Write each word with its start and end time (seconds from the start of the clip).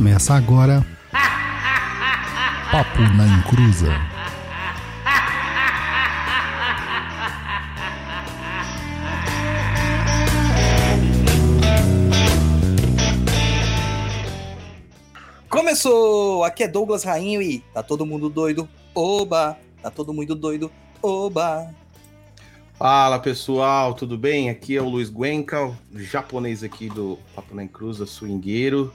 Começa 0.00 0.32
agora. 0.32 0.82
Papo 2.72 3.02
na 3.18 3.26
Encruza. 3.26 3.88
Começou! 15.50 16.44
Aqui 16.44 16.62
é 16.62 16.68
Douglas 16.68 17.04
Rainho 17.04 17.42
e 17.42 17.58
tá 17.74 17.82
todo 17.82 18.06
mundo 18.06 18.30
doido. 18.30 18.66
Oba! 18.94 19.58
Tá 19.82 19.90
todo 19.90 20.14
mundo 20.14 20.34
doido. 20.34 20.72
Oba! 21.02 21.74
Fala 22.78 23.18
pessoal, 23.18 23.92
tudo 23.92 24.16
bem? 24.16 24.48
Aqui 24.48 24.78
é 24.78 24.80
o 24.80 24.88
Luiz 24.88 25.10
Guenca, 25.10 25.78
japonês 25.94 26.64
aqui 26.64 26.88
do 26.88 27.18
Papo 27.36 27.54
na 27.54 27.64
Encruza, 27.64 28.06
swingueiro. 28.06 28.90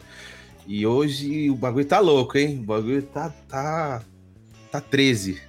E 0.67 0.85
hoje 0.85 1.49
o 1.49 1.55
bagulho 1.55 1.85
tá 1.85 1.99
louco, 1.99 2.37
hein? 2.37 2.59
O 2.59 2.63
bagulho 2.65 3.01
tá. 3.03 3.29
tá. 3.47 4.01
tá 4.71 4.81
13. 4.81 5.39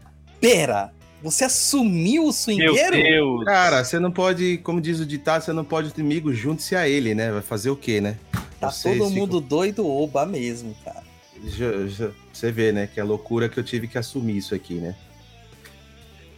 Pera! 0.40 0.92
Você 1.22 1.44
assumiu 1.44 2.26
o 2.26 2.32
swingueiro? 2.32 2.96
Meu 2.96 3.02
Deus! 3.02 3.44
Cara, 3.44 3.82
você 3.82 3.98
não 3.98 4.12
pode, 4.12 4.58
como 4.58 4.80
diz 4.80 5.00
o 5.00 5.06
ditado, 5.06 5.42
você 5.42 5.52
não 5.52 5.64
pode 5.64 5.90
inimigo, 5.98 6.32
junte-se 6.32 6.76
a 6.76 6.88
ele, 6.88 7.14
né? 7.14 7.32
Vai 7.32 7.40
fazer 7.42 7.70
o 7.70 7.76
quê, 7.76 8.00
né? 8.00 8.16
Tá 8.60 8.70
Vocês 8.70 8.96
todo 8.98 9.08
ficam- 9.08 9.10
mundo 9.10 9.40
doido, 9.40 9.86
oba 9.88 10.24
mesmo, 10.26 10.74
cara. 10.84 11.02
Já- 11.44 11.86
já- 11.86 12.10
você 12.32 12.52
vê, 12.52 12.70
né? 12.70 12.86
Que 12.86 13.00
é 13.00 13.02
a 13.02 13.06
loucura 13.06 13.48
que 13.48 13.58
eu 13.58 13.64
tive 13.64 13.88
que 13.88 13.96
assumir 13.98 14.36
isso 14.36 14.54
aqui, 14.54 14.74
né? 14.74 14.94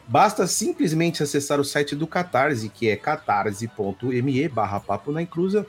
Basta 0.08 0.46
simplesmente 0.48 1.22
acessar 1.22 1.60
o 1.60 1.64
site 1.64 1.94
do 1.94 2.06
Catarse, 2.06 2.68
que 2.68 2.88
é 2.88 2.96
catarse.me 2.96 4.48
barra 4.48 4.80
papo 4.80 5.12
na 5.12 5.22
encruza, 5.22 5.64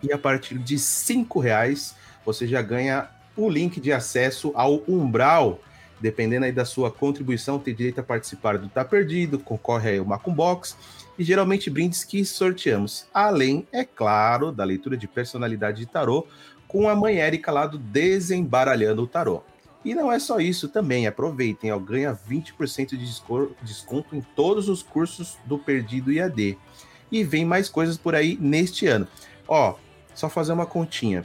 e 0.00 0.12
a 0.12 0.18
partir 0.18 0.56
de 0.56 0.78
cinco 0.78 1.40
reais 1.40 1.96
você 2.24 2.46
já 2.46 2.62
ganha 2.62 3.08
o 3.36 3.50
link 3.50 3.80
de 3.80 3.92
acesso 3.92 4.52
ao 4.54 4.82
Umbral. 4.88 5.58
Dependendo 6.00 6.44
aí 6.44 6.52
da 6.52 6.64
sua 6.64 6.92
contribuição, 6.92 7.58
tem 7.58 7.74
direito 7.74 7.98
a 7.98 8.04
participar 8.04 8.56
do 8.58 8.68
Tá 8.68 8.84
Perdido, 8.84 9.40
concorre 9.40 9.90
aí 9.90 9.98
ao 9.98 10.04
Macum 10.04 10.32
Box 10.32 10.76
e 11.18 11.24
geralmente 11.24 11.68
brindes 11.68 12.04
que 12.04 12.24
sorteamos. 12.24 13.06
Além, 13.12 13.66
é 13.72 13.84
claro, 13.84 14.52
da 14.52 14.64
leitura 14.64 14.96
de 14.96 15.08
personalidade 15.08 15.78
de 15.80 15.86
tarô 15.86 16.26
com 16.68 16.88
a 16.88 16.94
mãe 16.94 17.16
Érica 17.16 17.50
lá 17.50 17.66
do 17.66 17.78
Desembaralhando 17.78 19.02
o 19.02 19.06
Tarô. 19.06 19.42
E 19.84 19.94
não 19.94 20.12
é 20.12 20.18
só 20.18 20.38
isso 20.38 20.68
também, 20.68 21.06
aproveitem, 21.06 21.72
ó, 21.72 21.78
ganha 21.78 22.12
20% 22.12 22.90
de 22.90 22.98
desco- 22.98 23.52
desconto 23.62 24.14
em 24.14 24.20
todos 24.20 24.68
os 24.68 24.82
cursos 24.82 25.38
do 25.46 25.58
Perdido 25.58 26.12
IAD. 26.12 26.58
E 27.10 27.24
vem 27.24 27.44
mais 27.44 27.68
coisas 27.70 27.96
por 27.96 28.14
aí 28.14 28.36
neste 28.40 28.86
ano. 28.86 29.08
Ó, 29.46 29.76
só 30.14 30.28
fazer 30.28 30.52
uma 30.52 30.66
continha. 30.66 31.24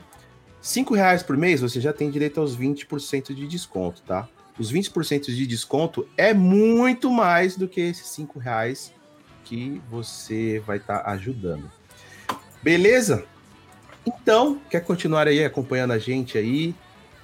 R$ 0.64 0.86
reais 0.96 1.22
por 1.22 1.36
mês 1.36 1.60
você 1.60 1.82
já 1.82 1.92
tem 1.92 2.10
direito 2.10 2.40
aos 2.40 2.56
20% 2.56 3.34
de 3.34 3.46
desconto, 3.48 4.02
tá? 4.04 4.30
Os 4.58 4.72
20% 4.72 5.26
de 5.26 5.46
desconto 5.46 6.08
é 6.16 6.34
muito 6.34 7.12
mais 7.12 7.58
do 7.58 7.68
que 7.68 7.82
esses 7.82 8.18
R$ 8.18 8.28
reais 8.40 8.94
que 9.44 9.82
você 9.90 10.62
vai 10.66 10.78
estar 10.78 11.02
ajudando. 11.10 11.70
Beleza? 12.62 13.26
Então, 14.06 14.60
quer 14.70 14.82
continuar 14.82 15.28
aí 15.28 15.44
acompanhando 15.44 15.92
a 15.92 16.00
gente 16.00 16.38
aí? 16.38 16.76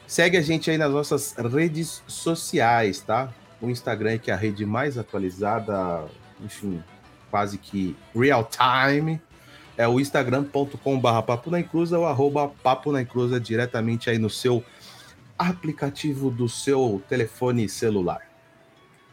Segue 0.08 0.38
a 0.38 0.42
gente 0.42 0.70
aí 0.72 0.78
nas 0.78 0.92
nossas 0.92 1.34
redes 1.34 2.04
sociais, 2.08 3.00
tá? 3.00 3.32
O 3.62 3.70
Instagram 3.70 4.18
que 4.18 4.32
é 4.32 4.34
a 4.34 4.38
rede 4.38 4.66
mais 4.66 4.98
atualizada, 4.98 6.06
enfim, 6.44 6.84
quase 7.30 7.58
que 7.58 7.96
real 8.16 8.50
time 8.50 9.22
é 9.80 9.88
o 9.88 9.98
instagram.com.br 9.98 11.22
papo 11.26 11.50
na 11.50 11.62
encruza 11.62 11.98
ou 11.98 12.06
arroba 12.06 12.50
papo 12.62 12.92
na 12.92 13.02
encruza 13.02 13.40
diretamente 13.40 14.10
aí 14.10 14.18
no 14.18 14.30
seu 14.30 14.62
aplicativo 15.38 16.30
do 16.30 16.50
seu 16.50 17.02
telefone 17.08 17.70
celular. 17.70 18.29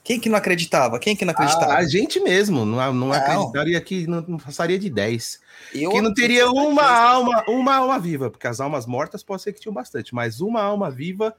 Quem 0.04 0.20
que 0.20 0.30
não 0.30 0.38
acreditava? 0.38 1.00
Quem 1.00 1.16
que 1.16 1.26
não 1.26 1.32
acreditava? 1.32 1.74
A, 1.74 1.78
a 1.78 1.88
gente 1.88 2.20
mesmo, 2.20 2.64
não, 2.64 2.94
não, 2.94 3.12
acreditaria 3.12 3.82
que 3.82 4.06
não, 4.06 4.22
não 4.28 4.38
passaria 4.38 4.78
de 4.78 4.88
10. 4.88 5.40
Eu 5.74 5.90
que 5.90 6.00
não 6.00 6.14
teria 6.14 6.48
uma 6.52 6.88
alma, 6.88 7.44
uma 7.48 7.76
alma 7.76 8.00
viva, 8.00 8.30
porque 8.30 8.46
as 8.46 8.60
almas 8.60 8.86
mortas 8.86 9.24
pode 9.24 9.42
ser 9.42 9.52
que 9.52 9.60
tinham 9.60 9.74
bastante, 9.74 10.14
mas 10.14 10.42
uma 10.42 10.62
alma 10.62 10.92
viva 10.92 11.36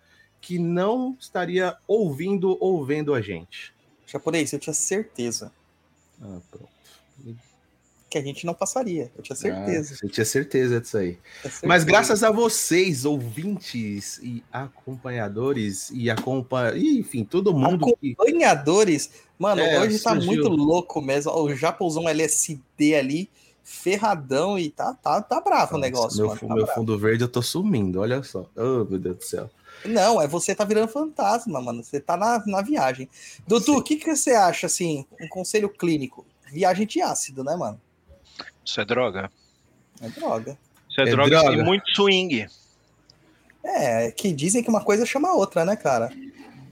que 0.46 0.60
não 0.60 1.16
estaria 1.18 1.76
ouvindo 1.88 2.56
ou 2.60 2.84
vendo 2.84 3.12
a 3.12 3.20
gente. 3.20 3.74
Japonês, 4.06 4.52
eu 4.52 4.60
tinha 4.60 4.72
certeza 4.72 5.50
Ah, 6.22 6.38
pronto. 6.48 6.68
que 8.08 8.16
a 8.16 8.22
gente 8.22 8.46
não 8.46 8.54
passaria. 8.54 9.10
Eu 9.16 9.22
tinha 9.24 9.34
certeza. 9.34 9.94
Ah, 9.94 9.96
você 9.96 10.08
tinha 10.08 10.24
certeza 10.24 10.80
disso 10.80 10.96
aí. 10.98 11.18
certeza. 11.42 11.66
Mas 11.66 11.82
graças 11.82 12.22
a 12.22 12.30
vocês, 12.30 13.04
ouvintes 13.04 14.18
e 14.22 14.44
acompanhadores 14.52 15.90
e 15.90 16.08
acompanha, 16.08 16.76
enfim, 16.78 17.24
todo 17.24 17.52
mundo 17.52 17.86
que 18.00 18.12
Acompanhadores. 18.12 19.10
Mano, 19.36 19.60
É, 19.60 19.80
hoje 19.80 19.98
tá 19.98 20.10
surgiu. 20.12 20.26
muito 20.28 20.48
louco 20.48 21.02
mesmo. 21.02 21.32
O 21.32 21.52
Japãozão 21.56 22.08
LSD 22.08 22.94
ali, 22.94 23.28
ferradão 23.64 24.56
e 24.56 24.70
tá, 24.70 24.94
tá, 24.94 25.20
tá 25.20 25.40
bravo 25.40 25.74
o 25.74 25.78
negócio, 25.80 26.18
meu, 26.18 26.28
mano. 26.28 26.38
tá 26.40 26.46
meu 26.46 26.56
bravo. 26.64 26.72
fundo 26.80 26.96
verde 26.96 27.24
eu 27.24 27.28
tô 27.28 27.42
sumindo, 27.42 27.98
olha 28.00 28.22
só. 28.22 28.48
Oh, 28.54 28.84
meu 28.88 28.98
Deus 29.00 29.16
do 29.16 29.24
céu. 29.24 29.50
Não, 29.86 30.20
é 30.20 30.26
você 30.26 30.54
tá 30.54 30.64
virando 30.64 30.88
fantasma, 30.88 31.60
mano. 31.60 31.82
Você 31.82 32.00
tá 32.00 32.16
na, 32.16 32.42
na 32.46 32.62
viagem. 32.62 33.08
Dudu, 33.46 33.76
o 33.78 33.82
que, 33.82 33.96
que 33.96 34.14
você 34.14 34.32
acha, 34.32 34.66
assim, 34.66 35.04
um 35.20 35.28
conselho 35.28 35.68
clínico? 35.68 36.26
Viagem 36.52 36.86
de 36.86 37.00
ácido, 37.02 37.42
né, 37.42 37.56
mano? 37.56 37.80
Isso 38.64 38.80
é 38.80 38.84
droga. 38.84 39.30
É 40.00 40.08
droga. 40.08 40.58
Isso 40.88 41.00
é, 41.00 41.04
É 41.04 41.10
droga, 41.10 41.40
droga. 41.40 41.56
e 41.56 41.64
muito 41.64 41.84
swing. 41.94 42.46
É, 43.64 44.10
que 44.12 44.32
dizem 44.32 44.62
que 44.62 44.68
uma 44.68 44.82
coisa 44.82 45.04
chama 45.04 45.28
a 45.28 45.34
outra, 45.34 45.64
né, 45.64 45.74
cara? 45.76 46.10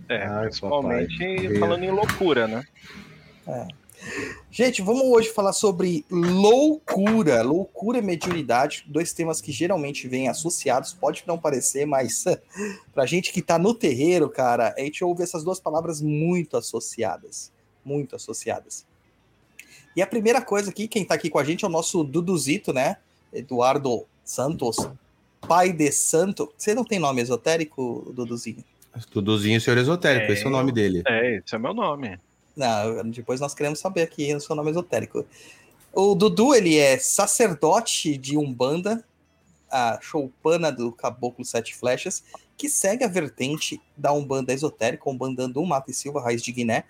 É, 0.09 0.27
Ai, 0.27 0.45
principalmente 0.47 1.19
papai. 1.19 1.59
falando 1.59 1.83
em 1.83 1.91
loucura, 1.91 2.47
né? 2.47 2.65
Gente, 4.51 4.83
vamos 4.83 5.03
hoje 5.03 5.31
falar 5.31 5.53
sobre 5.53 6.05
loucura. 6.11 7.43
Loucura 7.43 7.99
e 7.99 8.03
mediunidade, 8.03 8.85
dois 8.87 9.13
temas 9.13 9.41
que 9.41 9.51
geralmente 9.51 10.07
vêm 10.07 10.29
associados, 10.29 10.93
pode 10.93 11.25
não 11.27 11.39
parecer, 11.39 11.87
mas 11.87 12.25
pra 12.95 13.07
gente 13.07 13.33
que 13.33 13.43
tá 13.43 13.59
no 13.59 13.75
terreiro, 13.75 14.29
cara, 14.29 14.75
a 14.77 14.81
gente 14.81 15.03
ouve 15.05 15.23
essas 15.23 15.43
duas 15.43 15.59
palavras 15.59 16.01
muito 16.01 16.57
associadas. 16.57 17.53
Muito 17.85 18.15
associadas. 18.17 18.87
E 19.97 20.03
a 20.03 20.07
primeira 20.07 20.41
coisa 20.41 20.71
aqui, 20.71 20.89
quem 20.89 21.05
tá 21.05 21.15
aqui 21.15 21.31
com 21.31 21.39
a 21.39 21.45
gente 21.45 21.65
é 21.65 21.69
o 21.69 21.71
nosso 21.71 22.03
Duduzito, 22.03 22.73
né? 22.73 22.97
Eduardo 23.33 24.07
Santos, 24.25 24.77
pai 25.47 25.73
de 25.73 25.91
santo. 25.93 26.53
Você 26.57 26.75
não 26.75 26.85
tem 26.85 26.99
nome 26.99 27.21
esotérico, 27.21 28.13
Duduzinho? 28.15 28.65
Duduzinho 29.13 29.61
Senhor 29.61 29.77
Esotérico, 29.77 30.31
É. 30.31 30.35
esse 30.35 30.45
é 30.45 30.47
o 30.47 30.51
nome 30.51 30.73
dele. 30.73 31.03
É, 31.07 31.37
esse 31.37 31.55
é 31.55 31.59
meu 31.59 31.75
nome. 31.75 32.19
Não, 32.57 33.11
depois 33.11 33.41
nós 33.41 33.55
queremos 33.55 33.81
saber 33.81 34.03
aqui 34.03 34.35
o 34.35 34.41
seu 34.41 34.55
nome 34.55 34.71
esotérico. 34.71 35.27
O 35.93 36.15
Dudu, 36.15 36.55
ele 36.55 36.77
é 36.77 36.99
sacerdote 36.99 38.17
de 38.17 38.37
Umbanda, 38.37 39.05
a 39.71 39.99
choupana 40.01 40.71
do 40.71 40.93
Caboclo 40.93 41.45
Sete 41.45 41.75
Flechas, 41.75 42.25
que 42.57 42.69
segue 42.69 43.05
a 43.05 43.09
vertente 43.09 43.81
da 43.97 44.13
Umbanda 44.13 44.53
esotérica, 44.53 45.11
Umbanda 45.11 45.49
do 45.49 45.65
Mato 45.65 45.91
e 45.91 45.95
Silva, 45.95 46.21
raiz 46.21 46.43
de 46.43 46.53
Guiné. 46.53 46.85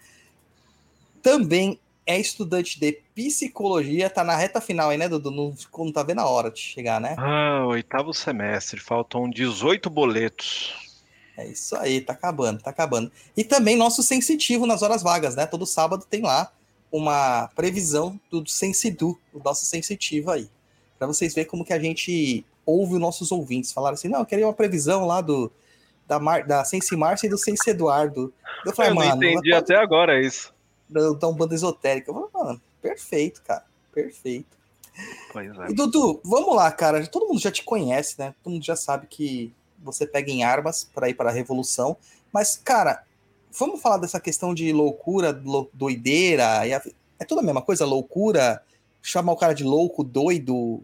Também 1.23 1.81
é 2.07 2.19
estudante 2.19 2.79
de 2.79 3.01
psicologia, 3.15 4.11
tá 4.11 4.23
na 4.23 4.37
reta 4.37 4.61
final 4.61 4.91
aí, 4.91 4.99
né, 4.99 5.09
Dudu? 5.09 5.31
Não, 5.31 5.55
não 5.79 5.93
tá 5.93 6.03
vendo 6.03 6.21
a 6.21 6.29
hora 6.29 6.51
de 6.51 6.61
chegar, 6.61 7.01
né? 7.01 7.15
Ah, 7.19 7.65
oitavo 7.67 8.13
semestre, 8.13 8.79
faltam 8.79 9.31
18 9.31 9.89
boletos. 9.89 10.84
É 11.37 11.47
isso 11.47 11.75
aí, 11.77 12.01
tá 12.01 12.13
acabando, 12.13 12.63
tá 12.63 12.71
acabando. 12.71 13.11
E 13.37 13.43
também 13.43 13.77
nosso 13.77 14.03
sensitivo 14.03 14.67
nas 14.67 14.83
horas 14.83 15.03
vagas, 15.03 15.35
né? 15.35 15.47
Todo 15.47 15.67
sábado 15.67 16.07
tem 16.09 16.23
lá 16.23 16.53
uma 16.93 17.49
previsão 17.57 18.19
do 18.31 18.47
Sensidu, 18.49 19.19
o 19.33 19.41
nosso 19.41 19.67
sensitivo 19.67 20.31
aí. 20.31 20.49
Pra 20.97 21.09
vocês 21.09 21.35
verem 21.35 21.51
como 21.51 21.65
que 21.65 21.73
a 21.73 21.79
gente 21.79 22.45
ouve 22.65 22.95
os 22.95 23.01
nossos 23.01 23.33
ouvintes. 23.33 23.73
Falaram 23.73 23.95
assim, 23.95 24.07
não, 24.09 24.21
eu 24.21 24.27
queria 24.27 24.47
uma 24.47 24.53
previsão 24.53 25.07
lá 25.07 25.21
do 25.21 25.51
da, 26.07 26.21
Mar, 26.21 26.45
da 26.47 26.65
Sensi 26.65 26.95
Márcia 26.97 27.27
e 27.27 27.31
do 27.31 27.37
Sensi 27.39 27.71
Eduardo. 27.71 28.33
Eu 28.65 28.73
falei, 28.73 28.93
Eu 28.93 28.95
não 28.95 29.03
mano, 29.05 29.17
entendi 29.25 29.51
pode- 29.51 29.53
até 29.55 29.75
agora 29.77 30.21
isso. 30.25 30.55
da, 30.89 31.11
da 31.15 31.29
Umbanda 31.29 31.55
Esotérica. 31.55 32.11
Eu 32.13 32.15
falei, 32.15 32.29
mano, 32.33 32.63
perfeito, 32.81 33.43
cara, 33.43 33.65
perfeito. 33.93 34.55
Pois 35.33 35.51
é. 35.59 35.71
E 35.71 35.75
Dudu, 35.75 36.21
vamos 36.25 36.55
lá, 36.55 36.71
cara. 36.71 37.05
Todo 37.09 37.27
mundo 37.27 37.41
já 37.41 37.51
te 37.51 37.65
conhece, 37.65 38.15
né? 38.19 38.33
Todo 38.43 38.53
mundo 38.53 38.65
já 38.65 38.77
sabe 38.77 39.09
que 39.09 39.53
você 39.85 40.07
pega 40.07 40.31
em 40.31 40.43
armas 40.43 40.83
para 40.83 41.09
ir 41.09 41.15
para 41.15 41.31
a 41.31 41.33
revolução. 41.33 41.97
Mas, 42.33 42.57
cara, 42.57 43.05
vamos 43.57 43.81
falar 43.81 43.99
dessa 43.99 44.19
questão 44.19 44.55
de 44.55 44.73
loucura, 44.73 45.31
lou- 45.45 45.71
doideira. 45.73 46.61
a- 46.61 46.83
É 47.21 47.25
tudo 47.25 47.39
a 47.41 47.43
mesma 47.43 47.63
coisa? 47.63 47.85
Loucura? 47.85 48.61
Chamar 49.01 49.33
o 49.33 49.37
cara 49.37 49.53
de 49.55 49.63
louco, 49.63 50.03
doido? 50.03 50.83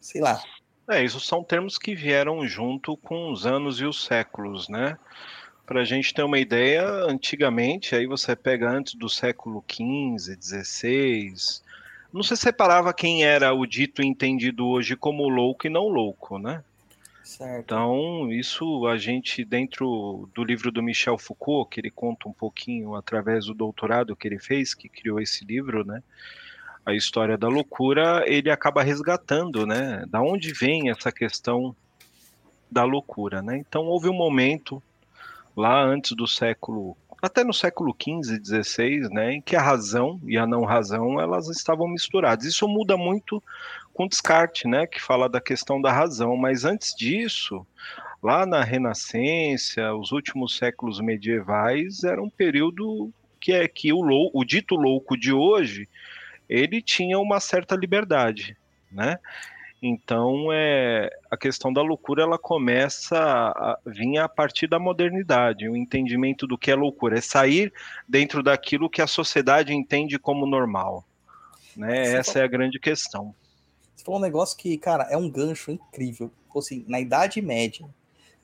Sei 0.00 0.20
lá. 0.20 0.42
É, 0.90 1.02
isso 1.02 1.18
são 1.18 1.42
termos 1.42 1.78
que 1.78 1.94
vieram 1.94 2.46
junto 2.46 2.94
com 2.98 3.32
os 3.32 3.46
anos 3.46 3.80
e 3.80 3.84
os 3.86 4.04
séculos, 4.04 4.68
né? 4.68 4.98
Para 5.64 5.80
a 5.80 5.84
gente 5.84 6.12
ter 6.12 6.22
uma 6.22 6.38
ideia, 6.38 6.84
antigamente, 7.08 7.94
aí 7.94 8.06
você 8.06 8.36
pega 8.36 8.68
antes 8.68 8.94
do 8.94 9.08
século 9.08 9.64
XV, 9.66 10.36
XVI, 10.38 11.32
não 12.12 12.22
se 12.22 12.36
separava 12.36 12.92
quem 12.92 13.24
era 13.24 13.54
o 13.54 13.64
dito 13.64 14.02
entendido 14.02 14.66
hoje 14.66 14.94
como 14.94 15.26
louco 15.26 15.66
e 15.66 15.70
não 15.70 15.88
louco, 15.88 16.38
né? 16.38 16.62
Certo. 17.24 17.64
Então, 17.64 18.30
isso 18.30 18.86
a 18.86 18.98
gente, 18.98 19.44
dentro 19.46 20.28
do 20.34 20.44
livro 20.44 20.70
do 20.70 20.82
Michel 20.82 21.16
Foucault, 21.16 21.70
que 21.70 21.80
ele 21.80 21.90
conta 21.90 22.28
um 22.28 22.32
pouquinho 22.32 22.94
através 22.94 23.46
do 23.46 23.54
doutorado 23.54 24.14
que 24.14 24.28
ele 24.28 24.38
fez, 24.38 24.74
que 24.74 24.90
criou 24.90 25.18
esse 25.18 25.42
livro, 25.42 25.86
né? 25.86 26.02
A 26.84 26.92
história 26.92 27.38
da 27.38 27.48
loucura, 27.48 28.22
ele 28.26 28.50
acaba 28.50 28.82
resgatando, 28.82 29.66
né? 29.66 30.04
Da 30.06 30.20
onde 30.20 30.52
vem 30.52 30.90
essa 30.90 31.10
questão 31.10 31.74
da 32.70 32.84
loucura, 32.84 33.40
né? 33.40 33.56
Então, 33.56 33.86
houve 33.86 34.10
um 34.10 34.14
momento 34.14 34.82
lá 35.56 35.82
antes 35.82 36.12
do 36.12 36.26
século, 36.26 36.94
até 37.22 37.42
no 37.42 37.54
século 37.54 37.96
XV, 37.98 38.38
XVI, 38.44 39.08
né? 39.08 39.32
Em 39.32 39.40
que 39.40 39.56
a 39.56 39.62
razão 39.62 40.20
e 40.24 40.36
a 40.36 40.46
não 40.46 40.64
razão, 40.64 41.18
elas 41.18 41.48
estavam 41.48 41.88
misturadas. 41.88 42.44
Isso 42.44 42.68
muda 42.68 42.98
muito 42.98 43.42
com 43.94 44.08
Descartes, 44.08 44.68
né, 44.70 44.86
que 44.86 45.00
fala 45.00 45.28
da 45.28 45.40
questão 45.40 45.80
da 45.80 45.92
razão, 45.92 46.36
mas 46.36 46.64
antes 46.64 46.94
disso, 46.94 47.66
lá 48.22 48.44
na 48.44 48.62
Renascença, 48.62 49.94
os 49.94 50.12
últimos 50.12 50.56
séculos 50.56 51.00
medievais, 51.00 52.02
era 52.04 52.22
um 52.22 52.28
período 52.28 53.12
que 53.40 53.52
é 53.52 53.68
que 53.68 53.92
o, 53.92 54.00
lou, 54.02 54.30
o 54.34 54.44
dito 54.44 54.74
louco 54.74 55.16
de 55.16 55.32
hoje, 55.32 55.88
ele 56.48 56.82
tinha 56.82 57.18
uma 57.18 57.38
certa 57.40 57.76
liberdade, 57.76 58.56
né? 58.90 59.18
Então, 59.86 60.48
é, 60.50 61.10
a 61.30 61.36
questão 61.36 61.70
da 61.70 61.82
loucura 61.82 62.22
ela 62.22 62.38
começa 62.38 63.18
a 63.18 63.78
vir 63.84 64.16
a 64.16 64.26
partir 64.26 64.66
da 64.66 64.78
modernidade, 64.78 65.68
o 65.68 65.76
entendimento 65.76 66.46
do 66.46 66.56
que 66.56 66.70
é 66.70 66.74
loucura, 66.74 67.18
é 67.18 67.20
sair 67.20 67.70
dentro 68.08 68.42
daquilo 68.42 68.88
que 68.88 69.02
a 69.02 69.06
sociedade 69.06 69.74
entende 69.74 70.18
como 70.18 70.46
normal. 70.46 71.04
Né? 71.76 72.14
Essa 72.14 72.38
é 72.38 72.44
a 72.44 72.48
grande 72.48 72.78
questão. 72.78 73.34
Falou 74.04 74.20
um 74.20 74.22
negócio 74.22 74.56
que, 74.56 74.76
cara, 74.76 75.04
é 75.10 75.16
um 75.16 75.30
gancho 75.30 75.72
incrível. 75.72 76.30
Tipo 76.46 76.58
Assim, 76.58 76.84
na 76.86 77.00
Idade 77.00 77.42
Média, 77.42 77.88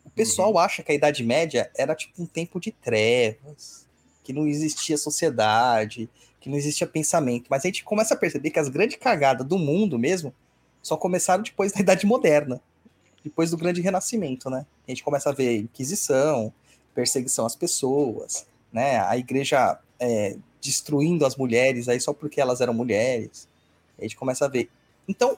o 0.05 0.11
pessoal 0.11 0.59
acha 0.59 0.83
que 0.83 0.91
a 0.91 0.95
Idade 0.95 1.23
Média 1.23 1.71
era 1.77 1.95
tipo 1.95 2.21
um 2.21 2.27
tempo 2.27 2.59
de 2.59 2.73
trevas, 2.73 3.87
que 4.25 4.33
não 4.33 4.47
existia 4.47 4.97
sociedade, 4.97 6.09
que 6.41 6.49
não 6.49 6.57
existia 6.57 6.87
pensamento. 6.87 7.47
Mas 7.51 7.65
a 7.65 7.69
gente 7.69 7.85
começa 7.85 8.15
a 8.15 8.17
perceber 8.17 8.51
que 8.51 8.59
as 8.59 8.69
grandes 8.69 8.97
cagadas 8.97 9.47
do 9.47 9.59
mundo 9.59 9.99
mesmo 9.99 10.35
só 10.83 10.97
começaram 10.97 11.43
depois 11.43 11.73
da 11.73 11.81
Idade 11.81 12.07
Moderna, 12.07 12.61
depois 13.23 13.51
do 13.51 13.57
Grande 13.57 13.83
Renascimento, 13.83 14.49
né? 14.49 14.65
A 14.89 14.91
gente 14.91 15.05
começa 15.05 15.29
a 15.29 15.33
ver 15.33 15.59
Inquisição, 15.59 16.53
perseguição 16.95 17.45
às 17.45 17.55
pessoas, 17.55 18.47
né? 18.73 18.99
A 18.99 19.17
igreja 19.19 19.79
é, 19.99 20.37
destruindo 20.61 21.27
as 21.27 21.37
mulheres 21.37 21.87
aí 21.87 22.01
só 22.01 22.15
porque 22.15 22.41
elas 22.41 22.63
eram 22.63 22.73
mulheres. 22.73 23.47
A 23.99 24.03
gente 24.03 24.17
começa 24.17 24.47
a 24.47 24.49
ver 24.49 24.71
então, 25.11 25.37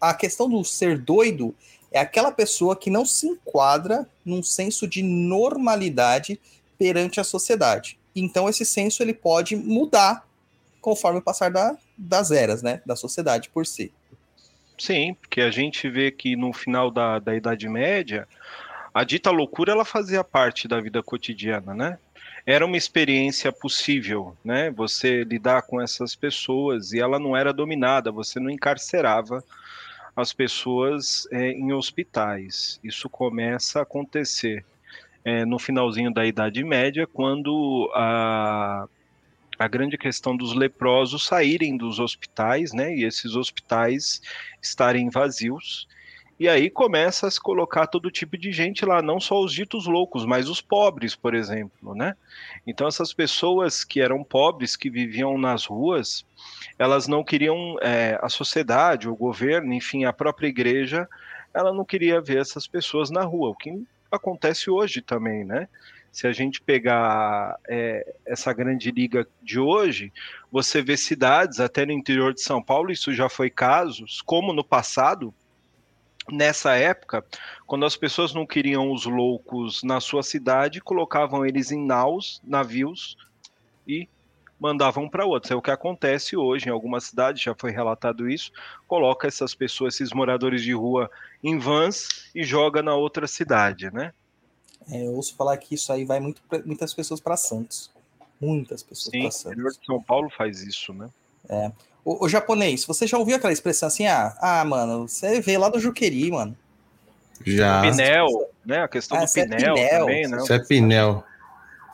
a 0.00 0.14
questão 0.14 0.48
do 0.48 0.62
ser 0.64 0.98
doido 0.98 1.54
é 1.90 1.98
aquela 1.98 2.30
pessoa 2.30 2.76
que 2.76 2.90
não 2.90 3.04
se 3.04 3.26
enquadra 3.26 4.06
num 4.24 4.42
senso 4.42 4.86
de 4.86 5.02
normalidade 5.02 6.40
perante 6.78 7.18
a 7.20 7.24
sociedade. 7.24 7.98
Então, 8.14 8.48
esse 8.48 8.64
senso 8.64 9.02
ele 9.02 9.12
pode 9.14 9.56
mudar 9.56 10.24
conforme 10.80 11.18
o 11.18 11.22
passar 11.22 11.50
da- 11.50 11.76
das 11.96 12.30
eras, 12.30 12.62
né? 12.62 12.80
Da 12.86 12.94
sociedade 12.94 13.48
por 13.48 13.66
si. 13.66 13.92
Sim, 14.78 15.14
porque 15.14 15.40
a 15.40 15.50
gente 15.50 15.88
vê 15.88 16.10
que 16.10 16.36
no 16.36 16.52
final 16.52 16.90
da, 16.90 17.18
da 17.18 17.34
Idade 17.34 17.68
Média, 17.68 18.28
a 18.92 19.02
dita 19.04 19.30
loucura 19.30 19.72
ela 19.72 19.84
fazia 19.84 20.22
parte 20.22 20.68
da 20.68 20.80
vida 20.80 21.02
cotidiana, 21.02 21.74
né? 21.74 21.98
Era 22.46 22.66
uma 22.66 22.76
experiência 22.76 23.50
possível, 23.50 24.36
né? 24.44 24.70
Você 24.70 25.24
lidar 25.24 25.62
com 25.62 25.80
essas 25.80 26.14
pessoas 26.14 26.92
e 26.92 27.00
ela 27.00 27.18
não 27.18 27.34
era 27.34 27.52
dominada, 27.52 28.12
você 28.12 28.38
não 28.38 28.50
encarcerava 28.50 29.42
as 30.14 30.32
pessoas 30.32 31.26
é, 31.32 31.52
em 31.52 31.72
hospitais. 31.72 32.78
Isso 32.84 33.08
começa 33.08 33.80
a 33.80 33.82
acontecer 33.82 34.64
é, 35.24 35.44
no 35.44 35.58
finalzinho 35.58 36.12
da 36.12 36.26
Idade 36.26 36.62
Média, 36.62 37.06
quando 37.06 37.90
a, 37.94 38.86
a 39.58 39.68
grande 39.68 39.96
questão 39.96 40.36
dos 40.36 40.54
leprosos 40.54 41.26
saírem 41.26 41.76
dos 41.76 41.98
hospitais, 41.98 42.72
né, 42.74 42.94
e 42.94 43.04
esses 43.04 43.34
hospitais 43.34 44.20
estarem 44.60 45.08
vazios, 45.08 45.88
e 46.38 46.48
aí 46.48 46.68
começa 46.68 47.26
a 47.26 47.30
se 47.30 47.40
colocar 47.40 47.86
todo 47.86 48.10
tipo 48.10 48.36
de 48.36 48.50
gente 48.50 48.84
lá, 48.84 49.00
não 49.00 49.20
só 49.20 49.40
os 49.40 49.52
ditos 49.52 49.86
loucos, 49.86 50.26
mas 50.26 50.48
os 50.48 50.60
pobres, 50.60 51.14
por 51.14 51.34
exemplo, 51.34 51.94
né? 51.94 52.16
Então 52.66 52.88
essas 52.88 53.12
pessoas 53.12 53.84
que 53.84 54.00
eram 54.00 54.24
pobres, 54.24 54.76
que 54.76 54.90
viviam 54.90 55.38
nas 55.38 55.64
ruas, 55.64 56.24
elas 56.78 57.06
não 57.06 57.22
queriam 57.22 57.76
é, 57.80 58.18
a 58.20 58.28
sociedade, 58.28 59.08
o 59.08 59.14
governo, 59.14 59.72
enfim, 59.72 60.04
a 60.04 60.12
própria 60.12 60.48
igreja, 60.48 61.08
ela 61.52 61.72
não 61.72 61.84
queria 61.84 62.20
ver 62.20 62.38
essas 62.38 62.66
pessoas 62.66 63.10
na 63.10 63.22
rua, 63.22 63.50
o 63.50 63.54
que 63.54 63.86
acontece 64.10 64.68
hoje 64.68 65.00
também, 65.00 65.44
né? 65.44 65.68
Se 66.10 66.26
a 66.26 66.32
gente 66.32 66.60
pegar 66.60 67.58
é, 67.68 68.14
essa 68.24 68.52
grande 68.52 68.90
liga 68.90 69.26
de 69.42 69.58
hoje, 69.58 70.12
você 70.50 70.80
vê 70.80 70.96
cidades, 70.96 71.58
até 71.58 71.84
no 71.84 71.92
interior 71.92 72.32
de 72.32 72.40
São 72.40 72.62
Paulo, 72.62 72.92
isso 72.92 73.12
já 73.12 73.28
foi 73.28 73.50
casos, 73.50 74.20
como 74.22 74.52
no 74.52 74.62
passado, 74.62 75.34
nessa 76.30 76.74
época, 76.74 77.24
quando 77.66 77.84
as 77.84 77.96
pessoas 77.96 78.32
não 78.32 78.46
queriam 78.46 78.92
os 78.92 79.04
loucos 79.04 79.82
na 79.82 80.00
sua 80.00 80.22
cidade, 80.22 80.80
colocavam 80.80 81.44
eles 81.44 81.70
em 81.70 81.84
naus, 81.84 82.40
navios 82.44 83.16
e 83.86 84.08
mandavam 84.58 85.08
para 85.08 85.26
outros. 85.26 85.50
É 85.50 85.54
o 85.54 85.62
que 85.62 85.70
acontece 85.70 86.36
hoje 86.36 86.68
em 86.68 86.72
algumas 86.72 87.04
cidades, 87.04 87.42
já 87.42 87.54
foi 87.54 87.70
relatado 87.70 88.28
isso. 88.28 88.50
Coloca 88.86 89.28
essas 89.28 89.54
pessoas, 89.54 89.94
esses 89.94 90.12
moradores 90.12 90.62
de 90.62 90.72
rua, 90.72 91.10
em 91.42 91.58
vans 91.58 92.30
e 92.34 92.42
joga 92.42 92.82
na 92.82 92.94
outra 92.94 93.26
cidade, 93.26 93.92
né? 93.92 94.12
É, 94.88 95.06
eu 95.06 95.14
ouço 95.14 95.34
falar 95.34 95.56
que 95.56 95.74
isso 95.74 95.92
aí 95.92 96.04
vai 96.04 96.20
muito, 96.20 96.42
muitas 96.64 96.92
pessoas 96.94 97.20
para 97.20 97.36
Santos. 97.36 97.90
Muitas 98.40 98.82
pessoas 98.82 99.10
para 99.10 99.30
Santos. 99.30 99.44
O 99.44 99.48
interior 99.48 99.72
de 99.72 99.86
São 99.86 100.02
Paulo 100.02 100.30
faz 100.30 100.62
isso, 100.62 100.92
né? 100.92 101.10
É. 101.48 101.72
O, 102.04 102.26
o, 102.26 102.28
japonês, 102.28 102.84
você 102.84 103.06
já 103.06 103.18
ouviu 103.18 103.36
aquela 103.36 103.52
expressão 103.52 103.86
assim? 103.86 104.06
Ah, 104.06 104.36
ah, 104.40 104.64
mano, 104.64 105.08
você 105.08 105.40
veio 105.40 105.60
lá 105.60 105.68
do 105.68 105.80
Juqueri, 105.80 106.30
mano. 106.30 106.56
Já. 107.44 107.82
Pinel, 107.82 108.28
né? 108.64 108.82
A 108.82 108.88
questão 108.88 109.18
ah, 109.18 109.24
do 109.24 109.32
Pinel, 109.32 109.76
é 109.76 109.88
Pinel 109.88 110.00
também, 110.00 110.28
né? 110.28 110.36
Isso 110.38 110.52
é 110.52 110.58
Pinel. 110.58 111.24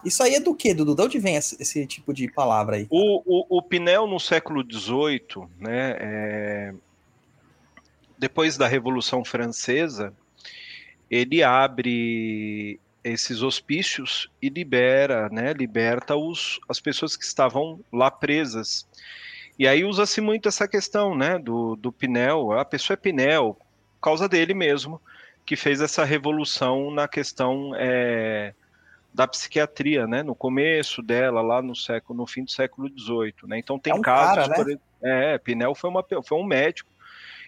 Isso 0.05 0.23
aí 0.23 0.35
é 0.35 0.41
do 0.41 0.55
que, 0.55 0.73
Dudu? 0.73 0.95
De 0.95 1.03
onde 1.03 1.19
vem 1.19 1.37
esse, 1.37 1.57
esse 1.61 1.87
tipo 1.87 2.13
de 2.13 2.31
palavra 2.31 2.77
aí? 2.77 2.87
O, 2.91 3.23
o, 3.25 3.59
o 3.59 3.63
Pinel 3.63 4.07
no 4.07 4.19
século 4.19 4.65
XVIII, 4.65 5.47
né? 5.59 5.97
É... 6.01 6.75
Depois 8.19 8.57
da 8.57 8.67
Revolução 8.67 9.25
Francesa, 9.25 10.13
ele 11.11 11.43
abre 11.43 12.79
esses 13.03 13.43
hospícios 13.43 14.31
e 14.41 14.49
libera, 14.49 15.29
né? 15.31 15.53
Liberta 15.53 16.17
os, 16.17 16.61
as 16.69 16.81
pessoas 16.81 17.17
que 17.17 17.25
estavam 17.25 17.81
lá 17.93 18.11
presas. 18.11 18.87
E 19.61 19.69
aí 19.69 19.85
usa-se 19.85 20.23
muito 20.23 20.49
essa 20.49 20.67
questão, 20.67 21.15
né, 21.15 21.39
do, 21.39 21.77
do 21.77 21.93
Pinel, 21.93 22.53
a 22.53 22.65
pessoa 22.65 22.95
é 22.95 22.97
Pinel, 22.97 23.59
por 23.97 24.01
causa 24.01 24.27
dele 24.27 24.55
mesmo, 24.55 24.99
que 25.45 25.55
fez 25.55 25.83
essa 25.83 26.03
revolução 26.03 26.91
na 26.91 27.07
questão 27.07 27.73
é, 27.77 28.55
da 29.13 29.29
psiquiatria, 29.29 30.07
né, 30.07 30.23
no 30.23 30.35
começo 30.35 31.03
dela, 31.03 31.43
lá 31.43 31.61
no 31.61 31.77
século, 31.77 32.21
no 32.21 32.27
fim 32.27 32.43
do 32.43 32.51
século 32.51 32.89
XVIII, 32.89 33.35
né, 33.49 33.59
então 33.59 33.79
tem 33.79 33.93
é 33.93 33.97
um 33.97 34.01
casos, 34.01 34.49
cara, 34.49 34.49
né? 34.49 34.55
por, 34.55 34.81
é, 35.03 35.37
Pinel 35.37 35.75
foi, 35.75 35.91
uma, 35.91 36.03
foi 36.25 36.39
um 36.39 36.47
médico, 36.47 36.91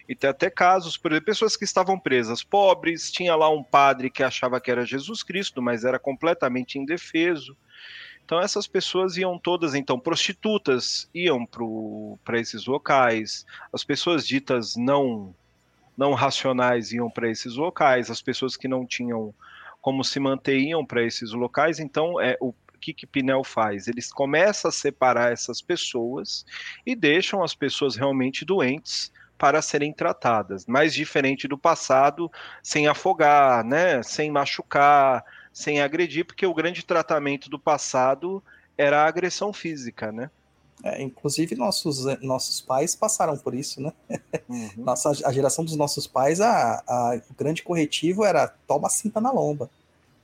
e 0.07 0.13
tem 0.13 0.29
até 0.29 0.51
casos, 0.51 0.95
por 0.95 1.11
exemplo, 1.11 1.25
pessoas 1.25 1.57
que 1.57 1.63
estavam 1.63 1.97
presas, 1.97 2.43
pobres, 2.43 3.11
tinha 3.11 3.35
lá 3.35 3.49
um 3.49 3.63
padre 3.63 4.11
que 4.11 4.21
achava 4.21 4.61
que 4.61 4.69
era 4.69 4.85
Jesus 4.85 5.23
Cristo, 5.23 5.63
mas 5.63 5.83
era 5.83 5.97
completamente 5.97 6.77
indefeso, 6.77 7.57
então 8.25 8.39
essas 8.39 8.67
pessoas 8.67 9.17
iam 9.17 9.37
todas, 9.37 9.75
então, 9.75 9.99
prostitutas 9.99 11.09
iam 11.13 11.47
para 12.23 12.39
esses 12.39 12.65
locais, 12.65 13.45
as 13.71 13.83
pessoas 13.83 14.25
ditas 14.25 14.75
não 14.75 15.35
não 15.95 16.13
racionais 16.13 16.91
iam 16.91 17.07
para 17.07 17.29
esses 17.29 17.55
locais, 17.55 18.09
as 18.09 18.19
pessoas 18.19 18.57
que 18.57 18.67
não 18.67 18.83
tinham 18.83 19.31
como 19.79 20.03
se 20.03 20.19
manter 20.19 20.57
iam 20.57 20.83
para 20.83 21.03
esses 21.03 21.33
locais. 21.33 21.77
Então, 21.79 22.19
é 22.19 22.35
o 22.39 22.51
que 22.81 22.93
que 22.93 23.05
Pinel 23.05 23.43
faz? 23.43 23.87
Eles 23.87 24.11
começam 24.11 24.69
a 24.69 24.71
separar 24.71 25.31
essas 25.31 25.61
pessoas 25.61 26.45
e 26.85 26.95
deixam 26.95 27.43
as 27.43 27.53
pessoas 27.53 27.95
realmente 27.95 28.43
doentes 28.43 29.11
para 29.37 29.61
serem 29.61 29.93
tratadas, 29.93 30.65
mais 30.65 30.93
diferente 30.93 31.47
do 31.47 31.57
passado, 31.57 32.31
sem 32.61 32.87
afogar, 32.87 33.63
né, 33.63 34.01
sem 34.01 34.31
machucar, 34.31 35.23
sem 35.53 35.79
agredir, 35.79 36.25
porque 36.25 36.45
o 36.45 36.53
grande 36.53 36.83
tratamento 36.83 37.49
do 37.49 37.59
passado 37.59 38.43
era 38.75 39.03
a 39.03 39.07
agressão 39.07 39.53
física, 39.53 40.11
né? 40.11 40.31
É, 40.83 41.01
inclusive 41.01 41.55
nossos, 41.55 42.03
nossos 42.21 42.59
pais 42.59 42.95
passaram 42.95 43.37
por 43.37 43.53
isso, 43.53 43.79
né? 43.79 43.93
Uhum. 44.49 44.69
Nossa, 44.83 45.11
a 45.25 45.31
geração 45.31 45.63
dos 45.63 45.77
nossos 45.77 46.07
pais, 46.07 46.41
a, 46.41 46.83
a, 46.85 47.21
o 47.29 47.33
grande 47.37 47.63
corretivo 47.63 48.25
era 48.25 48.47
toma 48.67 48.89
cinta 48.89 49.21
na 49.21 49.31
lomba. 49.31 49.69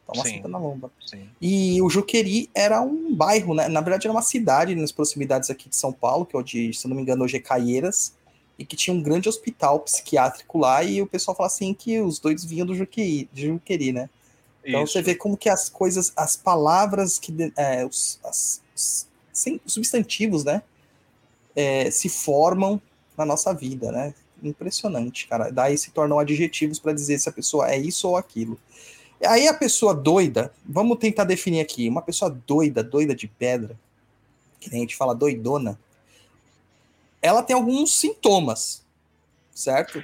Toma 0.05 0.24
sim, 0.24 0.36
cinta 0.36 0.48
na 0.48 0.57
lomba. 0.57 0.91
Sim. 1.05 1.29
E 1.39 1.81
o 1.81 1.89
Juqueri 1.89 2.50
era 2.53 2.81
um 2.81 3.15
bairro, 3.15 3.53
né? 3.53 3.67
Na 3.67 3.79
verdade, 3.79 4.07
era 4.07 4.12
uma 4.12 4.24
cidade 4.24 4.75
nas 4.75 4.91
proximidades 4.91 5.50
aqui 5.50 5.69
de 5.69 5.75
São 5.75 5.93
Paulo, 5.93 6.25
que 6.25 6.36
é 6.36 6.39
onde, 6.39 6.74
se 6.74 6.88
não 6.88 6.95
me 6.95 7.03
engano, 7.03 7.24
hoje 7.24 7.38
é 7.38 7.39
Caieiras, 7.39 8.13
e 8.57 8.65
que 8.65 8.75
tinha 8.75 8.93
um 8.93 9.01
grande 9.01 9.29
hospital 9.29 9.79
psiquiátrico 9.79 10.57
lá, 10.57 10.83
e 10.83 11.01
o 11.01 11.07
pessoal 11.07 11.38
fala 11.38 11.48
assim 11.48 11.74
que 11.74 12.01
os 12.01 12.19
doidos 12.19 12.43
vinham 12.43 12.65
do 12.65 12.75
Juqueri, 12.75 13.29
de 13.31 13.48
Juqueri 13.48 13.93
né? 13.93 14.09
Então 14.70 14.84
Isso. 14.84 14.94
você 14.94 15.02
vê 15.02 15.16
como 15.16 15.36
que 15.36 15.50
as 15.50 15.68
coisas, 15.68 16.14
as 16.16 16.38
palavras 16.38 17.18
que 17.18 17.52
é, 17.58 17.84
os, 17.84 18.20
as, 18.24 18.62
os 19.66 19.74
substantivos, 19.74 20.44
né, 20.44 20.62
é, 21.56 21.90
se 21.90 22.08
formam 22.08 22.80
na 23.18 23.26
nossa 23.26 23.52
vida, 23.52 23.92
né? 23.92 24.14
Impressionante, 24.44 25.28
cara. 25.28 25.50
Daí 25.50 25.76
se 25.76 25.90
tornam 25.90 26.20
adjetivos 26.20 26.80
para 26.80 26.94
dizer 26.94 27.18
se 27.18 27.28
a 27.28 27.32
pessoa 27.32 27.70
é 27.70 27.78
isso 27.80 28.08
ou 28.08 28.16
aquilo. 28.16 28.60
Aí 29.26 29.48
a 29.48 29.54
pessoa 29.56 29.94
doida, 29.94 30.54
vamos 30.64 31.00
tentar 31.00 31.24
definir 31.24 31.62
aqui, 31.62 31.90
uma 31.90 32.04
pessoa 32.04 32.30
doida, 32.30 32.84
doida 32.84 33.16
de 33.16 33.28
pedra, 33.28 33.78
que 34.60 34.70
nem 34.70 34.82
a 34.82 34.84
gente 34.84 34.96
fala 34.96 35.16
doidona, 35.16 35.80
ela 37.22 37.42
tem 37.42 37.56
alguns 37.56 38.00
sintomas, 38.00 38.84
certo? 39.52 40.02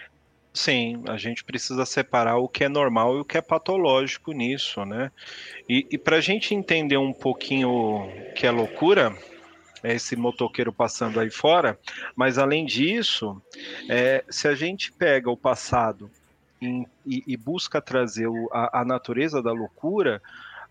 Sim, 0.56 1.04
a 1.10 1.18
gente 1.18 1.44
precisa 1.44 1.86
separar 1.86 2.38
o 2.38 2.48
que 2.48 2.64
é 2.64 2.70
normal 2.70 3.18
e 3.18 3.20
o 3.20 3.26
que 3.26 3.38
é 3.38 3.42
patológico 3.42 4.32
nisso, 4.32 4.86
né? 4.86 5.12
E, 5.68 5.86
e 5.92 5.98
para 5.98 6.16
a 6.16 6.22
gente 6.22 6.56
entender 6.56 6.96
um 6.96 7.12
pouquinho 7.12 7.70
o 7.70 8.34
que 8.34 8.48
é 8.48 8.52
loucura, 8.52 9.14
é 9.84 9.94
esse 9.94 10.16
motoqueiro 10.16 10.72
passando 10.72 11.20
aí 11.20 11.30
fora, 11.30 11.78
mas 12.16 12.38
além 12.38 12.66
disso, 12.66 13.40
é, 13.90 14.24
se 14.30 14.48
a 14.48 14.56
gente 14.56 14.94
pega 14.94 15.30
o 15.30 15.36
passado 15.36 16.10
e, 16.62 16.86
e, 17.28 17.36
busca 17.36 17.82
trazer 17.82 18.28
o, 18.28 18.50
a, 18.52 18.80
a 18.80 18.86
natureza 18.86 19.44
da 19.44 19.52
loucura, 19.52 20.22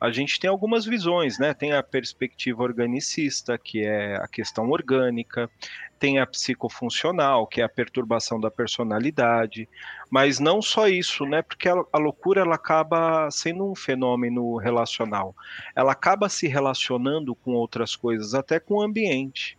a 0.05 0.13
gente 0.13 0.39
tem 0.39 0.51
algumas 0.51 0.85
visões, 0.85 1.39
né? 1.39 1.55
Tem 1.55 1.73
a 1.73 1.83
perspectiva 1.83 2.63
organicista, 2.63 3.57
que 3.57 3.83
é 3.83 4.17
a 4.17 4.29
questão 4.29 4.71
orgânica, 4.71 5.51
tem 5.99 6.19
a 6.19 6.27
psicofuncional, 6.27 7.47
que 7.47 7.63
é 7.63 7.65
a 7.65 7.69
perturbação 7.69 8.39
da 8.39 8.51
personalidade, 8.51 9.67
mas 10.11 10.39
não 10.39 10.61
só 10.61 10.89
isso, 10.89 11.25
né? 11.25 11.41
Porque 11.41 11.69
a, 11.69 11.75
a 11.93 11.99
loucura 11.99 12.43
ela 12.43 12.57
acaba 12.57 13.31
sendo 13.31 13.71
um 13.71 13.75
fenômeno 13.75 14.57
relacional. 14.57 15.35
Ela 15.75 15.93
acaba 15.93 16.29
se 16.29 16.47
relacionando 16.47 17.35
com 17.35 17.53
outras 17.53 17.97
coisas, 17.97 18.35
até 18.35 18.61
com 18.61 18.75
o 18.75 18.83
ambiente. 18.83 19.57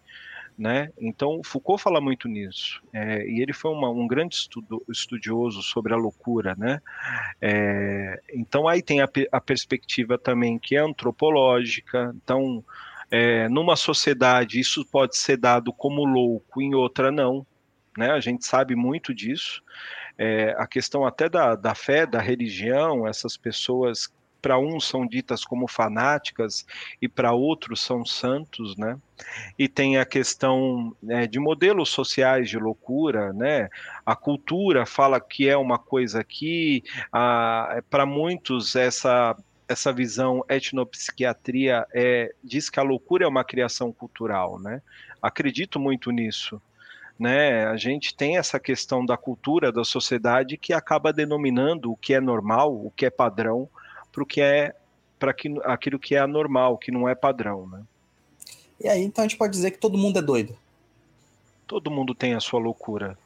Né? 0.57 0.89
Então, 0.97 1.41
Foucault 1.43 1.83
fala 1.83 1.99
muito 1.99 2.29
nisso, 2.29 2.81
é, 2.93 3.27
e 3.27 3.41
ele 3.41 3.51
foi 3.51 3.71
uma, 3.71 3.89
um 3.89 4.07
grande 4.07 4.35
estudo, 4.35 4.81
estudioso 4.87 5.61
sobre 5.61 5.93
a 5.93 5.97
loucura. 5.97 6.55
Né? 6.57 6.81
É, 7.41 8.21
então, 8.33 8.65
aí 8.65 8.81
tem 8.81 9.01
a, 9.01 9.09
a, 9.33 9.41
perspectiva 9.41 10.17
também 10.17 10.57
que 10.57 10.77
é 10.77 10.79
antropológica. 10.79 12.15
Então, 12.23 12.63
é, 13.11 13.49
numa 13.49 13.75
sociedade, 13.75 14.57
isso 14.57 14.85
pode 14.85 15.17
ser 15.17 15.35
dado 15.35 15.73
como 15.73 16.05
louco, 16.05 16.61
em 16.61 16.73
outra, 16.73 17.11
não. 17.11 17.45
Né? 17.97 18.11
A 18.11 18.21
gente 18.21 18.45
sabe 18.45 18.75
muito 18.75 19.13
disso. 19.13 19.61
É, 20.17 20.55
a 20.57 20.65
questão 20.65 21.05
até 21.05 21.27
da, 21.27 21.55
da 21.55 21.75
fé, 21.75 22.05
da 22.05 22.21
religião, 22.21 23.05
essas 23.05 23.35
pessoas 23.35 24.07
para 24.45 24.59
uns 24.59 24.87
são 24.87 25.07
ditas 25.07 25.43
como 25.43 25.67
fanáticas 25.67 26.67
e 27.01 27.09
para 27.09 27.33
outros 27.33 27.81
são 27.81 28.05
santos, 28.05 28.77
né? 28.77 28.95
E 29.57 29.67
tem 29.67 29.97
a 29.97 30.05
questão 30.05 30.95
né, 31.01 31.25
de 31.25 31.39
modelos 31.39 31.89
sociais 31.89 32.47
de 32.47 32.59
loucura, 32.59 33.33
né? 33.33 33.69
A 34.05 34.15
cultura 34.15 34.85
fala 34.85 35.19
que 35.19 35.49
é 35.49 35.57
uma 35.57 35.79
coisa 35.79 36.19
aqui, 36.19 36.83
para 37.89 38.05
muitos 38.05 38.75
essa 38.75 39.35
essa 39.67 39.91
visão 39.91 40.45
etnopsiquiatria 40.47 41.87
é, 41.91 42.31
diz 42.43 42.69
que 42.69 42.79
a 42.79 42.83
loucura 42.83 43.25
é 43.25 43.27
uma 43.27 43.43
criação 43.43 43.91
cultural, 43.91 44.59
né? 44.59 44.79
Acredito 45.19 45.79
muito 45.79 46.11
nisso. 46.11 46.61
Né? 47.17 47.65
A 47.65 47.77
gente 47.77 48.13
tem 48.15 48.37
essa 48.37 48.59
questão 48.59 49.03
da 49.03 49.17
cultura, 49.17 49.71
da 49.71 49.83
sociedade, 49.83 50.55
que 50.55 50.71
acaba 50.71 51.11
denominando 51.11 51.91
o 51.91 51.97
que 51.97 52.13
é 52.13 52.21
normal, 52.21 52.75
o 52.75 52.91
que 52.91 53.07
é 53.07 53.09
padrão, 53.09 53.67
para 54.15 54.23
o 54.23 54.25
que 54.25 54.39
é 54.39 54.73
para 55.19 55.35
aquilo 55.65 55.99
que 55.99 56.15
é 56.15 56.19
anormal, 56.19 56.77
que 56.77 56.91
não 56.91 57.07
é 57.07 57.13
padrão, 57.13 57.67
né? 57.67 57.83
E 58.81 58.87
aí, 58.87 59.03
então 59.03 59.23
a 59.23 59.27
gente 59.27 59.37
pode 59.37 59.53
dizer 59.53 59.71
que 59.71 59.77
todo 59.77 59.97
mundo 59.97 60.19
é 60.19 60.21
doido. 60.21 60.55
Todo 61.67 61.91
mundo 61.91 62.13
tem 62.13 62.33
a 62.33 62.39
sua 62.39 62.59
loucura. 62.59 63.17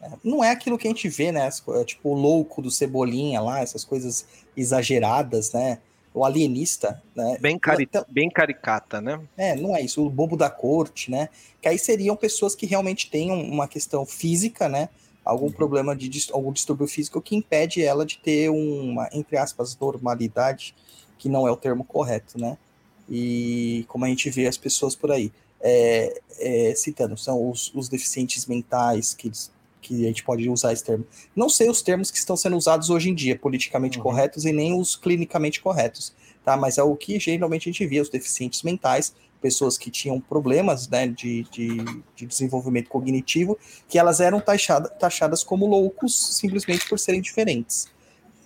É, 0.00 0.10
não 0.22 0.42
é 0.42 0.50
aquilo 0.50 0.78
que 0.78 0.86
a 0.86 0.90
gente 0.90 1.08
vê, 1.08 1.32
né? 1.32 1.50
Tipo 1.84 2.10
o 2.10 2.14
louco 2.14 2.62
do 2.62 2.70
Cebolinha 2.70 3.40
lá, 3.40 3.60
essas 3.60 3.84
coisas 3.84 4.26
exageradas, 4.56 5.52
né? 5.52 5.78
O 6.14 6.24
alienista, 6.24 7.02
né? 7.14 7.38
Bem, 7.40 7.58
cari 7.58 7.84
então, 7.84 8.04
bem 8.08 8.30
caricata, 8.30 9.00
né? 9.00 9.20
É, 9.36 9.56
não 9.56 9.74
é 9.74 9.80
isso. 9.80 10.04
O 10.04 10.10
bobo 10.10 10.36
da 10.36 10.50
corte, 10.50 11.10
né? 11.10 11.28
Que 11.60 11.68
aí 11.68 11.78
seriam 11.78 12.16
pessoas 12.16 12.54
que 12.54 12.66
realmente 12.66 13.10
tenham 13.10 13.40
uma 13.42 13.66
questão 13.68 14.06
física, 14.06 14.68
né? 14.68 14.88
Algum 15.24 15.46
uhum. 15.46 15.52
problema 15.52 15.94
de 15.94 16.10
algum 16.32 16.52
distúrbio 16.52 16.86
físico 16.86 17.20
que 17.20 17.36
impede 17.36 17.82
ela 17.82 18.06
de 18.06 18.18
ter 18.18 18.50
uma, 18.50 19.08
entre 19.12 19.36
aspas, 19.36 19.76
normalidade, 19.78 20.74
que 21.18 21.28
não 21.28 21.46
é 21.46 21.50
o 21.50 21.56
termo 21.56 21.84
correto, 21.84 22.38
né? 22.38 22.56
E 23.08 23.84
como 23.88 24.04
a 24.04 24.08
gente 24.08 24.30
vê 24.30 24.46
as 24.46 24.56
pessoas 24.56 24.94
por 24.94 25.10
aí. 25.10 25.32
É, 25.62 26.20
é, 26.38 26.74
citando, 26.74 27.18
são 27.18 27.50
os, 27.50 27.70
os 27.74 27.86
deficientes 27.86 28.46
mentais 28.46 29.12
que 29.12 29.30
que 29.80 30.04
a 30.04 30.08
gente 30.08 30.22
pode 30.22 30.48
usar 30.48 30.72
esse 30.72 30.84
termo. 30.84 31.06
Não 31.34 31.48
sei 31.48 31.68
os 31.68 31.82
termos 31.82 32.10
que 32.10 32.18
estão 32.18 32.36
sendo 32.36 32.56
usados 32.56 32.90
hoje 32.90 33.10
em 33.10 33.14
dia, 33.14 33.36
politicamente 33.36 33.98
uhum. 33.98 34.04
corretos, 34.04 34.44
e 34.44 34.52
nem 34.52 34.78
os 34.78 34.94
clinicamente 34.94 35.60
corretos, 35.60 36.12
tá? 36.44 36.56
Mas 36.56 36.78
é 36.78 36.82
o 36.82 36.96
que 36.96 37.18
geralmente 37.18 37.68
a 37.68 37.72
gente 37.72 37.86
via, 37.86 38.02
os 38.02 38.08
deficientes 38.08 38.62
mentais, 38.62 39.14
pessoas 39.40 39.78
que 39.78 39.90
tinham 39.90 40.20
problemas 40.20 40.88
né, 40.88 41.08
de, 41.08 41.44
de, 41.44 41.78
de 42.14 42.26
desenvolvimento 42.26 42.88
cognitivo, 42.88 43.58
que 43.88 43.98
elas 43.98 44.20
eram 44.20 44.40
taxada, 44.40 44.88
taxadas 44.88 45.42
como 45.42 45.66
loucos 45.66 46.36
simplesmente 46.36 46.88
por 46.88 46.98
serem 46.98 47.20
diferentes. 47.20 47.88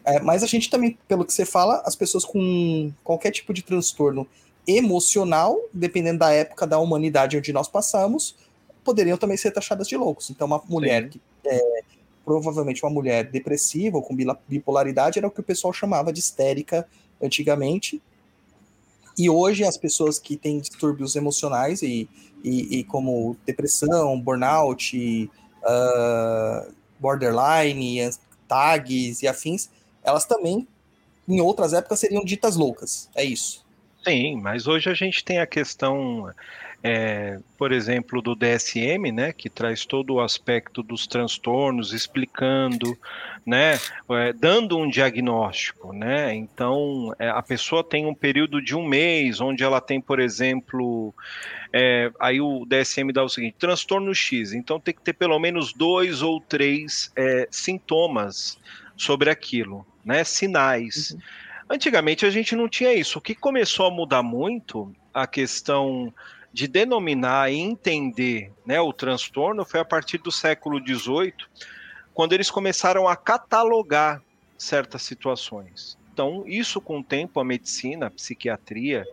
É, 0.05 0.21
mas 0.21 0.43
a 0.43 0.47
gente 0.47 0.71
também, 0.71 0.99
pelo 1.09 1.25
que 1.25 1.33
você 1.33 1.45
fala, 1.45 1.83
as 1.85 1.97
pessoas 1.97 2.25
com 2.25 2.93
qualquer 3.03 3.31
tipo 3.31 3.53
de 3.53 3.63
transtorno 3.63 4.27
emocional, 4.67 5.59
dependendo 5.73 6.21
da 6.21 6.31
época 6.31 6.67
da 6.67 6.79
humanidade 6.79 7.37
onde 7.37 7.53
nós 7.53 7.69
passamos, 7.69 8.37
poderiam 8.85 9.17
também 9.17 9.37
ser 9.37 9.51
taxadas 9.51 9.89
de 9.89 9.97
loucos. 9.97 10.31
Então, 10.31 10.47
uma 10.47 10.63
mulher 10.69 11.05
Sim. 11.05 11.09
que 11.09 11.21
é 11.47 11.81
provavelmente 12.25 12.83
uma 12.83 12.91
mulher 12.91 13.31
depressiva 13.31 13.99
ou 13.99 14.03
com 14.03 14.17
bipolaridade 14.49 15.19
era 15.19 15.29
o 15.29 15.31
que 15.31 15.41
o 15.41 15.45
pessoal 15.45 15.73
chamava 15.73 16.13
de 16.13 16.21
histérica 16.21 16.87
antigamente. 17.23 18.01
E 19.17 19.31
hoje 19.31 19.65
as 19.65 19.77
pessoas 19.77 20.19
que 20.19 20.37
têm 20.37 20.59
distúrbios 20.59 21.15
emocionais 21.15 21.83
e, 21.83 22.09
e, 22.43 22.79
e 22.79 22.85
como 22.85 23.37
depressão, 23.47 24.21
burnout, 24.21 25.31
uh, 25.63 26.73
borderline, 26.99 28.11
tags 28.49 29.23
e 29.23 29.29
afins, 29.29 29.69
elas 30.03 30.25
também, 30.25 30.67
em 31.29 31.41
outras 31.41 31.73
épocas, 31.73 32.01
seriam 32.01 32.25
ditas 32.25 32.57
loucas. 32.57 33.09
É 33.15 33.25
isso. 33.25 33.65
Sim, 34.05 34.41
mas 34.41 34.67
hoje 34.67 34.91
a 34.91 34.95
gente 34.95 35.25
tem 35.25 35.39
a 35.39 35.47
questão 35.47 36.31
é, 36.87 37.39
por 37.57 37.73
exemplo, 37.73 38.21
do 38.21 38.35
DSM, 38.35 39.11
né, 39.11 39.33
que 39.33 39.49
traz 39.49 39.87
todo 39.87 40.15
o 40.15 40.21
aspecto 40.21 40.83
dos 40.83 41.07
transtornos, 41.07 41.95
explicando, 41.95 42.95
né, 43.47 43.81
é, 44.11 44.35
dando 44.35 44.77
um 44.77 44.87
diagnóstico, 44.87 45.95
né, 45.95 46.35
então 46.35 47.15
é, 47.19 47.31
a 47.31 47.41
pessoa 47.41 47.83
tem 47.83 48.05
um 48.05 48.15
período 48.15 48.61
de 48.61 48.77
um 48.77 48.87
mês, 48.87 49.41
onde 49.41 49.65
ela 49.65 49.81
tem, 49.81 49.99
por 49.99 50.21
exemplo, 50.21 51.15
é, 51.73 52.13
aí 52.21 52.39
o 52.39 52.67
DSM 52.67 53.11
dá 53.15 53.25
o 53.25 53.31
seguinte, 53.31 53.57
transtorno 53.59 54.15
X, 54.15 54.53
então 54.53 54.79
tem 54.79 54.93
que 54.93 55.01
ter 55.01 55.15
pelo 55.15 55.39
menos 55.39 55.73
dois 55.73 56.21
ou 56.21 56.39
três 56.39 57.11
é, 57.17 57.49
sintomas 57.51 58.59
sobre 58.95 59.31
aquilo, 59.31 59.87
né, 60.05 60.23
sinais. 60.23 61.13
Uhum. 61.13 61.21
Antigamente 61.71 62.27
a 62.27 62.31
gente 62.31 62.55
não 62.55 62.69
tinha 62.69 62.93
isso. 62.93 63.19
O 63.19 63.23
que 63.23 63.35
começou 63.35 63.87
a 63.87 63.91
mudar 63.91 64.23
muito 64.23 64.95
a 65.15 65.27
questão 65.27 66.13
de 66.55 66.69
denominar 66.69 67.51
e 67.51 67.59
entender 67.59 68.53
né, 68.65 68.81
o 68.81 68.93
transtorno 68.93 69.65
foi 69.65 69.81
a 69.81 69.85
partir 69.85 70.19
do 70.19 70.31
século 70.31 70.79
XVIII, 70.79 71.35
quando 72.15 72.33
eles 72.33 72.49
começaram 72.49 73.09
a 73.09 73.17
catalogar 73.17 74.23
certas 74.57 75.03
situações. 75.03 75.99
Então, 76.13 76.45
isso 76.47 76.81
com 76.81 77.01
o 77.01 77.03
tempo, 77.03 77.41
a 77.41 77.45
medicina, 77.45 78.07
a 78.07 78.11
psiquiatria, 78.11 79.05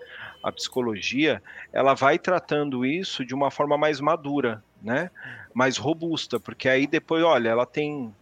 a 0.43 0.51
psicologia, 0.51 1.41
ela 1.73 1.95
vai 1.95 2.19
tratando 2.19 2.86
isso 2.86 3.25
de 3.25 3.34
uma 3.34 3.49
forma 3.49 3.75
mais 3.75 3.99
madura, 3.99 4.63
né? 4.80 5.10
mais 5.51 5.77
robusta, 5.77 6.39
porque 6.39 6.69
aí 6.69 6.86
depois, 6.86 7.23
olha, 7.23 7.49
ela 7.49 7.65
tem 7.65 8.13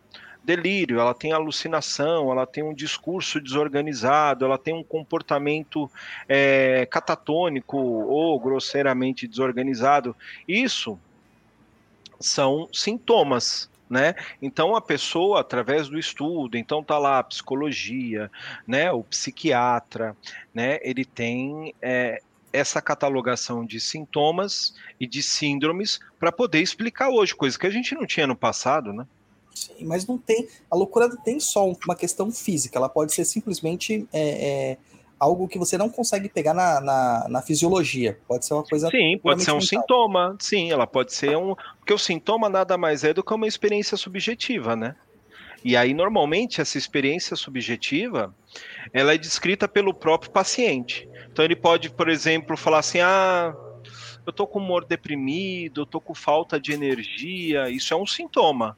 delírio, 0.43 0.99
ela 0.99 1.13
tem 1.13 1.31
alucinação, 1.31 2.31
ela 2.31 2.45
tem 2.45 2.63
um 2.63 2.73
discurso 2.73 3.39
desorganizado, 3.39 4.45
ela 4.45 4.57
tem 4.57 4.73
um 4.73 4.83
comportamento 4.83 5.89
é, 6.27 6.85
catatônico 6.85 7.77
ou 7.77 8.39
grosseiramente 8.39 9.27
desorganizado. 9.27 10.15
Isso 10.47 10.99
são 12.19 12.67
sintomas, 12.73 13.69
né? 13.89 14.15
Então 14.41 14.75
a 14.75 14.81
pessoa, 14.81 15.41
através 15.41 15.87
do 15.87 15.97
estudo, 15.97 16.57
então 16.57 16.83
tá 16.83 16.97
lá 16.97 17.19
a 17.19 17.23
psicologia, 17.23 18.31
né? 18.67 18.91
O 18.91 19.03
psiquiatra, 19.03 20.15
né? 20.53 20.79
Ele 20.81 21.05
tem 21.05 21.73
é, 21.81 22.21
essa 22.51 22.81
catalogação 22.81 23.65
de 23.65 23.79
sintomas 23.79 24.73
e 24.99 25.07
de 25.07 25.21
síndromes 25.21 25.99
para 26.19 26.31
poder 26.31 26.61
explicar 26.61 27.09
hoje, 27.09 27.35
coisa 27.35 27.57
que 27.57 27.67
a 27.67 27.71
gente 27.71 27.95
não 27.95 28.05
tinha 28.05 28.27
no 28.27 28.35
passado, 28.35 28.91
né? 28.93 29.05
Sim, 29.59 29.85
mas 29.85 30.07
não 30.07 30.17
tem. 30.17 30.47
A 30.71 30.75
loucura 30.75 31.09
tem 31.17 31.39
só 31.39 31.69
uma 31.85 31.95
questão 31.95 32.31
física, 32.31 32.77
ela 32.77 32.87
pode 32.87 33.13
ser 33.13 33.25
simplesmente 33.25 34.07
é, 34.13 34.21
é, 34.21 34.77
algo 35.19 35.49
que 35.49 35.59
você 35.59 35.77
não 35.77 35.89
consegue 35.89 36.29
pegar 36.29 36.53
na, 36.53 36.79
na, 36.79 37.27
na, 37.27 37.41
fisiologia. 37.41 38.17
Pode 38.25 38.45
ser 38.45 38.53
uma 38.53 38.63
coisa. 38.63 38.89
Sim, 38.89 39.19
pode 39.21 39.43
ser 39.43 39.51
um 39.51 39.55
mental. 39.55 39.67
sintoma. 39.67 40.37
Sim, 40.39 40.71
ela 40.71 40.87
pode 40.87 41.13
ser 41.13 41.37
um. 41.37 41.55
Porque 41.77 41.93
o 41.93 41.97
sintoma 41.97 42.47
nada 42.47 42.77
mais 42.77 43.03
é 43.03 43.13
do 43.13 43.21
que 43.21 43.33
uma 43.33 43.47
experiência 43.47 43.97
subjetiva, 43.97 44.75
né? 44.77 44.95
E 45.63 45.75
aí, 45.75 45.93
normalmente, 45.93 46.61
essa 46.61 46.77
experiência 46.77 47.35
subjetiva 47.35 48.33
ela 48.93 49.13
é 49.13 49.17
descrita 49.17 49.67
pelo 49.67 49.93
próprio 49.93 50.31
paciente. 50.31 51.07
Então, 51.29 51.43
ele 51.43 51.55
pode, 51.55 51.89
por 51.89 52.07
exemplo, 52.07 52.55
falar 52.55 52.79
assim: 52.79 52.99
ah, 53.01 53.53
eu 54.25 54.31
tô 54.31 54.47
com 54.47 54.59
humor 54.59 54.85
deprimido, 54.85 55.81
eu 55.81 55.85
tô 55.85 55.99
com 55.99 56.15
falta 56.15 56.57
de 56.57 56.71
energia. 56.71 57.69
Isso 57.69 57.93
é 57.93 57.97
um 57.97 58.07
sintoma 58.07 58.77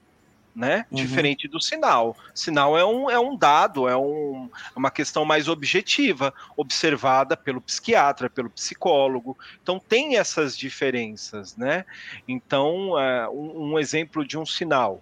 né? 0.55 0.85
Uhum. 0.91 0.97
Diferente 0.97 1.47
do 1.47 1.61
sinal. 1.61 2.15
Sinal 2.33 2.77
é 2.77 2.85
um, 2.85 3.09
é 3.09 3.19
um 3.19 3.35
dado, 3.35 3.87
é 3.87 3.95
um, 3.95 4.49
uma 4.75 4.91
questão 4.91 5.23
mais 5.23 5.47
objetiva, 5.47 6.33
observada 6.57 7.37
pelo 7.37 7.61
psiquiatra, 7.61 8.29
pelo 8.29 8.49
psicólogo. 8.49 9.37
Então 9.61 9.79
tem 9.79 10.17
essas 10.17 10.57
diferenças, 10.57 11.55
né? 11.55 11.85
Então, 12.27 12.99
é, 12.99 13.29
um, 13.29 13.73
um 13.73 13.79
exemplo 13.79 14.25
de 14.25 14.37
um 14.37 14.45
sinal. 14.45 15.01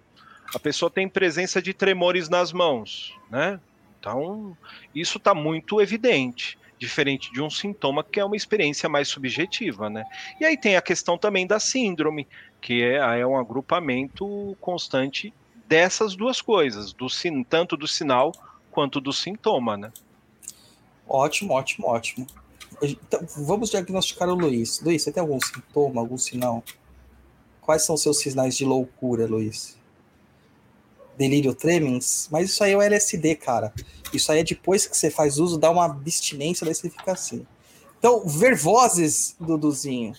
A 0.53 0.59
pessoa 0.59 0.89
tem 0.89 1.07
presença 1.07 1.61
de 1.61 1.73
tremores 1.73 2.29
nas 2.29 2.51
mãos, 2.51 3.15
né? 3.29 3.59
Então, 3.99 4.57
isso 4.95 5.17
está 5.17 5.33
muito 5.33 5.81
evidente 5.81 6.57
diferente 6.79 7.31
de 7.31 7.41
um 7.41 7.49
sintoma 7.49 8.03
que 8.03 8.19
é 8.19 8.25
uma 8.25 8.37
experiência 8.37 8.87
mais 8.87 9.09
subjetiva, 9.09 9.89
né? 9.89 10.05
E 10.39 10.45
aí 10.45 10.57
tem 10.57 10.77
a 10.77 10.81
questão 10.81 11.17
também 11.17 11.45
da 11.45 11.59
síndrome, 11.59 12.25
que 12.61 12.83
é, 12.83 13.19
é 13.19 13.25
um 13.25 13.37
agrupamento 13.37 14.55
constante 14.59 15.33
dessas 15.67 16.15
duas 16.15 16.41
coisas, 16.41 16.93
do 16.93 17.07
tanto 17.47 17.77
do 17.77 17.87
sinal 17.87 18.31
quanto 18.71 18.99
do 18.99 19.13
sintoma, 19.13 19.77
né? 19.77 19.91
Ótimo, 21.07 21.53
ótimo, 21.53 21.87
ótimo. 21.87 22.27
Então, 22.81 23.19
vamos 23.37 23.69
diagnosticar 23.69 24.29
o 24.29 24.35
Luiz. 24.35 24.79
Luiz, 24.81 25.03
você 25.03 25.11
tem 25.11 25.21
algum 25.21 25.39
sintoma, 25.39 26.01
algum 26.01 26.17
sinal? 26.17 26.63
Quais 27.61 27.83
são 27.83 27.97
seus 27.97 28.19
sinais 28.19 28.55
de 28.55 28.65
loucura, 28.65 29.27
Luiz? 29.27 29.77
Delírio 31.17 31.53
tremens? 31.53 32.29
Mas 32.31 32.49
isso 32.49 32.63
aí 32.63 32.71
é 32.71 32.77
o 32.77 32.81
LSD, 32.81 33.35
cara. 33.35 33.73
Isso 34.13 34.31
aí 34.31 34.39
é 34.39 34.43
depois 34.43 34.85
que 34.85 34.95
você 34.95 35.09
faz 35.09 35.37
uso, 35.37 35.57
dá 35.57 35.69
uma 35.69 35.85
abstinência, 35.85 36.65
daí 36.65 36.73
você 36.73 36.89
fica 36.89 37.11
assim. 37.11 37.45
Então, 37.97 38.25
ver 38.25 38.55
vozes, 38.55 39.35
Duduzinho. 39.39 40.13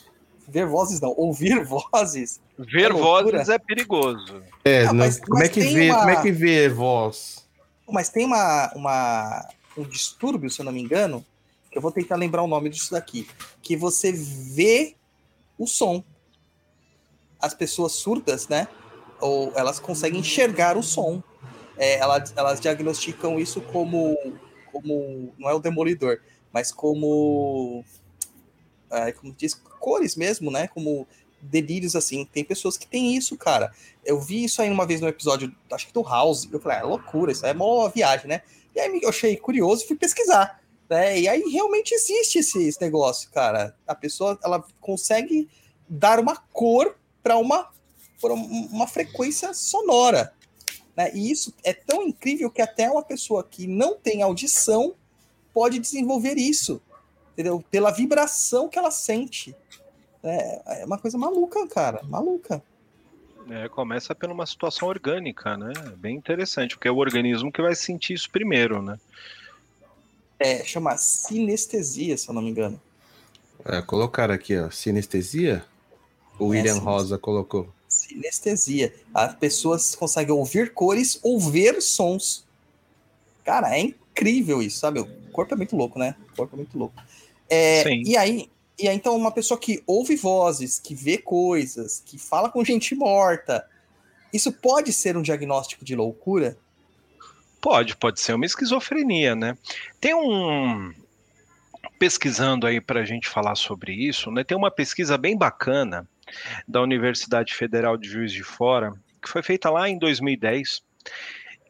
Ver 0.50 0.66
vozes 0.66 1.00
não, 1.00 1.14
ouvir 1.16 1.62
vozes. 1.64 2.40
Ver 2.58 2.90
é 2.90 2.92
vozes 2.92 3.48
é 3.48 3.58
perigoso. 3.58 4.42
É, 4.64 4.84
não, 4.86 4.94
mas, 4.94 5.18
como, 5.20 5.38
é 5.38 5.40
mas 5.40 5.48
é 5.48 5.52
que 5.52 5.60
vê, 5.60 5.90
uma... 5.90 5.98
como 5.98 6.10
é 6.10 6.22
que 6.22 6.32
vê 6.32 6.68
voz? 6.68 7.48
Mas 7.88 8.08
tem 8.08 8.24
uma, 8.24 8.72
uma, 8.74 9.48
um 9.76 9.82
distúrbio, 9.84 10.50
se 10.50 10.60
eu 10.60 10.64
não 10.64 10.72
me 10.72 10.80
engano, 10.80 11.24
que 11.70 11.78
eu 11.78 11.82
vou 11.82 11.92
tentar 11.92 12.16
lembrar 12.16 12.42
o 12.42 12.48
nome 12.48 12.68
disso 12.68 12.90
daqui, 12.90 13.28
que 13.62 13.76
você 13.76 14.12
vê 14.12 14.96
o 15.56 15.66
som. 15.66 16.02
As 17.40 17.54
pessoas 17.54 17.92
surdas, 17.92 18.48
né? 18.48 18.68
Ou 19.20 19.52
elas 19.54 19.78
conseguem 19.78 20.20
enxergar 20.20 20.76
o 20.76 20.82
som. 20.82 21.22
É, 21.76 21.98
elas, 21.98 22.32
elas 22.36 22.60
diagnosticam 22.60 23.38
isso 23.38 23.60
como, 23.60 24.16
como. 24.70 25.32
Não 25.38 25.48
é 25.48 25.54
o 25.54 25.60
demolidor, 25.60 26.20
mas 26.52 26.70
como 26.72 27.84
é, 28.90 29.12
como 29.12 29.32
diz, 29.32 29.54
cores 29.78 30.16
mesmo, 30.16 30.50
né? 30.50 30.68
Como 30.68 31.06
delírios 31.40 31.96
assim. 31.96 32.24
Tem 32.24 32.44
pessoas 32.44 32.76
que 32.76 32.86
têm 32.86 33.16
isso, 33.16 33.36
cara. 33.36 33.72
Eu 34.04 34.20
vi 34.20 34.44
isso 34.44 34.60
aí 34.60 34.70
uma 34.70 34.86
vez 34.86 35.00
no 35.00 35.08
episódio, 35.08 35.54
acho 35.72 35.86
que 35.86 35.92
do 35.92 36.02
House. 36.02 36.48
Eu 36.50 36.60
falei, 36.60 36.78
ah, 36.78 36.80
é 36.80 36.84
loucura, 36.84 37.32
isso 37.32 37.46
é 37.46 37.52
uma 37.52 37.88
viagem, 37.88 38.26
né? 38.26 38.42
E 38.74 38.80
aí 38.80 39.00
eu 39.02 39.08
achei 39.08 39.36
curioso 39.36 39.84
e 39.84 39.86
fui 39.86 39.96
pesquisar. 39.96 40.60
Né? 40.88 41.20
E 41.20 41.28
aí 41.28 41.42
realmente 41.50 41.94
existe 41.94 42.38
esse, 42.38 42.62
esse 42.66 42.80
negócio, 42.80 43.30
cara. 43.30 43.76
A 43.86 43.94
pessoa 43.94 44.38
ela 44.42 44.64
consegue 44.80 45.48
dar 45.88 46.18
uma 46.18 46.36
cor 46.36 46.96
para 47.22 47.36
uma, 47.36 47.68
uma 48.22 48.86
frequência 48.86 49.54
sonora. 49.54 50.32
Né? 50.96 51.10
E 51.14 51.30
isso 51.30 51.54
é 51.64 51.72
tão 51.72 52.02
incrível 52.02 52.50
que 52.50 52.62
até 52.62 52.90
uma 52.90 53.02
pessoa 53.02 53.44
que 53.44 53.66
não 53.66 53.96
tem 53.96 54.22
audição 54.22 54.94
pode 55.52 55.78
desenvolver 55.78 56.36
isso, 56.36 56.80
entendeu? 57.40 57.64
Pela 57.70 57.90
vibração 57.90 58.68
que 58.68 58.78
ela 58.78 58.90
sente. 58.90 59.56
É, 60.22 60.82
é 60.82 60.84
uma 60.84 60.98
coisa 60.98 61.16
maluca, 61.16 61.66
cara, 61.66 62.02
maluca. 62.04 62.62
É, 63.48 63.68
começa 63.68 64.14
por 64.14 64.30
uma 64.30 64.46
situação 64.46 64.86
orgânica, 64.86 65.56
né? 65.56 65.72
Bem 65.96 66.14
interessante, 66.14 66.76
porque 66.76 66.88
é 66.88 66.90
o 66.90 66.98
organismo 66.98 67.50
que 67.50 67.62
vai 67.62 67.74
sentir 67.74 68.14
isso 68.14 68.30
primeiro, 68.30 68.82
né? 68.82 68.98
É, 70.38 70.62
chama 70.64 70.96
sinestesia, 70.96 72.16
se 72.16 72.28
eu 72.28 72.34
não 72.34 72.42
me 72.42 72.50
engano. 72.50 72.80
É, 73.64 73.80
colocaram 73.82 74.34
aqui, 74.34 74.56
ó, 74.56 74.70
sinestesia? 74.70 75.64
O 76.38 76.46
William 76.46 76.74
sim. 76.74 76.80
Rosa 76.80 77.18
colocou. 77.18 77.68
Sinestesia. 77.88 78.94
As 79.12 79.34
pessoas 79.34 79.94
conseguem 79.94 80.34
ouvir 80.34 80.72
cores 80.72 81.18
ou 81.22 81.40
ver 81.40 81.82
sons. 81.82 82.46
Cara, 83.44 83.76
é 83.76 83.80
incrível 83.80 84.62
isso, 84.62 84.78
sabe? 84.78 85.00
O 85.00 85.06
corpo 85.32 85.54
é 85.54 85.56
muito 85.56 85.76
louco, 85.76 85.98
né? 85.98 86.14
O 86.32 86.36
corpo 86.36 86.54
é 86.54 86.58
muito 86.58 86.78
louco. 86.78 86.94
É, 87.50 87.82
Sim. 87.82 88.02
e 88.06 88.16
aí, 88.16 88.48
e 88.78 88.88
aí, 88.88 88.96
então, 88.96 89.14
uma 89.14 89.30
pessoa 89.30 89.60
que 89.60 89.82
ouve 89.86 90.16
vozes, 90.16 90.78
que 90.78 90.94
vê 90.94 91.18
coisas, 91.18 92.02
que 92.06 92.16
fala 92.16 92.48
com 92.48 92.64
gente 92.64 92.94
morta, 92.94 93.68
isso 94.32 94.52
pode 94.52 94.92
ser 94.92 95.16
um 95.16 95.22
diagnóstico 95.22 95.84
de 95.84 95.94
loucura? 95.94 96.56
Pode, 97.60 97.96
pode 97.96 98.20
ser 98.20 98.32
uma 98.32 98.46
esquizofrenia, 98.46 99.36
né? 99.36 99.58
Tem 100.00 100.14
um. 100.14 100.94
Pesquisando 101.98 102.66
aí 102.66 102.80
para 102.80 103.00
a 103.00 103.04
gente 103.04 103.28
falar 103.28 103.54
sobre 103.54 103.92
isso, 103.92 104.30
né? 104.30 104.42
Tem 104.42 104.56
uma 104.56 104.70
pesquisa 104.70 105.18
bem 105.18 105.36
bacana 105.36 106.08
da 106.66 106.80
Universidade 106.80 107.54
Federal 107.54 107.98
de 107.98 108.08
Juiz 108.08 108.32
de 108.32 108.42
Fora, 108.42 108.94
que 109.20 109.28
foi 109.28 109.42
feita 109.42 109.68
lá 109.68 109.88
em 109.88 109.98
2010, 109.98 110.82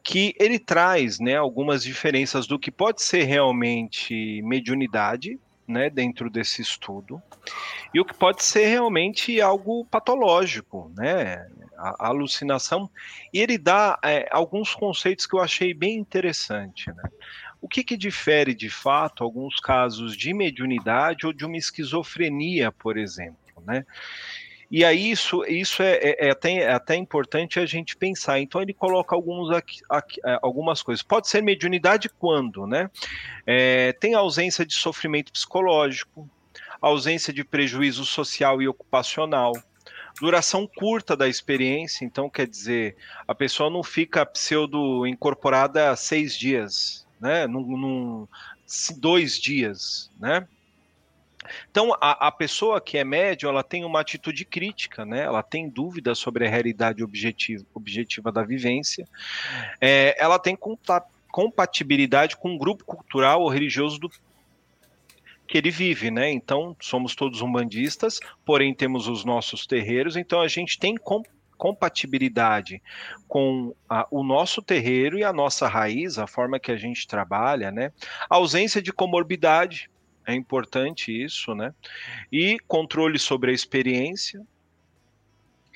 que 0.05 0.35
ele 0.39 0.59
traz 0.59 1.19
né, 1.19 1.35
algumas 1.35 1.83
diferenças 1.83 2.47
do 2.47 2.59
que 2.59 2.71
pode 2.71 3.03
ser 3.03 3.25
realmente 3.25 4.41
mediunidade, 4.43 5.39
né, 5.71 5.89
dentro 5.89 6.29
desse 6.29 6.61
estudo, 6.61 7.23
e 7.95 8.01
o 8.01 8.05
que 8.05 8.15
pode 8.15 8.43
ser 8.43 8.67
realmente 8.67 9.41
algo 9.41 9.85
patológico, 9.87 10.93
né, 10.97 11.47
a, 11.79 12.07
a 12.07 12.09
alucinação, 12.09 12.91
e 13.33 13.41
ele 13.41 13.57
dá 13.57 13.99
é, 14.05 14.29
alguns 14.31 14.75
conceitos 14.75 15.27
que 15.27 15.35
eu 15.35 15.41
achei 15.41 15.73
bem 15.73 15.97
interessante, 15.97 16.91
né. 16.91 17.05
O 17.63 17.69
que, 17.69 17.85
que 17.85 17.97
difere 17.97 18.55
de 18.55 18.71
fato 18.71 19.23
alguns 19.23 19.61
casos 19.61 20.17
de 20.17 20.33
mediunidade 20.33 21.27
ou 21.27 21.33
de 21.33 21.45
uma 21.45 21.59
esquizofrenia, 21.59 22.73
por 22.73 22.97
exemplo, 22.97 23.63
né? 23.67 23.85
E 24.71 24.85
aí 24.85 25.11
isso, 25.11 25.43
isso 25.45 25.83
é, 25.83 25.95
é, 25.95 26.29
é 26.29 26.31
até, 26.31 26.53
é 26.59 26.73
até 26.73 26.95
importante 26.95 27.59
a 27.59 27.67
gente 27.67 27.97
pensar. 27.97 28.39
Então 28.39 28.63
ele 28.63 28.73
coloca 28.73 29.17
alguns 29.17 29.51
aqui, 29.51 29.81
aqui, 29.89 30.21
é, 30.25 30.39
algumas 30.41 30.81
coisas. 30.81 31.03
Pode 31.03 31.29
ser 31.29 31.43
mediunidade 31.43 32.09
quando, 32.09 32.67
né? 32.67 32.89
É, 33.45 33.93
tem 33.95 34.15
ausência 34.15 34.65
de 34.65 34.75
sofrimento 34.75 35.33
psicológico, 35.33 36.29
ausência 36.81 37.33
de 37.33 37.43
prejuízo 37.43 38.05
social 38.05 38.63
e 38.63 38.69
ocupacional, 38.69 39.53
duração 40.21 40.67
curta 40.67 41.17
da 41.17 41.29
experiência, 41.29 42.05
então 42.05 42.31
quer 42.31 42.47
dizer, 42.47 42.97
a 43.27 43.35
pessoa 43.35 43.71
não 43.71 43.83
fica 43.83 44.25
pseudo 44.25 45.07
incorporada 45.07 45.95
seis 45.97 46.39
dias, 46.39 47.07
né? 47.21 47.47
Num, 47.47 47.77
num, 47.77 48.29
dois 48.99 49.39
dias, 49.39 50.11
né? 50.19 50.47
Então, 51.71 51.97
a, 52.01 52.29
a, 52.29 52.33
pessoa 52.33 52.81
que 52.81 52.99
é 52.99 53.05
médium, 53.05 53.51
ela 53.51 53.63
tem 53.63 53.85
uma 53.85 54.01
atitude 54.01 54.45
crítica, 54.45 55.05
né? 55.05 55.23
Ela 55.23 55.43
tem 55.43 55.69
dúvidas 55.69 56.19
sobre 56.19 56.47
a 56.47 56.51
realidade 56.51 57.03
objetiva, 57.03 57.65
objetiva 57.75 58.33
da 58.33 58.43
vivência. 58.43 59.07
É, 59.81 60.15
ela 60.19 60.39
tem 60.39 60.57
compatibilidade 61.31 62.37
com 62.37 62.55
o 62.55 62.59
grupo 62.59 62.85
cultural 62.85 63.43
ou 63.43 63.49
religioso 63.49 63.99
do 63.99 64.11
que 65.47 65.59
ele 65.59 65.71
vive, 65.71 66.11
né? 66.11 66.31
Então, 66.31 66.77
somos 66.81 67.15
todos 67.17 67.43
umbandistas, 67.43 68.21
porém 68.45 68.73
temos 68.73 69.09
os 69.09 69.25
nossos 69.25 69.67
terreiros, 69.67 70.17
então 70.17 70.41
a 70.41 70.47
gente 70.47 70.79
tem 70.79 70.97
com, 70.97 71.23
compatibilidade 71.61 72.81
com 73.29 73.75
a, 73.87 74.07
o 74.11 74.23
nosso 74.23 74.63
terreiro 74.63 75.19
e 75.19 75.25
a 75.25 75.31
nossa 75.31 75.69
raiz, 75.69 76.19
a 76.19 76.27
forma 76.27 76.59
que 76.59 76.73
a 76.73 76.77
gente 76.77 77.07
trabalha, 77.07 77.71
né? 77.71 77.93
A 78.31 78.37
ausência 78.37 78.81
de 78.81 78.91
comorbidade, 78.91 79.91
é 80.27 80.35
importante 80.35 81.13
isso, 81.13 81.55
né? 81.55 81.75
E 82.31 82.59
controle 82.67 83.19
sobre 83.19 83.51
a 83.51 83.55
experiência, 83.55 84.41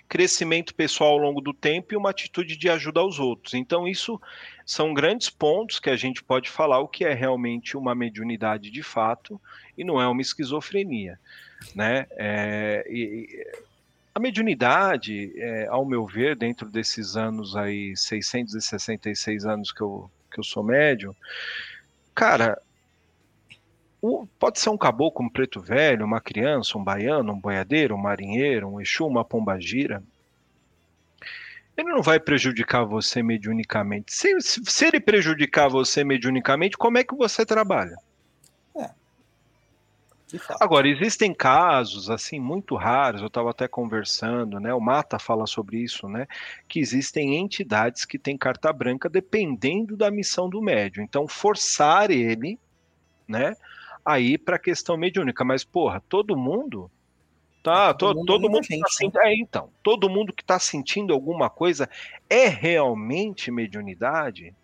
crescimento 0.09 0.75
pessoal 0.75 1.13
ao 1.13 1.19
longo 1.19 1.41
do 1.41 1.53
tempo 1.53 1.93
e 1.93 1.97
uma 1.97 2.11
atitude 2.11 2.57
de 2.57 2.69
ajuda 2.69 3.01
aos 3.01 3.19
outros. 3.19 3.55
Então, 3.55 3.89
isso 3.89 4.21
são 4.65 4.95
grandes 4.95 5.29
pontos 5.29 5.81
que 5.81 5.91
a 5.91 5.97
gente 5.97 6.23
pode 6.23 6.49
falar 6.49 6.79
o 6.79 6.89
que 6.89 7.05
é 7.05 7.13
realmente 7.13 7.77
uma 7.77 7.95
mediunidade 7.95 8.71
de 8.71 8.83
fato 8.83 9.41
e 9.77 9.83
não 9.83 10.01
é 10.01 10.07
uma 10.07 10.23
esquizofrenia, 10.23 11.19
né? 11.75 12.07
É, 12.13 12.87
e, 12.89 13.45
a 14.15 14.21
mediunidade, 14.21 15.33
é, 15.37 15.67
ao 15.67 15.85
meu 15.85 16.07
ver, 16.07 16.37
dentro 16.37 16.71
desses 16.71 17.17
anos 17.17 17.57
aí, 17.57 17.97
666 17.97 19.45
anos 19.45 19.73
que 19.73 19.81
eu, 19.81 20.09
que 20.33 20.39
eu 20.39 20.45
sou 20.45 20.63
médium, 20.63 21.13
cara, 22.15 22.57
pode 24.39 24.61
ser 24.61 24.69
um 24.69 24.77
caboclo, 24.77 25.25
um 25.25 25.31
preto 25.31 25.61
velho, 25.61 26.05
uma 26.05 26.21
criança, 26.21 26.77
um 26.77 26.85
baiano, 26.85 27.33
um 27.33 27.41
boiadeiro, 27.41 27.95
um 27.95 27.99
marinheiro, 27.99 28.69
um 28.69 28.81
exu, 28.81 29.07
uma 29.07 29.25
pombagira. 29.25 30.03
Ele 31.77 31.91
não 31.91 32.03
vai 32.03 32.21
prejudicar 32.21 32.85
você 32.85 33.23
mediunicamente. 33.23 34.13
Se, 34.15 34.41
se, 34.41 34.61
se, 34.65 34.85
ele 34.87 35.01
prejudicar 35.01 35.69
você 35.69 36.05
mediunicamente, 36.05 36.77
como 36.77 36.99
é 36.99 37.05
que 37.05 37.15
você 37.15 37.45
trabalha? 37.45 37.97
É. 38.77 38.91
Agora, 40.61 40.87
existem 40.87 41.35
casos, 41.35 42.11
assim, 42.11 42.39
muito 42.39 42.77
raros, 42.77 43.23
eu 43.23 43.27
estava 43.27 43.51
até 43.51 43.67
conversando, 43.67 44.61
né? 44.61 44.73
O 44.75 44.81
Mata 44.81 45.19
fala 45.19 45.47
sobre 45.47 45.79
isso, 45.79 46.09
né? 46.09 46.29
Que 46.69 46.79
existem 46.79 47.37
entidades 47.37 48.05
que 48.05 48.19
têm 48.19 48.37
carta 48.37 48.73
branca 48.73 49.09
dependendo 49.09 49.97
da 49.97 50.11
missão 50.11 50.49
do 50.49 50.63
médium. 50.63 51.03
Então, 51.03 51.27
forçar 51.27 52.11
ele, 52.11 52.59
né? 53.27 53.57
Aí 54.05 54.37
para 54.37 54.57
a 54.57 54.59
questão 54.59 54.97
mediúnica, 54.97 55.45
mas 55.45 55.65
porra, 55.65 56.03
todo 56.09 56.37
mundo 56.37 56.91
tá, 57.63 57.89
é, 57.89 57.95
todo, 57.95 58.17
todo, 58.17 58.27
todo 58.27 58.51
mundo 58.51 58.65
gente, 58.65 58.81
tá 58.81 58.89
sentindo, 58.89 59.15
né? 59.15 59.33
é, 59.33 59.37
então, 59.37 59.71
todo 59.83 60.11
mundo 60.11 60.33
que 60.33 60.43
está 60.43 60.59
sentindo 60.59 61.13
alguma 61.15 61.49
coisa 61.49 61.89
é 62.29 62.47
realmente 62.47 63.51
mediunidade, 63.51 64.55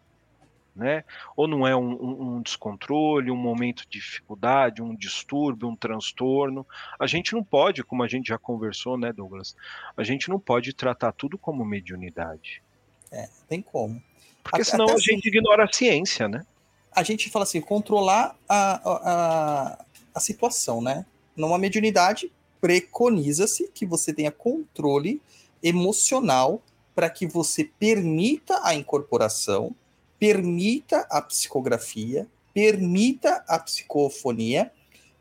né? 0.76 1.04
Ou 1.36 1.48
não 1.48 1.66
é 1.66 1.74
um, 1.74 1.90
um, 1.90 2.22
um, 2.36 2.42
descontrole, 2.42 3.30
um 3.30 3.36
momento 3.36 3.84
de 3.88 3.98
dificuldade, 3.98 4.82
um 4.82 4.94
distúrbio, 4.94 5.68
um 5.68 5.76
transtorno? 5.76 6.66
A 6.98 7.06
gente 7.06 7.32
não 7.32 7.42
pode, 7.42 7.82
como 7.82 8.02
a 8.02 8.08
gente 8.08 8.28
já 8.28 8.38
conversou, 8.38 8.96
né, 8.96 9.12
Douglas? 9.12 9.56
A 9.96 10.04
gente 10.04 10.28
não 10.28 10.38
pode 10.38 10.72
tratar 10.72 11.12
tudo 11.12 11.36
como 11.36 11.64
mediunidade. 11.64 12.62
É, 13.10 13.28
tem 13.48 13.60
como. 13.60 14.00
Porque 14.42 14.64
senão 14.64 14.86
a 14.86 14.98
gente 14.98 15.18
assim, 15.18 15.28
ignora 15.28 15.64
a 15.64 15.72
ciência, 15.72 16.28
né? 16.28 16.44
A 16.92 17.02
gente 17.02 17.30
fala 17.30 17.44
assim, 17.44 17.60
controlar 17.60 18.36
a, 18.48 18.80
a, 18.84 19.84
a 20.14 20.20
situação, 20.20 20.80
né? 20.80 21.06
Numa 21.36 21.58
mediunidade, 21.58 22.30
preconiza-se 22.60 23.70
que 23.72 23.86
você 23.86 24.12
tenha 24.12 24.30
controle 24.30 25.20
emocional 25.62 26.62
para 26.94 27.08
que 27.08 27.26
você 27.26 27.64
permita 27.78 28.60
a 28.62 28.74
incorporação, 28.74 29.74
permita 30.18 31.06
a 31.10 31.22
psicografia, 31.22 32.26
permita 32.52 33.44
a 33.48 33.58
psicofonia, 33.58 34.70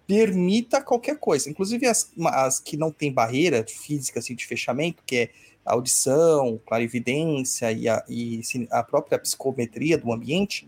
permita 0.07 0.81
qualquer 0.81 1.17
coisa. 1.17 1.49
Inclusive 1.49 1.85
as, 1.85 2.11
as 2.25 2.59
que 2.59 2.75
não 2.75 2.91
tem 2.91 3.13
barreira 3.13 3.63
física 3.67 4.19
assim, 4.19 4.35
de 4.35 4.45
fechamento, 4.45 5.03
que 5.05 5.15
é 5.15 5.29
audição, 5.63 6.59
clarividência 6.65 7.71
e 7.71 7.87
a, 7.87 8.03
e 8.09 8.41
a 8.71 8.83
própria 8.83 9.19
psicometria 9.19 9.97
do 9.97 10.11
ambiente, 10.11 10.67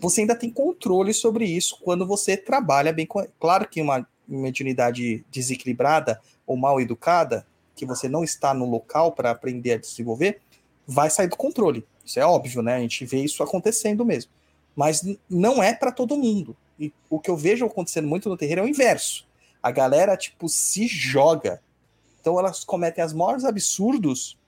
você 0.00 0.22
ainda 0.22 0.34
tem 0.34 0.50
controle 0.50 1.12
sobre 1.14 1.44
isso 1.44 1.78
quando 1.82 2.06
você 2.06 2.36
trabalha 2.36 2.92
bem 2.92 3.06
com. 3.06 3.26
Claro 3.38 3.68
que 3.68 3.80
uma 3.80 4.06
mediunidade 4.26 5.24
desequilibrada 5.30 6.20
ou 6.46 6.56
mal 6.56 6.80
educada, 6.80 7.46
que 7.74 7.86
você 7.86 8.08
não 8.08 8.24
está 8.24 8.52
no 8.52 8.68
local 8.68 9.12
para 9.12 9.30
aprender 9.30 9.72
a 9.72 9.78
desenvolver, 9.78 10.40
vai 10.86 11.10
sair 11.10 11.28
do 11.28 11.36
controle. 11.36 11.84
Isso 12.04 12.20
é 12.20 12.26
óbvio, 12.26 12.62
né? 12.62 12.76
A 12.76 12.80
gente 12.80 13.04
vê 13.04 13.18
isso 13.18 13.42
acontecendo 13.42 14.04
mesmo. 14.04 14.30
Mas 14.74 15.02
não 15.28 15.62
é 15.62 15.74
para 15.74 15.90
todo 15.90 16.16
mundo. 16.16 16.56
E 16.78 16.92
o 17.08 17.18
que 17.18 17.30
eu 17.30 17.36
vejo 17.36 17.64
acontecendo 17.64 18.06
muito 18.06 18.28
no 18.28 18.36
terreiro 18.36 18.60
é 18.60 18.64
o 18.64 18.68
inverso. 18.68 19.26
A 19.62 19.70
galera, 19.70 20.16
tipo, 20.16 20.48
se 20.48 20.86
joga. 20.86 21.60
Então 22.20 22.38
elas 22.38 22.64
cometem 22.64 23.02
as 23.02 23.12
maiores 23.12 23.44
absurdos. 23.44 24.38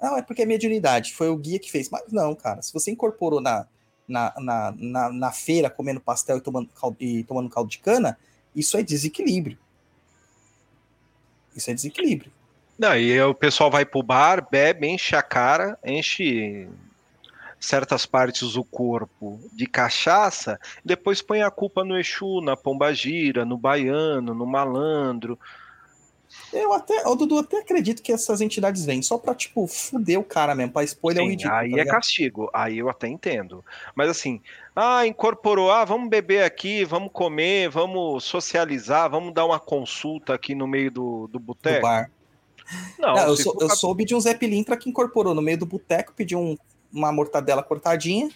Não, 0.00 0.16
é 0.16 0.22
porque 0.22 0.42
é 0.42 0.46
mediunidade, 0.46 1.14
foi 1.14 1.30
o 1.30 1.36
guia 1.36 1.58
que 1.58 1.70
fez. 1.70 1.88
Mas 1.88 2.02
não, 2.12 2.34
cara, 2.34 2.60
se 2.60 2.72
você 2.72 2.90
incorporou 2.90 3.40
na, 3.40 3.66
na, 4.06 4.32
na, 4.38 4.74
na, 4.76 5.12
na 5.12 5.32
feira 5.32 5.70
comendo 5.70 6.00
pastel 6.00 6.38
e 6.38 6.40
tomando, 6.40 6.68
caldo, 6.68 6.96
e 7.00 7.24
tomando 7.24 7.50
caldo 7.50 7.70
de 7.70 7.78
cana, 7.78 8.18
isso 8.54 8.76
é 8.76 8.82
desequilíbrio. 8.82 9.58
Isso 11.54 11.70
é 11.70 11.74
desequilíbrio. 11.74 12.30
E 12.98 13.20
o 13.20 13.34
pessoal 13.34 13.70
vai 13.70 13.86
pro 13.86 14.02
bar, 14.02 14.46
bebe, 14.50 14.86
enche 14.86 15.16
a 15.16 15.22
cara, 15.22 15.78
enche 15.84 16.68
certas 17.58 18.04
partes 18.04 18.52
do 18.52 18.62
corpo 18.62 19.40
de 19.52 19.66
cachaça, 19.66 20.60
depois 20.84 21.22
põe 21.22 21.42
a 21.42 21.50
culpa 21.50 21.82
no 21.82 21.98
Exu, 21.98 22.42
na 22.42 22.54
Pombagira, 22.56 23.44
no 23.46 23.56
Baiano, 23.56 24.34
no 24.34 24.46
Malandro. 24.46 25.38
Eu 26.52 26.72
até, 26.72 27.06
o 27.06 27.14
Dudu, 27.14 27.38
até 27.38 27.58
acredito 27.58 28.02
que 28.02 28.12
essas 28.12 28.40
entidades 28.40 28.84
vêm 28.84 29.02
só 29.02 29.18
pra, 29.18 29.34
tipo, 29.34 29.66
fuder 29.66 30.18
o 30.18 30.24
cara 30.24 30.54
mesmo, 30.54 30.72
pra 30.72 30.84
expor 30.84 31.10
ele 31.10 31.20
ao 31.20 31.26
Sim, 31.26 31.30
ridículo. 31.32 31.56
aí 31.56 31.70
tá 31.72 31.78
é 31.80 31.84
castigo, 31.84 32.50
aí 32.54 32.78
eu 32.78 32.88
até 32.88 33.08
entendo. 33.08 33.64
Mas 33.94 34.08
assim, 34.08 34.40
ah, 34.74 35.06
incorporou, 35.06 35.70
ah, 35.70 35.84
vamos 35.84 36.08
beber 36.08 36.44
aqui, 36.44 36.84
vamos 36.84 37.10
comer, 37.12 37.68
vamos 37.68 38.24
socializar, 38.24 39.10
vamos 39.10 39.34
dar 39.34 39.44
uma 39.44 39.58
consulta 39.58 40.34
aqui 40.34 40.54
no 40.54 40.66
meio 40.66 40.90
do, 40.90 41.26
do 41.26 41.32
do 41.32 41.40
boteco. 41.40 41.82
bar. 41.82 42.10
Não, 42.98 43.14
Não, 43.14 43.28
eu, 43.28 43.36
sou- 43.36 43.56
eu 43.60 43.70
soube 43.70 44.04
de 44.04 44.14
um 44.14 44.20
Zé 44.20 44.32
Pilintra 44.34 44.76
que 44.76 44.88
incorporou 44.88 45.34
no 45.34 45.42
meio 45.42 45.58
do 45.58 45.66
boteco, 45.66 46.12
pediu 46.14 46.38
um- 46.40 46.56
uma 46.92 47.12
mortadela 47.12 47.62
cortadinha 47.62 48.30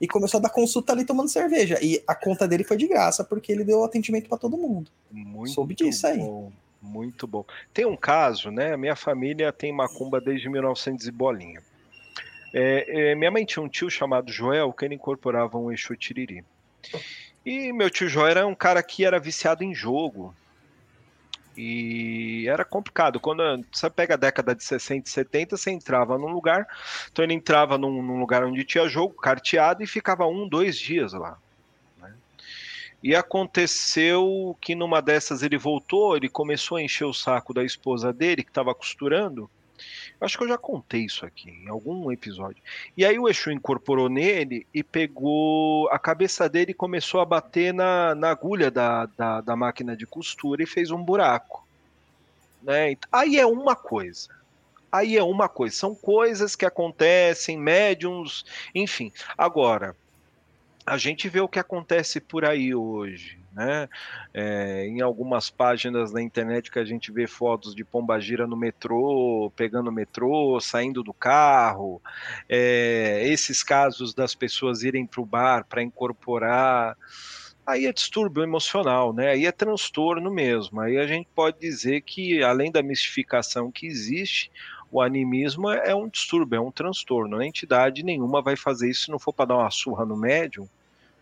e 0.00 0.06
começou 0.06 0.38
a 0.38 0.42
dar 0.42 0.50
consulta 0.50 0.92
ali 0.92 1.04
tomando 1.04 1.28
cerveja. 1.28 1.78
E 1.82 2.02
a 2.06 2.14
conta 2.14 2.46
dele 2.46 2.64
foi 2.64 2.76
de 2.76 2.86
graça, 2.86 3.24
porque 3.24 3.50
ele 3.52 3.64
deu 3.64 3.82
atendimento 3.84 4.28
pra 4.28 4.36
todo 4.38 4.56
mundo. 4.56 4.90
Muito 5.10 5.52
Soube 5.54 5.74
disso 5.74 6.06
aí. 6.06 6.18
bom, 6.18 6.52
muito 6.80 7.26
bom. 7.26 7.44
Tem 7.72 7.84
um 7.84 7.96
caso, 7.96 8.50
né? 8.50 8.76
Minha 8.76 8.96
família 8.96 9.52
tem 9.52 9.72
macumba 9.72 10.20
desde 10.20 10.48
1900 10.48 11.06
e 11.06 11.10
bolinha. 11.10 11.62
É, 12.52 13.10
é, 13.10 13.14
minha 13.14 13.30
mãe 13.30 13.44
tinha 13.44 13.62
um 13.62 13.68
tio 13.68 13.88
chamado 13.90 14.32
Joel 14.32 14.72
que 14.72 14.84
ele 14.84 14.94
incorporava 14.94 15.56
um 15.56 15.70
Exu 15.70 15.96
Tiriri. 15.96 16.44
E 17.44 17.72
meu 17.72 17.88
tio 17.88 18.08
Joel 18.08 18.28
era 18.28 18.46
um 18.46 18.54
cara 18.54 18.82
que 18.82 19.04
era 19.04 19.20
viciado 19.20 19.62
em 19.62 19.74
jogo. 19.74 20.34
E 21.56 22.46
era 22.48 22.64
complicado. 22.64 23.20
Quando 23.20 23.42
você 23.70 23.90
pega 23.90 24.14
a 24.14 24.16
década 24.16 24.54
de 24.54 24.64
60 24.64 25.08
e 25.08 25.12
70, 25.12 25.56
você 25.56 25.70
entrava 25.70 26.16
num 26.16 26.32
lugar. 26.32 26.66
Então 27.10 27.24
ele 27.24 27.34
entrava 27.34 27.76
num, 27.76 28.02
num 28.02 28.18
lugar 28.18 28.44
onde 28.44 28.64
tinha 28.64 28.88
jogo 28.88 29.14
carteado 29.14 29.82
e 29.82 29.86
ficava 29.86 30.26
um, 30.26 30.48
dois 30.48 30.78
dias 30.78 31.12
lá. 31.12 31.38
E 33.02 33.14
aconteceu 33.16 34.56
que 34.60 34.74
numa 34.74 35.00
dessas 35.00 35.42
ele 35.42 35.56
voltou, 35.56 36.16
ele 36.16 36.28
começou 36.28 36.76
a 36.76 36.82
encher 36.82 37.04
o 37.04 37.14
saco 37.14 37.54
da 37.54 37.64
esposa 37.64 38.12
dele, 38.12 38.42
que 38.42 38.50
estava 38.50 38.74
costurando. 38.74 39.50
Acho 40.20 40.36
que 40.36 40.44
eu 40.44 40.48
já 40.48 40.58
contei 40.58 41.06
isso 41.06 41.24
aqui 41.24 41.48
em 41.48 41.68
algum 41.68 42.12
episódio. 42.12 42.62
E 42.94 43.06
aí 43.06 43.18
o 43.18 43.26
Exu 43.26 43.50
incorporou 43.50 44.10
nele 44.10 44.66
e 44.74 44.82
pegou 44.82 45.88
a 45.88 45.98
cabeça 45.98 46.46
dele 46.46 46.72
e 46.72 46.74
começou 46.74 47.20
a 47.22 47.24
bater 47.24 47.72
na, 47.72 48.14
na 48.14 48.30
agulha 48.30 48.70
da, 48.70 49.06
da, 49.06 49.40
da 49.40 49.56
máquina 49.56 49.96
de 49.96 50.06
costura 50.06 50.62
e 50.62 50.66
fez 50.66 50.90
um 50.90 51.02
buraco. 51.02 51.66
Né? 52.62 52.92
Ent- 52.92 53.06
Aí 53.10 53.38
é 53.38 53.46
uma 53.46 53.74
coisa. 53.74 54.28
Aí 54.92 55.16
é 55.16 55.22
uma 55.22 55.48
coisa. 55.48 55.74
São 55.74 55.94
coisas 55.94 56.54
que 56.54 56.66
acontecem, 56.66 57.56
médiums, 57.58 58.44
enfim. 58.74 59.10
Agora, 59.38 59.96
a 60.86 60.96
gente 60.96 61.28
vê 61.28 61.40
o 61.40 61.48
que 61.48 61.58
acontece 61.58 62.20
por 62.20 62.44
aí 62.44 62.74
hoje, 62.74 63.38
né? 63.52 63.88
É, 64.32 64.86
em 64.86 65.00
algumas 65.00 65.50
páginas 65.50 66.12
na 66.12 66.22
internet 66.22 66.70
que 66.70 66.78
a 66.78 66.84
gente 66.84 67.12
vê 67.12 67.26
fotos 67.26 67.74
de 67.74 67.84
pombagira 67.84 68.46
no 68.46 68.56
metrô, 68.56 69.52
pegando 69.54 69.88
o 69.88 69.92
metrô, 69.92 70.58
saindo 70.60 71.02
do 71.02 71.12
carro, 71.12 72.00
é, 72.48 73.22
esses 73.26 73.62
casos 73.62 74.14
das 74.14 74.34
pessoas 74.34 74.82
irem 74.82 75.06
para 75.06 75.20
o 75.20 75.26
bar 75.26 75.64
para 75.68 75.82
incorporar, 75.82 76.96
aí 77.66 77.86
é 77.86 77.92
distúrbio 77.92 78.42
emocional, 78.42 79.12
né? 79.12 79.30
Aí 79.30 79.46
é 79.46 79.52
transtorno 79.52 80.30
mesmo. 80.30 80.80
Aí 80.80 80.98
a 80.98 81.06
gente 81.06 81.28
pode 81.34 81.58
dizer 81.60 82.00
que 82.02 82.42
além 82.42 82.70
da 82.70 82.82
mistificação 82.82 83.70
que 83.70 83.86
existe, 83.86 84.50
o 84.90 85.00
animismo 85.00 85.70
é 85.70 85.94
um 85.94 86.08
distúrbio, 86.08 86.56
é 86.56 86.60
um 86.60 86.70
transtorno. 86.70 87.38
A 87.38 87.46
entidade 87.46 88.02
nenhuma 88.02 88.42
vai 88.42 88.56
fazer 88.56 88.90
isso 88.90 89.04
se 89.04 89.10
não 89.10 89.18
for 89.18 89.32
para 89.32 89.46
dar 89.46 89.58
uma 89.58 89.70
surra 89.70 90.04
no 90.04 90.16
médium, 90.16 90.68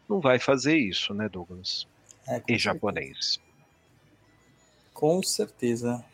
não 0.08 0.20
vai 0.20 0.38
fazer 0.38 0.76
isso, 0.76 1.12
né, 1.12 1.28
Douglas? 1.28 1.86
É, 2.26 2.42
E 2.48 2.58
japonês. 2.58 3.40
Com 4.94 5.22
certeza. 5.22 6.04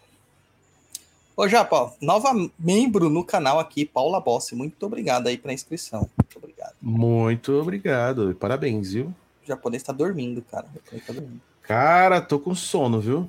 Ô, 1.37 1.49
Japa, 1.49 1.93
nova 2.01 2.31
membro 2.59 3.09
no 3.11 3.25
canal 3.25 3.59
aqui, 3.59 3.85
Paula 3.85 4.21
Bossi. 4.21 4.55
Muito 4.55 4.85
obrigado 4.87 5.27
aí 5.27 5.37
pela 5.37 5.53
inscrição. 5.53 6.09
Muito 6.17 6.37
obrigado. 6.37 6.75
Muito 6.81 7.53
obrigado. 7.55 8.37
Parabéns, 8.38 8.93
viu? 8.93 9.07
O 9.43 9.47
japonês 9.47 9.83
tá 9.83 9.93
dormindo, 9.93 10.43
cara. 10.43 10.67
O 10.67 10.75
japonês 10.75 11.07
tá 11.07 11.12
dormindo. 11.12 11.40
Cara, 11.62 12.21
tô 12.21 12.38
com 12.38 12.55
sono, 12.55 13.01
viu? 13.01 13.29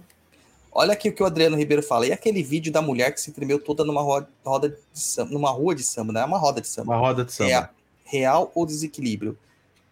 Olha 0.77 0.91
aqui 0.91 1.07
o 1.07 1.13
que 1.13 1.23
o 1.23 1.25
Adriano 1.25 1.55
Ribeiro 1.55 1.81
fala. 1.81 2.05
E 2.05 2.11
aquele 2.11 2.43
vídeo 2.43 2.69
da 2.69 2.81
mulher 2.81 3.13
que 3.13 3.21
se 3.21 3.31
tremeu 3.31 3.57
toda 3.57 3.85
numa 3.85 4.01
roda, 4.01 4.27
roda 4.45 4.69
de 4.69 4.77
samba, 4.99 5.31
numa 5.31 5.49
rua 5.49 5.73
de 5.73 5.83
samba, 5.83 6.11
né? 6.11 6.19
É 6.19 6.25
uma 6.25 6.37
roda 6.37 6.59
de 6.59 6.67
samba. 6.67 6.91
Uma 6.91 6.99
roda 6.99 7.23
de 7.23 7.31
samba. 7.31 7.47
Real, 7.49 7.69
real 8.03 8.51
ou 8.53 8.65
desequilíbrio? 8.65 9.37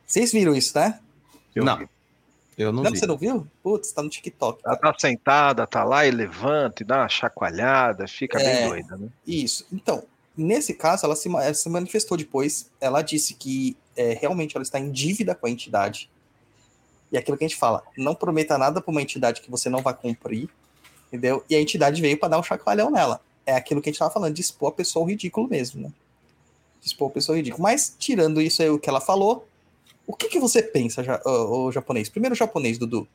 Vocês 0.05 0.33
viram 0.33 0.53
isso, 0.53 0.77
né? 0.77 0.99
Eu 1.55 1.63
Não. 1.63 1.77
vi. 1.77 1.89
Eu 2.57 2.71
não, 2.73 2.83
Não, 2.83 2.91
vi. 2.91 2.99
você 2.99 3.05
não 3.07 3.15
viu? 3.17 3.47
Putz, 3.63 3.93
tá 3.93 4.03
no 4.03 4.09
TikTok. 4.09 4.59
Ela 4.65 4.75
tá 4.75 4.93
sentada, 4.99 5.65
tá 5.65 5.85
lá 5.85 6.05
e 6.05 6.11
levanta 6.11 6.83
e 6.83 6.85
dá 6.85 6.97
uma 6.97 7.09
chacoalhada, 7.09 8.05
fica 8.05 8.37
É. 8.39 8.43
bem 8.43 8.69
doida, 8.69 8.97
né? 8.97 9.07
Isso. 9.25 9.65
Então, 9.71 10.03
nesse 10.37 10.73
caso, 10.73 11.05
ela 11.05 11.15
se, 11.15 11.29
ela 11.29 11.53
se 11.53 11.69
manifestou 11.69 12.17
depois. 12.17 12.69
Ela 12.81 13.01
disse 13.01 13.33
que 13.35 13.77
é, 13.95 14.13
realmente 14.19 14.55
ela 14.57 14.63
está 14.63 14.77
em 14.79 14.91
dívida 14.91 15.33
com 15.33 15.47
a 15.47 15.49
entidade. 15.49 16.09
E 17.09 17.15
é 17.15 17.19
aquilo 17.19 17.37
que 17.37 17.45
a 17.45 17.47
gente 17.47 17.57
fala, 17.57 17.81
não 17.97 18.13
prometa 18.13 18.57
nada 18.57 18.81
para 18.81 18.91
uma 18.91 19.01
entidade 19.01 19.39
que 19.41 19.49
você 19.49 19.69
não 19.69 19.81
vai 19.81 19.93
cumprir, 19.93 20.49
entendeu? 21.13 21.43
E 21.47 21.55
a 21.55 21.61
entidade 21.61 22.01
veio 22.01 22.17
para 22.17 22.29
dar 22.29 22.39
um 22.39 22.43
chacoalhão 22.43 22.89
nela. 22.89 23.21
É 23.45 23.55
aquilo 23.55 23.81
que 23.81 23.89
a 23.89 23.91
gente 23.91 23.95
estava 23.97 24.11
falando, 24.11 24.33
de 24.33 24.41
expor 24.41 24.69
a 24.69 24.71
pessoa 24.71 25.03
ao 25.03 25.07
ridículo 25.07 25.47
mesmo, 25.47 25.83
né? 25.83 25.89
De 26.81 26.87
expor 26.87 27.09
a 27.09 27.11
pessoa 27.13 27.35
ao 27.35 27.37
ridículo. 27.37 27.61
Mas, 27.61 27.95
tirando 27.99 28.41
isso 28.41 28.61
aí, 28.63 28.69
o 28.69 28.79
que 28.79 28.89
ela 28.89 28.99
falou, 28.99 29.47
o 30.07 30.15
que, 30.15 30.27
que 30.27 30.39
você 30.39 30.63
pensa, 30.63 31.03
ja- 31.03 31.21
ô, 31.23 31.65
ô, 31.65 31.71
japonês? 31.71 32.09
Primeiro, 32.09 32.33
japonês, 32.35 32.77
Dudu. 32.77 33.07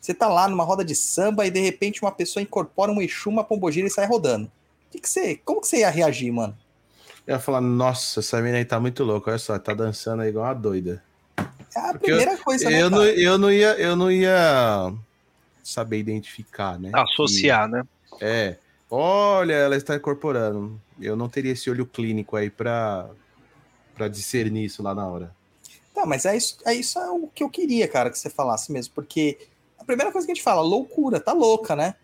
Você 0.00 0.14
tá 0.14 0.28
lá 0.28 0.48
numa 0.48 0.64
roda 0.64 0.84
de 0.84 0.94
samba 0.94 1.46
e 1.46 1.50
de 1.50 1.60
repente 1.60 2.02
uma 2.02 2.10
pessoa 2.12 2.42
incorpora 2.42 2.90
um 2.92 3.00
Exu, 3.00 3.28
uma 3.30 3.44
pombogira 3.44 3.86
e 3.86 3.90
sai 3.90 4.06
rodando. 4.06 4.50
Que 4.90 5.00
que 5.00 5.08
você, 5.08 5.36
como 5.44 5.60
que 5.60 5.68
você 5.68 5.78
ia 5.78 5.90
reagir, 5.90 6.32
mano? 6.32 6.56
Eu 7.26 7.34
ia 7.34 7.40
falar, 7.40 7.60
nossa, 7.60 8.20
essa 8.20 8.36
menina 8.38 8.58
aí 8.58 8.64
tá 8.64 8.80
muito 8.80 9.04
louca. 9.04 9.30
Olha 9.30 9.38
só, 9.38 9.58
tá 9.58 9.72
dançando 9.72 10.22
aí 10.22 10.28
igual 10.30 10.44
uma 10.44 10.54
doida. 10.54 11.02
É 11.38 11.78
a 11.78 11.92
Porque 11.92 12.06
primeira 12.06 12.36
coisa, 12.36 12.68
né, 12.68 12.82
Eu 12.82 12.90
não, 12.90 13.04
eu, 13.04 13.38
não 13.38 13.50
ia, 13.50 13.74
eu 13.78 13.94
não 13.96 14.10
ia 14.10 14.92
saber 15.72 15.98
identificar, 15.98 16.78
né? 16.78 16.90
Associar, 16.94 17.68
né? 17.68 17.82
Que- 18.18 18.24
é. 18.24 18.58
Olha, 18.90 19.54
ela 19.54 19.76
está 19.76 19.96
incorporando. 19.96 20.78
Eu 21.00 21.16
não 21.16 21.28
teria 21.28 21.52
esse 21.52 21.70
olho 21.70 21.86
clínico 21.86 22.36
aí 22.36 22.50
pra, 22.50 23.08
pra 23.94 24.06
discernir 24.06 24.66
isso 24.66 24.82
lá 24.82 24.94
na 24.94 25.06
hora. 25.06 25.34
Tá, 25.94 26.04
mas 26.06 26.24
é 26.24 26.36
isso, 26.36 26.58
é 26.64 26.74
isso 26.74 26.98
é 26.98 27.10
o 27.10 27.26
que 27.26 27.42
eu 27.42 27.50
queria, 27.50 27.86
cara, 27.88 28.10
que 28.10 28.18
você 28.18 28.30
falasse 28.30 28.70
mesmo, 28.72 28.94
porque 28.94 29.38
a 29.78 29.84
primeira 29.84 30.10
coisa 30.10 30.26
que 30.26 30.32
a 30.32 30.34
gente 30.34 30.44
fala, 30.44 30.60
loucura, 30.62 31.20
tá 31.20 31.32
louca, 31.32 31.76
né? 31.76 31.94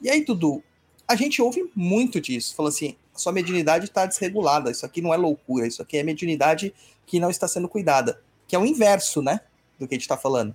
E 0.00 0.08
aí, 0.08 0.24
Dudu, 0.24 0.62
a 1.06 1.14
gente 1.14 1.42
ouve 1.42 1.70
muito 1.74 2.20
disso, 2.20 2.54
falando 2.54 2.72
assim, 2.72 2.96
sua 3.14 3.32
mediunidade 3.32 3.90
tá 3.90 4.06
desregulada, 4.06 4.70
isso 4.70 4.84
aqui 4.86 5.02
não 5.02 5.12
é 5.12 5.16
loucura, 5.16 5.66
isso 5.66 5.82
aqui 5.82 5.98
é 5.98 6.02
mediunidade 6.02 6.74
que 7.06 7.20
não 7.20 7.28
está 7.30 7.46
sendo 7.46 7.68
cuidada, 7.68 8.20
que 8.48 8.56
é 8.56 8.58
o 8.58 8.64
inverso, 8.64 9.20
né, 9.22 9.40
do 9.78 9.86
que 9.86 9.94
a 9.94 9.98
gente 9.98 10.08
tá 10.08 10.16
falando. 10.16 10.54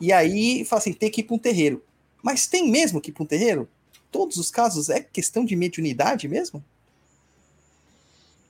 E 0.00 0.12
aí, 0.12 0.64
fala 0.66 0.80
assim, 0.80 0.92
tem 0.92 1.10
que 1.10 1.22
ir 1.22 1.24
pra 1.24 1.34
um 1.34 1.38
terreiro. 1.38 1.82
Mas 2.22 2.46
tem 2.46 2.70
mesmo 2.70 3.00
que 3.00 3.10
ir 3.10 3.12
pra 3.12 3.22
um 3.22 3.26
terreiro? 3.26 3.68
Todos 4.10 4.36
os 4.36 4.50
casos 4.50 4.88
é 4.88 5.00
questão 5.00 5.44
de 5.44 5.54
mediunidade 5.54 6.26
mesmo? 6.28 6.64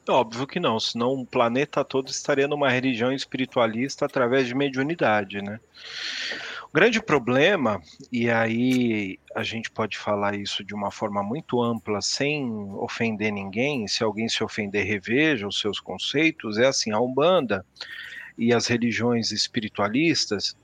Óbvio 0.08 0.46
que 0.46 0.58
não, 0.58 0.80
senão 0.80 1.12
o 1.12 1.26
planeta 1.26 1.84
todo 1.84 2.08
estaria 2.08 2.48
numa 2.48 2.70
religião 2.70 3.12
espiritualista 3.12 4.06
através 4.06 4.46
de 4.46 4.54
mediunidade, 4.54 5.42
né? 5.42 5.60
O 6.70 6.74
grande 6.74 7.02
problema, 7.02 7.82
e 8.10 8.30
aí 8.30 9.18
a 9.34 9.42
gente 9.42 9.70
pode 9.70 9.98
falar 9.98 10.34
isso 10.34 10.64
de 10.64 10.74
uma 10.74 10.90
forma 10.90 11.22
muito 11.22 11.62
ampla, 11.62 12.00
sem 12.00 12.50
ofender 12.74 13.32
ninguém, 13.32 13.86
se 13.86 14.02
alguém 14.02 14.28
se 14.28 14.42
ofender, 14.42 14.86
reveja 14.86 15.46
os 15.46 15.60
seus 15.60 15.78
conceitos, 15.78 16.58
é 16.58 16.66
assim, 16.66 16.90
a 16.90 17.00
Umbanda 17.00 17.64
e 18.36 18.54
as 18.54 18.66
religiões 18.66 19.30
espiritualistas 19.30 20.56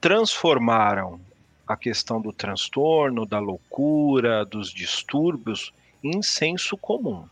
transformaram 0.00 1.20
a 1.66 1.76
questão 1.76 2.20
do 2.20 2.32
transtorno, 2.32 3.26
da 3.26 3.38
loucura, 3.38 4.44
dos 4.44 4.70
distúrbios 4.70 5.72
em 6.02 6.22
senso 6.22 6.76
comum. 6.76 7.26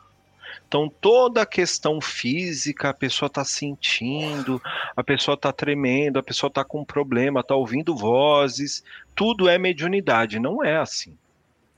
Então, 0.67 0.89
toda 0.89 1.43
a 1.43 1.47
questão 1.47 2.01
física, 2.01 2.91
a 2.91 2.95
pessoa 2.95 3.27
está 3.27 3.45
sentindo, 3.45 4.61
a 4.97 5.05
pessoa 5.05 5.35
está 5.35 5.53
tremendo, 5.53 6.19
a 6.19 6.23
pessoa 6.23 6.49
está 6.49 6.65
com 6.65 6.81
um 6.81 6.85
problema, 6.85 7.41
está 7.41 7.55
ouvindo 7.55 7.97
vozes, 7.97 8.83
tudo 9.15 9.49
é 9.49 9.59
mediunidade. 9.59 10.39
Não 10.39 10.65
é 10.65 10.77
assim. 10.77 11.17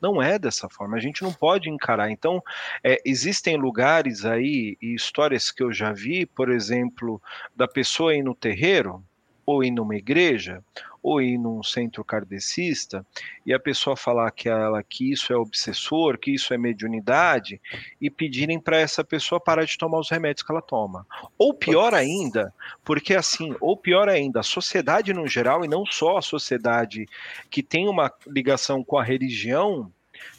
Não 0.01 0.23
é 0.23 0.39
dessa 0.39 0.69
forma, 0.69 0.97
a 0.97 1.01
gente 1.01 1.23
não 1.23 1.33
pode 1.33 1.71
encarar. 1.71 2.11
Então, 2.11 2.43
é, 2.83 3.01
existem 3.07 3.57
lugares 3.57 4.25
aí 4.25 4.77
e 4.81 4.95
histórias 4.95 5.51
que 5.51 5.63
eu 5.63 5.73
já 5.73 5.93
vi, 5.93 6.27
por 6.27 6.51
exemplo, 6.51 7.21
da 7.57 7.67
pessoa 7.67 8.15
ir 8.15 8.23
no 8.23 8.35
terreiro, 8.35 9.03
ou 9.47 9.65
ir 9.65 9.71
numa 9.71 9.97
igreja, 9.97 10.63
ou 11.05 11.21
ir 11.21 11.37
num 11.37 11.63
centro 11.63 12.03
kardecista, 12.03 13.05
e 13.45 13.53
a 13.53 13.61
pessoa 13.61 13.95
falar 13.95 14.31
que 14.31 14.49
ela 14.49 14.83
que 14.83 15.13
isso 15.13 15.35
é 15.35 15.37
obsessor, 15.37 16.17
que 16.17 16.31
isso 16.31 16.55
é 16.55 16.57
mediunidade, 16.57 17.61
e 18.01 18.09
pedirem 18.09 18.59
para 18.59 18.79
essa 18.79 19.05
pessoa 19.05 19.39
parar 19.39 19.67
de 19.67 19.77
tomar 19.77 20.01
os 20.01 20.09
remédios 20.09 20.43
que 20.43 20.51
ela 20.51 20.63
toma. 20.63 21.07
Ou 21.37 21.53
pior 21.53 21.93
ainda, 21.93 22.55
porque 22.83 23.15
assim, 23.15 23.55
ou 23.61 23.77
pior 23.77 24.09
ainda, 24.09 24.41
a 24.41 24.43
sociedade 24.43 25.13
no 25.13 25.29
geral, 25.29 25.63
e 25.63 25.69
não 25.69 25.85
só 25.85 26.17
a 26.17 26.23
sociedade 26.23 27.07
que 27.51 27.63
tem 27.63 27.87
uma 27.87 28.11
ligação 28.27 28.83
com 28.83 28.97
a 28.97 29.05
religião, 29.05 29.93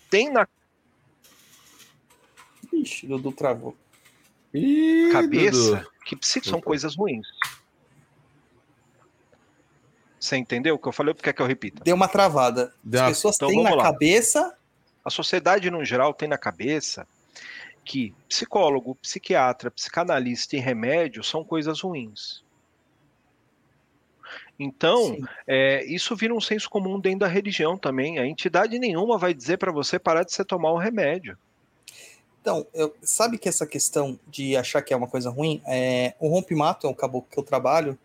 tem 0.09 0.31
na 0.31 0.47
Ixi, 2.73 3.05
Dudu 3.05 3.31
travou. 3.31 3.77
Ih, 4.51 5.11
cabeça 5.11 5.75
Dudu. 5.75 6.19
que 6.19 6.49
são 6.49 6.59
coisas 6.59 6.95
ruins. 6.95 7.27
Você 10.25 10.37
entendeu 10.37 10.75
o 10.75 10.79
que 10.79 10.87
eu 10.87 10.91
falei? 10.91 11.13
Ou 11.13 11.15
quer 11.19 11.33
que 11.33 11.41
eu 11.41 11.45
repita? 11.45 11.83
Deu 11.83 11.95
uma 11.95 12.07
travada. 12.07 12.73
Deu 12.83 13.03
As 13.03 13.09
pessoas 13.09 13.35
Então 13.35 13.49
têm 13.49 13.63
na 13.63 13.75
lá. 13.75 13.83
cabeça. 13.83 14.55
A 15.03 15.09
sociedade, 15.11 15.69
no 15.69 15.85
geral, 15.85 16.13
tem 16.13 16.27
na 16.27 16.37
cabeça 16.37 17.07
que 17.83 18.11
psicólogo, 18.27 18.95
psiquiatra, 18.95 19.69
psicanalista 19.69 20.55
e 20.55 20.59
remédio 20.59 21.23
são 21.23 21.43
coisas 21.43 21.79
ruins. 21.81 22.43
Então, 24.57 25.17
é, 25.45 25.83
isso 25.85 26.15
vira 26.15 26.33
um 26.33 26.41
senso 26.41 26.67
comum 26.69 26.99
dentro 26.99 27.19
da 27.19 27.27
religião 27.27 27.77
também. 27.77 28.17
A 28.17 28.25
entidade 28.25 28.79
nenhuma 28.79 29.17
vai 29.17 29.33
dizer 29.33 29.57
para 29.57 29.71
você 29.71 29.99
parar 29.99 30.23
de 30.23 30.33
você 30.33 30.43
tomar 30.43 30.71
o 30.71 30.77
remédio. 30.77 31.37
Então, 32.41 32.65
eu- 32.73 32.95
sabe 33.03 33.37
que 33.37 33.49
essa 33.49 33.67
questão 33.67 34.19
de 34.27 34.55
achar 34.57 34.81
que 34.81 34.93
é 34.93 34.97
uma 34.97 35.07
coisa 35.07 35.29
ruim, 35.29 35.61
é, 35.67 36.15
o 36.19 36.27
rompimato 36.29 36.87
é 36.87 36.89
um 36.89 36.93
caboclo 36.93 37.29
que 37.29 37.37
eu 37.37 37.43
trabalho, 37.43 37.97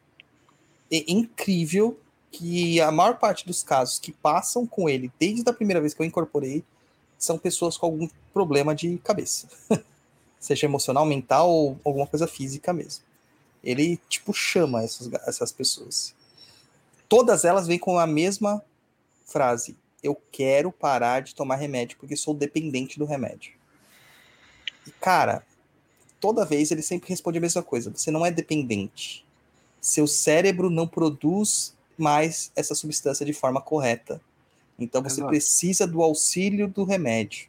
é 0.93 1.05
incrível 1.11 1.99
que 2.31 2.81
a 2.81 2.91
maior 2.91 3.19
parte 3.19 3.47
dos 3.47 3.63
casos 3.63 3.99
que 3.99 4.13
passam 4.13 4.67
com 4.67 4.89
ele, 4.89 5.13
desde 5.19 5.49
a 5.49 5.53
primeira 5.53 5.81
vez 5.81 5.93
que 5.93 6.01
eu 6.01 6.07
incorporei, 6.07 6.65
são 7.19 7.37
pessoas 7.39 7.77
com 7.77 7.87
algum 7.87 8.09
problema 8.33 8.75
de 8.75 8.99
cabeça. 8.99 9.49
Seja 10.39 10.67
emocional, 10.67 11.05
mental 11.05 11.51
ou 11.51 11.79
alguma 11.85 12.07
coisa 12.07 12.27
física 12.27 12.73
mesmo. 12.73 13.05
Ele, 13.63 13.99
tipo, 14.09 14.33
chama 14.33 14.83
essas, 14.83 15.13
essas 15.27 15.53
pessoas. 15.53 16.15
Todas 17.09 17.45
elas 17.45 17.67
vêm 17.67 17.79
com 17.79 17.99
a 17.99 18.07
mesma 18.07 18.63
frase: 19.27 19.77
Eu 20.03 20.19
quero 20.33 20.73
parar 20.73 21.21
de 21.21 21.35
tomar 21.35 21.57
remédio 21.57 21.99
porque 21.99 22.17
sou 22.17 22.33
dependente 22.33 22.99
do 22.99 23.05
remédio. 23.05 23.53
E, 24.87 24.91
cara, 24.93 25.45
toda 26.19 26.47
vez 26.47 26.71
ele 26.71 26.81
sempre 26.81 27.11
responde 27.11 27.37
a 27.37 27.41
mesma 27.41 27.63
coisa: 27.63 27.91
você 27.91 28.11
não 28.11 28.25
é 28.25 28.31
dependente. 28.31 29.27
Seu 29.79 30.07
cérebro 30.07 30.71
não 30.71 30.89
produz 30.89 31.75
mais 32.01 32.51
essa 32.57 32.75
substância 32.75 33.25
de 33.25 33.33
forma 33.33 33.61
correta. 33.61 34.21
Então 34.79 35.03
você 35.03 35.21
Exato. 35.21 35.29
precisa 35.29 35.87
do 35.87 36.03
auxílio 36.03 36.67
do 36.67 36.85
remédio. 36.85 37.49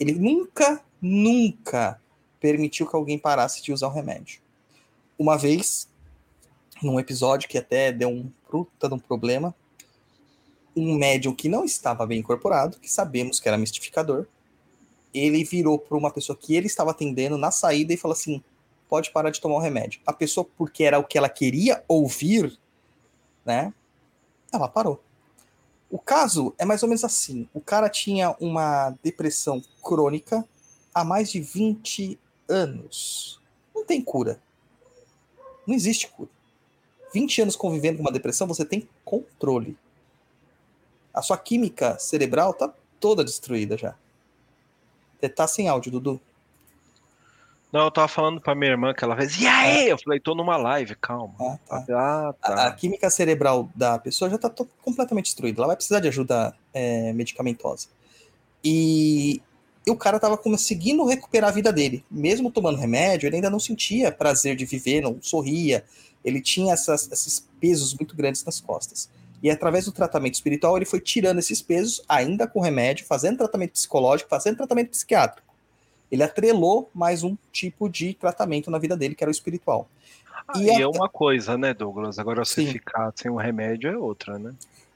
Ele 0.00 0.12
nunca, 0.12 0.82
nunca 1.00 2.00
permitiu 2.40 2.88
que 2.88 2.96
alguém 2.96 3.18
parasse 3.18 3.62
de 3.62 3.72
usar 3.72 3.88
o 3.88 3.92
remédio. 3.92 4.40
Uma 5.18 5.36
vez, 5.36 5.88
num 6.82 6.98
episódio 6.98 7.48
que 7.48 7.58
até 7.58 7.92
deu 7.92 8.08
um 8.08 8.30
puta 8.50 8.88
de 8.88 8.94
um 8.94 8.98
problema, 8.98 9.54
um 10.74 10.96
médium 10.96 11.34
que 11.34 11.48
não 11.48 11.64
estava 11.64 12.06
bem 12.06 12.20
incorporado, 12.20 12.78
que 12.78 12.90
sabemos 12.90 13.38
que 13.38 13.46
era 13.46 13.58
mistificador, 13.58 14.26
ele 15.12 15.44
virou 15.44 15.78
para 15.78 15.96
uma 15.96 16.10
pessoa 16.10 16.36
que 16.36 16.56
ele 16.56 16.66
estava 16.66 16.90
atendendo 16.90 17.36
na 17.36 17.50
saída 17.50 17.92
e 17.92 17.96
falou 17.98 18.14
assim: 18.14 18.42
pode 18.88 19.10
parar 19.10 19.30
de 19.30 19.40
tomar 19.40 19.56
o 19.56 19.60
remédio. 19.60 20.00
A 20.06 20.12
pessoa, 20.12 20.46
porque 20.56 20.84
era 20.84 20.98
o 20.98 21.04
que 21.04 21.18
ela 21.18 21.28
queria 21.28 21.84
ouvir, 21.86 22.58
né? 23.44 23.72
Ela 24.52 24.68
parou. 24.68 25.02
O 25.90 25.98
caso 25.98 26.54
é 26.58 26.64
mais 26.64 26.82
ou 26.82 26.88
menos 26.88 27.04
assim: 27.04 27.48
o 27.52 27.60
cara 27.60 27.88
tinha 27.88 28.36
uma 28.40 28.96
depressão 29.02 29.62
crônica 29.82 30.46
há 30.94 31.04
mais 31.04 31.30
de 31.30 31.40
20 31.40 32.18
anos. 32.48 33.40
Não 33.74 33.84
tem 33.84 34.02
cura. 34.02 34.40
Não 35.66 35.74
existe 35.74 36.08
cura. 36.08 36.30
20 37.12 37.42
anos 37.42 37.56
convivendo 37.56 37.98
com 37.98 38.04
uma 38.04 38.12
depressão, 38.12 38.46
você 38.46 38.64
tem 38.64 38.88
controle. 39.04 39.76
A 41.12 41.20
sua 41.20 41.36
química 41.36 41.98
cerebral 41.98 42.54
tá 42.54 42.72
toda 42.98 43.24
destruída 43.24 43.76
já. 43.76 43.94
Você 45.20 45.28
tá 45.28 45.46
sem 45.46 45.68
áudio, 45.68 45.92
Dudu. 45.92 46.20
Não, 47.72 47.84
eu 47.84 47.90
tava 47.90 48.06
falando 48.06 48.38
pra 48.40 48.54
minha 48.54 48.70
irmã 48.72 48.92
que 48.92 49.02
ela 49.02 49.16
fez, 49.16 49.40
e 49.40 49.46
aí? 49.46 49.88
Eu 49.88 49.96
falei, 49.98 50.20
tô 50.20 50.34
numa 50.34 50.56
live, 50.58 50.94
calma. 50.96 51.34
Ah, 51.40 51.58
tá. 51.66 51.84
Ah, 51.90 52.34
A, 52.42 52.52
a 52.52 52.56
tá. 52.56 52.72
química 52.72 53.08
cerebral 53.08 53.70
da 53.74 53.98
pessoa 53.98 54.28
já 54.28 54.36
está 54.36 54.50
completamente 54.82 55.24
destruída. 55.24 55.60
Ela 55.60 55.68
vai 55.68 55.76
precisar 55.76 56.00
de 56.00 56.08
ajuda 56.08 56.54
é, 56.74 57.12
medicamentosa. 57.14 57.88
E, 58.62 59.40
e 59.86 59.90
o 59.90 59.96
cara 59.96 60.16
estava 60.16 60.36
conseguindo 60.36 61.04
recuperar 61.06 61.48
a 61.48 61.52
vida 61.52 61.72
dele. 61.72 62.04
Mesmo 62.10 62.50
tomando 62.50 62.78
remédio, 62.78 63.26
ele 63.26 63.36
ainda 63.36 63.48
não 63.50 63.58
sentia 63.58 64.12
prazer 64.12 64.54
de 64.54 64.66
viver, 64.66 65.00
não 65.00 65.16
sorria. 65.22 65.82
Ele 66.22 66.40
tinha 66.42 66.74
essas- 66.74 67.10
esses 67.10 67.48
pesos 67.58 67.94
muito 67.94 68.14
grandes 68.14 68.44
nas 68.44 68.60
costas. 68.60 69.08
E 69.42 69.50
através 69.50 69.86
do 69.86 69.92
tratamento 69.92 70.34
espiritual, 70.34 70.76
ele 70.76 70.84
foi 70.86 71.00
tirando 71.00 71.38
esses 71.38 71.60
pesos, 71.62 72.02
ainda 72.08 72.46
com 72.46 72.60
remédio, 72.60 73.04
fazendo 73.06 73.38
tratamento 73.38 73.72
psicológico, 73.72 74.28
fazendo 74.30 74.58
tratamento 74.58 74.90
psiquiátrico. 74.90 75.51
Ele 76.12 76.22
atrelou 76.22 76.90
mais 76.92 77.24
um 77.24 77.34
tipo 77.50 77.88
de 77.88 78.12
tratamento 78.12 78.70
na 78.70 78.78
vida 78.78 78.94
dele, 78.94 79.14
que 79.14 79.24
era 79.24 79.30
o 79.30 79.32
espiritual. 79.32 79.88
Ah, 80.46 80.52
E 80.58 80.66
e 80.66 80.70
a- 80.70 80.80
é 80.80 80.86
uma 80.86 81.08
coisa, 81.08 81.56
né, 81.56 81.72
Douglas? 81.72 82.18
Agora 82.18 82.44
você 82.44 82.62
Sim. 82.66 82.70
ficar 82.70 83.10
sem 83.16 83.30
o 83.30 83.36
remédio 83.36 83.90
é 83.90 83.96
outra, 83.96 84.38
né? 84.38 84.54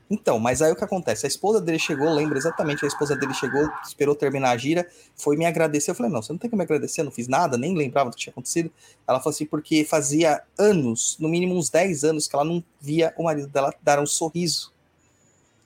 Então, 0.08 0.38
mas 0.38 0.62
aí 0.62 0.70
o 0.70 0.76
que 0.76 0.84
acontece? 0.84 1.26
A 1.26 1.28
esposa 1.28 1.60
dele 1.60 1.78
chegou, 1.80 2.12
lembra 2.14 2.38
exatamente, 2.38 2.84
a 2.84 2.88
esposa 2.88 3.16
dele 3.16 3.34
chegou, 3.34 3.68
esperou 3.82 4.14
terminar 4.14 4.50
a 4.50 4.56
gira, 4.56 4.86
foi 5.16 5.36
me 5.36 5.44
agradecer. 5.46 5.90
Eu 5.90 5.94
falei, 5.96 6.12
não, 6.12 6.22
você 6.22 6.32
não 6.32 6.38
tem 6.38 6.48
que 6.48 6.54
me 6.54 6.62
agradecer, 6.62 7.00
eu 7.00 7.06
não 7.06 7.10
fiz 7.10 7.26
nada, 7.26 7.56
nem 7.58 7.74
lembrava 7.74 8.10
do 8.10 8.14
que 8.16 8.22
tinha 8.22 8.30
acontecido. 8.30 8.70
Ela 9.08 9.18
falou 9.18 9.34
assim, 9.34 9.46
porque 9.46 9.84
fazia 9.84 10.42
anos, 10.56 11.16
no 11.18 11.28
mínimo 11.28 11.56
uns 11.56 11.70
10 11.70 12.04
anos, 12.04 12.28
que 12.28 12.36
ela 12.36 12.44
não 12.44 12.62
via 12.80 13.12
o 13.16 13.24
marido 13.24 13.48
dela 13.48 13.74
dar 13.82 13.98
um 13.98 14.06
sorriso. 14.06 14.70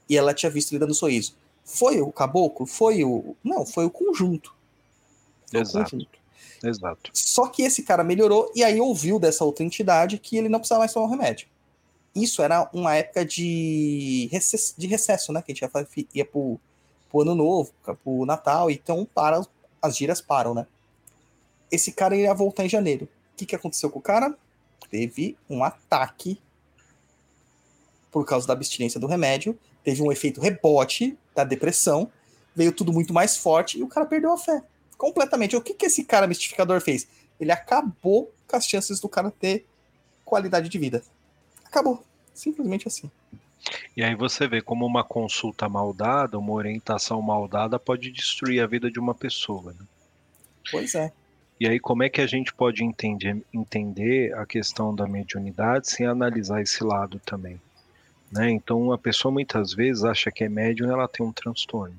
E 0.09 0.17
ela 0.17 0.33
tinha 0.33 0.49
visto 0.49 0.73
ele 0.73 0.79
dando 0.79 0.93
um 0.93 0.95
sorriso. 0.95 1.35
Foi 1.65 2.01
o 2.01 2.11
caboclo? 2.11 2.65
Foi 2.67 3.05
o. 3.05 3.37
Não, 3.45 3.67
foi 3.67 3.85
o 3.85 3.91
conjunto. 3.91 4.55
Foi 5.51 5.61
o 5.61 5.63
Exato. 5.63 5.91
conjunto. 5.91 6.21
Exato. 6.63 7.11
Só 7.13 7.49
que 7.49 7.63
esse 7.63 7.83
cara 7.83 8.05
melhorou 8.05 8.51
e 8.55 8.63
aí 8.63 8.81
ouviu 8.81 9.19
dessa 9.19 9.45
outra 9.45 9.65
entidade 9.65 10.19
que 10.19 10.37
ele 10.37 10.49
não 10.49 10.59
precisava 10.59 10.81
mais 10.81 10.93
tomar 10.93 11.07
o 11.07 11.11
remédio. 11.11 11.49
Isso 12.15 12.43
era 12.43 12.69
uma 12.73 12.95
época 12.97 13.25
de 13.25 14.29
recesso, 14.31 14.75
de 14.77 14.87
recesso 14.87 15.33
né? 15.33 15.43
Que 15.43 15.53
a 15.53 15.55
gente 15.55 15.97
ia, 15.97 16.07
ia 16.15 16.25
pro, 16.25 16.61
pro 17.09 17.23
ano 17.23 17.35
novo, 17.35 17.73
pro 18.05 18.27
Natal, 18.27 18.71
então 18.71 19.07
para, 19.15 19.41
as 19.81 19.97
giras 19.97 20.21
param, 20.21 20.55
né? 20.55 20.67
Esse 21.71 21.93
cara 21.93 22.17
ia 22.17 22.35
voltar 22.35 22.65
em 22.65 22.69
janeiro. 22.69 23.05
O 23.05 23.37
que, 23.37 23.47
que 23.47 23.55
aconteceu 23.55 23.91
com 23.91 24.01
o 24.01 24.03
cara? 24.03 24.37
Teve 24.91 25.37
um 25.49 25.63
ataque 25.63 26.39
por 28.11 28.27
causa 28.27 28.47
da 28.47 28.53
abstinência 28.53 28.99
do 28.99 29.07
remédio, 29.07 29.57
teve 29.85 30.03
um 30.03 30.11
efeito 30.11 30.41
rebote 30.41 31.17
da 31.33 31.45
depressão, 31.45 32.11
veio 32.57 32.73
tudo 32.73 32.93
muito 32.93 33.15
mais 33.15 33.37
forte 33.37 33.79
e 33.79 33.85
o 33.85 33.89
cara 33.89 34.05
perdeu 34.05 34.33
a 34.33 34.37
fé 34.37 34.63
completamente. 35.01 35.57
O 35.57 35.63
que, 35.63 35.73
que 35.73 35.87
esse 35.87 36.05
cara 36.05 36.27
mistificador 36.27 36.79
fez? 36.83 37.09
Ele 37.41 37.51
acabou 37.51 38.31
com 38.47 38.55
as 38.55 38.67
chances 38.67 39.01
do 39.01 39.09
cara 39.09 39.31
ter 39.31 39.65
qualidade 40.27 40.69
de 40.69 40.79
vida. 40.79 41.03
Acabou. 41.65 42.05
Simplesmente 42.35 42.87
assim. 42.87 43.11
E 43.97 44.05
aí 44.05 44.15
você 44.15 44.47
vê 44.47 44.61
como 44.61 44.85
uma 44.85 45.03
consulta 45.03 45.71
mal 45.71 45.95
dada, 45.95 46.39
uma 46.39 46.53
orientação 46.53 47.23
mal 47.23 47.49
dada 47.49 47.79
pode 47.79 48.11
destruir 48.11 48.63
a 48.63 48.67
vida 48.67 48.91
de 48.91 49.01
uma 49.01 49.15
pessoa. 49.15 49.73
Né? 49.73 49.87
Pois 50.71 50.95
é. 50.95 51.11
E 51.59 51.67
aí 51.67 51.81
como 51.81 52.03
é 52.03 52.11
que 52.11 52.21
a 52.21 52.27
gente 52.27 52.53
pode 52.53 52.85
entender, 52.85 53.43
entender 53.55 54.35
a 54.35 54.45
questão 54.45 54.95
da 54.95 55.07
mediunidade 55.07 55.91
sem 55.91 56.07
analisar 56.07 56.61
esse 56.61 56.85
lado 56.85 57.19
também? 57.25 57.59
Né? 58.31 58.51
Então 58.51 58.93
a 58.93 58.99
pessoa 58.99 59.33
muitas 59.33 59.73
vezes 59.73 60.05
acha 60.05 60.31
que 60.31 60.45
é 60.45 60.49
médium 60.49 60.89
e 60.89 60.93
ela 60.93 61.09
tem 61.09 61.24
um 61.24 61.33
transtorno. 61.33 61.97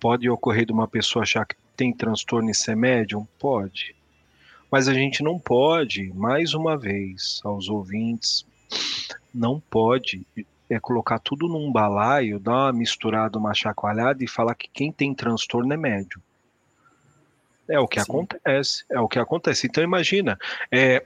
Pode 0.00 0.28
ocorrer 0.28 0.66
de 0.66 0.72
uma 0.72 0.88
pessoa 0.88 1.22
achar 1.22 1.46
que 1.46 1.56
tem 1.76 1.92
transtorno 1.92 2.50
e 2.50 2.54
ser 2.54 2.76
médium? 2.76 3.26
Pode. 3.38 3.94
Mas 4.70 4.88
a 4.88 4.94
gente 4.94 5.22
não 5.22 5.38
pode, 5.38 6.12
mais 6.14 6.54
uma 6.54 6.76
vez, 6.76 7.40
aos 7.44 7.68
ouvintes, 7.68 8.46
não 9.34 9.60
pode 9.60 10.26
é 10.70 10.80
colocar 10.80 11.18
tudo 11.18 11.48
num 11.48 11.70
balaio, 11.70 12.40
dar 12.40 12.52
uma 12.52 12.72
misturada, 12.72 13.38
uma 13.38 13.52
chacoalhada 13.52 14.24
e 14.24 14.28
falar 14.28 14.54
que 14.54 14.68
quem 14.72 14.90
tem 14.90 15.14
transtorno 15.14 15.72
é 15.72 15.76
médium. 15.76 16.20
É 17.68 17.78
o 17.78 17.86
que 17.86 18.00
Sim. 18.00 18.10
acontece, 18.10 18.84
é 18.90 19.00
o 19.00 19.08
que 19.08 19.18
acontece. 19.18 19.66
Então 19.66 19.84
imagina, 19.84 20.38
é, 20.70 21.04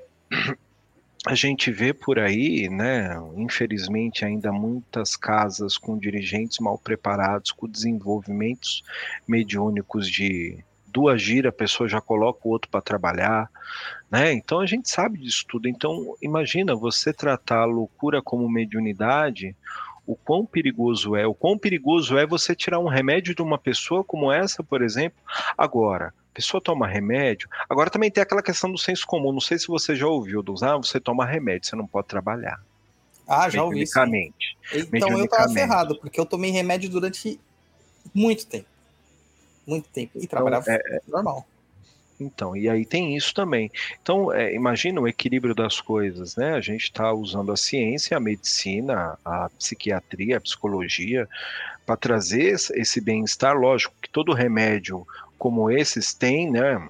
a 1.27 1.35
gente 1.35 1.73
vê 1.73 1.93
por 1.93 2.21
aí, 2.21 2.69
né, 2.69 3.17
infelizmente, 3.37 4.25
ainda 4.25 4.53
muitas 4.53 5.17
casas 5.17 5.77
com 5.77 5.99
dirigentes 5.99 6.61
mal 6.61 6.79
preparados, 6.79 7.51
com 7.51 7.69
desenvolvimentos 7.69 8.85
mediúnicos 9.27 10.09
de 10.09 10.65
duas 10.87 11.21
giras, 11.21 11.51
a 11.51 11.57
pessoa 11.57 11.89
já 11.89 12.01
coloca 12.01 12.41
o 12.45 12.51
outro 12.51 12.71
para 12.71 12.81
trabalhar, 12.81 13.51
né? 14.11 14.33
Então 14.33 14.61
a 14.61 14.67
gente 14.67 14.89
sabe 14.89 15.19
disso 15.19 15.45
tudo. 15.49 15.69
Então, 15.69 16.15
imagina 16.23 16.77
você 16.77 17.13
tratar 17.13 17.63
a 17.63 17.65
loucura 17.67 18.23
como 18.23 18.49
mediunidade, 18.49 19.55
o 20.07 20.15
quão 20.15 20.47
perigoso 20.47 21.17
é, 21.17 21.27
o 21.27 21.35
quão 21.35 21.59
perigoso 21.59 22.17
é 22.17 22.25
você 22.25 22.55
tirar 22.55 22.79
um 22.79 22.89
remédio 22.89 23.35
de 23.35 23.43
uma 23.43 23.59
pessoa 23.59 24.05
como 24.05 24.31
essa, 24.31 24.63
por 24.63 24.81
exemplo. 24.81 25.19
Agora, 25.59 26.15
pessoa 26.37 26.61
toma 26.61 26.87
remédio. 26.87 27.49
Agora 27.69 27.89
também 27.89 28.11
tem 28.11 28.23
aquela 28.23 28.43
questão 28.43 28.71
do 28.71 28.77
senso 28.77 29.07
comum. 29.07 29.33
Não 29.33 29.41
sei 29.41 29.59
se 29.59 29.67
você 29.67 29.97
já 29.97 30.07
ouviu, 30.07 30.43
dos 30.43 30.63
ah, 30.63 30.77
você 30.77 31.01
toma 31.01 31.25
remédio, 31.25 31.67
você 31.67 31.75
não 31.75 31.87
pode 31.87 32.09
trabalhar. 32.09 32.61
Ah, 33.27 33.49
já 33.49 33.65
ouvi. 33.65 33.87
Sim. 33.87 34.33
Então 34.93 35.19
eu 35.19 35.27
tava 35.27 35.53
ferrado, 35.53 35.99
porque 35.99 36.21
eu 36.21 36.27
tomei 36.27 36.51
remédio 36.51 36.91
durante 36.91 37.41
muito 38.15 38.47
tempo. 38.47 38.67
Muito 39.67 39.89
tempo. 39.89 40.13
E 40.15 40.19
então, 40.19 40.29
trabalhava 40.29 40.71
é, 40.71 40.75
é, 40.77 41.01
normal. 41.09 41.47
Então, 42.21 42.57
e 42.57 42.69
aí 42.69 42.85
tem 42.85 43.17
isso 43.17 43.35
também. 43.35 43.71
Então, 44.01 44.33
é, 44.33 44.55
imagina 44.55 45.01
o 45.01 45.09
equilíbrio 45.09 45.55
das 45.55 45.81
coisas, 45.81 46.37
né? 46.37 46.55
A 46.55 46.61
gente 46.61 46.85
está 46.85 47.13
usando 47.13 47.51
a 47.51 47.57
ciência, 47.57 48.17
a 48.17 48.21
medicina, 48.21 49.19
a 49.25 49.51
psiquiatria, 49.51 50.37
a 50.37 50.41
psicologia, 50.41 51.29
para 51.85 51.97
trazer 51.97 52.55
esse 52.75 53.01
bem-estar. 53.01 53.57
Lógico 53.57 53.95
que 54.01 54.09
todo 54.09 54.33
remédio 54.33 55.07
como 55.39 55.71
esses 55.71 56.15
têm, 56.15 56.51
né? 56.51 56.89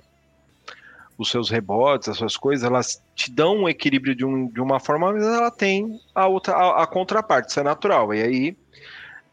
Os 1.18 1.30
seus 1.30 1.48
rebotes, 1.48 2.08
as 2.08 2.18
suas 2.18 2.36
coisas, 2.36 2.64
elas 2.64 3.02
te 3.14 3.30
dão 3.30 3.62
um 3.62 3.68
equilíbrio 3.68 4.14
de, 4.14 4.24
um, 4.24 4.48
de 4.48 4.60
uma 4.60 4.78
forma, 4.78 5.12
mas 5.12 5.22
ela 5.22 5.50
tem 5.50 5.98
a 6.14 6.26
outra, 6.26 6.54
a, 6.54 6.82
a 6.82 6.86
contraparte, 6.86 7.50
isso 7.50 7.60
é 7.60 7.62
natural. 7.62 8.12
E 8.12 8.22
aí, 8.22 8.56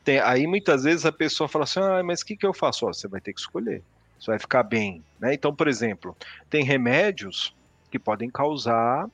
tem, 0.04 0.20
aí 0.20 0.48
muitas 0.48 0.84
vezes 0.84 1.06
a 1.06 1.12
pessoa 1.12 1.48
fala 1.48 1.64
assim: 1.66 1.80
ah, 1.80 2.02
mas 2.04 2.22
o 2.22 2.26
que, 2.26 2.38
que 2.38 2.46
eu 2.46 2.54
faço? 2.54 2.86
Ó, 2.86 2.94
você 2.94 3.08
vai 3.08 3.20
ter 3.20 3.34
que 3.34 3.40
escolher. 3.40 3.84
Você 4.20 4.32
vai 4.32 4.40
ficar 4.40 4.64
bem. 4.64 5.04
Né? 5.20 5.34
Então, 5.34 5.54
por 5.54 5.68
exemplo, 5.68 6.16
tem 6.50 6.64
remédios 6.64 7.54
que 7.92 8.00
podem 8.00 8.30
causar 8.30 9.10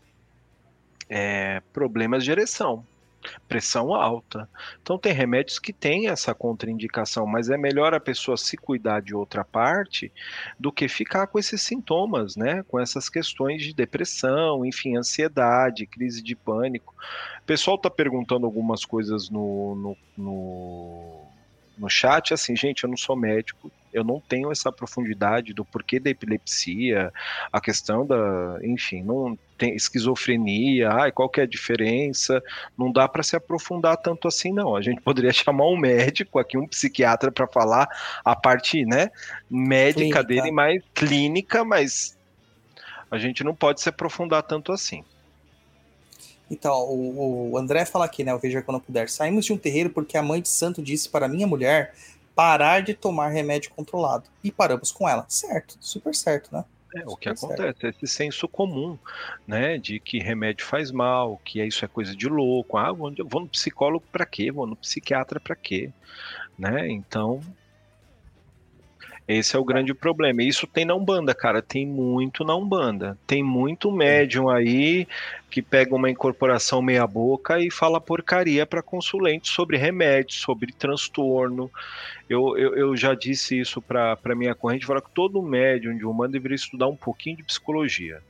é, 1.10 1.62
problemas 1.74 2.24
de 2.24 2.32
ereção 2.32 2.86
pressão 3.48 3.94
alta. 3.94 4.50
Então 4.82 4.98
tem 4.98 5.14
remédios 5.14 5.60
que 5.60 5.74
têm 5.74 6.08
essa 6.08 6.34
contraindicação, 6.34 7.26
mas 7.26 7.50
é 7.50 7.58
melhor 7.58 7.94
a 7.94 8.00
pessoa 8.00 8.38
se 8.38 8.58
cuidar 8.58 9.02
de 9.02 9.16
outra 9.16 9.44
parte 9.44 10.12
do 10.60 10.72
que 10.72 10.88
ficar 10.88 11.28
com 11.28 11.40
esses 11.40 11.62
sintomas, 11.62 12.36
né? 12.36 12.64
Com 12.68 12.80
essas 12.80 13.10
questões 13.10 13.62
de 13.62 13.74
depressão, 13.74 14.66
enfim, 14.66 14.98
ansiedade, 14.98 15.86
crise 15.86 16.22
de 16.22 16.36
pânico. 16.36 16.94
O 17.42 17.46
pessoal 17.46 17.76
está 17.76 17.90
perguntando 17.90 18.46
algumas 18.46 18.86
coisas 18.86 19.30
no, 19.30 19.76
no, 19.76 19.98
no, 20.18 21.22
no 21.78 21.90
chat, 21.90 22.34
assim, 22.34 22.56
gente, 22.56 22.84
eu 22.84 22.90
não 22.90 22.98
sou 22.98 23.16
médico, 23.16 23.72
eu 23.94 24.04
não 24.04 24.20
tenho 24.20 24.52
essa 24.52 24.72
profundidade 24.72 25.54
do 25.54 25.66
porquê 25.66 26.00
da 26.00 26.10
epilepsia, 26.10 27.12
a 27.52 27.60
questão 27.60 28.06
da, 28.06 28.60
enfim, 28.64 29.04
não 29.04 29.38
tem 29.58 29.76
esquizofrenia, 29.76 30.90
ai, 30.90 31.12
qual 31.12 31.30
que 31.30 31.42
é 31.42 31.44
a 31.44 31.48
diferença? 31.48 32.42
Não 32.78 32.92
dá 32.92 33.08
para 33.08 33.24
se 33.24 33.36
aprofundar 33.36 33.98
tanto 33.98 34.28
assim 34.28 34.54
não. 34.54 34.76
A 34.76 34.82
gente 34.82 35.02
poderia 35.02 35.32
chamar 35.34 35.68
um 35.68 35.78
médico 35.78 36.40
aqui, 36.40 36.58
um 36.58 36.68
psiquiatra 36.68 37.32
para 37.32 37.48
falar 37.48 37.88
a 38.24 38.36
parte, 38.36 38.86
né, 38.86 39.12
médica 39.50 39.94
clínica. 39.94 40.24
dele, 40.24 40.52
mais 40.52 40.84
clínica, 40.94 41.66
mas 41.66 42.18
a 43.12 43.18
gente 43.18 43.44
não 43.44 43.56
pode 43.56 43.82
se 43.82 43.90
aprofundar 43.90 44.44
tanto 44.44 44.72
assim. 44.72 45.04
Então, 46.52 46.74
o, 46.82 47.52
o 47.52 47.58
André 47.58 47.86
fala 47.86 48.06
aqui, 48.06 48.24
né? 48.24 48.32
Eu 48.32 48.40
vejo 48.40 48.62
quando 48.64 48.80
puder. 48.80 49.08
Saímos 49.08 49.46
de 49.46 49.54
um 49.54 49.58
terreiro 49.58 49.92
porque 49.92 50.18
a 50.18 50.24
mãe 50.24 50.42
de 50.42 50.50
santo 50.50 50.82
disse 50.82 51.08
para 51.08 51.28
minha 51.28 51.46
mulher 51.46 51.94
parar 52.40 52.80
de 52.82 52.94
tomar 52.94 53.28
remédio 53.28 53.70
controlado. 53.72 54.30
E 54.42 54.50
paramos 54.50 54.94
com 54.94 55.10
ela. 55.10 55.26
Certo, 55.28 55.76
super 55.82 56.16
certo, 56.16 56.56
né? 56.56 56.64
É, 56.96 57.04
o 57.06 57.18
que 57.18 57.28
acontece, 57.28 57.86
é 57.86 57.90
esse 57.90 58.08
senso 58.08 58.48
comum, 58.48 58.98
né, 59.46 59.78
de 59.78 60.00
que 60.00 60.20
remédio 60.20 60.66
faz 60.66 60.90
mal, 60.90 61.40
que 61.44 61.62
isso 61.62 61.84
é 61.84 61.88
coisa 61.90 62.16
de 62.16 62.30
louco. 62.30 62.78
Ah, 62.78 62.94
vou, 62.94 63.14
vou 63.26 63.42
no 63.42 63.48
psicólogo 63.50 64.06
para 64.10 64.26
quê? 64.26 64.52
Vou 64.52 64.66
no 64.66 64.78
psiquiatra 64.78 65.38
para 65.38 65.54
quê? 65.54 65.92
Né? 66.58 66.90
Então, 66.90 67.42
esse 69.30 69.56
é 69.56 69.60
o 69.60 69.64
grande 69.64 69.94
problema. 69.94 70.42
Isso 70.42 70.66
tem 70.66 70.84
na 70.84 70.96
Umbanda, 70.96 71.36
cara. 71.36 71.62
Tem 71.62 71.86
muito 71.86 72.44
na 72.44 72.56
Umbanda. 72.56 73.16
Tem 73.28 73.44
muito 73.44 73.92
médium 73.92 74.50
aí 74.50 75.08
que 75.52 75.62
pega 75.62 75.94
uma 75.94 76.10
incorporação 76.10 76.82
meia-boca 76.82 77.60
e 77.60 77.70
fala 77.70 78.02
porcaria 78.02 78.66
para 78.66 78.82
consulente 78.82 79.48
sobre 79.48 79.78
remédio, 79.78 80.34
sobre 80.34 80.74
transtorno. 80.74 81.70
Eu, 82.28 82.58
eu, 82.58 82.76
eu 82.76 82.98
já 82.98 83.14
disse 83.14 83.60
isso 83.60 83.80
para 83.80 84.18
minha 84.36 84.56
corrente, 84.56 84.88
falar 84.88 85.02
que 85.02 85.12
todo 85.14 85.44
médium 85.44 85.96
de 85.96 86.08
Umbanda 86.08 86.32
deveria 86.32 86.56
estudar 86.56 86.88
um 86.88 86.96
pouquinho 86.96 87.38
de 87.38 87.44
psicologia. 87.44 88.24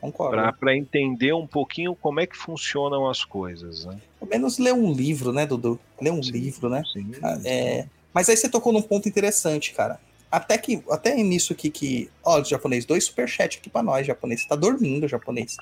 Concordo. 0.00 0.56
Para 0.60 0.76
entender 0.76 1.32
um 1.32 1.48
pouquinho 1.48 1.96
como 1.96 2.20
é 2.20 2.26
que 2.26 2.36
funcionam 2.36 3.08
as 3.08 3.24
coisas. 3.24 3.84
Né? 3.84 3.98
Pelo 4.20 4.30
menos 4.30 4.56
ler 4.58 4.72
um 4.72 4.92
livro, 4.92 5.32
né, 5.32 5.44
Dudu? 5.46 5.80
Ler 6.00 6.12
um 6.12 6.22
sim, 6.22 6.30
livro, 6.30 6.68
né? 6.68 6.84
Sim, 6.92 7.10
ah, 7.22 7.40
é, 7.44 7.86
mas 8.16 8.30
aí 8.30 8.36
você 8.38 8.48
tocou 8.48 8.72
num 8.72 8.80
ponto 8.80 9.06
interessante, 9.06 9.74
cara. 9.74 10.00
Até 10.32 10.56
que, 10.56 10.82
até 10.90 11.14
nisso 11.16 11.52
aqui 11.52 11.68
que, 11.68 12.10
ó, 12.24 12.42
japonês, 12.42 12.86
dois 12.86 13.04
superchat 13.04 13.58
aqui 13.58 13.68
para 13.68 13.82
nós, 13.82 14.06
japonês. 14.06 14.40
Você 14.40 14.48
tá 14.48 14.56
dormindo, 14.56 15.06
japonês. 15.06 15.54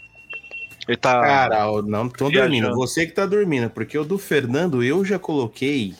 Ele 0.86 0.96
tá. 0.96 1.20
Cara, 1.20 1.82
não 1.82 2.09
tô 2.09 2.30
dormindo. 2.30 2.72
Você 2.76 3.07
que 3.07 3.12
tá 3.12 3.26
dormindo, 3.26 3.68
porque 3.70 3.98
o 3.98 4.05
do 4.05 4.18
Fernando 4.18 4.84
eu 4.84 5.05
já 5.05 5.18
coloquei. 5.18 5.96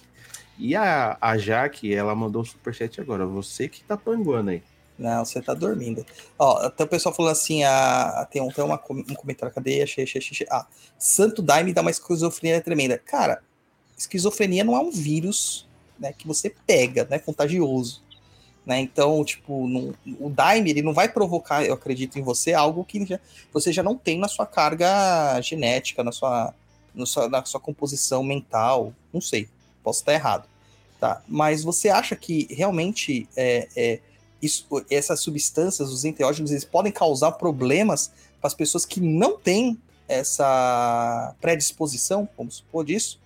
E 0.57 0.77
a, 0.77 1.19
a 1.21 1.37
Jaque, 1.37 1.93
ela 1.93 2.15
mandou 2.15 2.43
o 2.43 2.47
superchat 2.47 3.01
agora. 3.01 3.27
Você 3.27 3.67
que 3.67 3.83
tá 3.83 3.97
panguando 3.97 4.51
aí. 4.51 4.63
Não, 4.97 5.25
você 5.25 5.43
tá 5.43 5.55
dormindo. 5.55 6.07
Ó, 6.39 6.59
até 6.59 6.85
o 6.85 6.87
pessoal 6.87 7.13
falou 7.13 7.33
assim: 7.33 7.65
a, 7.65 8.29
tem, 8.31 8.41
um, 8.41 8.49
tem 8.49 8.65
uma, 8.65 8.81
um 8.89 9.15
comentário, 9.17 9.53
cadê? 9.53 9.83
Achei, 9.83 10.05
achei, 10.05 10.21
achei. 10.21 10.47
Ah, 10.49 10.69
Santo 10.97 11.43
Daime 11.43 11.73
dá 11.73 11.81
uma 11.81 11.91
esquizofrenia 11.91 12.61
tremenda. 12.61 12.97
Cara, 12.97 13.43
esquizofrenia 13.99 14.63
não 14.63 14.77
é 14.77 14.79
um 14.79 14.93
vírus 14.93 15.67
né, 15.99 16.13
que 16.13 16.27
você 16.27 16.55
pega, 16.67 17.07
né, 17.11 17.19
contagioso. 17.19 18.03
Né? 18.65 18.81
Então, 18.81 19.25
tipo, 19.25 19.67
não, 19.69 19.95
o 20.19 20.31
Daime 20.31 20.71
ele 20.71 20.83
não 20.83 20.95
vai 20.95 21.09
provocar, 21.09 21.65
eu 21.65 21.75
acredito 21.75 22.19
em 22.19 22.23
você, 22.23 22.55
algo 22.55 22.85
que 22.85 23.05
já, 23.05 23.21
você 23.53 23.73
já 23.73 23.83
não 23.83 23.97
tem 23.97 24.19
na 24.19 24.29
sua 24.29 24.47
carga 24.47 25.41
genética, 25.41 26.03
na 26.03 26.13
sua, 26.13 26.55
na 26.95 27.07
sua, 27.07 27.29
na 27.29 27.45
sua 27.45 27.61
composição 27.61 28.23
mental. 28.23 28.95
Não 29.13 29.21
sei, 29.21 29.49
posso 29.83 30.01
estar 30.01 30.15
errado. 30.15 30.49
Tá? 30.99 31.23
Mas 31.29 31.63
você 31.63 31.91
acha 31.91 32.17
que 32.17 32.47
realmente 32.51 33.29
é, 33.37 33.69
é, 33.77 34.01
isso, 34.41 34.67
essas 34.91 35.21
substâncias, 35.21 35.91
os 35.91 36.05
enteógenos, 36.05 36.51
eles 36.51 36.65
podem 36.65 36.91
causar 36.91 37.33
problemas 37.33 38.11
para 38.41 38.49
as 38.49 38.55
pessoas 38.55 38.87
que 38.87 39.01
não 39.01 39.37
têm 39.37 39.79
essa 40.09 41.35
predisposição, 41.41 42.29
vamos 42.37 42.57
supor 42.57 42.85
disso? 42.85 43.21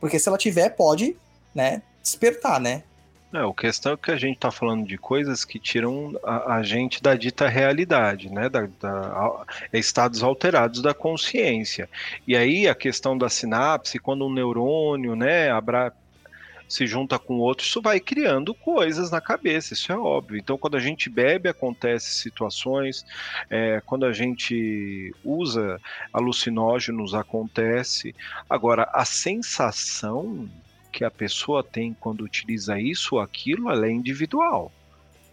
Porque 0.00 0.18
se 0.18 0.28
ela 0.28 0.38
tiver, 0.38 0.70
pode 0.70 1.16
né, 1.54 1.82
despertar, 2.02 2.60
né? 2.60 2.82
É, 3.32 3.38
a 3.38 3.52
questão 3.54 3.92
é 3.92 3.96
que 3.96 4.10
a 4.10 4.16
gente 4.16 4.36
está 4.36 4.50
falando 4.50 4.84
de 4.84 4.98
coisas 4.98 5.44
que 5.44 5.58
tiram 5.58 6.18
a, 6.24 6.56
a, 6.56 6.62
gente 6.64 7.00
da 7.00 7.14
dita 7.14 7.48
realidade, 7.48 8.28
né? 8.28 8.48
Da, 8.48 8.68
da, 8.80 9.44
estados 9.72 10.22
alterados 10.22 10.82
da 10.82 10.92
consciência. 10.92 11.88
E 12.26 12.36
aí 12.36 12.66
a 12.66 12.74
questão 12.74 13.16
da 13.16 13.28
sinapse, 13.28 14.00
quando 14.00 14.26
um 14.26 14.32
neurônio, 14.32 15.14
né, 15.14 15.48
abra, 15.48 15.92
se 16.68 16.88
junta 16.88 17.20
com 17.20 17.38
outro, 17.38 17.64
isso 17.64 17.80
vai 17.80 18.00
criando 18.00 18.52
coisas 18.52 19.12
na 19.12 19.20
cabeça, 19.20 19.74
isso 19.74 19.92
é 19.92 19.96
óbvio. 19.96 20.36
Então, 20.36 20.58
quando 20.58 20.76
a 20.76 20.80
gente 20.80 21.08
bebe, 21.08 21.48
acontece 21.48 22.12
situações, 22.12 23.04
é, 23.48 23.80
quando 23.86 24.06
a 24.06 24.12
gente 24.12 25.14
usa 25.24 25.80
alucinógenos, 26.12 27.14
acontece. 27.14 28.12
Agora, 28.48 28.88
a 28.92 29.04
sensação 29.04 30.48
que 30.90 31.04
a 31.04 31.10
pessoa 31.10 31.62
tem 31.62 31.94
quando 31.98 32.22
utiliza 32.22 32.78
isso 32.78 33.16
ou 33.16 33.20
aquilo, 33.20 33.70
ela 33.70 33.86
é 33.86 33.90
individual. 33.90 34.72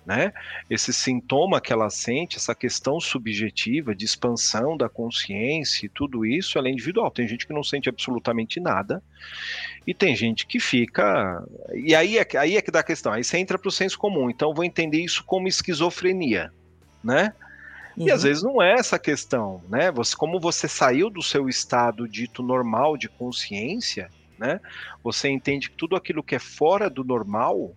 Né? 0.06 0.32
Esse 0.70 0.94
sintoma 0.94 1.60
que 1.60 1.74
ela 1.74 1.90
sente, 1.90 2.38
essa 2.38 2.56
questão 2.56 2.98
subjetiva 2.98 3.94
de 3.94 4.06
expansão 4.06 4.78
da 4.78 4.88
consciência 4.88 5.86
e 5.86 5.90
tudo 5.90 6.26
isso, 6.26 6.58
ela 6.58 6.70
é 6.70 6.72
individual. 6.72 7.12
Tem 7.12 7.28
gente 7.28 7.46
que 7.46 7.52
não 7.52 7.62
sente 7.62 7.90
absolutamente 7.90 8.62
nada 8.62 9.04
e 9.86 9.94
tem 9.94 10.16
gente 10.16 10.48
que 10.48 10.62
fica. 10.62 11.44
E 11.74 11.94
aí 11.94 12.18
é, 12.18 12.26
aí 12.38 12.56
é 12.56 12.62
que 12.62 12.72
dá 12.72 12.80
a 12.80 12.84
questão. 12.84 13.12
Aí 13.12 13.22
você 13.22 13.38
entra 13.38 13.60
para 13.60 13.68
o 13.68 13.72
senso 13.72 14.00
comum. 14.00 14.30
Então 14.30 14.54
vou 14.54 14.64
entender 14.64 15.04
isso 15.04 15.26
como 15.26 15.46
esquizofrenia, 15.50 16.54
né? 17.04 17.34
E 17.98 18.12
às 18.12 18.22
uhum. 18.22 18.30
vezes 18.30 18.44
não 18.44 18.62
é 18.62 18.74
essa 18.74 19.00
questão, 19.00 19.62
né? 19.68 19.92
Você, 19.92 20.16
como 20.16 20.40
você 20.40 20.68
saiu 20.68 21.10
do 21.10 21.22
seu 21.22 21.50
estado 21.50 22.08
dito 22.08 22.44
normal 22.44 22.96
de 22.96 23.10
consciência, 23.10 24.10
né? 24.38 24.60
Você 25.04 25.30
entende 25.30 25.70
que 25.70 25.78
tudo 25.78 25.96
aquilo 25.96 26.24
que 26.24 26.36
é 26.36 26.40
fora 26.40 26.90
do 26.90 27.04
normal 27.04 27.76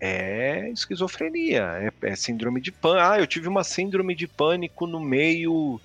é 0.00 0.70
esquizofrenia, 0.70 1.62
é, 2.02 2.08
é 2.10 2.16
síndrome 2.16 2.60
de 2.60 2.72
pânico. 2.72 3.06
Ah, 3.06 3.18
eu 3.18 3.26
tive 3.26 3.48
uma 3.48 3.64
síndrome 3.64 4.14
de 4.14 4.28
pânico 4.28 4.86
no 4.86 5.00
meio 5.00 5.80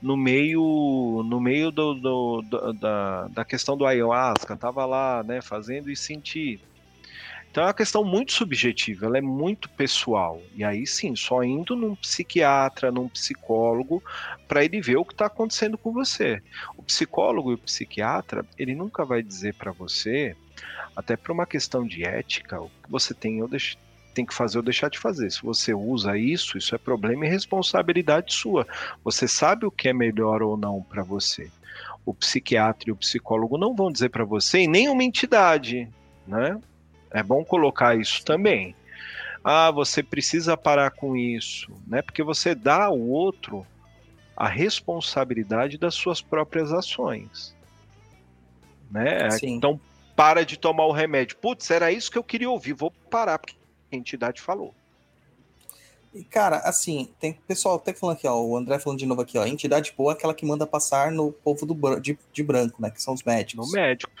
no 0.00 0.16
meio 0.16 1.22
no 1.28 1.40
meio 1.40 1.70
do, 1.70 1.94
do, 1.94 2.42
do, 2.42 2.72
da, 2.74 3.28
da 3.28 3.44
questão 3.44 3.76
do 3.76 3.86
ayahuasca, 3.86 4.56
tava 4.56 4.84
lá, 4.86 5.22
né, 5.24 5.40
fazendo 5.42 5.90
e 5.90 5.96
senti. 5.96 6.60
Então 7.58 7.66
é 7.66 7.70
uma 7.70 7.74
questão 7.74 8.04
muito 8.04 8.30
subjetiva, 8.30 9.06
ela 9.06 9.18
é 9.18 9.20
muito 9.20 9.68
pessoal. 9.70 10.40
E 10.54 10.62
aí 10.62 10.86
sim, 10.86 11.16
só 11.16 11.42
indo 11.42 11.74
num 11.74 11.96
psiquiatra, 11.96 12.92
num 12.92 13.08
psicólogo, 13.08 14.00
para 14.46 14.64
ele 14.64 14.80
ver 14.80 14.96
o 14.96 15.04
que 15.04 15.12
está 15.12 15.26
acontecendo 15.26 15.76
com 15.76 15.92
você. 15.92 16.40
O 16.76 16.84
psicólogo 16.84 17.50
e 17.50 17.54
o 17.54 17.58
psiquiatra, 17.58 18.46
ele 18.56 18.76
nunca 18.76 19.04
vai 19.04 19.24
dizer 19.24 19.54
para 19.54 19.72
você, 19.72 20.36
até 20.94 21.16
por 21.16 21.32
uma 21.32 21.44
questão 21.46 21.84
de 21.84 22.04
ética, 22.04 22.60
o 22.60 22.68
que 22.68 22.88
você 22.88 23.12
tem 23.12 23.42
ou 23.42 23.48
deixa, 23.48 23.76
tem 24.14 24.24
que 24.24 24.34
fazer 24.34 24.58
ou 24.58 24.62
deixar 24.62 24.88
de 24.88 24.98
fazer. 25.00 25.28
Se 25.28 25.42
você 25.42 25.74
usa 25.74 26.16
isso, 26.16 26.56
isso 26.56 26.76
é 26.76 26.78
problema 26.78 27.26
e 27.26 27.28
responsabilidade 27.28 28.34
sua. 28.34 28.68
Você 29.02 29.26
sabe 29.26 29.66
o 29.66 29.70
que 29.72 29.88
é 29.88 29.92
melhor 29.92 30.42
ou 30.42 30.56
não 30.56 30.80
para 30.80 31.02
você. 31.02 31.50
O 32.06 32.14
psiquiatra 32.14 32.90
e 32.90 32.92
o 32.92 32.96
psicólogo 32.96 33.58
não 33.58 33.74
vão 33.74 33.90
dizer 33.90 34.10
para 34.10 34.24
você, 34.24 34.60
e 34.60 34.68
nem 34.68 34.88
uma 34.88 35.02
entidade, 35.02 35.88
né? 36.24 36.56
É 37.10 37.22
bom 37.22 37.44
colocar 37.44 37.96
isso 37.98 38.24
também. 38.24 38.74
Ah, 39.42 39.70
você 39.70 40.02
precisa 40.02 40.56
parar 40.56 40.90
com 40.90 41.16
isso, 41.16 41.72
né? 41.86 42.02
Porque 42.02 42.22
você 42.22 42.54
dá 42.54 42.84
ao 42.84 42.98
outro 42.98 43.66
a 44.36 44.46
responsabilidade 44.46 45.78
das 45.78 45.94
suas 45.94 46.20
próprias 46.20 46.72
ações. 46.72 47.54
Né? 48.90 49.30
Sim. 49.30 49.54
Então, 49.56 49.80
para 50.14 50.44
de 50.44 50.58
tomar 50.58 50.86
o 50.86 50.92
remédio. 50.92 51.36
Putz, 51.36 51.70
era 51.70 51.90
isso 51.92 52.10
que 52.10 52.18
eu 52.18 52.24
queria 52.24 52.50
ouvir, 52.50 52.72
vou 52.72 52.90
parar, 52.90 53.38
porque 53.38 53.56
a 53.92 53.96
entidade 53.96 54.40
falou. 54.40 54.74
E, 56.12 56.24
cara, 56.24 56.56
assim, 56.58 57.10
tem 57.20 57.32
pessoal 57.32 57.76
até 57.76 57.92
falando 57.92 58.16
aqui, 58.16 58.26
ó, 58.26 58.40
o 58.40 58.56
André 58.56 58.78
falando 58.78 58.98
de 58.98 59.06
novo 59.06 59.20
aqui, 59.20 59.36
ó, 59.38 59.42
a 59.42 59.48
entidade 59.48 59.92
boa 59.96 60.12
é 60.12 60.14
aquela 60.14 60.34
que 60.34 60.46
manda 60.46 60.66
passar 60.66 61.12
no 61.12 61.30
povo 61.32 61.66
do, 61.66 62.00
de, 62.00 62.18
de 62.32 62.42
branco, 62.42 62.80
né, 62.80 62.90
que 62.90 63.02
são 63.02 63.14
os 63.14 63.22
No 63.22 63.30
médicos, 63.32 63.72
médico. 63.72 64.12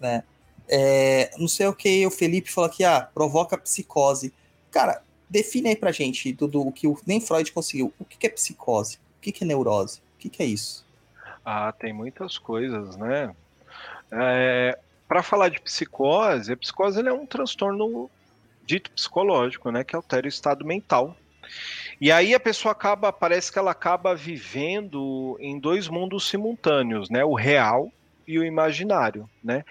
né. 0.00 0.24
É, 0.68 1.30
não 1.38 1.48
sei 1.48 1.66
o 1.66 1.74
que, 1.74 2.06
o 2.06 2.10
Felipe 2.10 2.52
falou 2.52 2.68
aqui, 2.68 2.84
ah, 2.84 3.00
provoca 3.00 3.56
psicose. 3.56 4.32
Cara, 4.70 5.02
define 5.28 5.70
aí 5.70 5.76
pra 5.76 5.92
gente, 5.92 6.32
Dudu, 6.32 6.66
o 6.66 6.72
que 6.72 6.86
o, 6.86 6.98
nem 7.06 7.20
Freud 7.20 7.50
conseguiu. 7.52 7.92
O 7.98 8.04
que, 8.04 8.18
que 8.18 8.26
é 8.26 8.30
psicose? 8.30 8.96
O 9.18 9.20
que, 9.20 9.32
que 9.32 9.44
é 9.44 9.46
neurose? 9.46 9.98
O 9.98 10.18
que, 10.18 10.28
que 10.28 10.42
é 10.42 10.46
isso? 10.46 10.84
Ah, 11.44 11.72
tem 11.72 11.92
muitas 11.92 12.36
coisas, 12.36 12.96
né? 12.96 13.34
É, 14.10 14.78
para 15.06 15.22
falar 15.22 15.48
de 15.48 15.60
psicose, 15.60 16.52
a 16.52 16.56
psicose 16.56 17.00
é 17.00 17.12
um 17.12 17.26
transtorno 17.26 18.10
dito 18.64 18.90
psicológico, 18.90 19.70
né, 19.70 19.82
que 19.82 19.96
altera 19.96 20.26
o 20.26 20.28
estado 20.28 20.64
mental. 20.64 21.16
E 21.98 22.12
aí 22.12 22.34
a 22.34 22.40
pessoa 22.40 22.72
acaba, 22.72 23.10
parece 23.10 23.50
que 23.50 23.58
ela 23.58 23.70
acaba 23.70 24.14
vivendo 24.14 25.36
em 25.40 25.58
dois 25.58 25.88
mundos 25.88 26.28
simultâneos, 26.28 27.08
né, 27.08 27.24
o 27.24 27.34
real 27.34 27.90
e 28.28 28.38
o 28.38 28.44
imaginário, 28.44 29.28
né? 29.42 29.64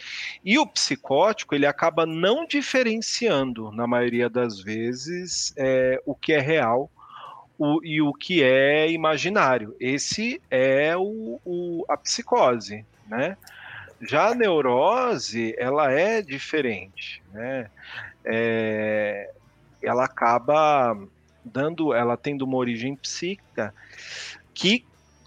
E 0.44 0.58
o 0.58 0.66
psicótico 0.66 1.54
ele 1.54 1.68
acaba 1.68 2.06
não 2.08 2.46
diferenciando, 2.46 3.72
na 3.72 3.86
maioria 3.86 4.28
das 4.30 4.60
vezes, 4.60 5.54
é, 5.56 6.02
o 6.06 6.16
que 6.16 6.34
é 6.34 6.40
real 6.40 6.90
o- 7.58 7.80
e 7.84 8.02
o 8.02 8.12
que 8.14 8.44
é 8.44 8.90
imaginário. 8.90 9.76
Esse 9.80 10.42
é 10.50 10.98
o, 10.98 11.40
o- 11.46 11.86
a 11.88 11.96
psicose, 11.98 12.84
né? 13.06 13.38
Já 14.02 14.30
a 14.30 14.36
neurose, 14.36 15.56
ela 15.58 15.92
é 15.92 16.22
diferente, 16.22 17.24
né? 17.32 17.70
É, 18.26 19.30
ela 19.84 20.06
acaba 20.06 20.96
dando, 21.46 21.94
ela 21.94 22.18
tendo 22.18 22.44
uma 22.44 22.58
origem 22.58 22.96
psíquica 22.96 23.74
que 24.54 24.84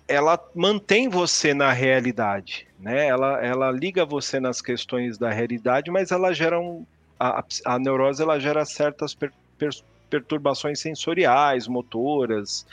ela 0.09 0.39
mantém 0.55 1.09
você 1.09 1.55
na 1.55 1.73
realidade, 1.73 2.67
né? 2.81 3.07
Ela, 3.07 3.45
ela 3.45 3.71
liga 3.71 4.05
você 4.05 4.41
nas 4.41 4.61
questões 4.61 5.19
da 5.19 5.31
realidade, 5.31 5.91
mas 5.91 6.11
ela 6.11 6.33
gera 6.33 6.59
um, 6.59 6.85
a, 7.19 7.45
a, 7.67 7.79
neurose 7.79 8.23
ela 8.23 8.41
gera 8.41 8.65
certas 8.65 9.15
per, 9.15 9.33
per, 9.59 9.71
perturbações 10.09 10.81
sensoriais, 10.81 11.69
motoras, 11.69 12.67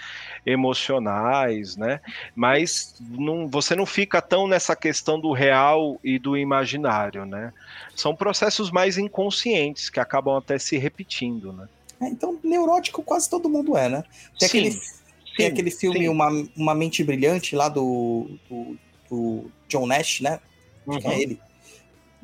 emocionais, 0.46 1.78
né? 1.78 2.02
Mas 2.36 2.96
não, 3.00 3.48
você 3.48 3.76
não 3.76 3.86
fica 3.86 4.22
tão 4.22 4.48
nessa 4.48 4.76
questão 4.76 5.20
do 5.20 5.32
real 5.32 6.00
e 6.04 6.18
do 6.18 6.36
imaginário, 6.36 7.26
né? 7.26 7.54
São 7.96 8.16
processos 8.16 8.72
mais 8.72 8.98
inconscientes 8.98 9.90
que 9.90 10.00
acabam 10.00 10.36
até 10.36 10.58
se 10.58 10.78
repetindo, 10.78 11.54
né? 11.54 11.68
É, 12.02 12.08
então, 12.08 12.40
neurótico 12.44 13.04
quase 13.04 13.30
todo 13.30 13.50
mundo 13.50 13.78
é, 13.78 13.90
né? 13.90 14.04
Tem 14.40 14.48
aquele, 14.48 14.70
tem 14.72 15.46
sim, 15.46 15.46
aquele 15.46 15.72
filme 15.72 16.00
sim. 16.00 16.08
uma, 16.10 16.30
uma 16.56 16.74
Mente 16.74 17.04
Brilhante 17.04 17.56
lá 17.56 17.70
do, 17.70 18.28
do, 18.50 18.78
do 19.10 19.50
John 19.68 19.86
Nash, 19.88 20.22
né? 20.22 20.40
Acho 20.88 21.00
que 21.00 21.08
é 21.08 21.10
Uhum, 21.10 21.18
ele. 21.20 21.40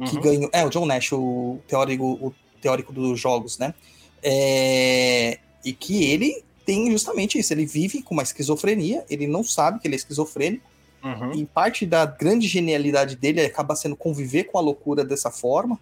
que 0.09 0.15
uhum. 0.15 0.21
ganhou. 0.21 0.49
É, 0.53 0.65
o 0.65 0.69
John 0.69 0.85
Nash, 0.85 1.11
o 1.13 1.59
teórico, 1.67 2.03
o 2.05 2.33
teórico 2.61 2.91
dos 2.93 3.19
jogos, 3.19 3.57
né? 3.57 3.73
É, 4.21 5.39
e 5.63 5.73
que 5.73 6.03
ele 6.05 6.43
tem 6.65 6.89
justamente 6.91 7.37
isso. 7.37 7.53
Ele 7.53 7.65
vive 7.65 8.01
com 8.01 8.13
uma 8.13 8.23
esquizofrenia, 8.23 9.05
ele 9.09 9.27
não 9.27 9.43
sabe 9.43 9.79
que 9.79 9.87
ele 9.87 9.95
é 9.95 9.97
esquizofrênico, 9.97 10.71
Uhum. 11.03 11.33
e 11.33 11.45
parte 11.45 11.85
da 11.85 12.05
grande 12.05 12.47
genialidade 12.47 13.17
dele 13.17 13.41
acaba 13.41 13.75
sendo 13.75 13.93
conviver 13.93 14.45
com 14.45 14.57
a 14.57 14.61
loucura 14.61 15.03
dessa 15.03 15.29
forma. 15.29 15.77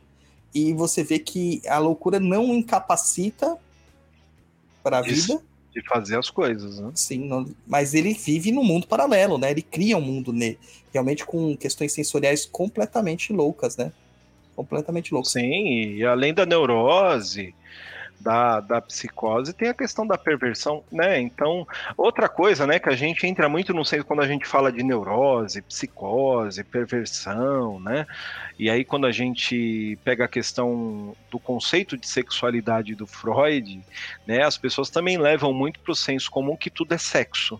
E 0.53 0.73
você 0.73 1.03
vê 1.03 1.19
que 1.19 1.61
a 1.67 1.77
loucura 1.77 2.19
não 2.19 2.55
incapacita 2.55 3.55
para 4.81 4.97
a 4.97 5.01
Isso. 5.07 5.37
vida, 5.37 5.43
De 5.73 5.81
fazer 5.87 6.17
as 6.17 6.29
coisas, 6.29 6.79
né? 6.79 6.91
sim, 6.93 7.19
não- 7.19 7.45
mas 7.65 7.93
ele 7.93 8.13
vive 8.13 8.51
num 8.51 8.63
mundo 8.63 8.87
paralelo, 8.87 9.37
né? 9.37 9.51
Ele 9.51 9.61
cria 9.61 9.95
um 9.97 10.01
mundo 10.01 10.33
nele, 10.33 10.59
realmente 10.93 11.25
com 11.25 11.55
questões 11.55 11.93
sensoriais 11.93 12.45
completamente 12.45 13.31
loucas, 13.31 13.77
né? 13.77 13.91
Completamente 14.53 15.13
loucas. 15.13 15.31
Sim, 15.31 15.93
e 15.95 16.03
além 16.03 16.33
da 16.33 16.45
neurose, 16.45 17.55
da, 18.21 18.59
da 18.59 18.81
psicose, 18.81 19.53
tem 19.53 19.69
a 19.69 19.73
questão 19.73 20.05
da 20.05 20.17
perversão, 20.17 20.83
né? 20.91 21.19
Então, 21.19 21.67
outra 21.97 22.29
coisa, 22.29 22.67
né, 22.67 22.79
que 22.79 22.89
a 22.89 22.95
gente 22.95 23.25
entra 23.25 23.49
muito 23.49 23.73
no 23.73 23.83
senso 23.83 24.05
quando 24.05 24.21
a 24.21 24.27
gente 24.27 24.45
fala 24.45 24.71
de 24.71 24.83
neurose, 24.83 25.61
psicose, 25.61 26.63
perversão, 26.63 27.79
né? 27.79 28.05
E 28.57 28.69
aí 28.69 28.85
quando 28.85 29.07
a 29.07 29.11
gente 29.11 29.97
pega 30.03 30.25
a 30.25 30.27
questão 30.27 31.15
do 31.29 31.39
conceito 31.39 31.97
de 31.97 32.07
sexualidade 32.07 32.95
do 32.95 33.07
Freud, 33.07 33.81
né, 34.25 34.43
as 34.43 34.57
pessoas 34.57 34.89
também 34.89 35.17
levam 35.17 35.51
muito 35.51 35.79
para 35.79 35.91
o 35.91 35.95
senso 35.95 36.29
comum 36.29 36.55
que 36.55 36.69
tudo 36.69 36.93
é 36.93 36.97
sexo, 36.97 37.59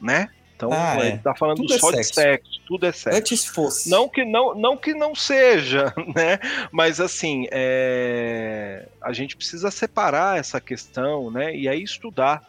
né? 0.00 0.28
Então, 0.66 0.70
Ah, 0.72 0.96
é. 1.02 1.16
tá 1.16 1.34
falando 1.34 1.56
Tudo 1.56 1.72
é 1.74 1.78
só 1.78 1.90
de 1.90 1.96
sexo. 2.04 2.14
sexo, 2.14 2.60
tudo 2.66 2.86
é 2.86 2.92
sexo. 2.92 3.18
Antes 3.18 3.46
fosse. 3.46 3.88
Não 3.88 4.06
que 4.08 4.24
não, 4.24 4.54
não 4.54 4.76
que 4.76 4.92
não 4.92 5.14
seja, 5.14 5.92
né? 6.14 6.38
Mas 6.70 7.00
assim, 7.00 7.46
é, 7.50 8.86
a 9.00 9.12
gente 9.12 9.36
precisa 9.36 9.70
separar 9.70 10.38
essa 10.38 10.60
questão, 10.60 11.30
né? 11.30 11.54
E 11.56 11.68
aí 11.68 11.82
estudar. 11.82 12.42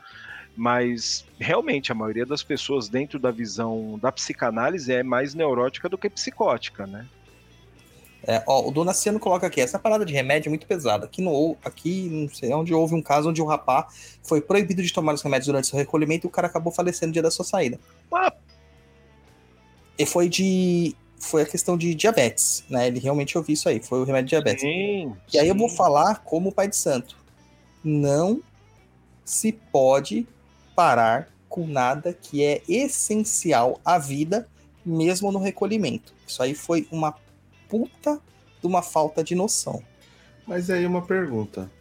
Mas 0.56 1.26
realmente 1.40 1.94
a 1.94 1.96
maioria 1.96 2.26
das 2.26 2.44
pessoas 2.44 2.90
dentro 2.90 3.18
da 3.18 3.32
visão 3.32 3.98
da 4.02 4.12
psicanálise 4.12 4.92
é 4.94 5.02
mais 5.02 5.34
neurótica 5.34 5.88
do 5.88 5.98
que 5.98 6.10
psicótica, 6.10 6.86
né? 6.86 7.06
É, 8.28 8.44
ó, 8.46 8.68
o 8.68 8.72
Donaciano 8.72 9.20
coloca 9.20 9.48
aqui, 9.48 9.60
essa 9.60 9.80
parada 9.80 10.06
de 10.06 10.14
remédio 10.14 10.50
é 10.50 10.52
muito 10.52 10.68
pesada. 10.68 11.06
Aqui, 11.06 11.22
no, 11.22 11.58
aqui 11.64 12.08
não 12.10 12.30
sei 12.30 12.54
onde 12.54 12.74
houve 12.74 12.94
um 12.94 13.02
caso 13.02 13.30
onde 13.30 13.42
o 13.42 13.46
rapaz 13.46 14.18
foi 14.22 14.40
proibido 14.42 14.84
de 14.84 14.94
tomar 14.94 15.14
os 15.14 15.22
remédios 15.22 15.48
durante 15.48 15.68
seu 15.68 15.78
recolhimento 15.78 16.28
e 16.28 16.30
o 16.30 16.32
cara 16.32 16.48
acabou 16.48 16.72
falecendo 16.72 17.08
no 17.08 17.14
dia 17.14 17.22
da 17.24 17.32
sua 17.32 17.46
saída. 17.46 17.80
Ah, 18.14 18.34
E 19.98 20.06
foi 20.06 20.30
de. 20.30 20.96
Foi 21.20 21.44
a 21.44 21.46
questão 21.46 21.78
de 21.78 21.94
diabetes, 21.94 22.64
né? 22.68 22.88
Ele 22.88 23.00
realmente 23.00 23.38
ouviu 23.38 23.54
isso 23.54 23.70
aí, 23.70 23.80
foi 23.80 24.00
o 24.02 24.04
remédio 24.04 24.26
de 24.26 24.30
diabetes. 24.32 24.62
sim, 24.62 25.16
E 25.32 25.38
aí 25.38 25.48
eu 25.48 25.56
vou 25.56 25.70
sim. 25.70 25.76
falar 25.76 26.24
como 26.24 26.52
pai 26.52 26.68
de 26.68 26.76
santo. 26.76 27.16
Não 27.84 28.42
se 29.24 29.52
pode 29.52 30.28
parar 30.76 31.30
com 31.48 31.68
nada 31.68 32.14
que 32.14 32.44
é 32.44 32.62
essencial 32.68 33.80
à 33.86 34.00
vida, 34.00 34.48
mesmo 34.86 35.32
no 35.32 35.40
recolhimento. 35.40 36.14
Isso 36.28 36.42
aí 36.42 36.56
foi 36.56 36.88
uma 36.92 37.12
puta 37.72 38.20
de 38.60 38.68
uma 38.68 38.82
falta 38.82 39.24
de 39.24 39.34
noção. 39.34 39.82
Mas 40.46 40.70
aí 40.70 40.86
uma 40.86 41.02
pergunta. 41.02 41.72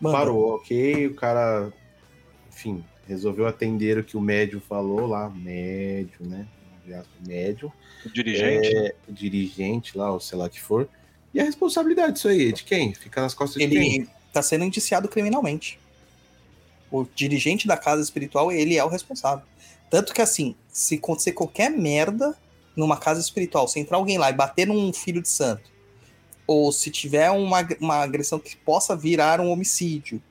Manda. 0.00 0.16
Parou, 0.16 0.54
ok, 0.54 1.08
o 1.08 1.14
cara, 1.14 1.72
enfim, 2.48 2.84
resolveu 3.08 3.46
atender 3.48 3.98
o 3.98 4.04
que 4.04 4.16
o 4.16 4.20
médium 4.20 4.60
falou 4.60 5.06
lá, 5.06 5.28
médium, 5.28 6.28
né? 6.28 6.46
Médium, 7.26 7.72
O 8.04 8.08
dirigente. 8.08 8.76
é, 8.76 8.94
o 9.08 9.12
dirigente 9.12 9.98
lá, 9.98 10.12
ou 10.12 10.20
sei 10.20 10.38
lá 10.38 10.48
que 10.48 10.60
for. 10.60 10.88
E 11.34 11.40
a 11.40 11.44
responsabilidade 11.44 12.12
disso 12.12 12.28
aí, 12.28 12.52
de 12.52 12.62
quem? 12.62 12.94
Fica 12.94 13.20
nas 13.20 13.34
costas 13.34 13.60
de 13.60 13.68
quem? 13.68 13.94
Ele 13.96 14.08
está 14.28 14.40
sendo 14.40 14.64
indiciado 14.64 15.08
criminalmente. 15.08 15.80
O 16.88 17.04
dirigente 17.16 17.66
da 17.66 17.76
casa 17.76 18.00
espiritual, 18.00 18.52
ele 18.52 18.76
é 18.76 18.84
o 18.84 18.88
responsável. 18.88 19.44
Tanto 19.90 20.14
que, 20.14 20.22
assim, 20.22 20.54
se 20.68 20.94
acontecer 20.94 21.32
qualquer 21.32 21.70
merda 21.70 22.36
numa 22.76 22.98
casa 22.98 23.20
espiritual, 23.20 23.66
se 23.66 23.80
entrar 23.80 23.96
alguém 23.96 24.18
lá 24.18 24.30
e 24.30 24.34
bater 24.34 24.66
num 24.66 24.92
filho 24.92 25.22
de 25.22 25.28
santo, 25.28 25.70
ou 26.46 26.70
se 26.70 26.90
tiver 26.90 27.30
uma, 27.30 27.66
uma 27.80 27.96
agressão 27.96 28.38
que 28.38 28.56
possa 28.56 28.94
virar 28.94 29.40
um 29.40 29.50
homicídio, 29.50 30.22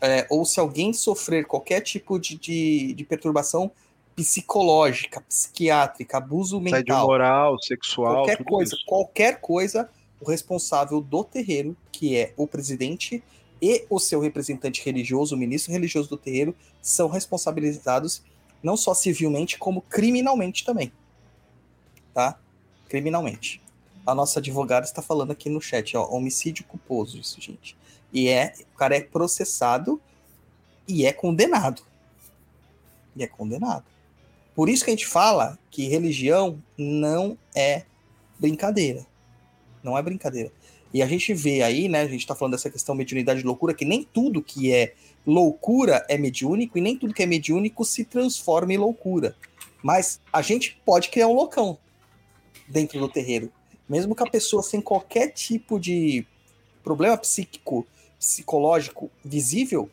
é, 0.00 0.26
ou 0.30 0.44
se 0.44 0.60
alguém 0.60 0.92
sofrer 0.92 1.46
qualquer 1.46 1.80
tipo 1.80 2.18
de, 2.18 2.36
de, 2.36 2.94
de 2.94 3.04
perturbação, 3.04 3.70
psicológica, 4.14 5.20
psiquiátrica, 5.20 6.18
abuso 6.18 6.60
mental, 6.60 7.06
moral, 7.06 7.58
sexual, 7.62 8.14
qualquer 8.14 8.44
coisa, 8.44 8.74
isso. 8.74 8.84
qualquer 8.86 9.40
coisa, 9.40 9.88
o 10.20 10.28
responsável 10.28 11.00
do 11.00 11.24
terreiro, 11.24 11.76
que 11.92 12.16
é 12.16 12.32
o 12.36 12.46
presidente 12.46 13.22
e 13.62 13.84
o 13.88 13.98
seu 13.98 14.20
representante 14.20 14.84
religioso, 14.84 15.34
o 15.34 15.38
ministro 15.38 15.72
religioso 15.72 16.08
do 16.08 16.16
terreiro, 16.16 16.54
são 16.82 17.08
responsabilizados 17.08 18.22
não 18.62 18.76
só 18.76 18.92
civilmente, 18.92 19.56
como 19.58 19.82
criminalmente 19.82 20.64
também. 20.64 20.92
Tá? 22.14 22.38
Criminalmente. 22.88 23.60
A 24.06 24.14
nossa 24.14 24.38
advogada 24.40 24.86
está 24.86 25.02
falando 25.02 25.30
aqui 25.30 25.50
no 25.50 25.60
chat, 25.60 25.96
ó, 25.96 26.08
homicídio 26.08 26.64
culposo, 26.64 27.18
isso, 27.18 27.40
gente. 27.40 27.76
E 28.12 28.28
é, 28.28 28.54
o 28.72 28.76
cara 28.76 28.96
é 28.96 29.00
processado 29.00 30.00
e 30.86 31.04
é 31.04 31.12
condenado. 31.12 31.82
E 33.14 33.22
é 33.22 33.26
condenado. 33.26 33.84
Por 34.54 34.68
isso 34.68 34.84
que 34.84 34.90
a 34.90 34.94
gente 34.94 35.06
fala 35.06 35.58
que 35.70 35.86
religião 35.86 36.62
não 36.76 37.36
é 37.54 37.84
brincadeira. 38.38 39.06
Não 39.82 39.96
é 39.96 40.02
brincadeira. 40.02 40.50
E 40.92 41.02
a 41.02 41.06
gente 41.06 41.34
vê 41.34 41.62
aí, 41.62 41.88
né? 41.88 42.00
A 42.00 42.08
gente 42.08 42.26
tá 42.26 42.34
falando 42.34 42.52
dessa 42.52 42.70
questão 42.70 42.94
mediunidade 42.94 43.40
e 43.40 43.44
loucura, 43.44 43.74
que 43.74 43.84
nem 43.84 44.02
tudo 44.02 44.42
que 44.42 44.72
é 44.72 44.94
loucura 45.26 46.04
é 46.08 46.16
mediúnico 46.16 46.78
e 46.78 46.80
nem 46.80 46.96
tudo 46.96 47.12
que 47.12 47.22
é 47.22 47.26
mediúnico 47.26 47.84
se 47.84 48.04
transforma 48.04 48.72
em 48.72 48.78
loucura. 48.78 49.36
Mas 49.82 50.20
a 50.32 50.40
gente 50.40 50.80
pode 50.84 51.10
criar 51.10 51.28
um 51.28 51.34
loucão 51.34 51.78
dentro 52.68 52.98
do 53.00 53.08
terreiro. 53.08 53.50
Mesmo 53.88 54.14
que 54.14 54.22
a 54.22 54.30
pessoa 54.30 54.62
sem 54.62 54.80
qualquer 54.80 55.28
tipo 55.28 55.80
de 55.80 56.26
problema 56.82 57.16
psíquico, 57.16 57.86
psicológico 58.18 59.10
visível, 59.24 59.90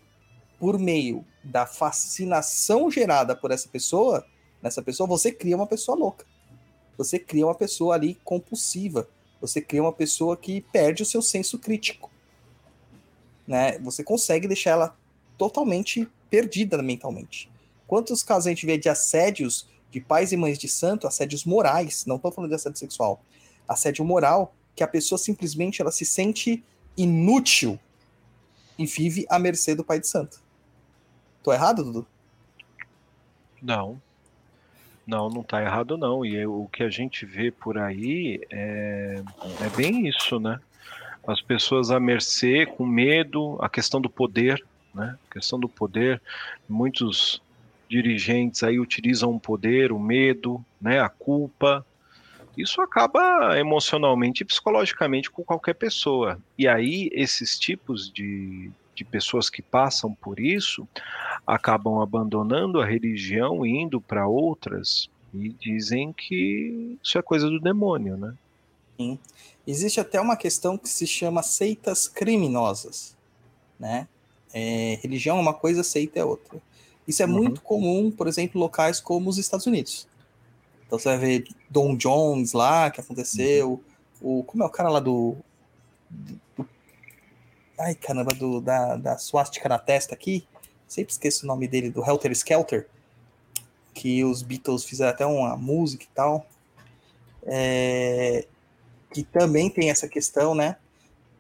por 0.60 0.80
meio 0.80 1.26
da 1.44 1.66
fascinação 1.66 2.90
gerada 2.90 3.36
por 3.36 3.52
essa 3.52 3.68
pessoa, 3.70 4.26
nessa 4.62 4.82
pessoa, 4.82 5.08
você 5.08 5.32
cria 5.32 5.56
uma 5.56 5.68
pessoa 5.68 5.98
louca. 5.98 6.26
Você 6.98 7.20
cria 7.20 7.46
uma 7.46 7.56
pessoa 7.56 7.96
ali 7.96 8.16
compulsiva. 8.24 9.08
Você 9.42 9.62
cria 9.62 9.82
uma 9.82 9.94
pessoa 9.94 10.36
que 10.36 10.62
perde 10.62 11.04
o 11.04 11.06
seu 11.06 11.22
senso 11.22 11.60
crítico. 11.60 12.10
Né? 13.48 13.78
Você 13.80 14.04
consegue 14.04 14.48
deixar 14.48 14.72
ela 14.72 14.98
totalmente 15.38 16.08
perdida 16.30 16.82
mentalmente. 16.82 17.50
Quantos 17.88 18.24
casos 18.24 18.48
a 18.48 18.50
gente 18.50 18.66
vê 18.66 18.78
de 18.78 18.90
assédios 18.90 19.70
de 19.92 20.00
pais 20.02 20.32
e 20.32 20.38
mães 20.38 20.58
de 20.58 20.68
santo, 20.68 21.08
assédios 21.08 21.46
morais, 21.46 22.06
não 22.06 22.18
estou 22.18 22.32
falando 22.32 22.50
de 22.50 22.56
assédio 22.56 22.80
sexual, 22.80 23.22
assédio 23.68 24.04
moral, 24.04 24.54
que 24.76 24.84
a 24.84 24.88
pessoa 24.88 25.18
simplesmente 25.18 25.82
ela 25.82 25.92
se 25.92 26.06
sente 26.06 26.64
inútil 26.98 27.80
e 28.78 28.86
vive 28.86 29.26
à 29.30 29.40
mercê 29.40 29.74
do 29.74 29.84
pai 29.84 30.00
de 30.00 30.08
santo. 30.08 30.40
Tô 31.44 31.54
errado, 31.54 31.84
Dudu? 31.84 32.08
Não. 33.62 34.02
Não, 35.06 35.30
não 35.30 35.44
tá 35.44 35.62
errado 35.62 35.98
não. 35.98 36.26
E 36.26 36.46
o 36.46 36.68
que 36.72 36.84
a 36.84 36.90
gente 36.90 37.26
vê 37.26 37.52
por 37.52 37.78
aí 37.78 38.42
é, 38.52 39.22
é 39.62 39.70
bem 39.78 40.08
isso, 40.08 40.40
né? 40.40 40.60
As 41.28 41.42
pessoas 41.42 41.90
à 41.92 42.00
mercê, 42.00 42.66
com 42.66 42.86
medo, 42.86 43.58
a 43.62 43.70
questão 43.70 44.02
do 44.02 44.10
poder, 44.10 44.64
né? 44.94 45.18
A 45.30 45.34
questão 45.34 45.60
do 45.60 45.70
poder, 45.70 46.22
muitos 46.68 47.42
dirigentes 47.90 48.64
aí 48.64 48.80
utilizam 48.80 49.36
o 49.36 49.40
poder, 49.40 49.92
o 49.92 50.00
medo, 50.00 50.64
né? 50.80 51.00
A 51.00 51.10
culpa. 51.10 51.86
Isso 52.58 52.82
acaba 52.82 53.58
emocionalmente 53.60 54.42
e 54.42 54.46
psicologicamente 54.46 55.30
com 55.30 55.44
qualquer 55.44 55.74
pessoa. 55.74 56.40
E 56.58 56.68
aí 56.68 57.10
esses 57.12 57.60
tipos 57.60 58.12
de, 58.12 58.72
de 58.94 59.04
pessoas 59.04 59.50
que 59.50 59.62
passam 59.62 60.14
por 60.14 60.40
isso 60.40 60.88
acabam 61.46 62.02
abandonando 62.02 62.80
a 62.80 62.86
religião 62.86 63.66
e 63.66 63.70
indo 63.70 64.00
para 64.00 64.28
outras 64.28 65.10
e 65.34 65.50
dizem 65.50 66.14
que 66.14 66.98
isso 67.04 67.18
é 67.18 67.22
coisa 67.22 67.50
do 67.50 67.60
demônio, 67.60 68.16
né? 68.16 68.34
Sim. 68.98 69.20
Existe 69.68 70.00
até 70.00 70.22
uma 70.22 70.38
questão 70.38 70.78
que 70.78 70.88
se 70.88 71.06
chama 71.06 71.44
seitas 71.44 72.08
criminosas, 72.08 73.16
né? 73.78 74.08
É, 74.54 74.98
religião 75.02 75.38
é 75.38 75.42
uma 75.42 75.54
coisa, 75.54 75.84
seita 75.84 76.20
é 76.20 76.24
outra. 76.24 76.62
Isso 77.08 77.22
é 77.22 77.26
Uhum. 77.26 77.34
muito 77.34 77.62
comum, 77.62 78.12
por 78.12 78.28
exemplo, 78.28 78.58
em 78.58 78.62
locais 78.62 79.00
como 79.00 79.30
os 79.30 79.38
Estados 79.38 79.66
Unidos. 79.68 80.08
Então 80.86 80.98
você 81.00 81.10
vai 81.10 81.18
ver 81.18 81.48
Don 81.70 81.96
Jones 81.96 82.54
lá, 82.54 82.90
que 82.92 83.00
aconteceu, 83.02 83.84
o 84.22 84.44
como 84.44 84.64
é 84.64 84.66
o 84.66 84.70
cara 84.70 84.90
lá 84.90 85.00
do, 85.00 85.36
do- 86.10 86.68
ai 87.80 87.94
caramba, 87.96 88.34
do, 88.34 88.62
da, 88.62 88.96
da 88.96 89.18
swastika 89.18 89.68
na 89.70 89.78
testa 89.80 90.14
aqui, 90.16 90.48
sempre 90.88 91.12
esqueço 91.12 91.44
o 91.44 91.48
nome 91.48 91.68
dele, 91.68 91.90
do 91.90 92.04
Helter 92.04 92.32
Skelter, 92.32 92.88
que 93.94 94.24
os 94.24 94.42
Beatles 94.42 94.84
fizeram 94.84 95.12
até 95.12 95.26
uma 95.26 95.56
música 95.58 96.04
e 96.04 96.10
tal. 96.16 96.46
É, 97.44 98.46
que 99.14 99.24
também 99.24 99.70
tem 99.70 99.90
essa 99.90 100.08
questão, 100.08 100.56
né? 100.56 100.78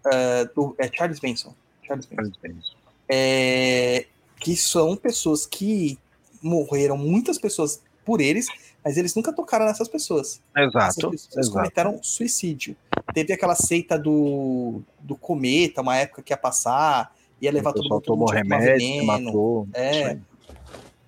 ah, 0.05 0.43
do, 0.55 0.75
é 0.77 0.87
Charles 0.91 1.19
Manson. 1.21 1.53
Charles 1.83 2.07
Manson. 2.09 2.75
É, 3.09 4.05
que 4.45 4.55
são 4.55 4.95
pessoas 4.95 5.47
que 5.47 5.97
morreram, 6.39 6.95
muitas 6.95 7.39
pessoas 7.39 7.81
por 8.05 8.21
eles, 8.21 8.45
mas 8.83 8.95
eles 8.95 9.15
nunca 9.15 9.33
tocaram 9.33 9.65
nessas 9.65 9.87
pessoas. 9.87 10.39
Essas 10.55 10.67
Exato, 10.69 11.09
pessoas 11.09 11.35
exato. 11.35 11.51
cometeram 11.51 12.03
suicídio. 12.03 12.75
Teve 13.11 13.33
aquela 13.33 13.55
seita 13.55 13.97
do, 13.97 14.83
do 14.99 15.15
cometa, 15.15 15.81
uma 15.81 15.97
época 15.97 16.21
que 16.21 16.31
ia 16.31 16.37
passar, 16.37 17.11
ia 17.41 17.51
levar 17.51 17.73
todo 17.73 17.89
mundo 17.89 18.01
todo 18.01 18.03
tomou 18.03 18.19
mundo 18.19 18.35
que 18.35 18.43
tomar 18.43 18.59
remédio, 18.59 19.03
matou. 19.03 19.67
É. 19.73 20.19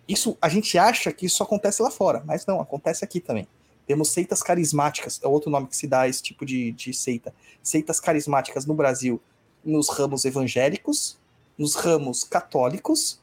Isso 0.08 0.36
a 0.42 0.50
gente 0.50 0.76
acha 0.76 1.14
que 1.14 1.28
isso 1.28 1.44
acontece 1.44 1.84
lá 1.84 1.92
fora, 1.92 2.24
mas 2.26 2.44
não, 2.48 2.60
acontece 2.60 3.06
aqui 3.06 3.20
também. 3.20 3.48
Temos 3.86 4.10
seitas 4.10 4.42
carismáticas, 4.42 5.20
é 5.24 5.28
outro 5.28 5.52
nome 5.52 5.68
que 5.68 5.78
se 5.78 5.86
dá 5.86 6.02
a 6.02 6.10
esse 6.10 6.24
tipo 6.24 6.44
de, 6.44 6.72
de 6.72 6.92
seita. 6.92 7.32
Seitas 7.62 8.00
carismáticas 8.00 8.66
no 8.66 8.74
Brasil, 8.74 9.22
nos 9.64 9.90
ramos 9.90 10.26
evangélicos, 10.26 11.20
nos 11.56 11.76
ramos 11.76 12.24
católicos. 12.24 13.20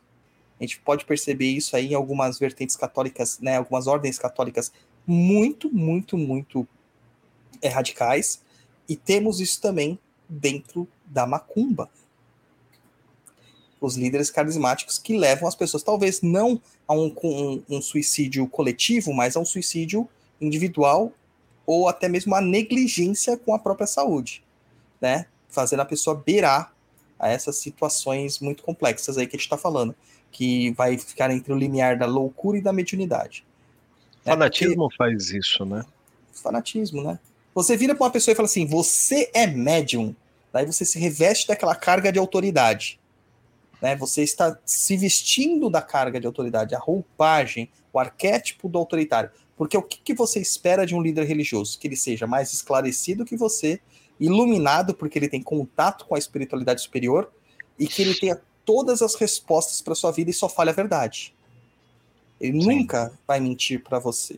A 0.58 0.64
gente 0.64 0.80
pode 0.80 1.04
perceber 1.04 1.46
isso 1.46 1.76
aí 1.76 1.92
em 1.92 1.94
algumas 1.94 2.38
vertentes 2.38 2.76
católicas, 2.76 3.38
né, 3.40 3.56
algumas 3.56 3.86
ordens 3.86 4.18
católicas 4.18 4.72
muito, 5.06 5.72
muito, 5.72 6.16
muito 6.16 6.66
é, 7.60 7.68
radicais. 7.68 8.42
E 8.88 8.96
temos 8.96 9.40
isso 9.40 9.60
também 9.60 9.98
dentro 10.28 10.88
da 11.06 11.26
macumba. 11.26 11.90
Os 13.80 13.96
líderes 13.96 14.30
carismáticos 14.30 14.98
que 14.98 15.16
levam 15.16 15.48
as 15.48 15.54
pessoas, 15.54 15.82
talvez 15.82 16.22
não 16.22 16.60
a 16.86 16.94
um, 16.94 17.14
um, 17.22 17.62
um 17.68 17.82
suicídio 17.82 18.46
coletivo, 18.46 19.12
mas 19.12 19.36
a 19.36 19.40
um 19.40 19.44
suicídio 19.44 20.08
individual 20.40 21.12
ou 21.66 21.88
até 21.88 22.08
mesmo 22.08 22.34
a 22.34 22.40
negligência 22.40 23.36
com 23.36 23.54
a 23.54 23.58
própria 23.58 23.86
saúde, 23.86 24.42
né? 25.00 25.26
Fazendo 25.48 25.80
a 25.80 25.84
pessoa 25.86 26.16
beirar 26.16 26.74
a 27.18 27.28
essas 27.28 27.56
situações 27.56 28.38
muito 28.38 28.62
complexas 28.62 29.16
aí 29.16 29.26
que 29.26 29.36
a 29.36 29.38
gente 29.38 29.46
está 29.46 29.56
falando, 29.56 29.94
que 30.34 30.72
vai 30.72 30.98
ficar 30.98 31.30
entre 31.30 31.52
o 31.52 31.56
limiar 31.56 31.96
da 31.96 32.06
loucura 32.06 32.58
e 32.58 32.60
da 32.60 32.72
mediunidade. 32.72 33.46
né? 34.26 34.32
Fanatismo 34.32 34.88
faz 34.98 35.30
isso, 35.30 35.64
né? 35.64 35.84
Fanatismo, 36.32 37.04
né? 37.04 37.20
Você 37.54 37.76
vira 37.76 37.94
para 37.94 38.04
uma 38.04 38.10
pessoa 38.10 38.32
e 38.32 38.34
fala 38.34 38.46
assim: 38.46 38.66
você 38.66 39.30
é 39.32 39.46
médium. 39.46 40.14
Daí 40.52 40.66
você 40.66 40.84
se 40.84 40.98
reveste 40.98 41.46
daquela 41.46 41.74
carga 41.76 42.10
de 42.10 42.18
autoridade. 42.18 42.98
Né? 43.80 43.94
Você 43.96 44.22
está 44.22 44.58
se 44.64 44.96
vestindo 44.96 45.70
da 45.70 45.80
carga 45.80 46.18
de 46.18 46.26
autoridade, 46.26 46.74
a 46.74 46.78
roupagem, 46.78 47.70
o 47.92 47.98
arquétipo 48.00 48.68
do 48.68 48.76
autoritário. 48.76 49.30
Porque 49.56 49.76
o 49.76 49.82
que, 49.82 49.98
que 49.98 50.14
você 50.14 50.40
espera 50.40 50.84
de 50.84 50.96
um 50.96 51.00
líder 51.00 51.26
religioso? 51.26 51.78
Que 51.78 51.86
ele 51.86 51.96
seja 51.96 52.26
mais 52.26 52.52
esclarecido 52.52 53.24
que 53.24 53.36
você, 53.36 53.80
iluminado, 54.18 54.94
porque 54.94 55.16
ele 55.16 55.28
tem 55.28 55.40
contato 55.40 56.06
com 56.06 56.16
a 56.16 56.18
espiritualidade 56.18 56.82
superior, 56.82 57.30
e 57.78 57.86
que 57.86 58.02
ele 58.02 58.14
tenha 58.14 58.40
todas 58.64 59.02
as 59.02 59.14
respostas 59.14 59.80
para 59.82 59.94
sua 59.94 60.10
vida 60.10 60.30
e 60.30 60.34
só 60.34 60.48
fale 60.48 60.70
a 60.70 60.74
verdade. 60.74 61.34
Ele 62.40 62.60
Sim. 62.60 62.78
nunca 62.78 63.12
vai 63.26 63.40
mentir 63.40 63.82
para 63.82 63.98
você. 63.98 64.34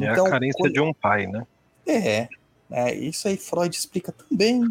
É 0.00 0.10
Então, 0.10 0.26
a 0.26 0.30
carência 0.30 0.58
quando- 0.58 0.72
de 0.72 0.80
um 0.80 0.92
pai, 0.92 1.26
né? 1.26 1.46
É, 1.86 2.28
é, 2.70 2.94
isso 2.94 3.28
aí 3.28 3.36
Freud 3.36 3.74
explica 3.74 4.12
também. 4.12 4.62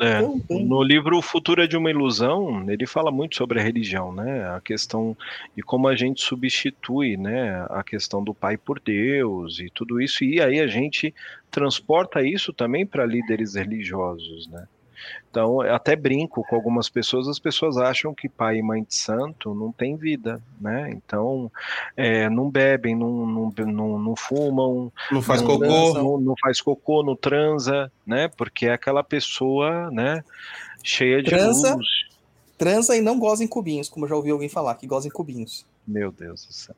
É. 0.00 0.22
Também. 0.22 0.64
No 0.64 0.80
livro 0.82 1.18
O 1.18 1.22
Futuro 1.22 1.60
é 1.62 1.66
de 1.66 1.76
uma 1.76 1.90
Ilusão, 1.90 2.70
ele 2.70 2.86
fala 2.86 3.10
muito 3.10 3.34
sobre 3.34 3.58
a 3.58 3.62
religião, 3.62 4.12
né? 4.12 4.48
A 4.50 4.60
questão 4.60 5.16
de 5.56 5.62
como 5.62 5.88
a 5.88 5.96
gente 5.96 6.20
substitui, 6.22 7.16
né, 7.16 7.66
a 7.68 7.82
questão 7.82 8.22
do 8.22 8.32
pai 8.32 8.56
por 8.56 8.78
Deus 8.78 9.58
e 9.58 9.68
tudo 9.70 10.00
isso, 10.00 10.22
e 10.22 10.40
aí 10.40 10.60
a 10.60 10.68
gente 10.68 11.12
transporta 11.50 12.22
isso 12.22 12.52
também 12.52 12.86
para 12.86 13.04
líderes 13.04 13.54
religiosos, 13.56 14.46
né? 14.46 14.68
Então, 15.30 15.62
eu 15.64 15.74
até 15.74 15.94
brinco 15.94 16.42
com 16.48 16.56
algumas 16.56 16.88
pessoas, 16.88 17.28
as 17.28 17.38
pessoas 17.38 17.76
acham 17.76 18.14
que 18.14 18.28
pai 18.28 18.58
e 18.58 18.62
mãe 18.62 18.82
de 18.82 18.94
santo 18.94 19.54
não 19.54 19.70
tem 19.70 19.96
vida, 19.96 20.42
né? 20.60 20.90
Então, 20.90 21.50
é, 21.96 22.28
não 22.28 22.50
bebem, 22.50 22.94
não, 22.96 23.26
não, 23.26 23.52
não, 23.66 23.98
não 23.98 24.16
fumam, 24.16 24.92
Não 25.10 25.22
faz 25.22 25.40
não, 25.42 25.48
cocô. 25.48 25.64
transa. 25.66 26.02
Não, 26.02 26.20
não 26.20 26.34
faz 26.40 26.60
cocô, 26.60 27.02
não 27.02 27.16
transa, 27.16 27.92
né? 28.06 28.28
Porque 28.28 28.66
é 28.66 28.72
aquela 28.72 29.04
pessoa, 29.04 29.90
né? 29.90 30.22
Cheia 30.82 31.22
de 31.22 31.30
Transa. 31.30 31.74
luz. 31.74 31.86
Transa 32.56 32.96
e 32.96 33.00
não 33.00 33.18
goza 33.18 33.44
em 33.44 33.48
cubinhos, 33.48 33.88
como 33.88 34.04
eu 34.04 34.08
já 34.08 34.16
ouvi 34.16 34.30
alguém 34.30 34.48
falar, 34.48 34.74
que 34.74 34.86
goza 34.86 35.06
em 35.06 35.10
cubinhos. 35.10 35.64
Meu 35.86 36.10
Deus 36.10 36.44
do 36.46 36.52
céu. 36.52 36.74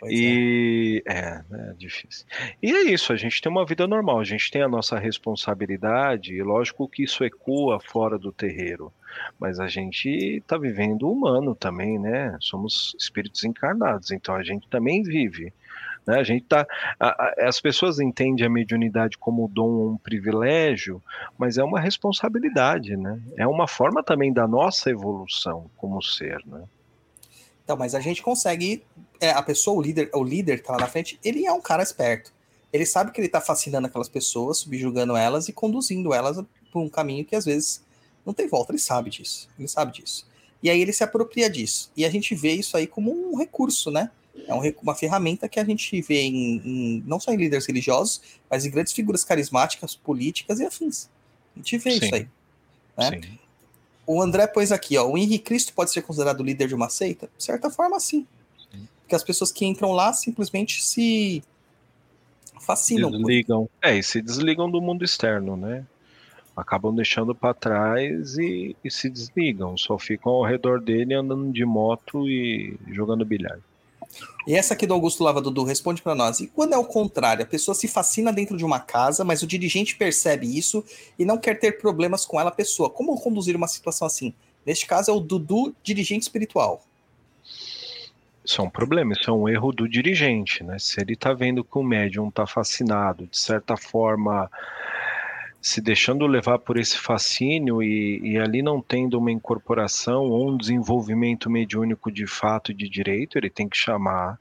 Pois 0.00 0.12
é. 0.12 0.14
E 0.16 1.02
é, 1.06 1.42
né, 1.50 1.70
é 1.70 1.72
difícil. 1.74 2.26
E 2.62 2.72
é 2.72 2.82
isso, 2.84 3.12
a 3.12 3.16
gente 3.16 3.40
tem 3.40 3.50
uma 3.50 3.64
vida 3.66 3.86
normal, 3.86 4.20
a 4.20 4.24
gente 4.24 4.50
tem 4.50 4.62
a 4.62 4.68
nossa 4.68 4.98
responsabilidade, 4.98 6.34
e 6.34 6.42
lógico 6.42 6.88
que 6.88 7.04
isso 7.04 7.24
ecoa 7.24 7.80
fora 7.80 8.18
do 8.18 8.32
terreiro, 8.32 8.92
mas 9.38 9.58
a 9.58 9.66
gente 9.68 10.08
está 10.08 10.56
vivendo 10.58 11.10
humano 11.10 11.54
também, 11.54 11.98
né? 11.98 12.36
Somos 12.40 12.94
espíritos 12.98 13.44
encarnados, 13.44 14.10
então 14.10 14.34
a 14.34 14.42
gente 14.42 14.68
também 14.68 15.02
vive. 15.02 15.52
Né? 16.06 16.18
A 16.18 16.22
gente 16.22 16.44
tá, 16.44 16.64
a- 17.00 17.08
a- 17.08 17.48
as 17.48 17.60
pessoas 17.60 17.98
entendem 17.98 18.46
a 18.46 18.48
mediunidade 18.50 19.18
como 19.18 19.48
dom 19.48 19.64
ou 19.70 19.90
um 19.92 19.98
privilégio, 19.98 21.02
mas 21.36 21.58
é 21.58 21.64
uma 21.64 21.80
responsabilidade, 21.80 22.96
né? 22.96 23.20
É 23.36 23.46
uma 23.46 23.66
forma 23.66 24.02
também 24.04 24.32
da 24.32 24.46
nossa 24.46 24.88
evolução 24.88 25.68
como 25.76 26.00
ser, 26.00 26.38
né? 26.46 26.62
Então, 27.66 27.76
mas 27.76 27.96
a 27.96 28.00
gente 28.00 28.22
consegue. 28.22 28.80
é, 29.20 29.30
a 29.30 29.42
pessoa, 29.42 29.76
o 29.76 29.82
líder, 29.82 30.08
o 30.14 30.22
líder 30.22 30.58
que 30.60 30.66
tá 30.68 30.74
lá 30.74 30.78
na 30.78 30.86
frente, 30.86 31.18
ele 31.24 31.44
é 31.44 31.52
um 31.52 31.60
cara 31.60 31.82
esperto. 31.82 32.32
Ele 32.72 32.86
sabe 32.86 33.10
que 33.10 33.20
ele 33.20 33.28
tá 33.28 33.40
fascinando 33.40 33.88
aquelas 33.88 34.08
pessoas, 34.08 34.58
subjugando 34.58 35.16
elas 35.16 35.48
e 35.48 35.52
conduzindo 35.52 36.14
elas 36.14 36.36
por 36.72 36.80
um 36.80 36.88
caminho 36.88 37.24
que 37.24 37.34
às 37.34 37.44
vezes 37.44 37.82
não 38.24 38.32
tem 38.32 38.46
volta. 38.46 38.70
Ele 38.70 38.78
sabe 38.78 39.10
disso. 39.10 39.48
Ele 39.58 39.66
sabe 39.66 39.92
disso. 39.92 40.26
E 40.62 40.70
aí 40.70 40.80
ele 40.80 40.92
se 40.92 41.02
apropria 41.02 41.50
disso. 41.50 41.90
E 41.96 42.04
a 42.04 42.10
gente 42.10 42.34
vê 42.36 42.52
isso 42.52 42.76
aí 42.76 42.86
como 42.86 43.10
um 43.12 43.36
recurso, 43.36 43.90
né? 43.90 44.10
É 44.46 44.54
um 44.54 44.60
uma 44.82 44.94
ferramenta 44.94 45.48
que 45.48 45.58
a 45.58 45.64
gente 45.64 46.00
vê 46.02 46.20
em, 46.22 46.60
em- 46.64 47.02
não 47.04 47.18
só 47.18 47.32
em 47.32 47.36
líderes 47.36 47.66
religiosos, 47.66 48.20
mas 48.48 48.64
em 48.64 48.70
grandes 48.70 48.92
figuras 48.92 49.24
carismáticas, 49.24 49.96
políticas 49.96 50.60
e 50.60 50.66
afins. 50.66 51.08
A 51.54 51.58
gente 51.58 51.78
vê 51.78 51.90
Sim. 51.92 52.04
isso 52.04 52.14
aí. 52.14 52.28
né? 52.96 53.10
Sim. 53.10 53.38
O 54.06 54.22
André 54.22 54.46
pôs 54.46 54.70
aqui, 54.70 54.96
ó, 54.96 55.04
o 55.06 55.18
Henrique 55.18 55.44
Cristo 55.44 55.72
pode 55.72 55.90
ser 55.90 56.02
considerado 56.02 56.42
líder 56.42 56.68
de 56.68 56.74
uma 56.74 56.88
seita? 56.88 57.28
De 57.36 57.42
certa 57.42 57.68
forma, 57.70 57.98
sim. 57.98 58.26
Porque 59.00 59.14
as 59.14 59.22
pessoas 59.24 59.50
que 59.52 59.64
entram 59.64 59.92
lá 59.92 60.12
simplesmente 60.12 60.82
se 60.82 61.42
fascinam. 62.60 63.10
por- 63.10 63.18
Desligam. 63.18 63.68
É, 63.82 63.96
e 63.96 64.02
se 64.02 64.20
desligam 64.20 64.70
do 64.70 64.80
mundo 64.80 65.04
externo, 65.04 65.56
né? 65.56 65.84
Acabam 66.56 66.94
deixando 66.94 67.34
para 67.34 67.52
trás 67.54 68.36
e, 68.38 68.74
e 68.82 68.90
se 68.90 69.10
desligam. 69.10 69.76
Só 69.76 69.98
ficam 69.98 70.32
ao 70.32 70.44
redor 70.44 70.80
dele 70.80 71.14
andando 71.14 71.52
de 71.52 71.64
moto 71.64 72.28
e 72.28 72.76
jogando 72.88 73.24
bilhar. 73.24 73.58
E 74.46 74.54
essa 74.54 74.74
aqui 74.74 74.86
do 74.86 74.94
Augusto 74.94 75.24
Lava 75.24 75.40
Dudu 75.40 75.64
responde 75.64 76.00
para 76.00 76.14
nós. 76.14 76.38
E 76.40 76.46
quando 76.46 76.72
é 76.72 76.78
o 76.78 76.84
contrário? 76.84 77.42
A 77.42 77.46
pessoa 77.46 77.74
se 77.74 77.88
fascina 77.88 78.32
dentro 78.32 78.56
de 78.56 78.64
uma 78.64 78.78
casa, 78.78 79.24
mas 79.24 79.42
o 79.42 79.46
dirigente 79.46 79.96
percebe 79.96 80.46
isso 80.46 80.84
e 81.18 81.24
não 81.24 81.36
quer 81.36 81.58
ter 81.58 81.78
problemas 81.78 82.24
com 82.24 82.40
ela, 82.40 82.50
pessoa. 82.50 82.88
Como 82.88 83.20
conduzir 83.20 83.56
uma 83.56 83.66
situação 83.66 84.06
assim? 84.06 84.32
Neste 84.64 84.86
caso 84.86 85.10
é 85.10 85.14
o 85.14 85.20
Dudu 85.20 85.74
dirigente 85.82 86.22
espiritual. 86.22 86.82
Isso 88.44 88.60
é 88.60 88.64
um 88.64 88.70
problema, 88.70 89.12
isso 89.12 89.28
é 89.28 89.32
um 89.32 89.48
erro 89.48 89.72
do 89.72 89.88
dirigente, 89.88 90.62
né? 90.62 90.78
Se 90.78 91.00
ele 91.00 91.16
tá 91.16 91.32
vendo 91.32 91.64
que 91.64 91.76
o 91.76 91.82
médium 91.82 92.30
tá 92.30 92.46
fascinado, 92.46 93.26
de 93.26 93.36
certa 93.36 93.76
forma, 93.76 94.48
se 95.66 95.80
deixando 95.80 96.28
levar 96.28 96.60
por 96.60 96.76
esse 96.76 96.96
fascínio 96.96 97.82
e, 97.82 98.20
e 98.22 98.38
ali 98.38 98.62
não 98.62 98.80
tendo 98.80 99.18
uma 99.18 99.32
incorporação 99.32 100.22
ou 100.30 100.48
um 100.48 100.56
desenvolvimento 100.56 101.50
mediúnico 101.50 102.08
de 102.08 102.24
fato 102.24 102.70
e 102.70 102.74
de 102.74 102.88
direito, 102.88 103.36
ele 103.36 103.50
tem 103.50 103.68
que 103.68 103.76
chamar 103.76 104.38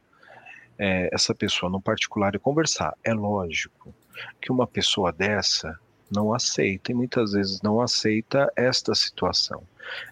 é, 0.78 1.10
essa 1.12 1.34
pessoa 1.34 1.68
no 1.68 1.82
particular 1.82 2.36
e 2.36 2.40
conversar. 2.40 2.94
É 3.04 3.12
lógico 3.12 3.92
que 4.40 4.52
uma 4.52 4.68
pessoa 4.68 5.12
dessa 5.12 5.80
não 6.14 6.32
aceita 6.32 6.92
e 6.92 6.96
muitas 6.96 7.32
vezes 7.32 7.60
não 7.64 7.82
aceita 7.82 8.48
esta 8.56 8.94
situação. 8.94 9.64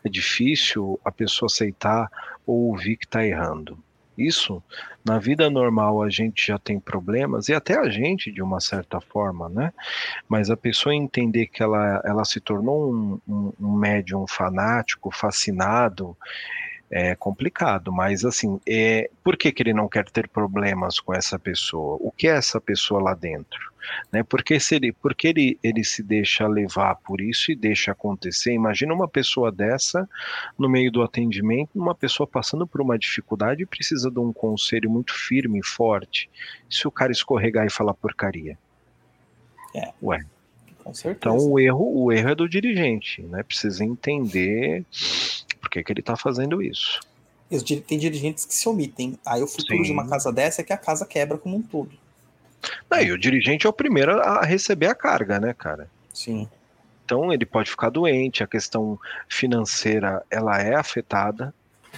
É 0.03 0.09
difícil 0.09 0.99
a 1.05 1.11
pessoa 1.11 1.45
aceitar 1.45 2.09
ou 2.43 2.71
ouvir 2.71 2.97
que 2.97 3.05
está 3.05 3.23
errando. 3.23 3.77
Isso, 4.17 4.61
na 5.03 5.17
vida 5.17 5.49
normal, 5.49 6.01
a 6.01 6.09
gente 6.09 6.47
já 6.47 6.59
tem 6.59 6.79
problemas, 6.79 7.49
e 7.49 7.53
até 7.53 7.77
a 7.77 7.89
gente, 7.89 8.31
de 8.31 8.41
uma 8.41 8.59
certa 8.59 9.01
forma, 9.01 9.49
né? 9.49 9.73
Mas 10.29 10.49
a 10.49 10.57
pessoa 10.57 10.93
entender 10.93 11.47
que 11.47 11.63
ela, 11.63 12.01
ela 12.05 12.23
se 12.23 12.39
tornou 12.39 12.93
um, 12.93 13.19
um, 13.27 13.53
um 13.59 13.73
médium 13.75 14.27
fanático, 14.27 15.09
fascinado, 15.11 16.15
é 16.91 17.15
complicado, 17.15 17.91
mas 17.91 18.23
assim, 18.23 18.61
é, 18.69 19.09
por 19.23 19.35
que, 19.35 19.51
que 19.51 19.63
ele 19.63 19.73
não 19.73 19.89
quer 19.89 20.05
ter 20.05 20.27
problemas 20.27 20.99
com 20.99 21.11
essa 21.11 21.39
pessoa? 21.39 21.97
O 21.99 22.11
que 22.11 22.27
é 22.27 22.35
essa 22.35 22.61
pessoa 22.61 23.01
lá 23.01 23.15
dentro? 23.15 23.72
Né? 24.11 24.23
Porque 24.23 24.59
se 24.59 24.75
ele, 24.75 24.91
porque 24.91 25.27
ele, 25.27 25.59
ele 25.63 25.83
se 25.83 26.03
deixa 26.03 26.47
levar 26.47 26.95
por 26.95 27.21
isso 27.21 27.51
e 27.51 27.55
deixa 27.55 27.91
acontecer. 27.91 28.53
Imagina 28.53 28.93
uma 28.93 29.07
pessoa 29.07 29.51
dessa 29.51 30.07
no 30.57 30.69
meio 30.69 30.91
do 30.91 31.01
atendimento, 31.01 31.71
uma 31.75 31.95
pessoa 31.95 32.27
passando 32.27 32.65
por 32.67 32.81
uma 32.81 32.97
dificuldade 32.97 33.63
e 33.63 33.65
precisa 33.65 34.09
de 34.09 34.19
um 34.19 34.31
conselho 34.31 34.89
muito 34.89 35.13
firme 35.13 35.59
e 35.59 35.65
forte. 35.65 36.29
Se 36.69 36.87
o 36.87 36.91
cara 36.91 37.11
escorregar 37.11 37.65
e 37.65 37.69
falar 37.69 37.93
porcaria. 37.93 38.57
Ué, 40.01 40.23
Com 40.83 40.93
certeza. 40.93 41.35
então 41.35 41.51
o 41.51 41.59
erro, 41.59 42.03
o 42.03 42.11
erro 42.11 42.29
é 42.29 42.35
do 42.35 42.47
dirigente, 42.47 43.21
né? 43.23 43.41
Precisa 43.43 43.83
entender 43.83 44.85
por 45.59 45.69
que, 45.69 45.83
que 45.83 45.91
ele 45.91 46.01
está 46.01 46.15
fazendo 46.15 46.61
isso. 46.61 46.99
Tem 47.87 47.99
dirigentes 47.99 48.45
que 48.45 48.53
se 48.53 48.67
omitem. 48.67 49.17
Aí 49.25 49.41
o 49.41 49.47
futuro 49.47 49.77
Sim. 49.77 49.83
de 49.83 49.91
uma 49.91 50.07
casa 50.07 50.31
dessa 50.31 50.61
é 50.61 50.63
que 50.63 50.73
a 50.73 50.77
casa 50.77 51.05
quebra 51.05 51.37
como 51.37 51.57
um 51.57 51.61
todo. 51.61 51.91
Não, 52.93 53.01
e 53.01 53.11
o 53.11 53.17
dirigente 53.17 53.65
é 53.65 53.69
o 53.69 53.73
primeiro 53.73 54.19
a 54.21 54.45
receber 54.45 54.85
a 54.85 54.93
carga, 54.93 55.39
né, 55.39 55.51
cara? 55.53 55.89
Sim. 56.13 56.47
Então 57.03 57.33
ele 57.33 57.45
pode 57.45 57.71
ficar 57.71 57.89
doente, 57.89 58.43
a 58.43 58.47
questão 58.47 58.99
financeira 59.27 60.23
ela 60.29 60.61
é 60.61 60.75
afetada. 60.75 61.53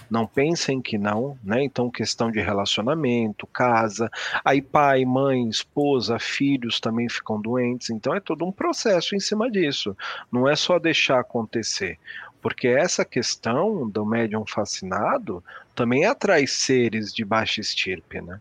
Não 0.09 0.25
pensem 0.25 0.81
que 0.81 0.97
não, 0.97 1.37
né? 1.43 1.63
Então 1.63 1.89
questão 1.89 2.31
de 2.31 2.39
relacionamento, 2.39 3.45
casa, 3.47 4.09
aí 4.43 4.61
pai, 4.61 5.03
mãe, 5.05 5.47
esposa, 5.49 6.17
filhos 6.17 6.79
também 6.79 7.09
ficam 7.09 7.41
doentes. 7.41 7.89
Então 7.89 8.15
é 8.15 8.21
todo 8.21 8.45
um 8.45 8.51
processo 8.51 9.15
em 9.15 9.19
cima 9.19 9.51
disso. 9.51 9.95
Não 10.31 10.47
é 10.47 10.55
só 10.55 10.79
deixar 10.79 11.19
acontecer, 11.19 11.99
porque 12.41 12.67
essa 12.67 13.03
questão 13.03 13.89
do 13.89 14.05
médium 14.05 14.45
fascinado 14.45 15.43
também 15.73 16.05
atrai 16.05 16.47
seres 16.47 17.13
de 17.13 17.25
baixa 17.25 17.59
estirpe, 17.59 18.21
né? 18.21 18.39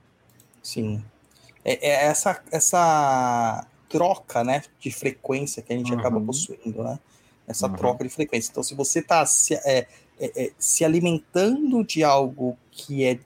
Sim. 0.62 1.04
É, 1.64 1.88
é 1.88 2.04
essa, 2.06 2.40
essa 2.50 3.66
troca, 3.88 4.42
né, 4.44 4.62
de 4.80 4.90
frequência 4.90 5.62
que 5.62 5.72
a 5.72 5.76
gente 5.76 5.92
acaba 5.94 6.18
Uhum. 6.18 6.26
possuindo, 6.26 6.82
né? 6.82 6.98
Essa 7.46 7.66
Uhum. 7.68 7.74
troca 7.74 8.04
de 8.04 8.10
frequência. 8.10 8.50
Então, 8.50 8.62
se 8.62 8.74
você 8.74 8.98
está 9.00 9.24
se, 9.26 9.54
é, 9.54 9.86
é, 10.18 10.44
é, 10.44 10.50
se 10.58 10.84
alimentando 10.84 11.84
de 11.84 12.02
algo 12.02 12.56
que 12.70 13.04
é, 13.04 13.18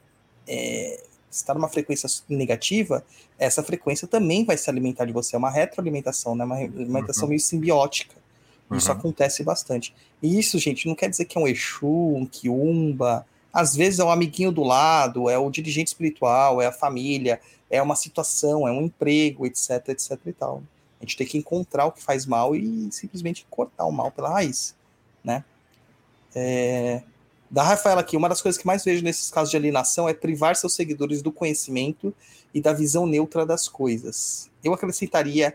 é 0.47 1.03
está 1.31 1.53
numa 1.55 1.69
frequência 1.69 2.09
negativa, 2.29 3.05
essa 3.39 3.63
frequência 3.63 4.09
também 4.09 4.45
vai 4.45 4.57
se 4.57 4.69
alimentar 4.71 5.05
de 5.05 5.13
você. 5.13 5.37
É 5.37 5.39
uma 5.39 5.51
retroalimentação, 5.51 6.35
né? 6.35 6.45
Uma 6.45 6.57
alimentação 6.57 7.25
Uhum. 7.25 7.29
meio 7.31 7.41
simbiótica. 7.41 8.15
Isso 8.73 8.91
Uhum. 8.91 8.99
acontece 8.99 9.45
bastante. 9.45 9.95
E 10.23 10.39
isso, 10.39 10.59
gente, 10.59 10.87
não 10.89 10.95
quer 10.95 11.09
dizer 11.09 11.27
que 11.27 11.39
é 11.39 11.41
um 11.41 11.47
Exu, 11.47 11.87
um 11.87 12.27
Kiumba. 12.27 13.27
Às 13.53 13.77
vezes 13.77 14.01
é 14.01 14.05
um 14.05 14.11
amiguinho 14.11 14.51
do 14.51 14.63
lado, 14.65 15.29
é 15.31 15.39
o 15.39 15.51
dirigente 15.51 15.89
espiritual, 15.89 16.61
é 16.61 16.67
a 16.67 16.73
família, 16.73 17.41
é 17.71 17.83
uma 17.83 17.97
situação, 17.97 18.67
é 18.67 18.73
um 18.73 18.83
emprego, 18.83 19.47
etc, 19.47 19.89
etc 19.89 20.19
e 20.27 20.33
tal. 20.33 20.63
A 21.01 21.05
gente 21.05 21.17
tem 21.17 21.27
que 21.27 21.39
encontrar 21.39 21.87
o 21.87 21.93
que 21.93 22.03
faz 22.03 22.27
mal 22.27 22.57
e 22.57 22.91
simplesmente 22.91 23.47
cortar 23.49 23.87
o 23.87 23.93
mal 23.93 24.11
pela 24.11 24.31
raiz, 24.31 24.75
né? 25.23 25.45
É... 26.35 27.03
Da 27.51 27.63
Rafaela 27.63 28.03
aqui, 28.03 28.17
uma 28.17 28.29
das 28.29 28.43
coisas 28.43 28.61
que 28.61 28.67
mais 28.67 28.85
vejo 28.85 29.03
nesses 29.03 29.31
casos 29.31 29.51
de 29.51 29.57
alienação 29.57 30.07
é 30.07 30.13
privar 30.13 30.55
seus 30.55 30.75
seguidores 30.75 31.23
do 31.23 31.33
conhecimento 31.33 32.15
e 32.53 32.61
da 32.61 32.75
visão 32.75 33.07
neutra 33.07 33.47
das 33.47 33.69
coisas. 33.69 34.51
Eu 34.63 34.75
acrescentaria 34.75 35.55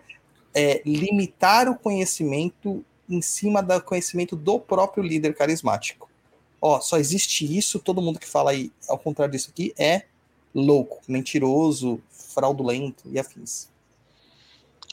é, 0.55 0.81
limitar 0.85 1.69
o 1.69 1.77
conhecimento 1.77 2.83
em 3.07 3.21
cima 3.21 3.61
do 3.61 3.79
conhecimento 3.81 4.35
do 4.35 4.59
próprio 4.59 5.03
líder 5.03 5.35
carismático. 5.35 6.09
Ó, 6.59 6.79
só 6.79 6.97
existe 6.97 7.45
isso, 7.57 7.77
todo 7.77 8.01
mundo 8.01 8.17
que 8.17 8.27
fala 8.27 8.51
aí, 8.51 8.71
ao 8.87 8.97
contrário 8.97 9.31
disso 9.31 9.49
aqui, 9.51 9.73
é 9.77 10.03
louco, 10.53 11.01
mentiroso, 11.07 12.01
fraudulento 12.09 13.03
e 13.11 13.19
afins. 13.19 13.69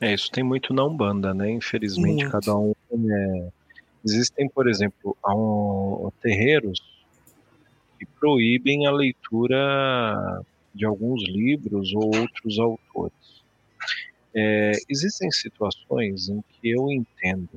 É, 0.00 0.14
isso 0.14 0.30
tem 0.30 0.42
muito 0.42 0.72
na 0.72 0.84
Umbanda, 0.84 1.34
né? 1.34 1.50
Infelizmente, 1.50 2.22
Muito. 2.24 2.30
cada 2.30 2.56
um. 2.56 2.72
é, 2.92 3.48
Existem, 4.02 4.48
por 4.48 4.66
exemplo, 4.66 5.14
um- 5.28 6.10
terreiros 6.22 6.80
que 7.98 8.06
proíbem 8.18 8.86
a 8.86 8.90
leitura 8.90 10.42
de 10.74 10.86
alguns 10.86 11.22
livros 11.28 11.92
ou 11.92 12.04
outros 12.06 12.58
autores. 12.58 13.12
É, 14.34 14.72
existem 14.88 15.30
situações 15.30 16.30
em 16.30 16.40
que 16.48 16.70
eu 16.70 16.90
entendo 16.90 17.50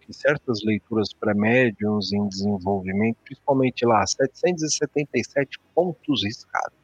que 0.00 0.12
certas 0.12 0.60
leituras 0.64 1.12
para 1.12 1.34
médiums 1.34 2.12
em 2.12 2.26
desenvolvimento, 2.26 3.18
principalmente 3.24 3.84
lá, 3.86 4.04
777 4.06 5.56
pontos 5.72 6.24
riscados, 6.24 6.79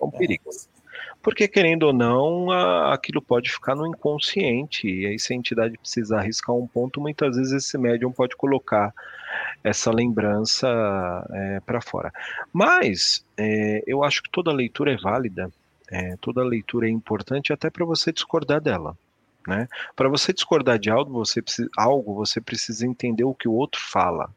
são 0.00 0.08
um 0.08 0.10
perigo. 0.10 0.50
Porque, 1.22 1.46
querendo 1.46 1.84
ou 1.84 1.92
não, 1.92 2.50
a, 2.50 2.94
aquilo 2.94 3.20
pode 3.20 3.50
ficar 3.50 3.74
no 3.74 3.86
inconsciente, 3.86 4.88
e 4.88 5.06
aí 5.06 5.18
se 5.18 5.32
a 5.32 5.36
entidade 5.36 5.76
precisar 5.76 6.20
arriscar 6.20 6.56
um 6.56 6.66
ponto, 6.66 7.00
muitas 7.00 7.36
vezes 7.36 7.52
esse 7.52 7.76
médium 7.76 8.10
pode 8.10 8.34
colocar 8.36 8.94
essa 9.62 9.90
lembrança 9.90 10.66
é, 11.30 11.60
para 11.60 11.80
fora. 11.80 12.10
Mas 12.52 13.24
é, 13.36 13.82
eu 13.86 14.02
acho 14.02 14.22
que 14.22 14.30
toda 14.30 14.50
leitura 14.52 14.92
é 14.92 14.96
válida, 14.96 15.50
é, 15.90 16.16
toda 16.20 16.42
leitura 16.42 16.86
é 16.86 16.90
importante 16.90 17.52
até 17.52 17.68
para 17.68 17.84
você 17.84 18.12
discordar 18.12 18.60
dela. 18.60 18.96
Né? 19.46 19.68
Para 19.96 20.08
você 20.08 20.32
discordar 20.32 20.78
de 20.78 20.90
algo 20.90 21.12
você, 21.12 21.42
precisa, 21.42 21.68
algo, 21.76 22.14
você 22.14 22.40
precisa 22.40 22.86
entender 22.86 23.24
o 23.24 23.34
que 23.34 23.48
o 23.48 23.52
outro 23.52 23.80
fala. 23.80 24.30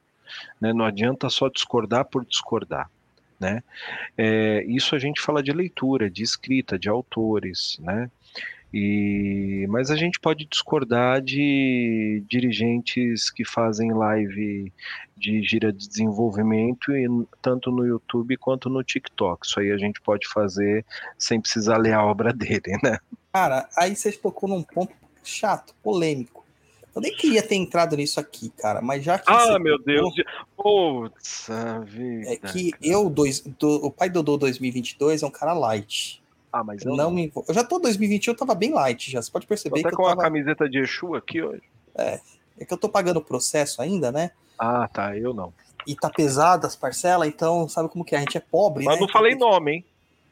Né? 0.59 0.73
Não 0.73 0.85
adianta 0.85 1.29
só 1.29 1.47
discordar 1.49 2.05
por 2.05 2.25
discordar. 2.25 2.89
Né? 3.43 3.61
É, 4.17 4.63
isso 4.67 4.95
a 4.95 4.99
gente 4.99 5.21
fala 5.21 5.43
de 5.43 5.51
leitura, 5.51 6.09
de 6.09 6.23
escrita, 6.23 6.79
de 6.79 6.87
autores, 6.87 7.77
né? 7.79 8.09
E, 8.73 9.67
mas 9.69 9.91
a 9.91 9.95
gente 9.95 10.19
pode 10.19 10.45
discordar 10.45 11.21
de 11.21 12.23
dirigentes 12.27 13.29
que 13.29 13.45
fazem 13.45 13.93
live 13.93 14.73
de 15.15 15.43
gira 15.43 15.71
de 15.71 15.87
desenvolvimento, 15.87 16.91
e, 16.91 17.07
tanto 17.39 17.69
no 17.69 17.85
YouTube 17.85 18.35
quanto 18.37 18.69
no 18.69 18.83
TikTok. 18.83 19.45
Isso 19.45 19.59
aí 19.59 19.71
a 19.71 19.77
gente 19.77 20.01
pode 20.01 20.27
fazer 20.27 20.83
sem 21.19 21.39
precisar 21.39 21.77
ler 21.77 21.93
a 21.93 22.03
obra 22.03 22.31
dele, 22.33 22.79
né? 22.81 22.97
Cara, 23.31 23.69
aí 23.77 23.95
você 23.95 24.11
tocou 24.11 24.49
num 24.49 24.63
ponto 24.63 24.93
chato, 25.23 25.75
polêmico. 25.83 26.42
Eu 26.95 27.01
nem 27.01 27.13
queria 27.15 27.41
ter 27.41 27.55
entrado 27.55 27.95
nisso 27.97 28.19
aqui, 28.19 28.49
cara, 28.49 28.81
mas 28.81 29.03
já 29.03 29.17
que. 29.17 29.31
Ah, 29.31 29.57
meu 29.57 29.77
tocou, 29.79 29.85
Deus! 29.85 30.13
Putz, 30.55 31.47
vida. 31.85 32.33
É 32.33 32.37
que 32.37 32.71
eu, 32.81 33.09
dois, 33.09 33.41
do, 33.41 33.85
o 33.85 33.91
pai 33.91 34.09
do 34.09 34.21
Dodô 34.21 34.37
2022 34.37 35.23
é 35.23 35.25
um 35.25 35.31
cara 35.31 35.53
light. 35.53 36.21
Ah, 36.51 36.63
mas 36.63 36.83
eu 36.83 36.91
não, 36.91 37.05
não 37.05 37.11
me 37.11 37.25
envol... 37.25 37.43
Eu 37.47 37.53
já 37.55 37.63
tô 37.63 37.79
2021, 37.79 38.33
eu 38.33 38.37
tava 38.37 38.53
bem 38.53 38.71
light 38.71 39.09
já. 39.09 39.19
Você 39.19 39.31
pode 39.31 39.47
perceber 39.47 39.81
tô 39.81 39.87
até 39.87 39.89
que 39.89 39.95
com 39.95 40.03
eu 40.03 40.09
tava... 40.09 40.21
a 40.21 40.23
camiseta 40.25 40.69
de 40.69 40.77
Exu 40.77 41.15
aqui 41.15 41.41
hoje. 41.41 41.63
É. 41.95 42.19
É 42.59 42.65
que 42.65 42.71
eu 42.71 42.77
tô 42.77 42.87
pagando 42.87 43.17
o 43.17 43.23
processo 43.23 43.81
ainda, 43.81 44.11
né? 44.11 44.29
Ah, 44.59 44.87
tá. 44.87 45.17
Eu 45.17 45.33
não. 45.33 45.51
E 45.87 45.95
tá 45.95 46.11
pesado 46.11 46.67
as 46.67 46.75
parcelas, 46.75 47.27
então 47.27 47.67
sabe 47.67 47.89
como 47.89 48.05
que 48.05 48.13
é? 48.13 48.19
A 48.19 48.21
gente 48.21 48.37
é 48.37 48.39
pobre, 48.39 48.85
Mas 48.85 48.95
né? 48.95 49.01
não 49.01 49.09
falei 49.09 49.35
nome, 49.35 49.71
hein? 49.71 49.85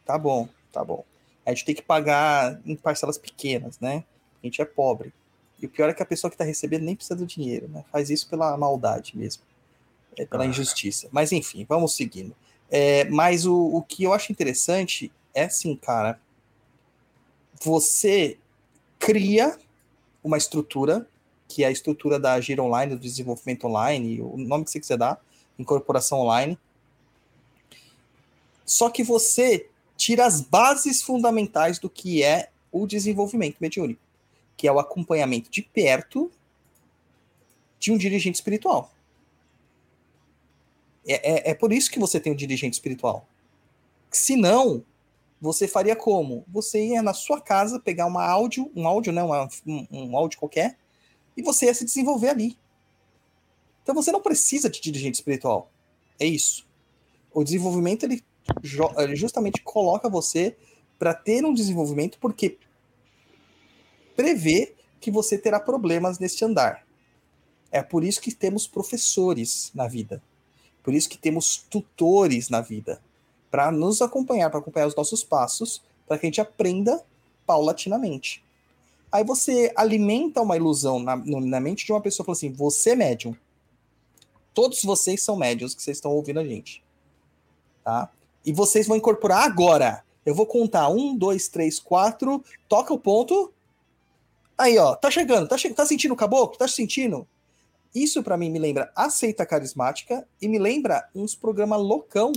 Tá 0.05 0.16
bom, 0.18 0.47
tá 0.72 0.84
bom. 0.84 1.03
A 1.45 1.49
gente 1.49 1.66
tem 1.66 1.76
que 1.76 1.82
pagar 1.82 2.59
em 2.66 2.76
parcelas 2.76 3.18
pequenas, 3.18 3.80
né? 3.80 4.03
A 4.41 4.45
gente 4.45 4.62
é 4.62 4.66
pobre. 4.66 5.12
E 5.62 5.66
o 5.66 5.70
pior 5.70 5.89
é 5.89 5.93
que 5.93 6.01
a 6.01 6.05
pessoa 6.05 6.32
que 6.32 6.38
tá 6.38 6.43
recebendo 6.43 6.84
nem 6.84 6.95
precisa 6.95 7.16
do 7.16 7.26
dinheiro, 7.26 7.68
né? 7.68 7.86
Faz 7.91 8.09
isso 8.09 8.28
pela 8.28 8.57
maldade 8.57 9.18
mesmo. 9.18 9.43
É 10.18 10.26
pela 10.26 10.43
ah. 10.43 10.47
injustiça. 10.47 11.07
Mas 11.12 11.32
enfim, 11.32 11.66
vamos 11.68 11.95
seguindo. 11.95 12.36
É, 12.70 13.05
mas 13.05 13.45
o, 13.45 13.55
o 13.55 13.82
que 13.82 14.03
eu 14.03 14.14
acho 14.14 14.32
interessante 14.32 15.12
é 15.34 15.43
assim, 15.43 15.76
cara. 15.76 16.20
Você 17.62 18.38
cria 18.97 19.57
uma 20.24 20.38
estrutura, 20.38 21.07
que 21.47 21.64
é 21.64 21.68
a 21.68 21.72
estrutura 21.72 22.20
da 22.20 22.39
Gira 22.39 22.64
Online, 22.64 22.95
do 22.95 23.01
desenvolvimento 23.01 23.68
online, 23.68 24.22
o 24.22 24.38
nome 24.38 24.64
que 24.64 24.72
você 24.72 24.80
quiser 24.80 24.97
dar, 24.97 25.22
incorporação 25.59 26.20
online. 26.20 26.57
Só 28.66 28.89
que 28.89 29.03
você 29.03 29.68
tira 29.97 30.26
as 30.26 30.41
bases 30.41 31.01
fundamentais 31.01 31.78
do 31.78 31.89
que 31.89 32.24
é 32.24 32.49
o 32.72 32.88
desenvolvimento 32.88 33.57
mediúnico, 33.59 34.01
que 34.62 34.68
é 34.68 34.72
o 34.72 34.78
acompanhamento 34.78 35.49
de 35.49 35.64
perto 35.64 36.32
de 37.80 37.91
um 37.91 37.97
dirigente 37.97 38.36
espiritual. 38.36 38.93
É, 41.03 41.49
é, 41.49 41.49
é 41.49 41.53
por 41.55 41.74
isso 41.74 41.89
que 41.89 41.97
você 41.97 42.20
tem 42.20 42.32
um 42.32 42.36
dirigente 42.36 42.76
espiritual. 42.76 43.26
Se 44.12 44.36
não, 44.36 44.86
você 45.41 45.68
faria 45.68 45.95
como? 45.95 46.45
Você 46.47 46.89
ia 46.89 47.01
na 47.01 47.12
sua 47.12 47.41
casa 47.41 47.80
pegar 47.80 48.05
uma 48.05 48.24
áudio, 48.24 48.72
um 48.76 48.88
áudio, 48.88 49.12
né, 49.12 49.24
uma, 49.24 49.49
um, 49.66 49.88
um 49.89 50.16
áudio 50.16 50.38
qualquer, 50.38 50.78
e 51.36 51.41
você 51.41 51.66
ia 51.66 51.74
se 51.74 51.84
desenvolver 51.84 52.30
ali. 52.30 52.55
Então 53.82 53.95
você 53.95 54.12
não 54.12 54.22
precisa 54.22 54.70
de 54.70 54.80
dirigente 54.80 55.16
espiritual. 55.16 55.72
É 56.20 56.26
isso. 56.28 56.68
O 57.34 57.43
desenvolvimento 57.43 58.03
ele, 58.03 58.24
ele 58.99 59.16
justamente 59.16 59.64
coloca 59.64 60.07
você 60.07 60.55
para 60.99 61.16
ter 61.16 61.43
um 61.43 61.51
desenvolvimento 61.51 62.20
porque 62.20 62.59
prevê 64.16 64.74
que 64.99 65.12
você 65.12 65.38
terá 65.38 65.59
problemas 65.59 66.20
neste 66.20 66.45
andar. 66.45 66.86
É 67.72 67.82
por 67.82 68.03
isso 68.03 68.22
que 68.22 68.34
temos 68.34 68.68
professores 68.68 69.72
na 69.74 69.88
vida. 69.88 70.22
Por 70.84 70.93
isso 70.93 71.09
que 71.09 71.18
temos 71.18 71.57
tutores 71.57 72.49
na 72.49 72.62
vida 72.62 73.01
para 73.51 73.72
nos 73.72 74.01
acompanhar, 74.01 74.49
para 74.49 74.59
acompanhar 74.59 74.88
os 74.88 74.95
nossos 74.95 75.24
passos, 75.24 75.84
para 76.07 76.18
que 76.18 76.26
a 76.26 76.30
gente 76.30 76.41
aprenda 76.41 77.03
paulatinamente. 77.45 78.43
Aí 79.12 79.26
você 79.26 79.74
alimenta 79.76 80.41
uma 80.41 80.55
ilusão 80.55 80.97
na, 80.97 81.18
na 81.18 81.59
mente 81.59 81.86
de 81.86 81.91
uma 81.91 81.99
pessoa, 81.99 82.26
fala 82.26 82.38
assim: 82.38 82.51
você 82.51 82.91
é 82.91 82.95
médium. 82.95 83.36
Todos 84.53 84.82
vocês 84.84 85.22
são 85.22 85.36
médiums 85.36 85.76
que 85.76 85.84
vocês 85.84 85.97
estão 85.97 86.12
ouvindo 86.12 86.39
a 86.39 86.45
gente. 86.45 86.82
Tá? 87.84 88.09
E 88.45 88.53
vocês 88.53 88.88
vão 88.88 88.97
incorporar 88.97 89.43
agora. 89.43 90.03
Eu 90.26 90.34
vou 90.34 90.45
contar 90.45 90.88
um, 90.89 91.16
dois, 91.16 91.47
três, 91.47 91.80
quatro. 91.80 92.43
Toca 92.70 92.93
o 92.93 92.99
ponto. 92.99 93.51
Aí, 94.58 94.78
ó, 94.78 94.95
tá 94.95 95.10
chegando. 95.10 95.47
Tá, 95.47 95.58
che 95.58 95.74
tá 95.74 95.86
sentindo 95.86 96.14
o 96.14 96.18
caboclo? 96.18 96.58
Tá 96.58 96.68
sentindo? 96.68 97.28
Isso 97.93 98.24
para 98.24 98.38
mim 98.38 98.49
me 98.49 98.60
lembra 98.60 98.91
a 98.95 99.10
seita 99.10 99.45
carismática 99.45 100.26
e 100.41 100.47
me 100.47 100.58
lembra 100.58 101.10
uns 101.14 101.36
programas 101.36 101.80
loucão 101.80 102.32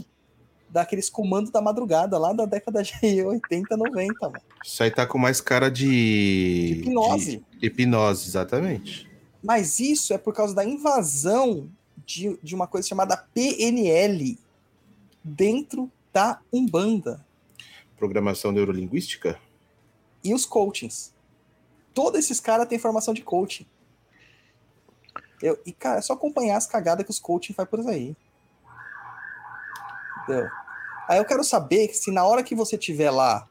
daqueles 0.68 1.08
comandos 1.08 1.52
da 1.52 1.62
madrugada 1.62 2.18
lá 2.18 2.32
da 2.32 2.44
década 2.44 2.82
de 2.82 2.92
80, 3.22 3.76
90, 3.76 4.28
mano. 4.28 4.42
Isso 4.64 4.82
aí 4.82 4.90
tá 4.90 5.06
com 5.06 5.18
mais 5.18 5.40
cara 5.40 5.70
de. 5.70 5.86
de 5.86 6.80
hipnose. 6.80 7.44
De 7.60 7.66
hipnose, 7.66 8.28
exatamente. 8.28 9.08
Mas 9.40 9.78
isso 9.78 10.12
é 10.12 10.18
por 10.18 10.34
causa 10.34 10.54
da 10.54 10.64
invasão 10.64 11.70
de, 12.04 12.36
de 12.42 12.54
uma 12.54 12.66
coisa 12.66 12.88
chamada 12.88 13.16
PNL 13.16 14.36
dentro 15.22 15.90
da 16.12 16.40
Umbanda. 16.52 17.24
Programação 17.96 18.50
neurolinguística? 18.50 19.38
E 20.24 20.34
os 20.34 20.44
coachings. 20.44 21.13
Todos 21.94 22.18
esses 22.18 22.40
caras 22.40 22.68
têm 22.68 22.78
formação 22.78 23.14
de 23.14 23.22
coaching. 23.22 23.66
Eu, 25.40 25.58
e, 25.64 25.72
cara, 25.72 25.98
é 25.98 26.02
só 26.02 26.14
acompanhar 26.14 26.56
as 26.56 26.66
cagadas 26.66 27.04
que 27.04 27.10
os 27.10 27.20
coaching 27.20 27.54
faz 27.54 27.68
por 27.68 27.80
aí. 27.88 28.16
Entendeu? 30.22 30.48
Aí 31.08 31.18
eu 31.18 31.24
quero 31.24 31.44
saber 31.44 31.94
se 31.94 32.10
na 32.10 32.24
hora 32.24 32.42
que 32.42 32.54
você 32.54 32.76
tiver 32.76 33.10
lá 33.10 33.48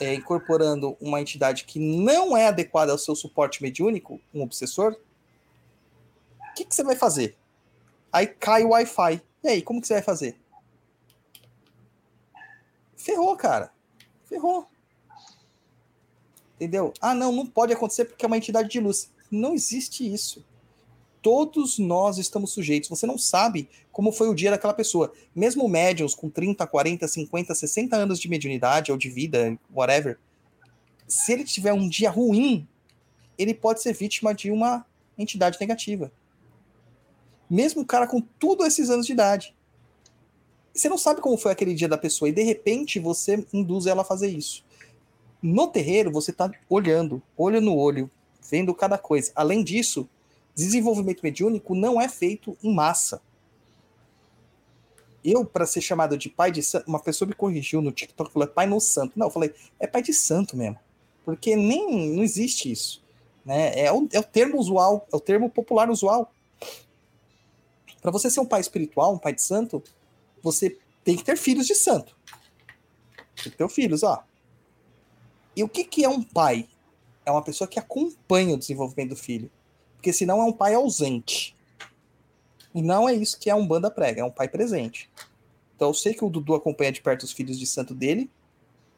é, 0.00 0.14
incorporando 0.14 0.96
uma 1.00 1.20
entidade 1.20 1.64
que 1.64 1.78
não 1.78 2.36
é 2.36 2.48
adequada 2.48 2.92
ao 2.92 2.98
seu 2.98 3.14
suporte 3.14 3.62
mediúnico, 3.62 4.20
um 4.34 4.42
obsessor, 4.42 4.92
o 4.92 6.54
que, 6.54 6.64
que 6.64 6.74
você 6.74 6.82
vai 6.82 6.96
fazer? 6.96 7.36
Aí 8.12 8.26
cai 8.26 8.64
o 8.64 8.70
Wi-Fi. 8.70 9.22
E 9.44 9.48
aí, 9.48 9.62
como 9.62 9.80
que 9.80 9.86
você 9.86 9.94
vai 9.94 10.02
fazer? 10.02 10.40
Ferrou, 12.96 13.36
cara. 13.36 13.70
Ferrou. 14.24 14.66
Entendeu? 16.56 16.92
Ah, 17.00 17.14
não, 17.14 17.32
não 17.32 17.46
pode 17.46 17.72
acontecer 17.72 18.06
porque 18.06 18.24
é 18.24 18.28
uma 18.28 18.36
entidade 18.36 18.68
de 18.68 18.80
luz. 18.80 19.10
Não 19.30 19.54
existe 19.54 20.12
isso 20.12 20.44
todos 21.26 21.76
nós 21.76 22.18
estamos 22.18 22.52
sujeitos. 22.52 22.88
Você 22.88 23.04
não 23.04 23.18
sabe 23.18 23.68
como 23.90 24.12
foi 24.12 24.28
o 24.28 24.34
dia 24.34 24.52
daquela 24.52 24.72
pessoa. 24.72 25.12
Mesmo 25.34 25.68
médiums 25.68 26.14
com 26.14 26.30
30, 26.30 26.64
40, 26.64 27.08
50, 27.08 27.52
60 27.52 27.96
anos 27.96 28.20
de 28.20 28.28
mediunidade 28.28 28.92
ou 28.92 28.96
de 28.96 29.10
vida, 29.10 29.58
whatever, 29.74 30.20
se 31.08 31.32
ele 31.32 31.42
tiver 31.42 31.72
um 31.72 31.88
dia 31.88 32.10
ruim, 32.10 32.64
ele 33.36 33.52
pode 33.52 33.82
ser 33.82 33.92
vítima 33.92 34.32
de 34.32 34.52
uma 34.52 34.86
entidade 35.18 35.58
negativa. 35.58 36.12
Mesmo 37.50 37.82
o 37.82 37.86
cara 37.86 38.06
com 38.06 38.20
tudo 38.20 38.64
esses 38.64 38.88
anos 38.88 39.04
de 39.04 39.12
idade. 39.12 39.52
Você 40.72 40.88
não 40.88 40.96
sabe 40.96 41.20
como 41.20 41.36
foi 41.36 41.50
aquele 41.50 41.74
dia 41.74 41.88
da 41.88 41.98
pessoa 41.98 42.28
e 42.28 42.32
de 42.32 42.44
repente 42.44 43.00
você 43.00 43.44
induz 43.52 43.86
ela 43.86 44.02
a 44.02 44.04
fazer 44.04 44.28
isso. 44.28 44.64
No 45.46 45.68
terreiro, 45.68 46.10
você 46.10 46.30
está 46.30 46.50
olhando, 46.68 47.22
olho 47.36 47.60
no 47.60 47.76
olho, 47.76 48.10
vendo 48.50 48.74
cada 48.74 48.98
coisa. 48.98 49.32
Além 49.34 49.62
disso, 49.62 50.08
Desenvolvimento 50.56 51.20
mediúnico 51.22 51.74
não 51.74 52.00
é 52.00 52.08
feito 52.08 52.56
em 52.62 52.74
massa. 52.74 53.20
Eu, 55.22 55.44
para 55.44 55.66
ser 55.66 55.82
chamado 55.82 56.16
de 56.16 56.30
pai 56.30 56.50
de 56.50 56.62
santo, 56.62 56.88
uma 56.88 56.98
pessoa 56.98 57.28
me 57.28 57.34
corrigiu 57.34 57.82
no 57.82 57.92
TikTok, 57.92 58.32
falou, 58.32 58.48
é 58.48 58.50
pai 58.50 58.66
no 58.66 58.80
santo. 58.80 59.18
Não, 59.18 59.26
eu 59.26 59.30
falei, 59.30 59.54
é 59.78 59.86
pai 59.86 60.00
de 60.00 60.14
santo 60.14 60.56
mesmo. 60.56 60.78
Porque 61.26 61.54
nem, 61.54 62.08
não 62.08 62.22
existe 62.22 62.72
isso. 62.72 63.04
Né? 63.44 63.78
É, 63.78 63.92
o, 63.92 64.08
é 64.12 64.18
o 64.18 64.22
termo 64.22 64.58
usual, 64.58 65.06
é 65.12 65.16
o 65.16 65.20
termo 65.20 65.50
popular 65.50 65.90
usual. 65.90 66.32
Para 68.00 68.10
você 68.10 68.30
ser 68.30 68.40
um 68.40 68.46
pai 68.46 68.62
espiritual, 68.62 69.12
um 69.12 69.18
pai 69.18 69.34
de 69.34 69.42
santo, 69.42 69.82
você 70.42 70.78
tem 71.04 71.16
que 71.16 71.24
ter 71.24 71.36
filhos 71.36 71.66
de 71.66 71.74
santo. 71.74 72.16
Tem 73.42 73.52
que 73.52 73.58
ter 73.58 73.68
filhos, 73.68 74.02
ó. 74.02 74.24
E 75.56 75.64
o 75.64 75.68
que, 75.68 75.84
que 75.84 76.04
é 76.04 76.08
um 76.08 76.22
pai? 76.22 76.68
É 77.24 77.30
uma 77.30 77.42
pessoa 77.42 77.66
que 77.66 77.78
acompanha 77.78 78.54
o 78.54 78.58
desenvolvimento 78.58 79.10
do 79.10 79.16
filho 79.16 79.50
porque 80.06 80.12
senão 80.12 80.40
é 80.40 80.44
um 80.44 80.52
pai 80.52 80.72
ausente. 80.72 81.56
E 82.72 82.80
não 82.80 83.08
é 83.08 83.12
isso 83.12 83.40
que 83.40 83.50
é 83.50 83.54
um 83.56 83.66
banda 83.66 83.90
prega, 83.90 84.20
é 84.20 84.24
um 84.24 84.30
pai 84.30 84.46
presente. 84.48 85.10
Então 85.74 85.88
eu 85.88 85.94
sei 85.94 86.14
que 86.14 86.24
o 86.24 86.30
Dudu 86.30 86.54
acompanha 86.54 86.92
de 86.92 87.02
perto 87.02 87.24
os 87.24 87.32
filhos 87.32 87.58
de 87.58 87.66
santo 87.66 87.92
dele, 87.92 88.30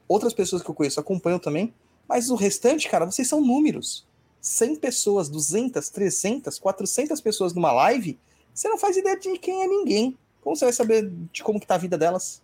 outras 0.07 0.35
pessoas 0.35 0.63
que 0.63 0.69
eu 0.69 0.75
conheço 0.75 1.01
acompanham 1.01 1.39
também, 1.39 1.73
mas 2.07 2.29
o 2.29 2.35
restante, 2.35 2.91
cara, 2.91 3.07
vocês 3.07 3.27
são 3.27 3.41
números. 3.41 4.07
100 4.43 4.77
pessoas, 4.77 5.31
200, 5.31 5.89
300, 5.89 6.59
400 6.59 7.21
pessoas 7.23 7.55
numa 7.55 7.73
live, 7.73 8.19
você 8.53 8.69
não 8.69 8.77
faz 8.77 8.99
ideia 8.99 9.19
de 9.19 9.39
quem 9.39 9.63
é 9.63 9.67
ninguém. 9.67 10.15
Como 10.43 10.57
você 10.57 10.67
vai 10.67 10.75
saber 10.75 11.11
de 11.33 11.43
como 11.43 11.59
que 11.59 11.67
tá 11.67 11.77
a 11.77 11.79
vida 11.79 11.97
delas? 11.97 12.43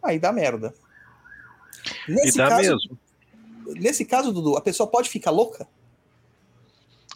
Aí 0.00 0.20
dá 0.20 0.32
merda. 0.32 0.72
Nesse 2.08 2.38
caso, 2.38 2.62
mesmo. 2.62 2.98
Nesse 3.66 4.04
caso, 4.04 4.32
Dudu, 4.32 4.56
a 4.56 4.60
pessoa 4.60 4.86
pode 4.86 5.08
ficar 5.08 5.30
louca? 5.30 5.66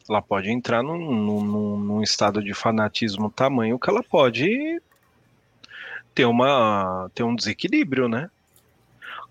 Ela 0.09 0.23
pode 0.23 0.51
entrar 0.51 0.83
num, 0.83 0.99
num, 0.99 1.77
num 1.77 2.03
estado 2.03 2.43
de 2.43 2.55
fanatismo 2.55 3.31
tamanho 3.31 3.79
que 3.79 3.91
ela 3.91 4.03
pode 4.03 4.81
ter, 6.15 6.25
uma, 6.25 7.11
ter 7.15 7.25
um 7.25 7.35
desequilíbrio, 7.35 8.09
né? 8.09 8.31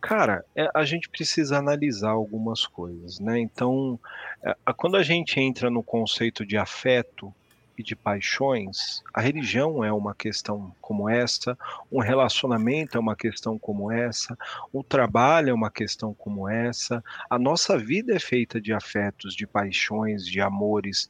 Cara, 0.02 0.46
é, 0.56 0.70
a 0.74 0.84
gente 0.84 1.10
precisa 1.10 1.58
analisar 1.58 2.12
algumas 2.12 2.68
coisas, 2.68 3.20
né? 3.20 3.40
Então, 3.40 4.00
é, 4.44 4.56
quando 4.76 4.98
a 4.98 5.04
gente 5.04 5.40
entra 5.40 5.70
no 5.70 5.82
conceito 5.82 6.46
de 6.46 6.58
afeto 6.58 7.34
e 7.78 7.84
de 7.84 7.96
paixões, 7.96 9.04
a 9.14 9.22
religião 9.22 9.84
é 9.84 9.92
uma 9.92 10.16
questão 10.16 10.74
como 10.82 11.10
essa, 11.10 11.58
um 11.92 12.00
relacionamento 12.00 12.98
é 12.98 13.00
uma 13.00 13.16
questão 13.16 13.58
como 13.58 13.92
essa, 13.92 14.38
o 14.72 14.84
trabalho 14.84 15.50
é 15.50 15.54
uma 15.54 15.70
questão 15.70 16.14
como 16.14 16.48
essa, 16.48 17.04
a 17.30 17.38
nossa 17.38 17.78
vida 17.78 18.16
é 18.16 18.20
feita 18.20 18.60
de 18.62 18.74
afetos, 18.74 19.36
de 19.36 19.46
paixões, 19.46 20.26
de 20.26 20.40
amores. 20.40 21.10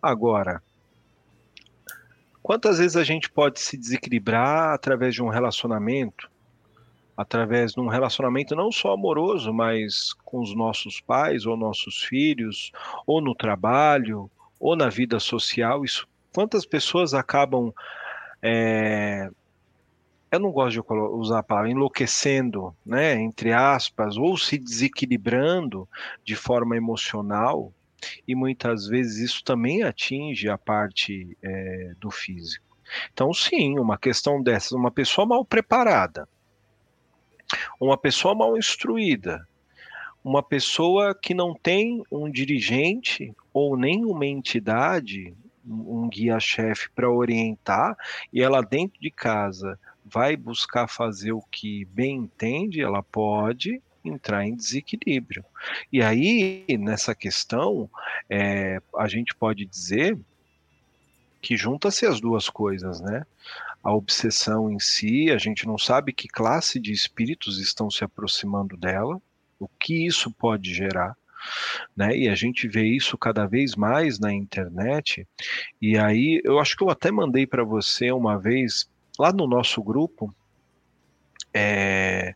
Agora, 0.00 0.62
quantas 2.42 2.78
vezes 2.78 2.96
a 2.96 3.04
gente 3.04 3.30
pode 3.30 3.60
se 3.60 3.76
desequilibrar 3.76 4.74
através 4.74 5.14
de 5.14 5.22
um 5.22 5.28
relacionamento? 5.28 6.30
através 7.16 7.72
de 7.72 7.80
um 7.80 7.88
relacionamento 7.88 8.54
não 8.54 8.70
só 8.70 8.92
amoroso, 8.92 9.52
mas 9.52 10.12
com 10.24 10.40
os 10.40 10.54
nossos 10.54 11.00
pais 11.00 11.46
ou 11.46 11.56
nossos 11.56 12.02
filhos, 12.02 12.70
ou 13.06 13.22
no 13.22 13.34
trabalho, 13.34 14.30
ou 14.58 14.76
na 14.76 14.88
vida 14.88 15.18
social. 15.20 15.84
Isso, 15.84 16.06
quantas 16.32 16.66
pessoas 16.66 17.14
acabam, 17.14 17.72
é, 18.42 19.30
eu 20.30 20.40
não 20.40 20.50
gosto 20.50 20.82
de 20.82 20.92
usar 20.92 21.38
a 21.38 21.42
palavra 21.42 21.70
enlouquecendo, 21.70 22.74
né, 22.84 23.14
entre 23.14 23.52
aspas, 23.52 24.16
ou 24.16 24.36
se 24.36 24.58
desequilibrando 24.58 25.88
de 26.24 26.36
forma 26.36 26.76
emocional, 26.76 27.72
e 28.26 28.34
muitas 28.34 28.86
vezes 28.86 29.30
isso 29.30 29.44
também 29.44 29.82
atinge 29.82 30.48
a 30.48 30.58
parte 30.58 31.36
é, 31.42 31.92
do 31.98 32.10
físico. 32.10 32.64
Então, 33.12 33.32
sim, 33.32 33.78
uma 33.78 33.98
questão 33.98 34.42
dessas, 34.42 34.72
uma 34.72 34.90
pessoa 34.90 35.26
mal 35.26 35.44
preparada, 35.44 36.28
uma 37.80 37.96
pessoa 37.96 38.34
mal 38.34 38.56
instruída, 38.56 39.46
uma 40.22 40.42
pessoa 40.42 41.14
que 41.14 41.34
não 41.34 41.54
tem 41.54 42.02
um 42.10 42.30
dirigente 42.30 43.34
ou 43.58 43.74
nem 43.74 44.04
uma 44.04 44.26
entidade, 44.26 45.34
um 45.66 46.10
guia-chefe 46.10 46.90
para 46.90 47.10
orientar, 47.10 47.96
e 48.30 48.42
ela 48.42 48.60
dentro 48.60 49.00
de 49.00 49.10
casa 49.10 49.80
vai 50.04 50.36
buscar 50.36 50.86
fazer 50.86 51.32
o 51.32 51.40
que 51.40 51.86
bem 51.86 52.18
entende, 52.18 52.82
ela 52.82 53.02
pode 53.02 53.80
entrar 54.04 54.44
em 54.46 54.54
desequilíbrio. 54.54 55.42
E 55.90 56.02
aí, 56.02 56.66
nessa 56.78 57.14
questão, 57.14 57.88
é, 58.28 58.78
a 58.94 59.08
gente 59.08 59.34
pode 59.34 59.64
dizer 59.64 60.18
que 61.40 61.56
junta-se 61.56 62.04
as 62.04 62.20
duas 62.20 62.50
coisas, 62.50 63.00
né? 63.00 63.24
a 63.82 63.90
obsessão 63.90 64.70
em 64.70 64.78
si, 64.78 65.30
a 65.30 65.38
gente 65.38 65.66
não 65.66 65.78
sabe 65.78 66.12
que 66.12 66.28
classe 66.28 66.78
de 66.78 66.92
espíritos 66.92 67.58
estão 67.58 67.90
se 67.90 68.04
aproximando 68.04 68.76
dela, 68.76 69.18
o 69.58 69.66
que 69.66 70.06
isso 70.06 70.30
pode 70.30 70.74
gerar. 70.74 71.16
Né? 71.96 72.16
E 72.16 72.28
a 72.28 72.34
gente 72.34 72.68
vê 72.68 72.84
isso 72.84 73.16
cada 73.16 73.46
vez 73.46 73.74
mais 73.76 74.18
na 74.18 74.32
internet. 74.32 75.26
E 75.80 75.96
aí, 75.98 76.40
eu 76.44 76.58
acho 76.58 76.76
que 76.76 76.82
eu 76.82 76.90
até 76.90 77.10
mandei 77.10 77.46
para 77.46 77.64
você 77.64 78.10
uma 78.10 78.38
vez, 78.38 78.88
lá 79.18 79.32
no 79.32 79.46
nosso 79.46 79.82
grupo, 79.82 80.34
é, 81.52 82.34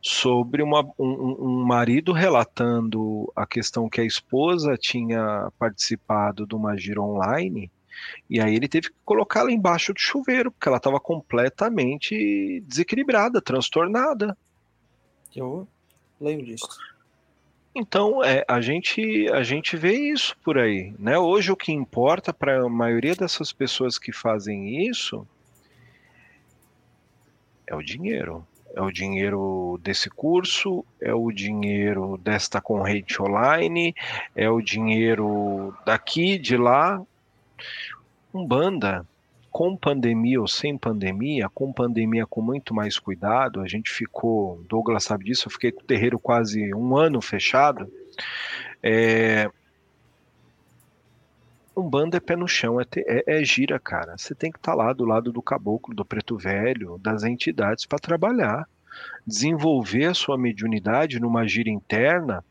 sobre 0.00 0.62
uma, 0.62 0.82
um, 0.98 1.36
um, 1.38 1.64
marido 1.64 2.12
relatando 2.12 3.30
a 3.34 3.46
questão 3.46 3.88
que 3.88 4.00
a 4.00 4.04
esposa 4.04 4.76
tinha 4.76 5.50
participado 5.58 6.46
de 6.46 6.54
uma 6.54 6.76
gira 6.76 7.00
online 7.00 7.70
e 8.28 8.40
aí 8.40 8.54
ele 8.54 8.68
teve 8.68 8.90
que 8.90 8.96
colocá-la 9.04 9.50
embaixo 9.50 9.92
do 9.92 10.00
chuveiro, 10.00 10.50
porque 10.50 10.68
ela 10.68 10.76
estava 10.76 11.00
completamente 11.00 12.62
desequilibrada, 12.66 13.40
transtornada. 13.40 14.36
Eu 15.34 15.66
lembro 16.20 16.46
disso. 16.46 16.68
Então, 17.80 18.24
é, 18.24 18.44
a, 18.48 18.60
gente, 18.60 19.28
a 19.28 19.44
gente 19.44 19.76
vê 19.76 19.92
isso 19.92 20.36
por 20.42 20.58
aí. 20.58 20.92
Né? 20.98 21.16
Hoje, 21.16 21.52
o 21.52 21.56
que 21.56 21.70
importa 21.70 22.34
para 22.34 22.64
a 22.64 22.68
maioria 22.68 23.14
dessas 23.14 23.52
pessoas 23.52 23.96
que 23.96 24.10
fazem 24.10 24.84
isso 24.88 25.24
é 27.64 27.76
o 27.76 27.80
dinheiro. 27.80 28.44
É 28.74 28.82
o 28.82 28.90
dinheiro 28.90 29.78
desse 29.80 30.10
curso, 30.10 30.84
é 31.00 31.14
o 31.14 31.30
dinheiro 31.30 32.18
desta 32.18 32.60
corrente 32.60 33.22
online, 33.22 33.94
é 34.34 34.50
o 34.50 34.60
dinheiro 34.60 35.72
daqui, 35.86 36.36
de 36.36 36.56
lá, 36.56 37.00
Umbanda, 38.34 39.06
com 39.58 39.76
pandemia 39.76 40.40
ou 40.40 40.46
sem 40.46 40.78
pandemia, 40.78 41.48
com 41.48 41.72
pandemia 41.72 42.24
com 42.24 42.40
muito 42.40 42.72
mais 42.72 42.96
cuidado, 42.96 43.60
a 43.60 43.66
gente 43.66 43.90
ficou, 43.90 44.64
Douglas 44.68 45.02
sabe 45.02 45.24
disso, 45.24 45.48
eu 45.48 45.50
fiquei 45.50 45.72
com 45.72 45.80
o 45.80 45.84
terreiro 45.84 46.16
quase 46.16 46.72
um 46.72 46.96
ano 46.96 47.20
fechado. 47.20 47.92
É, 48.80 49.50
Umbanda 51.76 52.18
é 52.18 52.20
pé 52.20 52.36
no 52.36 52.46
chão, 52.46 52.80
é, 52.80 52.84
é, 52.98 53.40
é 53.40 53.44
gira, 53.44 53.80
cara. 53.80 54.16
Você 54.16 54.32
tem 54.32 54.52
que 54.52 54.58
estar 54.58 54.76
tá 54.76 54.78
lá 54.78 54.92
do 54.92 55.04
lado 55.04 55.32
do 55.32 55.42
caboclo, 55.42 55.92
do 55.92 56.04
preto 56.04 56.38
velho, 56.38 56.96
das 56.98 57.24
entidades 57.24 57.84
para 57.84 57.98
trabalhar. 57.98 58.64
Desenvolver 59.26 60.04
a 60.04 60.14
sua 60.14 60.38
mediunidade 60.38 61.18
numa 61.18 61.48
gira 61.48 61.68
interna 61.68 62.44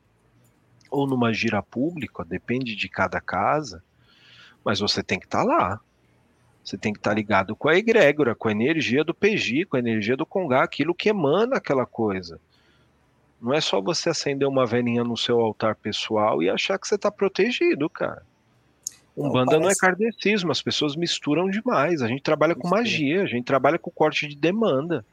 ou 0.92 1.08
numa 1.08 1.32
gira 1.32 1.64
pública, 1.64 2.26
depende 2.26 2.76
de 2.76 2.90
cada 2.90 3.22
casa 3.22 3.82
mas 4.68 4.82
você 4.82 5.02
tem 5.02 5.18
que 5.18 5.26
estar 5.26 5.46
tá 5.46 5.46
lá. 5.46 5.80
Você 6.68 6.78
tem 6.78 6.92
que 6.92 7.00
estar 7.00 7.12
tá 7.12 7.16
ligado 7.16 7.56
com 7.56 7.70
a 7.70 7.78
egrégora, 7.78 8.36
com 8.36 8.50
a 8.50 8.52
energia 8.52 9.02
do 9.02 9.14
PG, 9.14 9.68
com 9.68 9.78
a 9.78 9.80
energia 9.80 10.18
do 10.18 10.26
Congá, 10.26 10.64
aquilo 10.64 10.94
que 10.94 11.08
emana 11.08 11.56
aquela 11.56 11.86
coisa. 11.86 12.42
Não 13.42 13.54
é 13.54 13.62
só 13.62 13.80
você 13.80 14.10
acender 14.10 14.46
uma 14.46 14.66
velhinha 14.66 15.02
no 15.02 15.16
seu 15.16 15.40
altar 15.40 15.78
pessoal 15.78 16.44
e 16.44 16.50
achar 16.50 16.78
que 16.78 16.86
você 16.86 16.96
está 16.96 17.10
protegido, 17.10 17.90
cara. 17.90 18.22
Umbanda 19.16 19.54
não, 19.54 19.62
parece... 19.62 19.64
não 19.64 19.70
é 19.70 19.76
kardecismo, 19.76 20.52
as 20.52 20.62
pessoas 20.62 20.98
misturam 20.98 21.50
demais. 21.50 22.02
A 22.02 22.08
gente 22.10 22.22
trabalha 22.22 22.54
com 22.54 22.68
magia, 22.68 23.24
a 23.24 23.28
gente 23.28 23.46
trabalha 23.46 23.80
com 23.80 23.90
corte 23.90 24.28
de 24.28 24.36
demanda. 24.36 25.06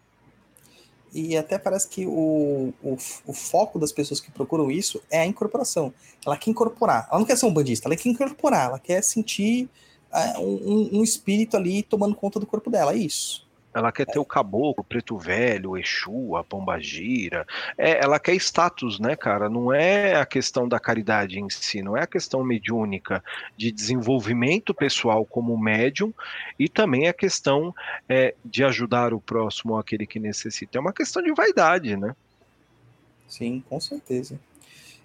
E 1.12 1.36
até 1.36 1.56
parece 1.56 1.88
que 1.88 2.04
o, 2.04 2.74
o, 2.82 2.98
o, 3.26 3.32
foco 3.32 3.78
das 3.78 3.92
pessoas 3.92 4.20
que 4.20 4.32
procuram 4.32 4.72
isso 4.72 5.00
é 5.08 5.20
a 5.20 5.26
incorporação. 5.26 5.94
Ela 6.26 6.36
quer 6.36 6.50
incorporar. 6.50 7.06
Ela 7.08 7.20
não 7.20 7.26
quer 7.26 7.36
ser 7.36 7.46
um 7.46 7.54
bandista, 7.54 7.86
ela 7.86 7.96
quer 7.96 8.08
incorporar. 8.08 8.70
Ela 8.70 8.78
quer 8.80 9.00
sentir 9.04 9.68
um, 10.38 10.98
um, 10.98 11.02
espírito 11.02 11.56
ali 11.56 11.82
tomando 11.82 12.14
conta 12.14 12.38
do 12.38 12.46
corpo 12.46 12.70
dela. 12.70 12.92
É 12.92 12.96
isso. 12.96 13.44
Ela 13.74 13.90
quer 13.90 14.06
ter 14.06 14.20
o 14.20 14.24
caboclo, 14.24 14.82
o 14.82 14.84
preto 14.84 15.18
velho, 15.18 15.70
o 15.70 15.76
Exu, 15.76 16.36
a 16.36 16.44
pombagira. 16.44 17.44
É, 17.76 18.04
ela 18.04 18.20
quer 18.20 18.36
status, 18.36 19.00
né, 19.00 19.16
cara? 19.16 19.50
Não 19.50 19.72
é 19.72 20.14
a 20.14 20.24
questão 20.24 20.68
da 20.68 20.78
caridade 20.78 21.40
em 21.40 21.50
si, 21.50 21.82
não 21.82 21.96
é 21.96 22.02
a 22.02 22.06
questão 22.06 22.44
mediúnica 22.44 23.22
de 23.56 23.72
desenvolvimento 23.72 24.72
pessoal 24.72 25.26
como 25.26 25.58
médium 25.58 26.14
e 26.56 26.68
também 26.68 27.08
a 27.08 27.12
questão 27.12 27.74
é, 28.08 28.36
de 28.44 28.62
ajudar 28.62 29.12
o 29.12 29.20
próximo, 29.20 29.76
aquele 29.76 30.06
que 30.06 30.20
necessita. 30.20 30.78
É 30.78 30.80
uma 30.80 30.92
questão 30.92 31.20
de 31.20 31.32
vaidade, 31.34 31.96
né? 31.96 32.14
Sim, 33.26 33.64
com 33.68 33.80
certeza. 33.80 34.38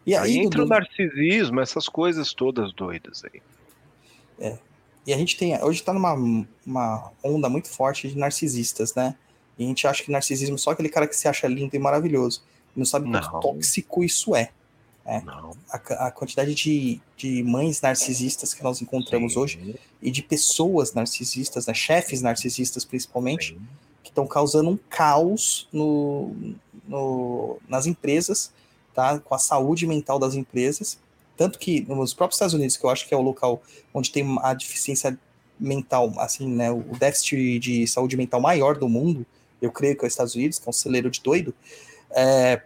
E 0.06 0.16
aí, 0.16 0.38
aí 0.38 0.38
entra 0.38 0.60
Dudu... 0.60 0.66
o 0.66 0.78
narcisismo, 0.78 1.60
essas 1.60 1.90
coisas 1.90 2.34
todas 2.34 2.72
doidas 2.72 3.24
aí. 3.26 3.42
É, 4.40 4.58
e 5.06 5.14
a 5.14 5.18
gente 5.18 5.38
tem, 5.38 5.62
hoje 5.64 5.80
está 5.80 5.94
numa 5.94 6.14
uma 6.66 7.12
onda 7.24 7.50
muito 7.50 7.68
forte 7.68 8.08
de 8.08 8.18
narcisistas, 8.18 8.94
né? 8.94 9.16
E 9.58 9.64
a 9.64 9.68
gente 9.68 9.88
acha 9.88 10.04
que 10.04 10.12
narcisismo 10.12 10.56
é 10.56 10.58
só 10.58 10.72
aquele 10.72 10.90
cara 10.90 11.08
que 11.08 11.16
se 11.16 11.28
acha 11.28 11.48
lindo 11.48 11.76
e 11.76 11.80
maravilhoso. 11.80 12.44
Não 12.76 12.86
sabe 12.86 13.10
não. 13.10 13.20
quanto 13.20 13.42
tóxico 13.42 14.04
isso 14.04 14.36
é. 14.36 14.52
é. 15.06 15.22
A, 15.70 16.08
a, 16.08 16.12
quantidade 16.12 16.54
de, 16.54 17.02
de 17.18 17.44
mães 17.44 17.82
narcisistas 17.82 18.54
que 18.54 18.64
nós 18.64 18.82
encontramos 18.82 19.34
Sim. 19.34 19.40
hoje 19.40 19.80
e 20.02 20.12
de 20.12 20.22
pessoas 20.22 20.94
narcisistas, 20.94 21.66
né? 21.68 21.74
chefes 21.74 22.22
narcisistas 22.22 22.86
principalmente, 22.86 23.54
Sim. 23.54 23.62
que 24.04 24.12
estão 24.12 24.26
causando 24.26 24.70
um 24.70 24.78
caos 24.90 25.68
no, 25.74 26.34
no, 26.88 27.58
nas 27.68 27.86
empresas, 27.86 28.54
tá? 28.94 29.20
com 29.20 29.36
a 29.36 29.40
saúde 29.40 29.86
mental 29.86 30.20
das 30.20 30.36
empresas 30.36 31.00
tanto 31.40 31.58
que 31.58 31.86
nos 31.88 32.14
próprios 32.14 32.36
Estados 32.36 32.54
Unidos, 32.54 32.76
que 32.76 32.84
eu 32.84 32.90
acho 32.90 33.08
que 33.08 33.14
é 33.14 33.18
o 33.18 33.22
local 33.22 33.64
onde 33.94 34.12
tem 34.12 34.38
a 34.42 34.54
deficiência 34.54 35.18
mental, 35.58 36.14
assim, 36.18 36.46
né, 36.50 36.70
o 36.70 36.98
déficit 37.00 37.60
de 37.60 37.88
saúde 37.88 38.18
mental 38.18 38.42
maior 38.42 38.78
do 38.78 38.90
mundo, 38.90 39.26
eu 39.62 39.72
creio 39.72 39.96
que 39.96 40.04
é 40.04 40.08
os 40.08 40.12
Estados 40.12 40.36
Unidos, 40.36 40.60
que 40.60 40.68
é 40.68 40.70
um 40.70 40.74
celeiro 40.74 41.10
de 41.10 41.22
doido, 41.22 41.54
É, 42.12 42.62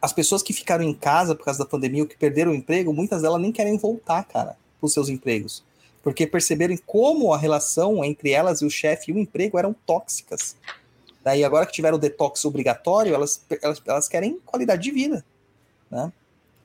as 0.00 0.12
pessoas 0.14 0.42
que 0.42 0.54
ficaram 0.54 0.84
em 0.84 0.94
casa 0.94 1.34
por 1.34 1.44
causa 1.44 1.58
da 1.58 1.66
pandemia 1.66 2.02
ou 2.02 2.08
que 2.08 2.16
perderam 2.16 2.52
o 2.52 2.54
emprego, 2.54 2.94
muitas 2.94 3.20
delas 3.20 3.42
nem 3.42 3.52
querem 3.52 3.76
voltar, 3.76 4.24
cara, 4.24 4.56
para 4.78 4.86
os 4.86 4.94
seus 4.94 5.10
empregos. 5.10 5.62
Porque 6.02 6.26
perceberam 6.26 6.74
como 6.86 7.34
a 7.34 7.36
relação 7.36 8.02
entre 8.02 8.30
elas 8.30 8.62
e 8.62 8.64
o 8.64 8.70
chefe 8.70 9.10
e 9.10 9.14
o 9.14 9.18
emprego 9.18 9.58
eram 9.58 9.74
tóxicas. 9.84 10.56
Daí, 11.22 11.44
agora 11.44 11.66
que 11.66 11.72
tiveram 11.72 11.98
o 11.98 12.00
detox 12.00 12.42
obrigatório, 12.46 13.14
elas, 13.14 13.44
elas, 13.60 13.82
elas 13.84 14.08
querem 14.08 14.38
qualidade 14.46 14.82
de 14.82 14.90
vida. 14.90 15.22
Né? 15.90 16.10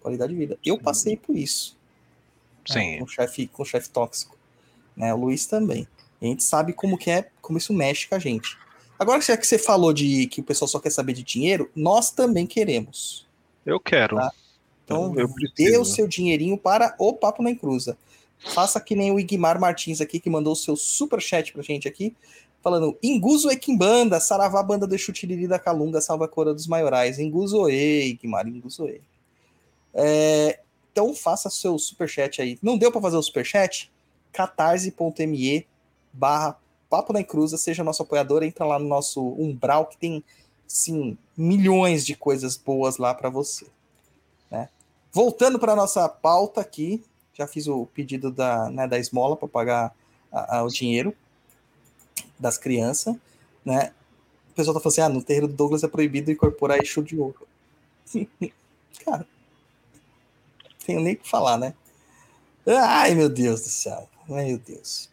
Qualidade 0.05 0.33
de 0.33 0.37
vida. 0.37 0.59
Eu 0.63 0.77
passei 0.77 1.17
por 1.17 1.35
isso. 1.35 1.75
Né, 2.69 2.75
Sim. 2.75 2.91
Né? 2.91 2.97
Com 2.99 3.05
o 3.05 3.07
chefe 3.07 3.47
com 3.47 3.65
chefe 3.65 3.89
tóxico. 3.89 4.37
Né? 4.95 5.11
O 5.11 5.17
Luiz 5.17 5.47
também. 5.47 5.87
E 6.21 6.27
a 6.27 6.29
gente 6.29 6.43
sabe 6.43 6.73
como 6.73 6.95
que 6.95 7.09
é, 7.09 7.27
como 7.41 7.57
isso 7.57 7.73
mexe 7.73 8.07
com 8.07 8.13
a 8.13 8.19
gente. 8.19 8.55
Agora 8.99 9.19
que 9.19 9.25
você 9.25 9.57
falou 9.57 9.91
de 9.91 10.27
que 10.27 10.41
o 10.41 10.43
pessoal 10.43 10.67
só 10.67 10.79
quer 10.79 10.91
saber 10.91 11.13
de 11.13 11.23
dinheiro, 11.23 11.71
nós 11.75 12.11
também 12.11 12.45
queremos. 12.45 13.25
Eu 13.65 13.79
quero. 13.79 14.17
Tá? 14.17 14.31
Então, 14.83 15.11
eu 15.17 15.27
dê 15.57 15.75
o 15.75 15.83
seu 15.83 16.07
dinheirinho 16.07 16.55
para 16.55 16.95
o 16.99 17.11
Papo 17.11 17.41
na 17.41 17.49
Encruza. 17.49 17.97
Faça 18.37 18.79
que 18.79 18.95
nem 18.95 19.11
o 19.11 19.19
Igmar 19.19 19.59
Martins 19.59 20.01
aqui, 20.01 20.19
que 20.19 20.29
mandou 20.29 20.53
o 20.53 20.55
seu 20.55 20.75
super 20.75 21.19
chat 21.19 21.51
pra 21.51 21.63
gente 21.63 21.87
aqui, 21.87 22.15
falando: 22.61 22.95
Inguzo 23.01 23.49
Equimbanda, 23.49 24.19
Saravá 24.19 24.61
Banda 24.61 24.85
do 24.85 24.95
Chutiriri 24.99 25.47
da 25.47 25.57
Calunga, 25.57 25.99
Salva 25.99 26.27
Cora 26.27 26.53
dos 26.53 26.67
Maiorais. 26.67 27.17
Inguzo 27.17 27.67
E, 27.67 28.09
Igmar, 28.09 28.47
Inguzo 28.47 28.87
E. 28.87 29.01
É, 29.95 30.59
então 30.91 31.15
faça 31.15 31.49
seu 31.49 31.79
super 31.79 32.07
chat 32.07 32.41
aí. 32.41 32.59
Não 32.61 32.77
deu 32.77 32.91
para 32.91 33.01
fazer 33.01 33.17
o 33.17 33.23
super 33.23 33.45
chat? 33.45 33.91
catarse.me 34.35 35.65
barra 36.11 36.59
Papo 36.89 37.13
na 37.13 37.21
Encruza, 37.21 37.57
seja 37.57 37.83
nosso 37.83 38.03
apoiador, 38.03 38.43
entra 38.43 38.65
lá 38.65 38.77
no 38.77 38.87
nosso 38.87 39.21
umbral 39.39 39.87
que 39.87 39.97
tem 39.97 40.23
sim 40.67 41.17
milhões 41.35 42.05
de 42.05 42.15
coisas 42.15 42.55
boas 42.57 42.97
lá 42.97 43.13
para 43.13 43.29
você. 43.29 43.65
Né? 44.51 44.69
Voltando 45.11 45.57
para 45.57 45.75
nossa 45.75 46.07
pauta 46.07 46.61
aqui, 46.61 47.03
já 47.33 47.47
fiz 47.47 47.67
o 47.67 47.85
pedido 47.87 48.31
da, 48.31 48.69
né, 48.69 48.87
da 48.87 48.99
esmola 48.99 49.35
para 49.35 49.47
pagar 49.47 49.95
a, 50.31 50.57
a, 50.57 50.63
o 50.63 50.69
dinheiro 50.69 51.13
das 52.39 52.57
crianças, 52.57 53.15
né? 53.63 53.91
O 54.51 54.55
pessoal 54.55 54.73
tá 54.73 54.79
falando 54.79 54.93
assim, 54.93 55.01
ah, 55.01 55.09
no 55.09 55.23
terreiro 55.23 55.47
do 55.47 55.53
Douglas 55.53 55.83
é 55.83 55.87
proibido 55.87 56.31
incorporar 56.31 56.81
Exu 56.81 57.03
de 57.03 57.17
ouro. 57.17 57.45
Cara, 59.03 59.27
tenho 60.85 61.01
nem 61.01 61.13
o 61.13 61.17
que 61.17 61.27
falar, 61.27 61.57
né? 61.57 61.73
Ai, 62.67 63.13
meu 63.15 63.29
Deus 63.29 63.61
do 63.61 63.69
céu. 63.69 64.07
Meu 64.27 64.57
Deus. 64.57 65.09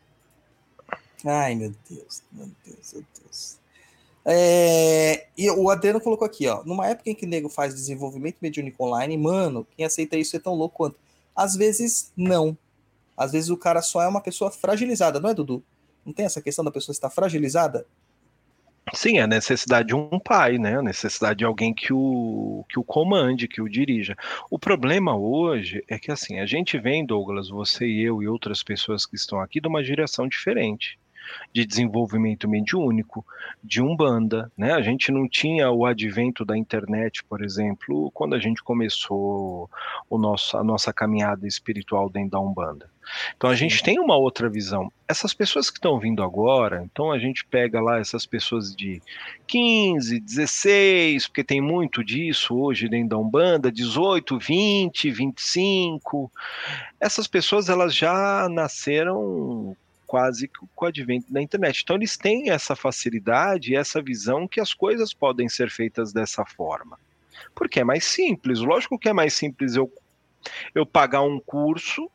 Ai, 1.24 1.54
meu 1.54 1.72
Deus. 1.88 2.22
Meu 2.32 2.50
Deus, 2.64 2.92
meu 2.92 3.04
Deus. 3.20 3.58
É, 4.24 5.26
e 5.36 5.50
o 5.50 5.68
Adriano 5.68 6.00
colocou 6.00 6.26
aqui, 6.26 6.46
ó. 6.46 6.62
Numa 6.64 6.86
época 6.86 7.10
em 7.10 7.14
que 7.14 7.26
o 7.26 7.28
nego 7.28 7.48
faz 7.48 7.74
desenvolvimento 7.74 8.36
mediúnico 8.40 8.84
online, 8.84 9.16
mano, 9.16 9.66
quem 9.76 9.84
aceita 9.84 10.16
isso 10.16 10.36
é 10.36 10.38
tão 10.38 10.54
louco 10.54 10.76
quanto. 10.76 10.96
Às 11.34 11.56
vezes, 11.56 12.12
não. 12.16 12.56
Às 13.16 13.32
vezes 13.32 13.50
o 13.50 13.56
cara 13.56 13.82
só 13.82 14.02
é 14.02 14.08
uma 14.08 14.20
pessoa 14.20 14.50
fragilizada, 14.50 15.20
não 15.20 15.30
é, 15.30 15.34
Dudu? 15.34 15.62
Não 16.04 16.12
tem 16.12 16.26
essa 16.26 16.40
questão 16.40 16.64
da 16.64 16.70
pessoa 16.70 16.92
estar 16.92 17.10
fragilizada? 17.10 17.86
Sim, 18.94 19.18
a 19.18 19.26
necessidade 19.26 19.88
de 19.88 19.94
um 19.94 20.18
pai, 20.18 20.58
né? 20.58 20.78
A 20.78 20.82
necessidade 20.82 21.38
de 21.38 21.44
alguém 21.44 21.72
que 21.72 21.92
o, 21.92 22.64
que 22.68 22.78
o 22.78 22.84
comande, 22.84 23.48
que 23.48 23.60
o 23.62 23.68
dirija. 23.68 24.16
O 24.50 24.58
problema 24.58 25.16
hoje 25.16 25.82
é 25.88 25.98
que, 25.98 26.10
assim, 26.10 26.38
a 26.40 26.46
gente 26.46 26.78
vem, 26.78 27.06
Douglas, 27.06 27.48
você 27.48 27.86
e 27.86 28.02
eu 28.02 28.22
e 28.22 28.28
outras 28.28 28.62
pessoas 28.62 29.06
que 29.06 29.16
estão 29.16 29.40
aqui, 29.40 29.60
de 29.60 29.68
uma 29.68 29.82
direção 29.82 30.28
diferente 30.28 30.98
de 31.52 31.66
desenvolvimento 31.66 32.48
mediúnico, 32.48 33.24
de 33.62 33.82
umbanda, 33.82 34.50
né? 34.56 34.72
A 34.72 34.82
gente 34.82 35.12
não 35.12 35.28
tinha 35.28 35.70
o 35.70 35.84
advento 35.86 36.44
da 36.44 36.56
internet, 36.56 37.22
por 37.24 37.42
exemplo, 37.42 38.10
quando 38.12 38.34
a 38.34 38.38
gente 38.38 38.62
começou 38.62 39.70
o 40.08 40.18
nosso, 40.18 40.56
a 40.56 40.64
nossa 40.64 40.92
caminhada 40.92 41.46
espiritual 41.46 42.08
dentro 42.08 42.30
da 42.32 42.40
umbanda. 42.40 42.90
Então 43.36 43.50
a 43.50 43.54
gente 43.54 43.82
tem 43.82 43.98
uma 43.98 44.16
outra 44.16 44.48
visão. 44.48 44.90
Essas 45.08 45.34
pessoas 45.34 45.70
que 45.70 45.76
estão 45.76 45.98
vindo 45.98 46.22
agora, 46.22 46.82
então 46.84 47.10
a 47.10 47.18
gente 47.18 47.44
pega 47.44 47.80
lá 47.80 47.98
essas 47.98 48.24
pessoas 48.24 48.74
de 48.74 49.02
15, 49.46 50.20
16, 50.20 51.26
porque 51.26 51.44
tem 51.44 51.60
muito 51.60 52.02
disso 52.02 52.56
hoje 52.56 52.88
dentro 52.88 53.10
da 53.10 53.18
Umbanda, 53.18 53.70
18, 53.70 54.38
20, 54.38 55.10
25. 55.10 56.30
Essas 57.00 57.26
pessoas 57.26 57.68
elas 57.68 57.94
já 57.94 58.48
nasceram 58.48 59.76
quase 60.12 60.46
com 60.46 60.66
o 60.78 60.84
advento 60.84 61.32
da 61.32 61.40
internet. 61.40 61.80
Então 61.82 61.96
eles 61.96 62.18
têm 62.18 62.50
essa 62.50 62.76
facilidade 62.76 63.74
essa 63.74 64.02
visão 64.02 64.46
que 64.46 64.60
as 64.60 64.74
coisas 64.74 65.14
podem 65.14 65.48
ser 65.48 65.70
feitas 65.70 66.12
dessa 66.12 66.44
forma. 66.44 66.98
Porque 67.54 67.80
é 67.80 67.84
mais 67.84 68.04
simples. 68.04 68.58
Lógico 68.58 68.98
que 68.98 69.08
é 69.08 69.12
mais 69.14 69.32
simples 69.32 69.74
eu, 69.74 69.90
eu 70.74 70.84
pagar 70.84 71.22
um 71.22 71.40
curso 71.40 72.10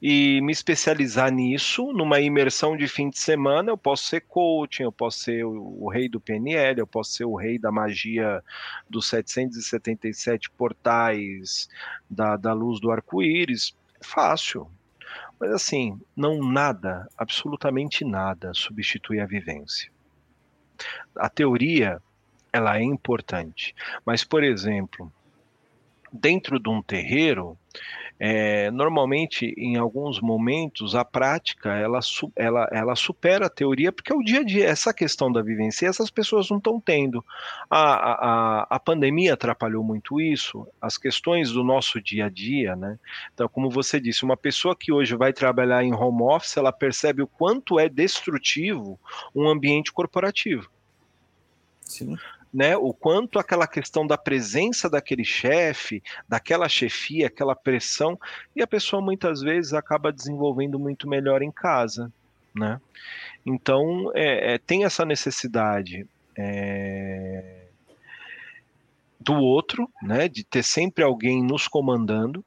e 0.00 0.40
me 0.42 0.52
especializar 0.52 1.32
nisso, 1.32 1.92
numa 1.92 2.20
imersão 2.20 2.76
de 2.76 2.86
fim 2.86 3.10
de 3.10 3.18
semana, 3.18 3.72
eu 3.72 3.76
posso 3.76 4.04
ser 4.04 4.20
coaching, 4.20 4.84
eu 4.84 4.92
posso 4.92 5.18
ser 5.18 5.44
o, 5.44 5.84
o, 5.84 5.90
rei 5.90 6.08
do 6.08 6.20
PNL, 6.20 6.78
eu 6.78 6.86
posso 6.86 7.14
ser 7.14 7.24
o 7.24 7.34
rei 7.34 7.58
da 7.58 7.72
magia 7.72 8.44
dos 8.88 9.08
777 9.08 10.50
portais 10.52 11.68
da, 12.08 12.36
da 12.36 12.52
luz 12.52 12.80
do 12.80 12.92
arco-íris. 12.92 13.74
Fácil, 14.00 14.70
mas 15.40 15.50
assim, 15.52 15.98
não 16.14 16.38
nada, 16.38 17.08
absolutamente 17.16 18.04
nada 18.04 18.52
substitui 18.52 19.18
a 19.20 19.26
vivência. 19.26 19.90
A 21.16 21.30
teoria, 21.30 22.00
ela 22.52 22.76
é 22.76 22.82
importante, 22.82 23.74
mas 24.04 24.22
por 24.22 24.44
exemplo, 24.44 25.10
dentro 26.12 26.60
de 26.60 26.68
um 26.68 26.82
terreiro, 26.82 27.56
é, 28.22 28.70
normalmente, 28.70 29.54
em 29.56 29.78
alguns 29.78 30.20
momentos, 30.20 30.94
a 30.94 31.02
prática 31.02 31.70
ela, 31.70 32.00
ela, 32.36 32.68
ela 32.70 32.94
supera 32.94 33.46
a 33.46 33.50
teoria, 33.50 33.90
porque 33.90 34.12
é 34.12 34.14
o 34.14 34.22
dia 34.22 34.40
a 34.40 34.44
dia, 34.44 34.66
essa 34.66 34.92
questão 34.92 35.32
da 35.32 35.40
vivência, 35.40 35.86
essas 35.86 36.10
pessoas 36.10 36.50
não 36.50 36.58
estão 36.58 36.78
tendo. 36.78 37.24
A, 37.70 37.80
a, 37.80 38.66
a 38.68 38.78
pandemia 38.78 39.32
atrapalhou 39.32 39.82
muito 39.82 40.20
isso, 40.20 40.68
as 40.78 40.98
questões 40.98 41.50
do 41.50 41.64
nosso 41.64 41.98
dia 41.98 42.26
a 42.26 42.28
dia, 42.28 42.76
né? 42.76 42.98
Então, 43.32 43.48
como 43.48 43.70
você 43.70 43.98
disse, 43.98 44.22
uma 44.22 44.36
pessoa 44.36 44.76
que 44.76 44.92
hoje 44.92 45.16
vai 45.16 45.32
trabalhar 45.32 45.82
em 45.82 45.94
home 45.94 46.22
office, 46.24 46.58
ela 46.58 46.72
percebe 46.72 47.22
o 47.22 47.26
quanto 47.26 47.80
é 47.80 47.88
destrutivo 47.88 49.00
um 49.34 49.48
ambiente 49.48 49.90
corporativo. 49.90 50.70
Sim 51.80 52.18
né, 52.52 52.76
o 52.76 52.92
quanto 52.92 53.38
aquela 53.38 53.66
questão 53.66 54.06
da 54.06 54.18
presença 54.18 54.90
daquele 54.90 55.24
chefe, 55.24 56.02
daquela 56.28 56.68
chefia, 56.68 57.28
aquela 57.28 57.54
pressão, 57.54 58.18
e 58.54 58.62
a 58.62 58.66
pessoa 58.66 59.00
muitas 59.00 59.40
vezes 59.40 59.72
acaba 59.72 60.12
desenvolvendo 60.12 60.78
muito 60.78 61.08
melhor 61.08 61.42
em 61.42 61.52
casa, 61.52 62.12
né? 62.54 62.80
Então 63.46 64.10
é, 64.14 64.54
é, 64.54 64.58
tem 64.58 64.84
essa 64.84 65.04
necessidade 65.04 66.06
é, 66.36 67.60
do 69.18 69.34
outro, 69.34 69.88
né, 70.02 70.28
de 70.28 70.42
ter 70.42 70.62
sempre 70.62 71.04
alguém 71.04 71.44
nos 71.44 71.68
comandando, 71.68 72.44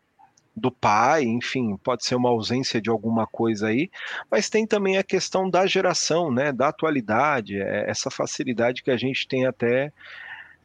do 0.55 0.71
pai, 0.71 1.23
enfim, 1.23 1.75
pode 1.77 2.05
ser 2.05 2.15
uma 2.15 2.29
ausência 2.29 2.79
de 2.79 2.89
alguma 2.89 3.25
coisa 3.25 3.67
aí, 3.67 3.89
mas 4.29 4.49
tem 4.49 4.67
também 4.67 4.97
a 4.97 5.03
questão 5.03 5.49
da 5.49 5.65
geração, 5.65 6.31
né, 6.31 6.51
da 6.51 6.67
atualidade, 6.67 7.59
é, 7.59 7.89
essa 7.89 8.11
facilidade 8.11 8.83
que 8.83 8.91
a 8.91 8.97
gente 8.97 9.27
tem 9.27 9.45
até 9.45 9.91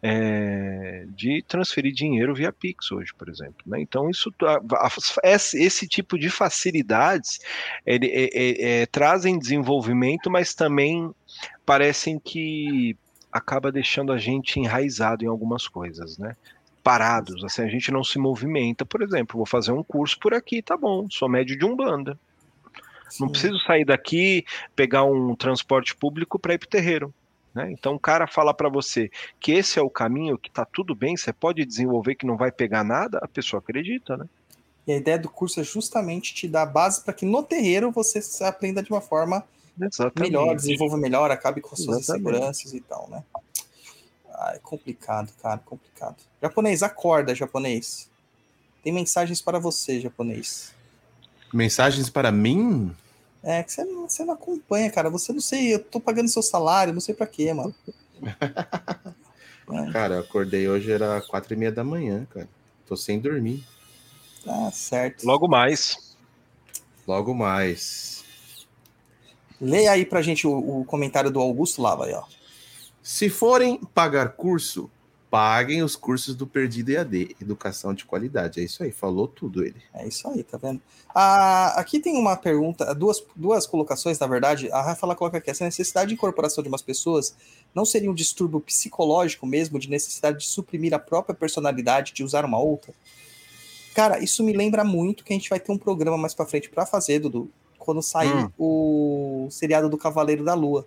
é, 0.02 1.06
de 1.08 1.42
transferir 1.42 1.92
dinheiro 1.92 2.34
via 2.34 2.52
Pix 2.52 2.92
hoje, 2.92 3.12
por 3.14 3.28
exemplo. 3.28 3.56
Né? 3.66 3.80
Então, 3.80 4.08
isso, 4.08 4.32
esse 5.54 5.88
tipo 5.88 6.18
de 6.18 6.30
facilidades 6.30 7.40
ele, 7.84 8.06
é, 8.06 8.28
é, 8.32 8.82
é, 8.82 8.86
trazem 8.86 9.38
desenvolvimento, 9.38 10.30
mas 10.30 10.54
também 10.54 11.12
parecem 11.66 12.18
que 12.18 12.96
acaba 13.32 13.72
deixando 13.72 14.12
a 14.12 14.18
gente 14.18 14.58
enraizado 14.58 15.24
em 15.24 15.28
algumas 15.28 15.68
coisas, 15.68 16.16
né? 16.16 16.34
Parados, 16.88 17.44
assim, 17.44 17.60
a 17.60 17.68
gente 17.68 17.92
não 17.92 18.02
se 18.02 18.18
movimenta. 18.18 18.82
Por 18.82 19.02
exemplo, 19.02 19.36
vou 19.36 19.44
fazer 19.44 19.72
um 19.72 19.84
curso 19.84 20.18
por 20.18 20.32
aqui, 20.32 20.62
tá 20.62 20.74
bom, 20.74 21.06
sou 21.10 21.28
médio 21.28 21.54
de 21.54 21.62
Umbanda. 21.62 22.18
Sim. 23.10 23.24
Não 23.24 23.28
preciso 23.30 23.58
sair 23.58 23.84
daqui, 23.84 24.42
pegar 24.74 25.04
um 25.04 25.36
transporte 25.36 25.94
público 25.94 26.38
para 26.38 26.54
ir 26.54 26.58
para 26.58 26.66
o 26.66 26.70
terreiro. 26.70 27.14
Né? 27.54 27.70
Então 27.72 27.94
o 27.94 28.00
cara 28.00 28.26
fala 28.26 28.54
para 28.54 28.70
você 28.70 29.10
que 29.38 29.52
esse 29.52 29.78
é 29.78 29.82
o 29.82 29.90
caminho, 29.90 30.38
que 30.38 30.50
tá 30.50 30.64
tudo 30.64 30.94
bem, 30.94 31.14
você 31.14 31.30
pode 31.30 31.62
desenvolver 31.66 32.14
que 32.14 32.24
não 32.24 32.38
vai 32.38 32.50
pegar 32.50 32.82
nada, 32.82 33.18
a 33.18 33.28
pessoa 33.28 33.60
acredita, 33.60 34.16
né? 34.16 34.24
E 34.86 34.92
a 34.92 34.96
ideia 34.96 35.18
do 35.18 35.28
curso 35.28 35.60
é 35.60 35.64
justamente 35.64 36.32
te 36.32 36.48
dar 36.48 36.64
base 36.64 37.04
para 37.04 37.12
que 37.12 37.26
no 37.26 37.42
terreiro 37.42 37.90
você 37.90 38.18
aprenda 38.44 38.82
de 38.82 38.90
uma 38.90 39.02
forma 39.02 39.44
Exatamente. 39.78 40.20
melhor, 40.20 40.56
desenvolva 40.56 40.96
melhor, 40.96 41.30
acabe 41.30 41.60
com 41.60 41.74
as 41.74 41.82
suas 41.82 41.98
Exatamente. 41.98 42.28
inseguranças 42.30 42.72
e 42.72 42.80
tal, 42.80 43.10
né? 43.10 43.22
Ah, 44.40 44.52
é 44.54 44.58
complicado, 44.60 45.32
cara, 45.42 45.58
complicado. 45.58 46.16
Japonês, 46.40 46.84
acorda, 46.84 47.34
japonês. 47.34 48.08
Tem 48.84 48.92
mensagens 48.92 49.42
para 49.42 49.58
você, 49.58 50.00
japonês. 50.00 50.72
Mensagens 51.52 52.08
para 52.08 52.30
mim? 52.30 52.94
É, 53.42 53.64
que 53.64 53.72
você, 53.72 53.84
você 53.84 54.24
não 54.24 54.34
acompanha, 54.34 54.88
cara. 54.92 55.10
Você 55.10 55.32
não 55.32 55.40
sei, 55.40 55.74
eu 55.74 55.82
tô 55.82 55.98
pagando 55.98 56.28
seu 56.28 56.42
salário, 56.42 56.92
não 56.92 57.00
sei 57.00 57.16
para 57.16 57.26
quê, 57.26 57.52
mano. 57.52 57.74
É, 58.22 59.90
Cara, 59.92 60.14
eu 60.14 60.20
acordei 60.20 60.68
hoje, 60.68 60.92
era 60.92 61.20
quatro 61.22 61.52
e 61.52 61.56
meia 61.56 61.72
da 61.72 61.82
manhã, 61.82 62.24
cara. 62.30 62.48
Tô 62.86 62.96
sem 62.96 63.18
dormir. 63.18 63.66
tá 64.44 64.70
certo. 64.70 65.26
Logo 65.26 65.48
mais. 65.48 66.16
Logo 67.06 67.34
mais. 67.34 68.24
Leia 69.60 69.90
aí 69.90 70.06
pra 70.06 70.22
gente 70.22 70.46
o, 70.46 70.80
o 70.80 70.84
comentário 70.84 71.30
do 71.30 71.40
Augusto 71.40 71.82
Lava 71.82 72.06
aí, 72.06 72.14
ó. 72.14 72.24
Se 73.10 73.30
forem 73.30 73.80
pagar 73.94 74.32
curso, 74.32 74.90
paguem 75.30 75.82
os 75.82 75.96
cursos 75.96 76.34
do 76.34 76.46
Perdido 76.46 76.90
EAD, 76.90 77.34
Educação 77.40 77.94
de 77.94 78.04
Qualidade. 78.04 78.60
É 78.60 78.62
isso 78.62 78.82
aí, 78.82 78.92
falou 78.92 79.26
tudo 79.26 79.64
ele. 79.64 79.80
É 79.94 80.06
isso 80.06 80.28
aí, 80.28 80.42
tá 80.42 80.58
vendo? 80.58 80.78
Ah, 81.14 81.68
aqui 81.80 82.00
tem 82.00 82.18
uma 82.18 82.36
pergunta, 82.36 82.94
duas, 82.94 83.24
duas 83.34 83.66
colocações, 83.66 84.18
na 84.18 84.26
verdade. 84.26 84.70
A 84.70 84.82
Rafa 84.82 85.06
ela 85.06 85.14
coloca 85.14 85.38
aqui: 85.38 85.50
essa 85.50 85.64
necessidade 85.64 86.08
de 86.08 86.14
incorporação 86.16 86.62
de 86.62 86.68
umas 86.68 86.82
pessoas 86.82 87.34
não 87.74 87.86
seria 87.86 88.10
um 88.10 88.14
distúrbio 88.14 88.60
psicológico 88.60 89.46
mesmo, 89.46 89.78
de 89.78 89.88
necessidade 89.88 90.40
de 90.40 90.46
suprimir 90.46 90.92
a 90.92 90.98
própria 90.98 91.34
personalidade, 91.34 92.12
de 92.12 92.22
usar 92.22 92.44
uma 92.44 92.58
outra? 92.58 92.92
Cara, 93.94 94.22
isso 94.22 94.44
me 94.44 94.52
lembra 94.52 94.84
muito 94.84 95.24
que 95.24 95.32
a 95.32 95.36
gente 95.36 95.48
vai 95.48 95.58
ter 95.58 95.72
um 95.72 95.78
programa 95.78 96.18
mais 96.18 96.34
pra 96.34 96.44
frente 96.44 96.68
pra 96.68 96.84
fazer, 96.84 97.20
Dudu, 97.20 97.50
quando 97.78 98.02
sair 98.02 98.34
Hum. 98.36 98.50
o 98.58 99.48
seriado 99.50 99.88
do 99.88 99.96
Cavaleiro 99.96 100.44
da 100.44 100.52
Lua, 100.52 100.86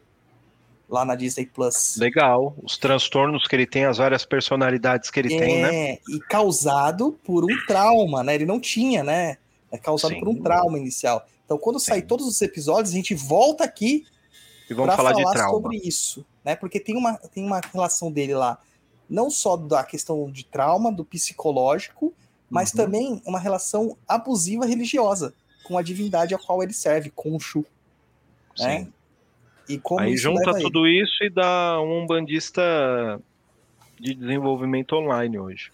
lá 0.92 1.06
na 1.06 1.16
Disney 1.16 1.46
Plus. 1.46 1.96
Legal. 1.98 2.54
Os 2.62 2.78
transtornos 2.78 3.48
que 3.48 3.56
ele 3.56 3.66
tem, 3.66 3.86
as 3.86 3.98
várias 3.98 4.26
personalidades 4.26 5.10
que 5.10 5.20
ele 5.20 5.30
tem, 5.30 5.62
né? 5.62 5.76
É, 5.92 6.00
e 6.10 6.20
causado 6.20 7.18
por 7.24 7.46
um 7.46 7.66
trauma, 7.66 8.22
né? 8.24 8.36
Ele 8.36 8.46
não 8.46 8.60
tinha, 8.60 9.02
né? 9.04 9.38
É 9.72 9.78
causado 9.78 10.14
Sim. 10.14 10.20
por 10.20 10.28
um 10.28 10.36
trauma 10.42 10.78
inicial. 10.78 11.26
Então, 11.46 11.58
quando 11.58 11.80
sair 11.80 12.02
todos 12.02 12.28
os 12.28 12.42
episódios, 12.42 12.92
a 12.94 12.96
gente 12.96 13.16
volta 13.16 13.64
aqui 13.64 14.06
E 14.70 14.74
vamos 14.74 14.94
falar, 14.96 15.12
falar, 15.14 15.24
de 15.26 15.32
trauma. 15.32 15.52
sobre 15.52 15.78
isso, 15.78 16.26
né? 16.44 16.56
Porque 16.58 16.80
tem 16.80 16.98
uma, 16.98 17.14
tem 17.18 17.46
uma 17.46 17.62
relação 17.74 18.12
dele 18.12 18.34
lá, 18.36 18.60
não 19.10 19.30
só 19.30 19.56
da 19.56 19.84
questão 19.84 20.30
de 20.30 20.44
trauma, 20.46 20.92
do 20.92 21.06
psicológico, 21.06 22.14
mas 22.50 22.72
Uhum. 22.72 22.78
também 22.78 23.22
uma 23.26 23.40
relação 23.40 23.98
abusiva 24.06 24.66
religiosa 24.66 25.34
com 25.64 25.78
a 25.78 25.82
divindade 25.82 26.36
a 26.36 26.38
qual 26.38 26.62
ele 26.62 26.74
serve, 26.74 27.10
Conchu, 27.10 27.66
né? 28.60 28.88
E 29.72 29.80
como 29.80 30.02
Aí 30.02 30.18
junta 30.18 30.54
tudo 30.60 30.88
isso 30.88 31.24
e 31.24 31.30
dá 31.30 31.80
um 31.82 32.04
umbandista 32.04 32.62
de 34.00 34.14
desenvolvimento 34.14 34.96
online 34.96 35.40
hoje. 35.40 35.72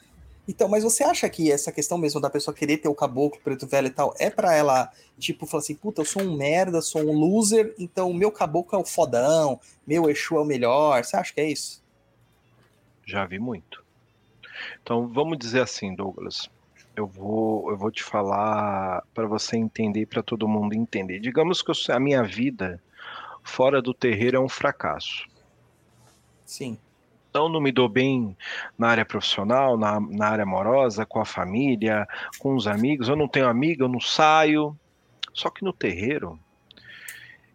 Então, 0.48 0.70
mas 0.70 0.84
você 0.84 1.04
acha 1.04 1.30
que 1.30 1.52
essa 1.52 1.72
questão 1.72 1.98
mesmo 1.98 2.22
da 2.22 2.30
pessoa 2.30 2.56
querer 2.56 2.78
ter 2.78 2.88
o 2.88 2.96
caboclo 2.96 3.40
preto 3.44 3.68
velho 3.68 3.88
e 3.88 3.90
tal, 3.90 4.14
é 4.18 4.30
pra 4.30 4.54
ela, 4.54 4.90
tipo, 5.20 5.46
falar 5.46 5.62
assim, 5.62 5.76
puta, 5.76 6.02
eu 6.02 6.06
sou 6.06 6.22
um 6.22 6.38
merda, 6.38 6.82
sou 6.82 7.02
um 7.02 7.12
loser, 7.12 7.74
então 7.78 8.10
o 8.10 8.14
meu 8.14 8.32
caboclo 8.32 8.78
é 8.78 8.82
o 8.82 8.86
fodão, 8.86 9.60
meu 9.86 10.10
Exu 10.10 10.38
é 10.38 10.42
o 10.42 10.46
melhor. 10.46 11.04
Você 11.04 11.18
acha 11.18 11.34
que 11.34 11.42
é 11.42 11.50
isso? 11.50 11.84
Já 13.06 13.26
vi 13.26 13.40
muito. 13.40 13.84
Então 14.82 15.08
vamos 15.08 15.38
dizer 15.38 15.62
assim, 15.62 15.94
Douglas. 15.96 16.50
Eu 16.96 17.06
vou, 17.06 17.70
eu 17.70 17.78
vou 17.78 17.92
te 17.92 18.04
falar 18.04 19.04
para 19.14 19.28
você 19.28 19.56
entender 19.58 20.02
e 20.02 20.06
para 20.06 20.24
todo 20.24 20.48
mundo 20.48 20.74
entender. 20.74 21.20
Digamos 21.20 21.62
que 21.62 21.72
eu- 21.72 21.96
a 21.96 22.00
minha 22.00 22.24
vida 22.24 22.82
fora 23.48 23.82
do 23.82 23.94
terreiro 23.94 24.38
é 24.38 24.40
um 24.40 24.50
fracasso. 24.50 25.26
Sim. 26.46 26.78
Então 27.30 27.50
não 27.50 27.60
me 27.60 27.72
dou 27.72 27.88
bem 27.88 28.36
na 28.78 28.90
área 28.90 29.06
profissional, 29.06 29.78
na, 29.78 30.00
na 30.00 30.28
área 30.28 30.44
amorosa, 30.44 31.06
com 31.06 31.20
a 31.20 31.26
família, 31.26 32.08
com 32.40 32.56
os 32.56 32.68
amigos. 32.68 33.10
Eu 33.10 33.16
não 33.16 33.28
tenho 33.28 33.48
amigo, 33.48 33.84
eu 33.84 33.88
não 33.88 34.00
saio. 34.00 34.78
Só 35.34 35.50
que 35.50 35.64
no 35.64 35.72
terreiro 35.72 36.40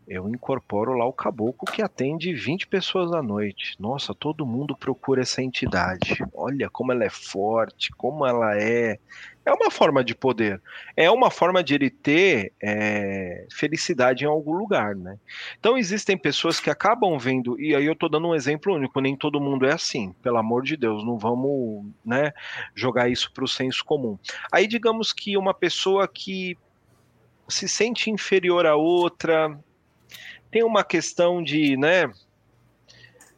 eu 0.06 0.28
incorporo 0.28 0.94
lá 0.94 1.06
o 1.06 1.12
caboclo 1.12 1.70
que 1.72 1.80
atende 1.80 2.34
20 2.34 2.66
pessoas 2.66 3.12
à 3.12 3.22
noite. 3.22 3.76
Nossa, 3.78 4.14
todo 4.14 4.46
mundo 4.46 4.76
procura 4.76 5.22
essa 5.22 5.42
entidade. 5.42 6.24
Olha 6.34 6.68
como 6.68 6.92
ela 6.92 7.04
é 7.04 7.10
forte, 7.10 7.90
como 7.92 8.26
ela 8.26 8.56
é. 8.58 8.98
É 9.44 9.52
uma 9.52 9.70
forma 9.70 10.04
de 10.04 10.14
poder. 10.14 10.60
É 10.96 11.10
uma 11.10 11.30
forma 11.30 11.62
de 11.62 11.74
ele 11.74 11.90
ter 11.90 12.52
é, 12.62 13.46
felicidade 13.52 14.24
em 14.24 14.28
algum 14.28 14.52
lugar, 14.52 14.94
né? 14.94 15.18
Então 15.58 15.76
existem 15.76 16.16
pessoas 16.16 16.60
que 16.60 16.70
acabam 16.70 17.18
vendo, 17.18 17.60
e 17.60 17.74
aí 17.74 17.86
eu 17.86 17.96
tô 17.96 18.08
dando 18.08 18.28
um 18.28 18.34
exemplo 18.34 18.74
único, 18.74 19.00
nem 19.00 19.16
todo 19.16 19.40
mundo 19.40 19.66
é 19.66 19.72
assim, 19.72 20.12
pelo 20.22 20.38
amor 20.38 20.62
de 20.62 20.76
Deus, 20.76 21.04
não 21.04 21.18
vamos, 21.18 21.86
né, 22.04 22.32
jogar 22.74 23.08
isso 23.08 23.32
para 23.32 23.44
o 23.44 23.48
senso 23.48 23.84
comum. 23.84 24.16
Aí 24.52 24.66
digamos 24.68 25.12
que 25.12 25.36
uma 25.36 25.52
pessoa 25.52 26.06
que 26.06 26.56
se 27.48 27.68
sente 27.68 28.10
inferior 28.10 28.64
a 28.64 28.76
outra, 28.76 29.58
tem 30.52 30.62
uma 30.62 30.84
questão 30.84 31.42
de, 31.42 31.78
né, 31.78 32.12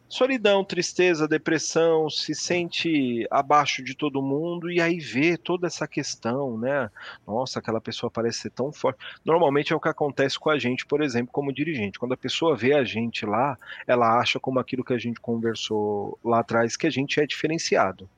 solidão, 0.08 0.64
tristeza, 0.64 1.28
depressão, 1.28 2.10
se 2.10 2.34
sente 2.34 3.24
abaixo 3.30 3.84
de 3.84 3.94
todo 3.94 4.20
mundo 4.20 4.70
e 4.70 4.80
aí 4.80 4.98
vê 4.98 5.36
toda 5.36 5.68
essa 5.68 5.86
questão, 5.86 6.58
né? 6.58 6.90
Nossa, 7.24 7.60
aquela 7.60 7.80
pessoa 7.80 8.10
parece 8.10 8.40
ser 8.40 8.50
tão 8.50 8.72
forte. 8.72 8.98
Normalmente 9.24 9.72
é 9.72 9.76
o 9.76 9.80
que 9.80 9.88
acontece 9.88 10.38
com 10.38 10.50
a 10.50 10.58
gente, 10.58 10.84
por 10.84 11.00
exemplo, 11.00 11.32
como 11.32 11.52
dirigente. 11.52 12.00
Quando 12.00 12.14
a 12.14 12.16
pessoa 12.16 12.56
vê 12.56 12.74
a 12.74 12.84
gente 12.84 13.24
lá, 13.24 13.56
ela 13.86 14.18
acha 14.18 14.40
como 14.40 14.58
aquilo 14.58 14.84
que 14.84 14.92
a 14.92 14.98
gente 14.98 15.20
conversou 15.20 16.18
lá 16.22 16.40
atrás 16.40 16.76
que 16.76 16.86
a 16.86 16.90
gente 16.90 17.20
é 17.20 17.26
diferenciado. 17.26 18.08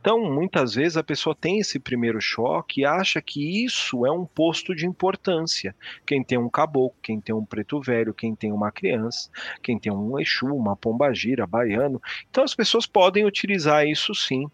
Então, 0.00 0.20
muitas 0.32 0.74
vezes 0.74 0.96
a 0.96 1.02
pessoa 1.02 1.34
tem 1.34 1.58
esse 1.58 1.78
primeiro 1.78 2.20
choque 2.20 2.80
e 2.80 2.84
acha 2.84 3.20
que 3.20 3.64
isso 3.64 4.06
é 4.06 4.10
um 4.10 4.24
posto 4.24 4.74
de 4.74 4.86
importância. 4.86 5.74
Quem 6.06 6.22
tem 6.22 6.38
um 6.38 6.48
caboclo, 6.48 6.96
quem 7.02 7.20
tem 7.20 7.34
um 7.34 7.44
preto 7.44 7.80
velho, 7.80 8.14
quem 8.14 8.34
tem 8.34 8.52
uma 8.52 8.72
criança, 8.72 9.30
quem 9.62 9.78
tem 9.78 9.92
um 9.92 10.18
Exu, 10.18 10.46
uma 10.46 10.76
pombagira, 10.76 11.46
baiano. 11.46 12.00
Então, 12.30 12.44
as 12.44 12.54
pessoas 12.54 12.86
podem 12.86 13.24
utilizar 13.24 13.86
isso 13.86 14.14
sim 14.14 14.46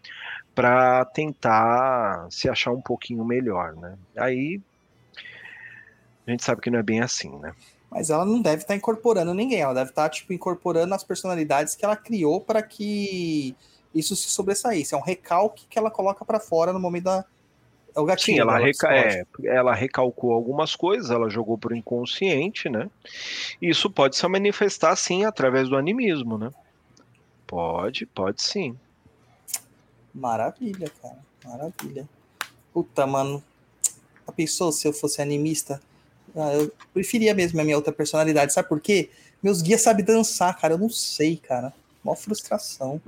para 0.53 1.05
tentar 1.05 2.27
se 2.31 2.49
achar 2.49 2.71
um 2.71 2.81
pouquinho 2.81 3.23
melhor, 3.23 3.75
né? 3.75 3.95
Aí 4.17 4.59
a 6.25 6.31
gente 6.31 6.43
sabe 6.43 6.61
que 6.61 6.69
não 6.69 6.79
é 6.79 6.83
bem 6.83 6.99
assim, 6.99 7.29
né? 7.37 7.53
Mas 7.89 8.09
ela 8.09 8.25
não 8.25 8.41
deve 8.41 8.63
estar 8.63 8.75
incorporando 8.75 9.33
ninguém, 9.33 9.61
ela 9.61 9.73
deve 9.73 9.91
estar, 9.91 10.09
tipo, 10.09 10.33
incorporando 10.33 10.93
as 10.93 11.03
personalidades 11.03 11.73
que 11.73 11.85
ela 11.85 11.95
criou 11.95 12.41
para 12.41 12.61
que 12.61 13.55
isso 13.93 14.15
se 14.15 14.29
sobressaísse. 14.29 14.93
É 14.93 14.97
um 14.97 15.01
recalque 15.01 15.65
que 15.69 15.77
ela 15.77 15.91
coloca 15.91 16.23
para 16.23 16.39
fora 16.39 16.73
no 16.73 16.79
momento 16.79 17.05
da. 17.05 17.25
É 17.95 17.99
o 17.99 18.05
gatinho. 18.05 18.37
Sim, 18.37 18.41
ela, 18.41 18.57
reca- 18.59 18.95
é, 18.95 19.23
ela 19.45 19.73
recalcou 19.73 20.31
algumas 20.31 20.75
coisas, 20.75 21.09
ela 21.09 21.29
jogou 21.29 21.57
pro 21.57 21.75
inconsciente, 21.75 22.69
né? 22.69 22.89
Isso 23.61 23.89
pode 23.89 24.15
se 24.15 24.27
manifestar, 24.27 24.95
sim, 24.95 25.25
através 25.25 25.67
do 25.67 25.75
animismo, 25.75 26.37
né? 26.37 26.51
Pode, 27.47 28.05
pode 28.05 28.41
sim. 28.41 28.77
Maravilha, 30.13 30.91
cara. 31.01 31.17
Maravilha. 31.45 32.07
Puta, 32.73 33.07
mano. 33.07 33.43
Já 34.27 34.33
pensou 34.33 34.71
se 34.71 34.87
eu 34.87 34.93
fosse 34.93 35.21
animista? 35.21 35.81
Ah, 36.35 36.53
eu 36.53 36.71
preferia 36.93 37.33
mesmo 37.33 37.59
a 37.59 37.63
minha 37.63 37.75
outra 37.77 37.93
personalidade. 37.93 38.53
Sabe 38.53 38.67
por 38.67 38.79
quê? 38.79 39.09
Meus 39.41 39.61
guias 39.61 39.81
sabem 39.81 40.05
dançar, 40.05 40.55
cara. 40.59 40.73
Eu 40.73 40.77
não 40.77 40.89
sei, 40.89 41.37
cara. 41.37 41.73
Mó 42.03 42.13
frustração. 42.15 43.01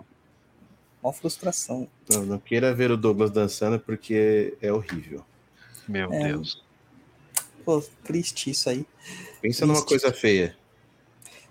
Mó 1.01 1.11
frustração. 1.11 1.87
Não, 2.09 2.25
não 2.25 2.39
queira 2.39 2.73
ver 2.73 2.91
o 2.91 2.97
Douglas 2.97 3.31
dançando 3.31 3.79
porque 3.79 4.55
é 4.61 4.71
horrível. 4.71 5.23
Meu 5.87 6.11
É. 6.13 6.27
Deus. 6.29 6.61
Pô, 7.63 7.83
triste 8.03 8.49
isso 8.49 8.69
aí. 8.69 8.85
Pensa 9.41 9.65
numa 9.65 9.75
Triste. 9.85 9.89
coisa 10.01 10.13
feia. 10.13 10.55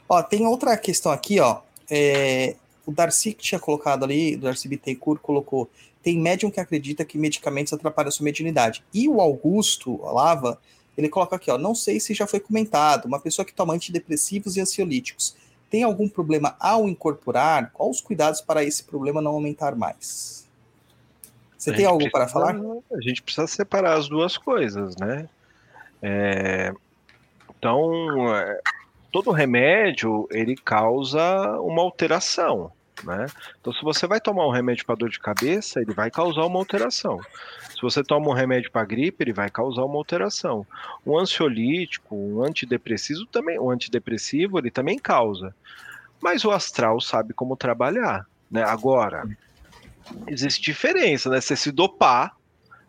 Ó, 0.09 0.23
tem 0.23 0.47
outra 0.47 0.77
questão 0.77 1.13
aqui, 1.13 1.39
ó. 1.41 1.61
É, 1.91 2.57
o 2.85 2.93
Darcy 2.93 3.33
que 3.33 3.43
tinha 3.43 3.59
colocado 3.59 4.05
ali, 4.05 4.35
o 4.37 4.41
Darcy 4.41 4.69
Bittencourt 4.69 5.21
colocou, 5.21 5.71
tem 6.03 6.19
médium 6.19 6.51
que 6.51 6.61
acredita 6.61 7.05
que 7.05 7.19
medicamentos 7.19 7.73
atrapalham 7.73 8.09
a 8.09 8.13
sua 8.13 8.25
mediunidade. 8.25 8.83
E 8.93 9.09
o 9.09 9.21
Augusto 9.21 10.01
Lava, 10.03 10.61
ele 10.97 11.09
coloca 11.09 11.37
aqui, 11.37 11.51
ó, 11.51 11.59
não 11.59 11.75
sei 11.75 12.01
se 12.01 12.15
já 12.15 12.27
foi 12.27 12.41
comentado, 12.41 13.05
uma 13.07 13.21
pessoa 13.21 13.45
que 13.45 13.53
toma 13.55 13.75
antidepressivos 13.75 14.57
e 14.57 14.61
ansiolíticos, 14.61 15.37
tem 15.71 15.83
algum 15.83 16.09
problema 16.09 16.57
ao 16.59 16.89
incorporar? 16.89 17.71
Quais 17.73 17.97
os 17.97 18.01
cuidados 18.01 18.41
para 18.41 18.65
esse 18.65 18.85
problema 18.85 19.21
não 19.21 19.33
aumentar 19.33 19.75
mais? 19.77 20.47
Você 21.57 21.71
A 21.71 21.75
tem 21.75 21.85
algo 21.85 22.11
para 22.11 22.25
precisa- 22.27 22.47
falar? 22.53 22.81
A 22.93 23.01
gente 23.01 23.23
precisa 23.23 23.47
separar 23.47 23.95
as 23.99 24.09
duas 24.09 24.37
coisas, 24.39 24.97
né? 24.97 25.29
É, 26.03 26.73
Então, 27.59 28.37
é, 28.37 28.61
todo 29.11 29.33
remédio 29.33 30.29
ele 30.31 30.55
causa 30.55 31.21
uma 31.61 31.83
alteração, 31.83 32.71
né? 33.05 33.27
Então, 33.61 33.73
se 33.73 33.83
você 33.83 34.07
vai 34.07 34.21
tomar 34.21 34.47
um 34.47 34.51
remédio 34.51 34.85
para 34.85 34.95
dor 34.95 35.09
de 35.09 35.19
cabeça, 35.19 35.81
ele 35.81 35.93
vai 35.93 36.11
causar 36.11 36.45
uma 36.47 36.59
alteração. 36.59 37.21
Se 37.71 37.83
você 37.83 38.03
toma 38.03 38.29
um 38.29 38.33
remédio 38.33 38.71
para 38.71 38.85
gripe, 38.85 39.23
ele 39.23 39.33
vai 39.33 39.49
causar 39.49 39.85
uma 39.85 39.97
alteração. 39.97 40.67
Um 41.07 41.19
ansiolítico, 41.19 42.15
um 42.15 42.43
antidepressivo 42.43 43.25
também, 43.27 43.59
um 43.59 43.71
antidepressivo, 43.71 44.59
ele 44.59 44.71
também 44.71 44.99
causa. 44.99 45.55
Mas 46.21 46.45
o 46.45 46.51
astral 46.51 47.01
sabe 47.01 47.33
como 47.33 47.57
trabalhar, 47.57 48.27
né? 48.51 48.65
Agora, 48.65 49.29
existe 50.27 50.61
diferença, 50.63 51.31
né? 51.31 51.41
Você 51.41 51.55
se 51.55 51.71
dopar, 51.71 52.35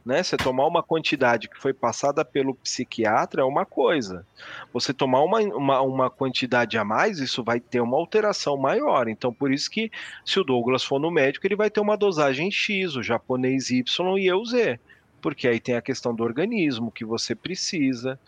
Né? 0.09 0.23
Você 0.23 0.35
tomar 0.35 0.65
uma 0.65 0.81
quantidade 0.81 1.47
que 1.47 1.61
foi 1.61 1.71
passada 1.71 2.25
pelo 2.25 2.55
psiquiatra 2.55 3.43
é 3.43 3.45
uma 3.45 3.63
coisa. 3.63 4.25
Você 4.73 4.91
tomar 4.91 5.21
uma, 5.21 5.39
uma, 5.39 5.81
uma, 5.81 6.09
quantidade 6.09 6.79
a 6.79 6.83
mais, 6.83 7.19
isso 7.19 7.43
vai 7.43 7.59
ter 7.59 7.79
uma 7.79 7.95
alteração 7.95 8.57
maior. 8.57 9.07
Então, 9.07 9.31
por 9.31 9.53
isso 9.53 9.69
que, 9.69 9.91
se 10.25 10.39
o 10.39 10.43
Douglas 10.43 10.83
for 10.83 10.99
no 10.99 11.11
médico, 11.11 11.45
ele 11.45 11.55
vai 11.55 11.69
ter 11.69 11.79
uma 11.79 11.95
dosagem 11.95 12.49
X, 12.49 12.95
o 12.95 13.03
japonês 13.03 13.69
Y 13.69 14.17
e 14.17 14.25
eu 14.25 14.43
Z. 14.43 14.79
Porque 15.21 15.47
aí 15.47 15.59
tem 15.59 15.75
a 15.75 15.81
questão 15.81 16.15
do 16.15 16.23
organismo 16.23 16.91
que 16.91 17.05
você 17.05 17.35
precisa. 17.35 18.19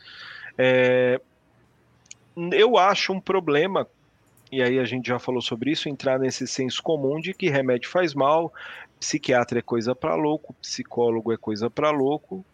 É, 0.56 1.20
eu 2.52 2.78
acho 2.78 3.12
um 3.12 3.20
problema 3.20 3.88
e 4.52 4.62
aí 4.62 4.80
a 4.80 4.84
gente 4.84 5.08
já 5.08 5.18
falou 5.18 5.42
sobre 5.42 5.72
isso, 5.72 5.88
entrar 5.88 6.20
nesse 6.20 6.46
senso 6.46 6.84
comum 6.84 7.22
de 7.22 7.34
que 7.34 7.50
remédio 7.50 7.90
faz 7.90 8.14
mal, 8.14 8.54
psiquiatra 9.02 9.58
é 9.58 9.62
coisa 9.64 9.96
para 9.96 10.14
louco, 10.14 10.54
psicólogo 10.62 11.34
é 11.34 11.38
coisa 11.38 11.72
para 11.72 11.90
louco, 11.90 12.46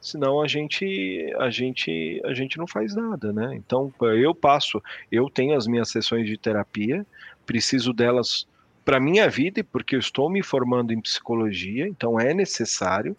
senão 0.00 0.40
a 0.40 0.46
gente 0.46 1.34
a 1.36 1.50
gente 1.50 2.22
a 2.24 2.32
gente 2.32 2.56
não 2.56 2.66
faz 2.66 2.94
nada, 2.94 3.32
né? 3.32 3.56
Então 3.56 3.92
eu 4.16 4.32
passo, 4.32 4.80
eu 5.10 5.28
tenho 5.28 5.56
as 5.56 5.66
minhas 5.66 5.90
sessões 5.90 6.26
de 6.28 6.38
terapia, 6.38 7.04
preciso 7.44 7.92
delas 7.92 8.46
para 8.84 9.00
minha 9.00 9.28
vida 9.28 9.58
e 9.58 9.64
porque 9.64 9.96
eu 9.96 9.98
estou 9.98 10.30
me 10.30 10.44
formando 10.44 10.92
em 10.92 11.00
psicologia, 11.00 11.88
então 11.88 12.20
é 12.20 12.32
necessário. 12.32 13.16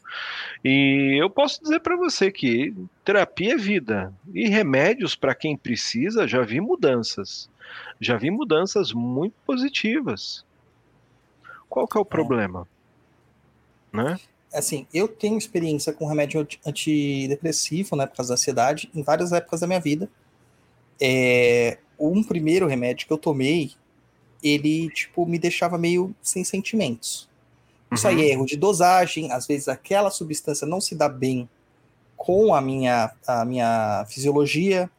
E 0.63 1.21
eu 1.21 1.29
posso 1.29 1.61
dizer 1.61 1.81
para 1.81 1.97
você 1.97 2.31
que 2.31 2.73
terapia 3.03 3.55
é 3.55 3.57
vida 3.57 4.13
e 4.33 4.47
remédios 4.47 5.13
para 5.13 5.35
quem 5.35 5.57
precisa, 5.57 6.25
já 6.25 6.41
vi 6.41 6.61
mudanças. 6.61 7.49
Já 7.99 8.15
vi 8.15 8.31
mudanças 8.31 8.93
muito 8.93 9.35
positivas. 9.45 10.45
Qual 11.67 11.85
que 11.85 11.97
é 11.97 11.99
o 11.99 12.03
é. 12.03 12.05
problema? 12.05 12.65
Né? 14.03 14.19
Assim, 14.53 14.87
eu 14.93 15.07
tenho 15.07 15.37
experiência 15.37 15.91
com 15.91 16.07
remédio 16.07 16.45
antidepressivo, 16.65 17.95
né, 17.95 18.05
por 18.05 18.17
causa 18.17 18.29
da 18.29 18.33
ansiedade, 18.35 18.89
em 18.95 19.01
várias 19.01 19.31
épocas 19.31 19.59
da 19.59 19.67
minha 19.67 19.79
vida. 19.79 20.09
É, 20.99 21.77
um 21.99 22.23
primeiro 22.23 22.65
remédio 22.65 23.07
que 23.07 23.13
eu 23.13 23.17
tomei, 23.17 23.71
ele, 24.41 24.89
tipo, 24.89 25.25
me 25.25 25.37
deixava 25.37 25.77
meio 25.77 26.15
sem 26.21 26.43
sentimentos. 26.43 27.27
Isso 27.91 28.07
uhum. 28.07 28.13
aí 28.13 28.21
é 28.21 28.31
erro 28.31 28.45
de 28.45 28.55
dosagem, 28.55 29.31
às 29.31 29.47
vezes 29.47 29.67
aquela 29.67 30.09
substância 30.09 30.67
não 30.67 30.81
se 30.81 30.95
dá 30.95 31.07
bem 31.07 31.47
com 32.15 32.53
a 32.53 32.61
minha, 32.61 33.11
a 33.25 33.45
minha 33.45 34.05
fisiologia, 34.09 34.89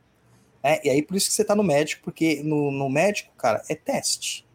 né? 0.63 0.81
E 0.85 0.91
aí 0.91 1.03
por 1.03 1.17
isso 1.17 1.29
que 1.29 1.35
você 1.35 1.45
tá 1.45 1.55
no 1.55 1.63
médico, 1.63 2.03
porque 2.05 2.43
no, 2.43 2.71
no 2.71 2.89
médico, 2.89 3.33
cara, 3.37 3.63
é 3.69 3.75
teste. 3.75 4.47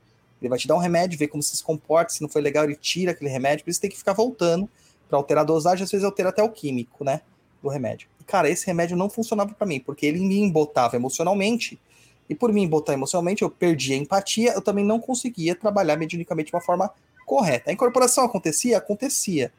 Ele 0.43 0.49
vai 0.49 0.59
te 0.59 0.67
dar 0.67 0.75
um 0.75 0.79
remédio, 0.79 1.17
ver 1.17 1.27
como 1.27 1.41
você 1.41 1.55
se 1.55 1.63
comporta, 1.63 2.13
se 2.13 2.21
não 2.21 2.29
foi 2.29 2.41
legal, 2.41 2.65
ele 2.65 2.75
tira 2.75 3.11
aquele 3.11 3.29
remédio, 3.29 3.63
por 3.63 3.71
isso 3.71 3.79
tem 3.79 3.89
que 3.89 3.97
ficar 3.97 4.13
voltando 4.13 4.69
para 5.07 5.17
alterar 5.17 5.43
a 5.43 5.45
dosagem, 5.45 5.83
às 5.83 5.91
vezes 5.91 6.03
altera 6.03 6.29
até 6.29 6.43
o 6.43 6.49
químico, 6.49 7.03
né, 7.03 7.21
do 7.61 7.69
remédio. 7.69 8.07
E, 8.19 8.23
cara, 8.23 8.49
esse 8.49 8.65
remédio 8.67 8.97
não 8.97 9.09
funcionava 9.09 9.53
para 9.53 9.65
mim, 9.65 9.79
porque 9.79 10.05
ele 10.05 10.19
me 10.19 10.39
embotava 10.39 10.95
emocionalmente, 10.95 11.79
e 12.29 12.35
por 12.35 12.51
me 12.51 12.61
embotar 12.61 12.93
emocionalmente, 12.93 13.41
eu 13.41 13.49
perdia 13.49 13.95
a 13.95 13.99
empatia, 13.99 14.53
eu 14.53 14.61
também 14.61 14.85
não 14.85 14.99
conseguia 14.99 15.55
trabalhar 15.55 15.97
mediunicamente 15.97 16.49
de 16.49 16.55
uma 16.55 16.61
forma 16.61 16.91
correta. 17.25 17.69
A 17.69 17.73
incorporação 17.73 18.23
acontecia? 18.23 18.77
Acontecia. 18.77 19.51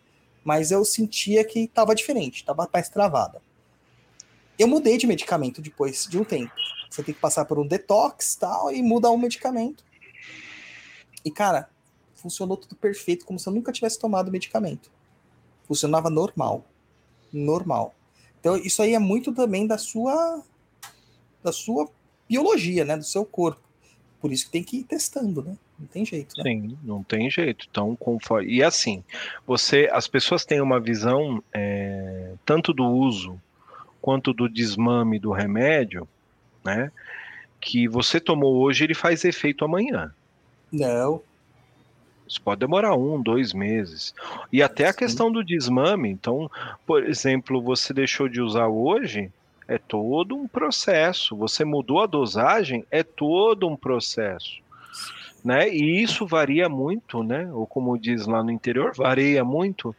Mas 0.42 0.70
eu 0.70 0.84
sentia 0.84 1.44
que 1.44 1.60
estava 1.60 1.94
diferente, 1.94 2.36
estava 2.36 2.68
mais 2.72 2.88
travada. 2.88 3.40
Eu 4.58 4.68
mudei 4.68 4.96
de 4.96 5.06
medicamento 5.06 5.60
depois 5.60 6.06
de 6.06 6.18
um 6.18 6.24
tempo. 6.24 6.52
Você 6.88 7.02
tem 7.02 7.14
que 7.14 7.20
passar 7.20 7.44
por 7.44 7.58
um 7.58 7.66
detox 7.66 8.36
tal 8.36 8.70
e 8.70 8.82
mudar 8.82 9.10
o 9.10 9.18
medicamento. 9.18 9.84
E, 11.24 11.30
cara, 11.30 11.68
funcionou 12.14 12.56
tudo 12.56 12.76
perfeito, 12.76 13.24
como 13.24 13.38
se 13.38 13.48
eu 13.48 13.52
nunca 13.52 13.72
tivesse 13.72 13.98
tomado 13.98 14.30
medicamento. 14.30 14.90
Funcionava 15.66 16.10
normal. 16.10 16.64
Normal. 17.32 17.94
Então, 18.40 18.56
isso 18.56 18.82
aí 18.82 18.94
é 18.94 18.98
muito 18.98 19.32
também 19.32 19.66
da 19.66 19.78
sua 19.78 20.42
da 21.42 21.52
sua 21.52 21.88
biologia, 22.28 22.84
né? 22.84 22.96
Do 22.96 23.04
seu 23.04 23.24
corpo. 23.24 23.60
Por 24.20 24.32
isso 24.32 24.46
que 24.46 24.52
tem 24.52 24.62
que 24.62 24.78
ir 24.78 24.84
testando, 24.84 25.42
né? 25.42 25.56
Não 25.78 25.86
tem 25.86 26.04
jeito, 26.04 26.34
né? 26.38 26.42
Sim, 26.42 26.78
não 26.82 27.02
tem 27.02 27.30
jeito. 27.30 27.66
Então, 27.70 27.94
conforme... 27.96 28.50
E 28.50 28.62
assim, 28.62 29.04
você, 29.46 29.88
as 29.92 30.08
pessoas 30.08 30.44
têm 30.46 30.60
uma 30.60 30.80
visão 30.80 31.42
é, 31.52 32.32
tanto 32.46 32.72
do 32.72 32.86
uso 32.86 33.38
quanto 34.00 34.32
do 34.32 34.48
desmame 34.48 35.18
do 35.18 35.32
remédio, 35.32 36.08
né? 36.64 36.90
Que 37.60 37.86
você 37.86 38.18
tomou 38.18 38.56
hoje, 38.56 38.84
ele 38.84 38.94
faz 38.94 39.24
efeito 39.24 39.64
amanhã. 39.64 40.14
Não. 40.74 41.22
Isso 42.26 42.42
pode 42.42 42.60
demorar 42.60 42.96
um, 42.96 43.22
dois 43.22 43.52
meses. 43.52 44.12
E 44.52 44.62
até 44.62 44.88
a 44.88 44.94
questão 44.94 45.30
do 45.30 45.44
desmame. 45.44 46.10
Então, 46.10 46.50
por 46.84 47.04
exemplo, 47.04 47.62
você 47.62 47.94
deixou 47.94 48.28
de 48.28 48.40
usar 48.40 48.66
hoje, 48.66 49.30
é 49.68 49.78
todo 49.78 50.34
um 50.34 50.48
processo. 50.48 51.36
Você 51.36 51.64
mudou 51.64 52.02
a 52.02 52.06
dosagem, 52.06 52.84
é 52.90 53.02
todo 53.04 53.68
um 53.68 53.76
processo. 53.76 54.62
Né? 55.44 55.68
E 55.68 56.02
isso 56.02 56.26
varia 56.26 56.68
muito, 56.68 57.22
né? 57.22 57.48
Ou 57.52 57.66
como 57.66 57.98
diz 57.98 58.26
lá 58.26 58.42
no 58.42 58.50
interior, 58.50 58.92
varia 58.96 59.44
muito 59.44 59.94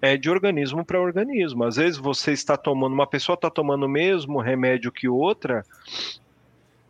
é, 0.00 0.16
de 0.16 0.30
organismo 0.30 0.84
para 0.84 1.00
organismo. 1.00 1.64
Às 1.64 1.76
vezes 1.76 1.98
você 1.98 2.32
está 2.32 2.56
tomando, 2.56 2.92
uma 2.92 3.06
pessoa 3.06 3.34
está 3.34 3.50
tomando 3.50 3.86
o 3.86 3.88
mesmo 3.88 4.38
remédio 4.38 4.92
que 4.92 5.08
outra 5.08 5.64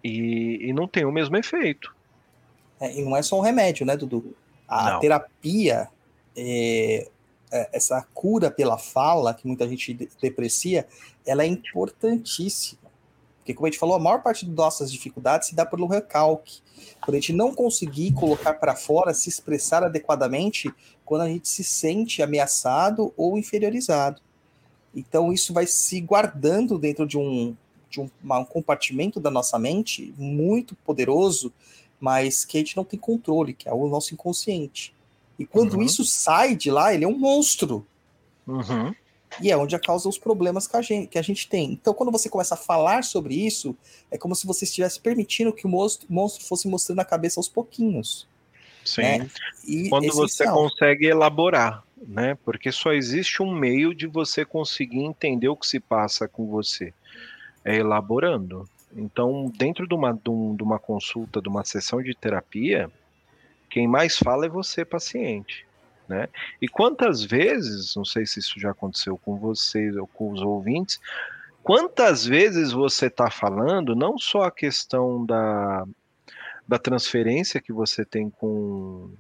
e, 0.03 0.59
e 0.69 0.73
não 0.73 0.89
tem 0.89 1.05
o 1.05 1.13
mesmo 1.13 1.37
efeito. 1.37 1.95
É, 2.81 2.99
e 2.99 3.05
não 3.05 3.17
é 3.17 3.23
só 3.23 3.39
um 3.39 3.43
remédio, 3.43 3.85
né, 3.85 3.97
Dudu? 3.97 4.35
A 4.67 4.93
não. 4.93 5.01
terapia, 5.01 5.89
é, 6.35 7.09
é, 7.53 7.69
essa 7.73 8.03
cura 8.15 8.51
pela 8.51 8.79
fala, 8.79 9.35
que 9.35 9.47
muita 9.47 9.69
gente 9.69 10.09
deprecia, 10.21 10.87
ela 11.27 11.43
é 11.43 11.47
importantíssima. 11.47 12.81
Porque, 13.39 13.55
como 13.55 13.67
a 13.67 13.71
gente 13.71 13.79
falou, 13.79 13.97
a 13.97 13.99
maior 13.99 14.23
parte 14.23 14.47
das 14.47 14.55
nossas 14.55 14.93
dificuldades 14.93 15.49
se 15.49 15.55
dá 15.55 15.67
pelo 15.67 15.87
recalque. 15.87 16.61
Quando 17.01 17.17
a 17.17 17.21
gente 17.21 17.33
não 17.33 17.55
conseguir 17.55 18.13
colocar 18.13 18.55
para 18.55 18.77
fora, 18.77 19.13
se 19.13 19.29
expressar 19.29 19.83
adequadamente, 19.83 20.73
quando 21.05 21.23
a 21.23 21.29
gente 21.29 21.49
se 21.49 21.65
sente 21.65 22.23
ameaçado 22.23 23.13
ou 23.17 23.37
inferiorizado. 23.37 24.23
Então, 24.95 25.33
isso 25.33 25.53
vai 25.53 25.67
se 25.67 26.01
guardando 26.01 26.79
dentro 26.79 27.07
de 27.07 27.19
um, 27.19 27.57
de 27.89 28.01
um, 28.01 28.11
um 28.25 28.45
compartimento 28.45 29.19
da 29.19 29.31
nossa 29.31 29.59
mente 29.59 30.15
muito 30.17 30.75
poderoso, 30.77 31.53
mas 32.01 32.45
que 32.45 32.57
a 32.57 32.61
gente 32.61 32.77
não 32.77 32.85
tem 32.85 32.99
controle, 32.99 33.53
que 33.53 33.69
é 33.69 33.73
o 33.73 33.87
nosso 33.87 34.15
inconsciente. 34.15 34.95
E 35.39 35.45
quando 35.45 35.75
uhum. 35.75 35.83
isso 35.83 36.05
sai 36.05 36.57
de 36.57 36.71
lá, 36.71 36.93
ele 36.95 37.05
é 37.05 37.09
um 37.09 37.19
monstro. 37.19 37.87
Uhum. 38.47 38.95
E 39.41 39.51
é 39.51 39.57
onde 39.57 39.79
causa 39.79 40.09
os 40.09 40.19
problemas 40.19 40.67
que 40.67 40.77
a, 40.77 40.83
gente, 40.83 41.07
que 41.07 41.19
a 41.19 41.23
gente 41.23 41.49
tem. 41.49 41.73
Então, 41.73 41.95
quando 41.95 42.11
você 42.11 42.29
começa 42.29 42.55
a 42.55 42.59
falar 42.59 43.05
sobre 43.05 43.35
isso, 43.35 43.77
é 44.11 44.19
como 44.19 44.35
se 44.35 44.47
você 44.47 44.65
estivesse 44.65 44.99
permitindo 44.99 45.53
que 45.53 45.67
o 45.67 45.69
monstro, 45.69 46.07
monstro 46.11 46.45
fosse 46.45 46.67
mostrando 46.67 47.01
a 47.01 47.05
cabeça 47.05 47.39
aos 47.39 47.49
pouquinhos. 47.49 48.27
Sim. 48.85 49.03
Né? 49.03 49.31
quando 49.89 50.05
essencial. 50.07 50.27
você 50.29 50.45
consegue 50.47 51.07
elaborar, 51.07 51.85
né? 51.97 52.37
Porque 52.45 52.73
só 52.73 52.93
existe 52.93 53.43
um 53.43 53.55
meio 53.55 53.95
de 53.95 54.07
você 54.07 54.45
conseguir 54.45 55.01
entender 55.01 55.49
o 55.49 55.57
que 55.57 55.67
se 55.67 55.79
passa 55.79 56.27
com 56.27 56.47
você. 56.47 56.93
É 57.65 57.77
elaborando. 57.77 58.69
Então, 58.95 59.51
dentro 59.57 59.87
de 59.87 59.95
uma, 59.95 60.13
de 60.13 60.63
uma 60.63 60.79
consulta, 60.79 61.41
de 61.41 61.49
uma 61.49 61.65
sessão 61.65 62.03
de 62.03 62.15
terapia, 62.15 62.91
quem 63.69 63.87
mais 63.87 64.19
fala 64.19 64.47
é 64.47 64.49
você, 64.49 64.85
paciente. 64.85 65.67
Né? 66.09 66.29
E 66.61 66.67
quantas 66.67 67.23
vezes, 67.23 67.95
não 67.95 68.05
sei 68.05 68.27
se 68.27 68.41
isso 68.41 68.59
já 68.59 68.73
aconteceu 68.73 69.17
com 69.17 69.37
vocês 69.37 69.97
ou 69.97 70.09
com 70.09 70.33
os 70.33 70.43
ouvintes, 70.43 71.01
quantas 71.63 72.27
vezes 72.27 72.73
você 72.73 73.07
está 73.07 73.31
falando 73.31 73.95
não 73.95 74.19
só 74.19 74.43
a 74.43 74.51
questão 74.51 75.25
da, 75.25 75.87
da 76.67 76.79
transferência 76.81 77.61
que 77.61 77.73
você 77.73 78.05
tem 78.05 78.29
com, 78.29 79.11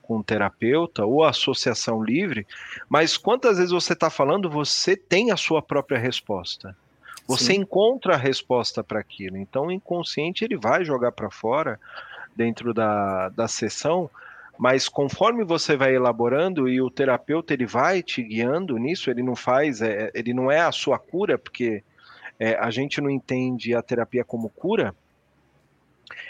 com 0.00 0.18
o 0.18 0.24
terapeuta 0.24 1.04
ou 1.04 1.24
associação 1.24 2.02
livre, 2.02 2.46
mas 2.88 3.18
quantas 3.18 3.58
vezes 3.58 3.72
você 3.72 3.92
está 3.92 4.08
falando, 4.08 4.48
você 4.48 4.96
tem 4.96 5.30
a 5.30 5.36
sua 5.36 5.60
própria 5.60 5.98
resposta. 5.98 6.74
Você 7.26 7.54
Sim. 7.54 7.60
encontra 7.60 8.14
a 8.14 8.18
resposta 8.18 8.84
para 8.84 9.00
aquilo. 9.00 9.36
Então, 9.36 9.66
o 9.66 9.72
inconsciente 9.72 10.44
ele 10.44 10.56
vai 10.56 10.84
jogar 10.84 11.12
para 11.12 11.30
fora 11.30 11.80
dentro 12.36 12.74
da, 12.74 13.28
da 13.30 13.48
sessão, 13.48 14.10
mas 14.58 14.88
conforme 14.88 15.44
você 15.44 15.76
vai 15.76 15.94
elaborando 15.94 16.68
e 16.68 16.80
o 16.80 16.90
terapeuta 16.90 17.54
ele 17.54 17.66
vai 17.66 18.02
te 18.02 18.22
guiando 18.22 18.76
nisso, 18.76 19.10
ele 19.10 19.22
não 19.22 19.34
faz, 19.34 19.80
é, 19.80 20.10
ele 20.14 20.34
não 20.34 20.50
é 20.50 20.60
a 20.60 20.72
sua 20.72 20.98
cura, 20.98 21.38
porque 21.38 21.82
é, 22.38 22.54
a 22.56 22.70
gente 22.70 23.00
não 23.00 23.08
entende 23.08 23.74
a 23.74 23.82
terapia 23.82 24.24
como 24.24 24.50
cura, 24.50 24.94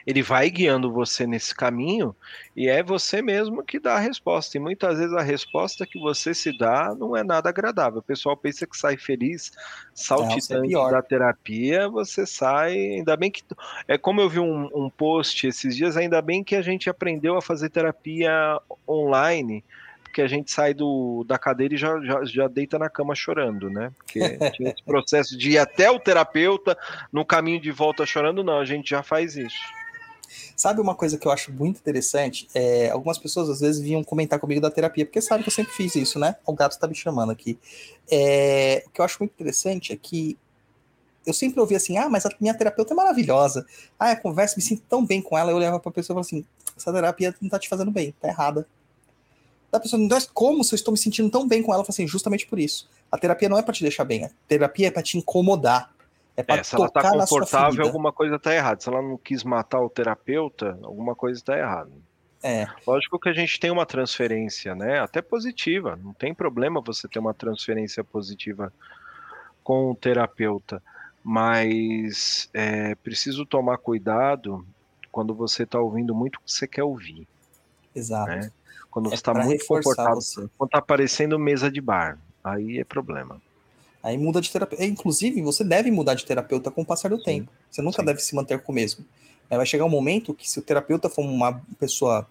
ele 0.07 0.23
vai 0.23 0.51
guiando 0.51 0.93
você 0.93 1.27
nesse 1.27 1.55
caminho 1.55 2.15
e 2.57 2.69
é 2.69 2.83
você 2.83 3.21
mesmo 3.21 3.65
que 3.65 3.79
dá 3.79 3.95
a 3.95 3.99
resposta. 4.01 4.57
E 4.57 4.61
muitas 4.61 4.99
vezes 4.99 5.15
a 5.15 5.23
resposta 5.23 5.87
que 5.87 5.99
você 5.99 6.35
se 6.35 6.57
dá 6.57 6.95
não 6.95 7.17
é 7.17 7.25
nada 7.25 7.49
agradável. 7.49 7.99
O 7.99 8.03
pessoal 8.03 8.37
pensa 8.37 8.67
que 8.67 8.77
sai 8.77 8.97
feliz, 8.97 9.53
saltitante 9.93 10.75
é 10.75 10.91
da 10.91 11.03
terapia, 11.03 11.89
você 11.89 12.27
sai. 12.27 12.73
Ainda 12.73 13.17
bem 13.17 13.31
que. 13.31 13.43
É 13.89 13.99
como 13.99 14.21
eu 14.21 14.29
vi 14.29 14.41
um, 14.41 14.69
um 14.75 14.91
post 14.91 15.47
esses 15.47 15.77
dias, 15.77 15.97
ainda 15.97 16.21
bem 16.21 16.45
que 16.45 16.55
a 16.55 16.63
gente 16.63 16.89
aprendeu 16.89 17.37
a 17.37 17.43
fazer 17.43 17.71
terapia 17.71 18.61
online 18.89 19.65
que 20.15 20.23
a 20.23 20.29
gente 20.29 20.51
sai 20.51 20.73
do, 20.73 21.25
da 21.27 21.37
cadeira 21.37 21.75
e 21.75 21.77
já, 21.77 22.01
já, 22.01 22.25
já 22.25 22.49
deita 22.49 22.79
na 22.79 22.89
cama 22.89 23.15
chorando, 23.15 23.69
né? 23.69 23.91
Porque 23.99 24.21
tinha 24.55 24.71
esse 24.71 24.83
processo 24.85 25.37
de 25.37 25.51
ir 25.51 25.59
até 25.59 25.91
o 25.91 25.99
terapeuta, 25.99 26.79
no 27.13 27.25
caminho 27.25 27.61
de 27.61 27.73
volta 27.73 28.07
chorando, 28.07 28.45
não, 28.45 28.61
a 28.61 28.65
gente 28.65 28.91
já 28.91 29.03
faz 29.03 29.37
isso. 29.37 29.59
Sabe 30.57 30.81
uma 30.81 30.95
coisa 30.95 31.19
que 31.19 31.27
eu 31.27 31.33
acho 31.33 31.53
muito 31.53 31.79
interessante? 31.79 32.49
É, 32.55 32.91
algumas 32.91 33.19
pessoas 33.19 33.51
às 33.51 33.61
vezes 33.61 33.83
vinham 33.83 34.05
comentar 34.05 34.39
comigo 34.39 34.61
da 34.61 34.71
terapia, 34.71 35.05
porque 35.05 35.21
sabem 35.21 35.43
que 35.43 35.49
eu 35.49 35.55
sempre 35.55 35.73
fiz 35.73 35.95
isso, 35.97 36.19
né? 36.19 36.37
O 36.47 36.53
gato 36.53 36.73
está 36.73 36.87
me 36.87 36.95
chamando 36.95 37.33
aqui. 37.33 37.59
É, 38.11 38.85
o 38.87 38.91
que 38.91 39.01
eu 39.01 39.05
acho 39.05 39.19
muito 39.19 39.33
interessante 39.33 39.93
é 39.93 39.97
que 39.97 40.39
eu 41.27 41.33
sempre 41.33 41.59
ouvi 41.59 41.75
assim, 41.75 41.97
ah, 41.99 42.09
mas 42.09 42.25
a 42.25 42.31
minha 42.39 42.55
terapeuta 42.55 42.95
é 42.95 42.97
maravilhosa. 42.97 43.67
Ah, 43.99 44.13
a 44.13 44.17
conversa, 44.17 44.55
me 44.57 44.63
sinto 44.63 44.83
tão 44.89 45.05
bem 45.05 45.21
com 45.21 45.37
ela. 45.37 45.51
Eu 45.51 45.57
olhava 45.57 45.81
pra 45.81 45.91
pessoa 45.91 46.15
e 46.15 46.15
falava 46.15 46.27
assim, 46.27 46.45
essa 46.77 46.93
terapia 46.93 47.35
não 47.41 47.49
tá 47.49 47.59
te 47.59 47.69
fazendo 47.69 47.91
bem, 47.91 48.15
tá 48.21 48.29
errada. 48.29 48.67
Da 49.75 49.81
pessoa, 49.81 50.01
como 50.33 50.63
se 50.63 50.75
eu 50.75 50.77
estou 50.77 50.93
me 50.93 50.99
sentindo 50.99 51.29
tão 51.31 51.47
bem 51.49 51.63
com 51.63 51.73
ela? 51.73 51.81
Eu 51.81 51.85
falei 51.85 51.95
assim, 51.95 52.07
justamente 52.07 52.47
por 52.47 52.59
isso. 52.59 52.89
A 53.11 53.19
terapia 53.19 53.49
não 53.49 53.59
é 53.59 53.63
para 53.63 53.75
te 53.75 53.83
deixar 53.83 54.05
bem, 54.05 54.25
a 54.25 54.31
terapia 54.47 54.89
é 54.89 54.91
para 54.91 55.03
te 55.03 55.19
incomodar. 55.19 55.93
É 56.37 56.43
para 56.43 56.61
é, 56.61 56.65
se 56.65 56.75
ela 56.75 56.89
tá 56.89 57.11
confortável, 57.11 57.85
alguma 57.85 58.13
coisa 58.13 58.39
tá 58.39 58.55
errada. 58.55 58.81
Se 58.81 58.89
ela 58.89 59.01
não 59.01 59.17
quis 59.17 59.45
matar 59.45 59.81
o 59.81 59.89
terapeuta, 59.89 60.79
alguma 60.83 61.15
coisa 61.15 61.41
tá 61.45 61.57
errada. 61.57 61.91
É. 62.43 62.67
Lógico 62.87 63.19
que 63.19 63.29
a 63.29 63.33
gente 63.33 63.59
tem 63.59 63.71
uma 63.71 63.87
transferência, 63.87 64.75
né? 64.75 64.99
Até 64.99 65.23
positiva. 65.23 65.97
Não 66.03 66.13
tem 66.13 66.35
problema 66.35 66.81
você 66.81 67.07
ter 67.07 67.19
uma 67.19 67.33
transferência 67.33 68.03
positiva 68.03 68.73
com 69.63 69.91
o 69.91 69.95
terapeuta 69.95 70.83
mas 71.25 72.51
é 72.53 72.95
preciso 72.97 73.47
tomar 73.47 73.79
cuidado 73.79 74.65
quando 75.11 75.35
você 75.35 75.63
está 75.63 75.81
ouvindo 75.81 76.15
muito 76.15 76.37
o 76.37 76.41
que 76.41 76.53
você 76.53 76.69
quer 76.69 76.85
ouvir. 76.85 77.27
Exato. 77.97 78.31
Né? 78.31 78.53
Quando 78.95 79.07
é 79.07 79.11
você 79.11 79.17
está 79.17 79.35
muito 79.35 79.67
confortável, 79.67 80.15
você. 80.21 80.49
quando 80.57 80.69
está 80.69 80.79
aparecendo 80.79 81.37
mesa 81.37 81.69
de 81.69 81.81
bar, 81.81 82.17
aí 82.45 82.79
é 82.79 82.85
problema. 82.85 83.43
Aí 84.01 84.17
muda 84.17 84.41
de 84.41 84.53
terapeuta. 84.53 84.85
Inclusive, 84.85 85.43
você 85.43 85.65
deve 85.65 85.91
mudar 85.91 86.15
de 86.15 86.25
terapeuta 86.25 86.71
com 86.71 86.83
o 86.83 86.87
passar 86.87 87.09
do 87.09 87.19
Sim. 87.19 87.25
tempo. 87.25 87.53
Você 87.69 87.83
nunca 87.83 88.03
Sim. 88.03 88.07
deve 88.07 88.21
se 88.21 88.33
manter 88.37 88.63
com 88.63 88.71
o 88.71 88.75
mesmo. 88.75 89.05
Aí 89.51 89.57
vai 89.57 89.67
chegar 89.67 89.85
um 89.85 89.89
momento 89.89 90.33
que, 90.33 90.49
se 90.49 90.61
o 90.61 90.63
terapeuta 90.63 91.09
for 91.09 91.23
uma 91.23 91.61
pessoa 91.77 92.25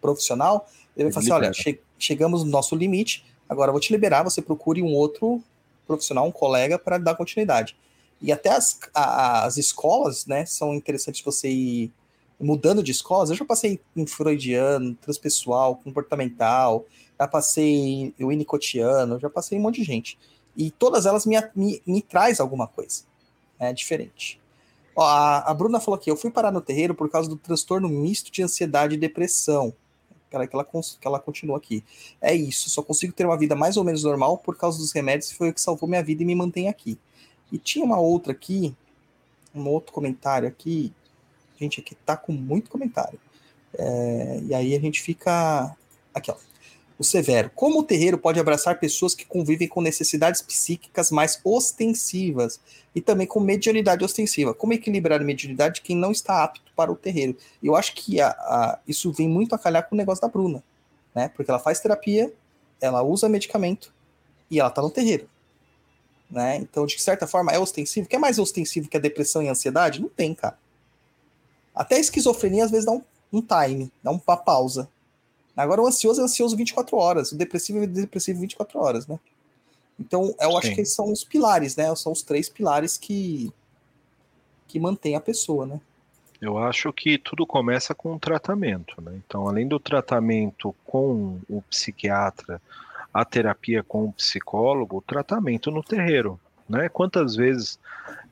profissional, 0.00 0.68
ele 0.96 1.10
vai 1.10 1.12
falar 1.12 1.24
assim: 1.24 1.32
olha, 1.32 1.52
che 1.52 1.80
chegamos 1.98 2.44
no 2.44 2.50
nosso 2.50 2.76
limite, 2.76 3.24
agora 3.48 3.70
eu 3.70 3.72
vou 3.72 3.80
te 3.80 3.92
liberar, 3.92 4.22
você 4.22 4.40
procure 4.40 4.82
um 4.82 4.94
outro 4.94 5.42
profissional, 5.84 6.28
um 6.28 6.32
colega, 6.32 6.78
para 6.78 6.96
dar 6.96 7.16
continuidade. 7.16 7.76
E 8.22 8.30
até 8.30 8.50
as, 8.50 8.78
as 8.94 9.56
escolas, 9.56 10.26
né, 10.26 10.46
são 10.46 10.74
interessantes 10.74 11.22
você 11.22 11.48
ir 11.48 11.92
mudando 12.44 12.82
de 12.82 12.92
escolas. 12.92 13.30
Eu 13.30 13.36
já 13.36 13.44
passei 13.44 13.80
em 13.96 14.06
freudiano, 14.06 14.94
transpessoal, 14.96 15.76
comportamental, 15.76 16.84
já 17.18 17.26
passei 17.26 18.14
em 18.18 18.26
winnicottiano, 18.26 19.18
já 19.18 19.30
passei 19.30 19.58
um 19.58 19.62
monte 19.62 19.76
de 19.76 19.84
gente. 19.84 20.18
E 20.56 20.70
todas 20.70 21.06
elas 21.06 21.26
me, 21.26 21.36
me, 21.54 21.82
me 21.86 22.02
traz 22.02 22.38
alguma 22.38 22.66
coisa 22.66 23.02
né, 23.58 23.72
diferente. 23.72 24.40
Ó, 24.94 25.02
a, 25.02 25.38
a, 25.38 25.54
Bruna 25.54 25.80
falou 25.80 25.98
aqui, 25.98 26.10
eu 26.10 26.16
fui 26.16 26.30
parar 26.30 26.52
no 26.52 26.60
terreiro 26.60 26.94
por 26.94 27.10
causa 27.10 27.28
do 27.28 27.36
transtorno 27.36 27.88
misto 27.88 28.30
de 28.30 28.42
ansiedade 28.42 28.94
e 28.94 28.98
depressão. 28.98 29.74
Que 30.30 30.48
que 30.48 30.56
ela, 30.56 30.64
que 30.64 31.06
ela 31.06 31.20
continua 31.20 31.56
aqui. 31.56 31.84
É 32.20 32.34
isso, 32.34 32.68
só 32.68 32.82
consigo 32.82 33.12
ter 33.12 33.24
uma 33.24 33.38
vida 33.38 33.54
mais 33.54 33.76
ou 33.76 33.84
menos 33.84 34.02
normal 34.02 34.38
por 34.38 34.56
causa 34.56 34.78
dos 34.78 34.92
remédios 34.92 35.30
foi 35.30 35.50
o 35.50 35.54
que 35.54 35.60
salvou 35.60 35.88
minha 35.88 36.02
vida 36.02 36.22
e 36.22 36.26
me 36.26 36.34
mantém 36.34 36.68
aqui. 36.68 36.98
E 37.52 37.58
tinha 37.58 37.84
uma 37.84 38.00
outra 38.00 38.32
aqui, 38.32 38.74
um 39.54 39.68
outro 39.68 39.92
comentário 39.92 40.48
aqui. 40.48 40.92
Gente, 41.58 41.80
aqui 41.80 41.94
tá 41.94 42.16
com 42.16 42.32
muito 42.32 42.70
comentário. 42.70 43.18
É, 43.76 44.40
e 44.44 44.54
aí 44.54 44.74
a 44.74 44.80
gente 44.80 45.02
fica. 45.02 45.74
Aqui, 46.12 46.30
ó. 46.30 46.36
O 46.96 47.02
Severo. 47.02 47.50
Como 47.54 47.80
o 47.80 47.82
terreiro 47.82 48.16
pode 48.16 48.38
abraçar 48.38 48.78
pessoas 48.78 49.16
que 49.16 49.26
convivem 49.26 49.66
com 49.66 49.80
necessidades 49.80 50.40
psíquicas 50.40 51.10
mais 51.10 51.40
ostensivas 51.42 52.60
e 52.94 53.00
também 53.00 53.26
com 53.26 53.40
mediunidade 53.40 54.04
ostensiva? 54.04 54.54
Como 54.54 54.72
equilibrar 54.72 55.20
a 55.20 55.24
mediunidade 55.24 55.76
de 55.76 55.80
quem 55.82 55.96
não 55.96 56.12
está 56.12 56.44
apto 56.44 56.70
para 56.76 56.92
o 56.92 56.96
terreiro? 56.96 57.36
Eu 57.60 57.74
acho 57.74 57.94
que 57.94 58.20
a, 58.20 58.28
a, 58.28 58.78
isso 58.86 59.12
vem 59.12 59.28
muito 59.28 59.56
a 59.56 59.58
calhar 59.58 59.88
com 59.88 59.96
o 59.96 59.98
negócio 59.98 60.22
da 60.22 60.28
Bruna, 60.28 60.62
né? 61.12 61.28
Porque 61.34 61.50
ela 61.50 61.58
faz 61.58 61.80
terapia, 61.80 62.32
ela 62.80 63.02
usa 63.02 63.28
medicamento 63.28 63.92
e 64.48 64.60
ela 64.60 64.70
tá 64.70 64.80
no 64.80 64.90
terreiro. 64.90 65.28
Né? 66.30 66.56
Então, 66.56 66.86
de 66.86 67.00
certa 67.00 67.26
forma, 67.26 67.52
é 67.52 67.58
ostensivo. 67.58 68.06
O 68.06 68.08
que 68.08 68.16
é 68.16 68.18
mais 68.18 68.38
ostensivo 68.38 68.88
que 68.88 68.96
a 68.96 69.00
depressão 69.00 69.42
e 69.42 69.48
a 69.48 69.52
ansiedade? 69.52 70.00
Não 70.00 70.08
tem, 70.08 70.34
cara. 70.34 70.56
Até 71.74 71.96
a 71.96 72.00
esquizofrenia 72.00 72.64
às 72.64 72.70
vezes 72.70 72.86
dá 72.86 72.92
um, 72.92 73.02
um 73.32 73.40
time, 73.40 73.90
dá 74.02 74.10
uma 74.10 74.36
pausa. 74.36 74.88
Agora, 75.56 75.82
o 75.82 75.86
ansioso 75.86 76.20
é 76.20 76.24
ansioso 76.24 76.56
24 76.56 76.96
horas, 76.96 77.32
o 77.32 77.36
depressivo 77.36 77.82
é 77.82 77.86
depressivo 77.86 78.40
24 78.40 78.78
horas, 78.78 79.06
né? 79.06 79.18
Então, 79.98 80.34
eu 80.40 80.50
Sim. 80.50 80.56
acho 80.58 80.74
que 80.74 80.84
são 80.84 81.12
os 81.12 81.22
pilares, 81.22 81.76
né? 81.76 81.94
São 81.94 82.12
os 82.12 82.22
três 82.22 82.48
pilares 82.48 82.98
que, 82.98 83.52
que 84.66 84.80
mantêm 84.80 85.14
a 85.14 85.20
pessoa, 85.20 85.66
né? 85.66 85.80
Eu 86.40 86.58
acho 86.58 86.92
que 86.92 87.16
tudo 87.16 87.46
começa 87.46 87.94
com 87.94 88.14
o 88.14 88.18
tratamento, 88.18 89.00
né? 89.00 89.20
Então, 89.24 89.48
além 89.48 89.66
do 89.66 89.78
tratamento 89.78 90.74
com 90.84 91.38
o 91.48 91.62
psiquiatra, 91.62 92.60
a 93.12 93.24
terapia 93.24 93.82
com 93.84 94.06
o 94.06 94.12
psicólogo, 94.12 94.98
o 94.98 95.02
tratamento 95.02 95.70
no 95.70 95.82
terreiro. 95.82 96.38
Né? 96.68 96.88
Quantas 96.88 97.36
vezes 97.36 97.78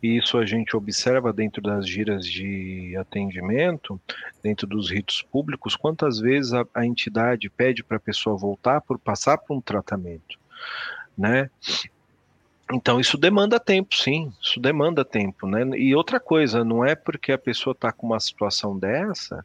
isso 0.03 0.39
a 0.39 0.47
gente 0.47 0.77
observa 0.77 1.33
dentro 1.33 1.63
das 1.63 1.87
giras 1.87 2.27
de 2.27 2.97
atendimento, 2.97 4.01
dentro 4.43 4.67
dos 4.67 4.91
ritos 4.91 5.23
públicos, 5.23 5.77
quantas 5.77 6.19
vezes 6.19 6.53
a, 6.53 6.67
a 6.75 6.85
entidade 6.85 7.51
pede 7.51 7.85
para 7.85 7.99
a 7.99 8.01
pessoa 8.01 8.37
voltar 8.37 8.81
por 8.81 8.99
passar 8.99 9.39
por 9.39 9.57
um 9.57 9.61
tratamento, 9.61 10.39
né? 11.17 11.51
Então 12.73 12.99
isso 12.99 13.19
demanda 13.19 13.61
tempo, 13.61 13.95
sim, 13.95 14.33
isso 14.41 14.59
demanda 14.59 15.05
tempo, 15.05 15.47
né? 15.47 15.63
E 15.77 15.95
outra 15.95 16.19
coisa, 16.19 16.65
não 16.65 16.85
é 16.85 16.95
porque 16.95 17.31
a 17.33 17.39
pessoa 17.39 17.73
está 17.73 17.93
com 17.93 18.07
uma 18.07 18.21
situação 18.21 18.79
dessa 18.79 19.45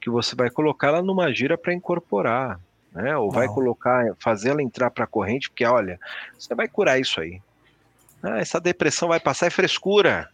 que 0.00 0.08
você 0.08 0.34
vai 0.34 0.50
colocá-la 0.50 1.02
numa 1.02 1.32
gira 1.32 1.56
para 1.56 1.74
incorporar 1.74 2.58
né? 2.94 3.16
Ou 3.16 3.26
Não. 3.26 3.32
vai 3.32 3.48
colocar, 3.48 4.14
fazer 4.18 4.50
ela 4.50 4.62
entrar 4.62 4.90
para 4.90 5.04
a 5.04 5.08
corrente, 5.08 5.50
porque 5.50 5.66
olha, 5.66 5.98
você 6.38 6.54
vai 6.54 6.68
curar 6.68 7.00
isso 7.00 7.20
aí. 7.20 7.42
Ah, 8.24 8.38
essa 8.38 8.60
depressão 8.60 9.08
vai 9.08 9.20
passar, 9.20 9.46
é 9.46 9.50
frescura. 9.50 10.28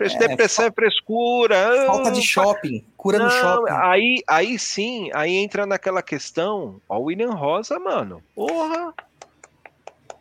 É, 0.00 0.18
depressão 0.18 0.64
é 0.64 0.72
frescura. 0.72 1.86
Falta 1.86 2.10
de 2.10 2.22
shopping, 2.22 2.84
cura 2.96 3.18
Não, 3.18 3.26
no 3.26 3.30
shopping. 3.30 3.72
Aí, 3.72 4.22
aí 4.26 4.58
sim, 4.58 5.10
aí 5.14 5.36
entra 5.36 5.66
naquela 5.66 6.02
questão, 6.02 6.80
ó, 6.88 6.98
o 6.98 7.04
William 7.04 7.30
Rosa, 7.30 7.78
mano. 7.78 8.22
Porra! 8.34 8.94